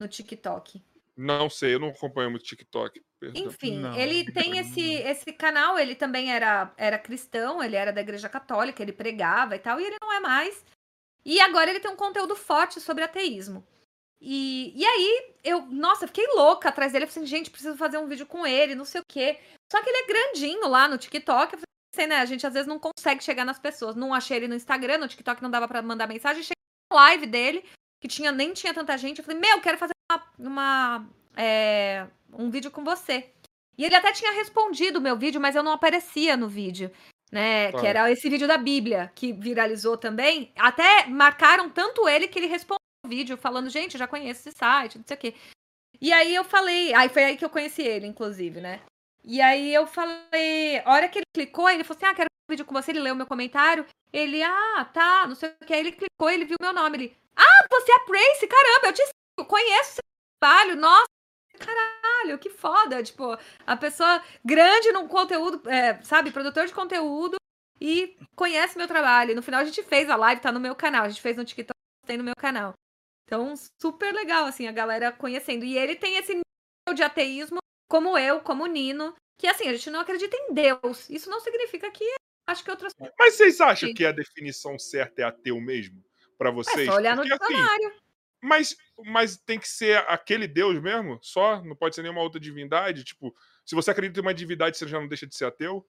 no 0.00 0.08
TikTok. 0.08 0.82
Não 1.16 1.48
sei, 1.48 1.74
eu 1.74 1.78
não 1.78 1.90
acompanho 1.90 2.32
muito 2.32 2.44
TikTok. 2.44 3.00
Perdão. 3.22 3.40
Enfim, 3.40 3.78
não, 3.78 3.96
ele 3.96 4.24
tem 4.32 4.58
esse, 4.58 4.94
esse 4.94 5.32
canal, 5.32 5.78
ele 5.78 5.94
também 5.94 6.32
era, 6.32 6.72
era 6.76 6.98
cristão, 6.98 7.62
ele 7.62 7.76
era 7.76 7.92
da 7.92 8.00
igreja 8.00 8.28
católica, 8.28 8.82
ele 8.82 8.92
pregava 8.92 9.54
e 9.54 9.60
tal, 9.60 9.80
e 9.80 9.84
ele 9.84 9.96
não 10.02 10.12
é 10.12 10.18
mais. 10.18 10.64
E 11.24 11.40
agora 11.40 11.70
ele 11.70 11.78
tem 11.78 11.88
um 11.88 11.96
conteúdo 11.96 12.34
forte 12.34 12.80
sobre 12.80 13.04
ateísmo. 13.04 13.64
E, 14.20 14.72
e 14.74 14.84
aí, 14.84 15.34
eu, 15.44 15.66
nossa, 15.66 16.08
fiquei 16.08 16.26
louca 16.34 16.68
atrás 16.68 16.90
dele. 16.90 17.04
Eu 17.04 17.08
falei 17.08 17.24
assim, 17.24 17.36
gente, 17.36 17.48
preciso 17.48 17.76
fazer 17.76 17.98
um 17.98 18.08
vídeo 18.08 18.26
com 18.26 18.44
ele, 18.44 18.74
não 18.74 18.84
sei 18.84 19.00
o 19.00 19.04
quê. 19.06 19.38
Só 19.70 19.80
que 19.80 19.88
ele 19.88 19.98
é 19.98 20.06
grandinho 20.06 20.66
lá 20.66 20.88
no 20.88 20.98
TikTok. 20.98 21.54
Eu 21.54 21.60
falei, 21.94 22.08
né, 22.08 22.16
a 22.16 22.24
gente 22.24 22.44
às 22.44 22.52
vezes 22.52 22.66
não 22.66 22.80
consegue 22.80 23.22
chegar 23.22 23.44
nas 23.44 23.60
pessoas. 23.60 23.94
Não 23.94 24.12
achei 24.12 24.36
ele 24.36 24.48
no 24.48 24.56
Instagram, 24.56 24.98
no 24.98 25.08
TikTok 25.08 25.40
não 25.40 25.50
dava 25.50 25.68
para 25.68 25.80
mandar 25.80 26.08
mensagem. 26.08 26.42
Cheguei 26.42 26.56
na 26.90 26.96
live 26.96 27.26
dele, 27.26 27.64
que 28.00 28.08
tinha, 28.08 28.32
nem 28.32 28.52
tinha 28.52 28.74
tanta 28.74 28.98
gente. 28.98 29.18
Eu 29.18 29.24
falei, 29.24 29.40
meu, 29.40 29.60
quero 29.60 29.78
fazer 29.78 29.92
uma, 30.10 30.32
uma 30.40 31.08
é, 31.36 32.06
um 32.32 32.50
vídeo 32.50 32.70
com 32.70 32.84
você. 32.84 33.30
E 33.76 33.84
ele 33.84 33.94
até 33.94 34.12
tinha 34.12 34.32
respondido 34.32 34.98
o 34.98 35.02
meu 35.02 35.16
vídeo, 35.16 35.40
mas 35.40 35.56
eu 35.56 35.62
não 35.62 35.72
aparecia 35.72 36.36
no 36.36 36.48
vídeo. 36.48 36.90
Né, 37.30 37.72
que 37.72 37.86
era 37.86 38.12
esse 38.12 38.28
vídeo 38.28 38.46
da 38.46 38.58
Bíblia, 38.58 39.10
que 39.14 39.32
viralizou 39.32 39.96
também. 39.96 40.52
Até 40.54 41.06
marcaram 41.06 41.70
tanto 41.70 42.06
ele 42.06 42.28
que 42.28 42.38
ele 42.38 42.46
respondeu 42.46 42.76
o 43.06 43.08
vídeo, 43.08 43.38
falando, 43.38 43.70
gente, 43.70 43.96
já 43.96 44.06
conheço 44.06 44.46
esse 44.46 44.58
site, 44.58 44.98
não 44.98 45.04
sei 45.06 45.16
o 45.16 45.18
quê. 45.18 45.34
E 45.98 46.12
aí 46.12 46.34
eu 46.34 46.44
falei, 46.44 46.92
aí 46.92 47.08
foi 47.08 47.24
aí 47.24 47.36
que 47.38 47.44
eu 47.44 47.48
conheci 47.48 47.80
ele, 47.80 48.06
inclusive, 48.06 48.60
né? 48.60 48.80
E 49.24 49.40
aí 49.40 49.72
eu 49.72 49.86
falei, 49.86 50.80
a 50.84 50.92
hora 50.92 51.08
que 51.08 51.20
ele 51.20 51.26
clicou, 51.32 51.70
ele 51.70 51.84
falou 51.84 51.96
assim: 51.96 52.06
Ah, 52.06 52.14
quero 52.14 52.28
um 52.28 52.52
vídeo 52.52 52.64
com 52.64 52.74
você, 52.74 52.90
ele 52.90 53.00
leu 53.00 53.14
meu 53.14 53.26
comentário. 53.26 53.86
Ele, 54.12 54.42
ah, 54.42 54.84
tá, 54.92 55.26
não 55.26 55.34
sei 55.34 55.50
o 55.50 55.64
que. 55.64 55.72
Aí 55.72 55.80
ele 55.80 55.92
clicou, 55.92 56.28
ele 56.28 56.44
viu 56.44 56.56
meu 56.60 56.72
nome. 56.72 56.98
Ele, 56.98 57.16
ah, 57.36 57.66
você 57.70 57.92
é 57.92 57.94
a 57.94 58.00
Prace, 58.00 58.46
caramba, 58.46 58.86
eu 58.88 58.92
te 58.92 59.02
conheço 59.46 59.92
seu 59.92 60.02
trabalho, 60.40 60.76
nossa, 60.76 61.06
caralho, 61.64 62.38
que 62.38 62.50
foda. 62.50 63.02
Tipo, 63.02 63.36
a 63.66 63.76
pessoa 63.76 64.22
grande 64.44 64.92
num 64.92 65.08
conteúdo, 65.08 65.68
é, 65.68 66.00
sabe, 66.02 66.30
produtor 66.30 66.66
de 66.66 66.74
conteúdo 66.74 67.36
e 67.80 68.16
conhece 68.36 68.76
meu 68.76 68.86
trabalho. 68.86 69.34
No 69.34 69.42
final 69.42 69.60
a 69.60 69.64
gente 69.64 69.82
fez 69.82 70.08
a 70.10 70.16
live, 70.16 70.40
tá 70.40 70.52
no 70.52 70.60
meu 70.60 70.74
canal. 70.74 71.04
A 71.04 71.08
gente 71.08 71.22
fez 71.22 71.36
no 71.36 71.44
TikTok, 71.44 71.78
tem 72.06 72.16
no 72.16 72.24
meu 72.24 72.36
canal. 72.36 72.74
Então, 73.26 73.54
super 73.80 74.12
legal, 74.12 74.44
assim, 74.44 74.66
a 74.66 74.72
galera 74.72 75.12
conhecendo. 75.12 75.64
E 75.64 75.78
ele 75.78 75.96
tem 75.96 76.16
esse 76.16 76.32
nível 76.32 76.94
de 76.94 77.02
ateísmo, 77.02 77.58
como 77.88 78.18
eu, 78.18 78.40
como 78.40 78.64
o 78.64 78.66
Nino, 78.66 79.14
que 79.38 79.46
assim, 79.46 79.68
a 79.68 79.72
gente 79.72 79.90
não 79.90 80.00
acredita 80.00 80.36
em 80.36 80.52
Deus. 80.52 81.08
Isso 81.08 81.30
não 81.30 81.40
significa 81.40 81.90
que 81.90 82.04
acho 82.48 82.64
que 82.64 82.70
outras 82.70 82.92
Mas 83.18 83.34
vocês 83.34 83.60
acham 83.60 83.94
que 83.94 84.04
a 84.04 84.12
definição 84.12 84.78
certa 84.78 85.22
é 85.22 85.24
ateu 85.24 85.60
mesmo? 85.60 86.02
para 86.42 86.50
vocês? 86.50 86.88
É 86.88 86.90
só 86.90 86.96
olhar 86.96 87.16
no 87.16 87.22
Porque, 87.22 87.34
assim, 87.34 87.54
dicionário. 87.54 87.88
Assim, 87.88 87.98
mas, 88.42 88.76
mas 89.04 89.36
tem 89.36 89.58
que 89.58 89.68
ser 89.68 89.98
aquele 90.08 90.48
Deus 90.48 90.80
mesmo? 90.82 91.18
Só? 91.22 91.62
Não 91.62 91.76
pode 91.76 91.94
ser 91.94 92.02
nenhuma 92.02 92.22
outra 92.22 92.40
divindade? 92.40 93.04
Tipo, 93.04 93.34
se 93.64 93.74
você 93.74 93.90
acredita 93.90 94.18
em 94.18 94.22
uma 94.22 94.34
divindade, 94.34 94.76
você 94.76 94.88
já 94.88 95.00
não 95.00 95.06
deixa 95.06 95.26
de 95.26 95.36
ser 95.36 95.44
ateu? 95.44 95.86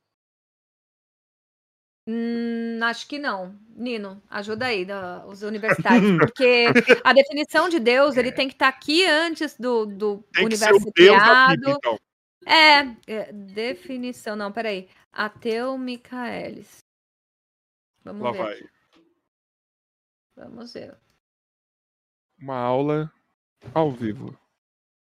Hum, 2.07 2.79
acho 2.83 3.07
que 3.07 3.17
não. 3.17 3.57
Nino, 3.69 4.21
ajuda 4.29 4.67
aí 4.67 4.85
da, 4.85 5.25
os 5.25 5.41
universitários, 5.41 6.17
porque 6.19 6.65
a 7.03 7.13
definição 7.13 7.69
de 7.69 7.79
Deus 7.79 8.17
ele 8.17 8.31
tem 8.31 8.47
que 8.47 8.53
estar 8.53 8.71
tá 8.71 8.77
aqui 8.77 9.05
antes 9.05 9.57
do, 9.57 9.85
do 9.85 10.25
universo 10.37 10.91
criado. 10.91 11.55
Bíblia, 11.55 11.77
então. 11.77 11.99
é, 12.45 12.95
é, 13.07 13.31
definição, 13.31 14.35
não, 14.35 14.51
peraí. 14.51 14.89
Ateu 15.11 15.77
Micaelis. 15.77 16.79
Vamos 18.03 18.23
Lá 18.23 18.31
ver. 18.31 18.37
Vai. 18.37 18.69
Vamos 20.35 20.73
ver. 20.73 21.02
Uma 22.43 22.57
aula 22.57 23.09
ao 23.73 23.89
vivo. 23.89 24.37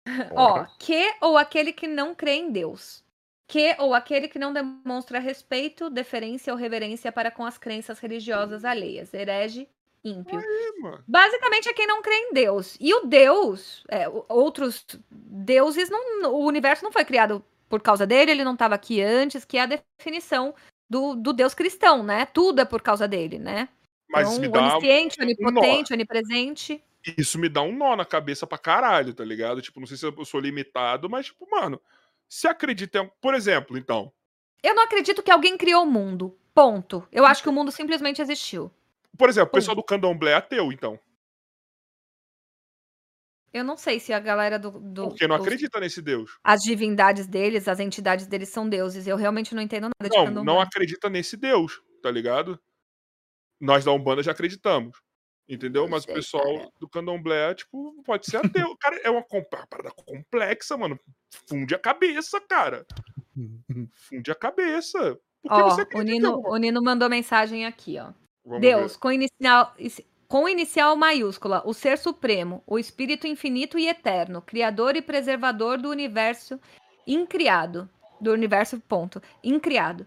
Ó, 0.34 0.66
que 0.76 1.14
ou 1.20 1.38
aquele 1.38 1.72
que 1.72 1.86
não 1.86 2.12
crê 2.12 2.32
em 2.32 2.50
Deus. 2.50 3.04
Que 3.46 3.76
ou 3.78 3.94
aquele 3.94 4.26
que 4.26 4.40
não 4.40 4.52
demonstra 4.52 5.20
respeito, 5.20 5.88
deferência 5.88 6.52
ou 6.52 6.58
reverência 6.58 7.12
para 7.12 7.30
com 7.30 7.44
as 7.44 7.56
crenças 7.56 8.00
religiosas 8.00 8.64
alheias. 8.64 9.14
Herege, 9.14 9.68
ímpio. 10.04 10.36
Aí, 10.36 11.00
Basicamente 11.06 11.68
é 11.68 11.72
quem 11.72 11.86
não 11.86 12.02
crê 12.02 12.16
em 12.16 12.32
Deus. 12.32 12.76
E 12.80 12.92
o 12.92 13.06
Deus, 13.06 13.84
é, 13.88 14.08
outros 14.28 14.84
deuses, 15.08 15.88
não, 15.88 16.32
o 16.32 16.44
universo 16.44 16.82
não 16.82 16.90
foi 16.90 17.04
criado 17.04 17.44
por 17.68 17.80
causa 17.80 18.04
dele, 18.04 18.32
ele 18.32 18.44
não 18.44 18.54
estava 18.54 18.74
aqui 18.74 19.00
antes, 19.00 19.44
que 19.44 19.58
é 19.58 19.62
a 19.62 19.80
definição 19.96 20.52
do, 20.90 21.14
do 21.14 21.32
Deus 21.32 21.54
cristão, 21.54 22.02
né? 22.02 22.26
Tudo 22.26 22.62
é 22.62 22.64
por 22.64 22.82
causa 22.82 23.06
dele, 23.06 23.38
né? 23.38 23.68
Mas 24.10 24.26
então, 24.26 24.40
me 24.40 24.48
dá 24.48 24.74
onisciente, 24.74 25.22
onipotente, 25.22 25.92
um 25.92 25.94
onipresente. 25.94 26.82
Isso 27.16 27.38
me 27.38 27.48
dá 27.48 27.62
um 27.62 27.76
nó 27.76 27.96
na 27.96 28.04
cabeça 28.04 28.46
pra 28.46 28.58
caralho, 28.58 29.14
tá 29.14 29.24
ligado? 29.24 29.62
Tipo, 29.62 29.80
não 29.80 29.86
sei 29.86 29.96
se 29.96 30.04
eu 30.04 30.24
sou 30.24 30.40
limitado, 30.40 31.08
mas, 31.08 31.26
tipo, 31.26 31.48
mano, 31.50 31.80
se 32.28 32.46
acredita 32.46 32.98
em. 32.98 33.10
Por 33.20 33.34
exemplo, 33.34 33.78
então. 33.78 34.12
Eu 34.62 34.74
não 34.74 34.82
acredito 34.82 35.22
que 35.22 35.30
alguém 35.30 35.56
criou 35.56 35.84
o 35.84 35.90
mundo. 35.90 36.36
Ponto. 36.54 37.06
Eu 37.12 37.24
acho 37.24 37.42
que 37.42 37.48
o 37.48 37.52
mundo 37.52 37.70
simplesmente 37.70 38.20
existiu. 38.20 38.70
Por 39.16 39.28
exemplo, 39.28 39.48
o 39.48 39.52
pessoal 39.52 39.76
do 39.76 39.82
candomblé 39.82 40.32
é 40.32 40.34
ateu, 40.34 40.72
então. 40.72 40.98
Eu 43.52 43.64
não 43.64 43.76
sei 43.76 43.98
se 43.98 44.12
a 44.12 44.20
galera 44.20 44.58
do. 44.58 44.70
do 44.70 45.08
Porque 45.08 45.26
não 45.26 45.36
os, 45.36 45.42
acredita 45.42 45.80
nesse 45.80 46.02
Deus. 46.02 46.38
As 46.44 46.60
divindades 46.60 47.26
deles, 47.26 47.66
as 47.66 47.80
entidades 47.80 48.26
deles 48.26 48.50
são 48.50 48.68
deuses. 48.68 49.06
Eu 49.06 49.16
realmente 49.16 49.54
não 49.54 49.62
entendo 49.62 49.84
nada 49.84 50.10
de 50.10 50.16
não, 50.16 50.24
candomblé. 50.26 50.52
Não 50.52 50.60
acredita 50.60 51.08
nesse 51.08 51.36
Deus, 51.36 51.80
tá 52.02 52.10
ligado? 52.10 52.60
Nós 53.60 53.84
da 53.84 53.92
Umbanda 53.92 54.22
já 54.22 54.32
acreditamos. 54.32 55.00
Entendeu? 55.48 55.88
Mas 55.88 56.04
o 56.04 56.08
pessoal 56.08 56.58
cara. 56.58 56.72
do 56.78 56.88
candomblé, 56.88 57.54
tipo, 57.54 58.02
pode 58.04 58.26
ser 58.26 58.36
ateu. 58.36 58.76
cara, 58.78 59.00
é 59.02 59.10
uma 59.10 59.24
parada 59.70 59.90
complexa, 60.04 60.76
mano. 60.76 61.00
Funde 61.48 61.74
a 61.74 61.78
cabeça, 61.78 62.38
cara. 62.40 62.86
Funde 63.94 64.30
a 64.30 64.34
cabeça. 64.34 65.18
ó, 65.48 65.76
o 65.94 66.02
Nino, 66.02 66.42
o 66.44 66.56
Nino 66.56 66.82
mandou 66.82 67.08
mensagem 67.08 67.64
aqui, 67.64 67.98
ó. 67.98 68.12
Vamos 68.44 68.60
Deus, 68.60 68.92
ver. 68.92 68.98
com 68.98 69.12
inicial, 69.12 69.74
com 70.26 70.48
inicial 70.48 70.96
maiúscula, 70.96 71.62
o 71.64 71.72
Ser 71.72 71.96
Supremo, 71.98 72.62
o 72.66 72.78
Espírito 72.78 73.26
Infinito 73.26 73.78
e 73.78 73.88
Eterno, 73.88 74.42
Criador 74.42 74.96
e 74.96 75.02
Preservador 75.02 75.78
do 75.78 75.88
universo 75.88 76.60
incriado. 77.06 77.88
Do 78.20 78.32
universo, 78.32 78.80
ponto. 78.80 79.22
Incriado. 79.42 80.06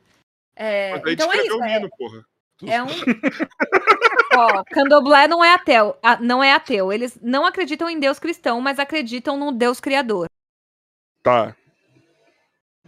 É, 0.56 0.98
então 1.08 1.32
é 1.32 1.38
isso. 1.38 1.64
é, 1.64 1.90
porra. 1.98 2.26
É 2.68 2.84
um. 2.84 2.88
Ó, 4.34 4.64
Candomblé 4.72 5.27
não 5.27 5.43
é 5.43 5.53
ateu, 5.53 5.95
não 6.19 6.43
é 6.43 6.53
ateu. 6.53 6.92
Eles 6.92 7.18
não 7.22 7.45
acreditam 7.45 7.90
em 7.90 8.00
Deus 8.00 8.19
cristão, 8.19 8.61
mas 8.61 8.80
acreditam 8.80 9.38
no 9.38 9.51
Deus 9.51 9.80
criador. 9.80 10.27
Tá. 11.24 11.56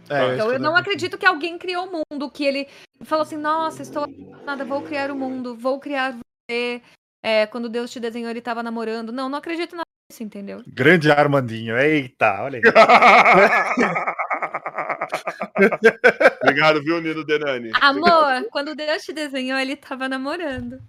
É, 0.08 0.34
então 0.34 0.52
eu 0.52 0.58
não 0.58 0.76
acredito 0.76 1.16
que 1.16 1.24
alguém 1.24 1.56
criou 1.56 1.86
o 1.86 2.02
mundo, 2.10 2.30
que 2.30 2.44
ele 2.44 2.68
falou 3.04 3.22
assim, 3.22 3.36
nossa, 3.36 3.82
estou 3.82 4.06
nada, 4.44 4.64
vou 4.64 4.82
criar 4.82 5.10
o 5.10 5.16
mundo, 5.16 5.56
vou 5.56 5.80
criar 5.80 6.14
você. 6.50 6.82
É, 7.22 7.46
quando 7.46 7.70
Deus 7.70 7.90
te 7.90 7.98
desenhou, 7.98 8.28
ele 8.28 8.40
estava 8.40 8.62
namorando. 8.62 9.10
Não, 9.10 9.30
não 9.30 9.38
acredito 9.38 9.74
nisso, 9.74 10.22
entendeu? 10.22 10.62
Grande 10.66 11.10
Armandinho, 11.10 11.78
eita, 11.78 12.42
olha 12.42 12.58
aí. 12.58 12.62
Obrigado, 16.42 16.82
viu, 16.82 17.00
Nino 17.00 17.24
Denani? 17.24 17.70
Amor, 17.80 18.46
quando 18.50 18.74
Deus 18.74 19.02
te 19.02 19.12
desenhou, 19.12 19.58
ele 19.58 19.76
tava 19.76 20.06
namorando. 20.06 20.82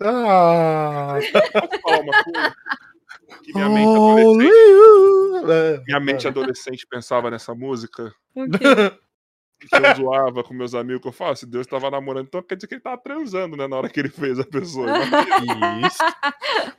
Ah! 0.00 1.18
Que 3.44 3.52
minha 3.54 3.68
mente 3.68 3.88
adolescente, 3.98 5.84
minha 5.86 6.00
mente 6.00 6.28
adolescente 6.28 6.86
pensava 6.88 7.30
nessa 7.30 7.54
música. 7.54 8.12
Okay. 8.34 8.50
Que 9.62 9.76
eu 9.76 9.94
zoava 9.96 10.44
com 10.44 10.54
meus 10.54 10.74
amigos, 10.74 11.02
que 11.02 11.08
eu 11.08 11.12
falo, 11.12 11.36
se 11.36 11.46
Deus 11.46 11.66
tava 11.66 11.90
namorando, 11.90 12.26
então 12.26 12.42
quer 12.42 12.56
dizer 12.56 12.66
que 12.68 12.74
ele 12.74 12.82
tava 12.82 12.98
transando, 12.98 13.56
né? 13.56 13.68
Na 13.68 13.76
hora 13.76 13.88
que 13.88 14.00
ele 14.00 14.08
fez 14.08 14.38
a 14.40 14.44
pessoa. 14.44 14.86
Isso. 15.86 15.98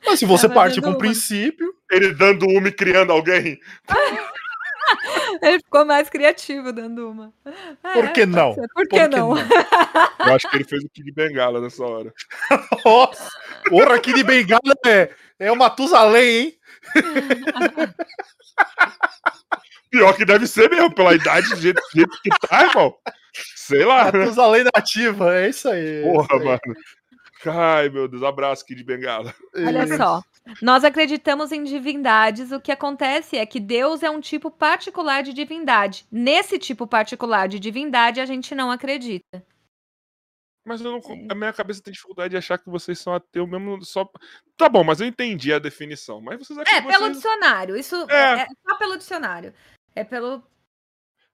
Mas 0.06 0.18
se 0.20 0.26
você 0.26 0.48
parte 0.48 0.80
com 0.82 0.90
um 0.90 0.98
princípio. 0.98 1.74
Ele 1.90 2.14
dando 2.14 2.46
uma 2.46 2.68
e 2.68 2.72
criando 2.72 3.12
alguém. 3.12 3.58
Ele 5.42 5.58
ficou 5.58 5.84
mais 5.84 6.08
criativo 6.08 6.72
dando 6.72 7.10
uma. 7.10 7.32
É, 7.82 7.92
Por 7.92 8.12
que 8.12 8.26
não? 8.26 8.54
Por, 8.54 8.68
Por 8.74 8.88
que, 8.88 9.00
que 9.00 9.08
não? 9.08 9.34
não? 9.34 9.36
Eu 10.26 10.34
acho 10.34 10.48
que 10.48 10.56
ele 10.56 10.64
fez 10.64 10.84
o 10.84 10.88
Kid 10.88 11.12
Bengala 11.12 11.60
nessa 11.60 11.84
hora. 11.84 12.12
Nossa! 12.84 13.30
Porra, 13.68 13.98
Kid 13.98 14.22
Bengala 14.22 14.74
é, 14.86 15.10
é 15.38 15.52
o 15.52 15.56
Matusalém, 15.56 16.38
hein? 16.38 16.58
Pior 19.90 20.16
que 20.16 20.24
deve 20.24 20.46
ser 20.46 20.70
mesmo, 20.70 20.94
pela 20.94 21.14
idade 21.14 21.48
do 21.50 21.56
jeito, 21.56 21.80
do 21.80 21.90
jeito 21.92 22.22
que 22.22 22.30
tá, 22.48 22.62
irmão. 22.64 22.96
Sei 23.54 23.84
lá. 23.84 24.06
Matusalém 24.06 24.64
nativa, 24.74 25.34
é 25.36 25.48
isso 25.48 25.68
aí. 25.68 26.02
Porra, 26.02 26.26
isso 26.26 26.34
aí. 26.34 26.44
mano. 26.44 26.60
Ai, 27.50 27.88
meu 27.88 28.08
Deus, 28.08 28.22
abraço, 28.22 28.64
Kid 28.64 28.82
Bengala. 28.84 29.34
Olha 29.54 29.96
só. 29.96 30.22
Nós 30.60 30.84
acreditamos 30.84 31.52
em 31.52 31.64
divindades. 31.64 32.52
O 32.52 32.60
que 32.60 32.72
acontece 32.72 33.36
é 33.36 33.46
que 33.46 33.60
Deus 33.60 34.02
é 34.02 34.10
um 34.10 34.20
tipo 34.20 34.50
particular 34.50 35.22
de 35.22 35.32
divindade. 35.32 36.06
Nesse 36.10 36.58
tipo 36.58 36.86
particular 36.86 37.48
de 37.48 37.58
divindade, 37.58 38.20
a 38.20 38.26
gente 38.26 38.54
não 38.54 38.70
acredita. 38.70 39.44
Mas 40.64 40.80
não, 40.80 40.98
a 41.30 41.34
minha 41.34 41.52
cabeça 41.52 41.82
tem 41.82 41.92
dificuldade 41.92 42.30
de 42.30 42.38
achar 42.38 42.56
que 42.56 42.70
vocês 42.70 42.98
são 42.98 43.14
ateus 43.14 43.48
mesmo 43.48 43.84
só. 43.84 44.10
Tá 44.56 44.66
bom, 44.66 44.82
mas 44.82 45.00
eu 45.00 45.06
entendi 45.06 45.52
a 45.52 45.58
definição. 45.58 46.22
Mas 46.22 46.38
vocês 46.38 46.58
É, 46.60 46.80
pelo 46.80 47.04
vocês... 47.04 47.16
dicionário. 47.16 47.76
Isso 47.76 47.96
é. 48.10 48.42
é 48.42 48.46
só 48.66 48.78
pelo 48.78 48.96
dicionário. 48.96 49.54
É 49.94 50.02
pelo. 50.02 50.42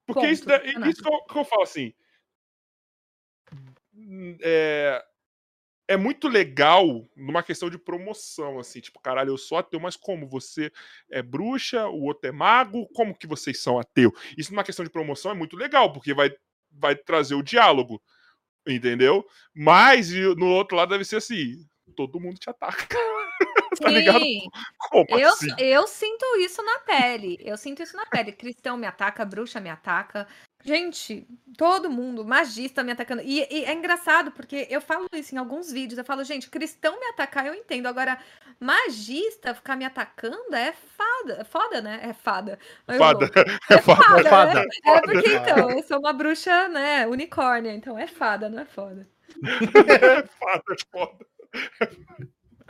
Porque 0.05 0.21
ponto, 0.21 0.33
isso, 0.33 0.45
isso 0.89 1.03
que, 1.03 1.09
eu, 1.09 1.25
que 1.25 1.39
eu 1.39 1.45
falo 1.45 1.63
assim. 1.63 1.95
É, 4.41 5.05
é 5.91 5.97
muito 5.97 6.29
legal 6.29 7.05
numa 7.17 7.43
questão 7.43 7.69
de 7.69 7.77
promoção, 7.77 8.61
assim, 8.61 8.79
tipo, 8.79 9.01
caralho, 9.01 9.31
eu 9.31 9.37
sou 9.37 9.59
ateu, 9.59 9.81
mas 9.81 9.97
como? 9.97 10.25
Você 10.29 10.71
é 11.11 11.21
bruxa, 11.21 11.89
o 11.89 12.05
outro 12.05 12.29
é 12.29 12.33
mago, 12.33 12.87
como 12.95 13.13
que 13.13 13.27
vocês 13.27 13.61
são 13.61 13.77
ateu? 13.77 14.15
Isso 14.39 14.53
numa 14.53 14.63
questão 14.63 14.85
de 14.85 14.91
promoção 14.91 15.33
é 15.33 15.35
muito 15.35 15.57
legal, 15.57 15.93
porque 15.93 16.15
vai, 16.15 16.31
vai 16.71 16.95
trazer 16.95 17.35
o 17.35 17.43
diálogo, 17.43 18.01
entendeu? 18.65 19.27
Mas 19.53 20.13
no 20.13 20.47
outro 20.47 20.77
lado 20.77 20.91
deve 20.91 21.05
ser 21.05 21.17
assim, 21.17 21.67
todo 21.97 22.21
mundo 22.21 22.39
te 22.39 22.49
ataca. 22.49 22.87
tá 23.83 23.91
ligado? 23.91 24.25
Eu, 25.09 25.29
assim? 25.29 25.49
eu 25.59 25.89
sinto 25.89 26.25
isso 26.37 26.63
na 26.63 26.79
pele. 26.81 27.37
Eu 27.41 27.57
sinto 27.57 27.83
isso 27.83 27.97
na 27.97 28.07
pele. 28.07 28.31
Cristão 28.31 28.77
me 28.77 28.87
ataca, 28.87 29.25
bruxa 29.25 29.59
me 29.59 29.71
ataca, 29.71 30.29
Gente, 30.63 31.27
todo 31.57 31.91
mundo, 31.91 32.25
magista 32.25 32.83
me 32.83 32.93
atacando. 32.93 33.23
E, 33.23 33.47
e, 33.51 33.65
é 33.65 33.73
engraçado, 33.73 34.31
porque 34.33 34.67
eu 34.69 34.81
falo 34.81 35.07
isso 35.15 35.35
em 35.35 35.39
alguns 35.39 35.73
vídeos. 35.73 35.99
Eu 35.99 36.05
falo, 36.05 36.23
gente, 36.23 36.51
cristão 36.51 36.99
me 37.01 37.07
atacar, 37.07 37.47
eu 37.47 37.55
entendo. 37.55 37.87
Agora, 37.87 38.19
magista 38.59 39.55
ficar 39.55 39.77
me 39.77 39.85
atacando 39.85 40.55
é 40.55 40.73
fada. 40.73 41.39
É 41.41 41.45
foda, 41.45 41.81
né? 41.81 42.01
É 42.03 42.13
fada. 42.13 42.59
Fada. 42.99 43.31
É, 43.71 43.75
é 43.75 43.83
fada. 43.83 44.21
É, 44.21 44.25
fada, 44.25 44.55
né? 44.55 44.67
é 44.85 45.01
porque, 45.01 45.35
então, 45.35 45.71
eu 45.71 45.83
sou 45.83 45.99
uma 45.99 46.13
bruxa, 46.13 46.69
né? 46.69 47.07
Unicórnia. 47.07 47.73
Então 47.73 47.99
é 47.99 48.07
fada, 48.07 48.49
não 48.49 48.61
é 48.61 48.65
foda. 48.65 49.09
é 49.41 50.27
fada, 50.27 50.65
é 50.71 50.77
foda. 50.91 51.27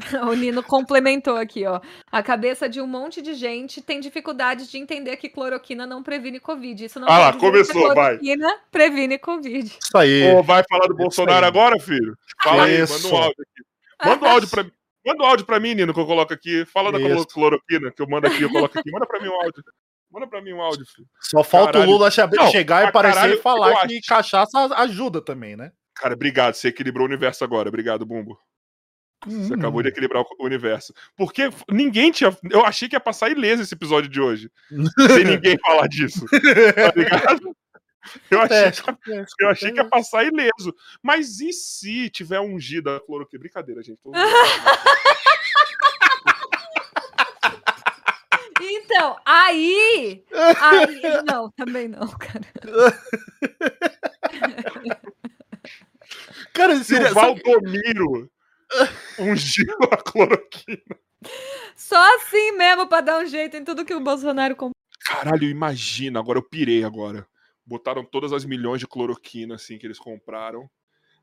O 0.30 0.34
Nino 0.34 0.62
complementou 0.62 1.36
aqui, 1.36 1.66
ó. 1.66 1.80
A 2.10 2.22
cabeça 2.22 2.68
de 2.68 2.80
um 2.80 2.86
monte 2.86 3.22
de 3.22 3.34
gente 3.34 3.80
tem 3.80 4.00
dificuldades 4.00 4.70
de 4.70 4.78
entender 4.78 5.16
que 5.16 5.28
cloroquina 5.28 5.86
não 5.86 6.02
previne 6.02 6.40
Covid. 6.40 6.84
Isso 6.84 7.00
não 7.00 7.08
ah 7.08 7.18
lá, 7.18 7.32
começou, 7.32 7.94
vai. 7.94 8.18
Cloroquina 8.18 8.60
previne 8.70 9.18
Covid. 9.18 9.66
Isso 9.66 9.96
aí. 9.96 10.32
Pô, 10.32 10.42
vai 10.42 10.62
falar 10.68 10.86
do 10.86 10.96
Bolsonaro 10.96 11.46
agora, 11.46 11.78
filho? 11.78 12.16
Fala 12.42 12.64
aí, 12.64 12.78
manda 12.80 13.08
um 13.08 13.16
áudio 13.16 13.42
aqui. 13.42 14.08
Manda 14.08 14.24
um 14.24 14.28
áudio 14.28 14.48
pra 14.48 14.62
mim. 14.64 14.72
Manda 15.06 15.22
um 15.22 15.26
áudio 15.26 15.46
pra 15.46 15.60
mim, 15.60 15.74
Nino, 15.74 15.94
que 15.94 16.00
eu 16.00 16.06
coloco 16.06 16.32
aqui. 16.32 16.64
Fala 16.66 16.90
Isso. 16.98 17.24
da 17.24 17.32
cloroquina, 17.32 17.90
que 17.90 18.02
eu 18.02 18.08
mando 18.08 18.26
aqui, 18.26 18.42
eu 18.42 18.50
coloco 18.50 18.78
aqui. 18.78 18.90
Manda 18.90 19.06
pra 19.06 19.20
mim 19.20 19.28
um 19.28 19.42
áudio. 19.42 19.64
Manda 20.10 20.26
pra 20.26 20.42
mim 20.42 20.52
um 20.52 20.60
áudio, 20.60 20.84
filho. 20.86 21.06
Só 21.20 21.44
falta 21.44 21.74
caralho. 21.74 21.90
o 21.90 21.94
Lula 21.94 22.10
chegar 22.10 22.88
e 22.88 22.92
parecer 22.92 23.34
e 23.34 23.36
falar 23.36 23.86
que 23.86 24.00
cachaça 24.00 24.58
ajuda 24.76 25.22
também, 25.22 25.56
né? 25.56 25.72
Cara, 25.94 26.14
obrigado. 26.14 26.54
Você 26.54 26.68
equilibrou 26.68 27.06
o 27.06 27.08
universo 27.08 27.44
agora. 27.44 27.68
Obrigado, 27.68 28.04
Bumbo. 28.04 28.38
Você 29.26 29.54
acabou 29.54 29.82
de 29.82 29.88
equilibrar 29.88 30.22
o 30.22 30.44
universo. 30.44 30.94
Porque 31.16 31.50
ninguém 31.70 32.10
tinha. 32.10 32.36
Eu 32.50 32.64
achei 32.64 32.88
que 32.88 32.96
ia 32.96 33.00
passar 33.00 33.30
ileso 33.30 33.62
esse 33.62 33.74
episódio 33.74 34.08
de 34.08 34.20
hoje. 34.20 34.50
sem 34.68 34.70
ninguém 35.24 35.58
falar 35.58 35.86
disso. 35.88 36.24
Tá 36.26 36.92
ligado? 36.96 37.56
Eu 38.30 38.40
achei, 38.40 38.72
que, 38.72 39.44
eu 39.44 39.48
achei 39.50 39.72
que 39.72 39.78
ia 39.78 39.84
passar 39.84 40.24
ileso. 40.24 40.74
Mas 41.02 41.38
e 41.40 41.52
se 41.52 42.08
tiver 42.08 42.40
ungida 42.40 42.96
a 42.96 43.00
cloroquina? 43.00 43.40
Brincadeira, 43.40 43.82
gente. 43.82 44.00
Então, 48.62 49.16
aí, 49.24 50.22
aí. 50.60 51.00
Não, 51.26 51.50
também 51.50 51.88
não, 51.88 52.06
cara. 52.08 52.44
Cara, 56.52 56.76
se 56.82 56.94
o 56.94 57.14
Valdomiro 57.14 58.30
ungiu 59.18 59.76
a 59.90 59.96
cloroquina. 59.96 60.98
Só 61.76 62.16
assim 62.16 62.52
mesmo 62.52 62.86
pra 62.86 63.00
dar 63.00 63.22
um 63.22 63.26
jeito 63.26 63.56
em 63.56 63.64
tudo 63.64 63.84
que 63.84 63.94
o 63.94 64.00
Bolsonaro 64.00 64.54
comprou. 64.54 64.72
Caralho, 65.00 65.48
imagina, 65.48 66.18
agora 66.20 66.38
eu 66.38 66.42
pirei 66.42 66.84
agora. 66.84 67.26
Botaram 67.64 68.04
todas 68.04 68.32
as 68.32 68.44
milhões 68.44 68.80
de 68.80 68.86
cloroquina 68.86 69.54
assim 69.54 69.78
que 69.78 69.86
eles 69.86 69.98
compraram. 69.98 70.68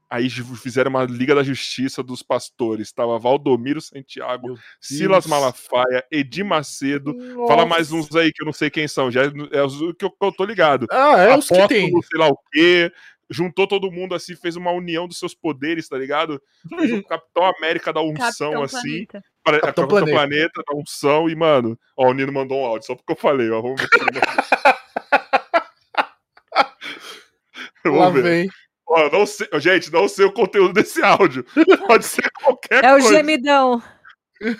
Aí 0.10 0.30
fizeram 0.30 0.90
uma 0.90 1.04
Liga 1.04 1.36
da 1.36 1.44
Justiça 1.44 2.02
dos 2.02 2.24
Pastores. 2.24 2.94
Tava 2.94 3.20
Valdomiro 3.20 3.82
Santiago, 3.82 4.58
Silas 4.80 5.28
Malafaia, 5.28 6.06
Edir 6.10 6.46
Macedo. 6.46 7.14
Nossa. 7.14 7.48
Fala 7.48 7.66
mais 7.66 7.92
uns 7.92 8.16
aí 8.16 8.32
que 8.32 8.42
eu 8.42 8.46
não 8.46 8.54
sei 8.54 8.70
quem 8.70 8.88
são. 8.88 9.12
Já 9.12 9.24
é 9.52 9.64
os 9.64 9.78
que 9.98 10.06
eu, 10.06 10.12
que 10.12 10.26
eu 10.26 10.32
tô 10.32 10.46
ligado. 10.46 10.88
Ah, 10.90 11.20
é 11.20 11.38
os 11.38 11.50
que 11.50 11.68
tem. 11.68 11.92
sei 12.02 12.20
lá 12.20 12.30
o 12.30 12.38
quê. 12.54 12.92
Juntou 13.30 13.68
todo 13.68 13.92
mundo 13.92 14.16
assim, 14.16 14.36
fez 14.36 14.56
uma 14.56 14.72
união 14.72 15.06
dos 15.08 15.20
seus 15.20 15.36
poderes, 15.36 15.90
tá 15.90 15.98
ligado? 15.98 16.42
Fez 16.70 16.94
o 16.94 17.04
Capitão 17.04 17.44
América 17.46 17.92
da 17.92 18.02
unção, 18.02 18.52
Capitão 18.52 18.64
assim. 18.64 19.06
Planeta. 19.06 19.22
Capitão, 19.44 19.62
Capitão 19.62 19.88
Planeta. 19.88 20.16
Planeta 20.16 20.64
da 20.66 20.74
unção. 20.78 21.30
E, 21.30 21.36
mano, 21.36 21.78
ó, 21.96 22.10
o 22.10 22.14
Nino 22.14 22.32
mandou 22.32 22.62
um 22.62 22.66
áudio, 22.66 22.88
só 22.88 22.96
porque 22.96 23.12
eu 23.12 23.18
falei, 23.18 23.52
ó. 23.52 23.62
Vamos 23.62 23.82
ver 23.82 23.88
se 23.88 24.02
ele 24.02 24.12
Lá 27.98 28.10
ver. 28.10 28.24
vem. 28.24 28.50
Ó, 28.88 29.10
não 29.10 29.26
sei, 29.26 29.48
gente, 29.60 29.92
não 29.92 30.08
sei 30.08 30.26
o 30.26 30.32
conteúdo 30.32 30.74
desse 30.74 31.04
áudio. 31.04 31.44
Pode 31.88 32.06
ser 32.06 32.32
qualquer 32.32 32.84
é 32.84 32.92
coisa. 32.92 33.08
É 33.08 33.12
o 33.12 33.18
gemidão. 33.18 33.84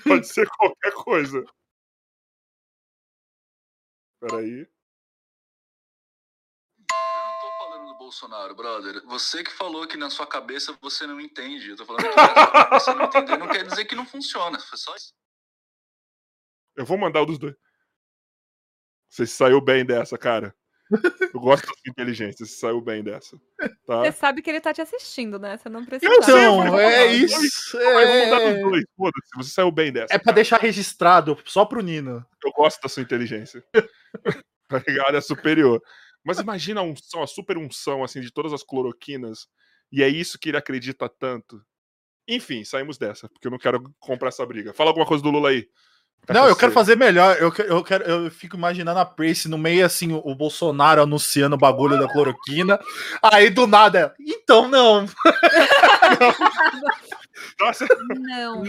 Pode 0.04 0.28
ser 0.28 0.48
qualquer 0.50 0.92
coisa. 0.94 1.46
Peraí. 4.20 4.68
Eu 6.90 6.90
não 6.90 7.40
tô 7.40 7.52
falando 7.58 7.88
do 7.88 7.96
Bolsonaro, 8.08 8.56
brother. 8.56 9.04
Você 9.06 9.44
que 9.44 9.52
falou 9.52 9.86
que 9.86 9.98
na 9.98 10.10
sua 10.10 10.26
cabeça 10.26 10.74
você 10.82 11.06
não 11.06 11.20
entende. 11.20 11.72
Eu 11.72 11.76
tô 11.76 11.86
falando 11.86 12.04
que 12.04 12.80
você 12.80 12.94
não 12.94 13.04
entender 13.04 13.38
não 13.38 13.50
quer 13.50 13.68
dizer 13.68 13.84
que 13.84 13.96
não 13.96 14.06
funciona. 14.06 14.58
Foi 14.60 14.78
só 14.78 14.96
isso. 14.96 15.14
Eu 16.78 16.86
vou 16.86 16.98
mandar 16.98 17.22
o 17.22 17.26
dos 17.26 17.38
dois. 17.38 17.54
Você 19.10 19.28
saiu 19.28 19.60
bem 19.60 19.86
dessa, 19.86 20.18
cara. 20.18 20.56
Eu 21.34 21.40
gosto 21.42 21.66
da 21.66 21.74
sua 21.74 21.90
inteligência, 21.90 22.46
você 22.46 22.54
saiu 22.54 22.80
bem 22.80 23.04
dessa. 23.04 23.38
Tá? 23.86 24.00
Você 24.00 24.14
sabe 24.14 24.42
que 24.42 24.50
ele 24.50 24.62
tá 24.62 24.74
te 24.74 24.82
assistindo, 24.82 25.38
né? 25.38 25.58
Você 25.58 25.68
não 25.68 25.84
precisa. 25.84 26.10
Então, 26.10 26.80
é 26.80 27.08
isso. 27.08 27.78
É... 27.78 28.62
Dois, 28.62 28.86
Foda-se, 28.96 29.36
você 29.36 29.50
saiu 29.50 29.70
bem 29.70 29.92
dessa. 29.92 30.16
É 30.16 30.18
pra 30.18 30.32
deixar 30.32 30.62
registrado, 30.62 31.38
só 31.44 31.66
pro 31.66 31.82
Nino. 31.82 32.26
Eu 32.42 32.54
gosto 32.54 32.82
da 32.82 32.88
sua 32.88 33.04
inteligência. 33.04 33.62
tá 34.70 34.82
ligado? 34.88 35.18
É 35.18 35.20
superior. 35.20 35.82
Mas 36.28 36.40
imagina 36.40 36.82
a 36.82 36.84
unção, 36.84 37.24
a 37.24 37.28
super 37.28 37.58
unção, 37.58 38.04
assim, 38.04 38.20
de 38.20 38.30
todas 38.30 38.52
as 38.52 38.62
cloroquinas. 38.62 39.48
E 39.90 40.04
é 40.04 40.10
isso 40.10 40.38
que 40.38 40.50
ele 40.50 40.58
acredita 40.58 41.08
tanto. 41.08 41.64
Enfim, 42.28 42.66
saímos 42.66 42.98
dessa, 42.98 43.30
porque 43.30 43.48
eu 43.48 43.52
não 43.52 43.58
quero 43.58 43.82
comprar 43.98 44.28
essa 44.28 44.46
briga. 44.46 44.74
Fala 44.74 44.90
alguma 44.90 45.06
coisa 45.06 45.24
do 45.24 45.30
Lula 45.30 45.52
aí. 45.52 45.70
Não, 46.28 46.46
eu 46.46 46.58
quero 46.58 46.74
fazer 46.74 46.98
melhor. 46.98 47.38
Eu, 47.38 47.54
eu, 47.66 47.82
quero, 47.82 48.04
eu 48.04 48.30
fico 48.30 48.58
imaginando 48.58 49.00
a 49.00 49.06
Prace 49.06 49.48
no 49.48 49.58
meio 49.58 49.86
assim, 49.86 50.12
o 50.12 50.36
Bolsonaro 50.36 51.02
anunciando 51.02 51.56
o 51.56 51.60
bagulho 51.60 51.98
da 51.98 52.12
cloroquina. 52.12 52.78
Aí 53.24 53.50
do 53.50 53.66
nada, 53.66 54.14
então 54.20 54.68
não. 54.68 55.06
Nossa. 57.58 57.88
Não. 58.10 58.64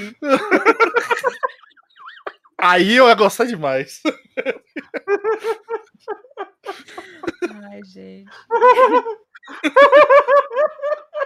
Aí 2.57 2.95
eu 2.95 3.09
ia 3.09 3.15
gostar 3.15 3.47
demais. 3.47 4.01
Ai, 7.65 7.83
gente. 7.85 8.31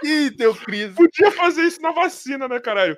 Ih, 0.03 0.31
teu 0.31 0.55
crise. 0.55 0.95
Podia 0.95 1.31
fazer 1.31 1.63
isso 1.63 1.81
na 1.81 1.91
vacina, 1.91 2.47
né, 2.47 2.59
caralho? 2.59 2.97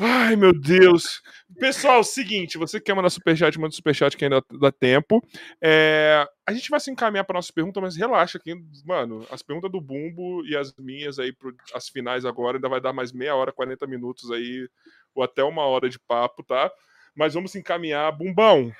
Ai, 0.00 0.36
meu 0.36 0.52
Deus. 0.58 1.20
Pessoal, 1.58 2.02
seguinte, 2.02 2.56
você 2.56 2.80
quer 2.80 2.94
mandar 2.94 3.10
superchat, 3.10 3.58
manda 3.58 3.74
superchat 3.74 4.16
que 4.16 4.24
ainda 4.24 4.42
dá 4.58 4.72
tempo. 4.72 5.22
É, 5.60 6.26
a 6.46 6.52
gente 6.52 6.70
vai 6.70 6.80
se 6.80 6.90
encaminhar 6.90 7.24
para 7.24 7.34
nossa 7.34 7.52
pergunta, 7.52 7.80
mas 7.80 7.96
relaxa 7.96 8.38
que, 8.38 8.54
mano, 8.86 9.26
as 9.30 9.42
perguntas 9.42 9.70
do 9.70 9.80
Bumbo 9.80 10.44
e 10.46 10.56
as 10.56 10.74
minhas 10.78 11.18
aí, 11.18 11.32
pro, 11.32 11.54
as 11.74 11.88
finais 11.88 12.24
agora, 12.24 12.56
ainda 12.56 12.68
vai 12.68 12.80
dar 12.80 12.92
mais 12.92 13.12
meia 13.12 13.34
hora, 13.34 13.52
40 13.52 13.86
minutos 13.86 14.30
aí, 14.30 14.66
ou 15.14 15.22
até 15.22 15.44
uma 15.44 15.62
hora 15.64 15.88
de 15.90 15.98
papo, 15.98 16.42
tá? 16.42 16.70
Mas 17.14 17.34
vamos 17.34 17.52
se 17.52 17.58
encaminhar. 17.58 18.10
Bumbão. 18.12 18.72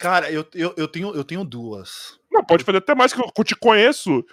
Cara, 0.00 0.30
eu, 0.32 0.46
eu, 0.54 0.72
eu, 0.78 0.88
tenho, 0.88 1.14
eu 1.14 1.22
tenho 1.22 1.44
duas. 1.44 2.18
Não, 2.32 2.42
pode 2.42 2.64
fazer 2.64 2.78
até 2.78 2.94
mais 2.94 3.12
que 3.12 3.20
eu, 3.20 3.44
te 3.44 3.54
conheço. 3.54 4.24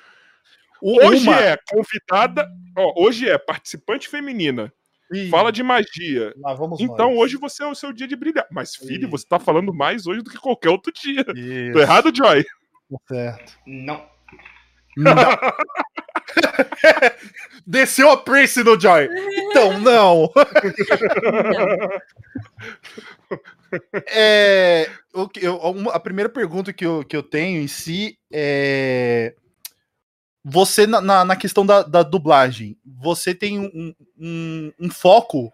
Hoje 0.81 1.27
uma... 1.27 1.37
é 1.37 1.57
convidada, 1.69 2.49
ó, 2.77 3.03
hoje 3.03 3.27
é 3.27 3.37
participante 3.37 4.07
feminina 4.07 4.71
Ih, 5.11 5.29
Fala 5.29 5.51
de 5.51 5.63
magia. 5.63 6.33
então 6.79 7.09
nós. 7.09 7.19
hoje 7.19 7.37
você 7.37 7.63
é 7.63 7.67
o 7.67 7.75
seu 7.75 7.91
dia 7.91 8.07
de 8.07 8.15
brilhar. 8.15 8.47
Mas, 8.49 8.75
filho, 8.75 9.07
Ih. 9.07 9.11
você 9.11 9.27
tá 9.27 9.39
falando 9.39 9.73
mais 9.73 10.07
hoje 10.07 10.21
do 10.21 10.29
que 10.29 10.37
qualquer 10.37 10.69
outro 10.69 10.91
dia. 10.93 11.25
Isso. 11.35 11.73
Tô 11.73 11.79
errado, 11.79 12.15
Joy? 12.15 12.43
Tá 12.43 12.97
certo. 13.07 13.59
Não. 13.65 14.05
Não. 14.95 15.13
Desceu 17.65 18.09
a 18.09 18.17
Prince 18.17 18.63
no 18.63 18.79
Joy. 18.79 19.09
Então, 19.33 19.79
não. 19.79 20.31
é, 24.07 24.89
eu, 25.41 25.89
a 25.91 25.99
primeira 25.99 26.29
pergunta 26.29 26.71
que 26.71 26.85
eu, 26.85 27.03
que 27.03 27.15
eu 27.15 27.23
tenho 27.23 27.61
em 27.61 27.67
si 27.67 28.17
é 28.31 29.35
você, 30.49 30.87
na, 30.87 31.25
na 31.25 31.35
questão 31.35 31.65
da, 31.65 31.83
da, 31.83 32.03
dublagem, 32.03 32.77
você 32.85 33.35
tem 33.35 33.59
um, 33.59 33.93
um, 34.17 34.71
um 34.79 34.89
foco 34.89 35.51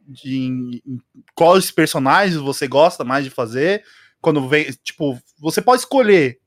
de 0.00 0.38
em, 0.38 0.82
em 0.86 1.00
quais 1.34 1.70
personagens 1.70 2.40
você 2.40 2.66
gosta 2.66 3.04
mais 3.04 3.24
de 3.24 3.30
fazer? 3.30 3.84
Quando 4.18 4.48
vem, 4.48 4.72
tipo, 4.82 5.20
você 5.38 5.60
pode 5.60 5.82
escolher 5.82 6.40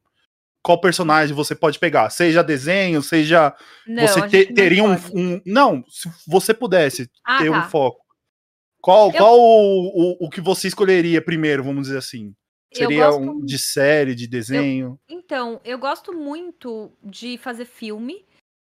qual 0.69 0.79
personagem 0.79 1.35
você 1.35 1.55
pode 1.55 1.79
pegar, 1.79 2.11
seja 2.11 2.43
desenho, 2.43 3.01
seja 3.01 3.55
não, 3.87 4.07
você 4.07 4.27
te, 4.27 4.53
teria 4.53 4.83
um, 4.83 4.93
um, 5.15 5.41
não, 5.43 5.83
se 5.87 6.07
você 6.27 6.53
pudesse 6.53 7.09
ah, 7.25 7.39
ter 7.39 7.49
tá. 7.49 7.57
um 7.57 7.69
foco. 7.71 8.05
Qual, 8.79 9.07
eu... 9.07 9.13
qual 9.13 9.39
o, 9.39 9.87
o, 9.87 10.27
o 10.27 10.29
que 10.29 10.39
você 10.39 10.67
escolheria 10.67 11.23
primeiro, 11.23 11.63
vamos 11.63 11.87
dizer 11.87 11.97
assim? 11.97 12.35
Seria 12.71 13.07
gosto... 13.07 13.19
um 13.19 13.43
de 13.43 13.57
série, 13.57 14.13
de 14.13 14.27
desenho? 14.27 14.99
Eu... 15.09 15.17
Então, 15.17 15.59
eu 15.65 15.79
gosto 15.79 16.13
muito 16.13 16.95
de 17.03 17.39
fazer 17.39 17.65
filme. 17.65 18.23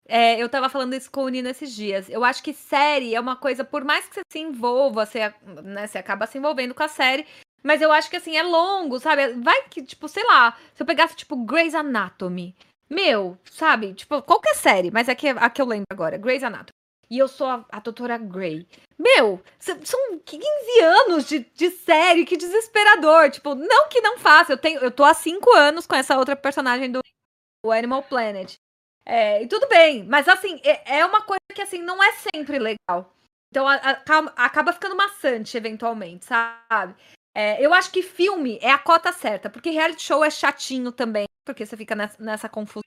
É, 0.08 0.42
eu 0.42 0.48
tava 0.48 0.70
falando 0.70 0.94
isso 0.94 1.10
com 1.10 1.24
o 1.24 1.28
Nino 1.28 1.50
esses 1.50 1.70
dias. 1.70 2.08
Eu 2.08 2.24
acho 2.24 2.42
que 2.42 2.54
série 2.54 3.14
é 3.14 3.20
uma 3.20 3.36
coisa, 3.36 3.62
por 3.62 3.84
mais 3.84 4.08
que 4.08 4.14
você 4.14 4.22
se 4.32 4.38
envolva, 4.38 5.04
você, 5.04 5.34
né, 5.62 5.86
você 5.86 5.98
acaba 5.98 6.26
se 6.26 6.38
envolvendo 6.38 6.74
com 6.74 6.82
a 6.82 6.88
série, 6.88 7.26
mas 7.62 7.82
eu 7.82 7.92
acho 7.92 8.10
que 8.10 8.16
assim, 8.16 8.36
é 8.36 8.42
longo, 8.42 8.98
sabe? 8.98 9.34
Vai 9.34 9.64
que, 9.68 9.82
tipo, 9.82 10.08
sei 10.08 10.24
lá, 10.24 10.56
se 10.74 10.82
eu 10.82 10.86
pegasse, 10.86 11.16
tipo, 11.16 11.36
Grey's 11.36 11.74
Anatomy. 11.74 12.54
Meu, 12.88 13.38
sabe? 13.44 13.94
Tipo, 13.94 14.20
qualquer 14.22 14.54
série, 14.54 14.90
mas 14.90 15.08
é 15.08 15.14
que, 15.14 15.28
a 15.28 15.48
que 15.50 15.62
eu 15.62 15.66
lembro 15.66 15.86
agora, 15.92 16.18
Grey's 16.18 16.42
Anatomy 16.42 16.80
e 17.10 17.18
eu 17.18 17.26
sou 17.26 17.48
a, 17.48 17.64
a 17.70 17.80
doutora 17.80 18.16
Grey. 18.16 18.66
Meu, 18.96 19.42
são 19.58 20.18
15 20.24 20.80
anos 20.80 21.28
de, 21.28 21.40
de 21.40 21.70
série, 21.70 22.24
que 22.24 22.36
desesperador. 22.36 23.30
Tipo, 23.30 23.54
não 23.54 23.88
que 23.88 24.00
não 24.00 24.16
faça. 24.16 24.52
Eu, 24.52 24.58
tenho, 24.58 24.78
eu 24.80 24.90
tô 24.90 25.02
há 25.02 25.12
5 25.12 25.50
anos 25.56 25.86
com 25.86 25.96
essa 25.96 26.16
outra 26.16 26.36
personagem 26.36 26.90
do 26.90 27.00
Animal 27.66 28.04
Planet. 28.04 28.54
É, 29.04 29.42
e 29.42 29.48
tudo 29.48 29.66
bem, 29.66 30.04
mas 30.04 30.28
assim, 30.28 30.60
é, 30.62 30.98
é, 30.98 31.06
uma 31.06 31.22
coisa 31.22 31.40
que 31.52 31.62
assim, 31.62 31.78
não 31.78 32.00
é 32.00 32.12
sempre 32.12 32.58
legal. 32.58 33.12
Então 33.50 33.66
a, 33.66 33.74
a, 33.74 34.44
acaba 34.44 34.72
ficando 34.72 34.94
maçante, 34.94 35.56
eventualmente, 35.56 36.26
sabe? 36.26 36.94
É, 37.34 37.64
eu 37.64 37.72
acho 37.72 37.90
que 37.92 38.02
filme 38.02 38.58
é 38.60 38.70
a 38.70 38.78
cota 38.78 39.12
certa, 39.12 39.48
porque 39.48 39.70
reality 39.70 40.02
show 40.02 40.24
é 40.24 40.30
chatinho 40.30 40.90
também, 40.90 41.26
porque 41.44 41.64
você 41.64 41.76
fica 41.76 41.94
nessa, 41.94 42.22
nessa 42.22 42.48
confusão. 42.48 42.82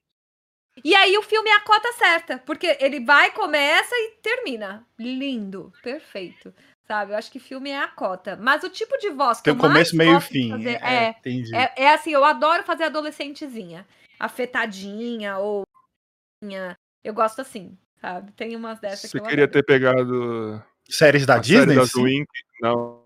E 0.83 0.93
aí 0.95 1.17
o 1.17 1.21
filme 1.21 1.49
é 1.49 1.55
a 1.55 1.61
cota 1.61 1.91
certa, 1.93 2.37
porque 2.39 2.77
ele 2.79 2.99
vai, 3.05 3.31
começa 3.31 3.93
e 3.95 4.17
termina. 4.21 4.85
Lindo, 4.99 5.71
perfeito. 5.81 6.53
Sabe? 6.85 7.13
Eu 7.13 7.17
acho 7.17 7.31
que 7.31 7.39
filme 7.39 7.69
é 7.69 7.79
a 7.79 7.87
cota. 7.87 8.35
Mas 8.35 8.63
o 8.63 8.69
tipo 8.69 8.97
de 8.97 9.09
voz 9.09 9.37
que 9.37 9.45
Tem 9.45 9.53
eu 9.53 9.59
começo, 9.59 9.95
meio 9.95 10.17
e 10.17 10.21
fim. 10.21 10.49
Fazer, 10.49 10.81
é, 10.83 11.15
é, 11.15 11.15
é, 11.53 11.83
é, 11.83 11.93
assim, 11.93 12.11
eu 12.11 12.25
adoro 12.25 12.63
fazer 12.63 12.85
adolescentezinha. 12.85 13.87
Afetadinha 14.19 15.37
ou. 15.37 15.65
Eu 17.03 17.13
gosto 17.13 17.39
assim, 17.39 17.77
sabe? 18.01 18.31
Tem 18.33 18.55
umas 18.55 18.79
dessas 18.79 19.09
Você 19.09 19.17
que 19.17 19.23
eu 19.23 19.29
queria 19.29 19.45
adoro. 19.45 19.63
ter 19.63 19.65
pegado. 19.65 20.63
Séries 20.89 21.25
da 21.25 21.37
Disney? 21.37 21.75
Série 21.75 21.93
da 21.93 22.01
Wink, 22.01 22.27
não. 22.59 23.03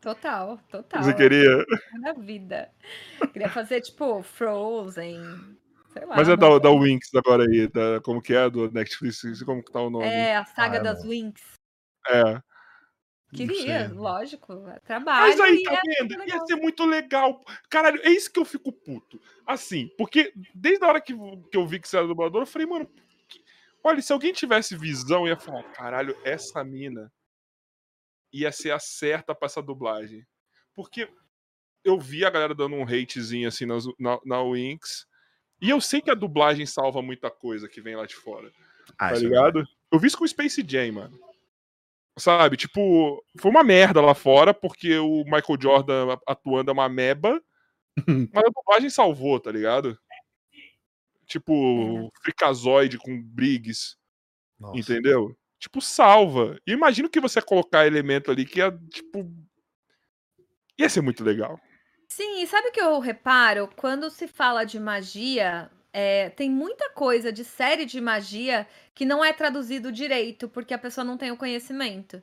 Total, 0.00 0.58
total. 0.70 1.02
Você 1.02 1.14
queria? 1.14 1.64
Na 2.00 2.12
vida. 2.14 2.70
Queria 3.32 3.50
fazer, 3.50 3.80
tipo, 3.82 4.22
Frozen, 4.22 5.20
Lá, 6.06 6.16
Mas 6.16 6.28
é 6.28 6.36
da, 6.36 6.58
da 6.58 6.70
Winx 6.70 7.12
agora 7.16 7.42
aí, 7.44 7.66
da, 7.66 8.00
como 8.02 8.22
que 8.22 8.32
é, 8.32 8.48
do 8.48 8.70
Netflix, 8.70 9.42
como 9.42 9.62
que 9.62 9.72
tá 9.72 9.80
o 9.80 9.90
nome? 9.90 10.04
É, 10.06 10.36
a 10.36 10.44
saga 10.44 10.78
Ah, 10.78 10.82
das 10.82 11.02
não. 11.02 11.10
Winx. 11.10 11.42
É. 12.08 12.40
Queria, 13.34 13.88
sei. 13.88 13.96
lógico. 13.96 14.68
é 14.68 14.78
Trabalho. 14.80 15.26
Mas 15.28 15.40
aí, 15.40 15.62
tá 15.64 15.74
é 15.74 15.80
vendo? 15.84 16.12
Ia 16.12 16.18
legal. 16.18 16.46
ser 16.46 16.56
muito 16.56 16.84
legal. 16.84 17.44
Caralho, 17.68 18.00
é 18.04 18.10
isso 18.10 18.32
que 18.32 18.38
eu 18.38 18.44
fico 18.44 18.72
puto. 18.72 19.20
Assim, 19.46 19.88
porque 19.98 20.32
desde 20.54 20.84
a 20.84 20.88
hora 20.88 21.00
que, 21.00 21.12
que 21.12 21.56
eu 21.56 21.66
vi 21.66 21.80
que 21.80 21.88
você 21.88 21.96
era 21.96 22.06
dublador, 22.06 22.42
eu 22.42 22.46
falei, 22.46 22.66
mano, 22.66 22.86
que- 23.28 23.42
olha, 23.82 24.00
se 24.00 24.12
alguém 24.12 24.32
tivesse 24.32 24.76
visão, 24.76 25.26
ia 25.26 25.36
falar, 25.36 25.64
caralho, 25.72 26.16
essa 26.24 26.62
mina 26.64 27.12
ia 28.32 28.52
ser 28.52 28.70
a 28.72 28.78
certa 28.78 29.34
pra 29.34 29.46
essa 29.46 29.62
dublagem. 29.62 30.26
Porque 30.74 31.08
eu 31.84 31.98
vi 31.98 32.24
a 32.24 32.30
galera 32.30 32.54
dando 32.54 32.76
um 32.76 32.82
hatezinho 32.84 33.48
assim 33.48 33.66
nas- 33.66 33.86
na, 33.98 34.18
na 34.24 34.42
Winx. 34.42 35.06
E 35.60 35.70
eu 35.70 35.80
sei 35.80 36.00
que 36.00 36.10
a 36.10 36.14
dublagem 36.14 36.64
salva 36.66 37.02
muita 37.02 37.30
coisa 37.30 37.68
que 37.68 37.80
vem 37.80 37.94
lá 37.96 38.06
de 38.06 38.14
fora 38.16 38.50
Ah, 38.98 39.10
tá 39.10 39.16
é 39.16 39.18
ligado? 39.18 39.66
Eu 39.92 39.98
vi 39.98 40.06
isso 40.06 40.16
com 40.18 40.24
o 40.24 40.28
Space 40.28 40.64
Jam, 40.66 40.92
mano. 40.92 41.18
Sabe, 42.18 42.56
tipo, 42.56 43.24
foi 43.38 43.50
uma 43.50 43.62
merda 43.64 44.00
lá 44.00 44.14
fora, 44.14 44.52
porque 44.52 44.98
o 44.98 45.24
Michael 45.24 45.58
Jordan 45.60 46.18
atuando 46.26 46.70
é 46.70 46.72
uma 46.74 46.88
meba, 46.88 47.42
mas 48.34 48.44
a 48.44 48.50
dublagem 48.54 48.90
salvou, 48.90 49.38
tá 49.40 49.50
ligado? 49.50 49.98
Tipo, 51.26 52.10
Fricazoide 52.22 52.98
com 52.98 53.22
Briggs, 53.22 53.96
Nossa. 54.58 54.78
entendeu? 54.78 55.36
Tipo, 55.60 55.80
salva. 55.82 56.58
E 56.66 56.72
imagina 56.72 57.08
que 57.08 57.20
você 57.20 57.40
colocar 57.42 57.86
elemento 57.86 58.30
ali 58.30 58.46
que 58.46 58.60
ia, 58.60 58.72
tipo. 58.90 59.30
ia 60.78 60.88
ser 60.88 61.02
muito 61.02 61.22
legal. 61.22 61.60
Sim, 62.08 62.42
e 62.42 62.46
sabe 62.46 62.68
o 62.68 62.72
que 62.72 62.80
eu 62.80 62.98
reparo? 62.98 63.68
Quando 63.76 64.10
se 64.10 64.26
fala 64.26 64.64
de 64.64 64.80
magia, 64.80 65.70
é, 65.92 66.30
tem 66.30 66.50
muita 66.50 66.90
coisa 66.90 67.30
de 67.30 67.44
série 67.44 67.84
de 67.84 68.00
magia 68.00 68.66
que 68.94 69.04
não 69.04 69.24
é 69.24 69.32
traduzido 69.32 69.92
direito, 69.92 70.48
porque 70.48 70.72
a 70.72 70.78
pessoa 70.78 71.04
não 71.04 71.18
tem 71.18 71.30
o 71.30 71.36
conhecimento. 71.36 72.22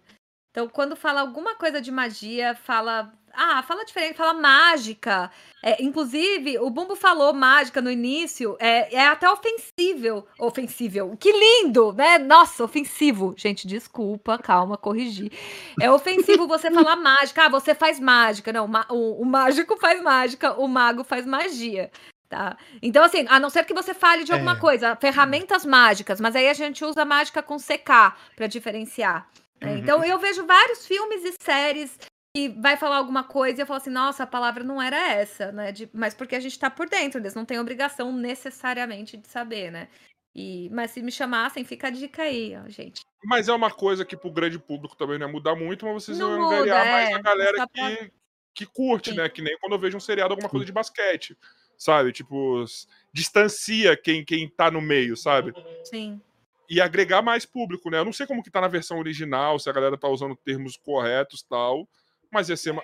Então, 0.51 0.67
quando 0.67 0.95
fala 0.95 1.21
alguma 1.21 1.55
coisa 1.55 1.79
de 1.79 1.91
magia, 1.91 2.55
fala. 2.55 3.13
Ah, 3.39 3.61
fala 3.61 3.85
diferente, 3.85 4.15
fala 4.17 4.33
mágica. 4.33 5.29
É, 5.63 5.83
inclusive, 5.83 6.57
o 6.57 6.71
Bumbo 6.71 6.95
falou 6.95 7.31
mágica 7.33 7.79
no 7.79 7.91
início, 7.91 8.57
é, 8.59 8.95
é 8.95 9.07
até 9.07 9.29
ofensível. 9.29 10.25
Ofensível. 10.39 11.15
Que 11.19 11.31
lindo, 11.31 11.93
né? 11.93 12.17
Nossa, 12.17 12.63
ofensivo. 12.63 13.35
Gente, 13.37 13.67
desculpa, 13.67 14.39
calma, 14.39 14.75
corrigi. 14.75 15.31
É 15.79 15.91
ofensivo 15.91 16.47
você 16.47 16.71
falar 16.71 16.95
mágica. 16.97 17.45
Ah, 17.45 17.49
você 17.49 17.75
faz 17.75 17.99
mágica. 17.99 18.51
Não, 18.51 18.67
o, 18.89 19.21
o 19.21 19.25
mágico 19.25 19.77
faz 19.77 20.01
mágica, 20.01 20.53
o 20.59 20.67
mago 20.67 21.03
faz 21.03 21.23
magia. 21.27 21.91
Tá? 22.27 22.57
Então, 22.81 23.03
assim, 23.03 23.25
a 23.29 23.39
não 23.39 23.49
ser 23.51 23.65
que 23.65 23.73
você 23.73 23.93
fale 23.93 24.23
de 24.23 24.33
alguma 24.33 24.53
É. 24.53 24.59
coisa, 24.59 24.95
ferramentas 24.95 25.63
mágicas, 25.63 26.19
mas 26.19 26.35
aí 26.35 26.49
a 26.49 26.53
gente 26.53 26.83
usa 26.83 27.05
mágica 27.05 27.41
com 27.43 27.57
CK 27.57 28.13
para 28.35 28.47
diferenciar. 28.47 29.29
Né? 29.61 29.71
Uhum. 29.71 29.77
Então, 29.77 30.03
eu 30.03 30.19
vejo 30.19 30.45
vários 30.45 30.85
filmes 30.85 31.23
e 31.23 31.33
séries 31.41 31.97
que 32.35 32.49
vai 32.49 32.77
falar 32.77 32.97
alguma 32.97 33.23
coisa 33.23 33.59
e 33.59 33.63
eu 33.63 33.67
falo 33.67 33.77
assim, 33.77 33.89
nossa, 33.89 34.23
a 34.23 34.27
palavra 34.27 34.63
não 34.63 34.81
era 34.81 35.13
essa, 35.13 35.51
né? 35.51 35.71
De- 35.71 35.89
mas 35.93 36.13
porque 36.13 36.35
a 36.35 36.39
gente 36.39 36.57
tá 36.59 36.69
por 36.69 36.87
dentro, 36.87 37.19
eles 37.19 37.33
não 37.33 37.45
têm 37.45 37.59
obrigação 37.59 38.11
necessariamente 38.13 39.17
de 39.17 39.27
saber, 39.27 39.71
né? 39.71 39.87
E, 40.35 40.69
mas 40.71 40.91
se 40.91 41.01
me 41.01 41.11
chamassem, 41.11 41.65
fica 41.65 41.87
a 41.87 41.89
dica 41.89 42.21
aí, 42.21 42.55
ó, 42.55 42.69
gente. 42.69 43.01
Mas 43.23 43.49
é 43.49 43.53
uma 43.53 43.71
coisa 43.71 44.05
que 44.05 44.15
pro 44.15 44.29
grande 44.31 44.59
público 44.59 44.95
também 44.95 45.17
não 45.17 45.25
ia 45.27 45.33
mudar 45.33 45.55
muito, 45.55 45.83
mas 45.85 46.03
vocês 46.03 46.19
Não 46.19 46.29
vão 46.29 46.41
muda, 46.41 46.55
angariar 46.57 46.85
é, 46.85 46.91
mais 46.91 47.15
a 47.15 47.21
galera 47.21 47.57
só 47.57 47.67
pra- 47.67 47.89
que, 47.89 48.11
que 48.53 48.65
curte, 48.67 49.09
Sim. 49.09 49.15
né? 49.17 49.27
Que 49.29 49.41
nem 49.41 49.57
quando 49.57 49.73
eu 49.73 49.79
vejo 49.79 49.97
um 49.97 49.99
seriado, 49.99 50.33
alguma 50.33 50.47
coisa 50.49 50.63
de 50.65 50.71
basquete, 50.71 51.35
sabe? 51.75 52.11
Tipo, 52.11 52.63
distancia 53.11 53.97
quem, 53.97 54.23
quem 54.23 54.47
tá 54.47 54.69
no 54.69 54.79
meio, 54.79 55.17
sabe? 55.17 55.53
Sim. 55.83 56.21
E 56.69 56.81
agregar 56.81 57.21
mais 57.21 57.45
público, 57.45 57.89
né? 57.89 57.99
Eu 57.99 58.05
não 58.05 58.11
sei 58.13 58.25
como 58.27 58.43
que 58.43 58.51
tá 58.51 58.59
na 58.61 58.67
versão 58.67 58.99
original, 58.99 59.57
se 59.59 59.69
a 59.69 59.73
galera 59.73 59.97
tá 59.97 60.07
usando 60.09 60.35
termos 60.35 60.75
corretos 60.77 61.39
e 61.41 61.47
tal, 61.47 61.87
mas 62.31 62.49
ia 62.49 62.57
ser 62.57 62.71
uma- 62.71 62.83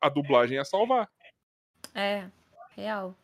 a 0.00 0.08
dublagem 0.08 0.56
ia 0.56 0.64
salvar. 0.64 1.08
É, 1.94 2.26
real. 2.76 3.16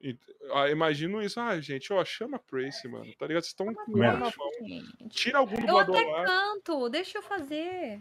E, 0.00 0.16
ah, 0.52 0.68
imagino 0.68 1.22
isso. 1.22 1.38
Ah, 1.40 1.58
gente, 1.60 1.92
ó, 1.92 2.04
chama 2.04 2.36
a 2.36 2.40
Tracy, 2.40 2.88
mano. 2.88 3.10
Tá 3.18 3.26
ligado? 3.26 3.42
Vocês 3.44 3.52
estão 3.52 3.72
com 3.72 3.96
na. 3.96 4.30
Tira 5.08 5.38
algum 5.38 5.54
Eu 5.54 5.60
dublador 5.66 5.96
até 5.96 6.10
lá. 6.10 6.24
canto, 6.24 6.88
deixa 6.88 7.18
eu 7.18 7.22
fazer. 7.22 8.00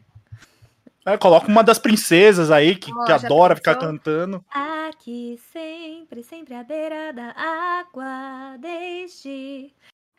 É, 1.06 1.18
coloca 1.18 1.48
uma 1.48 1.64
das 1.64 1.80
princesas 1.80 2.51
aí 2.51 2.76
que, 2.76 2.92
Ó, 2.93 3.06
que 3.06 3.11
adora 3.11 3.56
ficar 3.56 3.76
pensou? 3.76 3.90
cantando. 3.90 4.45
Aqui 4.50 5.40
sempre, 5.51 6.24
sempre 6.24 6.53
à 6.56 6.64
beira 6.64 7.11
da 7.14 7.32
água, 7.32 8.58
desde. 8.60 9.72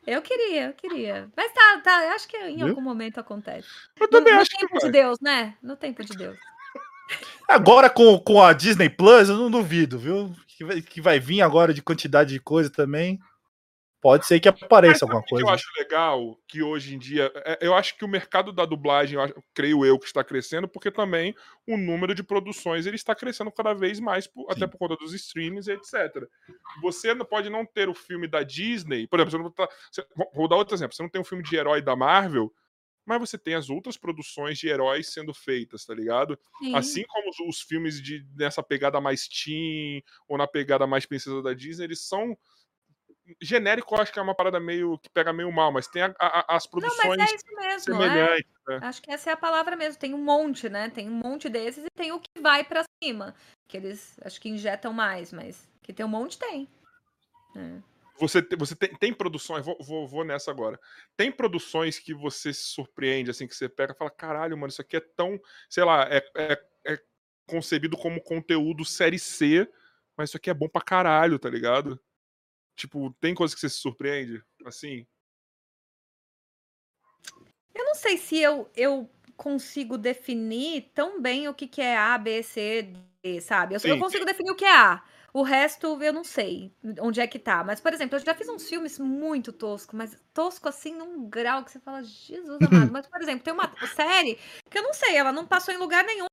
Eu 0.06 0.20
queria, 0.20 0.66
eu 0.66 0.72
queria. 0.72 1.30
Mas 1.36 1.52
tá, 1.52 1.80
tá, 1.82 2.04
eu 2.04 2.10
acho 2.12 2.26
que 2.28 2.36
em 2.36 2.56
Viu? 2.56 2.68
algum 2.68 2.80
momento 2.80 3.18
acontece. 3.18 3.68
Eu 4.00 4.06
No, 4.06 4.08
também 4.08 4.34
no 4.34 4.40
acho 4.40 4.50
que 4.50 4.58
tempo 4.58 4.78
de 4.78 4.90
Deus, 4.90 5.20
né? 5.20 5.56
No 5.62 5.76
tempo 5.76 6.04
de 6.04 6.16
Deus. 6.16 6.38
Agora 7.48 7.90
com, 7.90 8.18
com 8.18 8.42
a 8.42 8.52
Disney 8.52 8.88
Plus, 8.88 9.28
eu 9.28 9.36
não 9.36 9.50
duvido, 9.50 9.98
viu? 9.98 10.34
Que 10.48 10.64
vai, 10.64 10.80
que 10.82 11.00
vai 11.00 11.20
vir 11.20 11.42
agora 11.42 11.72
de 11.74 11.82
quantidade 11.82 12.30
de 12.32 12.40
coisa 12.40 12.70
também. 12.70 13.20
Pode 14.02 14.26
ser 14.26 14.40
que 14.40 14.48
apareça 14.48 15.04
alguma 15.04 15.20
o 15.20 15.24
que 15.24 15.30
coisa. 15.30 15.46
eu 15.46 15.48
acho 15.48 15.64
legal 15.78 16.36
que 16.48 16.60
hoje 16.62 16.94
em 16.94 16.98
dia. 16.98 17.30
é- 17.36 17.58
Eu 17.62 17.72
acho 17.74 17.96
que 17.96 18.04
o 18.04 18.08
mercado 18.08 18.52
da 18.52 18.66
dublagem, 18.66 19.14
eu 19.14 19.22
acho- 19.22 19.34
creio 19.54 19.86
eu, 19.86 19.96
que 19.98 20.06
está 20.06 20.24
crescendo, 20.24 20.66
porque 20.66 20.90
também 20.90 21.34
o 21.68 21.76
número 21.76 22.12
de 22.14 22.22
produções 22.24 22.84
ele 22.84 22.96
está 22.96 23.14
crescendo 23.14 23.52
cada 23.52 23.72
vez 23.72 24.00
mais, 24.00 24.26
por- 24.26 24.50
até 24.50 24.66
por 24.66 24.76
conta 24.76 24.96
dos 24.96 25.14
streams 25.14 25.70
e 25.70 25.74
etc. 25.74 26.26
Você 26.82 27.14
não 27.14 27.24
pode 27.24 27.48
não 27.48 27.64
ter 27.64 27.88
o 27.88 27.94
filme 27.94 28.26
da 28.26 28.42
Disney, 28.42 29.06
por 29.06 29.20
exemplo, 29.20 29.30
você 29.32 29.38
não 29.44 29.50
tá, 29.50 29.68
você- 29.90 30.04
vou- 30.16 30.30
vou 30.34 30.48
dar 30.48 30.56
outro 30.56 30.74
exemplo. 30.74 30.94
Você 30.96 31.02
não 31.02 31.08
tem 31.10 31.20
um 31.20 31.24
filme 31.24 31.44
de 31.44 31.54
herói 31.54 31.80
da 31.80 31.94
Marvel, 31.94 32.52
mas 33.06 33.20
você 33.20 33.38
tem 33.38 33.54
as 33.54 33.70
outras 33.70 33.96
produções 33.96 34.58
de 34.58 34.68
heróis 34.68 35.12
sendo 35.12 35.32
feitas, 35.32 35.84
tá 35.84 35.94
ligado? 35.94 36.38
Sim. 36.58 36.74
Assim 36.74 37.04
como 37.08 37.30
os, 37.30 37.38
os 37.40 37.60
filmes 37.62 38.00
de 38.02 38.26
nessa 38.36 38.62
pegada 38.62 39.00
mais 39.00 39.26
teen 39.28 40.02
ou 40.28 40.36
na 40.36 40.46
pegada 40.48 40.86
mais 40.86 41.06
princesa 41.06 41.40
da 41.42 41.52
Disney, 41.54 41.84
eles 41.84 42.00
são 42.06 42.36
genérico, 43.40 44.00
acho 44.00 44.12
que 44.12 44.18
é 44.18 44.22
uma 44.22 44.34
parada 44.34 44.58
meio 44.58 44.98
que 44.98 45.08
pega 45.10 45.32
meio 45.32 45.50
mal, 45.52 45.72
mas 45.72 45.86
tem 45.86 46.02
a- 46.02 46.14
a- 46.18 46.56
as 46.56 46.64
Não, 46.64 46.70
produções 46.70 47.16
mas 47.18 47.30
é 47.30 47.34
isso 47.34 47.56
mesmo. 47.56 48.02
é. 48.02 48.36
né? 48.68 48.78
Acho 48.82 49.02
que 49.02 49.10
essa 49.10 49.30
é 49.30 49.32
a 49.32 49.36
palavra 49.36 49.76
mesmo. 49.76 49.98
Tem 49.98 50.14
um 50.14 50.22
monte, 50.22 50.68
né? 50.68 50.88
Tem 50.90 51.08
um 51.08 51.14
monte 51.14 51.48
desses 51.48 51.84
e 51.84 51.88
tem 51.96 52.12
o 52.12 52.20
que 52.20 52.40
vai 52.40 52.64
pra 52.64 52.84
cima. 53.02 53.34
Que 53.68 53.76
eles 53.76 54.16
acho 54.24 54.40
que 54.40 54.48
injetam 54.48 54.92
mais, 54.92 55.32
mas 55.32 55.68
que 55.82 55.92
tem 55.92 56.04
um 56.06 56.08
monte, 56.08 56.38
tem. 56.38 56.68
É. 57.56 57.80
Você, 58.18 58.40
você 58.56 58.76
tem, 58.76 58.94
tem 58.96 59.12
produções, 59.12 59.64
vou, 59.64 59.76
vou, 59.80 60.06
vou 60.06 60.24
nessa 60.24 60.50
agora. 60.50 60.78
Tem 61.16 61.32
produções 61.32 61.98
que 61.98 62.14
você 62.14 62.52
se 62.52 62.64
surpreende, 62.64 63.30
assim, 63.30 63.46
que 63.48 63.54
você 63.54 63.68
pega 63.68 63.92
e 63.92 63.96
fala: 63.96 64.10
caralho, 64.10 64.56
mano, 64.56 64.70
isso 64.70 64.80
aqui 64.82 64.96
é 64.96 65.00
tão, 65.00 65.40
sei 65.68 65.82
lá, 65.84 66.06
é, 66.08 66.22
é, 66.36 66.64
é 66.86 66.98
concebido 67.48 67.96
como 67.96 68.22
conteúdo 68.22 68.84
série 68.84 69.18
C, 69.18 69.68
mas 70.16 70.30
isso 70.30 70.36
aqui 70.36 70.50
é 70.50 70.54
bom 70.54 70.68
pra 70.68 70.82
caralho, 70.82 71.38
tá 71.38 71.48
ligado? 71.48 71.98
Tipo, 72.76 73.14
tem 73.20 73.34
coisa 73.34 73.54
que 73.54 73.60
você 73.60 73.68
se 73.68 73.78
surpreende, 73.78 74.42
assim? 74.64 75.06
Eu 77.74 77.84
não 77.84 77.94
sei 77.94 78.16
se 78.16 78.38
eu, 78.38 78.70
eu 78.76 79.10
consigo 79.36 79.96
definir 79.96 80.90
tão 80.94 81.20
bem 81.20 81.48
o 81.48 81.54
que, 81.54 81.66
que 81.66 81.80
é 81.80 81.96
A, 81.96 82.16
B, 82.18 82.42
C, 82.42 82.92
D, 83.22 83.40
sabe? 83.40 83.74
Eu, 83.74 83.80
eu 83.84 83.98
consigo 83.98 84.24
definir 84.24 84.50
o 84.50 84.56
que 84.56 84.64
é 84.64 84.76
A. 84.76 85.02
O 85.34 85.42
resto 85.42 85.98
eu 86.02 86.12
não 86.12 86.22
sei 86.22 86.70
onde 87.00 87.20
é 87.20 87.26
que 87.26 87.38
tá. 87.38 87.64
Mas, 87.64 87.80
por 87.80 87.92
exemplo, 87.94 88.16
eu 88.16 88.24
já 88.24 88.34
fiz 88.34 88.48
uns 88.48 88.68
filmes 88.68 88.98
muito 88.98 89.50
tosco, 89.50 89.96
mas 89.96 90.18
tosco 90.34 90.68
assim 90.68 90.94
num 90.94 91.28
grau 91.28 91.64
que 91.64 91.70
você 91.70 91.80
fala, 91.80 92.04
Jesus 92.04 92.62
amado. 92.62 92.92
Mas, 92.92 93.06
por 93.06 93.20
exemplo, 93.22 93.42
tem 93.42 93.54
uma 93.54 93.72
série 93.86 94.38
que 94.70 94.78
eu 94.78 94.82
não 94.82 94.92
sei, 94.92 95.16
ela 95.16 95.32
não 95.32 95.46
passou 95.46 95.72
em 95.72 95.78
lugar 95.78 96.04
nenhum 96.04 96.26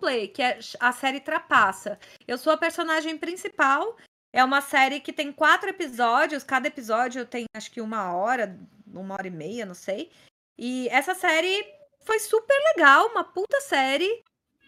play, 0.00 0.28
que 0.28 0.42
é 0.42 0.58
a 0.80 0.92
série 0.92 1.20
Trapaça. 1.20 1.98
Eu 2.26 2.38
sou 2.38 2.52
a 2.52 2.56
personagem 2.56 3.18
principal. 3.18 3.96
É 4.32 4.44
uma 4.44 4.60
série 4.60 5.00
que 5.00 5.12
tem 5.12 5.32
quatro 5.32 5.68
episódios, 5.68 6.44
cada 6.44 6.68
episódio 6.68 7.24
tem 7.24 7.44
acho 7.54 7.70
que 7.70 7.80
uma 7.80 8.12
hora, 8.14 8.58
uma 8.86 9.14
hora 9.14 9.26
e 9.26 9.30
meia, 9.30 9.64
não 9.64 9.74
sei. 9.74 10.10
E 10.58 10.88
essa 10.90 11.14
série 11.14 11.64
foi 12.04 12.18
super 12.18 12.56
legal, 12.74 13.08
uma 13.08 13.24
puta 13.24 13.60
série. 13.60 14.22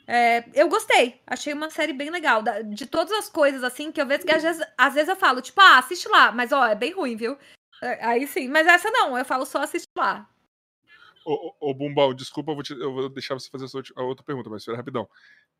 É, 0.06 0.44
eu 0.54 0.68
gostei, 0.68 1.20
achei 1.26 1.52
uma 1.52 1.70
série 1.70 1.92
bem 1.92 2.10
legal. 2.10 2.42
De 2.64 2.86
todas 2.86 3.12
as 3.12 3.28
coisas 3.28 3.62
assim 3.62 3.92
que 3.92 4.00
eu 4.00 4.06
vejo 4.06 4.24
que 4.24 4.32
às 4.32 4.42
vezes, 4.42 4.66
às 4.76 4.94
vezes 4.94 5.08
eu 5.08 5.16
falo, 5.16 5.42
tipo, 5.42 5.60
ah, 5.60 5.78
assiste 5.78 6.08
lá, 6.08 6.32
mas 6.32 6.50
ó, 6.50 6.64
é 6.66 6.74
bem 6.74 6.92
ruim, 6.92 7.16
viu? 7.16 7.36
É, 7.82 8.04
Aí 8.04 8.26
sim, 8.26 8.48
mas 8.48 8.66
essa 8.66 8.90
não, 8.90 9.16
eu 9.16 9.24
falo 9.24 9.44
só 9.44 9.62
assiste 9.62 9.88
lá. 9.96 10.28
Ô, 11.30 11.54
ô, 11.60 11.70
ô, 11.70 11.74
Bumbal, 11.74 12.14
desculpa, 12.14 12.50
eu 12.52 12.54
vou, 12.54 12.62
te- 12.64 12.72
eu 12.72 12.90
vou 12.90 13.08
deixar 13.10 13.34
você 13.34 13.50
fazer 13.50 13.66
a, 13.66 13.68
sua, 13.68 13.82
a 13.96 14.02
outra 14.02 14.24
pergunta, 14.24 14.48
mas 14.48 14.64
rapidão. 14.66 15.06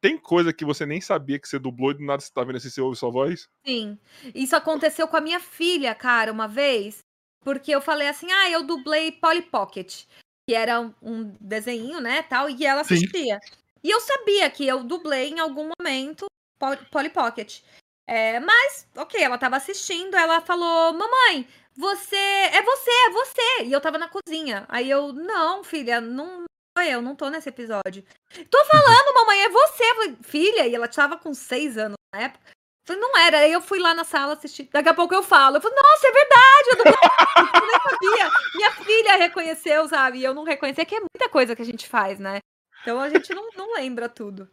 Tem 0.01 0.17
coisa 0.17 0.51
que 0.51 0.65
você 0.65 0.87
nem 0.87 0.99
sabia 0.99 1.39
que 1.39 1.47
você 1.47 1.59
dublou 1.59 1.91
e 1.91 1.95
do 1.95 2.03
nada 2.05 2.23
você 2.23 2.33
tá 2.33 2.43
vendo 2.43 2.57
assim, 2.57 2.71
você 2.71 2.81
ouve 2.81 2.97
sua 2.97 3.11
voz? 3.11 3.47
Sim. 3.67 3.99
Isso 4.35 4.57
aconteceu 4.57 5.07
com 5.07 5.19
a 5.19 5.21
minha 5.21 5.39
filha, 5.39 5.95
cara, 5.95 6.33
uma 6.33 6.49
vez, 6.49 7.01
porque 7.45 7.71
eu 7.71 7.83
falei 7.83 8.09
assim: 8.09 8.33
"Ah, 8.33 8.49
eu 8.51 8.63
dublei 8.63 9.13
Polly 9.13 9.43
Pocket", 9.43 10.05
que 10.49 10.55
era 10.55 10.81
um- 10.81 10.95
um 11.03 11.37
desenho, 11.39 12.01
né, 12.01 12.23
tal, 12.23 12.49
e 12.49 12.65
ela 12.65 12.83
Sim. 12.83 12.95
assistia. 12.95 13.39
E 13.85 13.91
eu 13.91 14.01
sabia 14.01 14.49
que 14.51 14.67
eu 14.67 14.83
dublei 14.85 15.29
em 15.29 15.39
algum 15.39 15.71
momento 15.79 16.25
Pol- 16.59 16.79
Polly 16.91 17.11
Pocket. 17.11 17.61
É, 18.07 18.41
mas, 18.41 18.89
ok, 18.97 19.21
ela 19.23 19.37
tava 19.37 19.57
assistindo, 19.57 20.17
ela 20.17 20.41
falou, 20.41 20.95
mamãe, 20.95 21.47
você, 21.78 22.16
é 22.16 22.60
você, 22.60 22.90
é 22.90 23.10
você. 23.10 23.65
E 23.66 23.73
eu 23.73 23.81
tava 23.81 23.98
na 23.98 24.08
cozinha. 24.08 24.66
Aí 24.68 24.90
eu, 24.90 25.12
não, 25.12 25.62
filha, 25.62 26.00
não 26.00 26.44
eu, 26.82 27.00
não 27.00 27.15
tô 27.15 27.28
nesse 27.28 27.48
episódio. 27.48 28.05
Tô 28.50 28.65
falando, 28.65 29.15
mamãe, 29.15 29.44
é 29.44 29.48
você, 29.48 30.16
filha. 30.23 30.66
E 30.66 30.74
ela 30.74 30.89
tava 30.89 31.16
com 31.16 31.32
seis 31.32 31.78
anos 31.78 31.97
na 32.12 32.23
época. 32.23 32.50
Falei, 32.84 33.00
não 33.00 33.16
era. 33.18 33.39
Aí 33.39 33.52
eu 33.52 33.60
fui 33.60 33.78
lá 33.78 33.94
na 33.94 34.02
sala 34.02 34.32
assistir. 34.32 34.68
Daqui 34.73 34.89
a 34.89 34.94
pouco 34.94 35.15
eu 35.15 35.23
falo. 35.23 35.57
Eu 35.57 35.60
falei, 35.60 35.78
nossa, 35.81 36.07
é 36.08 36.12
verdade. 36.12 36.68
Eu, 36.70 36.76
não... 36.78 37.60
eu 37.60 37.66
nem 37.66 37.81
sabia. 37.81 38.31
Minha 38.57 38.70
filha 38.73 39.16
reconheceu, 39.16 39.89
sabe? 39.89 40.18
E 40.18 40.24
eu 40.24 40.34
não 40.34 40.42
reconhecia, 40.42 40.84
que 40.84 40.97
é 40.97 41.00
muita 41.00 41.28
coisa 41.31 41.55
que 41.55 41.62
a 41.62 41.66
gente 41.66 41.86
faz, 41.86 42.18
né? 42.18 42.39
Então 42.82 43.00
a 43.00 43.08
gente 43.08 43.32
não, 43.34 43.50
não 43.57 43.74
lembra 43.74 44.08
tudo. 44.08 44.48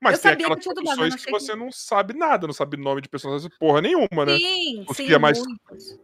Mas 0.00 0.14
eu 0.14 0.22
tem 0.22 0.30
sabia 0.32 0.46
aquelas 0.46 0.64
que 0.64 0.74
produções 0.74 1.24
que 1.24 1.30
você 1.30 1.52
que... 1.52 1.58
não 1.58 1.70
sabe 1.70 2.14
nada, 2.14 2.46
não 2.46 2.54
sabe 2.54 2.76
nome 2.76 3.00
de 3.00 3.08
personagens 3.08 3.48
porra 3.58 3.80
nenhuma, 3.80 4.24
né? 4.24 4.36
Sim, 4.38 4.84
Os 4.88 4.96
sim, 4.96 5.06
que 5.06 5.14
é 5.14 5.18
mais... 5.18 5.38
muitos. 5.38 5.98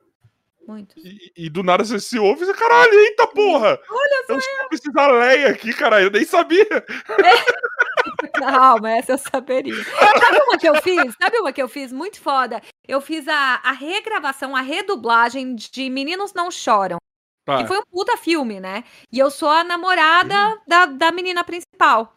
Muitos. 0.71 1.05
E, 1.05 1.33
e, 1.37 1.51
do 1.51 1.65
nada 1.65 1.85
você 1.85 1.99
se 1.99 2.17
ouve 2.17 2.43
e 2.43 2.47
você, 2.47 2.55
caralho, 2.55 2.95
eita 3.01 3.27
porra! 3.27 3.77
Olha 3.91 4.25
só! 4.29 4.35
Eu 4.35 4.69
preciso 4.69 4.93
Leia 5.19 5.49
aqui, 5.49 5.75
caralho, 5.75 6.07
eu 6.07 6.11
nem 6.13 6.25
sabia. 6.25 6.65
É. 6.65 8.31
Calma, 8.39 8.93
essa 8.93 9.13
eu 9.13 9.19
saberia. 9.19 9.75
Sabe 9.75 10.39
uma 10.47 10.57
que 10.57 10.69
eu 10.69 10.77
fiz? 10.81 11.17
Sabe 11.21 11.39
uma 11.39 11.53
que 11.53 11.61
eu 11.61 11.69
fiz 11.69 11.91
muito 11.91 12.21
foda? 12.21 12.63
Eu 12.87 13.01
fiz 13.01 13.27
a, 13.27 13.61
a 13.65 13.73
regravação, 13.73 14.55
a 14.55 14.61
redublagem 14.61 15.57
de 15.57 15.91
Meninos 15.91 16.33
Não 16.35 16.53
Choram. 16.53 16.99
Tá. 17.45 17.59
Que 17.59 17.67
foi 17.67 17.79
um 17.81 17.85
puta 17.91 18.17
filme, 18.17 18.61
né? 18.61 18.85
E 19.11 19.19
eu 19.19 19.29
sou 19.29 19.49
a 19.49 19.65
namorada 19.65 20.51
uhum. 20.51 20.59
da, 20.69 20.87
da 20.87 21.11
menina 21.11 21.43
principal. 21.43 22.15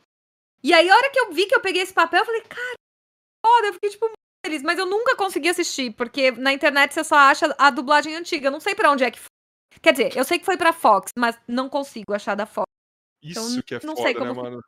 E 0.63 0.71
aí, 0.71 0.87
a 0.87 0.95
hora 0.95 1.09
que 1.09 1.19
eu 1.19 1.31
vi 1.31 1.47
que 1.47 1.55
eu 1.55 1.59
peguei 1.59 1.81
esse 1.81 1.93
papel, 1.93 2.19
eu 2.19 2.25
falei, 2.25 2.41
cara, 2.41 2.75
foda, 3.43 3.67
eu 3.67 3.73
fiquei 3.73 3.89
tipo 3.89 4.11
feliz, 4.45 4.61
mas 4.61 4.77
eu 4.77 4.85
nunca 4.85 5.15
consegui 5.15 5.49
assistir, 5.49 5.91
porque 5.91 6.31
na 6.31 6.53
internet 6.53 6.93
você 6.93 7.03
só 7.03 7.15
acha 7.15 7.55
a 7.57 7.69
dublagem 7.69 8.15
antiga. 8.15 8.47
Eu 8.47 8.51
não 8.51 8.59
sei 8.59 8.75
para 8.75 8.91
onde 8.91 9.03
é 9.03 9.11
que 9.11 9.19
foi. 9.19 9.27
Quer 9.81 9.91
dizer, 9.91 10.17
eu 10.17 10.23
sei 10.23 10.37
que 10.37 10.45
foi 10.45 10.57
pra 10.57 10.73
Fox, 10.73 11.11
mas 11.17 11.37
não 11.47 11.67
consigo 11.67 12.13
achar 12.13 12.35
da 12.35 12.45
Fox. 12.45 12.67
Isso 13.21 13.39
então, 13.39 13.61
que 13.63 13.75
é 13.75 13.79
não 13.83 13.95
foda, 13.95 14.07
sei 14.07 14.13
como... 14.13 14.33
né, 14.33 14.41
mano? 14.41 14.63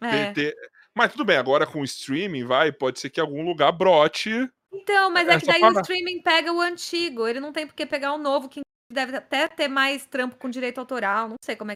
É. 0.00 0.32
Tem, 0.32 0.50
tem... 0.50 0.54
Mas 0.94 1.12
tudo 1.12 1.24
bem, 1.24 1.36
agora 1.36 1.66
com 1.66 1.80
o 1.80 1.84
streaming, 1.84 2.44
vai, 2.44 2.72
pode 2.72 3.00
ser 3.00 3.10
que 3.10 3.20
algum 3.20 3.44
lugar 3.44 3.72
brote. 3.72 4.30
Então, 4.72 5.10
mas 5.10 5.28
é, 5.28 5.34
é 5.34 5.40
que 5.40 5.46
daí 5.46 5.62
o 5.62 5.80
streaming 5.80 6.22
pega 6.22 6.52
o 6.52 6.60
antigo, 6.60 7.26
ele 7.26 7.40
não 7.40 7.52
tem 7.52 7.66
por 7.66 7.74
que 7.74 7.86
pegar 7.86 8.12
o 8.12 8.18
novo, 8.18 8.48
que 8.48 8.60
deve 8.92 9.16
até 9.16 9.48
ter 9.48 9.68
mais 9.68 10.04
trampo 10.06 10.36
com 10.36 10.50
direito 10.50 10.78
autoral, 10.78 11.28
não 11.28 11.36
sei 11.42 11.56
como 11.56 11.72
é 11.72 11.74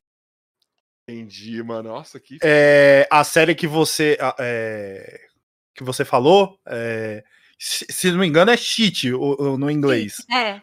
Entendi, 1.09 1.61
mano. 1.63 1.89
Nossa, 1.89 2.21
que. 2.21 2.39
É, 2.43 3.07
a 3.11 3.25
série 3.25 3.55
que 3.55 3.67
você. 3.67 4.17
É, 4.39 5.30
que 5.81 5.85
você 5.85 6.05
falou, 6.05 6.61
é, 6.67 7.25
se, 7.59 7.87
se, 7.89 8.11
não 8.11 8.19
me 8.19 8.27
engano, 8.27 8.51
é 8.51 8.57
cheat 8.57 9.11
o, 9.15 9.37
o, 9.39 9.57
no 9.57 9.71
inglês. 9.71 10.19
É. 10.31 10.61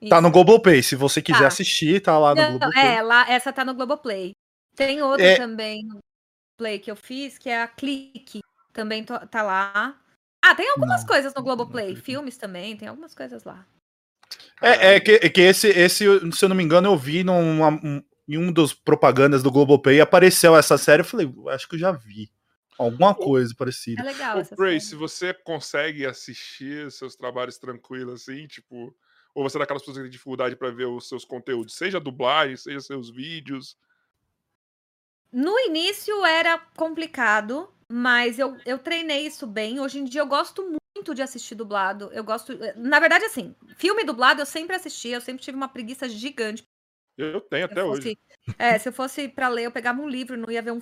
Isso. 0.00 0.10
Tá 0.10 0.20
no 0.20 0.30
Globoplay. 0.30 0.82
Se 0.82 0.94
você 0.94 1.22
quiser 1.22 1.40
tá. 1.40 1.46
assistir, 1.46 2.02
tá 2.02 2.18
lá 2.18 2.34
no 2.34 2.40
não, 2.42 2.50
Globoplay. 2.58 2.86
É, 2.86 3.02
lá, 3.02 3.30
essa 3.30 3.50
tá 3.50 3.64
no 3.64 3.74
Globoplay. 3.74 4.32
Tem 4.76 5.00
outra 5.02 5.24
é... 5.24 5.36
também 5.36 5.84
no 5.84 6.00
Play 6.58 6.78
que 6.78 6.90
eu 6.90 6.96
fiz, 6.96 7.38
que 7.38 7.48
é 7.48 7.62
a 7.62 7.66
Clique. 7.66 8.40
Também 8.74 9.02
tá 9.04 9.42
lá. 9.42 9.98
Ah, 10.44 10.54
tem 10.54 10.68
algumas 10.70 11.00
não, 11.00 11.08
coisas 11.08 11.32
no 11.34 11.42
Globoplay. 11.42 11.96
Filmes 11.96 12.36
também, 12.36 12.76
tem 12.76 12.88
algumas 12.88 13.14
coisas 13.14 13.42
lá. 13.44 13.66
É, 14.60 14.96
é 14.96 15.00
que, 15.00 15.12
é 15.12 15.28
que 15.30 15.40
esse, 15.40 15.68
esse, 15.68 16.04
se 16.32 16.44
eu 16.44 16.48
não 16.48 16.56
me 16.56 16.62
engano, 16.62 16.88
eu 16.88 16.96
vi 16.96 17.24
numa, 17.24 17.70
um, 17.70 18.02
em 18.28 18.36
um 18.36 18.52
dos 18.52 18.74
propagandas 18.74 19.42
do 19.42 19.50
Globoplay 19.50 19.98
apareceu 19.98 20.54
essa 20.54 20.76
série. 20.76 21.00
Eu 21.00 21.06
falei, 21.06 21.32
acho 21.48 21.66
que 21.66 21.76
eu 21.76 21.80
já 21.80 21.90
vi. 21.90 22.30
Alguma 22.78 23.12
coisa 23.12 23.52
parecida. 23.56 24.02
É 24.02 24.04
legal. 24.04 24.38
Ô, 24.38 24.80
se 24.80 24.94
você 24.94 25.34
consegue 25.34 26.06
assistir 26.06 26.90
seus 26.92 27.16
trabalhos 27.16 27.58
tranquilos 27.58 28.22
assim, 28.22 28.46
tipo. 28.46 28.94
Ou 29.34 29.42
você 29.42 29.56
é 29.56 29.60
daquelas 29.60 29.82
pessoas 29.82 29.98
que 29.98 30.02
tem 30.04 30.10
dificuldade 30.10 30.56
para 30.56 30.70
ver 30.70 30.86
os 30.86 31.08
seus 31.08 31.24
conteúdos, 31.24 31.74
seja 31.74 32.00
dublagem, 32.00 32.56
seja 32.56 32.80
seus 32.80 33.10
vídeos? 33.10 33.76
No 35.30 35.58
início 35.60 36.24
era 36.24 36.58
complicado, 36.76 37.68
mas 37.88 38.38
eu, 38.38 38.56
eu 38.64 38.78
treinei 38.78 39.26
isso 39.26 39.46
bem. 39.46 39.80
Hoje 39.80 39.98
em 39.98 40.04
dia 40.04 40.22
eu 40.22 40.26
gosto 40.26 40.62
muito 40.62 41.14
de 41.14 41.22
assistir 41.22 41.54
dublado. 41.54 42.10
Eu 42.12 42.24
gosto. 42.24 42.56
Na 42.76 42.98
verdade, 42.98 43.24
assim, 43.24 43.54
filme 43.76 44.04
dublado 44.04 44.40
eu 44.40 44.46
sempre 44.46 44.74
assisti, 44.74 45.08
eu 45.08 45.20
sempre 45.20 45.42
tive 45.42 45.56
uma 45.56 45.68
preguiça 45.68 46.08
gigante. 46.08 46.62
Eu 47.16 47.40
tenho 47.40 47.66
até 47.66 47.82
fosse, 47.82 48.08
hoje. 48.08 48.18
É, 48.56 48.78
se 48.78 48.88
eu 48.88 48.92
fosse 48.92 49.28
para 49.28 49.48
ler, 49.48 49.64
eu 49.64 49.72
pegava 49.72 50.00
um 50.00 50.08
livro, 50.08 50.36
não 50.36 50.50
ia 50.50 50.62
ver 50.62 50.72
um 50.72 50.80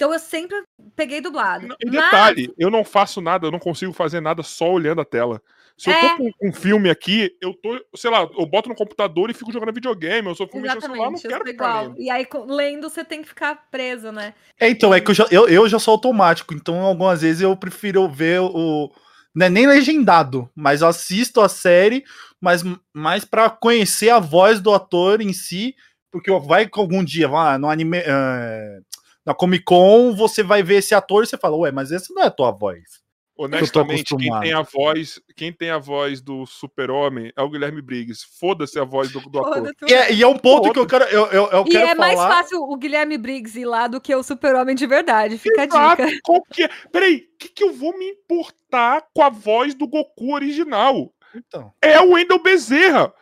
então 0.00 0.14
eu 0.14 0.18
sempre 0.18 0.56
peguei 0.96 1.20
dublado. 1.20 1.76
Em 1.84 1.90
detalhe, 1.90 2.46
Mas... 2.48 2.56
eu 2.58 2.70
não 2.70 2.82
faço 2.82 3.20
nada, 3.20 3.46
eu 3.46 3.50
não 3.50 3.58
consigo 3.58 3.92
fazer 3.92 4.18
nada 4.22 4.42
só 4.42 4.72
olhando 4.72 5.02
a 5.02 5.04
tela. 5.04 5.42
Se 5.76 5.90
é... 5.90 5.92
eu 5.92 6.00
tô 6.00 6.06
é. 6.06 6.16
com 6.16 6.48
um 6.48 6.52
filme 6.54 6.88
aqui, 6.88 7.36
eu 7.38 7.52
tô, 7.52 7.78
sei 7.94 8.10
lá, 8.10 8.20
eu 8.22 8.46
boto 8.46 8.70
no 8.70 8.74
computador 8.74 9.28
e 9.28 9.34
fico 9.34 9.52
jogando 9.52 9.74
videogame, 9.74 10.26
eu 10.26 10.34
sou 10.34 10.48
filme 10.48 10.66
no 10.66 10.80
celular, 10.80 11.10
não 11.10 11.20
quero 11.20 11.44
ficar 11.44 11.82
lendo. 11.82 12.00
E 12.00 12.08
aí, 12.08 12.26
lendo, 12.46 12.88
você 12.88 13.04
tem 13.04 13.20
que 13.20 13.28
ficar 13.28 13.68
preso, 13.70 14.10
né? 14.10 14.32
É, 14.58 14.70
então, 14.70 14.94
é 14.94 15.02
que 15.02 15.10
eu 15.10 15.14
já, 15.14 15.26
eu, 15.30 15.46
eu 15.46 15.68
já 15.68 15.78
sou 15.78 15.92
automático, 15.92 16.54
então 16.54 16.80
algumas 16.80 17.20
vezes 17.20 17.42
eu 17.42 17.54
prefiro 17.54 18.08
ver 18.08 18.40
o... 18.40 18.90
Não 19.34 19.46
é 19.46 19.50
nem 19.50 19.66
legendado, 19.66 20.48
mas 20.56 20.80
eu 20.80 20.88
assisto 20.88 21.42
a 21.42 21.48
série, 21.48 22.04
mas 22.40 22.64
mais 22.94 23.22
para 23.22 23.50
conhecer 23.50 24.08
a 24.08 24.18
voz 24.18 24.62
do 24.62 24.72
ator 24.72 25.20
em 25.20 25.34
si, 25.34 25.76
porque 26.10 26.30
vai 26.40 26.66
que 26.66 26.80
algum 26.80 27.04
dia, 27.04 27.28
vai 27.28 27.58
no 27.58 27.68
anime... 27.68 27.98
Uh 27.98 28.89
na 29.30 29.34
Comic 29.34 29.64
Con 29.64 30.12
você 30.12 30.42
vai 30.42 30.60
ver 30.60 30.76
esse 30.76 30.92
ator 30.92 31.22
e 31.22 31.26
você 31.26 31.38
fala, 31.38 31.56
ué, 31.56 31.70
mas 31.70 31.92
essa 31.92 32.12
não 32.12 32.22
é 32.22 32.26
a 32.26 32.30
tua 32.30 32.50
voz. 32.50 33.00
Honestamente, 33.38 34.14
quem 34.16 34.40
tem 34.40 34.52
a 34.52 34.60
voz, 34.60 35.20
quem 35.34 35.52
tem 35.52 35.70
a 35.70 35.78
voz 35.78 36.20
do 36.20 36.44
Super-Homem 36.44 37.32
é 37.34 37.40
o 37.40 37.48
Guilherme 37.48 37.80
Briggs. 37.80 38.26
Foda-se 38.38 38.78
a 38.78 38.84
voz 38.84 39.10
do, 39.10 39.20
do 39.20 39.38
ator. 39.38 39.72
E 39.88 39.94
é, 39.94 40.12
e 40.12 40.22
é, 40.22 40.26
um 40.26 40.36
ponto 40.36 40.72
que 40.72 40.78
eu 40.78 40.86
quero, 40.86 41.04
eu, 41.04 41.26
eu, 41.28 41.46
eu 41.46 41.64
e 41.66 41.70
quero 41.70 41.86
é 41.86 41.94
falar... 41.94 41.96
mais 41.96 42.18
fácil 42.18 42.60
o 42.60 42.76
Guilherme 42.76 43.16
Briggs 43.16 43.58
ir 43.58 43.64
lá 43.64 43.86
do 43.86 43.98
que 43.98 44.14
o 44.14 44.22
Super-Homem 44.22 44.74
de 44.74 44.86
verdade. 44.86 45.38
Fica 45.38 45.64
Exato. 45.64 46.02
a 46.02 46.06
dica. 46.06 46.18
Qual 46.22 46.42
que 46.52 46.64
é? 46.64 46.70
Peraí, 46.92 47.28
o 47.32 47.38
que, 47.38 47.48
que 47.48 47.64
eu 47.64 47.72
vou 47.72 47.96
me 47.96 48.10
importar 48.10 49.06
com 49.14 49.22
a 49.22 49.30
voz 49.30 49.74
do 49.74 49.88
Goku 49.88 50.34
original? 50.34 51.10
Então. 51.34 51.72
É 51.80 51.98
o 51.98 52.10
Wendel 52.10 52.42
Bezerra. 52.42 53.14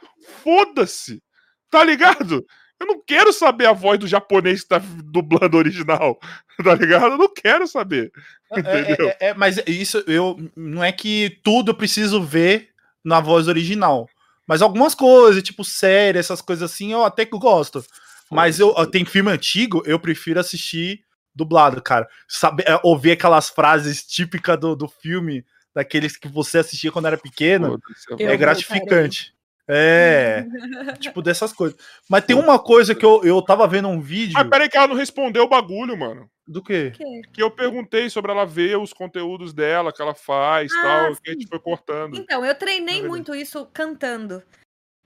Foda-se. 0.43 1.23
Tá 1.71 1.85
ligado? 1.85 2.45
Eu 2.81 2.87
não 2.87 3.03
quero 3.05 3.33
saber 3.33 3.67
a 3.67 3.73
voz 3.73 3.99
do 3.99 4.07
japonês 4.07 4.63
que 4.63 4.69
tá 4.69 4.79
dublando 4.79 5.57
original, 5.57 6.19
tá 6.63 6.75
ligado? 6.75 7.13
Eu 7.13 7.19
não 7.19 7.33
quero 7.33 7.67
saber. 7.67 8.13
É, 8.53 8.61
entendeu? 8.61 9.09
É, 9.09 9.17
é, 9.21 9.29
é, 9.29 9.35
mas 9.35 9.59
isso 9.67 10.03
eu 10.07 10.37
não 10.57 10.83
é 10.83 10.93
que 10.93 11.41
tudo 11.43 11.73
eu 11.73 11.75
preciso 11.75 12.23
ver 12.23 12.71
na 13.05 13.21
voz 13.21 13.49
original. 13.49 14.09
Mas 14.47 14.63
algumas 14.63 14.95
coisas, 14.95 15.43
tipo 15.43 15.65
série, 15.65 16.19
essas 16.19 16.41
coisas 16.41 16.71
assim, 16.71 16.93
eu 16.93 17.05
até 17.05 17.25
que 17.27 17.37
gosto. 17.39 17.85
Mas 18.31 18.61
eu 18.61 18.75
tem 18.87 19.05
filme 19.05 19.31
antigo, 19.31 19.83
eu 19.85 19.99
prefiro 19.99 20.39
assistir 20.39 21.03
dublado, 21.35 21.81
cara. 21.83 22.09
Saber, 22.27 22.65
é, 22.67 22.79
ouvir 22.83 23.13
aquelas 23.13 23.49
frases 23.49 24.03
típicas 24.03 24.59
do, 24.59 24.75
do 24.75 24.89
filme, 24.89 25.45
daqueles 25.75 26.17
que 26.17 26.29
você 26.29 26.59
assistia 26.59 26.93
quando 26.93 27.07
era 27.07 27.17
pequeno, 27.17 27.81
é 28.19 28.37
gratificante. 28.37 29.35
É, 29.69 30.47
tipo 30.99 31.21
dessas 31.21 31.53
coisas. 31.53 31.79
Mas 32.09 32.25
tem 32.25 32.35
uma 32.35 32.59
coisa 32.59 32.95
que 32.95 33.05
eu, 33.05 33.23
eu 33.23 33.43
tava 33.43 33.67
vendo 33.67 33.89
um 33.89 34.01
vídeo. 34.01 34.35
Ah, 34.39 34.45
peraí, 34.45 34.69
que 34.69 34.79
ela 34.79 34.89
não 34.89 34.97
respondeu 34.97 35.45
o 35.45 35.49
bagulho, 35.49 35.97
mano. 35.97 36.29
Do 36.47 36.63
quê? 36.63 36.93
Que 37.31 37.43
eu 37.43 37.51
perguntei 37.51 38.09
sobre 38.09 38.33
ela 38.33 38.47
ver 38.47 38.79
os 38.79 38.95
conteúdos 38.95 39.53
dela, 39.53 39.93
que 39.93 40.01
ela 40.01 40.15
faz 40.15 40.73
ah, 40.73 40.83
tal, 40.83 41.15
sim. 41.15 41.21
que 41.23 41.31
a 41.31 41.33
gente 41.35 41.47
foi 41.47 41.59
cortando. 41.59 42.17
Então, 42.17 42.43
eu 42.43 42.55
treinei 42.55 43.07
muito 43.07 43.35
isso 43.35 43.67
cantando. 43.67 44.43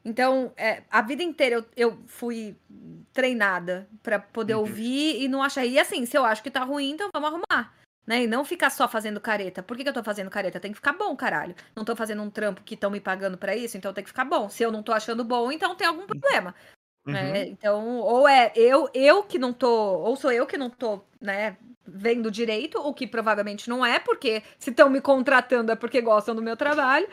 Então, 0.04 0.52
é, 0.56 0.82
a 0.90 1.02
vida 1.02 1.22
inteira 1.22 1.56
eu, 1.56 1.64
eu 1.76 1.98
fui 2.06 2.56
treinada 3.12 3.88
para 4.02 4.18
poder 4.18 4.54
uhum. 4.54 4.60
ouvir 4.60 5.20
e 5.20 5.28
não 5.28 5.42
achar. 5.42 5.66
E 5.66 5.78
assim, 5.78 6.06
se 6.06 6.16
eu 6.16 6.24
acho 6.24 6.42
que 6.42 6.50
tá 6.50 6.62
ruim, 6.62 6.90
então 6.90 7.08
vamos 7.12 7.28
arrumar. 7.28 7.74
Né? 8.06 8.24
E 8.24 8.26
não 8.26 8.44
ficar 8.44 8.70
só 8.70 8.88
fazendo 8.88 9.20
careta. 9.20 9.62
Por 9.62 9.76
que, 9.76 9.84
que 9.84 9.88
eu 9.88 9.94
tô 9.94 10.02
fazendo 10.02 10.30
careta? 10.30 10.58
Tem 10.58 10.72
que 10.72 10.78
ficar 10.78 10.92
bom, 10.92 11.14
caralho. 11.14 11.54
Não 11.74 11.84
tô 11.84 11.94
fazendo 11.94 12.22
um 12.22 12.30
trampo 12.30 12.62
que 12.62 12.74
estão 12.74 12.90
me 12.90 13.00
pagando 13.00 13.38
para 13.38 13.54
isso, 13.56 13.76
então 13.76 13.92
tem 13.92 14.02
que 14.02 14.10
ficar 14.10 14.24
bom. 14.24 14.48
Se 14.48 14.62
eu 14.62 14.72
não 14.72 14.82
tô 14.82 14.92
achando 14.92 15.22
bom, 15.22 15.52
então 15.52 15.74
tem 15.76 15.86
algum 15.86 16.06
problema. 16.06 16.54
Né? 17.06 17.22
Uhum. 17.22 17.32
Né? 17.32 17.46
Então, 17.46 17.98
ou 17.98 18.28
é 18.28 18.52
eu, 18.54 18.88
eu 18.94 19.22
que 19.22 19.38
não 19.38 19.52
tô, 19.52 19.68
ou 19.68 20.16
sou 20.16 20.32
eu 20.32 20.46
que 20.46 20.56
não 20.56 20.70
tô, 20.70 21.00
né, 21.20 21.56
vendo 21.86 22.30
direito, 22.30 22.78
o 22.78 22.94
que 22.94 23.06
provavelmente 23.06 23.68
não 23.68 23.84
é, 23.84 23.98
porque 23.98 24.42
se 24.58 24.70
estão 24.70 24.88
me 24.88 25.00
contratando 25.00 25.72
é 25.72 25.76
porque 25.76 26.00
gostam 26.00 26.34
do 26.34 26.42
meu 26.42 26.56
trabalho, 26.56 27.08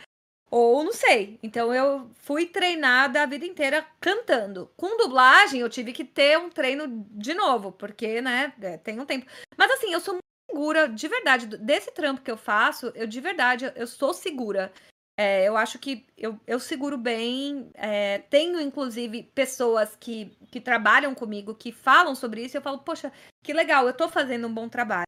ou 0.51 0.83
não 0.83 0.93
sei. 0.93 1.39
Então 1.43 1.73
eu 1.73 2.09
fui 2.15 2.45
treinada 2.45 3.21
a 3.21 3.25
vida 3.25 3.45
inteira 3.45 3.85
cantando. 3.99 4.71
Com 4.75 4.97
dublagem 4.97 5.61
eu 5.61 5.69
tive 5.69 5.91
que 5.91 6.03
ter 6.03 6.37
um 6.37 6.49
treino 6.49 7.05
de 7.11 7.33
novo, 7.33 7.71
porque, 7.71 8.21
né, 8.21 8.53
é, 8.61 8.77
tem 8.77 8.99
um 8.99 9.05
tempo. 9.05 9.25
Mas 9.57 9.71
assim, 9.71 9.91
eu 9.93 9.99
sou 9.99 10.17
segura, 10.49 10.87
de 10.87 11.07
verdade, 11.07 11.45
desse 11.45 11.91
trampo 11.91 12.21
que 12.21 12.31
eu 12.31 12.37
faço, 12.37 12.91
eu 12.95 13.07
de 13.07 13.21
verdade, 13.21 13.71
eu 13.75 13.87
sou 13.87 14.13
segura. 14.13 14.71
É, 15.17 15.45
eu 15.47 15.57
acho 15.57 15.77
que 15.77 16.05
eu, 16.17 16.39
eu 16.47 16.59
seguro 16.59 16.97
bem. 16.97 17.69
É, 17.75 18.19
tenho, 18.29 18.59
inclusive, 18.59 19.23
pessoas 19.35 19.95
que, 19.95 20.27
que 20.49 20.61
trabalham 20.61 21.13
comigo, 21.13 21.53
que 21.53 21.71
falam 21.71 22.15
sobre 22.15 22.45
isso, 22.45 22.57
eu 22.57 22.61
falo, 22.61 22.79
poxa, 22.79 23.11
que 23.43 23.53
legal, 23.53 23.85
eu 23.85 23.93
tô 23.93 24.07
fazendo 24.07 24.47
um 24.47 24.53
bom 24.53 24.69
trabalho. 24.69 25.03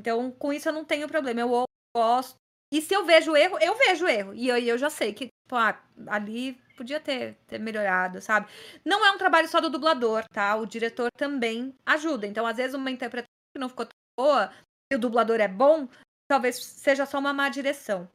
Então, 0.00 0.30
com 0.32 0.52
isso 0.52 0.68
eu 0.68 0.72
não 0.72 0.84
tenho 0.84 1.08
problema. 1.08 1.40
Eu 1.40 1.64
gosto, 1.94 2.36
E 2.72 2.80
se 2.80 2.94
eu 2.94 3.04
vejo 3.04 3.36
erro, 3.36 3.58
eu 3.60 3.76
vejo 3.76 4.06
erro. 4.08 4.34
E 4.34 4.48
eu, 4.48 4.56
eu 4.56 4.78
já 4.78 4.88
sei 4.88 5.12
que, 5.12 5.28
ah, 5.52 5.78
ali 6.08 6.54
podia 6.76 6.98
ter, 6.98 7.36
ter 7.46 7.58
melhorado, 7.58 8.20
sabe? 8.22 8.48
Não 8.84 9.04
é 9.04 9.10
um 9.10 9.18
trabalho 9.18 9.46
só 9.46 9.60
do 9.60 9.68
dublador, 9.70 10.24
tá? 10.32 10.56
O 10.56 10.66
diretor 10.66 11.10
também 11.18 11.74
ajuda. 11.84 12.26
Então, 12.26 12.46
às 12.46 12.56
vezes, 12.56 12.74
uma 12.74 12.90
interpretação 12.90 13.28
que 13.54 13.60
não 13.60 13.68
ficou 13.68 13.86
boa 14.16 14.52
e 14.90 14.96
o 14.96 14.98
dublador 14.98 15.40
é 15.40 15.48
bom, 15.48 15.88
talvez 16.28 16.62
seja 16.62 17.06
só 17.06 17.18
uma 17.18 17.32
má 17.32 17.48
direção. 17.48 18.10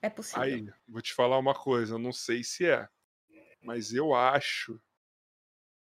É 0.00 0.10
possível. 0.10 0.42
Aí, 0.42 0.68
vou 0.88 1.00
te 1.00 1.14
falar 1.14 1.38
uma 1.38 1.54
coisa, 1.54 1.94
eu 1.94 1.98
não 1.98 2.12
sei 2.12 2.42
se 2.42 2.66
é, 2.66 2.88
mas 3.60 3.92
eu 3.92 4.14
acho 4.14 4.80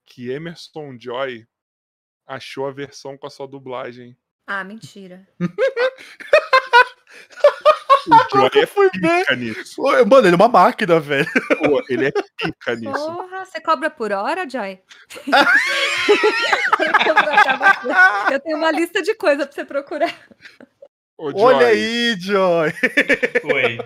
que 0.05 0.29
Emerson 0.29 0.97
Joy 0.99 1.47
achou 2.25 2.67
a 2.67 2.71
versão 2.71 3.17
com 3.17 3.27
a 3.27 3.29
sua 3.29 3.47
dublagem. 3.47 4.17
Ah, 4.45 4.63
mentira. 4.63 5.27
o 8.07 8.15
Joy 8.35 8.49
é 8.55 8.65
pica 8.89 9.35
nisso. 9.35 9.81
Mano, 9.81 10.27
ele 10.27 10.33
é 10.33 10.35
uma 10.35 10.47
máquina, 10.47 10.99
velho. 10.99 11.27
Pô, 11.63 11.83
ele 11.89 12.07
é 12.07 12.11
pica 12.11 12.75
nisso. 12.75 12.93
Porra, 12.93 13.45
você 13.45 13.61
cobra 13.61 13.89
por 13.89 14.11
hora, 14.11 14.49
Joy? 14.49 14.79
eu 18.31 18.39
tenho 18.39 18.57
uma 18.57 18.71
lista 18.71 19.01
de 19.01 19.13
coisas 19.15 19.45
pra 19.45 19.53
você 19.53 19.65
procurar. 19.65 20.13
Ô, 21.17 21.31
Olha 21.41 21.67
aí, 21.67 22.15
Joy. 22.19 22.73
Oi. 23.43 23.77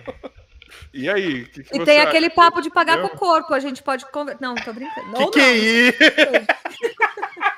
E 0.94 1.10
aí? 1.10 1.44
Que 1.46 1.62
que 1.62 1.76
e 1.76 1.84
tem 1.84 2.00
acha? 2.00 2.08
aquele 2.08 2.30
papo 2.30 2.62
de 2.62 2.70
pagar 2.70 3.00
com 3.00 3.08
o 3.08 3.18
corpo. 3.18 3.52
A 3.52 3.60
gente 3.60 3.82
pode 3.82 4.10
conversar. 4.10 4.40
Não, 4.40 4.54
tô 4.54 4.72
brincando. 4.72 5.14
Que 5.14 5.30
que 5.30 5.40
é 5.40 5.52
isso? 5.52 5.98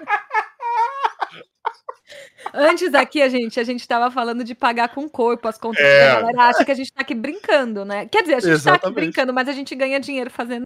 Antes 2.54 2.94
aqui, 2.94 3.20
a 3.20 3.28
gente, 3.28 3.60
a 3.60 3.64
gente 3.64 3.86
tava 3.86 4.10
falando 4.10 4.42
de 4.42 4.54
pagar 4.54 4.88
com 4.88 5.02
o 5.02 5.10
corpo 5.10 5.48
as 5.48 5.58
contas. 5.58 5.84
É. 5.84 6.10
A 6.10 6.20
galera 6.20 6.42
acha 6.44 6.64
que 6.64 6.72
a 6.72 6.74
gente 6.74 6.92
tá 6.92 7.02
aqui 7.02 7.14
brincando, 7.14 7.84
né? 7.84 8.06
Quer 8.06 8.22
dizer, 8.22 8.34
a 8.34 8.40
gente 8.40 8.52
Exatamente. 8.52 8.80
tá 8.80 8.88
aqui 8.88 8.94
brincando, 8.94 9.34
mas 9.34 9.48
a 9.48 9.52
gente 9.52 9.74
ganha 9.74 10.00
dinheiro 10.00 10.30
fazendo 10.30 10.62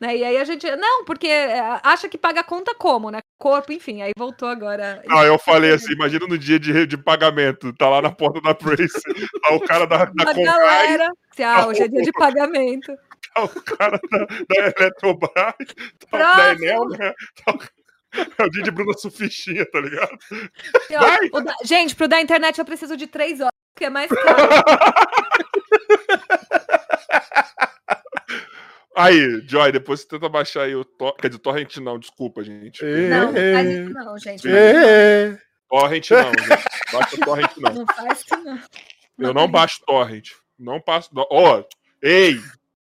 né? 0.00 0.16
E 0.16 0.24
aí 0.24 0.36
a 0.36 0.44
gente. 0.44 0.66
Não, 0.76 1.04
porque 1.04 1.26
é, 1.26 1.60
acha 1.82 2.08
que 2.08 2.18
paga 2.18 2.42
conta 2.42 2.74
como, 2.74 3.10
né? 3.10 3.20
Corpo, 3.38 3.72
enfim. 3.72 4.02
Aí 4.02 4.12
voltou 4.16 4.48
agora. 4.48 5.02
Ah, 5.08 5.24
eu 5.24 5.38
falei 5.38 5.72
assim: 5.72 5.92
imagina 5.92 6.26
no 6.26 6.38
dia 6.38 6.58
de, 6.58 6.86
de 6.86 6.96
pagamento, 6.96 7.72
tá 7.74 7.88
lá 7.88 8.02
na 8.02 8.10
porta 8.10 8.40
da 8.40 8.54
Trace, 8.54 9.00
tá 9.42 9.54
o 9.54 9.60
cara 9.60 9.86
da, 9.86 10.04
da 10.14 10.32
galera. 10.32 11.10
Ah, 11.40 11.66
hoje 11.66 11.82
é 11.82 11.88
dia 11.88 12.02
de 12.02 12.12
pagamento. 12.12 12.92
Tá 13.34 13.44
o 13.44 13.48
cara 13.48 14.00
da, 14.10 14.18
da 14.24 14.74
Eletrobras, 14.80 15.54
tá 16.10 16.18
da 16.18 16.52
Enel, 16.52 16.88
né? 16.88 17.12
Tá 17.44 17.52
o... 17.52 17.58
É 18.12 18.42
o 18.42 18.50
dia 18.50 18.62
de 18.62 18.70
Bruna 18.70 18.92
Sufichinha, 18.94 19.66
tá 19.70 19.80
ligado? 19.80 20.18
da... 21.44 21.54
Gente, 21.64 21.94
pro 21.94 22.08
da 22.08 22.20
internet 22.20 22.58
eu 22.58 22.64
preciso 22.64 22.96
de 22.96 23.06
três 23.06 23.40
horas, 23.40 23.52
que 23.76 23.84
é 23.84 23.90
mais 23.90 24.08
caro. 24.08 24.48
Aí, 28.98 29.42
Joy, 29.46 29.70
depois 29.70 30.00
você 30.00 30.08
tenta 30.08 30.28
baixar 30.28 30.62
aí 30.62 30.74
o 30.74 30.84
Torrent. 30.84 31.16
Quer 31.20 31.28
dizer, 31.28 31.38
Torrent 31.38 31.76
não, 31.76 32.00
desculpa, 32.00 32.42
gente. 32.42 32.84
Não, 32.84 33.32
não 33.32 33.32
faz 33.32 33.70
isso 33.70 33.90
não, 33.90 34.18
gente. 34.18 34.48
Torrent 35.68 36.10
não, 36.10 36.32
gente. 36.34 36.64
Baixa 36.92 37.16
Torrent 37.24 37.56
não. 37.58 37.74
Não 37.74 37.86
faz 37.86 38.20
isso 38.20 38.36
não. 38.44 38.60
Eu 39.18 39.32
não 39.32 39.48
baixo 39.48 39.80
Torrent. 39.86 40.30
Não 40.58 40.80
passo. 40.80 41.10
Ó, 41.14 41.60
oh, 41.60 41.64
ei! 42.02 42.40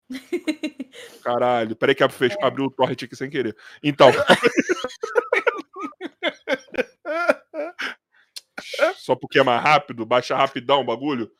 Caralho, 1.23 1.75
peraí 1.75 1.95
que 1.95 2.03
é. 2.03 2.07
abriu 2.41 2.65
o 2.65 2.71
Torrent 2.71 3.03
aqui 3.03 3.15
sem 3.15 3.29
querer. 3.29 3.55
Então. 3.83 4.11
Só 8.97 9.15
porque 9.15 9.39
é 9.39 9.43
mais 9.43 9.61
rápido, 9.61 10.05
baixa 10.05 10.35
rapidão 10.35 10.81
o 10.81 10.85
bagulho. 10.85 11.31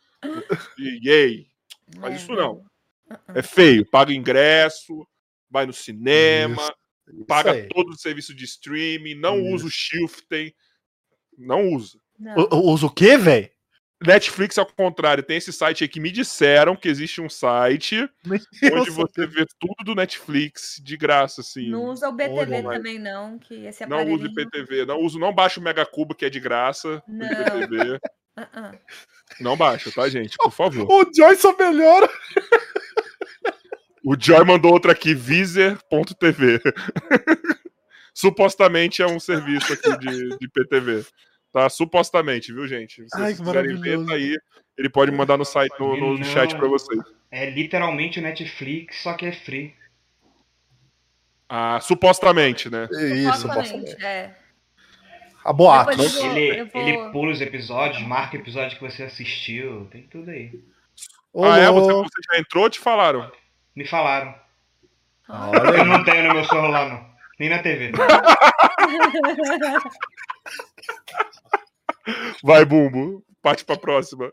E, 0.78 1.10
ei! 1.10 1.48
Faz 2.00 2.14
é, 2.14 2.18
isso 2.18 2.32
não. 2.34 2.64
É 3.34 3.42
feio. 3.42 3.86
Paga 3.86 4.14
ingresso, 4.14 5.08
vai 5.50 5.66
no 5.66 5.74
cinema, 5.74 6.62
isso. 7.08 7.26
paga 7.26 7.58
isso 7.58 7.70
todo 7.70 7.92
o 7.92 7.98
serviço 7.98 8.34
de 8.34 8.46
streaming, 8.46 9.16
não 9.16 9.40
isso. 9.40 9.56
usa 9.56 9.68
o 9.68 9.70
Shiften. 9.70 10.54
Não 11.38 11.74
usa. 11.74 12.00
Usa 12.52 12.88
o 12.88 12.90
quê, 12.90 13.18
velho? 13.18 13.50
Netflix, 14.06 14.58
ao 14.58 14.66
contrário, 14.66 15.24
tem 15.24 15.38
esse 15.38 15.52
site 15.52 15.84
aí 15.84 15.88
que 15.88 16.00
me 16.00 16.12
disseram 16.12 16.76
que 16.76 16.88
existe 16.88 17.22
um 17.22 17.30
site 17.30 18.10
onde 18.74 18.90
você 18.92 19.26
vê 19.26 19.46
tudo 19.60 19.84
do 19.84 19.96
Netflix 19.96 20.82
de 20.84 20.98
graça, 20.98 21.42
assim. 21.42 21.70
Não 21.70 21.86
usa 21.86 22.10
o 22.10 22.14
BTV 22.14 22.40
Olha, 22.40 22.64
também, 22.64 23.00
não, 23.00 23.40
que 23.40 23.66
esse 23.66 23.86
Não 23.86 24.06
usa 24.12 24.28
o 24.28 24.34
BTV, 24.34 24.86
não 24.86 25.00
uso, 25.02 25.20
não 25.20 25.34
baixa 25.34 25.60
o 25.60 25.64
Mega 25.64 25.86
Cubo, 25.86 26.16
que 26.16 26.26
é 26.26 26.30
de 26.30 26.40
graça. 26.40 27.02
Não. 27.08 27.28
BTV. 27.28 28.00
Uh 28.38 28.42
-uh. 28.42 28.80
Não 29.40 29.58
baixa, 29.58 29.92
tá, 29.92 30.08
gente? 30.10 30.36
Por 30.38 30.52
favor. 30.52 30.88
O 30.90 31.12
Joy 31.14 31.36
só 31.36 31.56
melhora. 31.58 32.10
O 34.04 34.16
Joy 34.20 34.46
mandou 34.46 34.72
outra 34.72 34.92
aqui, 34.92 35.16
viser.tv. 35.16 36.62
Supostamente 38.14 39.02
é 39.02 39.08
um 39.08 39.20
serviço 39.20 39.74
aqui 39.74 39.98
de, 39.98 40.38
de 40.38 40.48
PTV. 40.48 41.06
Tá? 41.56 41.70
Supostamente, 41.70 42.52
viu, 42.52 42.68
gente? 42.68 43.08
Se 43.08 43.22
Ai, 43.22 43.34
que 43.34 43.42
maravilhoso. 43.42 44.06
Ver, 44.08 44.14
aí, 44.14 44.38
ele 44.78 44.90
pode 44.90 45.10
mandar 45.10 45.38
no 45.38 45.46
site, 45.46 45.74
no, 45.80 46.18
no 46.18 46.26
chat 46.26 46.54
pra 46.54 46.68
vocês. 46.68 47.00
É 47.32 47.50
literalmente 47.50 48.20
o 48.20 48.22
Netflix, 48.22 49.02
só 49.02 49.14
que 49.14 49.26
é 49.26 49.32
free. 49.32 49.74
Ah, 51.48 51.80
supostamente, 51.80 52.70
né? 52.70 52.90
Isso, 52.92 53.44
supostamente. 53.44 54.04
É. 54.04 54.36
A 55.46 55.54
boato. 55.54 55.94
Ele, 55.94 56.66
vou... 56.66 56.82
ele 56.82 57.10
pula 57.12 57.32
os 57.32 57.40
episódios, 57.40 58.06
marca 58.06 58.36
o 58.36 58.40
episódio 58.42 58.78
que 58.78 58.84
você 58.84 59.04
assistiu, 59.04 59.88
tem 59.90 60.04
tudo 60.08 60.32
aí. 60.32 60.62
ah, 61.38 61.58
é? 61.58 61.72
Você, 61.72 61.94
você 61.94 62.22
já 62.34 62.38
entrou 62.38 62.66
ou 62.66 62.70
te 62.70 62.82
falaram? 62.82 63.32
Me 63.74 63.88
falaram. 63.88 64.36
Olha. 65.30 65.78
Eu 65.78 65.86
não 65.86 66.04
tenho 66.04 66.28
no 66.28 66.34
meu 66.34 66.44
celular, 66.44 66.90
não. 66.90 67.16
Nem 67.40 67.50
na 67.50 67.60
TV. 67.60 67.94
Vai, 72.44 72.66
Bumbo. 72.66 73.24
Parte 73.42 73.64
pra 73.64 73.78
próxima. 73.78 74.32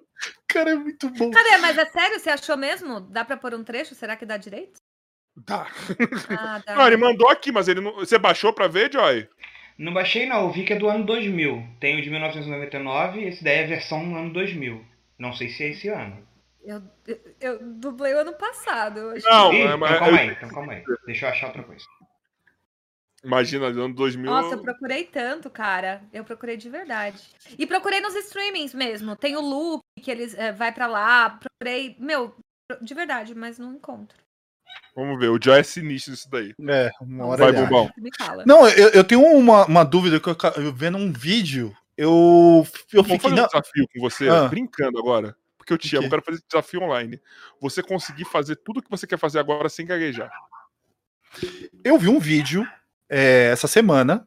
Cara, 0.49 0.71
é 0.71 0.75
muito 0.75 1.11
bom. 1.11 1.31
Cadê? 1.31 1.59
Mas 1.59 1.77
é 1.77 1.85
sério? 1.87 2.19
Você 2.19 2.31
achou 2.31 2.57
mesmo? 2.57 3.01
Dá 3.01 3.25
pra 3.25 3.37
pôr 3.37 3.55
um 3.55 3.63
trecho? 3.63 3.95
Será 3.95 4.17
que 4.17 4.25
dá 4.25 4.37
direito? 4.37 4.81
Dá. 5.37 5.67
Ah, 6.31 6.63
dá. 6.65 6.77
Não, 6.77 6.87
ele 6.87 6.97
mandou 6.97 7.29
aqui, 7.29 7.53
mas 7.53 7.69
ele 7.69 7.81
não... 7.81 7.95
Você 7.95 8.19
baixou 8.19 8.53
pra 8.53 8.69
ver, 8.69 8.93
Joy? 8.93 9.29
Não 9.79 9.93
baixei 9.93 10.27
não, 10.27 10.43
eu 10.43 10.53
vi 10.53 10.65
que 10.65 10.73
é 10.73 10.79
do 10.79 10.89
ano 10.89 11.05
2000. 11.05 11.63
Tem 11.81 11.99
o 11.99 12.03
de 12.03 12.11
1999, 12.11 13.25
esse 13.25 13.43
daí 13.43 13.59
é 13.59 13.65
a 13.65 13.69
versão 13.69 14.09
do 14.09 14.17
ano 14.17 14.33
2000. 14.33 14.85
Não 15.19 15.33
sei 15.33 15.49
se 15.49 15.65
é 15.65 15.69
esse 15.71 15.89
ano. 15.89 16.27
Eu, 16.65 16.83
eu, 17.07 17.19
eu 17.41 17.59
dublei 17.61 18.15
o 18.15 18.21
ano 18.21 18.35
passado. 18.35 19.13
não, 19.25 19.53
Ih, 19.53 19.77
mas... 19.77 19.91
então 19.91 19.99
calma 19.99 20.19
aí, 20.19 20.29
então 20.31 20.49
calma 20.49 20.73
aí. 20.75 20.85
Deixa 21.07 21.27
eu 21.27 21.31
achar 21.31 21.47
outra 21.49 21.63
coisa. 21.65 21.85
Imagina, 23.25 23.67
ano 23.67 23.95
2000. 23.95 24.31
Nossa, 24.31 24.55
eu 24.55 24.63
procurei 24.63 25.05
tanto, 25.05 25.49
cara. 25.49 26.03
Eu 26.13 26.25
procurei 26.25 26.57
de 26.57 26.69
verdade. 26.69 27.23
E 27.57 27.67
procurei 27.67 28.01
nos 28.01 28.15
streamings 28.17 28.75
mesmo. 28.75 29.15
Tem 29.15 29.37
o 29.37 29.41
Loop, 29.41 29.81
que 30.01 30.11
eles 30.11 30.35
é, 30.35 30.51
vai 30.51 30.73
para 30.73 30.87
lá. 30.89 31.31
Procurei, 31.31 31.97
meu, 32.01 32.35
de 32.81 32.95
verdade, 32.95 33.35
mas 33.35 33.59
não 33.59 33.75
encontro. 33.75 34.17
Vamos 34.95 35.19
ver, 35.19 35.29
o 35.29 35.39
Joy 35.43 35.61
é 35.61 35.63
sinistro 35.63 36.13
isso 36.13 36.29
daí. 36.31 36.55
É, 36.69 36.91
uma 37.01 37.27
hora 37.27 37.51
Vai, 37.51 37.53
Bobão. 37.53 37.91
Não, 38.45 38.69
eu, 38.69 38.89
eu 38.91 39.05
tenho 39.05 39.23
uma, 39.23 39.65
uma 39.67 39.85
dúvida 39.85 40.21
que 40.21 40.29
eu, 40.29 40.37
eu 40.65 40.73
vendo 40.73 40.99
um 40.99 41.11
vídeo, 41.11 41.75
eu, 41.97 42.67
eu 42.93 43.03
fiquei... 43.03 43.19
fazer 43.19 43.41
um 43.41 43.47
desafio 43.47 43.89
com 43.93 44.01
você, 44.01 44.29
ah. 44.29 44.49
brincando 44.49 44.99
agora, 44.99 45.35
porque 45.57 45.73
eu 45.73 45.79
te 45.79 45.97
amo, 45.97 46.07
eu 46.07 46.11
quero 46.11 46.23
fazer 46.23 46.43
desafio 46.47 46.83
online. 46.83 47.21
Você 47.61 47.83
conseguir 47.83 48.25
fazer 48.27 48.57
tudo 48.57 48.81
o 48.81 48.83
que 48.83 48.91
você 48.91 49.07
quer 49.07 49.19
fazer 49.19 49.39
agora 49.39 49.69
sem 49.69 49.87
gaguejar. 49.87 50.31
Eu 51.83 51.99
vi 51.99 52.09
um 52.09 52.19
vídeo 52.19 52.67
é, 53.13 53.51
essa 53.53 53.69
semana 53.69 54.27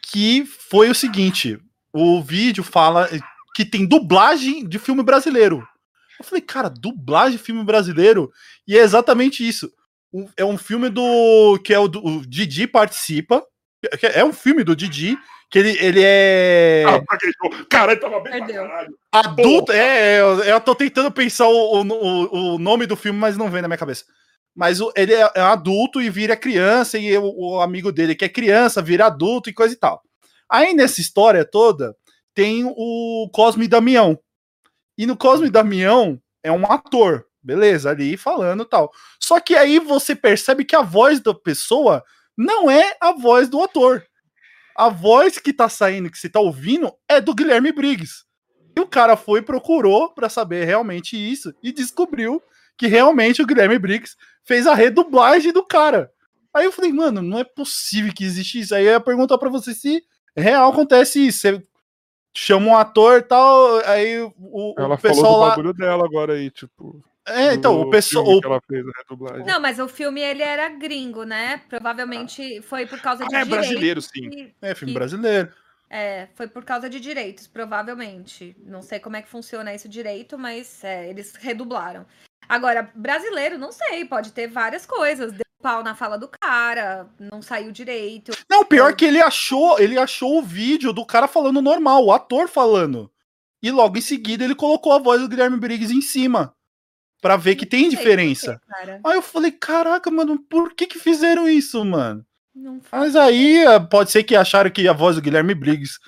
que 0.00 0.44
foi 0.46 0.90
o 0.90 0.94
seguinte, 0.94 1.58
o 1.92 2.22
vídeo 2.22 2.64
fala 2.64 3.08
que 3.54 3.64
tem 3.64 3.86
dublagem 3.86 4.66
de 4.66 4.78
filme 4.78 5.02
brasileiro. 5.02 5.66
Eu 6.18 6.24
falei, 6.24 6.40
cara, 6.40 6.68
dublagem 6.68 7.36
de 7.36 7.42
filme 7.42 7.62
brasileiro? 7.62 8.32
E 8.66 8.76
é 8.76 8.80
exatamente 8.80 9.46
isso 9.46 9.70
é 10.36 10.44
um 10.44 10.58
filme 10.58 10.88
do. 10.88 11.58
que 11.64 11.72
é 11.72 11.78
o, 11.78 11.88
do, 11.88 12.04
o 12.04 12.26
Didi 12.26 12.66
participa. 12.66 13.42
É 14.14 14.24
um 14.24 14.32
filme 14.32 14.62
do 14.62 14.76
Didi, 14.76 15.18
que 15.50 15.58
ele, 15.58 15.76
ele 15.80 16.00
é. 16.02 16.84
Ah, 16.86 17.02
Caralho, 17.68 17.98
tava 17.98 18.20
bem 18.20 18.32
Perdeu. 18.32 18.64
Adulto, 19.10 19.72
é, 19.72 20.20
eu, 20.20 20.38
eu 20.44 20.60
tô 20.60 20.74
tentando 20.74 21.10
pensar 21.10 21.48
o, 21.48 21.82
o, 21.82 22.54
o 22.54 22.58
nome 22.58 22.86
do 22.86 22.94
filme, 22.94 23.18
mas 23.18 23.36
não 23.36 23.50
vem 23.50 23.62
na 23.62 23.68
minha 23.68 23.78
cabeça. 23.78 24.04
Mas 24.54 24.78
ele 24.96 25.14
é, 25.14 25.30
é 25.34 25.40
adulto 25.40 26.00
e 26.00 26.10
vira 26.10 26.36
criança, 26.36 26.98
e 26.98 27.16
o, 27.16 27.32
o, 27.34 27.60
amigo 27.60 27.90
dele 27.90 28.14
que 28.14 28.24
é 28.24 28.28
criança 28.28 28.82
vira 28.82 29.06
adulto 29.06 29.48
e 29.48 29.54
coisa 29.54 29.74
e 29.74 29.76
tal. 29.78 30.02
Aí 30.50 30.74
nessa 30.74 31.00
história 31.00 31.44
toda 31.44 31.96
tem 32.34 32.64
o 32.64 33.30
Cosme 33.32 33.66
Damião. 33.66 34.18
E 34.98 35.06
no 35.06 35.16
Cosme 35.16 35.48
Damião 35.50 36.20
é 36.42 36.52
um 36.52 36.66
ator 36.66 37.26
beleza, 37.42 37.90
ali 37.90 38.16
falando 38.16 38.64
tal. 38.64 38.90
Só 39.20 39.40
que 39.40 39.56
aí 39.56 39.78
você 39.78 40.14
percebe 40.14 40.64
que 40.64 40.76
a 40.76 40.82
voz 40.82 41.20
da 41.20 41.34
pessoa 41.34 42.04
não 42.36 42.70
é 42.70 42.96
a 43.00 43.12
voz 43.12 43.48
do 43.48 43.62
ator. 43.62 44.04
A 44.76 44.88
voz 44.88 45.38
que 45.38 45.52
tá 45.52 45.68
saindo, 45.68 46.10
que 46.10 46.16
você 46.16 46.28
tá 46.28 46.40
ouvindo, 46.40 46.92
é 47.08 47.20
do 47.20 47.34
Guilherme 47.34 47.72
Briggs. 47.72 48.24
E 48.76 48.80
o 48.80 48.86
cara 48.86 49.16
foi 49.16 49.42
procurou 49.42 50.14
para 50.14 50.30
saber 50.30 50.64
realmente 50.64 51.16
isso 51.16 51.52
e 51.62 51.72
descobriu 51.72 52.42
que 52.78 52.86
realmente 52.86 53.42
o 53.42 53.46
Guilherme 53.46 53.78
Briggs 53.78 54.16
fez 54.44 54.66
a 54.66 54.74
redublagem 54.74 55.52
do 55.52 55.64
cara. 55.64 56.12
Aí 56.54 56.64
eu 56.64 56.72
falei, 56.72 56.92
mano, 56.92 57.22
não 57.22 57.38
é 57.38 57.44
possível 57.44 58.12
que 58.14 58.24
existe 58.24 58.60
isso. 58.60 58.74
Aí 58.74 58.84
eu 58.84 58.92
ia 58.92 59.00
perguntar 59.00 59.38
pra 59.38 59.48
você 59.48 59.72
se 59.74 60.02
real 60.36 60.70
acontece 60.72 61.26
isso. 61.26 61.40
Você 61.40 61.62
chama 62.36 62.66
um 62.68 62.76
ator 62.76 63.18
e 63.20 63.22
tal, 63.22 63.76
aí 63.86 64.20
o, 64.38 64.74
Ela 64.78 64.94
o 64.94 64.98
pessoal 64.98 65.24
falou 65.24 65.32
do 65.34 65.40
lá. 65.40 65.48
bagulho 65.50 65.72
dela 65.72 66.04
agora 66.04 66.34
aí, 66.34 66.50
tipo. 66.50 67.02
É, 67.26 67.54
então, 67.54 67.80
o 67.80 67.88
pessoal. 67.88 68.26
o- 68.26 68.40
que 68.40 68.46
ela 68.46 68.60
fez 68.68 68.84
a 68.84 68.90
redublagem. 68.98 69.46
Não, 69.46 69.60
mas 69.60 69.78
o 69.78 69.86
filme 69.86 70.20
ele 70.20 70.42
era 70.42 70.68
gringo, 70.70 71.22
né? 71.22 71.62
Provavelmente 71.68 72.60
foi 72.62 72.84
por 72.84 73.00
causa 73.00 73.24
de 73.24 73.34
Ah, 73.34 73.40
é 73.40 73.44
direitos. 73.44 73.68
brasileiro, 73.68 74.02
sim. 74.02 74.28
que- 74.30 74.54
É, 74.60 74.74
filme 74.74 74.92
brasileiro. 74.92 75.48
É, 75.88 76.26
foi 76.34 76.48
por 76.48 76.64
causa 76.64 76.88
de 76.90 76.98
direitos, 76.98 77.46
provavelmente. 77.46 78.56
Não 78.64 78.82
sei 78.82 78.98
como 78.98 79.14
é 79.16 79.22
que 79.22 79.28
funciona 79.28 79.72
isso 79.74 79.88
direito, 79.88 80.36
mas 80.38 80.82
é, 80.82 81.08
eles 81.08 81.34
redublaram. 81.36 82.04
Agora, 82.52 82.90
brasileiro, 82.94 83.56
não 83.56 83.72
sei, 83.72 84.04
pode 84.04 84.30
ter 84.30 84.46
várias 84.46 84.84
coisas. 84.84 85.32
Deu 85.32 85.40
pau 85.62 85.82
na 85.82 85.94
fala 85.94 86.18
do 86.18 86.28
cara, 86.28 87.08
não 87.18 87.40
saiu 87.40 87.72
direito. 87.72 88.30
Não, 88.46 88.62
pior 88.62 88.94
que 88.94 89.06
ele 89.06 89.22
achou, 89.22 89.78
ele 89.80 89.98
achou 89.98 90.38
o 90.38 90.42
vídeo 90.42 90.92
do 90.92 91.06
cara 91.06 91.26
falando 91.26 91.62
normal, 91.62 92.04
o 92.04 92.12
ator 92.12 92.46
falando. 92.48 93.10
E 93.62 93.70
logo 93.70 93.96
em 93.96 94.02
seguida 94.02 94.44
ele 94.44 94.54
colocou 94.54 94.92
a 94.92 94.98
voz 94.98 95.22
do 95.22 95.28
Guilherme 95.30 95.56
Briggs 95.56 95.94
em 95.94 96.02
cima. 96.02 96.54
Pra 97.22 97.38
ver 97.38 97.56
que 97.56 97.64
tem 97.64 97.88
sei 97.88 97.90
diferença. 97.90 98.60
cara. 98.68 99.00
Aí 99.02 99.14
eu 99.14 99.22
falei, 99.22 99.52
caraca, 99.52 100.10
mano, 100.10 100.38
por 100.38 100.74
que 100.74 100.86
que 100.86 100.98
fizeram 100.98 101.48
isso, 101.48 101.82
mano? 101.82 102.22
Não 102.54 102.82
Mas 102.92 103.16
aí 103.16 103.64
pode 103.90 104.10
ser 104.10 104.24
que 104.24 104.36
acharam 104.36 104.70
que 104.70 104.86
a 104.86 104.92
voz 104.92 105.16
do 105.16 105.22
Guilherme 105.22 105.54
Briggs, 105.54 105.98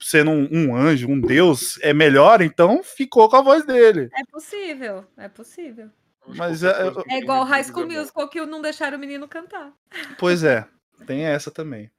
sendo 0.00 0.30
um, 0.30 0.48
um 0.50 0.76
anjo, 0.76 1.08
um 1.08 1.20
deus, 1.20 1.78
é 1.82 1.92
melhor, 1.92 2.40
então 2.42 2.82
ficou 2.82 3.28
com 3.28 3.36
a 3.36 3.42
voz 3.42 3.64
dele. 3.66 4.08
É 4.14 4.24
possível, 4.30 5.04
é 5.16 5.28
possível. 5.28 5.90
Mas 6.26 6.62
é- 6.62 6.72
É 7.08 7.18
igual 7.18 7.44
High 7.44 7.64
School 7.64 7.88
Musical 7.88 8.28
que 8.28 8.44
não 8.46 8.62
deixaram 8.62 8.96
o 8.96 9.00
menino 9.00 9.26
cantar. 9.26 9.72
Pois 10.18 10.44
é, 10.44 10.64
tem 11.06 11.24
essa 11.24 11.50
também. 11.50 11.90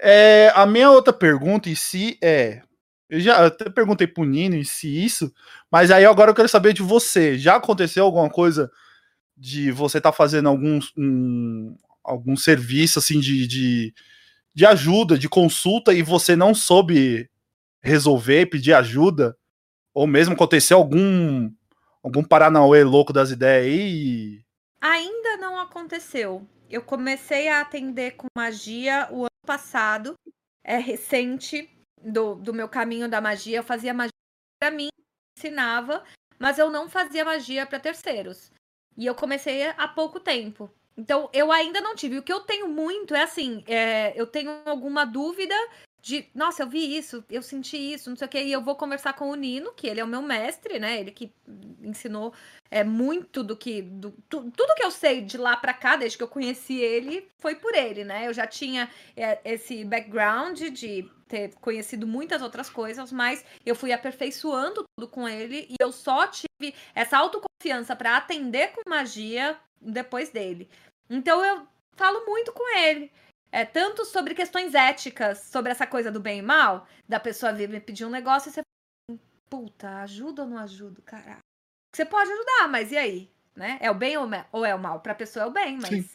É, 0.00 0.52
a 0.54 0.64
minha 0.66 0.90
outra 0.90 1.12
pergunta 1.12 1.68
em 1.68 1.74
si 1.74 2.16
é. 2.22 2.62
Eu 3.10 3.20
já 3.20 3.46
até 3.46 3.68
perguntei 3.68 4.06
pro 4.06 4.24
Nino 4.24 4.54
em 4.56 4.64
si 4.64 5.04
isso, 5.04 5.32
mas 5.70 5.90
aí 5.90 6.04
agora 6.04 6.30
eu 6.30 6.34
quero 6.34 6.48
saber 6.48 6.72
de 6.72 6.82
você. 6.82 7.36
Já 7.38 7.56
aconteceu 7.56 8.04
alguma 8.04 8.30
coisa 8.30 8.70
de 9.36 9.70
você 9.70 9.98
estar 9.98 10.12
fazendo 10.12 10.48
algum, 10.48 10.80
um- 10.96 11.76
algum 12.02 12.36
serviço 12.36 12.98
assim 12.98 13.20
de, 13.20 13.46
de, 13.46 13.94
de 14.54 14.64
ajuda, 14.64 15.18
de 15.18 15.28
consulta, 15.28 15.92
e 15.92 16.02
você 16.02 16.36
não 16.36 16.54
soube 16.54 17.28
resolver, 17.82 18.46
pedir 18.46 18.72
ajuda? 18.74 19.36
Ou 19.92 20.06
mesmo 20.06 20.34
aconteceu 20.34 20.76
algum 20.78 21.50
algum 22.02 22.22
Paranauê 22.22 22.84
louco 22.84 23.12
das 23.12 23.30
ideias 23.30 23.66
aí? 23.66 23.80
e- 23.80 24.44
Ainda 24.80 25.36
não 25.38 25.58
aconteceu. 25.58 26.46
Eu 26.68 26.82
comecei 26.82 27.48
a 27.48 27.60
atender 27.60 28.12
com 28.12 28.26
magia 28.36 29.08
o 29.10 29.20
ano 29.20 29.46
passado. 29.46 30.14
É 30.62 30.76
recente 30.78 31.70
do, 32.02 32.34
do 32.34 32.52
meu 32.52 32.68
caminho 32.68 33.08
da 33.08 33.20
magia. 33.20 33.58
Eu 33.58 33.62
fazia 33.62 33.94
magia 33.94 34.10
para 34.60 34.70
mim, 34.70 34.88
ensinava, 35.38 36.04
mas 36.38 36.58
eu 36.58 36.70
não 36.70 36.88
fazia 36.88 37.24
magia 37.24 37.66
para 37.66 37.80
terceiros. 37.80 38.50
E 38.96 39.06
eu 39.06 39.14
comecei 39.14 39.68
há 39.68 39.88
pouco 39.88 40.20
tempo. 40.20 40.70
Então, 40.96 41.28
eu 41.32 41.50
ainda 41.50 41.80
não 41.80 41.94
tive. 41.94 42.18
O 42.18 42.22
que 42.22 42.32
eu 42.32 42.40
tenho 42.40 42.68
muito 42.68 43.14
é 43.14 43.22
assim: 43.22 43.64
é, 43.66 44.12
eu 44.16 44.26
tenho 44.26 44.50
alguma 44.64 45.04
dúvida 45.04 45.54
de, 46.00 46.26
nossa, 46.34 46.62
eu 46.62 46.68
vi 46.68 46.96
isso, 46.96 47.24
eu 47.30 47.40
senti 47.42 47.76
isso, 47.94 48.10
não 48.10 48.16
sei 48.16 48.26
o 48.26 48.30
quê, 48.30 48.42
e 48.44 48.52
eu 48.52 48.60
vou 48.62 48.76
conversar 48.76 49.14
com 49.14 49.30
o 49.30 49.34
Nino, 49.34 49.72
que 49.72 49.86
ele 49.86 50.00
é 50.00 50.04
o 50.04 50.06
meu 50.08 50.20
mestre, 50.20 50.78
né? 50.78 51.00
Ele 51.00 51.10
que 51.10 51.32
ensinou 51.82 52.32
é 52.70 52.84
muito 52.84 53.42
do 53.42 53.56
que. 53.56 53.80
Do, 53.82 54.12
tu- 54.28 54.50
tudo 54.50 54.74
que 54.74 54.84
eu 54.84 54.90
sei 54.90 55.20
de 55.22 55.38
lá 55.38 55.56
pra 55.56 55.72
cá, 55.72 55.96
desde 55.96 56.18
que 56.18 56.22
eu 56.24 56.28
conheci 56.28 56.78
ele, 56.78 57.26
foi 57.38 57.54
por 57.54 57.74
ele, 57.74 58.04
né? 58.04 58.26
Eu 58.28 58.34
já 58.34 58.46
tinha 58.46 58.90
é, 59.16 59.38
esse 59.44 59.84
background 59.84 60.60
de 60.60 61.08
ter 61.26 61.54
conhecido 61.56 62.06
muitas 62.06 62.42
outras 62.42 62.68
coisas, 62.68 63.10
mas 63.10 63.44
eu 63.64 63.74
fui 63.74 63.92
aperfeiçoando 63.92 64.84
tudo 64.96 65.08
com 65.08 65.26
ele 65.28 65.66
e 65.70 65.74
eu 65.80 65.90
só 65.90 66.26
tive 66.26 66.74
essa 66.94 67.16
autoconfiança 67.18 67.96
pra 67.96 68.16
atender 68.18 68.72
com 68.72 68.88
magia 68.88 69.58
depois 69.84 70.30
dele. 70.30 70.68
Então 71.08 71.44
eu 71.44 71.66
falo 71.92 72.24
muito 72.26 72.52
com 72.52 72.76
ele. 72.78 73.12
É, 73.52 73.64
tanto 73.64 74.04
sobre 74.04 74.34
questões 74.34 74.74
éticas, 74.74 75.38
sobre 75.44 75.70
essa 75.70 75.86
coisa 75.86 76.10
do 76.10 76.18
bem 76.18 76.40
e 76.40 76.42
mal, 76.42 76.88
da 77.08 77.20
pessoa 77.20 77.52
vir 77.52 77.68
me 77.68 77.80
pedir 77.80 78.04
um 78.04 78.10
negócio 78.10 78.48
e 78.48 78.52
você 78.52 78.62
fala, 78.62 79.20
puta, 79.48 79.98
ajuda 80.00 80.42
ou 80.42 80.48
não 80.48 80.58
ajuda, 80.58 81.00
caralho? 81.02 81.38
Você 81.94 82.04
pode 82.04 82.32
ajudar, 82.32 82.68
mas 82.68 82.90
e 82.90 82.96
aí? 82.96 83.30
Né? 83.54 83.78
É 83.80 83.88
o 83.88 83.94
bem 83.94 84.16
ou 84.50 84.64
é 84.64 84.74
o 84.74 84.78
mal? 84.78 85.00
Pra 85.00 85.14
pessoa 85.14 85.44
é 85.44 85.46
o 85.46 85.52
bem, 85.52 85.78
mas. 85.80 85.90
Sim. 85.90 86.08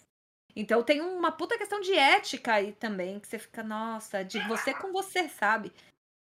Então 0.53 0.83
tem 0.83 0.99
uma 0.99 1.31
puta 1.31 1.57
questão 1.57 1.79
de 1.79 1.93
ética 1.93 2.55
aí 2.55 2.73
também, 2.73 3.17
que 3.17 3.27
você 3.29 3.39
fica, 3.39 3.63
nossa, 3.63 4.25
de 4.25 4.39
você 4.45 4.73
com 4.73 4.91
você, 4.91 5.29
sabe? 5.29 5.71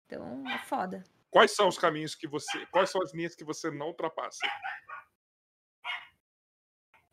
Então 0.07 0.43
é 0.49 0.57
foda. 0.59 1.03
Quais 1.29 1.51
são 1.51 1.67
os 1.67 1.77
caminhos 1.77 2.15
que 2.15 2.27
você. 2.27 2.65
Quais 2.67 2.89
são 2.89 3.01
as 3.03 3.13
linhas 3.13 3.35
que 3.35 3.43
você 3.43 3.69
não 3.69 3.87
ultrapassa? 3.87 4.39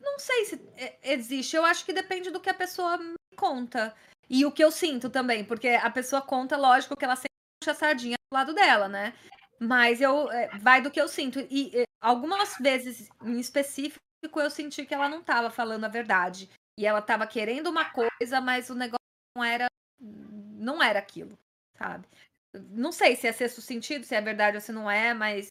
Não 0.01 0.19
sei 0.19 0.45
se 0.45 0.61
existe, 1.03 1.55
eu 1.55 1.63
acho 1.63 1.85
que 1.85 1.93
depende 1.93 2.31
do 2.31 2.39
que 2.39 2.49
a 2.49 2.53
pessoa 2.53 2.97
me 2.97 3.15
conta. 3.37 3.95
E 4.29 4.45
o 4.45 4.51
que 4.51 4.63
eu 4.63 4.71
sinto 4.71 5.09
também, 5.09 5.43
porque 5.43 5.69
a 5.69 5.89
pessoa 5.89 6.21
conta, 6.21 6.57
lógico, 6.57 6.95
que 6.95 7.05
ela 7.05 7.15
sempre 7.15 7.29
puxa 7.61 7.71
a 7.71 7.75
sardinha 7.75 8.15
do 8.31 8.35
lado 8.35 8.53
dela, 8.53 8.87
né? 8.87 9.13
Mas 9.59 10.01
eu 10.01 10.31
é, 10.31 10.57
vai 10.57 10.81
do 10.81 10.89
que 10.89 10.99
eu 10.99 11.07
sinto. 11.07 11.39
E 11.51 11.85
algumas 12.01 12.57
vezes 12.57 13.09
em 13.23 13.39
específico 13.39 13.99
eu 14.35 14.49
senti 14.49 14.85
que 14.85 14.93
ela 14.93 15.09
não 15.09 15.19
estava 15.19 15.49
falando 15.49 15.83
a 15.83 15.89
verdade. 15.89 16.49
E 16.79 16.85
ela 16.85 16.99
estava 16.99 17.27
querendo 17.27 17.67
uma 17.67 17.85
coisa, 17.85 18.41
mas 18.41 18.69
o 18.69 18.75
negócio 18.75 18.97
não 19.35 19.43
era 19.43 19.67
não 19.99 20.81
era 20.81 20.99
aquilo, 20.99 21.37
sabe? 21.77 22.07
Não 22.53 22.91
sei 22.91 23.15
se 23.15 23.27
é 23.27 23.31
sexto 23.31 23.61
sentido, 23.61 24.05
se 24.05 24.15
é 24.15 24.21
verdade 24.21 24.57
ou 24.57 24.61
se 24.61 24.71
não 24.71 24.89
é, 24.89 25.13
mas 25.13 25.47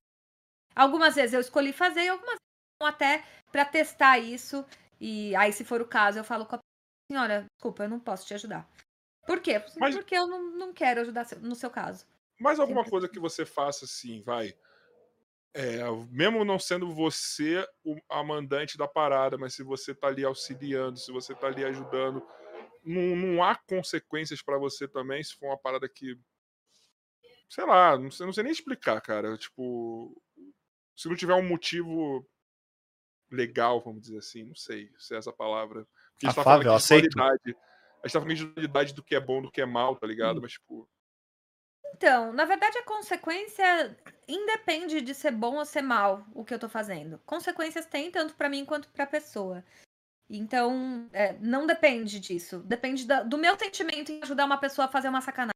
algumas 0.75 1.15
vezes 1.15 1.35
eu 1.35 1.41
escolhi 1.41 1.73
fazer 1.73 2.05
e 2.05 2.09
algumas 2.09 2.35
vezes 2.35 2.95
até 2.95 3.25
para 3.51 3.65
testar 3.65 4.19
isso. 4.19 4.65
E 5.01 5.35
aí, 5.37 5.53
se 5.53 5.65
for 5.65 5.81
o 5.81 5.87
caso, 5.89 6.19
eu 6.19 6.25
falo 6.25 6.47
com 6.47 6.57
a 6.57 6.61
senhora, 7.11 7.47
desculpa, 7.57 7.85
eu 7.85 7.89
não 7.89 8.01
posso 8.01 8.27
te 8.27 8.35
ajudar. 8.35 8.69
Por 9.27 9.41
quê? 9.41 9.63
Mas- 9.79 9.95
Porque 9.95 10.15
eu 10.15 10.27
não, 10.27 10.57
não 10.57 10.73
quero 10.73 11.01
ajudar 11.01 11.27
no 11.41 11.55
seu 11.55 11.71
caso. 11.71 12.07
Mais 12.39 12.59
alguma 12.59 12.81
Sempre 12.81 12.91
coisa 12.91 13.09
que 13.09 13.19
você 13.19 13.45
faça 13.45 13.85
assim, 13.85 14.23
vai. 14.23 14.55
É, 15.53 15.79
mesmo 16.11 16.45
não 16.45 16.59
sendo 16.59 16.95
você 16.95 17.67
o 17.85 17.97
a 18.09 18.23
mandante 18.23 18.79
da 18.79 18.87
parada, 18.87 19.37
mas 19.37 19.55
se 19.55 19.63
você 19.63 19.95
tá 19.95 20.07
ali 20.07 20.25
auxiliando, 20.25 20.99
se 20.99 21.11
você 21.11 21.35
tá 21.35 21.49
ali 21.49 21.65
ajudando, 21.65 22.25
não, 22.85 23.17
não 23.17 23.43
há 23.43 23.57
consequências 23.57 24.41
pra 24.43 24.59
você 24.59 24.87
também 24.87 25.23
se 25.23 25.35
for 25.35 25.47
uma 25.47 25.59
parada 25.59 25.89
que. 25.89 26.17
Sei 27.49 27.65
lá, 27.65 27.99
não 27.99 28.11
sei, 28.11 28.27
não 28.27 28.33
sei 28.33 28.45
nem 28.45 28.53
explicar, 28.53 29.01
cara. 29.01 29.37
Tipo. 29.37 30.23
Se 30.97 31.09
não 31.09 31.17
tiver 31.17 31.35
um 31.35 31.47
motivo 31.47 32.29
legal, 33.31 33.81
vamos 33.81 34.03
dizer 34.03 34.19
assim, 34.19 34.45
não 34.45 34.55
sei 34.55 34.91
se 34.99 35.15
é 35.15 35.19
essa 35.19 35.33
palavra. 35.33 35.87
Porque 36.13 36.27
a 36.27 36.31
gente 36.31 36.37
tá 36.37 36.43
falando 36.45 36.63
de 36.63 37.09
dualidade. 37.09 37.57
A 38.03 38.07
gente 38.07 38.13
tá 38.13 38.21
falando 38.21 38.35
de 38.35 38.47
dualidade 38.47 38.95
do 38.95 39.03
que 39.03 39.15
é 39.15 39.21
bom 39.21 39.43
do 39.43 39.51
que 39.51 39.61
é 39.61 39.67
mal, 39.67 39.97
tá 39.97 40.07
ligado? 40.07 40.41
Mas, 40.41 40.53
tipo. 40.53 40.89
Então, 41.95 42.33
na 42.33 42.45
verdade, 42.45 42.79
a 42.79 42.85
consequência 42.85 43.97
independe 44.27 45.01
de 45.01 45.15
ser 45.15 45.33
bom 45.33 45.57
ou 45.57 45.65
ser 45.65 45.83
mal 45.83 46.25
o 46.35 46.45
que 46.45 46.55
eu 46.55 46.59
tô 46.59 46.69
fazendo. 46.69 47.19
Consequências 47.27 47.85
tem 47.87 48.11
tanto 48.11 48.35
pra 48.35 48.49
mim 48.49 48.65
quanto 48.65 48.89
pra 48.91 49.07
pessoa. 49.07 49.65
Então, 50.29 51.09
é, 51.13 51.33
não 51.41 51.67
depende 51.67 52.21
disso. 52.21 52.61
Depende 52.61 53.07
da- 53.07 53.23
do 53.23 53.37
meu 53.37 53.59
sentimento 53.59 54.13
em 54.13 54.23
ajudar 54.23 54.45
uma 54.45 54.59
pessoa 54.59 54.87
a 54.87 54.91
fazer 54.91 55.09
uma 55.09 55.21
sacanagem. 55.21 55.51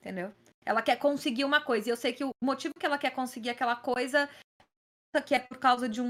Entendeu? 0.00 0.32
Ela 0.64 0.80
quer 0.80 0.96
conseguir 0.96 1.44
uma 1.44 1.60
coisa. 1.60 1.88
E 1.88 1.92
eu 1.92 1.96
sei 1.96 2.12
que 2.12 2.24
o 2.24 2.30
motivo 2.42 2.74
que 2.78 2.86
ela 2.86 2.96
quer 2.98 3.10
conseguir 3.10 3.50
aquela 3.50 3.74
coisa 3.74 4.30
que 5.26 5.34
é 5.34 5.40
por 5.40 5.58
causa 5.58 5.88
de 5.88 6.00
um 6.00 6.08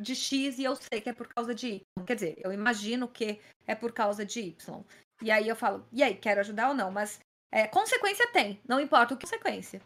de 0.00 0.14
X 0.14 0.58
e 0.58 0.64
eu 0.64 0.76
sei 0.76 1.00
que 1.00 1.08
é 1.08 1.12
por 1.12 1.28
causa 1.28 1.54
de 1.54 1.68
Y. 1.68 2.04
Quer 2.06 2.14
dizer, 2.14 2.34
eu 2.38 2.52
imagino 2.52 3.08
que 3.08 3.40
é 3.66 3.74
por 3.74 3.92
causa 3.92 4.24
de 4.24 4.40
Y. 4.40 4.84
E 5.22 5.30
aí 5.30 5.48
eu 5.48 5.56
falo, 5.56 5.86
e 5.92 6.02
aí, 6.02 6.16
quero 6.16 6.40
ajudar 6.40 6.68
ou 6.68 6.74
não? 6.74 6.90
Mas 6.90 7.20
é, 7.50 7.66
consequência 7.66 8.26
tem, 8.32 8.60
não 8.66 8.80
importa 8.80 9.14
o 9.14 9.16
que 9.16 9.24
é 9.24 9.28
consequência. 9.28 9.80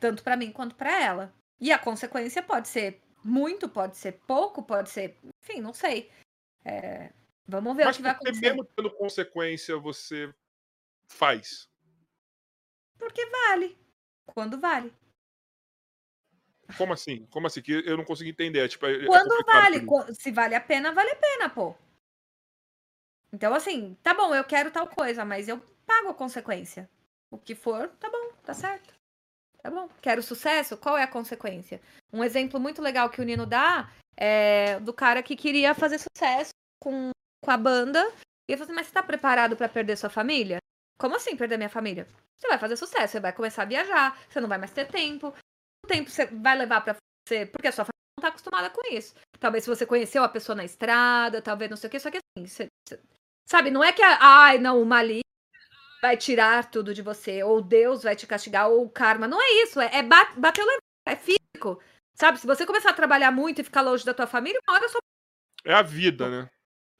Tanto 0.00 0.22
pra 0.22 0.36
mim 0.36 0.52
quanto 0.52 0.74
pra 0.74 1.02
ela. 1.02 1.34
E 1.60 1.72
a 1.72 1.78
consequência 1.78 2.42
pode 2.42 2.68
ser 2.68 3.02
muito, 3.24 3.68
pode 3.68 3.96
ser 3.96 4.12
pouco, 4.26 4.62
pode 4.62 4.90
ser. 4.90 5.16
Enfim, 5.42 5.60
não 5.60 5.72
sei. 5.72 6.10
É, 6.64 7.12
vamos 7.46 7.76
ver 7.76 7.84
Mas 7.84 7.96
o 7.96 7.98
que 7.98 8.02
vai 8.02 8.12
acontecer. 8.12 8.40
mesmo 8.40 8.64
tendo 8.64 8.90
consequência, 8.90 9.76
você 9.76 10.32
faz. 11.10 11.68
Porque 12.96 13.26
vale. 13.26 13.76
Quando 14.26 14.58
vale. 14.58 14.92
Como 16.76 16.92
assim? 16.92 17.26
Como 17.30 17.46
assim? 17.46 17.62
Que 17.62 17.72
eu 17.72 17.96
não 17.96 18.04
consigo 18.04 18.28
entender. 18.28 18.60
É, 18.64 18.68
Tipo, 18.68 18.86
é- 18.86 19.04
é 19.04 19.06
Quando 19.06 19.44
vale. 19.46 19.86
Se 20.14 20.30
vale 20.30 20.54
a 20.54 20.60
pena, 20.60 20.92
vale 20.92 21.10
a 21.10 21.16
pena, 21.16 21.48
pô. 21.48 21.74
Então, 23.32 23.54
assim, 23.54 23.96
tá 24.02 24.14
bom, 24.14 24.34
eu 24.34 24.44
quero 24.44 24.70
tal 24.70 24.86
coisa, 24.88 25.24
mas 25.24 25.48
eu 25.48 25.60
pago 25.86 26.08
a 26.08 26.14
consequência. 26.14 26.88
O 27.30 27.36
que 27.38 27.54
for, 27.54 27.88
tá 28.00 28.08
bom, 28.10 28.32
tá 28.42 28.54
certo. 28.54 28.94
Tá 29.62 29.70
bom. 29.70 29.88
Quero 30.00 30.22
sucesso? 30.22 30.76
Qual 30.76 30.96
é 30.96 31.02
a 31.02 31.08
consequência? 31.08 31.80
Um 32.12 32.24
exemplo 32.24 32.58
muito 32.58 32.80
legal 32.80 33.10
que 33.10 33.20
o 33.20 33.24
Nino 33.24 33.44
dá 33.44 33.90
é 34.16 34.80
do 34.80 34.92
cara 34.92 35.22
que 35.22 35.36
queria 35.36 35.74
fazer 35.74 35.98
sucesso 35.98 36.50
com, 36.80 37.10
com 37.44 37.50
a 37.50 37.56
banda. 37.56 38.00
E 38.48 38.52
eu 38.52 38.58
falei 38.58 38.64
assim, 38.64 38.72
mas 38.72 38.86
você 38.86 38.92
tá 38.92 39.02
preparado 39.02 39.56
para 39.56 39.68
perder 39.68 39.96
sua 39.96 40.08
família? 40.08 40.58
Como 40.98 41.14
assim 41.16 41.36
perder 41.36 41.58
minha 41.58 41.68
família? 41.68 42.06
Você 42.38 42.48
vai 42.48 42.58
fazer 42.58 42.76
sucesso, 42.76 43.12
você 43.12 43.20
vai 43.20 43.32
começar 43.32 43.62
a 43.62 43.66
viajar, 43.66 44.18
você 44.28 44.40
não 44.40 44.48
vai 44.48 44.58
mais 44.58 44.70
ter 44.72 44.86
tempo. 44.88 45.34
Tempo 45.88 46.10
você 46.10 46.26
vai 46.26 46.56
levar 46.56 46.82
para 46.82 46.96
você, 47.26 47.46
porque 47.46 47.66
a 47.66 47.72
sua 47.72 47.86
família 47.86 48.14
não 48.18 48.22
tá 48.22 48.28
acostumada 48.28 48.70
com 48.70 48.94
isso. 48.94 49.14
Talvez 49.40 49.64
se 49.64 49.70
você 49.70 49.86
conheceu 49.86 50.22
a 50.22 50.28
pessoa 50.28 50.54
na 50.54 50.64
estrada, 50.64 51.40
talvez 51.40 51.70
não 51.70 51.76
sei 51.76 51.88
o 51.88 51.90
que, 51.90 51.98
só 51.98 52.10
que 52.10 52.18
assim, 52.18 52.46
você, 52.46 52.66
você, 52.86 53.00
sabe, 53.48 53.70
não 53.70 53.82
é 53.82 53.92
que, 53.92 54.02
a, 54.02 54.18
ai, 54.20 54.58
não, 54.58 54.82
o 54.82 54.86
Mali 54.86 55.20
vai 56.02 56.16
tirar 56.16 56.70
tudo 56.70 56.94
de 56.94 57.02
você, 57.02 57.42
ou 57.42 57.62
Deus 57.62 58.02
vai 58.02 58.14
te 58.14 58.26
castigar, 58.26 58.68
ou 58.68 58.84
o 58.84 58.90
karma. 58.90 59.26
Não 59.26 59.40
é 59.40 59.62
isso, 59.62 59.80
é, 59.80 59.96
é 59.96 60.02
bater 60.02 60.62
o 60.62 60.78
é 61.06 61.16
físico. 61.16 61.82
Sabe, 62.14 62.38
se 62.38 62.46
você 62.46 62.66
começar 62.66 62.90
a 62.90 62.94
trabalhar 62.94 63.30
muito 63.30 63.60
e 63.60 63.64
ficar 63.64 63.80
longe 63.80 64.04
da 64.04 64.12
tua 64.12 64.26
família, 64.26 64.60
uma 64.68 64.76
hora 64.76 64.88
só. 64.88 64.98
É 65.64 65.72
a 65.72 65.82
vida, 65.82 66.28
né? 66.28 66.50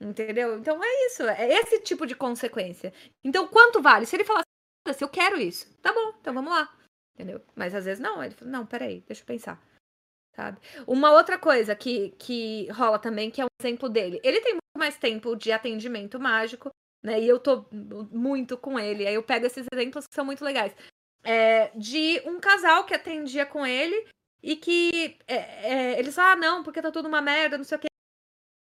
Entendeu? 0.00 0.56
Então 0.56 0.82
é 0.82 1.06
isso, 1.06 1.24
é 1.24 1.48
esse 1.54 1.80
tipo 1.80 2.06
de 2.06 2.14
consequência. 2.14 2.92
Então, 3.24 3.48
quanto 3.48 3.82
vale? 3.82 4.06
Se 4.06 4.14
ele 4.16 4.24
falar 4.24 4.42
assim, 4.86 5.04
eu 5.04 5.08
quero 5.08 5.36
isso, 5.36 5.76
tá 5.82 5.92
bom, 5.92 6.14
então 6.20 6.32
vamos 6.32 6.52
lá. 6.52 6.72
Entendeu? 7.18 7.42
Mas 7.56 7.74
às 7.74 7.84
vezes 7.84 7.98
não, 7.98 8.22
ele 8.22 8.32
fala, 8.32 8.48
não, 8.48 8.64
peraí, 8.64 9.02
deixa 9.04 9.22
eu 9.22 9.26
pensar. 9.26 9.60
Sabe? 10.36 10.60
Uma 10.86 11.10
outra 11.10 11.36
coisa 11.36 11.74
que, 11.74 12.10
que 12.10 12.68
rola 12.70 12.96
também, 12.96 13.28
que 13.28 13.40
é 13.40 13.44
um 13.44 13.48
exemplo 13.60 13.88
dele. 13.88 14.20
Ele 14.22 14.40
tem 14.40 14.52
muito 14.52 14.78
mais 14.78 14.96
tempo 14.96 15.34
de 15.34 15.50
atendimento 15.50 16.20
mágico, 16.20 16.70
né? 17.02 17.20
E 17.20 17.26
eu 17.26 17.40
tô 17.40 17.66
muito 18.12 18.56
com 18.56 18.78
ele. 18.78 19.04
Aí 19.04 19.14
eu 19.14 19.22
pego 19.24 19.46
esses 19.46 19.66
exemplos 19.72 20.06
que 20.06 20.14
são 20.14 20.24
muito 20.24 20.44
legais. 20.44 20.72
É, 21.24 21.72
de 21.74 22.22
um 22.24 22.38
casal 22.38 22.84
que 22.84 22.94
atendia 22.94 23.44
com 23.44 23.66
ele 23.66 24.06
e 24.40 24.54
que 24.54 25.18
é, 25.26 25.34
é, 25.34 25.98
eles 25.98 26.14
falam, 26.14 26.30
ah, 26.30 26.36
não, 26.36 26.62
porque 26.62 26.80
tá 26.80 26.92
tudo 26.92 27.08
uma 27.08 27.20
merda, 27.20 27.58
não 27.58 27.64
sei 27.64 27.78
o 27.78 27.80
quê. 27.80 27.88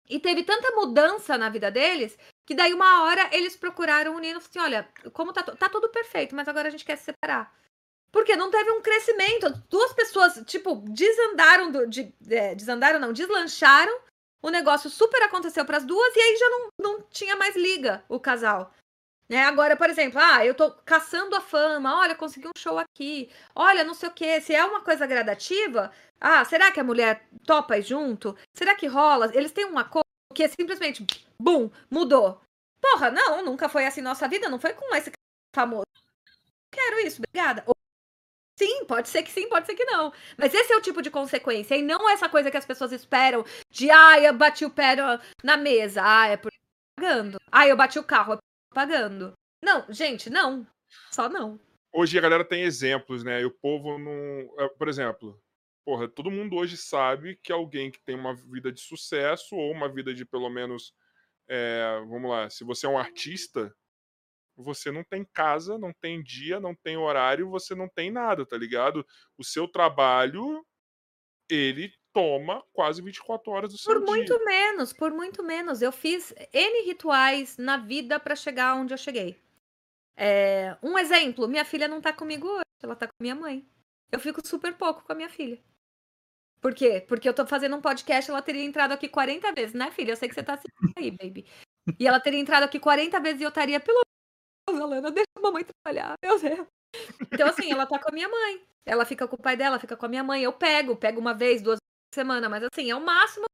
E 0.10 0.20
teve 0.20 0.44
tanta 0.44 0.72
mudança 0.72 1.38
na 1.38 1.50
vida 1.50 1.70
deles 1.70 2.18
que 2.48 2.56
daí 2.56 2.74
uma 2.74 3.04
hora 3.04 3.30
eles 3.32 3.56
procuraram 3.56 4.16
o 4.16 4.20
Nino 4.20 4.40
e 4.40 4.44
assim, 4.44 4.58
olha, 4.58 4.90
como 5.14 5.32
tá, 5.32 5.44
tá 5.44 5.70
tudo 5.70 5.88
perfeito, 5.90 6.36
mas 6.36 6.48
agora 6.48 6.68
a 6.68 6.72
gente 6.72 6.84
quer 6.84 6.98
se 6.98 7.04
separar. 7.04 7.56
Porque 8.12 8.36
não 8.36 8.50
teve 8.50 8.72
um 8.72 8.82
crescimento. 8.82 9.52
Duas 9.70 9.94
pessoas, 9.94 10.42
tipo, 10.46 10.76
desandaram, 10.90 11.72
do, 11.72 11.88
de, 11.88 12.14
é, 12.30 12.56
desandaram 12.56 13.00
não, 13.00 13.14
deslancharam. 13.14 14.00
O 14.42 14.50
negócio 14.50 14.90
super 14.90 15.22
aconteceu 15.24 15.66
para 15.66 15.78
as 15.78 15.86
duas 15.86 16.16
e 16.16 16.20
aí 16.20 16.38
já 16.38 16.50
não, 16.50 16.70
não 16.80 17.02
tinha 17.12 17.36
mais 17.36 17.56
liga 17.56 18.04
o 18.08 18.20
casal. 18.20 18.74
Né? 19.30 19.44
Agora, 19.44 19.78
por 19.78 19.90
exemplo, 19.90 20.20
ah, 20.20 20.44
eu 20.44 20.56
tô 20.56 20.72
caçando 20.72 21.36
a 21.36 21.42
fama, 21.42 22.00
olha, 22.00 22.16
consegui 22.16 22.48
um 22.48 22.58
show 22.58 22.80
aqui, 22.80 23.30
olha, 23.54 23.84
não 23.84 23.94
sei 23.94 24.10
o 24.10 24.12
que, 24.12 24.42
se 24.42 24.56
é 24.56 24.66
uma 24.66 24.82
coisa 24.82 25.06
gradativa, 25.06 25.92
ah, 26.20 26.44
será 26.44 26.72
que 26.72 26.80
a 26.80 26.84
mulher 26.84 27.28
topa 27.46 27.80
junto? 27.80 28.36
Será 28.56 28.74
que 28.74 28.88
rola? 28.88 29.30
Eles 29.36 29.52
têm 29.52 29.66
um 29.66 29.78
acordo 29.78 30.04
que 30.34 30.42
é 30.44 30.48
simplesmente, 30.48 31.06
bum, 31.40 31.70
mudou. 31.92 32.42
Porra, 32.82 33.12
não, 33.12 33.46
nunca 33.46 33.70
foi 33.70 33.86
assim 33.86 34.02
nossa 34.02 34.28
vida, 34.28 34.50
não 34.50 34.60
foi 34.60 34.74
com 34.74 34.96
esse 34.96 35.12
famoso. 35.56 35.86
Quero 36.72 37.00
isso, 37.06 37.22
obrigada. 37.22 37.64
Sim, 38.60 38.84
pode 38.84 39.08
ser 39.08 39.24
que 39.24 39.32
sim, 39.32 39.48
pode 39.48 39.66
ser 39.66 39.74
que 39.74 39.86
não. 39.86 40.12
Mas 40.38 40.54
esse 40.54 40.74
é 40.74 40.76
o 40.76 40.82
tipo 40.82 41.02
de 41.02 41.10
consequência. 41.10 41.78
E 41.78 41.82
não 41.82 42.10
essa 42.10 42.28
coisa 42.28 42.52
que 42.52 42.58
as 42.58 42.66
pessoas 42.66 42.92
esperam 42.92 43.46
de, 43.72 43.90
ah, 43.90 44.20
eu 44.20 44.34
bati 44.34 44.66
o 44.66 44.70
pé 44.70 44.98
na 45.42 45.56
mesa. 45.56 46.02
Ah, 46.04 46.28
é 46.28 46.36
por 46.36 46.52
pagando. 46.94 47.38
Ah, 47.50 47.66
eu 47.66 47.78
bati 47.78 47.98
o 47.98 48.04
carro, 48.04 48.34
é 48.34 48.36
por 48.36 48.76
pagando. 48.76 49.32
Não, 49.64 49.86
gente, 49.90 50.30
não. 50.30 50.68
Só 51.10 51.30
não. 51.30 51.58
Hoje 51.94 52.18
a 52.18 52.22
galera 52.22 52.44
tem 52.44 52.64
exemplos, 52.64 53.24
né? 53.24 53.40
E 53.40 53.46
o 53.46 53.52
povo 53.52 53.98
não. 53.98 54.54
É, 54.60 54.68
por 54.68 54.90
exemplo, 54.90 55.42
porra, 55.86 56.10
todo 56.10 56.30
mundo 56.30 56.58
hoje 56.58 56.76
sabe 56.76 57.40
que 57.42 57.54
alguém 57.54 57.90
que 57.90 58.02
tem 58.02 58.16
uma 58.16 58.36
vida 58.36 58.74
de 58.74 58.82
sucesso 58.82 59.56
ou 59.56 59.72
uma 59.72 59.88
vida 59.88 60.14
de 60.14 60.26
pelo 60.26 60.50
menos. 60.50 60.94
É, 61.48 62.04
vamos 62.10 62.30
lá, 62.30 62.50
se 62.50 62.66
você 62.66 62.86
é 62.86 62.90
um 62.90 62.98
artista, 62.98 63.74
você 64.60 64.92
não 64.92 65.04
tem 65.04 65.26
casa, 65.34 65.78
não 65.78 65.94
tem 65.94 66.22
dia, 66.22 66.60
não 66.60 66.76
tem 66.76 66.98
horário, 66.98 67.50
você 67.50 67.74
não 67.74 67.88
tem 67.88 68.12
nada, 68.12 68.46
tá 68.46 68.58
ligado? 68.58 69.06
O 69.38 69.44
seu 69.44 69.68
trabalho, 69.68 70.66
ele 71.50 71.94
toma 72.14 72.64
quase 72.74 73.02
24 73.02 73.52
horas 73.52 73.72
do 73.72 73.78
seu 73.78 73.94
Por 73.94 74.04
dia. 74.04 74.08
muito 74.08 74.46
menos, 74.46 74.92
por 74.92 75.12
muito 75.12 75.44
menos. 75.44 75.82
Eu 75.82 75.92
fiz 75.92 76.34
N 76.54 76.86
rituais 76.86 77.58
na 77.58 77.78
vida 77.78 78.20
para 78.20 78.36
chegar 78.36 78.76
onde 78.76 78.94
eu 78.94 78.98
cheguei. 78.98 79.42
É, 80.18 80.78
um 80.84 80.98
exemplo, 80.98 81.48
minha 81.48 81.64
filha 81.64 81.88
não 81.88 82.02
tá 82.02 82.12
comigo 82.12 82.48
hoje, 82.48 82.64
ela 82.84 82.96
tá 82.96 83.08
com 83.08 83.14
minha 83.22 83.36
mãe. 83.36 83.66
Eu 84.12 84.20
fico 84.20 84.46
super 84.46 84.76
pouco 84.76 85.04
com 85.04 85.12
a 85.14 85.16
minha 85.16 85.30
filha. 85.30 85.58
Por 86.60 86.76
quê? 86.76 87.06
Porque 87.08 87.30
eu 87.30 87.34
tô 87.34 87.48
fazendo 87.48 87.78
um 87.78 87.82
podcast, 87.82 88.30
ela 88.30 88.42
teria 88.42 88.66
entrado 88.66 88.92
aqui 88.92 89.08
40 89.08 89.54
vezes, 89.54 89.74
né, 89.74 89.90
filha? 89.92 90.12
Eu 90.12 90.18
sei 90.18 90.28
que 90.28 90.36
você 90.36 90.44
tá 90.44 90.56
assistindo 90.56 90.94
aí, 90.98 91.12
baby. 91.12 91.46
E 91.98 92.06
ela 92.06 92.20
teria 92.20 92.40
entrado 92.40 92.64
aqui 92.64 92.80
40 92.80 93.18
vezes 93.22 93.40
e 93.40 93.44
eu 93.44 93.50
estaria 93.50 93.80
pelo 93.80 94.02
Helena, 94.78 95.12
deixa 95.12 95.30
a 95.38 95.42
mamãe 95.42 95.64
trabalhar, 95.64 96.14
meu 96.24 96.40
Deus. 96.40 96.68
Então, 97.32 97.48
assim, 97.48 97.72
ela 97.72 97.86
tá 97.86 98.00
com 98.00 98.10
a 98.10 98.14
minha 98.14 98.28
mãe. 98.28 98.62
Ela 98.86 99.06
fica 99.06 99.28
com 99.28 99.36
o 99.36 99.42
pai 99.42 99.56
dela, 99.56 99.80
fica 99.80 99.96
com 99.96 100.06
a 100.06 100.10
minha 100.10 100.24
mãe. 100.24 100.44
Eu 100.44 100.54
pego, 100.54 100.96
pego 100.96 101.20
uma 101.20 101.34
vez, 101.34 101.62
duas 101.62 101.78
semanas, 102.14 102.50
mas 102.50 102.64
assim, 102.64 102.90
é 102.90 102.96
o 102.96 103.02
máximo 103.02 103.46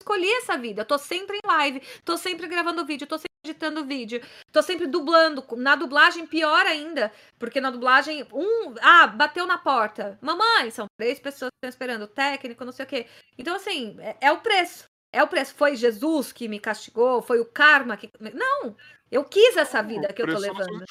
escolhi 0.00 0.30
essa 0.32 0.56
vida. 0.56 0.82
Eu 0.82 0.86
tô 0.86 0.98
sempre 0.98 1.36
em 1.36 1.46
live, 1.46 1.82
tô 2.04 2.16
sempre 2.16 2.46
gravando 2.46 2.84
vídeo, 2.84 3.06
tô 3.06 3.16
sempre 3.16 3.28
editando 3.44 3.84
vídeo, 3.84 4.20
tô 4.52 4.62
sempre 4.62 4.86
dublando. 4.86 5.44
Na 5.56 5.76
dublagem, 5.76 6.26
pior 6.26 6.66
ainda, 6.66 7.12
porque 7.38 7.60
na 7.60 7.70
dublagem, 7.70 8.26
um. 8.32 8.74
Ah, 8.80 9.06
bateu 9.06 9.46
na 9.46 9.58
porta. 9.58 10.18
Mamãe, 10.20 10.70
são 10.70 10.86
três 10.98 11.20
pessoas 11.20 11.50
que 11.50 11.66
estão 11.66 11.68
esperando, 11.68 12.08
técnico, 12.08 12.64
não 12.64 12.72
sei 12.72 12.84
o 12.84 12.88
quê. 12.88 13.06
Então, 13.38 13.54
assim, 13.54 13.96
é, 14.00 14.16
é 14.20 14.32
o 14.32 14.40
preço. 14.40 14.89
É 15.12 15.22
o 15.22 15.28
preço. 15.28 15.54
Foi 15.54 15.76
Jesus 15.76 16.32
que 16.32 16.48
me 16.48 16.60
castigou? 16.60 17.22
Foi 17.22 17.40
o 17.40 17.44
karma 17.44 17.96
que. 17.96 18.10
Não! 18.20 18.76
Eu 19.10 19.24
quis 19.24 19.56
essa 19.56 19.82
vida 19.82 20.12
que 20.12 20.22
eu 20.22 20.26
tô 20.26 20.38
levando. 20.38 20.84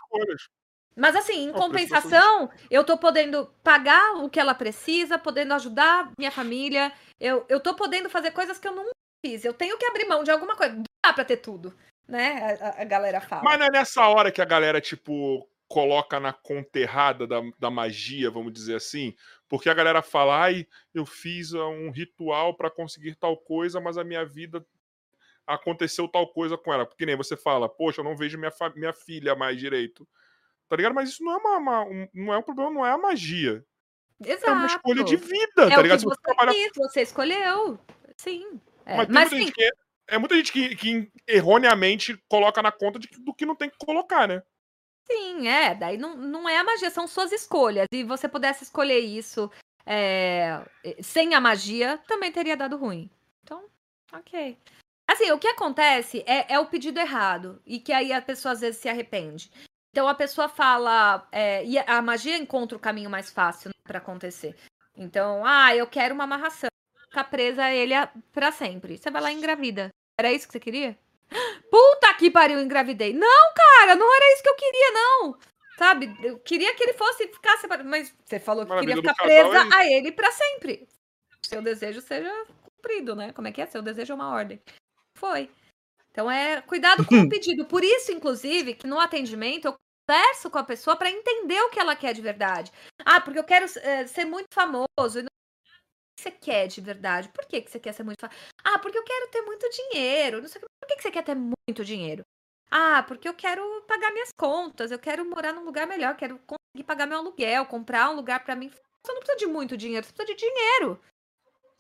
Mas 0.96 1.16
assim, 1.16 1.46
em 1.46 1.54
compensação, 1.54 2.52
eu 2.70 2.84
tô 2.84 2.98
podendo 2.98 3.48
pagar 3.64 4.18
o 4.18 4.30
que 4.30 4.40
ela 4.40 4.54
precisa, 4.54 5.18
podendo 5.18 5.54
ajudar 5.54 6.12
minha 6.18 6.32
família. 6.32 6.92
Eu, 7.18 7.46
eu 7.48 7.62
tô 7.62 7.74
podendo 7.74 8.10
fazer 8.10 8.32
coisas 8.32 8.60
que 8.60 8.68
eu 8.68 8.76
não 8.76 8.90
fiz. 9.26 9.46
Eu 9.46 9.54
tenho 9.54 9.78
que 9.78 9.86
abrir 9.86 10.06
mão 10.06 10.24
de 10.24 10.32
alguma 10.32 10.58
coisa. 10.58 10.76
Não 10.76 10.84
dá 11.06 11.14
pra 11.14 11.24
ter 11.24 11.38
tudo, 11.38 11.74
né? 12.06 12.58
A, 12.60 12.82
a 12.82 12.84
galera 12.84 13.22
fala. 13.22 13.44
Mas 13.44 13.60
não 13.60 13.68
é 13.68 13.72
nessa 13.72 14.06
hora 14.08 14.32
que 14.32 14.42
a 14.42 14.46
galera, 14.46 14.82
tipo, 14.82 15.48
coloca 15.70 16.20
na 16.20 16.34
conta 16.34 16.80
errada 16.80 17.26
da, 17.26 17.40
da 17.58 17.70
magia, 17.70 18.30
vamos 18.30 18.52
dizer 18.52 18.76
assim. 18.76 19.16
Porque 19.50 19.70
a 19.70 19.74
galera 19.74 20.04
fala, 20.04 20.44
ai, 20.44 20.68
eu 20.94 21.06
fiz 21.06 21.54
um 21.54 21.90
ritual 21.90 22.56
para 22.56 22.70
conseguir 22.70 23.16
tal 23.16 23.36
coisa, 23.36 23.82
mas 23.82 23.98
a 23.98 24.04
minha 24.04 24.24
vida 24.24 24.64
aconteceu 25.46 26.08
tal 26.08 26.28
coisa 26.32 26.56
com 26.56 26.72
ela. 26.72 26.86
Porque 26.86 27.06
nem 27.06 27.18
você 27.18 27.36
fala, 27.36 27.68
poxa, 27.68 28.02
eu 28.02 28.06
não 28.06 28.16
vejo 28.16 28.38
minha, 28.38 28.54
minha 28.76 28.94
filha 28.94 29.36
mais 29.36 29.58
direito. 29.58 30.08
Tá 30.70 30.76
ligado? 30.76 30.94
Mas 30.94 31.10
isso 31.10 31.24
não 31.24 31.34
é 31.34 31.38
uma, 31.38 31.58
uma 31.58 31.84
um, 31.84 32.08
não 32.14 32.34
é 32.34 32.38
um 32.38 32.44
problema, 32.44 32.72
não 32.72 32.86
é 32.86 32.92
a 32.92 32.98
magia. 32.98 33.66
Exato. 34.24 34.52
É 34.52 34.54
uma 34.54 34.68
escolha 34.68 35.04
de 35.04 35.16
vida, 35.16 35.64
é 35.64 35.70
tá 35.70 35.82
ligado? 35.82 36.04
você, 36.04 36.22
trabalha... 36.22 36.52
quis, 36.52 36.72
você 36.76 37.02
escolheu. 37.02 37.80
Sim. 38.18 38.62
É. 38.86 38.98
Mas, 38.98 39.08
mas 39.08 39.32
muita 39.32 39.46
sim. 39.48 39.52
Que, 39.52 39.72
é 40.10 40.18
muita 40.20 40.36
gente 40.36 40.52
que, 40.52 40.76
que 40.76 41.12
erroneamente 41.28 42.22
coloca 42.28 42.62
na 42.62 42.72
conta 42.72 43.00
de, 43.00 43.08
do 43.20 43.34
que 43.34 43.48
não 43.48 43.56
tem 43.56 43.70
que 43.70 43.78
colocar, 43.78 44.28
né? 44.28 44.44
Sim, 45.12 45.48
é. 45.48 45.74
Daí 45.74 45.98
não, 45.98 46.16
não 46.16 46.48
é 46.48 46.58
a 46.58 46.64
magia, 46.64 46.90
são 46.90 47.08
suas 47.08 47.32
escolhas. 47.32 47.88
E 47.92 48.04
você 48.04 48.28
pudesse 48.28 48.64
escolher 48.64 49.00
isso 49.00 49.52
é, 49.86 50.64
sem 51.02 51.34
a 51.34 51.42
magia, 51.42 51.98
também 52.08 52.32
teria 52.32 52.56
dado 52.56 52.78
ruim. 52.78 53.10
Então, 53.44 53.66
ok. 54.14 54.58
Assim, 55.10 55.32
o 55.32 55.40
que 55.40 55.48
acontece 55.48 56.24
é, 56.28 56.54
é 56.54 56.60
o 56.60 56.68
pedido 56.68 57.00
errado. 57.00 57.60
E 57.66 57.80
que 57.80 57.92
aí 57.92 58.14
a 58.14 58.22
pessoa 58.22 58.52
às 58.52 58.62
vezes 58.62 58.80
se 58.80 58.88
arrepende. 58.88 59.52
Então 59.92 60.08
a 60.08 60.14
pessoa 60.14 60.48
fala. 60.48 61.28
É, 61.32 61.66
e 61.66 61.80
a 61.80 62.02
magia 62.02 62.38
encontra 62.38 62.78
o 62.78 62.82
caminho 62.82 63.10
mais 63.10 63.32
fácil 63.32 63.72
para 63.84 63.98
acontecer. 63.98 64.56
Então, 64.96 65.44
ah, 65.46 65.76
eu 65.76 65.88
quero 65.88 66.14
uma 66.14 66.26
amarração. 66.26 66.70
Ficar 67.10 67.24
presa 67.24 67.64
a 67.64 67.74
ele 67.74 67.96
para 68.32 68.52
sempre. 68.52 68.98
Você 68.98 69.10
vai 69.10 69.22
lá 69.22 69.32
e 69.32 69.36
engravida. 69.36 69.90
Era 70.20 70.32
isso 70.32 70.46
que 70.46 70.54
você 70.54 70.60
queria? 70.60 70.96
Puta 71.70 72.14
que 72.16 72.32
pariu, 72.32 72.60
engravidei. 72.60 73.14
Não, 73.14 73.54
cara, 73.54 73.96
não 73.96 74.14
era 74.16 74.34
isso 74.34 74.44
que 74.44 74.50
eu 74.50 74.56
queria, 74.56 74.92
não. 74.92 75.38
Sabe? 75.78 76.14
Eu 76.22 76.40
queria 76.40 76.74
que 76.76 76.84
ele 76.84 76.94
fosse 76.94 77.28
ficar 77.28 77.58
separado. 77.58 77.88
Mas 77.88 78.14
você 78.26 78.40
falou 78.40 78.64
que 78.64 78.70
Maravilha 78.70 78.96
queria 78.96 79.12
ficar 79.12 79.24
presa 79.24 79.58
é 79.58 79.76
a 79.76 79.92
ele 79.92 80.12
para 80.12 80.32
sempre. 80.32 80.88
Seu 81.42 81.62
desejo 81.62 82.02
seja 82.02 82.32
cumprido, 82.64 83.16
né? 83.16 83.32
Como 83.32 83.48
é 83.48 83.52
que 83.52 83.62
é? 83.62 83.66
Seu 83.66 83.82
desejo 83.82 84.12
é 84.12 84.16
uma 84.16 84.30
ordem. 84.30 84.62
Foi. 85.16 85.50
Então 86.12 86.30
é 86.30 86.62
cuidado 86.62 87.06
com 87.06 87.16
o 87.16 87.30
pedido. 87.30 87.66
Por 87.66 87.84
isso, 87.84 88.12
inclusive, 88.12 88.74
que 88.74 88.88
no 88.88 89.00
atendimento 89.00 89.66
eu 89.66 89.76
converso 90.06 90.50
com 90.50 90.58
a 90.58 90.64
pessoa 90.64 90.96
para 90.96 91.12
entender 91.12 91.62
o 91.62 91.70
que 91.70 91.80
ela 91.80 91.96
quer 91.96 92.14
de 92.14 92.22
verdade. 92.22 92.72
Ah, 93.06 93.22
porque 93.22 93.40
eu 93.40 93.44
quero 93.44 93.66
é, 93.78 94.06
ser 94.08 94.26
muito 94.26 94.48
famoso. 94.54 94.88
O 94.98 95.39
que 96.20 96.24
você 96.24 96.32
quer 96.32 96.68
de 96.68 96.82
verdade? 96.82 97.30
Por 97.30 97.46
que, 97.46 97.62
que 97.62 97.72
você 97.72 97.80
quer 97.80 97.94
ser 97.94 98.04
muito? 98.04 98.26
Ah, 98.64 98.80
porque 98.80 98.98
eu 98.98 99.04
quero 99.04 99.30
ter 99.30 99.42
muito 99.42 99.70
dinheiro. 99.70 100.42
Não 100.42 100.50
sei 100.50 100.62
por 100.62 100.70
que, 100.88 100.96
que 100.98 101.02
você 101.02 101.12
quer 101.12 101.24
ter 101.24 101.36
muito 101.36 101.86
dinheiro. 101.86 102.24
Ah, 102.70 103.04
porque 103.08 103.28
eu 103.28 103.34
quero 103.34 103.64
pagar 103.88 104.12
minhas 104.12 104.30
contas, 104.38 104.92
eu 104.92 105.00
quero 105.00 105.28
morar 105.28 105.54
num 105.54 105.64
lugar 105.64 105.88
melhor, 105.88 106.16
quero 106.16 106.40
conseguir 106.40 106.86
pagar 106.86 107.08
meu 107.08 107.18
aluguel, 107.18 107.66
comprar 107.66 108.10
um 108.12 108.16
lugar 108.16 108.44
para 108.44 108.56
mim. 108.56 108.70
Você 108.70 109.14
não 109.14 109.20
precisa 109.22 109.38
de 109.40 109.48
muito 109.48 109.76
dinheiro, 109.76 110.06
você 110.06 110.14
precisa 110.14 110.36
de 110.36 110.46
dinheiro. 110.46 111.00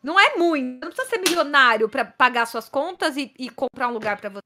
Não 0.01 0.19
é 0.19 0.35
muito. 0.35 0.85
Não 0.85 0.92
precisa 0.92 1.09
ser 1.09 1.19
milionário 1.19 1.90
para 1.90 2.06
pagar 2.06 2.45
suas 2.48 2.69
contas 2.69 3.18
e, 3.18 3.34
e 3.38 3.50
comprar 3.50 3.90
um 3.90 3.93
lugar 3.93 4.19
para 4.19 4.30
você. 4.30 4.42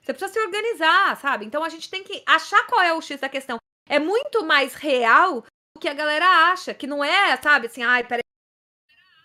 Você 0.00 0.14
precisa 0.14 0.32
se 0.32 0.40
organizar, 0.40 1.16
sabe? 1.18 1.44
Então 1.44 1.62
a 1.62 1.68
gente 1.68 1.90
tem 1.90 2.02
que 2.02 2.22
achar 2.26 2.66
qual 2.66 2.80
é 2.80 2.92
o 2.92 3.00
X 3.00 3.20
da 3.20 3.28
questão. 3.28 3.58
É 3.88 3.98
muito 3.98 4.44
mais 4.44 4.74
real 4.74 5.42
do 5.74 5.80
que 5.80 5.88
a 5.88 5.94
galera 5.94 6.26
acha, 6.52 6.72
que 6.72 6.86
não 6.86 7.04
é, 7.04 7.36
sabe, 7.36 7.66
assim, 7.66 7.82
ai, 7.82 8.04
peraí, 8.04 8.22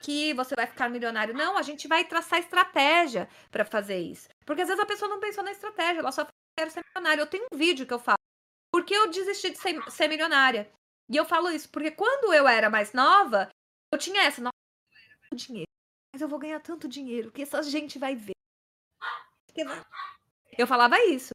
que 0.01 0.33
você 0.33 0.55
vai 0.55 0.67
ficar 0.67 0.89
milionário. 0.89 1.33
Não, 1.33 1.57
a 1.57 1.61
gente 1.61 1.87
vai 1.87 2.05
traçar 2.05 2.39
estratégia 2.39 3.27
para 3.51 3.65
fazer 3.65 3.99
isso. 3.99 4.29
Porque 4.45 4.61
às 4.61 4.67
vezes 4.67 4.81
a 4.81 4.85
pessoa 4.85 5.09
não 5.09 5.19
pensou 5.19 5.43
na 5.43 5.51
estratégia, 5.51 5.99
ela 5.99 6.11
só 6.11 6.25
quer 6.57 6.69
ser 6.71 6.83
milionária. 6.85 7.21
Eu 7.21 7.27
tenho 7.27 7.45
um 7.51 7.57
vídeo 7.57 7.85
que 7.85 7.93
eu 7.93 7.99
falo. 7.99 8.17
Por 8.71 8.85
que 8.85 8.93
eu 8.93 9.09
desisti 9.09 9.51
de 9.51 9.57
ser, 9.57 9.91
ser 9.91 10.07
milionária? 10.07 10.71
E 11.09 11.15
eu 11.15 11.25
falo 11.25 11.49
isso 11.49 11.69
porque 11.69 11.91
quando 11.91 12.33
eu 12.33 12.47
era 12.47 12.69
mais 12.69 12.93
nova, 12.93 13.49
eu 13.91 13.97
tinha 13.97 14.23
essa, 14.23 14.41
não, 14.41 14.51
dinheiro. 15.33 15.67
Mas 16.13 16.21
eu 16.21 16.27
vou 16.27 16.39
ganhar 16.39 16.59
tanto 16.59 16.87
dinheiro 16.87 17.31
que 17.31 17.41
essa 17.41 17.61
gente 17.63 17.97
vai 17.97 18.15
ver. 18.15 18.33
Eu 20.57 20.67
falava 20.67 20.99
isso. 21.05 21.31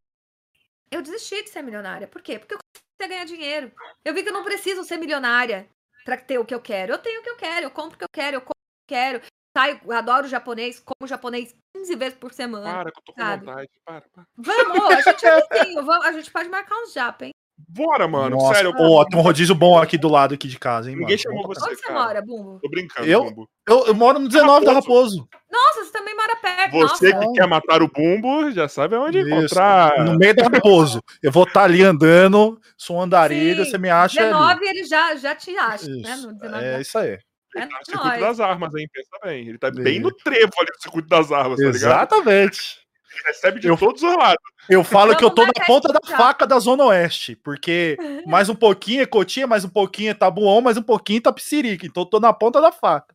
Eu 0.91 1.03
desisti 1.03 1.43
de 1.43 1.51
ser 1.51 1.63
milionária. 1.63 2.07
Por 2.07 2.23
quê? 2.23 2.39
Porque 2.39 2.55
eu 2.55 2.59
comecei 2.59 3.07
a 3.07 3.09
ganhar 3.09 3.25
dinheiro. 3.25 3.73
Eu 4.05 4.15
vi 4.15 4.23
que 4.23 4.29
eu 4.29 4.33
não 4.33 4.45
preciso 4.45 4.85
ser 4.85 4.99
milionária 4.99 5.69
para 6.05 6.17
ter 6.17 6.39
o 6.39 6.45
que 6.45 6.55
eu 6.55 6.61
quero. 6.61 6.93
Eu 6.93 6.99
tenho 6.99 7.21
o 7.21 7.25
que 7.25 7.31
eu 7.31 7.37
quero, 7.37 7.67
eu 7.67 7.71
compro 7.71 7.95
o 7.95 7.99
que 7.99 8.05
eu 8.05 8.13
quero, 8.13 8.37
eu 8.37 8.52
quero. 8.93 9.23
Saio, 9.57 9.81
adoro 9.93 10.29
japonês, 10.29 10.81
como 10.81 11.07
japonês 11.07 11.55
15 11.77 11.97
vezes 11.97 12.19
por 12.19 12.33
semana. 12.33 12.73
Para, 12.73 12.91
que 12.93 12.99
eu 12.99 13.03
tô 13.05 13.13
com 13.13 13.21
sabe? 13.21 13.45
vontade. 13.45 13.71
Para, 13.85 14.03
para. 14.13 14.25
Vamos, 14.37 14.91
a 14.91 15.01
gente 15.03 15.27
é 15.27 15.41
vizinho, 15.41 15.85
vamos, 15.85 16.07
a 16.07 16.13
gente 16.13 16.31
pode 16.31 16.49
marcar 16.49 16.75
uns 16.77 16.93
japa, 16.93 17.27
hein? 17.27 17.33
Bora, 17.69 18.09
mano. 18.09 18.37
Nossa, 18.37 18.55
Sério. 18.55 18.75
Pô, 18.75 19.05
tem 19.07 19.19
um 19.19 19.23
rodízio 19.23 19.55
bom 19.55 19.79
aqui 19.79 19.97
do 19.97 20.09
lado 20.09 20.35
aqui 20.35 20.49
de 20.49 20.59
casa, 20.59 20.91
hein, 20.91 20.97
Ninguém 20.97 21.17
mano. 21.17 21.19
chamou 21.19 21.47
você, 21.47 21.71
Onde 21.71 21.77
você 21.81 21.93
mora, 21.93 22.23
Bumbo? 22.23 22.61
Tô 22.61 22.69
brincando, 22.69 23.09
eu, 23.09 23.25
Bumbo. 23.25 23.49
Eu, 23.69 23.87
eu 23.89 23.95
moro 23.95 24.19
no 24.19 24.29
19 24.29 24.65
da 24.65 24.73
Raposo. 24.73 25.29
Nossa, 25.51 25.85
você 25.85 25.93
também 25.93 26.17
mora 26.17 26.37
perto. 26.37 26.73
Você 26.73 27.11
Nossa. 27.11 27.27
que 27.29 27.33
quer 27.35 27.47
matar 27.47 27.83
o 27.83 27.89
Bumbo, 27.89 28.51
já 28.51 28.69
sabe 28.69 28.97
aonde 28.97 29.19
Isso. 29.19 29.29
encontrar. 29.29 30.05
No 30.05 30.19
meio 30.19 30.35
da 30.35 30.45
Raposo. 30.45 31.03
Eu 31.23 31.31
vou 31.31 31.45
estar 31.45 31.61
tá 31.61 31.65
ali 31.65 31.83
andando, 31.83 32.59
sou 32.77 32.97
um 32.97 33.03
andarilho, 33.03 33.65
Sim. 33.65 33.71
você 33.71 33.79
me 33.79 33.91
acha 33.91 34.23
19 34.23 34.53
ali. 34.53 34.79
ele 34.79 34.85
já, 34.85 35.15
já 35.17 35.35
te 35.35 35.57
acha, 35.57 35.87
né, 35.89 35.99
isso. 35.99 36.03
né? 36.03 36.17
No 36.17 36.35
19 36.35 36.65
é 36.65 36.81
isso 36.81 36.99
aí. 36.99 37.19
Ele 37.55 37.67
tá 37.67 37.79
no 37.79 37.85
circuito 37.85 38.21
das 38.21 38.41
armas, 38.41 38.75
hein? 38.75 38.89
Pensa 38.93 39.19
bem. 39.23 39.49
Ele 39.49 39.59
tá 39.59 39.71
bem 39.71 40.01
no 40.01 40.13
trevo 40.13 40.53
ali 40.59 40.71
no 40.75 40.83
circuito 40.83 41.09
das 41.09 41.31
armas, 41.31 41.59
tá 41.59 41.67
ligado? 41.67 41.77
Exatamente. 41.77 42.81
Ele 43.13 43.23
recebe 43.27 43.61
de 43.61 43.69
eu, 43.69 43.77
todos 43.77 44.03
os 44.03 44.17
lados. 44.17 44.43
Eu 44.69 44.83
falo 44.83 45.17
que 45.17 45.25
eu 45.25 45.31
tô 45.31 45.45
na 45.45 45.53
ponta 45.67 45.93
da 45.93 46.01
faca 46.17 46.47
da 46.47 46.59
Zona 46.59 46.85
Oeste, 46.85 47.37
porque 47.37 47.97
mais 48.27 48.49
um 48.49 48.55
pouquinho 48.55 49.03
é 49.03 49.07
Cotinha, 49.07 49.47
mais 49.47 49.65
um 49.65 49.69
pouquinho 49.69 50.11
é 50.11 50.15
Tabuão, 50.15 50.61
mais 50.61 50.77
um 50.77 50.83
pouquinho 50.83 51.19
é 51.19 51.23
Tapicirica. 51.23 51.87
Então 51.87 52.05
eu 52.05 52.07
tô 52.09 52.19
na 52.19 52.33
ponta 52.33 52.61
da 52.61 52.73
faca. 52.73 53.15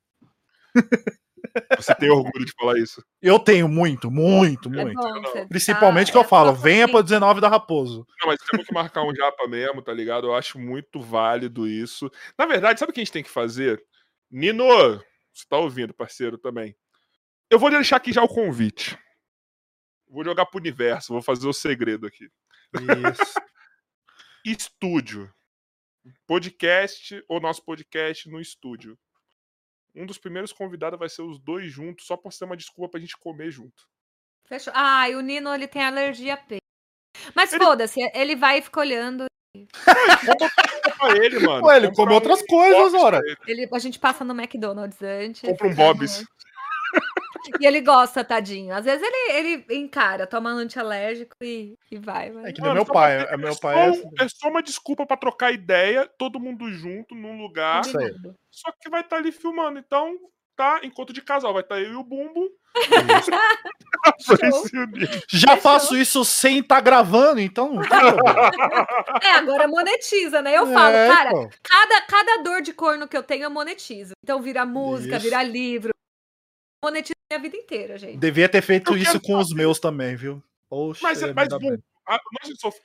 Você 1.77 1.95
tem 1.95 2.09
orgulho 2.09 2.45
de 2.45 2.51
falar 2.59 2.77
isso? 2.77 3.03
Eu 3.21 3.39
tenho 3.39 3.67
muito, 3.67 4.11
muito, 4.11 4.69
é 4.73 4.83
muito. 4.83 5.01
Bom, 5.01 5.47
Principalmente 5.47 6.07
tá, 6.07 6.11
que 6.11 6.17
eu 6.17 6.21
é 6.21 6.27
falo, 6.27 6.53
venha 6.53 6.87
para 6.87 7.01
19 7.01 7.41
da 7.41 7.47
Raposo. 7.47 8.05
Não, 8.21 8.27
mas 8.27 8.39
temos 8.51 8.65
que 8.65 8.73
marcar 8.73 9.03
um 9.03 9.15
japa 9.15 9.47
mesmo, 9.47 9.81
tá 9.81 9.93
ligado? 9.93 10.27
Eu 10.27 10.35
acho 10.35 10.59
muito 10.59 10.99
válido 10.99 11.67
isso. 11.67 12.11
Na 12.37 12.45
verdade, 12.45 12.79
sabe 12.79 12.91
o 12.91 12.93
que 12.93 12.99
a 12.99 13.03
gente 13.03 13.13
tem 13.13 13.23
que 13.23 13.29
fazer? 13.29 13.81
Nino, 14.29 14.65
você 15.33 15.45
tá 15.49 15.57
ouvindo, 15.57 15.93
parceiro, 15.93 16.37
também. 16.37 16.75
Eu 17.49 17.57
vou 17.57 17.69
deixar 17.69 17.97
aqui 17.97 18.11
já 18.11 18.21
o 18.21 18.27
convite. 18.27 18.97
Vou 20.07 20.23
jogar 20.23 20.45
pro 20.45 20.59
universo, 20.59 21.13
vou 21.13 21.21
fazer 21.21 21.47
o 21.47 21.53
segredo 21.53 22.07
aqui. 22.07 22.29
Isso. 22.73 23.33
estúdio. 24.45 25.33
Podcast 26.25 27.23
ou 27.27 27.39
nosso 27.39 27.63
podcast 27.63 28.29
no 28.29 28.39
estúdio. 28.39 28.97
Um 29.95 30.05
dos 30.05 30.17
primeiros 30.17 30.53
convidados 30.53 30.99
vai 30.99 31.09
ser 31.09 31.21
os 31.21 31.39
dois 31.39 31.71
juntos, 31.71 32.05
só 32.05 32.15
pra 32.15 32.31
ser 32.31 32.45
uma 32.45 32.55
desculpa 32.55 32.91
pra 32.91 32.99
gente 32.99 33.17
comer 33.17 33.51
junto. 33.51 33.87
Fechou. 34.45 34.71
Ah, 34.75 35.09
e 35.09 35.15
o 35.15 35.21
Nino 35.21 35.53
ele 35.53 35.67
tem 35.67 35.83
alergia 35.83 36.35
a 36.35 36.37
peixe. 36.37 36.61
Mas 37.35 37.51
ele... 37.51 37.63
foda-se, 37.63 37.99
ele 38.13 38.35
vai 38.35 38.61
ficar 38.61 38.81
olhando. 38.81 39.25
Ele, 41.21 41.39
mano. 41.45 41.65
Ué, 41.65 41.77
ele 41.77 41.91
come 41.93 42.13
outras 42.13 42.41
um 42.41 42.45
coisas, 42.45 42.93
ora. 42.93 43.21
Ele, 43.47 43.67
a 43.71 43.79
gente 43.79 43.99
passa 43.99 44.23
no 44.23 44.33
McDonald's 44.33 45.01
antes. 45.01 45.41
Compra 45.41 45.67
um 45.67 45.73
Bob's. 45.73 46.25
E 47.59 47.65
ele 47.65 47.81
gosta, 47.81 48.23
tadinho. 48.23 48.73
Às 48.73 48.85
vezes 48.85 49.01
ele, 49.01 49.31
ele 49.31 49.79
encara, 49.79 50.27
toma 50.27 50.49
antialérgico 50.51 51.35
e, 51.41 51.77
e 51.89 51.97
vai. 51.97 52.29
Mas... 52.29 52.45
É 52.45 52.51
que 52.51 52.61
nem 52.61 52.73
meu 52.73 52.85
pai. 52.85 53.17
É, 53.17 53.37
meu 53.37 53.57
pai 53.57 53.89
é, 53.89 53.93
só, 53.93 54.09
é 54.19 54.27
só 54.27 54.49
uma 54.49 54.61
desculpa 54.61 55.05
para 55.05 55.17
trocar 55.17 55.53
ideia, 55.53 56.09
todo 56.17 56.39
mundo 56.39 56.69
junto, 56.71 57.15
num 57.15 57.37
lugar. 57.41 57.83
Só 58.51 58.71
que 58.81 58.89
vai 58.89 59.01
estar 59.01 59.15
tá 59.15 59.21
ali 59.21 59.31
filmando. 59.31 59.79
Então, 59.79 60.17
tá, 60.57 60.81
encontro 60.83 61.13
de 61.13 61.21
casal. 61.21 61.53
Vai 61.53 61.61
estar 61.61 61.75
tá 61.75 61.81
eu 61.81 61.93
e 61.93 61.95
o 61.95 62.03
Bumbo. 62.03 62.49
Já 65.29 65.55
faço 65.55 65.95
isso 65.95 66.25
sem 66.25 66.59
estar 66.59 66.75
tá 66.75 66.81
gravando, 66.81 67.39
então. 67.39 67.79
é, 69.23 69.31
agora 69.31 69.67
monetiza, 69.67 70.41
né? 70.41 70.57
Eu 70.57 70.65
falo, 70.65 70.95
é, 70.95 71.07
cara, 71.07 71.31
cada, 71.63 72.01
cada 72.01 72.43
dor 72.43 72.61
de 72.61 72.73
corno 72.73 73.07
que 73.07 73.15
eu 73.15 73.23
tenho 73.23 73.43
eu 73.43 73.49
monetizo. 73.49 74.13
Então 74.23 74.41
vira 74.41 74.65
música, 74.65 75.15
isso. 75.15 75.23
vira 75.23 75.41
livro, 75.43 75.93
monetizei 76.83 77.15
a 77.31 77.37
vida 77.37 77.55
inteira, 77.55 77.97
gente. 77.97 78.17
Devia 78.17 78.49
ter 78.49 78.61
feito 78.61 78.93
eu 78.93 78.97
isso 78.97 79.19
com 79.21 79.37
os 79.37 79.53
meus 79.53 79.79
também, 79.79 80.15
viu? 80.15 80.43
Poxa, 80.69 80.99
mas, 81.01 81.21
mas 81.33 81.47
bom, 81.47 81.77
a, 82.05 82.19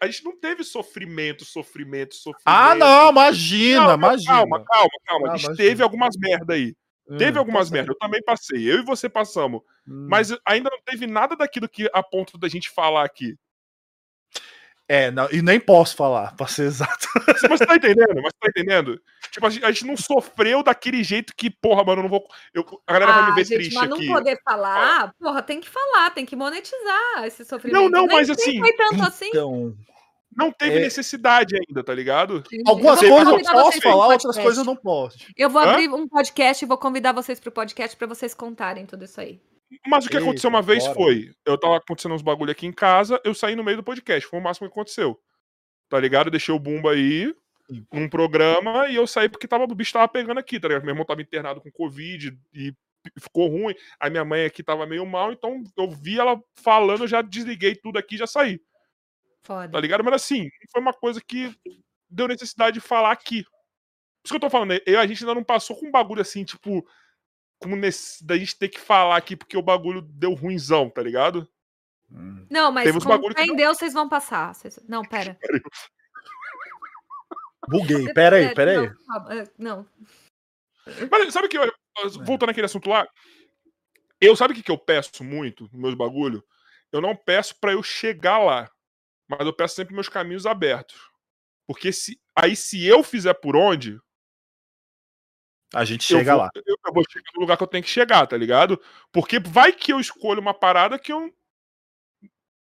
a, 0.01 0.07
gente 0.07 0.25
não 0.25 0.39
teve 0.39 0.63
sofrimento, 0.65 1.45
sofrimento, 1.45 2.15
sofrimento. 2.15 2.43
Ah, 2.45 2.75
não, 2.75 3.11
imagina, 3.11 3.89
não, 3.89 3.95
imagina. 3.95 4.33
Calma, 4.33 4.65
calma, 4.65 4.91
calma. 5.05 5.29
Ah, 5.29 5.33
a 5.33 5.37
gente 5.37 5.47
imagina. 5.47 5.69
teve 5.69 5.83
algumas 5.83 6.17
merda 6.17 6.55
aí. 6.55 6.75
Hum, 7.09 7.17
teve 7.17 7.39
algumas 7.39 7.71
merda, 7.71 7.93
eu 7.93 7.99
também 7.99 8.23
passei. 8.23 8.71
Eu 8.71 8.79
e 8.81 8.85
você 8.85 9.09
passamos. 9.09 9.61
Hum. 9.87 10.07
Mas 10.09 10.35
ainda 10.45 10.71
não 10.71 10.81
teve 10.85 11.07
nada 11.07 11.37
daquilo 11.37 11.69
que 11.69 11.91
a 11.93 12.03
ponto 12.03 12.39
da 12.39 12.49
gente 12.49 12.71
falar 12.71 13.05
aqui. 13.05 13.37
É, 14.89 15.11
não, 15.11 15.27
e 15.31 15.41
nem 15.41 15.59
posso 15.59 15.97
falar, 15.97 16.35
pra 16.37 16.47
ser 16.47 16.65
exato. 16.65 17.09
Mas 17.27 17.41
você 17.41 17.65
tá 17.65 17.77
entendendo? 17.77 18.21
Mas 18.23 18.33
tá 18.39 18.49
entendendo? 18.49 19.01
Tipo, 19.31 19.47
a 19.47 19.51
gente, 19.51 19.65
a 19.65 19.71
gente, 19.71 19.87
não 19.87 19.97
sofreu 19.97 20.63
daquele 20.63 21.03
jeito 21.03 21.33
que, 21.35 21.49
porra, 21.49 21.85
mano, 21.85 22.01
eu 22.01 22.03
não 22.03 22.11
vou. 22.11 22.27
Eu, 22.53 22.63
a 22.87 22.93
galera 22.93 23.13
ah, 23.13 23.21
vai 23.21 23.31
me 23.31 23.37
ver 23.37 23.45
gente, 23.47 23.57
triste 23.57 23.75
mas 23.75 23.85
aqui. 23.85 23.99
Mas 24.01 24.09
não 24.09 24.15
poder 24.15 24.39
falar, 24.45 25.05
ah. 25.05 25.13
porra, 25.19 25.43
tem 25.43 25.61
que 25.61 25.69
falar, 25.71 26.11
tem 26.11 26.27
que 26.27 26.37
monetizar 26.37 27.25
esse 27.25 27.45
sofrimento. 27.45 27.81
Não, 27.81 27.89
não, 27.89 28.07
nem, 28.07 28.17
mas 28.17 28.29
assim. 28.29 28.59
Foi 28.59 28.73
tanto 28.75 29.03
assim. 29.03 29.29
Então, 29.29 29.75
não 30.37 30.51
teve 30.53 30.77
é... 30.77 30.81
necessidade 30.81 31.55
ainda, 31.57 31.83
tá 31.85 31.95
ligado? 31.95 32.43
Algumas 32.67 33.01
coisas 33.01 33.29
eu 33.29 33.53
posso 33.53 33.81
falar, 33.81 34.07
outras 34.09 34.37
coisas 34.37 34.59
eu 34.59 34.65
não 34.65 34.77
posso. 34.77 35.19
Eu 35.37 35.51
vou 35.51 35.63
Hã? 35.63 35.73
abrir 35.73 35.89
um 35.89 36.09
podcast 36.09 36.65
e 36.65 36.69
vou 36.69 36.79
convidar 36.79 37.13
vocês 37.13 37.39
pro 37.39 37.53
podcast 37.53 37.97
para 37.97 38.07
vocês 38.07 38.35
contarem 38.35 38.87
tudo 38.87 39.05
isso 39.05 39.21
aí. 39.21 39.41
Mas 39.87 40.05
o 40.05 40.09
que 40.09 40.17
Eita, 40.17 40.25
aconteceu 40.25 40.51
uma 40.51 40.63
vez 40.63 40.83
bora. 40.85 40.95
foi: 40.95 41.31
eu 41.47 41.59
tava 41.59 41.77
acontecendo 41.77 42.15
uns 42.15 42.23
bagulho 42.23 42.53
aqui 42.53 42.67
em 42.67 42.73
casa, 42.73 43.21
eu 43.25 43.35
saí 43.35 43.57
no 43.57 43.65
meio 43.65 43.79
do 43.79 43.83
podcast, 43.83 44.29
foi 44.29 44.39
o 44.39 44.43
máximo 44.43 44.69
que 44.69 44.73
aconteceu. 44.73 45.19
Tá 45.89 45.99
ligado? 45.99 46.27
Eu 46.27 46.33
deixei 46.33 46.55
o 46.55 46.59
Bumba 46.59 46.93
aí 46.93 47.35
num 47.93 48.09
programa 48.09 48.89
e 48.89 48.97
eu 48.97 49.07
saí 49.07 49.29
porque 49.29 49.49
tava, 49.49 49.65
o 49.65 49.75
bicho 49.75 49.93
tava 49.93 50.09
pegando 50.09 50.39
aqui, 50.39 50.59
tá 50.61 50.69
ligado? 50.69 50.83
Meu 50.83 50.93
irmão 50.93 51.07
tava 51.07 51.23
internado 51.23 51.61
com 51.61 51.71
Covid 51.71 52.37
e 52.53 52.75
ficou 53.19 53.49
ruim. 53.49 53.75
A 53.99 54.11
minha 54.11 54.25
mãe 54.25 54.45
aqui 54.45 54.63
tava 54.63 54.87
meio 54.87 55.07
mal, 55.07 55.33
então 55.33 55.63
eu 55.77 55.91
vi 55.91 56.19
ela 56.19 56.41
falando, 56.57 57.05
eu 57.05 57.09
já 57.09 57.23
desliguei 57.23 57.75
tudo 57.75 57.99
aqui 57.99 58.15
e 58.15 58.19
já 58.19 58.27
saí. 58.27 58.61
Foda. 59.43 59.73
Tá 59.73 59.81
ligado? 59.81 60.05
Mas 60.05 60.15
assim, 60.15 60.49
foi 60.71 60.81
uma 60.81 60.93
coisa 60.93 61.21
que 61.21 61.55
deu 62.09 62.29
necessidade 62.29 62.75
de 62.75 62.81
falar 62.81 63.11
aqui. 63.11 63.43
Por 63.45 64.27
isso 64.27 64.33
que 64.33 64.37
eu 64.37 64.41
tô 64.41 64.51
falando, 64.51 64.81
eu, 64.87 65.01
a 65.01 65.07
gente 65.07 65.25
ainda 65.25 65.35
não 65.35 65.43
passou 65.43 65.77
com 65.77 65.87
um 65.89 65.91
bagulho 65.91 66.23
assim, 66.23 66.45
tipo, 66.45 66.87
como 67.59 67.75
nesse, 67.75 68.25
da 68.25 68.37
gente 68.37 68.57
ter 68.57 68.69
que 68.69 68.79
falar 68.79 69.17
aqui 69.17 69.37
porque 69.37 69.57
o 69.57 69.63
bagulho 69.63 70.03
deu 70.03 70.35
ruinzão, 70.35 70.89
tá 70.89 71.03
ligado? 71.03 71.49
Hum. 72.11 72.47
Não, 72.51 72.71
mas 72.71 72.85
Temos 72.85 73.05
com 73.05 73.33
fé 73.33 73.45
em 73.45 73.57
Deus 73.57 73.79
vocês 73.79 73.93
vão 73.93 74.09
passar. 74.09 74.55
Vocês... 74.55 74.79
Não, 74.87 75.03
pera. 75.03 75.37
Buguei, 77.69 78.13
pera 78.13 78.37
aí, 78.37 78.55
pera 78.55 78.81
aí. 78.81 78.91
Não. 79.57 79.87
Mas 81.11 81.33
sabe 81.33 81.49
que, 81.49 81.57
é. 81.57 81.71
voltando 82.25 82.51
aquele 82.51 82.67
assunto 82.67 82.91
lá, 82.91 83.09
eu 84.21 84.37
sabe 84.37 84.53
o 84.53 84.57
que, 84.57 84.63
que 84.63 84.71
eu 84.71 84.79
peço 84.79 85.23
muito 85.23 85.65
nos 85.65 85.81
meus 85.81 85.95
bagulho? 85.95 86.45
Eu 86.91 87.01
não 87.01 87.17
peço 87.17 87.59
para 87.59 87.73
eu 87.73 87.83
chegar 87.83 88.39
lá, 88.39 88.71
mas 89.39 89.47
eu 89.47 89.53
peço 89.53 89.75
sempre 89.75 89.95
meus 89.95 90.09
caminhos 90.09 90.47
abertos. 90.47 91.11
Porque 91.67 91.93
se 91.93 92.21
aí 92.37 92.57
se 92.57 92.85
eu 92.87 93.03
fizer 93.03 93.35
por 93.35 93.57
onde, 93.57 93.99
a 95.75 95.85
gente 95.85 96.05
chega 96.05 96.33
vou, 96.33 96.43
lá. 96.43 96.51
Eu, 96.55 96.77
eu, 96.87 96.93
vou 96.93 97.05
chegar 97.11 97.31
no 97.35 97.41
lugar 97.41 97.57
que 97.57 97.63
eu 97.63 97.69
tenho 97.69 97.83
que 97.83 97.91
chegar, 97.91 98.27
tá 98.27 98.37
ligado? 98.37 98.81
Porque 99.11 99.39
vai 99.39 99.73
que 99.73 99.93
eu 99.93 99.99
escolho 99.99 100.41
uma 100.41 100.53
parada 100.53 100.99
que 100.99 101.13
eu. 101.13 101.33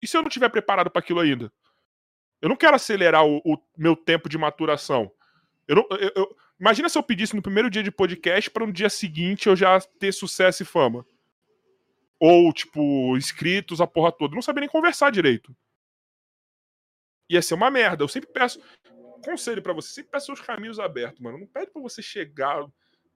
E 0.02 0.06
se 0.06 0.16
eu 0.16 0.22
não 0.22 0.28
tiver 0.28 0.48
preparado 0.48 0.90
para 0.90 1.00
aquilo 1.00 1.20
ainda? 1.20 1.52
Eu 2.40 2.48
não 2.48 2.56
quero 2.56 2.76
acelerar 2.76 3.24
o, 3.24 3.40
o 3.44 3.58
meu 3.76 3.94
tempo 3.94 4.28
de 4.28 4.38
maturação. 4.38 5.10
Eu 5.66 5.76
não, 5.76 5.86
eu, 5.90 6.12
eu... 6.14 6.36
Imagina 6.58 6.88
se 6.88 6.98
eu 6.98 7.02
pedisse 7.04 7.36
no 7.36 7.42
primeiro 7.42 7.70
dia 7.70 7.84
de 7.84 7.90
podcast 7.90 8.50
para 8.50 8.66
no 8.66 8.72
dia 8.72 8.90
seguinte 8.90 9.46
eu 9.48 9.54
já 9.54 9.80
ter 9.80 10.12
sucesso 10.12 10.64
e 10.64 10.66
fama. 10.66 11.06
Ou, 12.18 12.52
tipo, 12.52 13.16
inscritos, 13.16 13.80
a 13.80 13.86
porra 13.86 14.10
toda. 14.10 14.32
Eu 14.32 14.36
não 14.36 14.42
sabia 14.42 14.62
nem 14.62 14.68
conversar 14.68 15.10
direito. 15.10 15.54
Ia 17.28 17.42
ser 17.42 17.54
uma 17.54 17.70
merda. 17.70 18.02
Eu 18.02 18.08
sempre 18.08 18.30
peço. 18.32 18.60
conselho 19.24 19.62
para 19.62 19.72
você, 19.72 19.88
sempre 19.92 20.12
peça 20.12 20.32
os 20.32 20.40
caminhos 20.40 20.78
abertos, 20.78 21.20
mano. 21.20 21.38
Não 21.38 21.46
pede 21.46 21.70
para 21.70 21.82
você 21.82 22.00
chegar. 22.00 22.66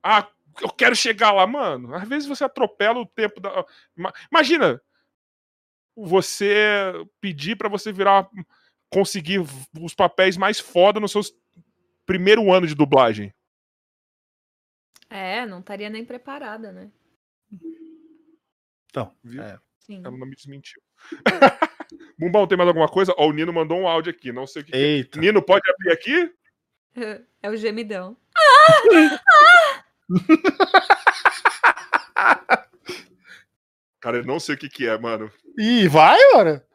Ah, 0.03 0.29
eu 0.61 0.69
quero 0.71 0.95
chegar 0.95 1.33
lá, 1.33 1.47
mano. 1.47 1.95
Às 1.95 2.09
vezes 2.09 2.29
você 2.29 2.45
atropela 2.45 3.01
o 3.01 3.07
tempo 3.07 3.41
da. 3.41 3.65
Imagina 4.31 4.81
você 5.97 6.93
pedir 7.21 7.57
para 7.57 7.69
você 7.69 7.93
virar. 7.93 8.29
conseguir 8.91 9.41
os 9.81 9.95
papéis 9.95 10.37
mais 10.37 10.61
foda 10.61 11.01
no 11.01 11.09
seu 11.09 11.23
primeiro 12.05 12.53
ano 12.53 12.67
de 12.67 12.75
dublagem. 12.75 13.33
É, 15.09 15.47
não 15.47 15.61
estaria 15.61 15.91
nem 15.91 16.05
preparada, 16.05 16.73
né? 16.73 16.91
Então, 18.87 19.15
viu? 19.23 19.43
É. 19.43 19.59
Sim. 19.79 20.01
Ela 20.05 20.17
não 20.17 20.27
me 20.27 20.35
desmentiu. 20.35 20.81
Bumbão, 22.19 22.47
tem 22.47 22.57
mais 22.57 22.69
alguma 22.69 22.89
coisa? 22.89 23.15
Ó, 23.17 23.29
o 23.29 23.33
Nino 23.33 23.53
mandou 23.53 23.79
um 23.79 23.89
áudio 23.89 24.11
aqui, 24.11 24.33
não 24.33 24.47
sei 24.47 24.63
o 24.63 24.65
que. 24.65 24.77
Eita. 24.77 25.11
Que 25.11 25.19
é. 25.19 25.23
Nino, 25.23 25.43
pode 25.43 25.63
abrir 25.71 25.93
aqui? 25.93 26.33
É 27.43 27.51
o 27.51 27.57
gemidão. 27.57 28.17
Cara, 34.01 34.19
eu 34.19 34.25
não 34.25 34.41
sei 34.41 34.55
o 34.57 34.59
que, 34.59 34.69
que 34.69 34.87
é, 34.87 34.99
mano. 34.99 35.33
Ih, 35.59 35.89
vai, 35.89 36.19
ora? 36.35 36.67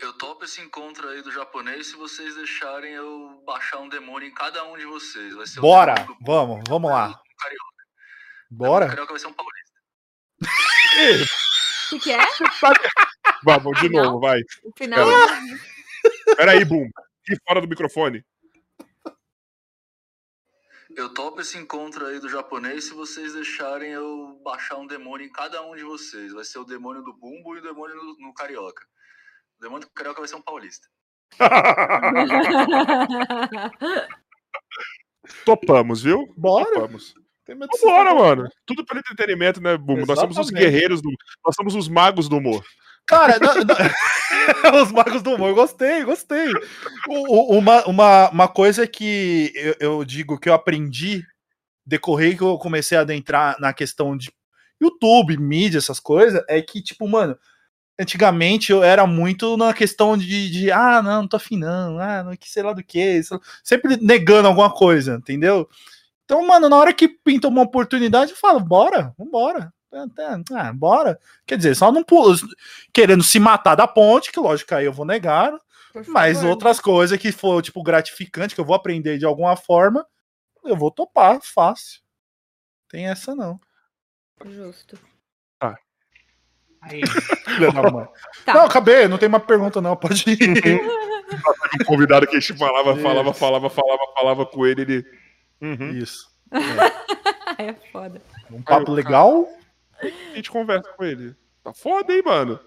Eu 0.00 0.12
topo 0.14 0.44
esse 0.44 0.60
encontro 0.60 1.08
aí 1.08 1.22
do 1.22 1.30
japonês 1.30 1.86
se 1.86 1.96
vocês 1.96 2.34
deixarem 2.34 2.92
eu 2.92 3.42
baixar 3.46 3.78
um 3.78 3.88
demônio 3.88 4.28
em 4.28 4.34
cada 4.34 4.64
um 4.64 4.76
de 4.76 4.84
vocês. 4.84 5.34
Vai 5.34 5.46
ser 5.46 5.60
Bora, 5.60 5.94
vamos, 6.20 6.64
vamos 6.68 6.90
lá. 6.90 7.20
Carioca. 7.38 7.84
O 8.50 8.54
Bora? 8.54 8.88
Carioca 8.88 9.12
vai 9.12 9.20
ser 9.20 9.28
um 9.28 9.32
paulista. 9.32 9.80
O 11.84 11.90
que, 11.90 11.98
que 12.00 12.12
é? 12.12 12.18
Vamos, 13.44 13.78
de 13.80 13.88
Final? 13.88 14.04
novo, 14.04 14.20
vai. 14.20 14.40
O 14.62 14.72
final. 14.76 15.06
Peraí, 16.36 16.64
Bum. 16.64 16.88
Aqui 17.22 17.36
fora 17.46 17.60
do 17.60 17.68
microfone. 17.68 18.24
Eu 20.96 21.12
topo 21.12 21.40
esse 21.40 21.58
encontro 21.58 22.06
aí 22.06 22.20
do 22.20 22.28
japonês 22.28 22.84
se 22.84 22.94
vocês 22.94 23.34
deixarem 23.34 23.90
eu 23.90 24.40
baixar 24.44 24.76
um 24.76 24.86
demônio 24.86 25.26
em 25.26 25.32
cada 25.32 25.60
um 25.62 25.74
de 25.74 25.82
vocês. 25.82 26.32
Vai 26.32 26.44
ser 26.44 26.58
o 26.58 26.64
demônio 26.64 27.02
do 27.02 27.12
bumbo 27.12 27.56
e 27.56 27.58
o 27.58 27.62
demônio 27.62 27.96
no, 27.96 28.16
no 28.18 28.32
carioca. 28.32 28.84
O 29.58 29.62
demônio 29.62 29.86
do 29.86 29.92
carioca 29.92 30.20
vai 30.20 30.28
ser 30.28 30.36
um 30.36 30.42
paulista. 30.42 30.86
Topamos, 35.44 36.02
viu? 36.02 36.32
Bora. 36.36 36.66
Topamos. 36.66 37.14
Vambora, 37.46 38.14
mano. 38.14 38.48
Tudo 38.64 38.86
pelo 38.86 39.00
entretenimento, 39.00 39.60
né, 39.60 39.76
Bumbo? 39.76 40.06
Nós 40.06 40.18
somos 40.18 40.38
os 40.38 40.46
Exatamente. 40.46 40.70
guerreiros 40.70 41.02
do. 41.02 41.10
Nós 41.44 41.54
somos 41.54 41.74
os 41.74 41.88
magos 41.88 42.26
do 42.28 42.38
humor. 42.38 42.64
Cara, 43.06 43.38
os 44.82 44.92
magos 44.92 45.22
do 45.22 45.34
humor, 45.34 45.54
gostei, 45.54 46.04
gostei. 46.04 46.52
O- 47.08 47.56
uma, 47.58 47.84
uma, 47.86 48.30
uma 48.30 48.48
coisa 48.48 48.86
que 48.86 49.52
eu, 49.54 49.74
eu 49.80 50.04
digo 50.04 50.38
que 50.38 50.48
eu 50.48 50.54
aprendi 50.54 51.24
decorrer 51.86 52.36
que 52.36 52.42
eu 52.44 52.58
comecei 52.58 52.98
a 52.98 53.02
adentrar 53.02 53.56
na 53.60 53.72
questão 53.74 54.16
de 54.16 54.32
YouTube, 54.80 55.36
mídia, 55.38 55.78
essas 55.78 56.00
coisas, 56.00 56.42
é 56.48 56.62
que, 56.62 56.82
tipo, 56.82 57.08
mano, 57.08 57.36
antigamente 58.00 58.72
eu 58.72 58.82
era 58.84 59.06
muito 59.06 59.56
na 59.56 59.74
questão 59.74 60.16
de, 60.18 60.50
de 60.50 60.72
ah, 60.72 61.02
não, 61.02 61.22
não 61.22 61.28
tô 61.28 61.36
afim, 61.38 61.58
não, 61.58 61.98
ah, 62.00 62.24
não, 62.24 62.36
que 62.36 62.50
sei 62.50 62.62
lá 62.64 62.72
do 62.74 62.84
que, 62.84 63.20
sempre 63.64 63.98
negando 63.98 64.48
alguma 64.48 64.70
coisa, 64.72 65.16
entendeu? 65.16 65.68
Então, 66.26 66.46
mano, 66.46 66.70
na 66.70 66.76
hora 66.78 66.94
que 66.94 67.08
pinta 67.08 67.48
uma 67.48 67.62
oportunidade, 67.62 68.32
eu 68.32 68.38
falo, 68.38 68.60
bora, 68.60 69.14
vambora. 69.18 69.73
Ah, 70.52 70.72
bora. 70.72 71.18
Quer 71.46 71.56
dizer, 71.56 71.74
só 71.74 71.90
não 71.92 72.02
pulo, 72.04 72.36
querendo 72.92 73.22
se 73.22 73.38
matar 73.38 73.74
da 73.74 73.86
ponte, 73.86 74.32
que 74.32 74.40
lógico 74.40 74.68
que 74.68 74.74
aí 74.74 74.84
eu 74.84 74.92
vou 74.92 75.06
negar, 75.06 75.52
Por 75.92 76.06
mas 76.08 76.38
favor. 76.38 76.50
outras 76.50 76.80
coisas 76.80 77.18
que 77.18 77.32
for, 77.32 77.62
tipo, 77.62 77.82
gratificante, 77.82 78.54
que 78.54 78.60
eu 78.60 78.64
vou 78.64 78.74
aprender 78.76 79.18
de 79.18 79.24
alguma 79.26 79.56
forma, 79.56 80.06
eu 80.64 80.76
vou 80.76 80.90
topar, 80.90 81.40
fácil. 81.42 82.00
Tem 82.88 83.06
essa 83.08 83.34
não. 83.34 83.60
Justo. 84.44 84.98
Aí, 86.86 87.00
Filha 87.46 87.72
da 87.72 87.90
mãe. 87.90 88.06
Tá. 88.44 88.54
Não, 88.54 88.66
acabei, 88.66 89.08
não 89.08 89.18
tem 89.18 89.28
uma 89.28 89.40
pergunta 89.40 89.80
não, 89.80 89.96
pode 89.96 90.24
ir. 90.30 90.38
Um 91.80 91.84
convidado 91.86 92.26
que 92.26 92.36
a 92.36 92.40
gente 92.40 92.56
falava, 92.56 92.94
falava, 92.96 93.30
Isso. 93.30 93.40
falava, 93.40 93.70
falava, 93.70 94.02
falava 94.14 94.46
com 94.46 94.66
ele, 94.66 94.82
ele. 94.82 95.06
Uhum. 95.60 95.90
Isso. 95.90 96.30
É 97.58 97.72
foda. 97.90 98.22
Um 98.50 98.62
papo 98.62 98.92
legal. 98.92 99.48
A 100.32 100.36
gente 100.36 100.50
conversa 100.50 100.90
com 100.96 101.04
ele. 101.04 101.34
Tá 101.62 101.72
foda, 101.72 102.12
hein, 102.12 102.22
mano? 102.24 102.60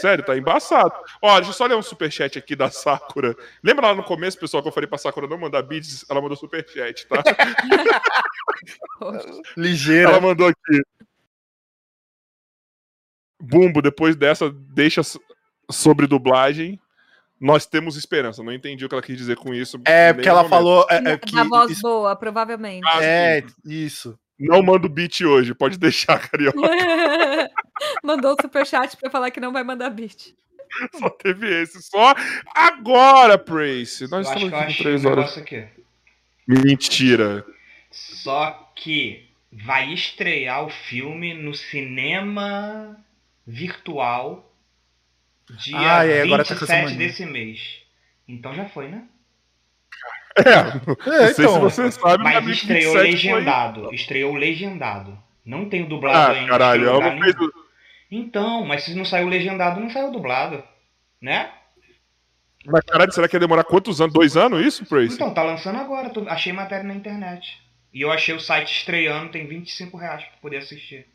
Sério, 0.00 0.24
tá 0.24 0.36
embaçado. 0.36 0.94
Ó, 1.20 1.34
deixa 1.36 1.50
eu 1.50 1.54
só 1.54 1.66
ler 1.66 1.74
um 1.74 1.82
superchat 1.82 2.38
aqui 2.38 2.54
da 2.54 2.70
Sakura. 2.70 3.34
Lembra 3.62 3.88
lá 3.88 3.94
no 3.94 4.04
começo, 4.04 4.38
pessoal, 4.38 4.62
que 4.62 4.68
eu 4.68 4.72
falei 4.72 4.88
pra 4.88 4.98
Sakura 4.98 5.26
não 5.26 5.36
mandar 5.36 5.62
beats? 5.62 6.04
Ela 6.08 6.22
mandou 6.22 6.36
superchat, 6.36 7.06
tá? 7.08 7.22
Ligeira. 9.56 10.10
Ela 10.10 10.20
mandou 10.20 10.46
aqui. 10.46 10.82
Bumbo, 13.40 13.82
depois 13.82 14.14
dessa, 14.14 14.50
deixa 14.50 15.02
sobre 15.70 16.06
dublagem. 16.06 16.80
Nós 17.40 17.66
temos 17.66 17.96
esperança. 17.96 18.42
Não 18.42 18.52
entendi 18.52 18.84
o 18.84 18.88
que 18.88 18.94
ela 18.94 19.02
quis 19.02 19.18
dizer 19.18 19.36
com 19.36 19.52
isso. 19.52 19.80
É, 19.84 20.12
porque 20.12 20.28
ela 20.28 20.44
momento. 20.44 20.50
falou 20.50 20.86
é, 20.88 21.12
é 21.12 21.18
que 21.18 21.34
da 21.34 21.44
voz 21.44 21.80
boa, 21.80 22.14
provavelmente. 22.14 22.86
Ah, 22.86 23.04
é 23.04 23.44
isso. 23.64 24.18
Não 24.38 24.62
manda 24.62 24.86
o 24.86 24.90
beat 24.90 25.20
hoje, 25.20 25.54
pode 25.54 25.78
deixar, 25.78 26.18
carioca. 26.28 26.58
Mandou 28.02 28.32
o 28.34 28.40
superchat 28.40 28.96
pra 28.96 29.10
falar 29.10 29.30
que 29.30 29.40
não 29.40 29.52
vai 29.52 29.62
mandar 29.62 29.90
beat. 29.90 30.34
Só 30.98 31.08
teve 31.08 31.62
esse. 31.62 31.80
Só 31.82 32.14
agora, 32.54 33.38
Prace. 33.38 34.10
Nós 34.10 34.26
eu 34.26 34.34
estamos 34.34 34.52
aqui 34.54 34.76
com 34.76 34.82
três 34.82 35.04
horas. 35.04 35.38
aqui. 35.38 35.64
Mentira. 36.46 37.44
Só 37.90 38.72
que 38.74 39.28
vai 39.52 39.92
estrear 39.92 40.64
o 40.64 40.70
filme 40.70 41.32
no 41.32 41.54
cinema 41.54 42.96
virtual 43.46 44.52
dia 45.64 45.98
Ah, 45.98 46.06
é, 46.06 46.22
agora 46.22 46.44
tá 46.44 46.56
com 46.56 46.64
essa 46.64 46.74
27 46.74 46.84
mania. 46.92 47.06
desse 47.06 47.26
mês. 47.26 47.82
Então 48.26 48.54
já 48.54 48.68
foi, 48.68 48.88
né? 48.88 49.04
É, 50.36 50.50
É, 50.50 50.64
não 50.74 51.26
sei 51.26 51.34
se 51.34 51.42
então, 51.42 51.60
você 51.60 51.90
sabe, 51.92 52.24
Mas 52.24 52.44
mas 52.44 52.56
estreou 52.56 52.92
27 52.92 52.92
foi- 52.92 53.02
legendado. 53.34 53.94
Estreou 53.94 54.34
legendado. 54.34 55.18
Não 55.44 55.68
tem 55.68 55.82
o 55.84 55.88
dublado 55.88 56.16
Ah, 56.32 56.36
ainda. 56.36 56.48
caralho, 56.50 56.92
lugar 56.92 57.14
não 57.14 57.22
fez 57.22 57.36
o... 57.36 57.52
Então, 58.10 58.64
mas 58.64 58.82
se 58.84 58.94
não 58.94 59.04
saiu 59.04 59.28
legendado, 59.28 59.80
não 59.80 59.90
saiu 59.90 60.10
dublado. 60.10 60.62
Né? 61.20 61.50
Mas 62.66 62.82
caralho, 62.84 63.12
será 63.12 63.28
que 63.28 63.36
ia 63.36 63.40
demorar 63.40 63.64
quantos 63.64 64.00
anos? 64.00 64.12
Dois 64.14 64.36
anos 64.36 64.64
isso, 64.64 64.86
Prace? 64.86 65.14
Então, 65.14 65.32
tá 65.34 65.42
lançando 65.42 65.78
agora. 65.78 66.10
tô- 66.10 66.26
Achei 66.28 66.52
matéria 66.52 66.84
na 66.84 66.94
internet. 66.94 67.60
E 67.92 68.00
eu 68.00 68.10
achei 68.10 68.34
o 68.34 68.40
site 68.40 68.72
estreando, 68.78 69.30
tem 69.30 69.46
25 69.46 69.96
reais 69.96 70.24
pra 70.24 70.36
poder 70.40 70.56
assistir. 70.58 71.06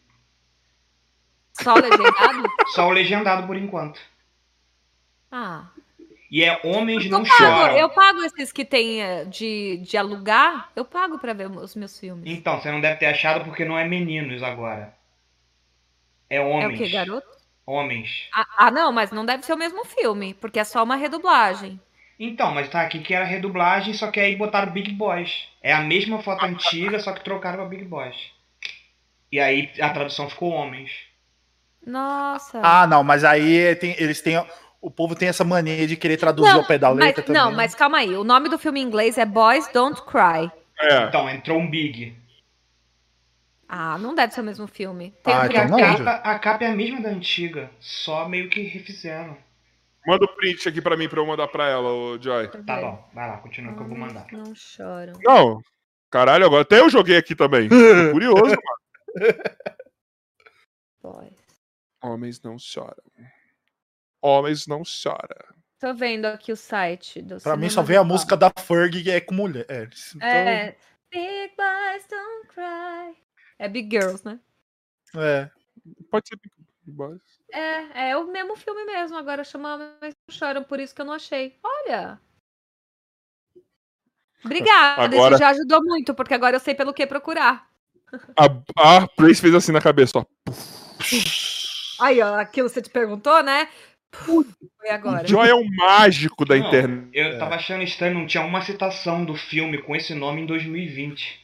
Só 1.53 1.73
legendado? 1.75 2.43
Só 2.67 2.87
o 2.87 2.91
legendado 2.91 3.45
por 3.47 3.57
enquanto. 3.57 3.99
Ah. 5.31 5.67
E 6.31 6.43
é 6.43 6.59
Homens 6.63 7.09
Não 7.09 7.19
Eu 7.21 7.25
pago, 7.25 7.37
Choram. 7.37 7.77
eu 7.77 7.89
pago 7.89 8.23
esses 8.23 8.51
que 8.51 8.63
tem 8.63 9.01
eh, 9.01 9.25
de, 9.25 9.77
de 9.77 9.97
alugar, 9.97 10.69
eu 10.75 10.85
pago 10.85 11.17
pra 11.17 11.33
ver 11.33 11.49
os 11.49 11.75
meus 11.75 11.99
filmes. 11.99 12.23
Então, 12.25 12.61
você 12.61 12.71
não 12.71 12.79
deve 12.79 12.97
ter 12.97 13.07
achado 13.07 13.43
porque 13.43 13.65
não 13.65 13.77
é 13.77 13.83
meninos 13.87 14.43
agora. 14.43 14.93
É 16.29 16.35
É 16.37 16.41
o 16.41 16.47
homens. 16.49 16.77
que, 16.79 16.89
garoto? 16.89 17.27
Homens. 17.65 18.27
Ah, 18.33 18.45
ah, 18.57 18.71
não, 18.71 18.91
mas 18.91 19.11
não 19.11 19.25
deve 19.25 19.43
ser 19.43 19.53
o 19.53 19.57
mesmo 19.57 19.83
filme, 19.85 20.33
porque 20.35 20.59
é 20.59 20.63
só 20.63 20.83
uma 20.83 20.95
redublagem. 20.95 21.79
Então, 22.19 22.51
mas 22.53 22.69
tá 22.69 22.81
aqui 22.81 22.99
que 22.99 23.13
era 23.13 23.25
redublagem, 23.25 23.93
só 23.93 24.11
que 24.11 24.19
aí 24.19 24.35
botaram 24.35 24.71
Big 24.71 24.91
Boys. 24.91 25.47
É 25.63 25.71
a 25.73 25.81
mesma 25.81 26.21
foto 26.21 26.45
antiga, 26.45 26.99
só 26.99 27.13
que 27.13 27.23
trocaram 27.23 27.57
pra 27.59 27.65
Big 27.67 27.85
Boys. 27.85 28.15
E 29.31 29.39
aí 29.39 29.71
a 29.79 29.89
tradução 29.89 30.29
ficou 30.29 30.51
homens. 30.51 30.91
Nossa. 31.85 32.59
Ah, 32.63 32.85
não, 32.85 33.03
mas 33.03 33.23
aí 33.23 33.75
tem- 33.75 33.95
eles 33.97 34.21
têm. 34.21 34.35
O 34.81 34.89
povo 34.89 35.13
tem 35.15 35.27
essa 35.27 35.43
mania 35.43 35.85
de 35.85 35.97
querer 35.97 36.17
traduzir 36.17 36.51
ao 36.51 36.65
pé 36.65 36.77
da 36.77 36.89
mas, 36.89 36.99
letra 36.99 37.23
também. 37.23 37.41
não, 37.41 37.51
mas 37.51 37.75
calma 37.75 37.97
aí. 37.97 38.15
O 38.15 38.23
nome 38.23 38.47
do 38.47 38.57
filme 38.57 38.79
em 38.79 38.83
inglês 38.83 39.17
é 39.17 39.25
Boys 39.25 39.67
Don't 39.73 40.01
Cry. 40.03 40.49
É. 40.79 41.03
Então, 41.03 41.29
entrou 41.29 41.59
um 41.59 41.69
Big. 41.69 42.15
Ah, 43.67 43.97
não 43.97 44.15
deve 44.15 44.33
ser 44.33 44.41
o 44.41 44.43
mesmo 44.43 44.65
filme. 44.67 45.13
Tem 45.23 45.33
Ah, 45.33 45.37
um 45.37 45.41
a, 45.41 45.45
então 45.47 45.67
não, 45.67 45.77
capa, 45.79 46.11
a 46.23 46.39
capa 46.39 46.63
é 46.63 46.67
a 46.71 46.75
mesma 46.75 47.01
da 47.01 47.09
antiga, 47.09 47.69
só 47.79 48.27
meio 48.27 48.49
que 48.49 48.61
refizeram. 48.61 49.37
Manda 50.07 50.25
o 50.25 50.35
print 50.35 50.67
aqui 50.67 50.81
pra 50.81 50.95
mim 50.97 51.09
pra 51.09 51.19
eu 51.19 51.25
mandar 51.25 51.47
pra 51.49 51.67
ela, 51.67 51.91
ô 51.91 52.17
Joy. 52.19 52.47
Tá 52.47 52.77
bom, 52.81 53.07
vai 53.13 53.27
lá, 53.27 53.37
continua 53.37 53.73
que 53.75 53.81
eu 53.81 53.87
vou 53.87 53.97
mandar. 53.97 54.25
Não 54.31 54.55
choram. 54.55 55.13
Não. 55.21 55.61
Caralho, 56.09 56.45
agora 56.45 56.63
até 56.63 56.79
eu 56.79 56.89
joguei 56.89 57.17
aqui 57.17 57.35
também. 57.35 57.67
Tô 57.69 58.11
curioso, 58.13 58.43
mano. 58.45 59.35
Boys. 61.03 61.33
Homens 62.01 62.41
não 62.41 62.57
choram. 62.57 63.03
Homens 64.21 64.67
não 64.67 64.83
choram. 64.83 65.57
Tô 65.79 65.93
vendo 65.93 66.25
aqui 66.25 66.51
o 66.51 66.55
site 66.57 67.21
do 67.21 67.37
Pra 67.39 67.55
mim 67.55 67.69
só 67.69 67.81
vem 67.81 67.95
a 67.97 68.03
música 68.03 68.35
da 68.35 68.51
Ferg 68.59 69.01
que 69.01 69.09
é 69.11 69.21
com 69.21 69.33
mulheres. 69.33 70.13
Então, 70.15 70.27
É. 70.27 70.75
Big 71.09 71.53
Boys 71.55 72.05
Don't 72.09 72.47
Cry. 72.49 73.17
É 73.57 73.67
Big 73.69 73.89
Girls, 73.89 74.23
né? 74.25 74.39
é. 75.15 75.49
Pode 76.11 76.27
ser 76.27 76.35
Big 76.35 76.53
Boys. 76.85 77.21
É, 77.51 78.09
é 78.11 78.17
o 78.17 78.27
mesmo 78.29 78.55
filme 78.57 78.83
mesmo. 78.85 79.17
Agora 79.17 79.43
chama 79.43 79.75
Homens 79.75 79.93
Não 80.27 80.35
Choram, 80.35 80.63
por 80.63 80.79
isso 80.79 80.93
que 80.93 81.01
eu 81.01 81.05
não 81.05 81.13
achei. 81.13 81.57
Olha. 81.63 82.19
Obrigada, 84.43 85.03
Agora- 85.03 85.35
isso 85.35 85.39
já 85.43 85.49
ajudou 85.49 85.83
muito, 85.83 86.13
porque 86.13 86.33
agora 86.33 86.55
eu 86.55 86.59
sei 86.59 86.73
pelo 86.73 86.93
que 86.93 87.05
procurar. 87.05 87.67
A, 88.37 89.01
a 89.01 89.07
fez 89.17 89.53
assim 89.53 89.71
na 89.71 89.81
cabeça, 89.81 90.19
ó. 90.19 90.25
Aí, 92.01 92.21
ó, 92.21 92.35
aquilo 92.39 92.69
você 92.69 92.81
te 92.81 92.89
perguntou, 92.89 93.43
né? 93.43 93.67
Foi 94.11 94.89
agora. 94.89 95.23
O 95.23 95.27
Joy 95.27 95.49
é 95.49 95.55
um 95.55 95.69
mágico 95.75 96.45
da 96.45 96.55
Não, 96.55 96.67
internet. 96.67 97.09
Eu 97.13 97.37
tava 97.37 97.55
achando 97.55 97.83
estranho, 97.83 98.15
não 98.15 98.25
tinha 98.25 98.43
uma 98.43 98.61
citação 98.61 99.23
do 99.23 99.35
filme 99.35 99.77
com 99.79 99.95
esse 99.95 100.13
nome 100.13 100.41
em 100.41 100.45
2020. 100.45 101.39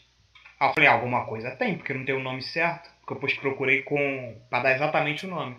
Aí 0.60 0.70
eu 0.70 0.74
falei, 0.74 0.90
ah, 0.90 0.94
alguma 0.94 1.26
coisa 1.26 1.52
tem, 1.52 1.78
porque 1.78 1.94
não 1.94 2.06
tem 2.06 2.16
o 2.16 2.24
nome 2.24 2.42
certo. 2.42 2.90
Porque 3.00 3.14
eu 3.14 3.16
depois 3.16 3.34
procurei 3.36 3.84
com. 3.84 4.36
pra 4.50 4.62
dar 4.62 4.74
exatamente 4.74 5.26
o 5.26 5.30
nome. 5.30 5.58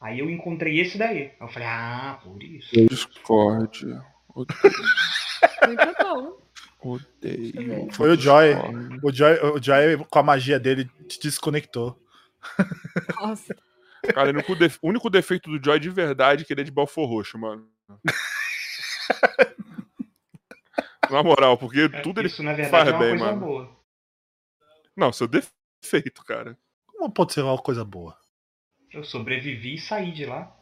Aí 0.00 0.18
eu 0.18 0.30
encontrei 0.30 0.80
esse 0.80 0.96
daí. 0.96 1.18
Aí 1.18 1.32
eu 1.40 1.48
falei, 1.48 1.68
ah, 1.68 2.18
por 2.22 2.42
isso. 2.42 2.70
Discord. 2.88 3.86
Muito 5.66 5.94
bom. 6.00 6.44
Odeio. 6.84 7.88
Foi 7.92 8.10
o 8.10 8.16
Joy. 8.20 8.54
O 9.02 9.12
Joy, 9.12 9.34
o 9.40 9.62
Joy, 9.62 10.04
com 10.10 10.18
a 10.18 10.22
magia 10.22 10.60
dele, 10.60 10.90
te 11.08 11.18
desconectou. 11.20 11.98
Nossa. 13.20 13.56
Cara, 14.12 14.28
o 14.28 14.32
único, 14.32 14.54
def- 14.54 14.78
o 14.82 14.88
único 14.88 15.10
defeito 15.10 15.50
do 15.50 15.64
Joy 15.64 15.80
de 15.80 15.90
verdade 15.90 16.42
é 16.42 16.46
que 16.46 16.52
ele 16.52 16.60
é 16.60 16.64
de 16.64 16.70
Belfor 16.70 17.08
Roxo, 17.08 17.38
mano. 17.38 17.68
Na 21.10 21.22
moral, 21.22 21.56
porque 21.58 21.88
tudo 22.02 22.20
ele 22.20 22.28
isso, 22.28 22.42
na 22.42 22.52
verdade, 22.52 22.70
faz 22.70 22.88
é 22.88 22.92
uma 22.92 22.98
bem, 22.98 23.10
coisa 23.10 23.24
mano. 23.26 23.40
boa. 23.40 23.76
Não, 24.96 25.12
seu 25.12 25.28
defeito, 25.28 26.24
cara. 26.24 26.56
Como 26.86 27.10
pode 27.12 27.32
ser 27.34 27.42
uma 27.42 27.58
coisa 27.58 27.84
boa? 27.84 28.16
Eu 28.92 29.04
sobrevivi 29.04 29.74
e 29.74 29.78
saí 29.78 30.12
de 30.12 30.24
lá. 30.24 30.56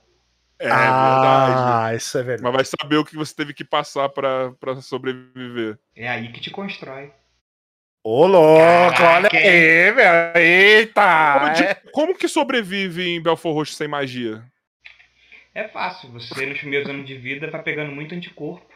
É 0.59 0.69
verdade. 0.69 1.61
ah, 1.61 1.95
isso 1.95 2.19
é 2.19 2.23
verdade. 2.23 2.43
Mas 2.43 2.53
vai 2.55 2.65
saber 2.65 2.97
o 2.97 3.05
que 3.05 3.17
você 3.17 3.35
teve 3.35 3.55
que 3.55 3.65
passar 3.65 4.09
pra, 4.09 4.53
pra 4.53 4.77
sobreviver. 4.81 5.79
É 5.95 6.09
aí 6.09 6.33
que 6.33 6.41
te 6.41 6.51
constrói. 6.51 7.13
Ô, 8.05 8.27
louco, 8.27 9.03
olha 9.03 9.29
aí, 9.33 9.93
meu. 9.93 10.43
Eita! 10.43 11.39
Como, 11.39 11.53
de- 11.55 11.63
é. 11.63 11.75
como 11.93 12.15
que 12.15 12.27
sobrevive 12.27 13.09
em 13.09 13.23
Belfor 13.23 13.55
Roxo 13.55 13.75
sem 13.75 13.87
magia? 13.87 14.43
É 15.55 15.69
fácil, 15.69 16.11
você 16.11 16.47
nos 16.47 16.59
primeiros 16.59 16.89
anos 16.89 17.07
de 17.07 17.15
vida 17.17 17.49
vai 17.51 17.63
pegando 17.63 17.93
muito 17.93 18.15
anticorpo. 18.15 18.67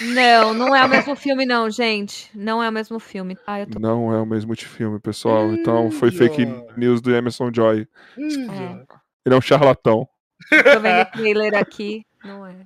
Não, 0.00 0.54
não 0.54 0.74
é 0.74 0.84
o 0.84 0.88
mesmo 0.88 1.14
filme, 1.14 1.44
não, 1.44 1.68
gente. 1.70 2.30
Não 2.34 2.62
é 2.62 2.68
o 2.68 2.72
mesmo 2.72 2.98
filme, 2.98 3.36
tá? 3.36 3.60
Eu 3.60 3.66
tô... 3.66 3.78
Não 3.78 4.12
é 4.12 4.20
o 4.20 4.26
mesmo 4.26 4.56
de 4.56 4.64
filme, 4.64 4.98
pessoal. 4.98 5.52
Então 5.52 5.90
foi 5.90 6.10
fake 6.10 6.44
news 6.76 7.00
do 7.00 7.14
Emerson 7.14 7.50
Joy. 7.52 7.86
Ele 8.16 9.34
é 9.34 9.36
um 9.36 9.40
charlatão. 9.40 10.08
tô 10.50 10.80
vendo 10.80 11.02
o 11.02 11.12
trailer 11.12 11.54
aqui. 11.54 12.04
Não 12.24 12.46
é. 12.46 12.56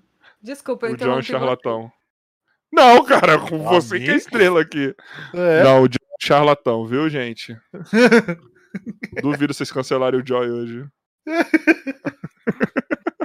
Desculpa, 0.40 0.86
eu 0.86 0.94
O 0.94 0.96
John 0.96 1.12
é 1.12 1.16
um 1.16 1.22
charlatão. 1.22 1.92
Não, 2.72 3.04
cara, 3.04 3.38
com 3.38 3.58
você 3.58 3.98
que 3.98 4.04
é 4.04 4.08
Amigo? 4.10 4.18
estrela 4.18 4.60
aqui. 4.60 4.94
É. 5.34 5.62
Não, 5.62 5.82
o 5.82 5.88
John 5.88 5.98
é 6.02 6.14
um 6.14 6.26
charlatão, 6.26 6.86
viu, 6.86 7.08
gente? 7.08 7.56
Duvido 9.22 9.54
vocês 9.54 9.72
cancelarem 9.72 10.20
o 10.20 10.26
Joy 10.26 10.50
hoje. 10.50 10.86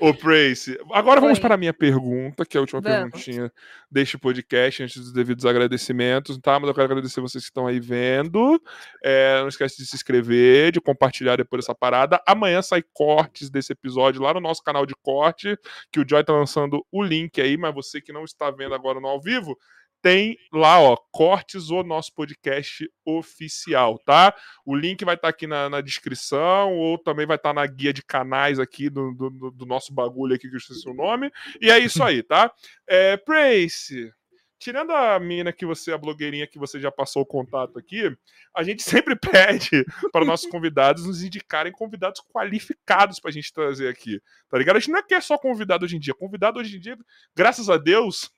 Ô, 0.00 0.14
Prace, 0.14 0.80
agora 0.92 1.20
vamos 1.20 1.36
Oi. 1.36 1.42
para 1.42 1.56
a 1.56 1.58
minha 1.58 1.74
pergunta, 1.74 2.46
que 2.46 2.56
é 2.56 2.58
a 2.58 2.62
última 2.62 2.80
Vamos. 2.80 3.10
perguntinha 3.10 3.52
deste 3.90 4.16
podcast, 4.16 4.82
antes 4.82 4.96
dos 4.96 5.12
devidos 5.12 5.44
agradecimentos, 5.44 6.38
tá? 6.38 6.58
Mas 6.58 6.68
eu 6.68 6.74
quero 6.74 6.86
agradecer 6.86 7.20
vocês 7.20 7.44
que 7.44 7.50
estão 7.50 7.66
aí 7.66 7.78
vendo. 7.78 8.58
É, 9.04 9.40
não 9.40 9.48
esquece 9.48 9.76
de 9.76 9.84
se 9.84 9.94
inscrever, 9.94 10.72
de 10.72 10.80
compartilhar 10.80 11.36
depois 11.36 11.64
essa 11.64 11.74
parada. 11.74 12.18
Amanhã 12.26 12.62
sai 12.62 12.82
cortes 12.94 13.50
desse 13.50 13.74
episódio 13.74 14.22
lá 14.22 14.32
no 14.32 14.40
nosso 14.40 14.62
canal 14.62 14.86
de 14.86 14.94
corte, 15.02 15.54
que 15.92 16.00
o 16.00 16.08
Joy 16.08 16.24
tá 16.24 16.32
lançando 16.32 16.82
o 16.90 17.02
link 17.02 17.38
aí, 17.38 17.58
mas 17.58 17.74
você 17.74 18.00
que 18.00 18.10
não 18.10 18.24
está 18.24 18.50
vendo 18.50 18.74
agora 18.74 19.00
no 19.00 19.06
ao 19.06 19.20
vivo, 19.20 19.54
tem 20.02 20.38
lá, 20.52 20.80
ó, 20.80 20.96
cortes 21.12 21.70
o 21.70 21.82
nosso 21.82 22.14
podcast 22.14 22.90
oficial, 23.04 23.98
tá? 23.98 24.34
O 24.64 24.74
link 24.74 25.04
vai 25.04 25.14
estar 25.14 25.28
aqui 25.28 25.46
na, 25.46 25.68
na 25.68 25.80
descrição, 25.80 26.72
ou 26.74 26.98
também 26.98 27.26
vai 27.26 27.36
estar 27.36 27.52
na 27.52 27.66
guia 27.66 27.92
de 27.92 28.02
canais 28.02 28.58
aqui 28.58 28.88
do, 28.88 29.12
do, 29.12 29.50
do- 29.50 29.66
nosso 29.66 29.92
bagulho 29.92 30.34
aqui, 30.34 30.48
que 30.48 30.54
eu 30.54 30.58
esqueci 30.58 30.88
o 30.88 30.94
nome. 30.94 31.30
E 31.60 31.70
é 31.70 31.78
isso 31.78 32.02
aí, 32.02 32.22
tá? 32.22 32.50
É, 32.88 33.16
Prace, 33.16 34.10
tirando 34.58 34.90
a 34.92 35.18
mina 35.20 35.52
que 35.52 35.64
você, 35.64 35.92
a 35.92 35.98
blogueirinha 35.98 36.46
que 36.46 36.58
você 36.58 36.80
já 36.80 36.90
passou 36.90 37.22
o 37.22 37.26
contato 37.26 37.78
aqui, 37.78 38.14
a 38.54 38.62
gente 38.62 38.82
sempre 38.84 39.14
pede 39.16 39.84
para 40.12 40.24
nossos 40.24 40.48
convidados 40.50 41.06
nos 41.06 41.22
indicarem 41.22 41.72
convidados 41.72 42.20
qualificados 42.32 43.20
pra 43.20 43.30
gente 43.30 43.52
trazer 43.52 43.88
aqui, 43.88 44.20
tá 44.48 44.58
ligado? 44.58 44.76
A 44.76 44.80
gente 44.80 44.92
não 44.92 45.02
quer 45.06 45.22
só 45.22 45.36
convidado 45.38 45.84
hoje 45.84 45.96
em 45.96 46.00
dia. 46.00 46.14
Convidado 46.14 46.58
hoje 46.58 46.76
em 46.76 46.80
dia, 46.80 46.96
graças 47.36 47.68
a 47.70 47.76
Deus, 47.76 48.30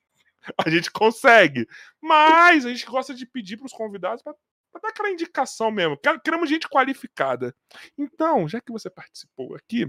a 0.65 0.69
gente 0.71 0.91
consegue. 0.91 1.67
Mas 2.01 2.65
a 2.67 2.69
gente 2.71 2.87
gosta 2.87 3.15
de 3.15 3.27
pedir 3.27 3.57
pros 3.57 3.73
convidados 3.73 4.23
pra 4.23 4.35
pra 4.73 4.81
dar 4.81 4.89
aquela 4.89 5.11
indicação 5.11 5.71
mesmo. 5.71 5.99
Quer- 5.99 6.19
Queremos 6.23 6.49
gente 6.49 6.67
qualificada. 6.67 7.55
Então, 7.99 8.49
já 8.49 8.59
que 8.59 8.73
você 8.73 8.89
participou 8.89 9.55
aqui, 9.55 9.87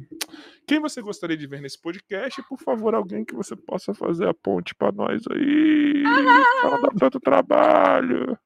quem 0.68 0.78
você 0.78 1.02
gostaria 1.02 1.38
de 1.38 1.48
ver 1.48 1.62
nesse 1.62 1.82
podcast? 1.82 2.44
Por 2.50 2.60
favor, 2.60 2.94
alguém 2.94 3.24
que 3.24 3.34
você 3.34 3.56
possa 3.56 3.94
fazer 3.94 4.28
a 4.28 4.34
ponte 4.34 4.76
pra 4.76 4.92
nós 4.92 5.24
aí. 5.32 6.04
Não 6.04 6.82
dar 6.82 6.92
tanto 7.00 7.18
trabalho. 7.22 8.38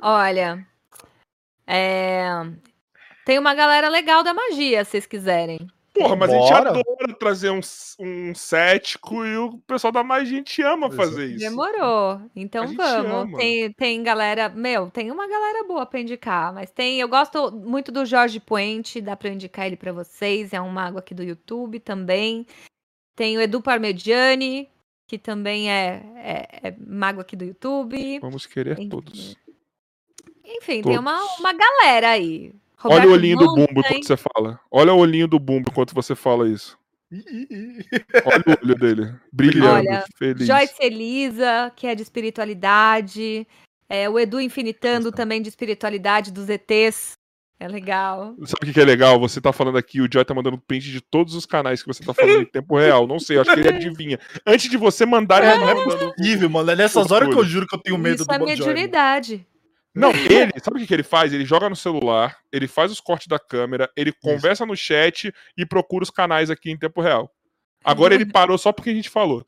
Olha, 0.00 0.64
é... 1.66 2.28
tem 3.26 3.40
uma 3.40 3.52
galera 3.52 3.88
legal 3.88 4.22
da 4.22 4.32
magia, 4.32 4.84
se 4.84 4.92
vocês 4.92 5.06
quiserem. 5.06 5.68
Porra, 5.92 6.14
mas 6.16 6.30
a 6.30 6.36
Bora. 6.36 6.46
gente 6.46 6.68
adora 6.68 7.14
trazer 7.18 7.50
um, 7.50 7.60
um 7.98 8.34
cético 8.34 9.24
e 9.24 9.36
o 9.36 9.58
pessoal 9.66 9.92
da 9.92 10.04
magia, 10.04 10.34
a 10.34 10.36
gente 10.38 10.62
ama 10.62 10.90
fazer 10.90 11.26
isso. 11.30 11.38
Demorou. 11.40 12.12
A 12.12 12.20
Então 12.36 12.66
vamos. 12.74 13.38
Tem, 13.38 13.72
tem 13.72 14.02
galera. 14.02 14.48
Meu, 14.48 14.88
tem 14.90 15.10
uma 15.10 15.26
galera 15.28 15.64
boa 15.66 15.84
pra 15.84 16.00
indicar, 16.00 16.54
mas 16.54 16.70
tem. 16.70 17.00
Eu 17.00 17.08
gosto 17.08 17.50
muito 17.50 17.90
do 17.90 18.04
Jorge 18.06 18.38
Puente, 18.38 19.00
dá 19.00 19.16
pra 19.16 19.28
eu 19.28 19.32
indicar 19.34 19.66
ele 19.66 19.76
pra 19.76 19.92
vocês. 19.92 20.52
É 20.52 20.60
um 20.60 20.70
mago 20.70 20.98
aqui 20.98 21.12
do 21.14 21.24
YouTube 21.24 21.80
também. 21.80 22.46
Tem 23.16 23.36
o 23.36 23.40
Edu 23.40 23.60
Parmegiani, 23.60 24.68
que 25.08 25.18
também 25.18 25.70
é, 25.70 26.02
é, 26.62 26.68
é 26.68 26.74
mago 26.86 27.20
aqui 27.20 27.34
do 27.34 27.44
YouTube. 27.44 28.20
Vamos 28.20 28.46
querer 28.46 28.76
Tem- 28.76 28.88
todos. 28.88 29.36
Enfim, 30.44 30.82
tem 30.82 30.82
Todos. 30.82 30.98
uma, 30.98 31.20
uma 31.38 31.52
galera 31.52 32.10
aí. 32.10 32.52
Olha 32.82 32.94
Roberto 32.94 33.08
o 33.08 33.12
olhinho 33.12 33.36
do 33.36 33.46
bumbo 33.54 33.80
enquanto 33.80 34.06
você 34.06 34.16
fala. 34.16 34.60
Olha 34.70 34.92
o 34.92 34.98
olhinho 34.98 35.28
do 35.28 35.38
bumbo 35.38 35.68
enquanto 35.70 35.94
você 35.94 36.14
fala 36.14 36.48
isso. 36.48 36.78
Olha 38.24 38.44
o 38.46 38.64
olho 38.66 38.74
dele. 38.76 39.14
Brilhando, 39.32 39.88
Olha, 39.88 40.04
feliz. 40.16 40.46
Joyce 40.46 40.74
Elisa, 40.80 41.72
que 41.76 41.86
é 41.86 41.94
de 41.94 42.02
espiritualidade. 42.02 43.46
É, 43.88 44.08
o 44.08 44.18
Edu 44.18 44.40
Infinitando 44.40 45.06
Nossa. 45.06 45.16
também 45.16 45.42
de 45.42 45.48
espiritualidade 45.48 46.30
dos 46.32 46.48
ETs. 46.48 47.18
É 47.62 47.68
legal. 47.68 48.34
Sabe 48.46 48.70
o 48.70 48.72
que 48.72 48.80
é 48.80 48.84
legal? 48.86 49.20
Você 49.20 49.38
tá 49.38 49.52
falando 49.52 49.76
aqui, 49.76 50.00
o 50.00 50.08
Joy 50.10 50.24
tá 50.24 50.32
mandando 50.32 50.56
print 50.56 50.90
de 50.90 51.00
todos 51.02 51.34
os 51.34 51.44
canais 51.44 51.82
que 51.82 51.88
você 51.88 52.02
tá 52.02 52.14
falando 52.14 52.40
em 52.40 52.44
tempo 52.46 52.78
real. 52.78 53.06
Não 53.06 53.18
sei, 53.18 53.38
acho 53.38 53.52
que 53.52 53.60
ele 53.60 53.68
adivinha. 53.68 54.18
Antes 54.46 54.70
de 54.70 54.78
você 54.78 55.04
mandar, 55.04 55.44
É, 55.44 55.50
ele 55.50 55.58
não 55.60 55.68
é 55.68 55.74
tá 55.74 55.80
mandando- 55.86 56.14
possível, 56.14 56.48
mano. 56.48 56.70
É 56.70 56.76
nessas 56.76 57.10
horas 57.10 57.28
que 57.28 57.34
eu 57.38 57.44
juro 57.44 57.66
que 57.66 57.74
eu 57.76 57.80
tenho 57.80 57.98
medo 57.98 58.14
Isso 58.20 58.24
do 58.26 58.32
é 58.32 58.38
Bob 58.38 58.56
Joy. 58.56 58.66
mediunidade. 58.68 59.46
Não, 59.94 60.10
ele, 60.14 60.52
sabe 60.62 60.82
o 60.82 60.86
que, 60.86 60.94
ele 60.94 61.02
faz? 61.02 61.32
Ele 61.32 61.44
joga 61.44 61.68
no 61.68 61.76
celular, 61.76 62.38
ele 62.52 62.68
faz 62.68 62.92
os 62.92 63.00
cortes 63.00 63.26
da 63.26 63.38
câmera, 63.38 63.90
ele 63.96 64.12
conversa 64.12 64.64
no 64.64 64.76
chat 64.76 65.32
e 65.56 65.66
procura 65.66 66.02
os 66.04 66.10
canais 66.10 66.50
aqui 66.50 66.70
em 66.70 66.78
tempo 66.78 67.00
real. 67.00 67.32
Agora 67.84 68.14
ele 68.14 68.26
parou 68.26 68.58
só 68.58 68.72
porque 68.72 68.90
a 68.90 68.94
gente 68.94 69.08
falou. 69.10 69.44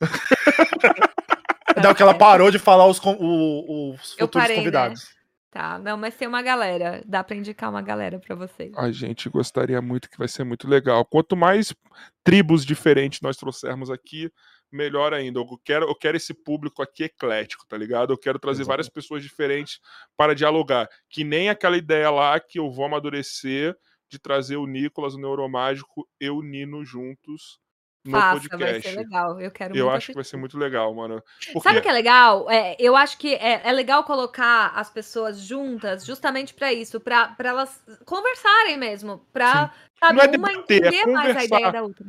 Não, 1.82 1.94
que 1.94 2.02
ela 2.02 2.14
parou 2.14 2.50
de 2.50 2.58
falar 2.58 2.86
os, 2.86 2.98
o- 3.04 3.92
os 3.94 4.12
futuros 4.14 4.30
parei, 4.32 4.56
né? 4.56 4.62
convidados. 4.62 5.18
Tá, 5.50 5.78
não, 5.78 5.96
mas 5.96 6.14
tem 6.14 6.28
uma 6.28 6.42
galera. 6.42 7.02
Dá 7.06 7.24
pra 7.24 7.34
indicar 7.34 7.70
uma 7.70 7.80
galera 7.80 8.18
pra 8.18 8.34
vocês. 8.34 8.70
A 8.76 8.90
gente 8.90 9.28
gostaria 9.30 9.80
muito 9.80 10.10
que 10.10 10.18
vai 10.18 10.28
ser 10.28 10.44
muito 10.44 10.68
legal. 10.68 11.04
Quanto 11.06 11.36
mais 11.36 11.74
tribos 12.22 12.66
diferentes 12.66 13.20
nós 13.22 13.36
trouxermos 13.36 13.90
aqui, 13.90 14.30
melhor 14.70 15.14
ainda. 15.14 15.40
Eu 15.40 15.60
quero, 15.64 15.86
eu 15.86 15.94
quero 15.94 16.16
esse 16.16 16.34
público 16.34 16.82
aqui 16.82 17.04
eclético, 17.04 17.66
tá 17.66 17.76
ligado? 17.76 18.12
Eu 18.12 18.18
quero 18.18 18.38
trazer 18.38 18.64
várias 18.64 18.88
pessoas 18.88 19.22
diferentes 19.22 19.80
para 20.16 20.34
dialogar. 20.34 20.88
Que 21.08 21.24
nem 21.24 21.48
aquela 21.48 21.76
ideia 21.76 22.10
lá 22.10 22.38
que 22.38 22.58
eu 22.58 22.70
vou 22.70 22.84
amadurecer 22.84 23.76
de 24.10 24.18
trazer 24.18 24.56
o 24.56 24.66
Nicolas, 24.66 25.14
o 25.14 25.18
Neuromágico, 25.18 26.08
e 26.20 26.30
o 26.30 26.42
Nino 26.42 26.84
juntos 26.84 27.58
no 28.04 28.12
Faça, 28.12 28.48
vai 28.48 28.58
podcast. 28.58 28.88
ser 28.88 28.96
legal. 28.96 29.40
Eu 29.40 29.50
quero 29.50 29.76
Eu 29.76 29.90
acho 29.90 30.06
que 30.08 30.14
vai 30.14 30.24
ser 30.24 30.36
muito 30.36 30.56
legal, 30.56 30.94
mano. 30.94 31.22
Sabe 31.62 31.78
o 31.78 31.82
que 31.82 31.88
é 31.88 31.92
legal? 31.92 32.50
É, 32.50 32.76
eu 32.78 32.96
acho 32.96 33.18
que 33.18 33.34
é, 33.34 33.60
é 33.64 33.72
legal 33.72 34.02
colocar 34.04 34.72
as 34.74 34.88
pessoas 34.88 35.40
juntas 35.40 36.04
justamente 36.06 36.54
pra 36.54 36.72
isso, 36.72 37.00
pra 37.00 37.34
elas 37.38 37.84
conversarem 38.06 38.78
mesmo, 38.78 39.26
pra 39.32 39.72
sabe, 39.98 40.14
Não 40.14 40.22
é 40.22 40.26
uma 40.26 40.28
debater, 40.28 40.84
é 40.84 40.88
entender 40.88 41.06
mais 41.12 41.36
a 41.36 41.44
ideia 41.44 41.72
da 41.72 41.82
outra. 41.82 42.06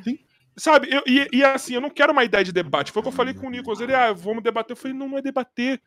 Sabe, 0.59 0.89
eu- 0.93 1.03
e, 1.07 1.27
e 1.31 1.43
assim, 1.43 1.73
eu 1.75 1.81
não 1.81 1.89
quero 1.89 2.11
uma 2.11 2.23
ideia 2.23 2.43
de 2.43 2.51
debate. 2.51 2.91
Foi 2.91 2.99
o 2.99 3.03
que 3.03 3.09
eu 3.09 3.13
falei 3.13 3.33
com 3.33 3.47
o 3.47 3.49
Nicolas. 3.49 3.79
Ele, 3.79 3.93
ah, 3.95 4.11
vamos 4.13 4.43
debater. 4.43 4.73
Eu 4.73 4.77
falei, 4.77 4.95
não, 4.95 5.07
não 5.07 5.17
é 5.17 5.21
debater. 5.21 5.81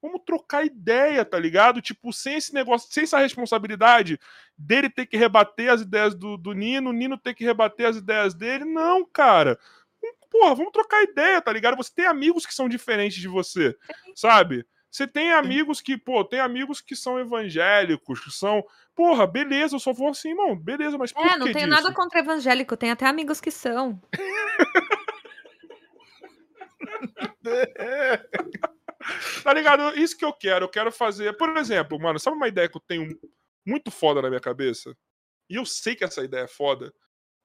Vamos 0.00 0.20
trocar 0.24 0.64
ideia, 0.64 1.24
tá 1.24 1.38
ligado? 1.38 1.80
Tipo, 1.82 2.12
sem 2.12 2.34
esse 2.36 2.54
negócio, 2.54 2.88
sem 2.92 3.02
essa 3.02 3.18
responsabilidade 3.18 4.18
dele 4.56 4.88
ter 4.88 5.06
que 5.06 5.16
rebater 5.16 5.70
as 5.72 5.80
ideias 5.80 6.14
do, 6.14 6.36
do 6.36 6.52
Nino, 6.52 6.90
o 6.90 6.92
Nino 6.92 7.18
ter 7.18 7.34
que 7.34 7.44
rebater 7.44 7.86
as 7.86 7.96
ideias 7.96 8.32
dele. 8.34 8.64
Não, 8.64 9.04
cara. 9.04 9.58
Porra, 10.30 10.54
vamos 10.54 10.72
trocar 10.72 11.02
ideia, 11.02 11.40
tá 11.40 11.52
ligado? 11.52 11.76
Você 11.76 11.92
tem 11.94 12.06
amigos 12.06 12.46
que 12.46 12.54
são 12.54 12.68
diferentes 12.68 13.18
de 13.18 13.26
você, 13.28 13.74
sabe? 14.14 14.64
Você 14.90 15.06
tem 15.06 15.32
amigos 15.32 15.80
que, 15.80 15.96
pô, 15.96 16.24
tem 16.24 16.38
amigos 16.40 16.80
que 16.80 16.94
são 16.94 17.18
evangélicos, 17.18 18.20
que 18.20 18.30
são. 18.30 18.64
Porra, 18.98 19.28
beleza, 19.28 19.76
eu 19.76 19.78
só 19.78 19.92
vou 19.92 20.08
assim, 20.08 20.30
irmão, 20.30 20.58
beleza, 20.58 20.98
mas 20.98 21.12
por 21.12 21.24
É, 21.24 21.36
não 21.36 21.46
que 21.46 21.52
tenho 21.52 21.68
disso? 21.68 21.82
nada 21.84 21.94
contra 21.94 22.18
evangélico, 22.18 22.76
tenho 22.76 22.94
até 22.94 23.06
amigos 23.06 23.40
que 23.40 23.52
são. 23.52 24.00
Tá 29.42 29.52
ligado? 29.52 29.96
Isso 29.98 30.16
que 30.16 30.24
eu 30.24 30.32
quero. 30.32 30.64
Eu 30.64 30.68
quero 30.68 30.92
fazer. 30.92 31.36
Por 31.36 31.56
exemplo, 31.56 31.98
mano, 31.98 32.18
sabe 32.18 32.36
uma 32.36 32.48
ideia 32.48 32.68
que 32.68 32.76
eu 32.76 32.80
tenho 32.80 33.18
muito 33.66 33.90
foda 33.90 34.20
na 34.20 34.28
minha 34.28 34.40
cabeça? 34.40 34.96
E 35.48 35.56
eu 35.56 35.64
sei 35.64 35.94
que 35.94 36.04
essa 36.04 36.22
ideia 36.22 36.42
é 36.42 36.48
foda. 36.48 36.92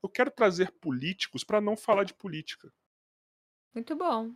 Eu 0.02 0.10
quero 0.10 0.30
trazer 0.32 0.72
políticos 0.82 1.44
pra 1.44 1.62
não 1.62 1.78
falar 1.78 2.04
de 2.04 2.14
política. 2.14 2.72
Muito 3.74 3.96
bom. 3.96 4.32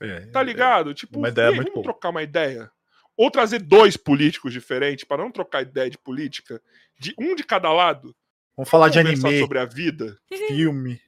É, 0.00 0.26
Tá 0.26 0.42
ligado? 0.42 0.94
Tipo, 0.94 1.18
uma 1.18 1.28
ideia 1.28 1.48
aí, 1.48 1.56
muito 1.56 1.70
vamos 1.72 1.84
boa. 1.84 1.92
trocar 1.94 2.10
uma 2.10 2.22
ideia? 2.22 2.70
Ou 3.22 3.30
trazer 3.30 3.60
dois 3.60 3.96
políticos 3.96 4.52
diferentes 4.52 5.04
para 5.04 5.22
não 5.22 5.30
trocar 5.30 5.62
ideia 5.62 5.88
de 5.88 5.96
política, 5.96 6.60
de 6.98 7.14
um 7.16 7.36
de 7.36 7.44
cada 7.44 7.72
lado. 7.72 8.12
Vamos 8.56 8.68
falar 8.68 8.88
de 8.88 8.98
conversar 8.98 9.28
anime, 9.28 9.40
sobre 9.42 9.60
a 9.60 9.64
vida. 9.64 10.18
filme. 10.48 11.00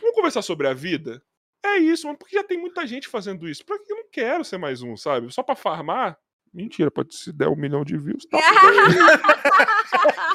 Vamos 0.00 0.16
conversar 0.16 0.40
sobre 0.40 0.66
a 0.66 0.72
vida? 0.72 1.22
É 1.62 1.76
isso, 1.76 2.06
mano, 2.06 2.18
porque 2.18 2.34
já 2.34 2.42
tem 2.42 2.56
muita 2.58 2.86
gente 2.86 3.06
fazendo 3.06 3.46
isso. 3.46 3.66
Por 3.66 3.78
que 3.84 3.92
eu 3.92 3.96
não 3.98 4.06
quero 4.10 4.42
ser 4.46 4.56
mais 4.56 4.80
um, 4.80 4.96
sabe? 4.96 5.30
Só 5.30 5.42
pra 5.42 5.54
farmar? 5.54 6.16
Mentira, 6.54 6.90
pode 6.90 7.14
se 7.14 7.30
der 7.30 7.48
um 7.48 7.54
milhão 7.54 7.84
de 7.84 7.98
views. 7.98 8.24
Talvez. 8.30 9.20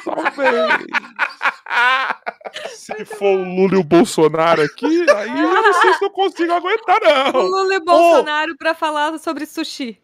Talvez. 0.06 0.86
Se 2.70 3.06
for 3.06 3.40
o 3.40 3.44
Lula 3.44 3.74
e 3.74 3.78
o 3.78 3.84
Bolsonaro 3.84 4.62
aqui, 4.62 4.86
aí 5.10 5.30
eu 5.30 5.54
não 5.54 5.74
sei 5.82 5.94
se 5.96 6.06
eu 6.06 6.10
consigo 6.12 6.54
aguentar, 6.54 7.02
O 7.02 7.34
não. 7.34 7.42
Lula 7.42 7.74
e 7.74 7.80
Bolsonaro 7.80 8.56
pra 8.56 8.76
falar 8.76 9.18
sobre 9.18 9.48
sushi. 9.48 10.00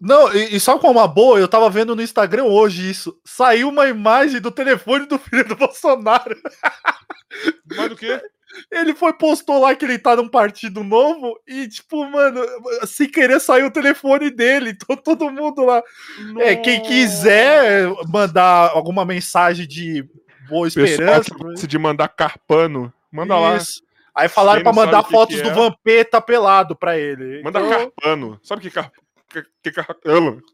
Não, 0.00 0.34
e, 0.34 0.56
e 0.56 0.60
só 0.60 0.78
com 0.78 0.90
uma 0.90 1.06
boa, 1.08 1.38
eu 1.38 1.48
tava 1.48 1.70
vendo 1.70 1.94
no 1.94 2.02
Instagram 2.02 2.44
hoje 2.44 2.90
isso. 2.90 3.18
Saiu 3.24 3.68
uma 3.68 3.86
imagem 3.86 4.40
do 4.40 4.50
telefone 4.50 5.06
do 5.06 5.18
filho 5.20 5.46
do 5.46 5.56
Bolsonaro. 5.56 6.36
Mais 7.76 7.88
do 7.88 7.96
que? 7.96 8.20
Ele 8.70 8.94
foi, 8.94 9.12
postou 9.12 9.60
lá 9.60 9.74
que 9.74 9.84
ele 9.84 9.98
tá 9.98 10.14
num 10.14 10.28
partido 10.28 10.84
novo 10.84 11.40
e, 11.46 11.66
tipo, 11.68 12.08
mano, 12.08 12.40
sem 12.86 13.08
querer 13.08 13.40
saiu 13.40 13.66
o 13.66 13.72
telefone 13.72 14.30
dele. 14.30 14.76
Então 14.84 14.96
todo 14.96 15.30
mundo 15.30 15.64
lá. 15.64 15.82
É, 16.38 16.54
quem 16.56 16.82
quiser 16.82 17.88
mandar 18.08 18.70
alguma 18.70 19.04
mensagem 19.04 19.66
de 19.66 20.06
boa 20.48 20.66
Pessoal 20.66 20.86
esperança. 20.86 21.34
que 21.34 21.42
gosta 21.42 21.66
de 21.66 21.78
mandar 21.78 22.08
carpano, 22.08 22.92
manda 23.10 23.38
lá. 23.38 23.56
Isso. 23.56 23.82
Aí 24.14 24.28
falaram 24.28 24.62
sabe 24.62 24.76
mandar 24.76 25.02
que 25.04 25.10
fotos 25.10 25.36
que 25.36 25.42
do 25.42 25.48
é. 25.48 25.52
Vampeta 25.52 26.20
pelado 26.20 26.76
pra 26.76 26.98
ele. 26.98 27.42
Manda 27.42 27.60
Então, 27.60 27.70
carpano. 27.70 28.38
Sabe 28.42 28.62
que, 28.62 28.70
car... 28.70 28.92
que, 29.42 29.50
que 29.62 29.72
car- 29.72 29.96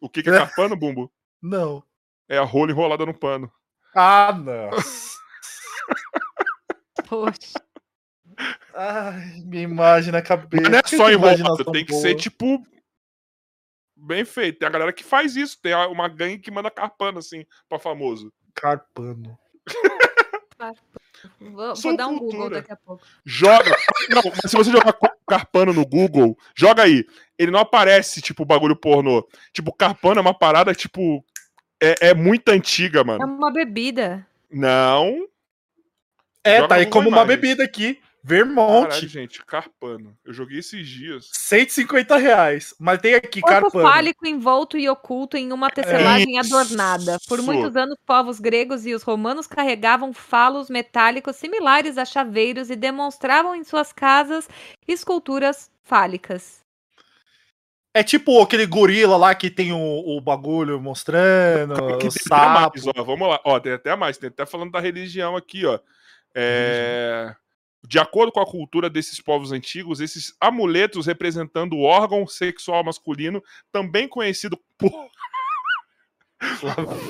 O 0.00 0.09
que, 0.09 0.23
que 0.23 0.31
é 0.31 0.39
carpano, 0.39 0.76
Bumbo? 0.76 1.12
Não. 1.42 1.83
É 2.28 2.39
a 2.39 2.44
rola 2.44 2.70
enrolada 2.70 3.05
no 3.05 3.12
pano. 3.15 3.50
Ah, 3.94 4.33
não. 4.33 4.70
Poxa. 7.09 7.60
Ai, 8.75 9.42
minha 9.44 9.62
imagem 9.65 10.12
na 10.12 10.23
cabeça. 10.23 10.62
Mas 10.62 10.70
não 10.70 10.78
é 10.78 10.83
só 10.86 11.10
imaginação 11.10 11.73
tem 11.73 11.84
que 11.84 11.91
boa. 11.92 12.02
ser 12.02 12.15
tipo. 12.15 12.65
Bem 13.97 14.25
feito. 14.25 14.59
Tem 14.60 14.68
a 14.68 14.70
galera 14.70 14.92
que 14.92 15.05
faz 15.05 15.36
isso. 15.36 15.60
Tem 15.60 15.75
uma 15.75 16.09
gangue 16.09 16.39
que 16.39 16.50
manda 16.50 16.70
carpano, 16.70 17.18
assim, 17.18 17.44
pra 17.68 17.78
famoso. 17.78 18.33
Carpano. 18.55 19.39
Vou, 21.40 21.74
vou 21.74 21.97
dar 21.97 22.08
um 22.08 22.18
cultura. 22.18 22.36
Google 22.36 22.50
daqui 22.50 22.73
a 22.73 22.76
pouco. 22.76 23.02
Joga. 23.24 23.76
não, 24.10 24.23
mas 24.24 24.50
se 24.50 24.57
você 24.57 24.70
jogar 24.70 24.94
carpano 25.26 25.73
no 25.73 25.86
Google, 25.86 26.36
joga 26.57 26.82
aí. 26.82 27.05
Ele 27.39 27.50
não 27.50 27.60
aparece, 27.60 28.20
tipo, 28.20 28.44
bagulho 28.44 28.76
pornô. 28.76 29.26
Tipo, 29.52 29.73
carpano 29.73 30.18
é 30.18 30.20
uma 30.20 30.34
parada, 30.34 30.74
tipo. 30.74 31.24
É, 31.82 32.08
é 32.10 32.15
muito 32.15 32.49
antiga, 32.50 33.00
É 33.00 33.05
mano. 33.05 33.24
uma 33.24 33.50
bebida. 33.50 34.26
Não. 34.50 35.26
É, 36.44 36.57
Joga 36.57 36.68
tá 36.68 36.74
aí 36.76 36.86
como 36.86 37.08
uma 37.08 37.24
bebida 37.24 37.65
aqui. 37.65 37.99
Caralho, 38.26 38.47
Vermont. 38.55 39.07
gente, 39.08 39.44
carpano. 39.44 40.16
Eu 40.24 40.32
joguei 40.32 40.58
esses 40.58 40.86
dias. 40.86 41.28
150 41.32 42.16
reais. 42.16 42.74
Mas 42.78 43.00
tem 43.00 43.15
aqui 43.15 43.40
Corpo 43.40 43.62
carpano. 43.70 43.84
fálico 43.84 44.26
envolto 44.26 44.76
e 44.76 44.89
oculto 44.89 45.36
em 45.36 45.52
uma 45.52 45.70
tecelagem 45.70 46.39
Isso. 46.39 46.55
adornada. 46.55 47.18
Por 47.26 47.40
muitos 47.42 47.76
anos, 47.76 47.97
povos 48.07 48.39
gregos 48.39 48.86
e 48.86 48.94
os 48.94 49.02
romanos 49.02 49.47
carregavam 49.47 50.12
falos 50.12 50.68
metálicos 50.68 51.36
similares 51.36 51.97
a 51.99 52.05
chaveiros 52.05 52.70
e 52.70 52.76
demonstravam 52.76 53.55
em 53.55 53.65
suas 53.65 53.92
casas 53.92 54.49
esculturas 54.86 55.70
fálicas. 55.82 56.60
É 57.92 58.05
tipo 58.05 58.40
aquele 58.40 58.66
gorila 58.66 59.16
lá 59.16 59.34
que 59.34 59.50
tem 59.50 59.73
o, 59.73 59.78
o 60.16 60.20
bagulho 60.20 60.81
mostrando, 60.81 61.94
Aqui 61.94 62.07
o 62.07 62.10
sapo. 62.12 62.70
mais, 62.70 62.86
ó, 62.86 63.02
vamos 63.02 63.28
lá. 63.28 63.40
Ó, 63.44 63.58
tem 63.58 63.73
até 63.73 63.97
mais, 63.97 64.16
tem 64.16 64.28
até 64.28 64.47
falando 64.47 64.70
da 64.70 64.78
religião 64.78 65.36
aqui, 65.36 65.66
ó. 65.66 65.81
É, 66.32 67.34
De 67.86 67.99
acordo 67.99 68.33
com 68.33 68.41
a 68.41 68.47
cultura 68.47 68.91
desses 68.91 69.20
povos 69.20 69.52
antigos, 69.52 70.00
esses 70.00 70.34
amuletos 70.41 71.07
representando 71.07 71.75
o 71.75 71.83
órgão 71.83 72.26
sexual 72.26 72.84
masculino, 72.84 73.42
também 73.73 74.07
conhecido 74.07 74.59
por 74.76 74.92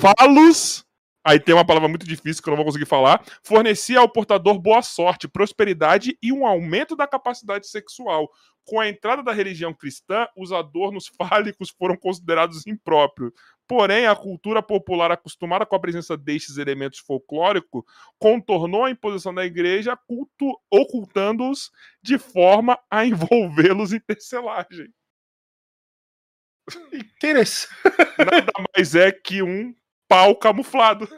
falos, 0.00 0.84
aí 1.24 1.38
tem 1.38 1.54
uma 1.54 1.64
palavra 1.64 1.88
muito 1.88 2.06
difícil 2.06 2.42
que 2.42 2.48
eu 2.48 2.52
não 2.52 2.56
vou 2.56 2.66
conseguir 2.66 2.86
falar, 2.86 3.24
fornecia 3.42 3.98
ao 3.98 4.08
portador 4.08 4.58
boa 4.58 4.82
sorte, 4.82 5.28
prosperidade 5.28 6.16
e 6.22 6.32
um 6.32 6.46
aumento 6.46 6.96
da 6.96 7.06
capacidade 7.06 7.66
sexual. 7.68 8.30
Com 8.64 8.78
a 8.78 8.88
entrada 8.88 9.22
da 9.22 9.32
religião 9.32 9.74
cristã, 9.74 10.28
os 10.36 10.52
adornos 10.52 11.10
fálicos 11.18 11.70
foram 11.70 11.96
considerados 11.96 12.66
impróprios. 12.66 13.32
Porém, 13.66 14.06
a 14.06 14.16
cultura 14.16 14.62
popular 14.62 15.12
acostumada 15.12 15.64
com 15.64 15.76
a 15.76 15.80
presença 15.80 16.16
destes 16.16 16.56
elementos 16.56 16.98
folclóricos 16.98 17.84
contornou 18.18 18.84
a 18.84 18.90
imposição 18.90 19.32
da 19.32 19.46
igreja, 19.46 19.96
ocultando-os 20.70 21.70
de 22.02 22.18
forma 22.18 22.78
a 22.90 23.04
envolvê-los 23.06 23.92
em 23.92 24.00
tecelagem. 24.00 24.92
Interessante. 26.92 27.68
Nada 28.18 28.52
mais 28.74 28.94
é 28.94 29.10
que 29.10 29.42
um 29.42 29.74
pau 30.10 30.34
camuflado. 30.34 31.08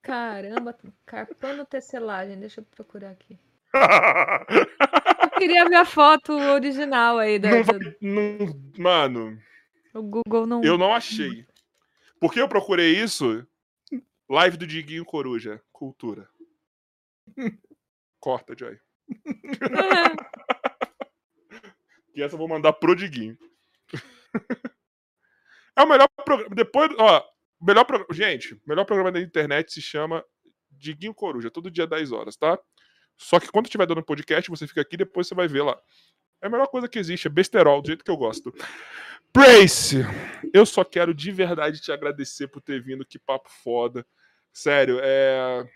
Caramba, 0.00 0.78
carpano 1.04 1.64
tecelagem. 1.66 2.38
Deixa 2.38 2.60
eu 2.60 2.64
procurar 2.64 3.10
aqui. 3.10 3.36
Eu 5.22 5.30
queria 5.38 5.68
ver 5.68 5.76
a 5.76 5.84
foto 5.84 6.32
original 6.32 7.18
aí. 7.18 7.38
Da, 7.38 7.48
Não 8.00 8.38
não- 8.38 8.72
mano, 8.78 9.38
o 9.94 10.02
Google 10.02 10.46
não. 10.46 10.62
eu 10.62 10.76
não 10.76 10.92
achei. 10.94 11.46
Porque 12.20 12.38
eu 12.40 12.48
procurei 12.48 12.92
isso? 13.00 13.46
Live 14.28 14.56
do 14.58 14.66
Diguinho 14.66 15.04
Coruja. 15.04 15.62
Cultura. 15.72 16.28
Corta, 18.18 18.54
Joy. 18.58 18.78
Que 22.12 22.22
essa 22.22 22.34
eu 22.34 22.38
vou 22.38 22.48
mandar 22.48 22.74
pro 22.74 22.94
Diguinho. 22.94 23.38
É 25.76 25.82
o 25.82 25.88
melhor 25.88 26.08
programa. 26.24 26.54
Depois, 26.54 26.90
ó, 26.98 27.24
melhor 27.60 27.84
programa. 27.84 28.12
Gente, 28.14 28.54
o 28.54 28.60
melhor 28.66 28.84
programa 28.84 29.12
da 29.12 29.20
internet 29.20 29.72
se 29.72 29.80
chama 29.82 30.24
Diguinho 30.70 31.14
Coruja, 31.14 31.50
todo 31.50 31.70
dia 31.70 31.86
10 31.86 32.12
horas, 32.12 32.36
tá? 32.36 32.58
Só 33.16 33.38
que 33.38 33.50
quando 33.50 33.66
estiver 33.66 33.86
dando 33.86 34.02
podcast, 34.02 34.48
você 34.48 34.66
fica 34.66 34.80
aqui 34.80 34.96
depois 34.96 35.28
você 35.28 35.34
vai 35.34 35.46
ver 35.46 35.62
lá. 35.62 35.80
É 36.42 36.46
a 36.46 36.50
melhor 36.50 36.68
coisa 36.68 36.88
que 36.88 36.98
existe, 36.98 37.26
é 37.26 37.30
besterol, 37.30 37.82
do 37.82 37.88
jeito 37.88 38.04
que 38.04 38.10
eu 38.10 38.16
gosto. 38.16 38.52
Prace, 39.32 39.98
eu 40.52 40.64
só 40.64 40.82
quero 40.82 41.14
de 41.14 41.30
verdade 41.30 41.80
te 41.80 41.92
agradecer 41.92 42.48
por 42.48 42.60
ter 42.60 42.82
vindo, 42.82 43.06
que 43.06 43.18
papo 43.18 43.48
foda. 43.48 44.06
Sério, 44.52 44.98
é. 45.02 45.70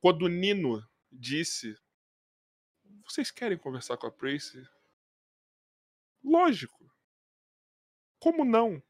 Quando 0.00 0.22
o 0.22 0.28
Nino 0.28 0.82
disse. 1.10 1.76
Vocês 3.04 3.30
querem 3.30 3.58
conversar 3.58 3.96
com 3.96 4.06
a 4.06 4.10
Prace? 4.10 4.62
Lógico. 6.24 6.90
Como 8.18 8.44
não? 8.44 8.80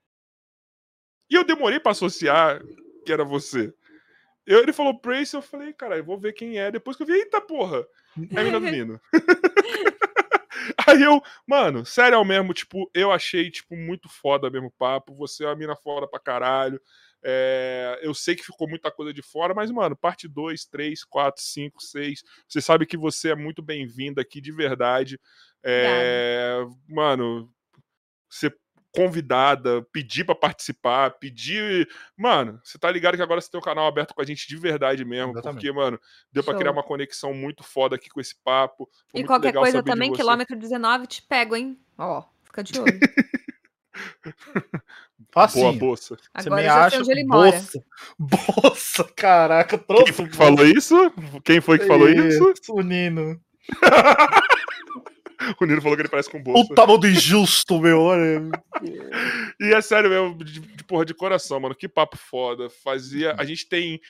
E 1.33 1.35
eu 1.35 1.45
demorei 1.45 1.81
pra 1.81 1.93
associar 1.93 2.63
que 3.07 3.11
era 3.11 3.25
você. 3.25 3.73
Eu, 4.47 4.59
ele 4.63 4.73
falou 4.73 5.01
Prace, 5.01 5.35
eu 5.35 5.41
falei, 5.41 5.73
cara, 5.73 5.97
eu 5.97 6.05
vou 6.05 6.19
ver 6.19 6.35
quem 6.35 6.59
é. 6.59 6.71
Depois 6.71 6.95
que 6.95 7.05
eu 7.05 7.07
vi, 7.07 7.15
eita 7.15 7.41
porra, 7.41 7.87
é 8.31 8.39
a 8.39 8.45
mina 8.45 8.61
do 8.61 8.67
Nino. 8.67 9.01
Aí 10.87 11.03
eu, 11.03 11.23
mano, 11.47 11.87
sério 11.87 12.23
mesmo, 12.23 12.53
tipo, 12.53 12.91
eu 12.93 13.11
achei, 13.11 13.51
tipo, 13.51 13.75
muito 13.75 14.11
foda 14.11 14.51
mesmo 14.51 14.67
o 14.67 14.73
papo. 14.73 15.15
Você 15.15 15.45
é 15.45 15.47
uma 15.47 15.57
mina 15.57 15.75
foda 15.75 16.07
pra 16.07 16.21
caralho. 16.21 16.79
É, 17.23 17.99
eu 18.03 18.13
sei 18.13 18.37
que 18.37 18.45
ficou 18.45 18.69
muita 18.69 18.91
coisa 18.91 19.11
de 19.11 19.23
fora, 19.23 19.55
mas, 19.55 19.71
mano, 19.71 19.97
parte 19.97 20.29
2, 20.29 20.67
3, 20.67 21.03
4, 21.03 21.43
5, 21.43 21.83
6. 21.83 22.23
Você 22.47 22.61
sabe 22.61 22.85
que 22.85 22.99
você 22.99 23.31
é 23.31 23.35
muito 23.35 23.63
bem-vinda 23.63 24.21
aqui, 24.21 24.39
de 24.39 24.53
verdade. 24.53 25.19
É, 25.65 26.63
mano, 26.87 27.51
você 28.29 28.53
convidada, 28.93 29.83
pedir 29.91 30.25
para 30.25 30.35
participar, 30.35 31.13
pedir. 31.13 31.89
Mano, 32.17 32.61
você 32.63 32.79
tá 32.79 32.91
ligado 32.91 33.17
que 33.17 33.23
agora 33.23 33.41
você 33.41 33.51
tem 33.51 33.59
um 33.59 33.63
canal 33.65 33.87
aberto 33.87 34.15
com 34.15 34.21
a 34.21 34.25
gente 34.25 34.47
de 34.47 34.57
verdade 34.57 35.05
mesmo. 35.05 35.33
Exatamente. 35.33 35.55
Porque, 35.55 35.73
mano, 35.73 35.99
deu 36.31 36.45
para 36.45 36.57
criar 36.57 36.73
uma 36.73 36.83
conexão 36.83 37.33
muito 37.33 37.65
foda 37.65 37.97
aqui 37.97 38.11
com 38.11 38.21
esse 38.21 38.35
papo. 38.45 38.89
e 39.15 39.25
qualquer 39.25 39.53
coisa 39.55 39.83
também, 39.83 40.13
quilômetro 40.13 40.57
19, 40.57 41.07
te 41.07 41.23
pego, 41.23 41.57
hein? 41.57 41.81
Ó, 41.97 42.23
fica 42.45 42.63
de 42.63 42.79
olho. 42.79 43.01
Facinho. 45.33 45.65
Boa 45.65 45.79
bolsa. 45.79 46.17
Você 46.37 46.51
me 46.51 46.67
acha 46.67 46.99
onde 46.99 47.11
ele 47.11 47.25
bolsa. 47.25 47.83
Mora. 48.19 48.43
Bolsa, 48.63 49.05
caraca, 49.17 49.79
trouxe. 49.79 50.05
Quem 50.05 50.13
foi 50.13 50.29
que 50.29 50.37
falou 50.37 50.67
isso? 50.67 51.13
Quem 51.43 51.61
foi 51.61 51.79
que 51.79 51.87
falou 51.87 52.09
isso? 52.09 52.55
O 52.69 52.83
Nino. 52.83 53.41
o 55.61 55.65
Nino 55.65 55.83
falou 55.83 55.97
que 55.97 56.03
ele 56.03 56.09
parece 56.09 56.31
com 56.31 56.43
bolsa. 56.43 56.69
Puta 56.69 56.87
modo 56.87 57.07
injusto, 57.07 57.81
meu. 57.81 58.01
Olha. 58.01 58.43
e 59.61 59.73
é 59.73 59.81
sério 59.81 60.11
mesmo, 60.11 60.45
de, 60.45 60.61
de, 60.61 60.85
porra, 60.85 61.05
de 61.05 61.15
coração, 61.15 61.61
mano. 61.61 61.75
Que 61.75 61.89
papo 61.89 62.17
foda. 62.17 62.69
Fazia. 62.69 63.35
A 63.39 63.45
gente 63.45 63.69
tem 63.69 64.01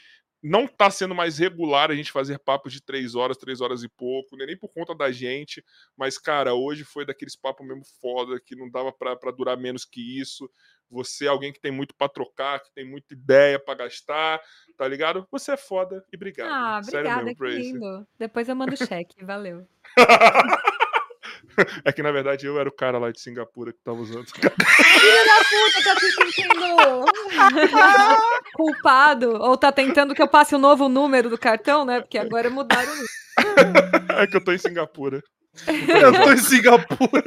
não 0.42 0.66
tá 0.66 0.90
sendo 0.90 1.14
mais 1.14 1.38
regular 1.38 1.90
a 1.90 1.94
gente 1.94 2.10
fazer 2.10 2.38
papos 2.40 2.72
de 2.72 2.82
três 2.82 3.14
horas, 3.14 3.36
três 3.36 3.60
horas 3.60 3.84
e 3.84 3.88
pouco, 3.88 4.36
nem 4.36 4.56
por 4.56 4.68
conta 4.68 4.92
da 4.92 5.12
gente, 5.12 5.64
mas, 5.96 6.18
cara, 6.18 6.52
hoje 6.52 6.82
foi 6.82 7.06
daqueles 7.06 7.36
papos 7.36 7.64
mesmo 7.64 7.84
foda, 8.00 8.40
que 8.40 8.56
não 8.56 8.68
dava 8.68 8.92
para 8.92 9.30
durar 9.30 9.56
menos 9.56 9.84
que 9.84 10.20
isso. 10.20 10.50
Você 10.90 11.26
é 11.26 11.28
alguém 11.28 11.52
que 11.52 11.60
tem 11.60 11.70
muito 11.70 11.94
para 11.94 12.08
trocar, 12.08 12.60
que 12.60 12.72
tem 12.74 12.84
muita 12.84 13.14
ideia 13.14 13.58
para 13.58 13.74
gastar, 13.74 14.40
tá 14.76 14.86
ligado? 14.86 15.26
Você 15.30 15.52
é 15.52 15.56
foda 15.56 16.04
e 16.12 16.16
obrigado. 16.16 16.50
Ah, 16.50 16.80
obrigada, 16.82 17.08
Sério 17.08 17.24
mesmo, 17.24 17.38
que 17.38 17.48
lindo. 17.48 18.06
Depois 18.18 18.48
eu 18.48 18.56
mando 18.56 18.76
cheque, 18.76 19.24
valeu. 19.24 19.66
É 21.84 21.92
que 21.92 22.02
na 22.02 22.12
verdade 22.12 22.46
eu 22.46 22.58
era 22.58 22.68
o 22.68 22.74
cara 22.74 22.98
lá 22.98 23.10
de 23.10 23.20
Singapura 23.20 23.72
que 23.72 23.78
tava 23.84 23.98
usando. 23.98 24.26
Filha 24.32 24.50
da 24.50 25.38
puta, 25.44 25.84
tá 25.84 26.00
se 26.00 26.12
sentindo 26.12 26.52
culpado. 28.54 29.42
Ou 29.42 29.56
tá 29.56 29.72
tentando 29.72 30.14
que 30.14 30.22
eu 30.22 30.28
passe 30.28 30.54
o 30.54 30.58
novo 30.58 30.88
número 30.88 31.28
do 31.28 31.38
cartão, 31.38 31.84
né? 31.84 32.00
Porque 32.00 32.18
agora 32.18 32.48
mudaram 32.50 32.90
o 32.90 32.94
número. 32.94 33.08
É 34.18 34.26
que 34.26 34.36
eu 34.36 34.44
tô 34.44 34.52
em 34.52 34.58
Singapura. 34.58 35.22
Eu 35.66 36.12
tô 36.12 36.32
em 36.32 36.36
Singapura. 36.36 37.24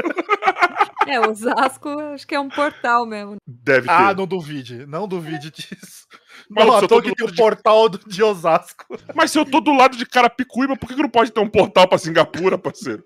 É, 1.07 1.19
Osasco 1.19 1.89
acho 2.13 2.25
que 2.25 2.35
é 2.35 2.39
um 2.39 2.49
portal 2.49 3.05
mesmo. 3.05 3.37
Deve 3.45 3.89
ah, 3.89 3.97
ter. 3.97 4.03
Ah, 4.03 4.13
não 4.13 4.25
duvide. 4.25 4.85
Não 4.85 5.07
duvide 5.07 5.51
disso. 5.51 6.05
Mas 6.49 6.65
não, 6.65 6.79
eu 6.79 6.87
tô 6.87 7.01
que 7.01 7.13
tem 7.13 7.27
o 7.27 7.31
de... 7.31 7.37
portal 7.37 7.89
de 7.89 8.23
Osasco. 8.23 8.85
Mas 9.13 9.31
se 9.31 9.37
eu 9.39 9.45
tô 9.45 9.59
do 9.59 9.73
lado 9.73 9.97
de 9.97 10.05
Carapicuíba, 10.05 10.75
por 10.75 10.87
que, 10.87 10.95
que 10.95 11.01
não 11.01 11.09
pode 11.09 11.31
ter 11.31 11.39
um 11.39 11.49
portal 11.49 11.87
pra 11.87 11.97
Singapura, 11.97 12.57
parceiro? 12.57 13.03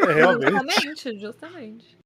É, 0.00 0.12
realmente. 0.50 1.18
Justamente, 1.18 1.20
justamente. 1.20 1.98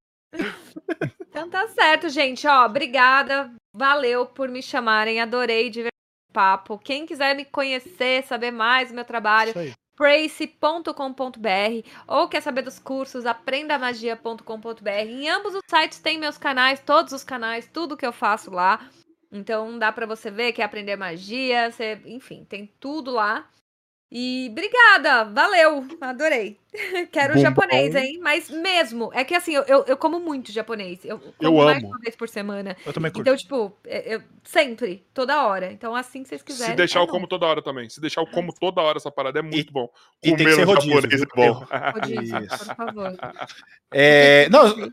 então 1.28 1.48
tá 1.48 1.68
certo, 1.68 2.08
gente. 2.08 2.46
Ó, 2.46 2.66
obrigada. 2.66 3.52
Valeu 3.74 4.26
por 4.26 4.48
me 4.48 4.62
chamarem. 4.62 5.20
Adorei 5.20 5.70
de 5.70 5.88
papo. 6.32 6.78
Quem 6.78 7.06
quiser 7.06 7.34
me 7.34 7.44
conhecer, 7.44 8.24
saber 8.24 8.50
mais 8.50 8.88
do 8.88 8.94
meu 8.94 9.04
trabalho, 9.04 9.52
prace.com.br 9.96 10.92
ou 12.06 12.28
quer 12.28 12.40
saber 12.40 12.62
dos 12.62 12.78
cursos, 12.78 13.26
aprendamagia.com.br. 13.26 14.88
Em 14.88 15.28
ambos 15.28 15.54
os 15.54 15.62
sites 15.68 15.98
tem 15.98 16.18
meus 16.18 16.38
canais, 16.38 16.80
todos 16.80 17.12
os 17.12 17.24
canais, 17.24 17.68
tudo 17.72 17.96
que 17.96 18.06
eu 18.06 18.12
faço 18.12 18.50
lá. 18.50 18.88
Então 19.30 19.78
dá 19.78 19.90
para 19.90 20.06
você 20.06 20.30
ver 20.30 20.52
que 20.52 20.62
aprender 20.62 20.96
magia, 20.96 21.70
você, 21.70 22.00
enfim, 22.06 22.44
tem 22.44 22.72
tudo 22.78 23.10
lá. 23.10 23.48
E 24.10 24.48
obrigada, 24.50 25.24
valeu, 25.24 25.86
adorei. 26.00 26.58
Quero 27.12 27.34
bom, 27.34 27.40
japonês, 27.40 27.92
bom. 27.92 27.98
hein? 27.98 28.18
Mas 28.22 28.48
mesmo, 28.48 29.10
é 29.12 29.22
que 29.22 29.34
assim, 29.34 29.54
eu, 29.54 29.62
eu, 29.64 29.84
eu 29.86 29.98
como 29.98 30.18
muito 30.18 30.50
japonês. 30.50 31.04
Eu 31.04 31.18
como 31.18 31.34
eu 31.40 31.64
mais 31.64 31.78
amo. 31.78 31.88
uma 31.88 31.98
vez 31.98 32.16
por 32.16 32.26
semana. 32.26 32.74
Eu 32.86 32.92
também 32.94 33.12
curto. 33.12 33.20
Então, 33.20 33.36
tipo, 33.36 33.76
é, 33.84 34.14
eu, 34.14 34.22
sempre, 34.42 35.04
toda 35.12 35.46
hora. 35.46 35.70
Então, 35.70 35.94
assim 35.94 36.22
que 36.22 36.30
vocês 36.30 36.40
quiserem. 36.40 36.72
Se 36.72 36.76
deixar, 36.76 37.00
é 37.00 37.02
eu 37.02 37.06
como 37.06 37.26
toda 37.26 37.44
hora 37.44 37.60
também. 37.60 37.86
Se 37.90 38.00
deixar, 38.00 38.22
eu 38.22 38.26
como 38.26 38.50
toda 38.50 38.80
hora 38.80 38.96
essa 38.96 39.10
parada, 39.10 39.40
é 39.40 39.42
muito 39.42 39.68
e, 39.68 39.72
bom. 39.72 39.90
E 40.22 40.30
Comer 40.30 40.56
tem 40.56 40.64
rodízio, 40.64 40.94
japonês 40.94 41.22
é 41.22 41.26
bom. 41.36 41.66
Rodízio, 41.92 42.48
por 42.48 42.76
favor. 42.76 43.16
É, 43.92 44.48
não, 44.48 44.90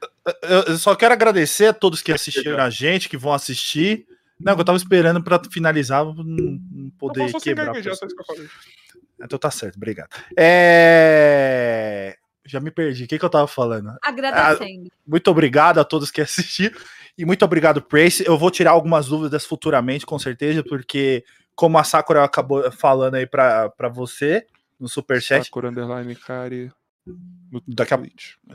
eu 0.68 0.78
só 0.78 0.94
quero 0.94 1.14
agradecer 1.14 1.68
a 1.68 1.74
todos 1.74 2.02
que 2.02 2.12
assistiram 2.12 2.62
a 2.62 2.70
gente, 2.70 3.08
que 3.08 3.16
vão 3.16 3.32
assistir. 3.32 4.06
Não, 4.38 4.58
eu 4.58 4.66
tava 4.66 4.78
esperando 4.78 5.24
pra 5.24 5.42
finalizar, 5.50 6.04
não, 6.04 6.16
não 6.24 6.90
poder 7.00 7.32
quebrar. 7.42 7.82
Já, 7.82 7.94
Então 9.22 9.40
tá 9.40 9.52
certo, 9.52 9.76
obrigado. 9.78 10.10
É... 10.38 12.18
Já 12.46 12.60
me 12.60 12.70
perdi. 12.70 13.06
O 13.06 13.08
que, 13.08 13.18
que 13.18 13.26
eu 13.26 13.30
tava 13.30 13.48
falando? 13.48 13.96
Agradecendo. 14.04 14.88
Ah, 14.92 14.96
muito 15.08 15.32
obrigado 15.32 15.80
a 15.80 15.84
todos 15.84 16.12
que 16.12 16.22
assistiram. 16.22 16.78
E 17.18 17.26
muito 17.26 17.44
obrigado, 17.44 17.82
Prace. 17.82 18.26
Eu 18.26 18.38
vou 18.38 18.52
tirar 18.52 18.72
algumas 18.72 19.08
dúvidas 19.08 19.46
futuramente, 19.46 20.06
com 20.06 20.20
certeza, 20.20 20.64
porque, 20.64 21.24
como 21.56 21.78
a 21.78 21.84
Sakura 21.84 22.24
acabou 22.24 22.70
falando 22.72 23.16
aí 23.16 23.26
pra, 23.26 23.70
pra 23.70 23.90
você 23.90 24.46
no 24.80 24.88
Superchat. 24.88 25.46
Sakura 25.46 25.70
Underline 25.70 26.16
Kari. 26.16 26.72
Daqui 27.68 27.94
a, 27.94 28.00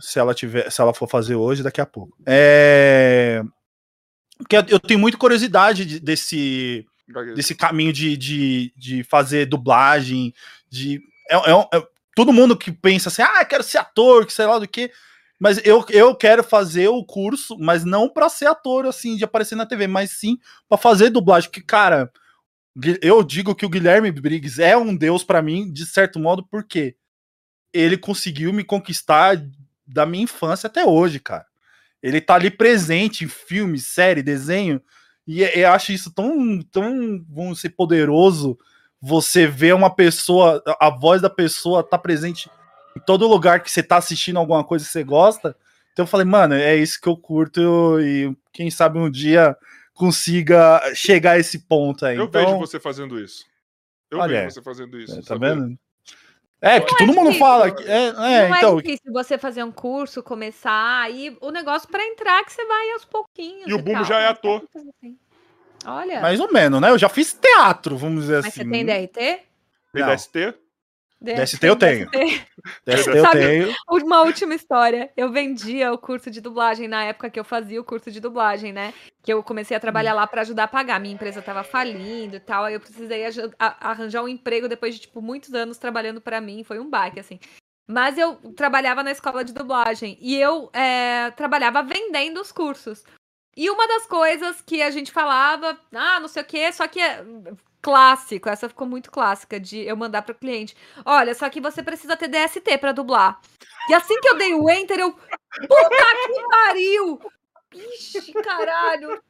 se 0.00 0.18
ela 0.18 0.34
tiver, 0.34 0.70
se 0.70 0.80
ela 0.80 0.92
for 0.92 1.08
fazer 1.08 1.36
hoje, 1.36 1.62
daqui 1.62 1.80
a 1.80 1.86
pouco. 1.86 2.16
É, 2.26 3.42
porque 4.39 4.56
eu 4.56 4.80
tenho 4.80 4.98
muita 4.98 5.18
curiosidade 5.18 6.00
desse 6.00 6.86
desse 7.34 7.55
caminho 7.55 7.92
de, 7.92 8.16
de, 8.16 8.72
de 8.76 9.05
fazer 9.05 9.47
dublagem, 9.47 10.32
de. 10.68 11.00
É, 11.28 11.36
é, 11.36 11.78
é, 11.78 11.86
todo 12.14 12.32
mundo 12.32 12.56
que 12.56 12.72
pensa 12.72 13.08
assim, 13.08 13.22
ah, 13.22 13.44
quero 13.44 13.62
ser 13.62 13.78
ator, 13.78 14.26
que 14.26 14.32
sei 14.32 14.47
lá 14.47 14.58
do 14.58 14.68
que. 14.68 14.90
Mas 15.39 15.64
eu, 15.64 15.84
eu 15.89 16.14
quero 16.14 16.44
fazer 16.44 16.89
o 16.89 17.05
curso, 17.05 17.56
mas 17.58 17.84
não 17.84 18.08
para 18.08 18.28
ser 18.28 18.47
ator, 18.47 18.84
assim, 18.86 19.16
de 19.16 19.24
aparecer 19.24 19.56
na 19.56 19.64
TV, 19.64 19.86
mas 19.86 20.10
sim 20.10 20.39
para 20.68 20.76
fazer 20.76 21.08
dublagem. 21.08 21.50
Que, 21.50 21.62
cara, 21.62 22.12
eu 23.00 23.22
digo 23.22 23.55
que 23.55 23.64
o 23.64 23.70
Guilherme 23.70 24.12
Briggs 24.12 24.62
é 24.62 24.76
um 24.76 24.94
deus 24.94 25.24
para 25.24 25.40
mim, 25.40 25.72
de 25.72 25.86
certo 25.86 26.18
modo, 26.18 26.47
porque 26.47 26.94
ele 27.72 27.97
conseguiu 27.97 28.52
me 28.52 28.64
conquistar 28.64 29.42
da 29.86 30.05
minha 30.05 30.24
infância 30.24 30.66
até 30.66 30.84
hoje, 30.84 31.18
cara. 31.18 31.47
Ele 32.02 32.20
tá 32.20 32.34
ali 32.34 32.50
presente 32.50 33.24
em 33.24 33.28
filme, 33.28 33.78
série, 33.78 34.22
desenho, 34.22 34.80
e 35.26 35.42
eu 35.42 35.70
acho 35.70 35.92
isso 35.92 36.12
tão, 36.12 36.60
tão, 36.62 37.24
vamos 37.28 37.60
ser 37.60 37.70
poderoso. 37.70 38.58
Você 39.00 39.47
vê 39.47 39.73
uma 39.73 39.94
pessoa, 39.94 40.62
a 40.81 40.90
voz 40.90 41.23
da 41.23 41.31
pessoa 41.31 41.82
tá 41.82 41.97
presente 41.97 42.50
em 42.97 43.00
todo 43.00 43.28
lugar 43.28 43.62
que 43.62 43.70
você 43.70 43.82
tá 43.82 43.97
assistindo 43.97 44.39
alguma 44.39 44.65
coisa 44.65 44.84
que 44.84 44.90
você 44.90 45.05
gosta. 45.05 45.57
Então 45.92 46.05
eu 46.05 46.08
falei, 46.08 46.26
mano, 46.26 46.55
é 46.55 46.76
isso 46.76 47.00
que 47.00 47.08
eu 47.08 47.16
curto 47.16 48.00
e 48.00 48.36
quem 48.52 48.70
sabe 48.70 48.99
um 48.99 49.10
dia 49.10 49.57
consiga 49.94 50.81
chegar 50.94 51.32
a 51.32 51.39
esse 51.39 51.60
ponto 51.60 52.07
aí. 52.07 52.16
Eu 52.16 52.24
então, 52.24 52.44
vejo 52.44 52.58
você 52.58 52.81
fazendo 52.81 53.18
isso. 53.18 53.44
Eu 54.10 54.18
olha, 54.18 54.42
vejo 54.42 54.55
você 54.55 54.62
fazendo 54.62 54.99
isso. 54.99 55.18
É, 55.18 55.23
tá 55.23 55.36
vendo? 55.36 55.78
É, 56.60 56.78
porque 56.78 57.06
todo 57.06 57.12
é 57.12 57.14
mundo 57.14 57.39
fala. 57.39 57.70
Que, 57.70 57.82
é, 57.84 58.08
é, 58.08 58.12
não 58.12 58.24
é 58.24 58.58
então... 58.58 58.78
é 58.78 58.82
difícil 58.82 59.12
você 59.12 59.39
fazer 59.39 59.64
um 59.64 59.72
curso, 59.72 60.22
começar, 60.22 61.02
aí 61.02 61.36
o 61.40 61.50
negócio 61.50 61.89
para 61.89 62.05
entrar 62.05 62.44
que 62.44 62.52
você 62.52 62.64
vai 62.66 62.90
aos 62.92 63.05
pouquinhos. 63.05 63.66
E, 63.66 63.70
e 63.70 63.74
o 63.74 63.78
Bumbo 63.78 64.05
já 64.05 64.20
é 64.20 64.26
ator. 64.28 64.62
Assim. 64.74 65.16
Olha. 65.86 66.20
Mais 66.20 66.39
ou 66.39 66.52
menos, 66.52 66.80
né? 66.80 66.90
Eu 66.90 66.98
já 66.98 67.08
fiz 67.08 67.32
teatro, 67.32 67.97
vamos 67.97 68.22
dizer 68.22 68.42
Mas 68.42 68.47
assim. 68.47 68.64
Mas 68.64 68.78
você 68.78 68.84
tem 68.84 69.06
DRT? 69.06 69.42
Tem 69.92 70.05
DST? 70.05 70.55
DST 71.20 71.66
eu 71.66 71.76
tenho. 71.76 72.08
DST 72.86 73.10
eu 73.10 73.31
tenho. 73.31 73.74
Uma 73.89 74.23
última 74.23 74.55
história. 74.55 75.10
Eu 75.16 75.31
vendia 75.31 75.92
o 75.92 75.99
curso 75.99 76.31
de 76.31 76.40
dublagem 76.40 76.89
na 76.89 77.05
época 77.05 77.28
que 77.28 77.39
eu 77.39 77.44
fazia 77.44 77.81
o 77.81 77.84
curso 77.84 78.10
de 78.10 78.20
dublagem, 78.20 78.73
né? 78.73 78.94
Que 79.23 79.32
eu 79.32 79.42
comecei 79.42 79.76
a 79.76 79.81
trabalhar 79.81 80.15
lá 80.15 80.26
para 80.26 80.40
ajudar 80.40 80.65
a 80.65 80.68
pagar. 80.68 80.99
Minha 80.99 81.15
empresa 81.15 81.42
tava 81.42 81.62
falindo 81.62 82.36
e 82.36 82.40
tal. 82.40 82.65
Aí 82.65 82.74
eu 82.74 82.81
precisei 82.81 83.24
arranjar 83.58 84.23
um 84.23 84.28
emprego 84.28 84.68
depois 84.68 84.94
de, 84.94 85.02
tipo, 85.02 85.20
muitos 85.20 85.52
anos 85.52 85.76
trabalhando 85.76 86.20
para 86.20 86.40
mim. 86.40 86.65
Foi 86.65 86.78
um 86.78 86.89
baque, 86.89 87.20
assim. 87.20 87.39
Mas 87.86 88.16
eu 88.16 88.36
trabalhava 88.55 89.02
na 89.02 89.10
escola 89.10 89.44
de 89.44 89.52
dublagem 89.52 90.16
e 90.20 90.36
eu 90.36 90.70
é, 90.73 91.31
trabalhava 91.32 91.82
vendendo 91.82 92.40
os 92.40 92.52
cursos. 92.52 93.05
E 93.57 93.69
uma 93.69 93.87
das 93.87 94.07
coisas 94.07 94.61
que 94.62 94.81
a 94.83 94.91
gente 94.91 95.11
falava, 95.12 95.79
ah, 95.95 96.20
não 96.20 96.29
sei 96.29 96.43
o 96.43 96.47
quê, 96.47 96.73
só 96.73 96.87
que 96.87 97.01
clássico, 97.83 98.49
essa 98.49 98.69
ficou 98.69 98.87
muito 98.87 99.11
clássica 99.11 99.59
de 99.59 99.81
eu 99.81 99.97
mandar 99.97 100.23
para 100.23 100.33
o 100.33 100.39
cliente. 100.39 100.77
Olha, 101.05 101.35
só 101.35 101.49
que 101.49 101.61
você 101.61 101.83
precisa 101.83 102.17
ter 102.17 102.29
DST 102.29 102.79
para 102.79 102.93
dublar. 102.93 103.41
E 103.89 103.95
assim 103.95 104.20
que 104.20 104.29
eu 104.29 104.37
dei 104.37 104.55
o 104.55 104.70
enter, 104.70 104.99
eu 105.01 105.12
puta 105.12 105.89
que 106.27 106.49
pariu! 106.49 107.20
Ixi, 107.73 108.33
caralho! 108.33 109.23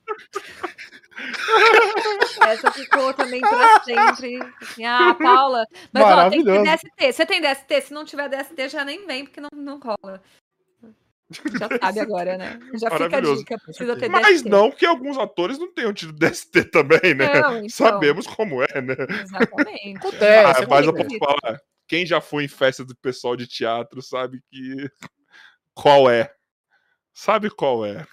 Essa 2.49 2.73
ficou 2.73 3.13
também 3.13 3.41
para 3.41 3.81
sempre. 3.81 4.39
Assim, 4.63 4.85
ah, 4.85 5.15
Paula. 5.15 5.67
Mas 5.93 6.05
ó, 6.05 6.31
tem 6.31 6.43
que 6.43 6.51
ter 6.51 6.63
DST. 6.63 7.13
Você 7.13 7.27
tem 7.27 7.41
DST? 7.41 7.81
Se 7.83 7.93
não 7.93 8.05
tiver 8.05 8.29
DST, 8.29 8.69
já 8.71 8.85
nem 8.85 9.07
vem, 9.07 9.25
porque 9.25 9.41
não, 9.41 9.51
não 9.53 9.79
rola. 9.79 10.23
Já 11.31 11.68
sabe 11.78 12.00
agora, 12.00 12.36
né? 12.36 12.59
Já 12.75 12.91
fica 12.91 13.17
a 13.17 13.20
dica, 13.20 13.59
precisa 13.59 13.97
ter 13.97 14.09
Mas 14.09 14.42
DST. 14.42 14.49
não 14.49 14.70
que 14.70 14.84
alguns 14.84 15.17
atores 15.17 15.59
não 15.59 15.73
tenham 15.73 15.92
tido 15.92 16.12
DST 16.12 16.65
também, 16.65 17.15
né? 17.15 17.41
Não, 17.41 17.57
então... 17.59 17.68
Sabemos 17.68 18.26
como 18.26 18.62
é, 18.62 18.83
né? 18.83 18.97
Exatamente. 19.23 19.99
Acontece, 19.99 20.65
ah, 20.65 20.67
mas 20.68 20.86
eu 20.86 20.94
posso 20.94 21.18
falar, 21.18 21.60
quem 21.86 22.05
já 22.05 22.20
foi 22.20 22.44
em 22.44 22.49
festa 22.49 22.84
do 22.84 22.97
pessoal 22.97 23.36
de 23.36 23.47
teatro 23.47 24.02
sabe 24.02 24.41
que 24.50 24.91
qual 25.75 26.10
é. 26.10 26.33
Sabe 27.15 27.50
qual 27.50 27.84
é. 27.84 28.05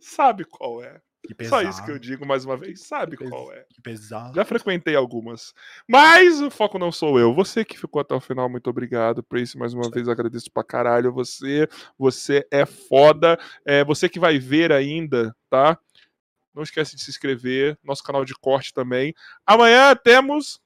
sabe 0.00 0.44
qual 0.44 0.82
é. 0.82 1.00
Só 1.48 1.62
isso 1.62 1.84
que 1.84 1.90
eu 1.90 1.98
digo 1.98 2.26
mais 2.26 2.44
uma 2.44 2.56
vez, 2.56 2.86
sabe 2.86 3.16
Que 3.16 3.28
qual 3.28 3.52
é. 3.52 3.64
Que 3.68 3.80
pesado. 3.80 4.34
Já 4.34 4.44
frequentei 4.44 4.94
algumas. 4.94 5.52
Mas 5.86 6.40
o 6.40 6.50
foco 6.50 6.78
não 6.78 6.90
sou 6.90 7.18
eu. 7.18 7.34
Você 7.34 7.64
que 7.64 7.78
ficou 7.78 8.00
até 8.00 8.14
o 8.14 8.20
final, 8.20 8.48
muito 8.48 8.68
obrigado. 8.70 9.22
Prace, 9.22 9.58
mais 9.58 9.74
uma 9.74 9.90
vez 9.90 10.08
agradeço 10.08 10.50
pra 10.50 10.64
caralho 10.64 11.12
você. 11.12 11.68
Você 11.98 12.46
é 12.50 12.64
foda. 12.64 13.38
É, 13.64 13.84
você 13.84 14.08
que 14.08 14.20
vai 14.20 14.38
ver 14.38 14.72
ainda, 14.72 15.34
tá? 15.50 15.78
Não 16.54 16.62
esquece 16.62 16.96
de 16.96 17.02
se 17.02 17.10
inscrever. 17.10 17.78
Nosso 17.84 18.02
canal 18.02 18.24
de 18.24 18.34
corte 18.34 18.72
também. 18.72 19.14
Amanhã 19.46 19.94
temos. 19.94 20.60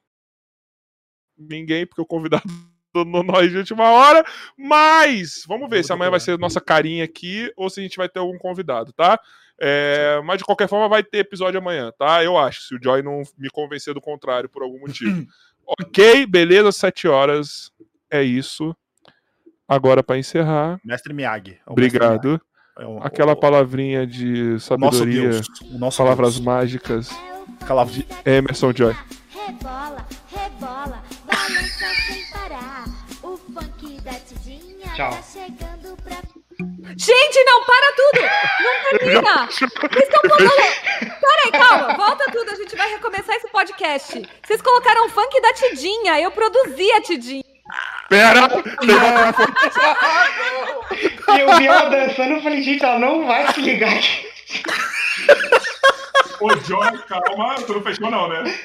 Ninguém, 1.36 1.86
porque 1.86 2.02
o 2.02 2.06
convidado 2.06 2.44
no 2.94 3.22
nós 3.22 3.50
de 3.50 3.58
última 3.58 3.90
hora. 3.90 4.24
Mas 4.56 5.44
vamos 5.46 5.68
ver 5.68 5.84
se 5.84 5.92
amanhã 5.92 6.10
vai 6.10 6.20
ser 6.20 6.38
nossa 6.38 6.60
carinha 6.60 7.04
aqui 7.04 7.52
ou 7.56 7.68
se 7.68 7.80
a 7.80 7.82
gente 7.82 7.96
vai 7.96 8.08
ter 8.08 8.20
algum 8.20 8.38
convidado, 8.38 8.92
tá? 8.92 9.18
É, 9.60 10.20
mas 10.24 10.38
de 10.38 10.44
qualquer 10.44 10.68
forma 10.68 10.88
vai 10.88 11.02
ter 11.02 11.18
episódio 11.18 11.58
amanhã, 11.58 11.92
tá? 11.98 12.22
Eu 12.24 12.36
acho, 12.36 12.62
se 12.62 12.74
o 12.74 12.78
Joy 12.82 13.02
não 13.02 13.22
me 13.38 13.48
convencer 13.50 13.94
do 13.94 14.00
contrário 14.00 14.48
por 14.48 14.62
algum 14.62 14.80
motivo. 14.80 15.26
ok, 15.66 16.26
beleza, 16.26 16.72
sete 16.72 17.06
horas. 17.06 17.70
É 18.10 18.22
isso. 18.22 18.76
Agora 19.68 20.02
para 20.02 20.18
encerrar. 20.18 20.80
Mestre 20.84 21.14
Miyagi. 21.14 21.52
É 21.66 21.70
Obrigado. 21.70 22.10
Mestre 22.10 22.28
Miyagi. 22.28 22.52
É 22.78 23.06
Aquela 23.06 23.36
palavrinha 23.36 24.06
de 24.06 24.42
o 24.42 24.52
nosso 24.52 24.66
sabedoria, 24.66 25.30
Deus. 25.30 25.46
O 25.70 25.78
nosso 25.78 25.98
palavras 25.98 26.34
Deus. 26.34 26.44
mágicas. 26.44 27.10
Aquela... 27.60 27.86
Emerson 28.24 28.72
Joy. 28.74 28.96
Rebola, 29.30 30.06
rebola, 30.30 31.02
balança 31.26 31.86
sem 32.06 32.30
parar. 32.32 32.84
O 33.22 33.36
funk 33.36 34.00
da 34.00 34.12
Tidinha 34.14 34.88
Tchau. 34.94 35.10
tá 35.10 35.22
chegando 35.22 35.71
Gente, 36.96 37.44
não, 37.44 37.64
para 37.64 37.92
tudo! 37.96 38.20
Não 38.60 38.98
termina! 38.98 39.46
Vocês 39.50 39.70
estão 39.70 40.20
colocando. 40.20 41.20
Peraí, 41.20 41.52
calma, 41.52 41.94
volta 41.96 42.30
tudo, 42.30 42.50
a 42.50 42.54
gente 42.54 42.76
vai 42.76 42.90
recomeçar 42.90 43.36
esse 43.36 43.48
podcast. 43.48 44.28
Vocês 44.42 44.62
colocaram 44.62 45.08
funk 45.08 45.40
da 45.40 45.52
Tidinha, 45.54 46.20
eu 46.20 46.30
produzi 46.30 46.90
a 46.92 47.00
Tidinha. 47.00 47.44
Pera! 48.08 48.48
E 51.34 51.40
eu 51.40 51.56
vi 51.56 51.66
ela 51.66 51.88
dançando 51.88 52.36
e 52.36 52.42
falei, 52.42 52.62
gente, 52.62 52.84
ela 52.84 52.98
não 52.98 53.26
vai 53.26 53.52
se 53.52 53.60
ligar 53.60 53.92
aqui. 53.92 54.28
Ô, 56.40 56.48
Joy, 56.58 56.98
calma, 57.08 57.54
tu 57.66 57.72
não 57.72 57.82
fechou, 57.82 58.10
não, 58.10 58.28
né? 58.28 58.58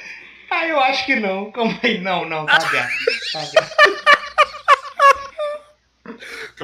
Ah, 0.49 0.65
eu 0.65 0.79
acho 0.79 1.05
que 1.05 1.15
não. 1.15 1.51
Calma 1.51 1.77
aí. 1.83 1.99
Não, 1.99 2.25
não, 2.25 2.45
tá 2.45 2.55
aberto. 2.55 2.91
Tá 3.33 3.39
aberto. 3.39 4.07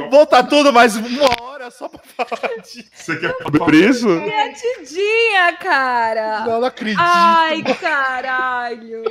Volta 0.09 0.43
tudo 0.43 0.71
mais 0.71 0.95
uma 0.95 1.41
hora 1.41 1.69
só 1.71 1.87
pra 1.87 2.25
falar 2.25 2.57
disso. 2.61 2.89
Você 2.93 3.17
quer 3.17 3.33
por 3.33 3.73
isso? 3.73 4.09
É 4.09 4.49
a 4.49 4.53
Tidinha, 4.53 5.57
cara! 5.59 6.39
Não, 6.45 6.59
não 6.59 6.67
acredito. 6.67 6.99
Ai, 7.01 7.61
caralho! 7.63 9.03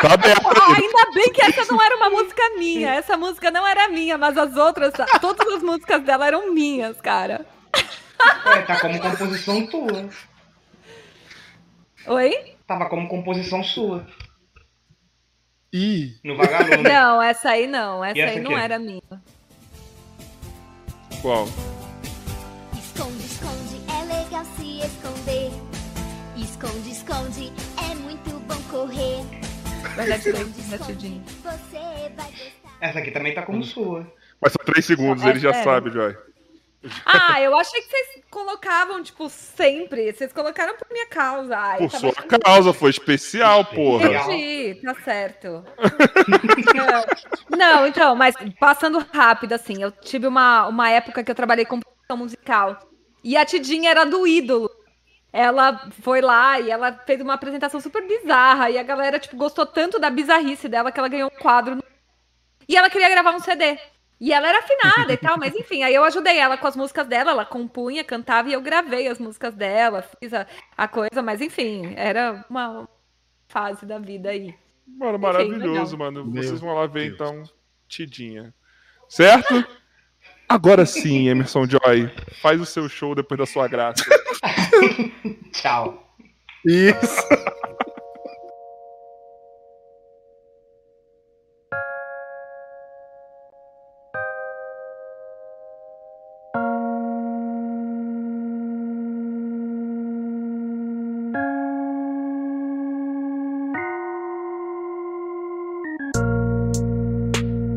Tá 0.00 0.14
aberto. 0.14 0.46
Ah, 0.46 0.74
ainda 0.74 1.12
bem 1.12 1.32
que 1.32 1.42
essa 1.42 1.72
não 1.72 1.82
era 1.82 1.96
uma 1.96 2.10
música 2.10 2.42
minha. 2.58 2.94
Essa 2.94 3.16
música 3.16 3.50
não 3.50 3.66
era 3.66 3.88
minha, 3.88 4.16
mas 4.18 4.36
as 4.36 4.56
outras, 4.56 4.92
todas 5.20 5.46
as 5.54 5.62
músicas 5.62 6.02
dela 6.02 6.26
eram 6.26 6.52
minhas, 6.52 7.00
cara. 7.00 7.46
É, 8.46 8.62
tá 8.62 8.80
como 8.80 8.98
composição 8.98 9.66
tua. 9.66 10.08
Oi? 12.06 12.56
Tava 12.66 12.88
como 12.88 13.08
composição 13.08 13.62
sua. 13.62 14.06
Ih, 15.76 16.18
No 16.24 16.36
vagalume. 16.36 16.82
Não, 16.88 17.20
essa 17.22 17.50
aí 17.50 17.66
não. 17.66 18.02
Essa, 18.02 18.18
essa 18.20 18.38
aí 18.38 18.40
não 18.40 18.56
era 18.56 18.78
minha. 18.78 19.02
Qual? 21.20 21.46
Esconde, 22.72 23.24
esconde, 23.26 23.80
é 23.92 24.04
legal 24.04 24.44
se 24.56 24.80
esconder. 24.80 25.50
Esconde, 26.36 26.90
esconde, 26.90 27.52
é 27.90 27.94
muito 27.94 28.30
bom 28.46 28.56
correr. 28.70 29.22
Verdade, 29.96 30.28
Esconde, 30.30 30.60
esconde, 30.60 31.20
você 31.42 32.10
vai 32.16 32.30
gostar. 32.30 32.76
Essa 32.80 32.98
aqui 33.00 33.10
também 33.10 33.34
tá 33.34 33.42
como 33.42 33.62
sua. 33.62 34.10
Mas 34.40 34.52
são 34.52 34.64
três 34.64 34.84
segundos, 34.86 35.24
É 35.24 35.28
ele 35.30 35.38
já 35.40 35.52
sério? 35.52 35.64
sabe, 35.64 35.90
Joy. 35.90 36.16
Ah, 37.04 37.40
eu 37.42 37.56
achei 37.56 37.80
que 37.82 37.88
vocês 37.88 38.24
colocavam, 38.30 39.02
tipo, 39.02 39.28
sempre. 39.28 40.12
Vocês 40.12 40.32
colocaram 40.32 40.76
por 40.76 40.86
minha 40.90 41.06
causa. 41.06 41.56
Ai, 41.56 41.78
Por 41.78 41.90
tava 41.90 42.00
sua 42.00 42.10
achando- 42.10 42.40
causa, 42.40 42.72
foi 42.72 42.90
especial, 42.90 43.64
porra. 43.64 44.06
Entendi, 44.12 44.80
tá 44.82 44.94
certo. 45.04 45.64
não, 46.74 47.58
não, 47.58 47.86
então, 47.86 48.14
mas 48.14 48.34
passando 48.58 48.98
rápido, 49.12 49.52
assim, 49.52 49.82
eu 49.82 49.90
tive 49.90 50.26
uma, 50.26 50.66
uma 50.66 50.90
época 50.90 51.22
que 51.24 51.30
eu 51.30 51.34
trabalhei 51.34 51.64
com 51.64 51.80
produção 51.80 52.16
musical. 52.16 52.78
E 53.22 53.36
a 53.36 53.44
Tidinha 53.44 53.90
era 53.90 54.04
do 54.04 54.26
ídolo. 54.26 54.70
Ela 55.32 55.90
foi 56.00 56.20
lá 56.22 56.58
e 56.60 56.70
ela 56.70 56.92
fez 57.04 57.20
uma 57.20 57.34
apresentação 57.34 57.80
super 57.80 58.06
bizarra. 58.06 58.70
E 58.70 58.78
a 58.78 58.82
galera, 58.82 59.18
tipo, 59.18 59.36
gostou 59.36 59.66
tanto 59.66 59.98
da 59.98 60.08
bizarrice 60.08 60.68
dela 60.68 60.90
que 60.90 60.98
ela 60.98 61.08
ganhou 61.08 61.30
um 61.30 61.38
quadro. 61.42 61.74
no- 61.76 61.84
E 62.68 62.76
ela 62.76 62.88
queria 62.88 63.10
gravar 63.10 63.32
um 63.34 63.40
CD. 63.40 63.78
E 64.18 64.32
ela 64.32 64.48
era 64.48 64.60
afinada 64.60 65.12
e 65.12 65.16
tal, 65.16 65.38
mas 65.38 65.54
enfim, 65.54 65.82
aí 65.82 65.94
eu 65.94 66.02
ajudei 66.02 66.38
ela 66.38 66.56
com 66.56 66.66
as 66.66 66.74
músicas 66.74 67.06
dela, 67.06 67.32
ela 67.32 67.44
compunha, 67.44 68.02
cantava 68.02 68.48
e 68.48 68.54
eu 68.54 68.62
gravei 68.62 69.08
as 69.08 69.18
músicas 69.18 69.54
dela, 69.54 70.02
fiz 70.18 70.32
a, 70.32 70.46
a 70.76 70.88
coisa, 70.88 71.22
mas 71.22 71.42
enfim, 71.42 71.92
era 71.96 72.44
uma 72.48 72.88
fase 73.46 73.84
da 73.84 73.98
vida 73.98 74.30
aí. 74.30 74.54
Mano, 74.86 75.18
maravilhoso, 75.18 75.98
mano. 75.98 76.24
Meu 76.24 76.42
Vocês 76.42 76.60
vão 76.60 76.74
lá 76.74 76.86
ver, 76.86 77.08
Deus. 77.08 77.14
então, 77.14 77.42
Tidinha. 77.88 78.54
Certo? 79.08 79.66
Agora 80.48 80.86
sim, 80.86 81.28
Emerson 81.28 81.66
Joy, 81.66 82.10
faz 82.40 82.60
o 82.60 82.66
seu 82.66 82.88
show 82.88 83.14
depois 83.14 83.38
da 83.38 83.46
sua 83.46 83.66
graça. 83.68 84.04
Tchau. 85.52 86.14
isso. 86.64 87.22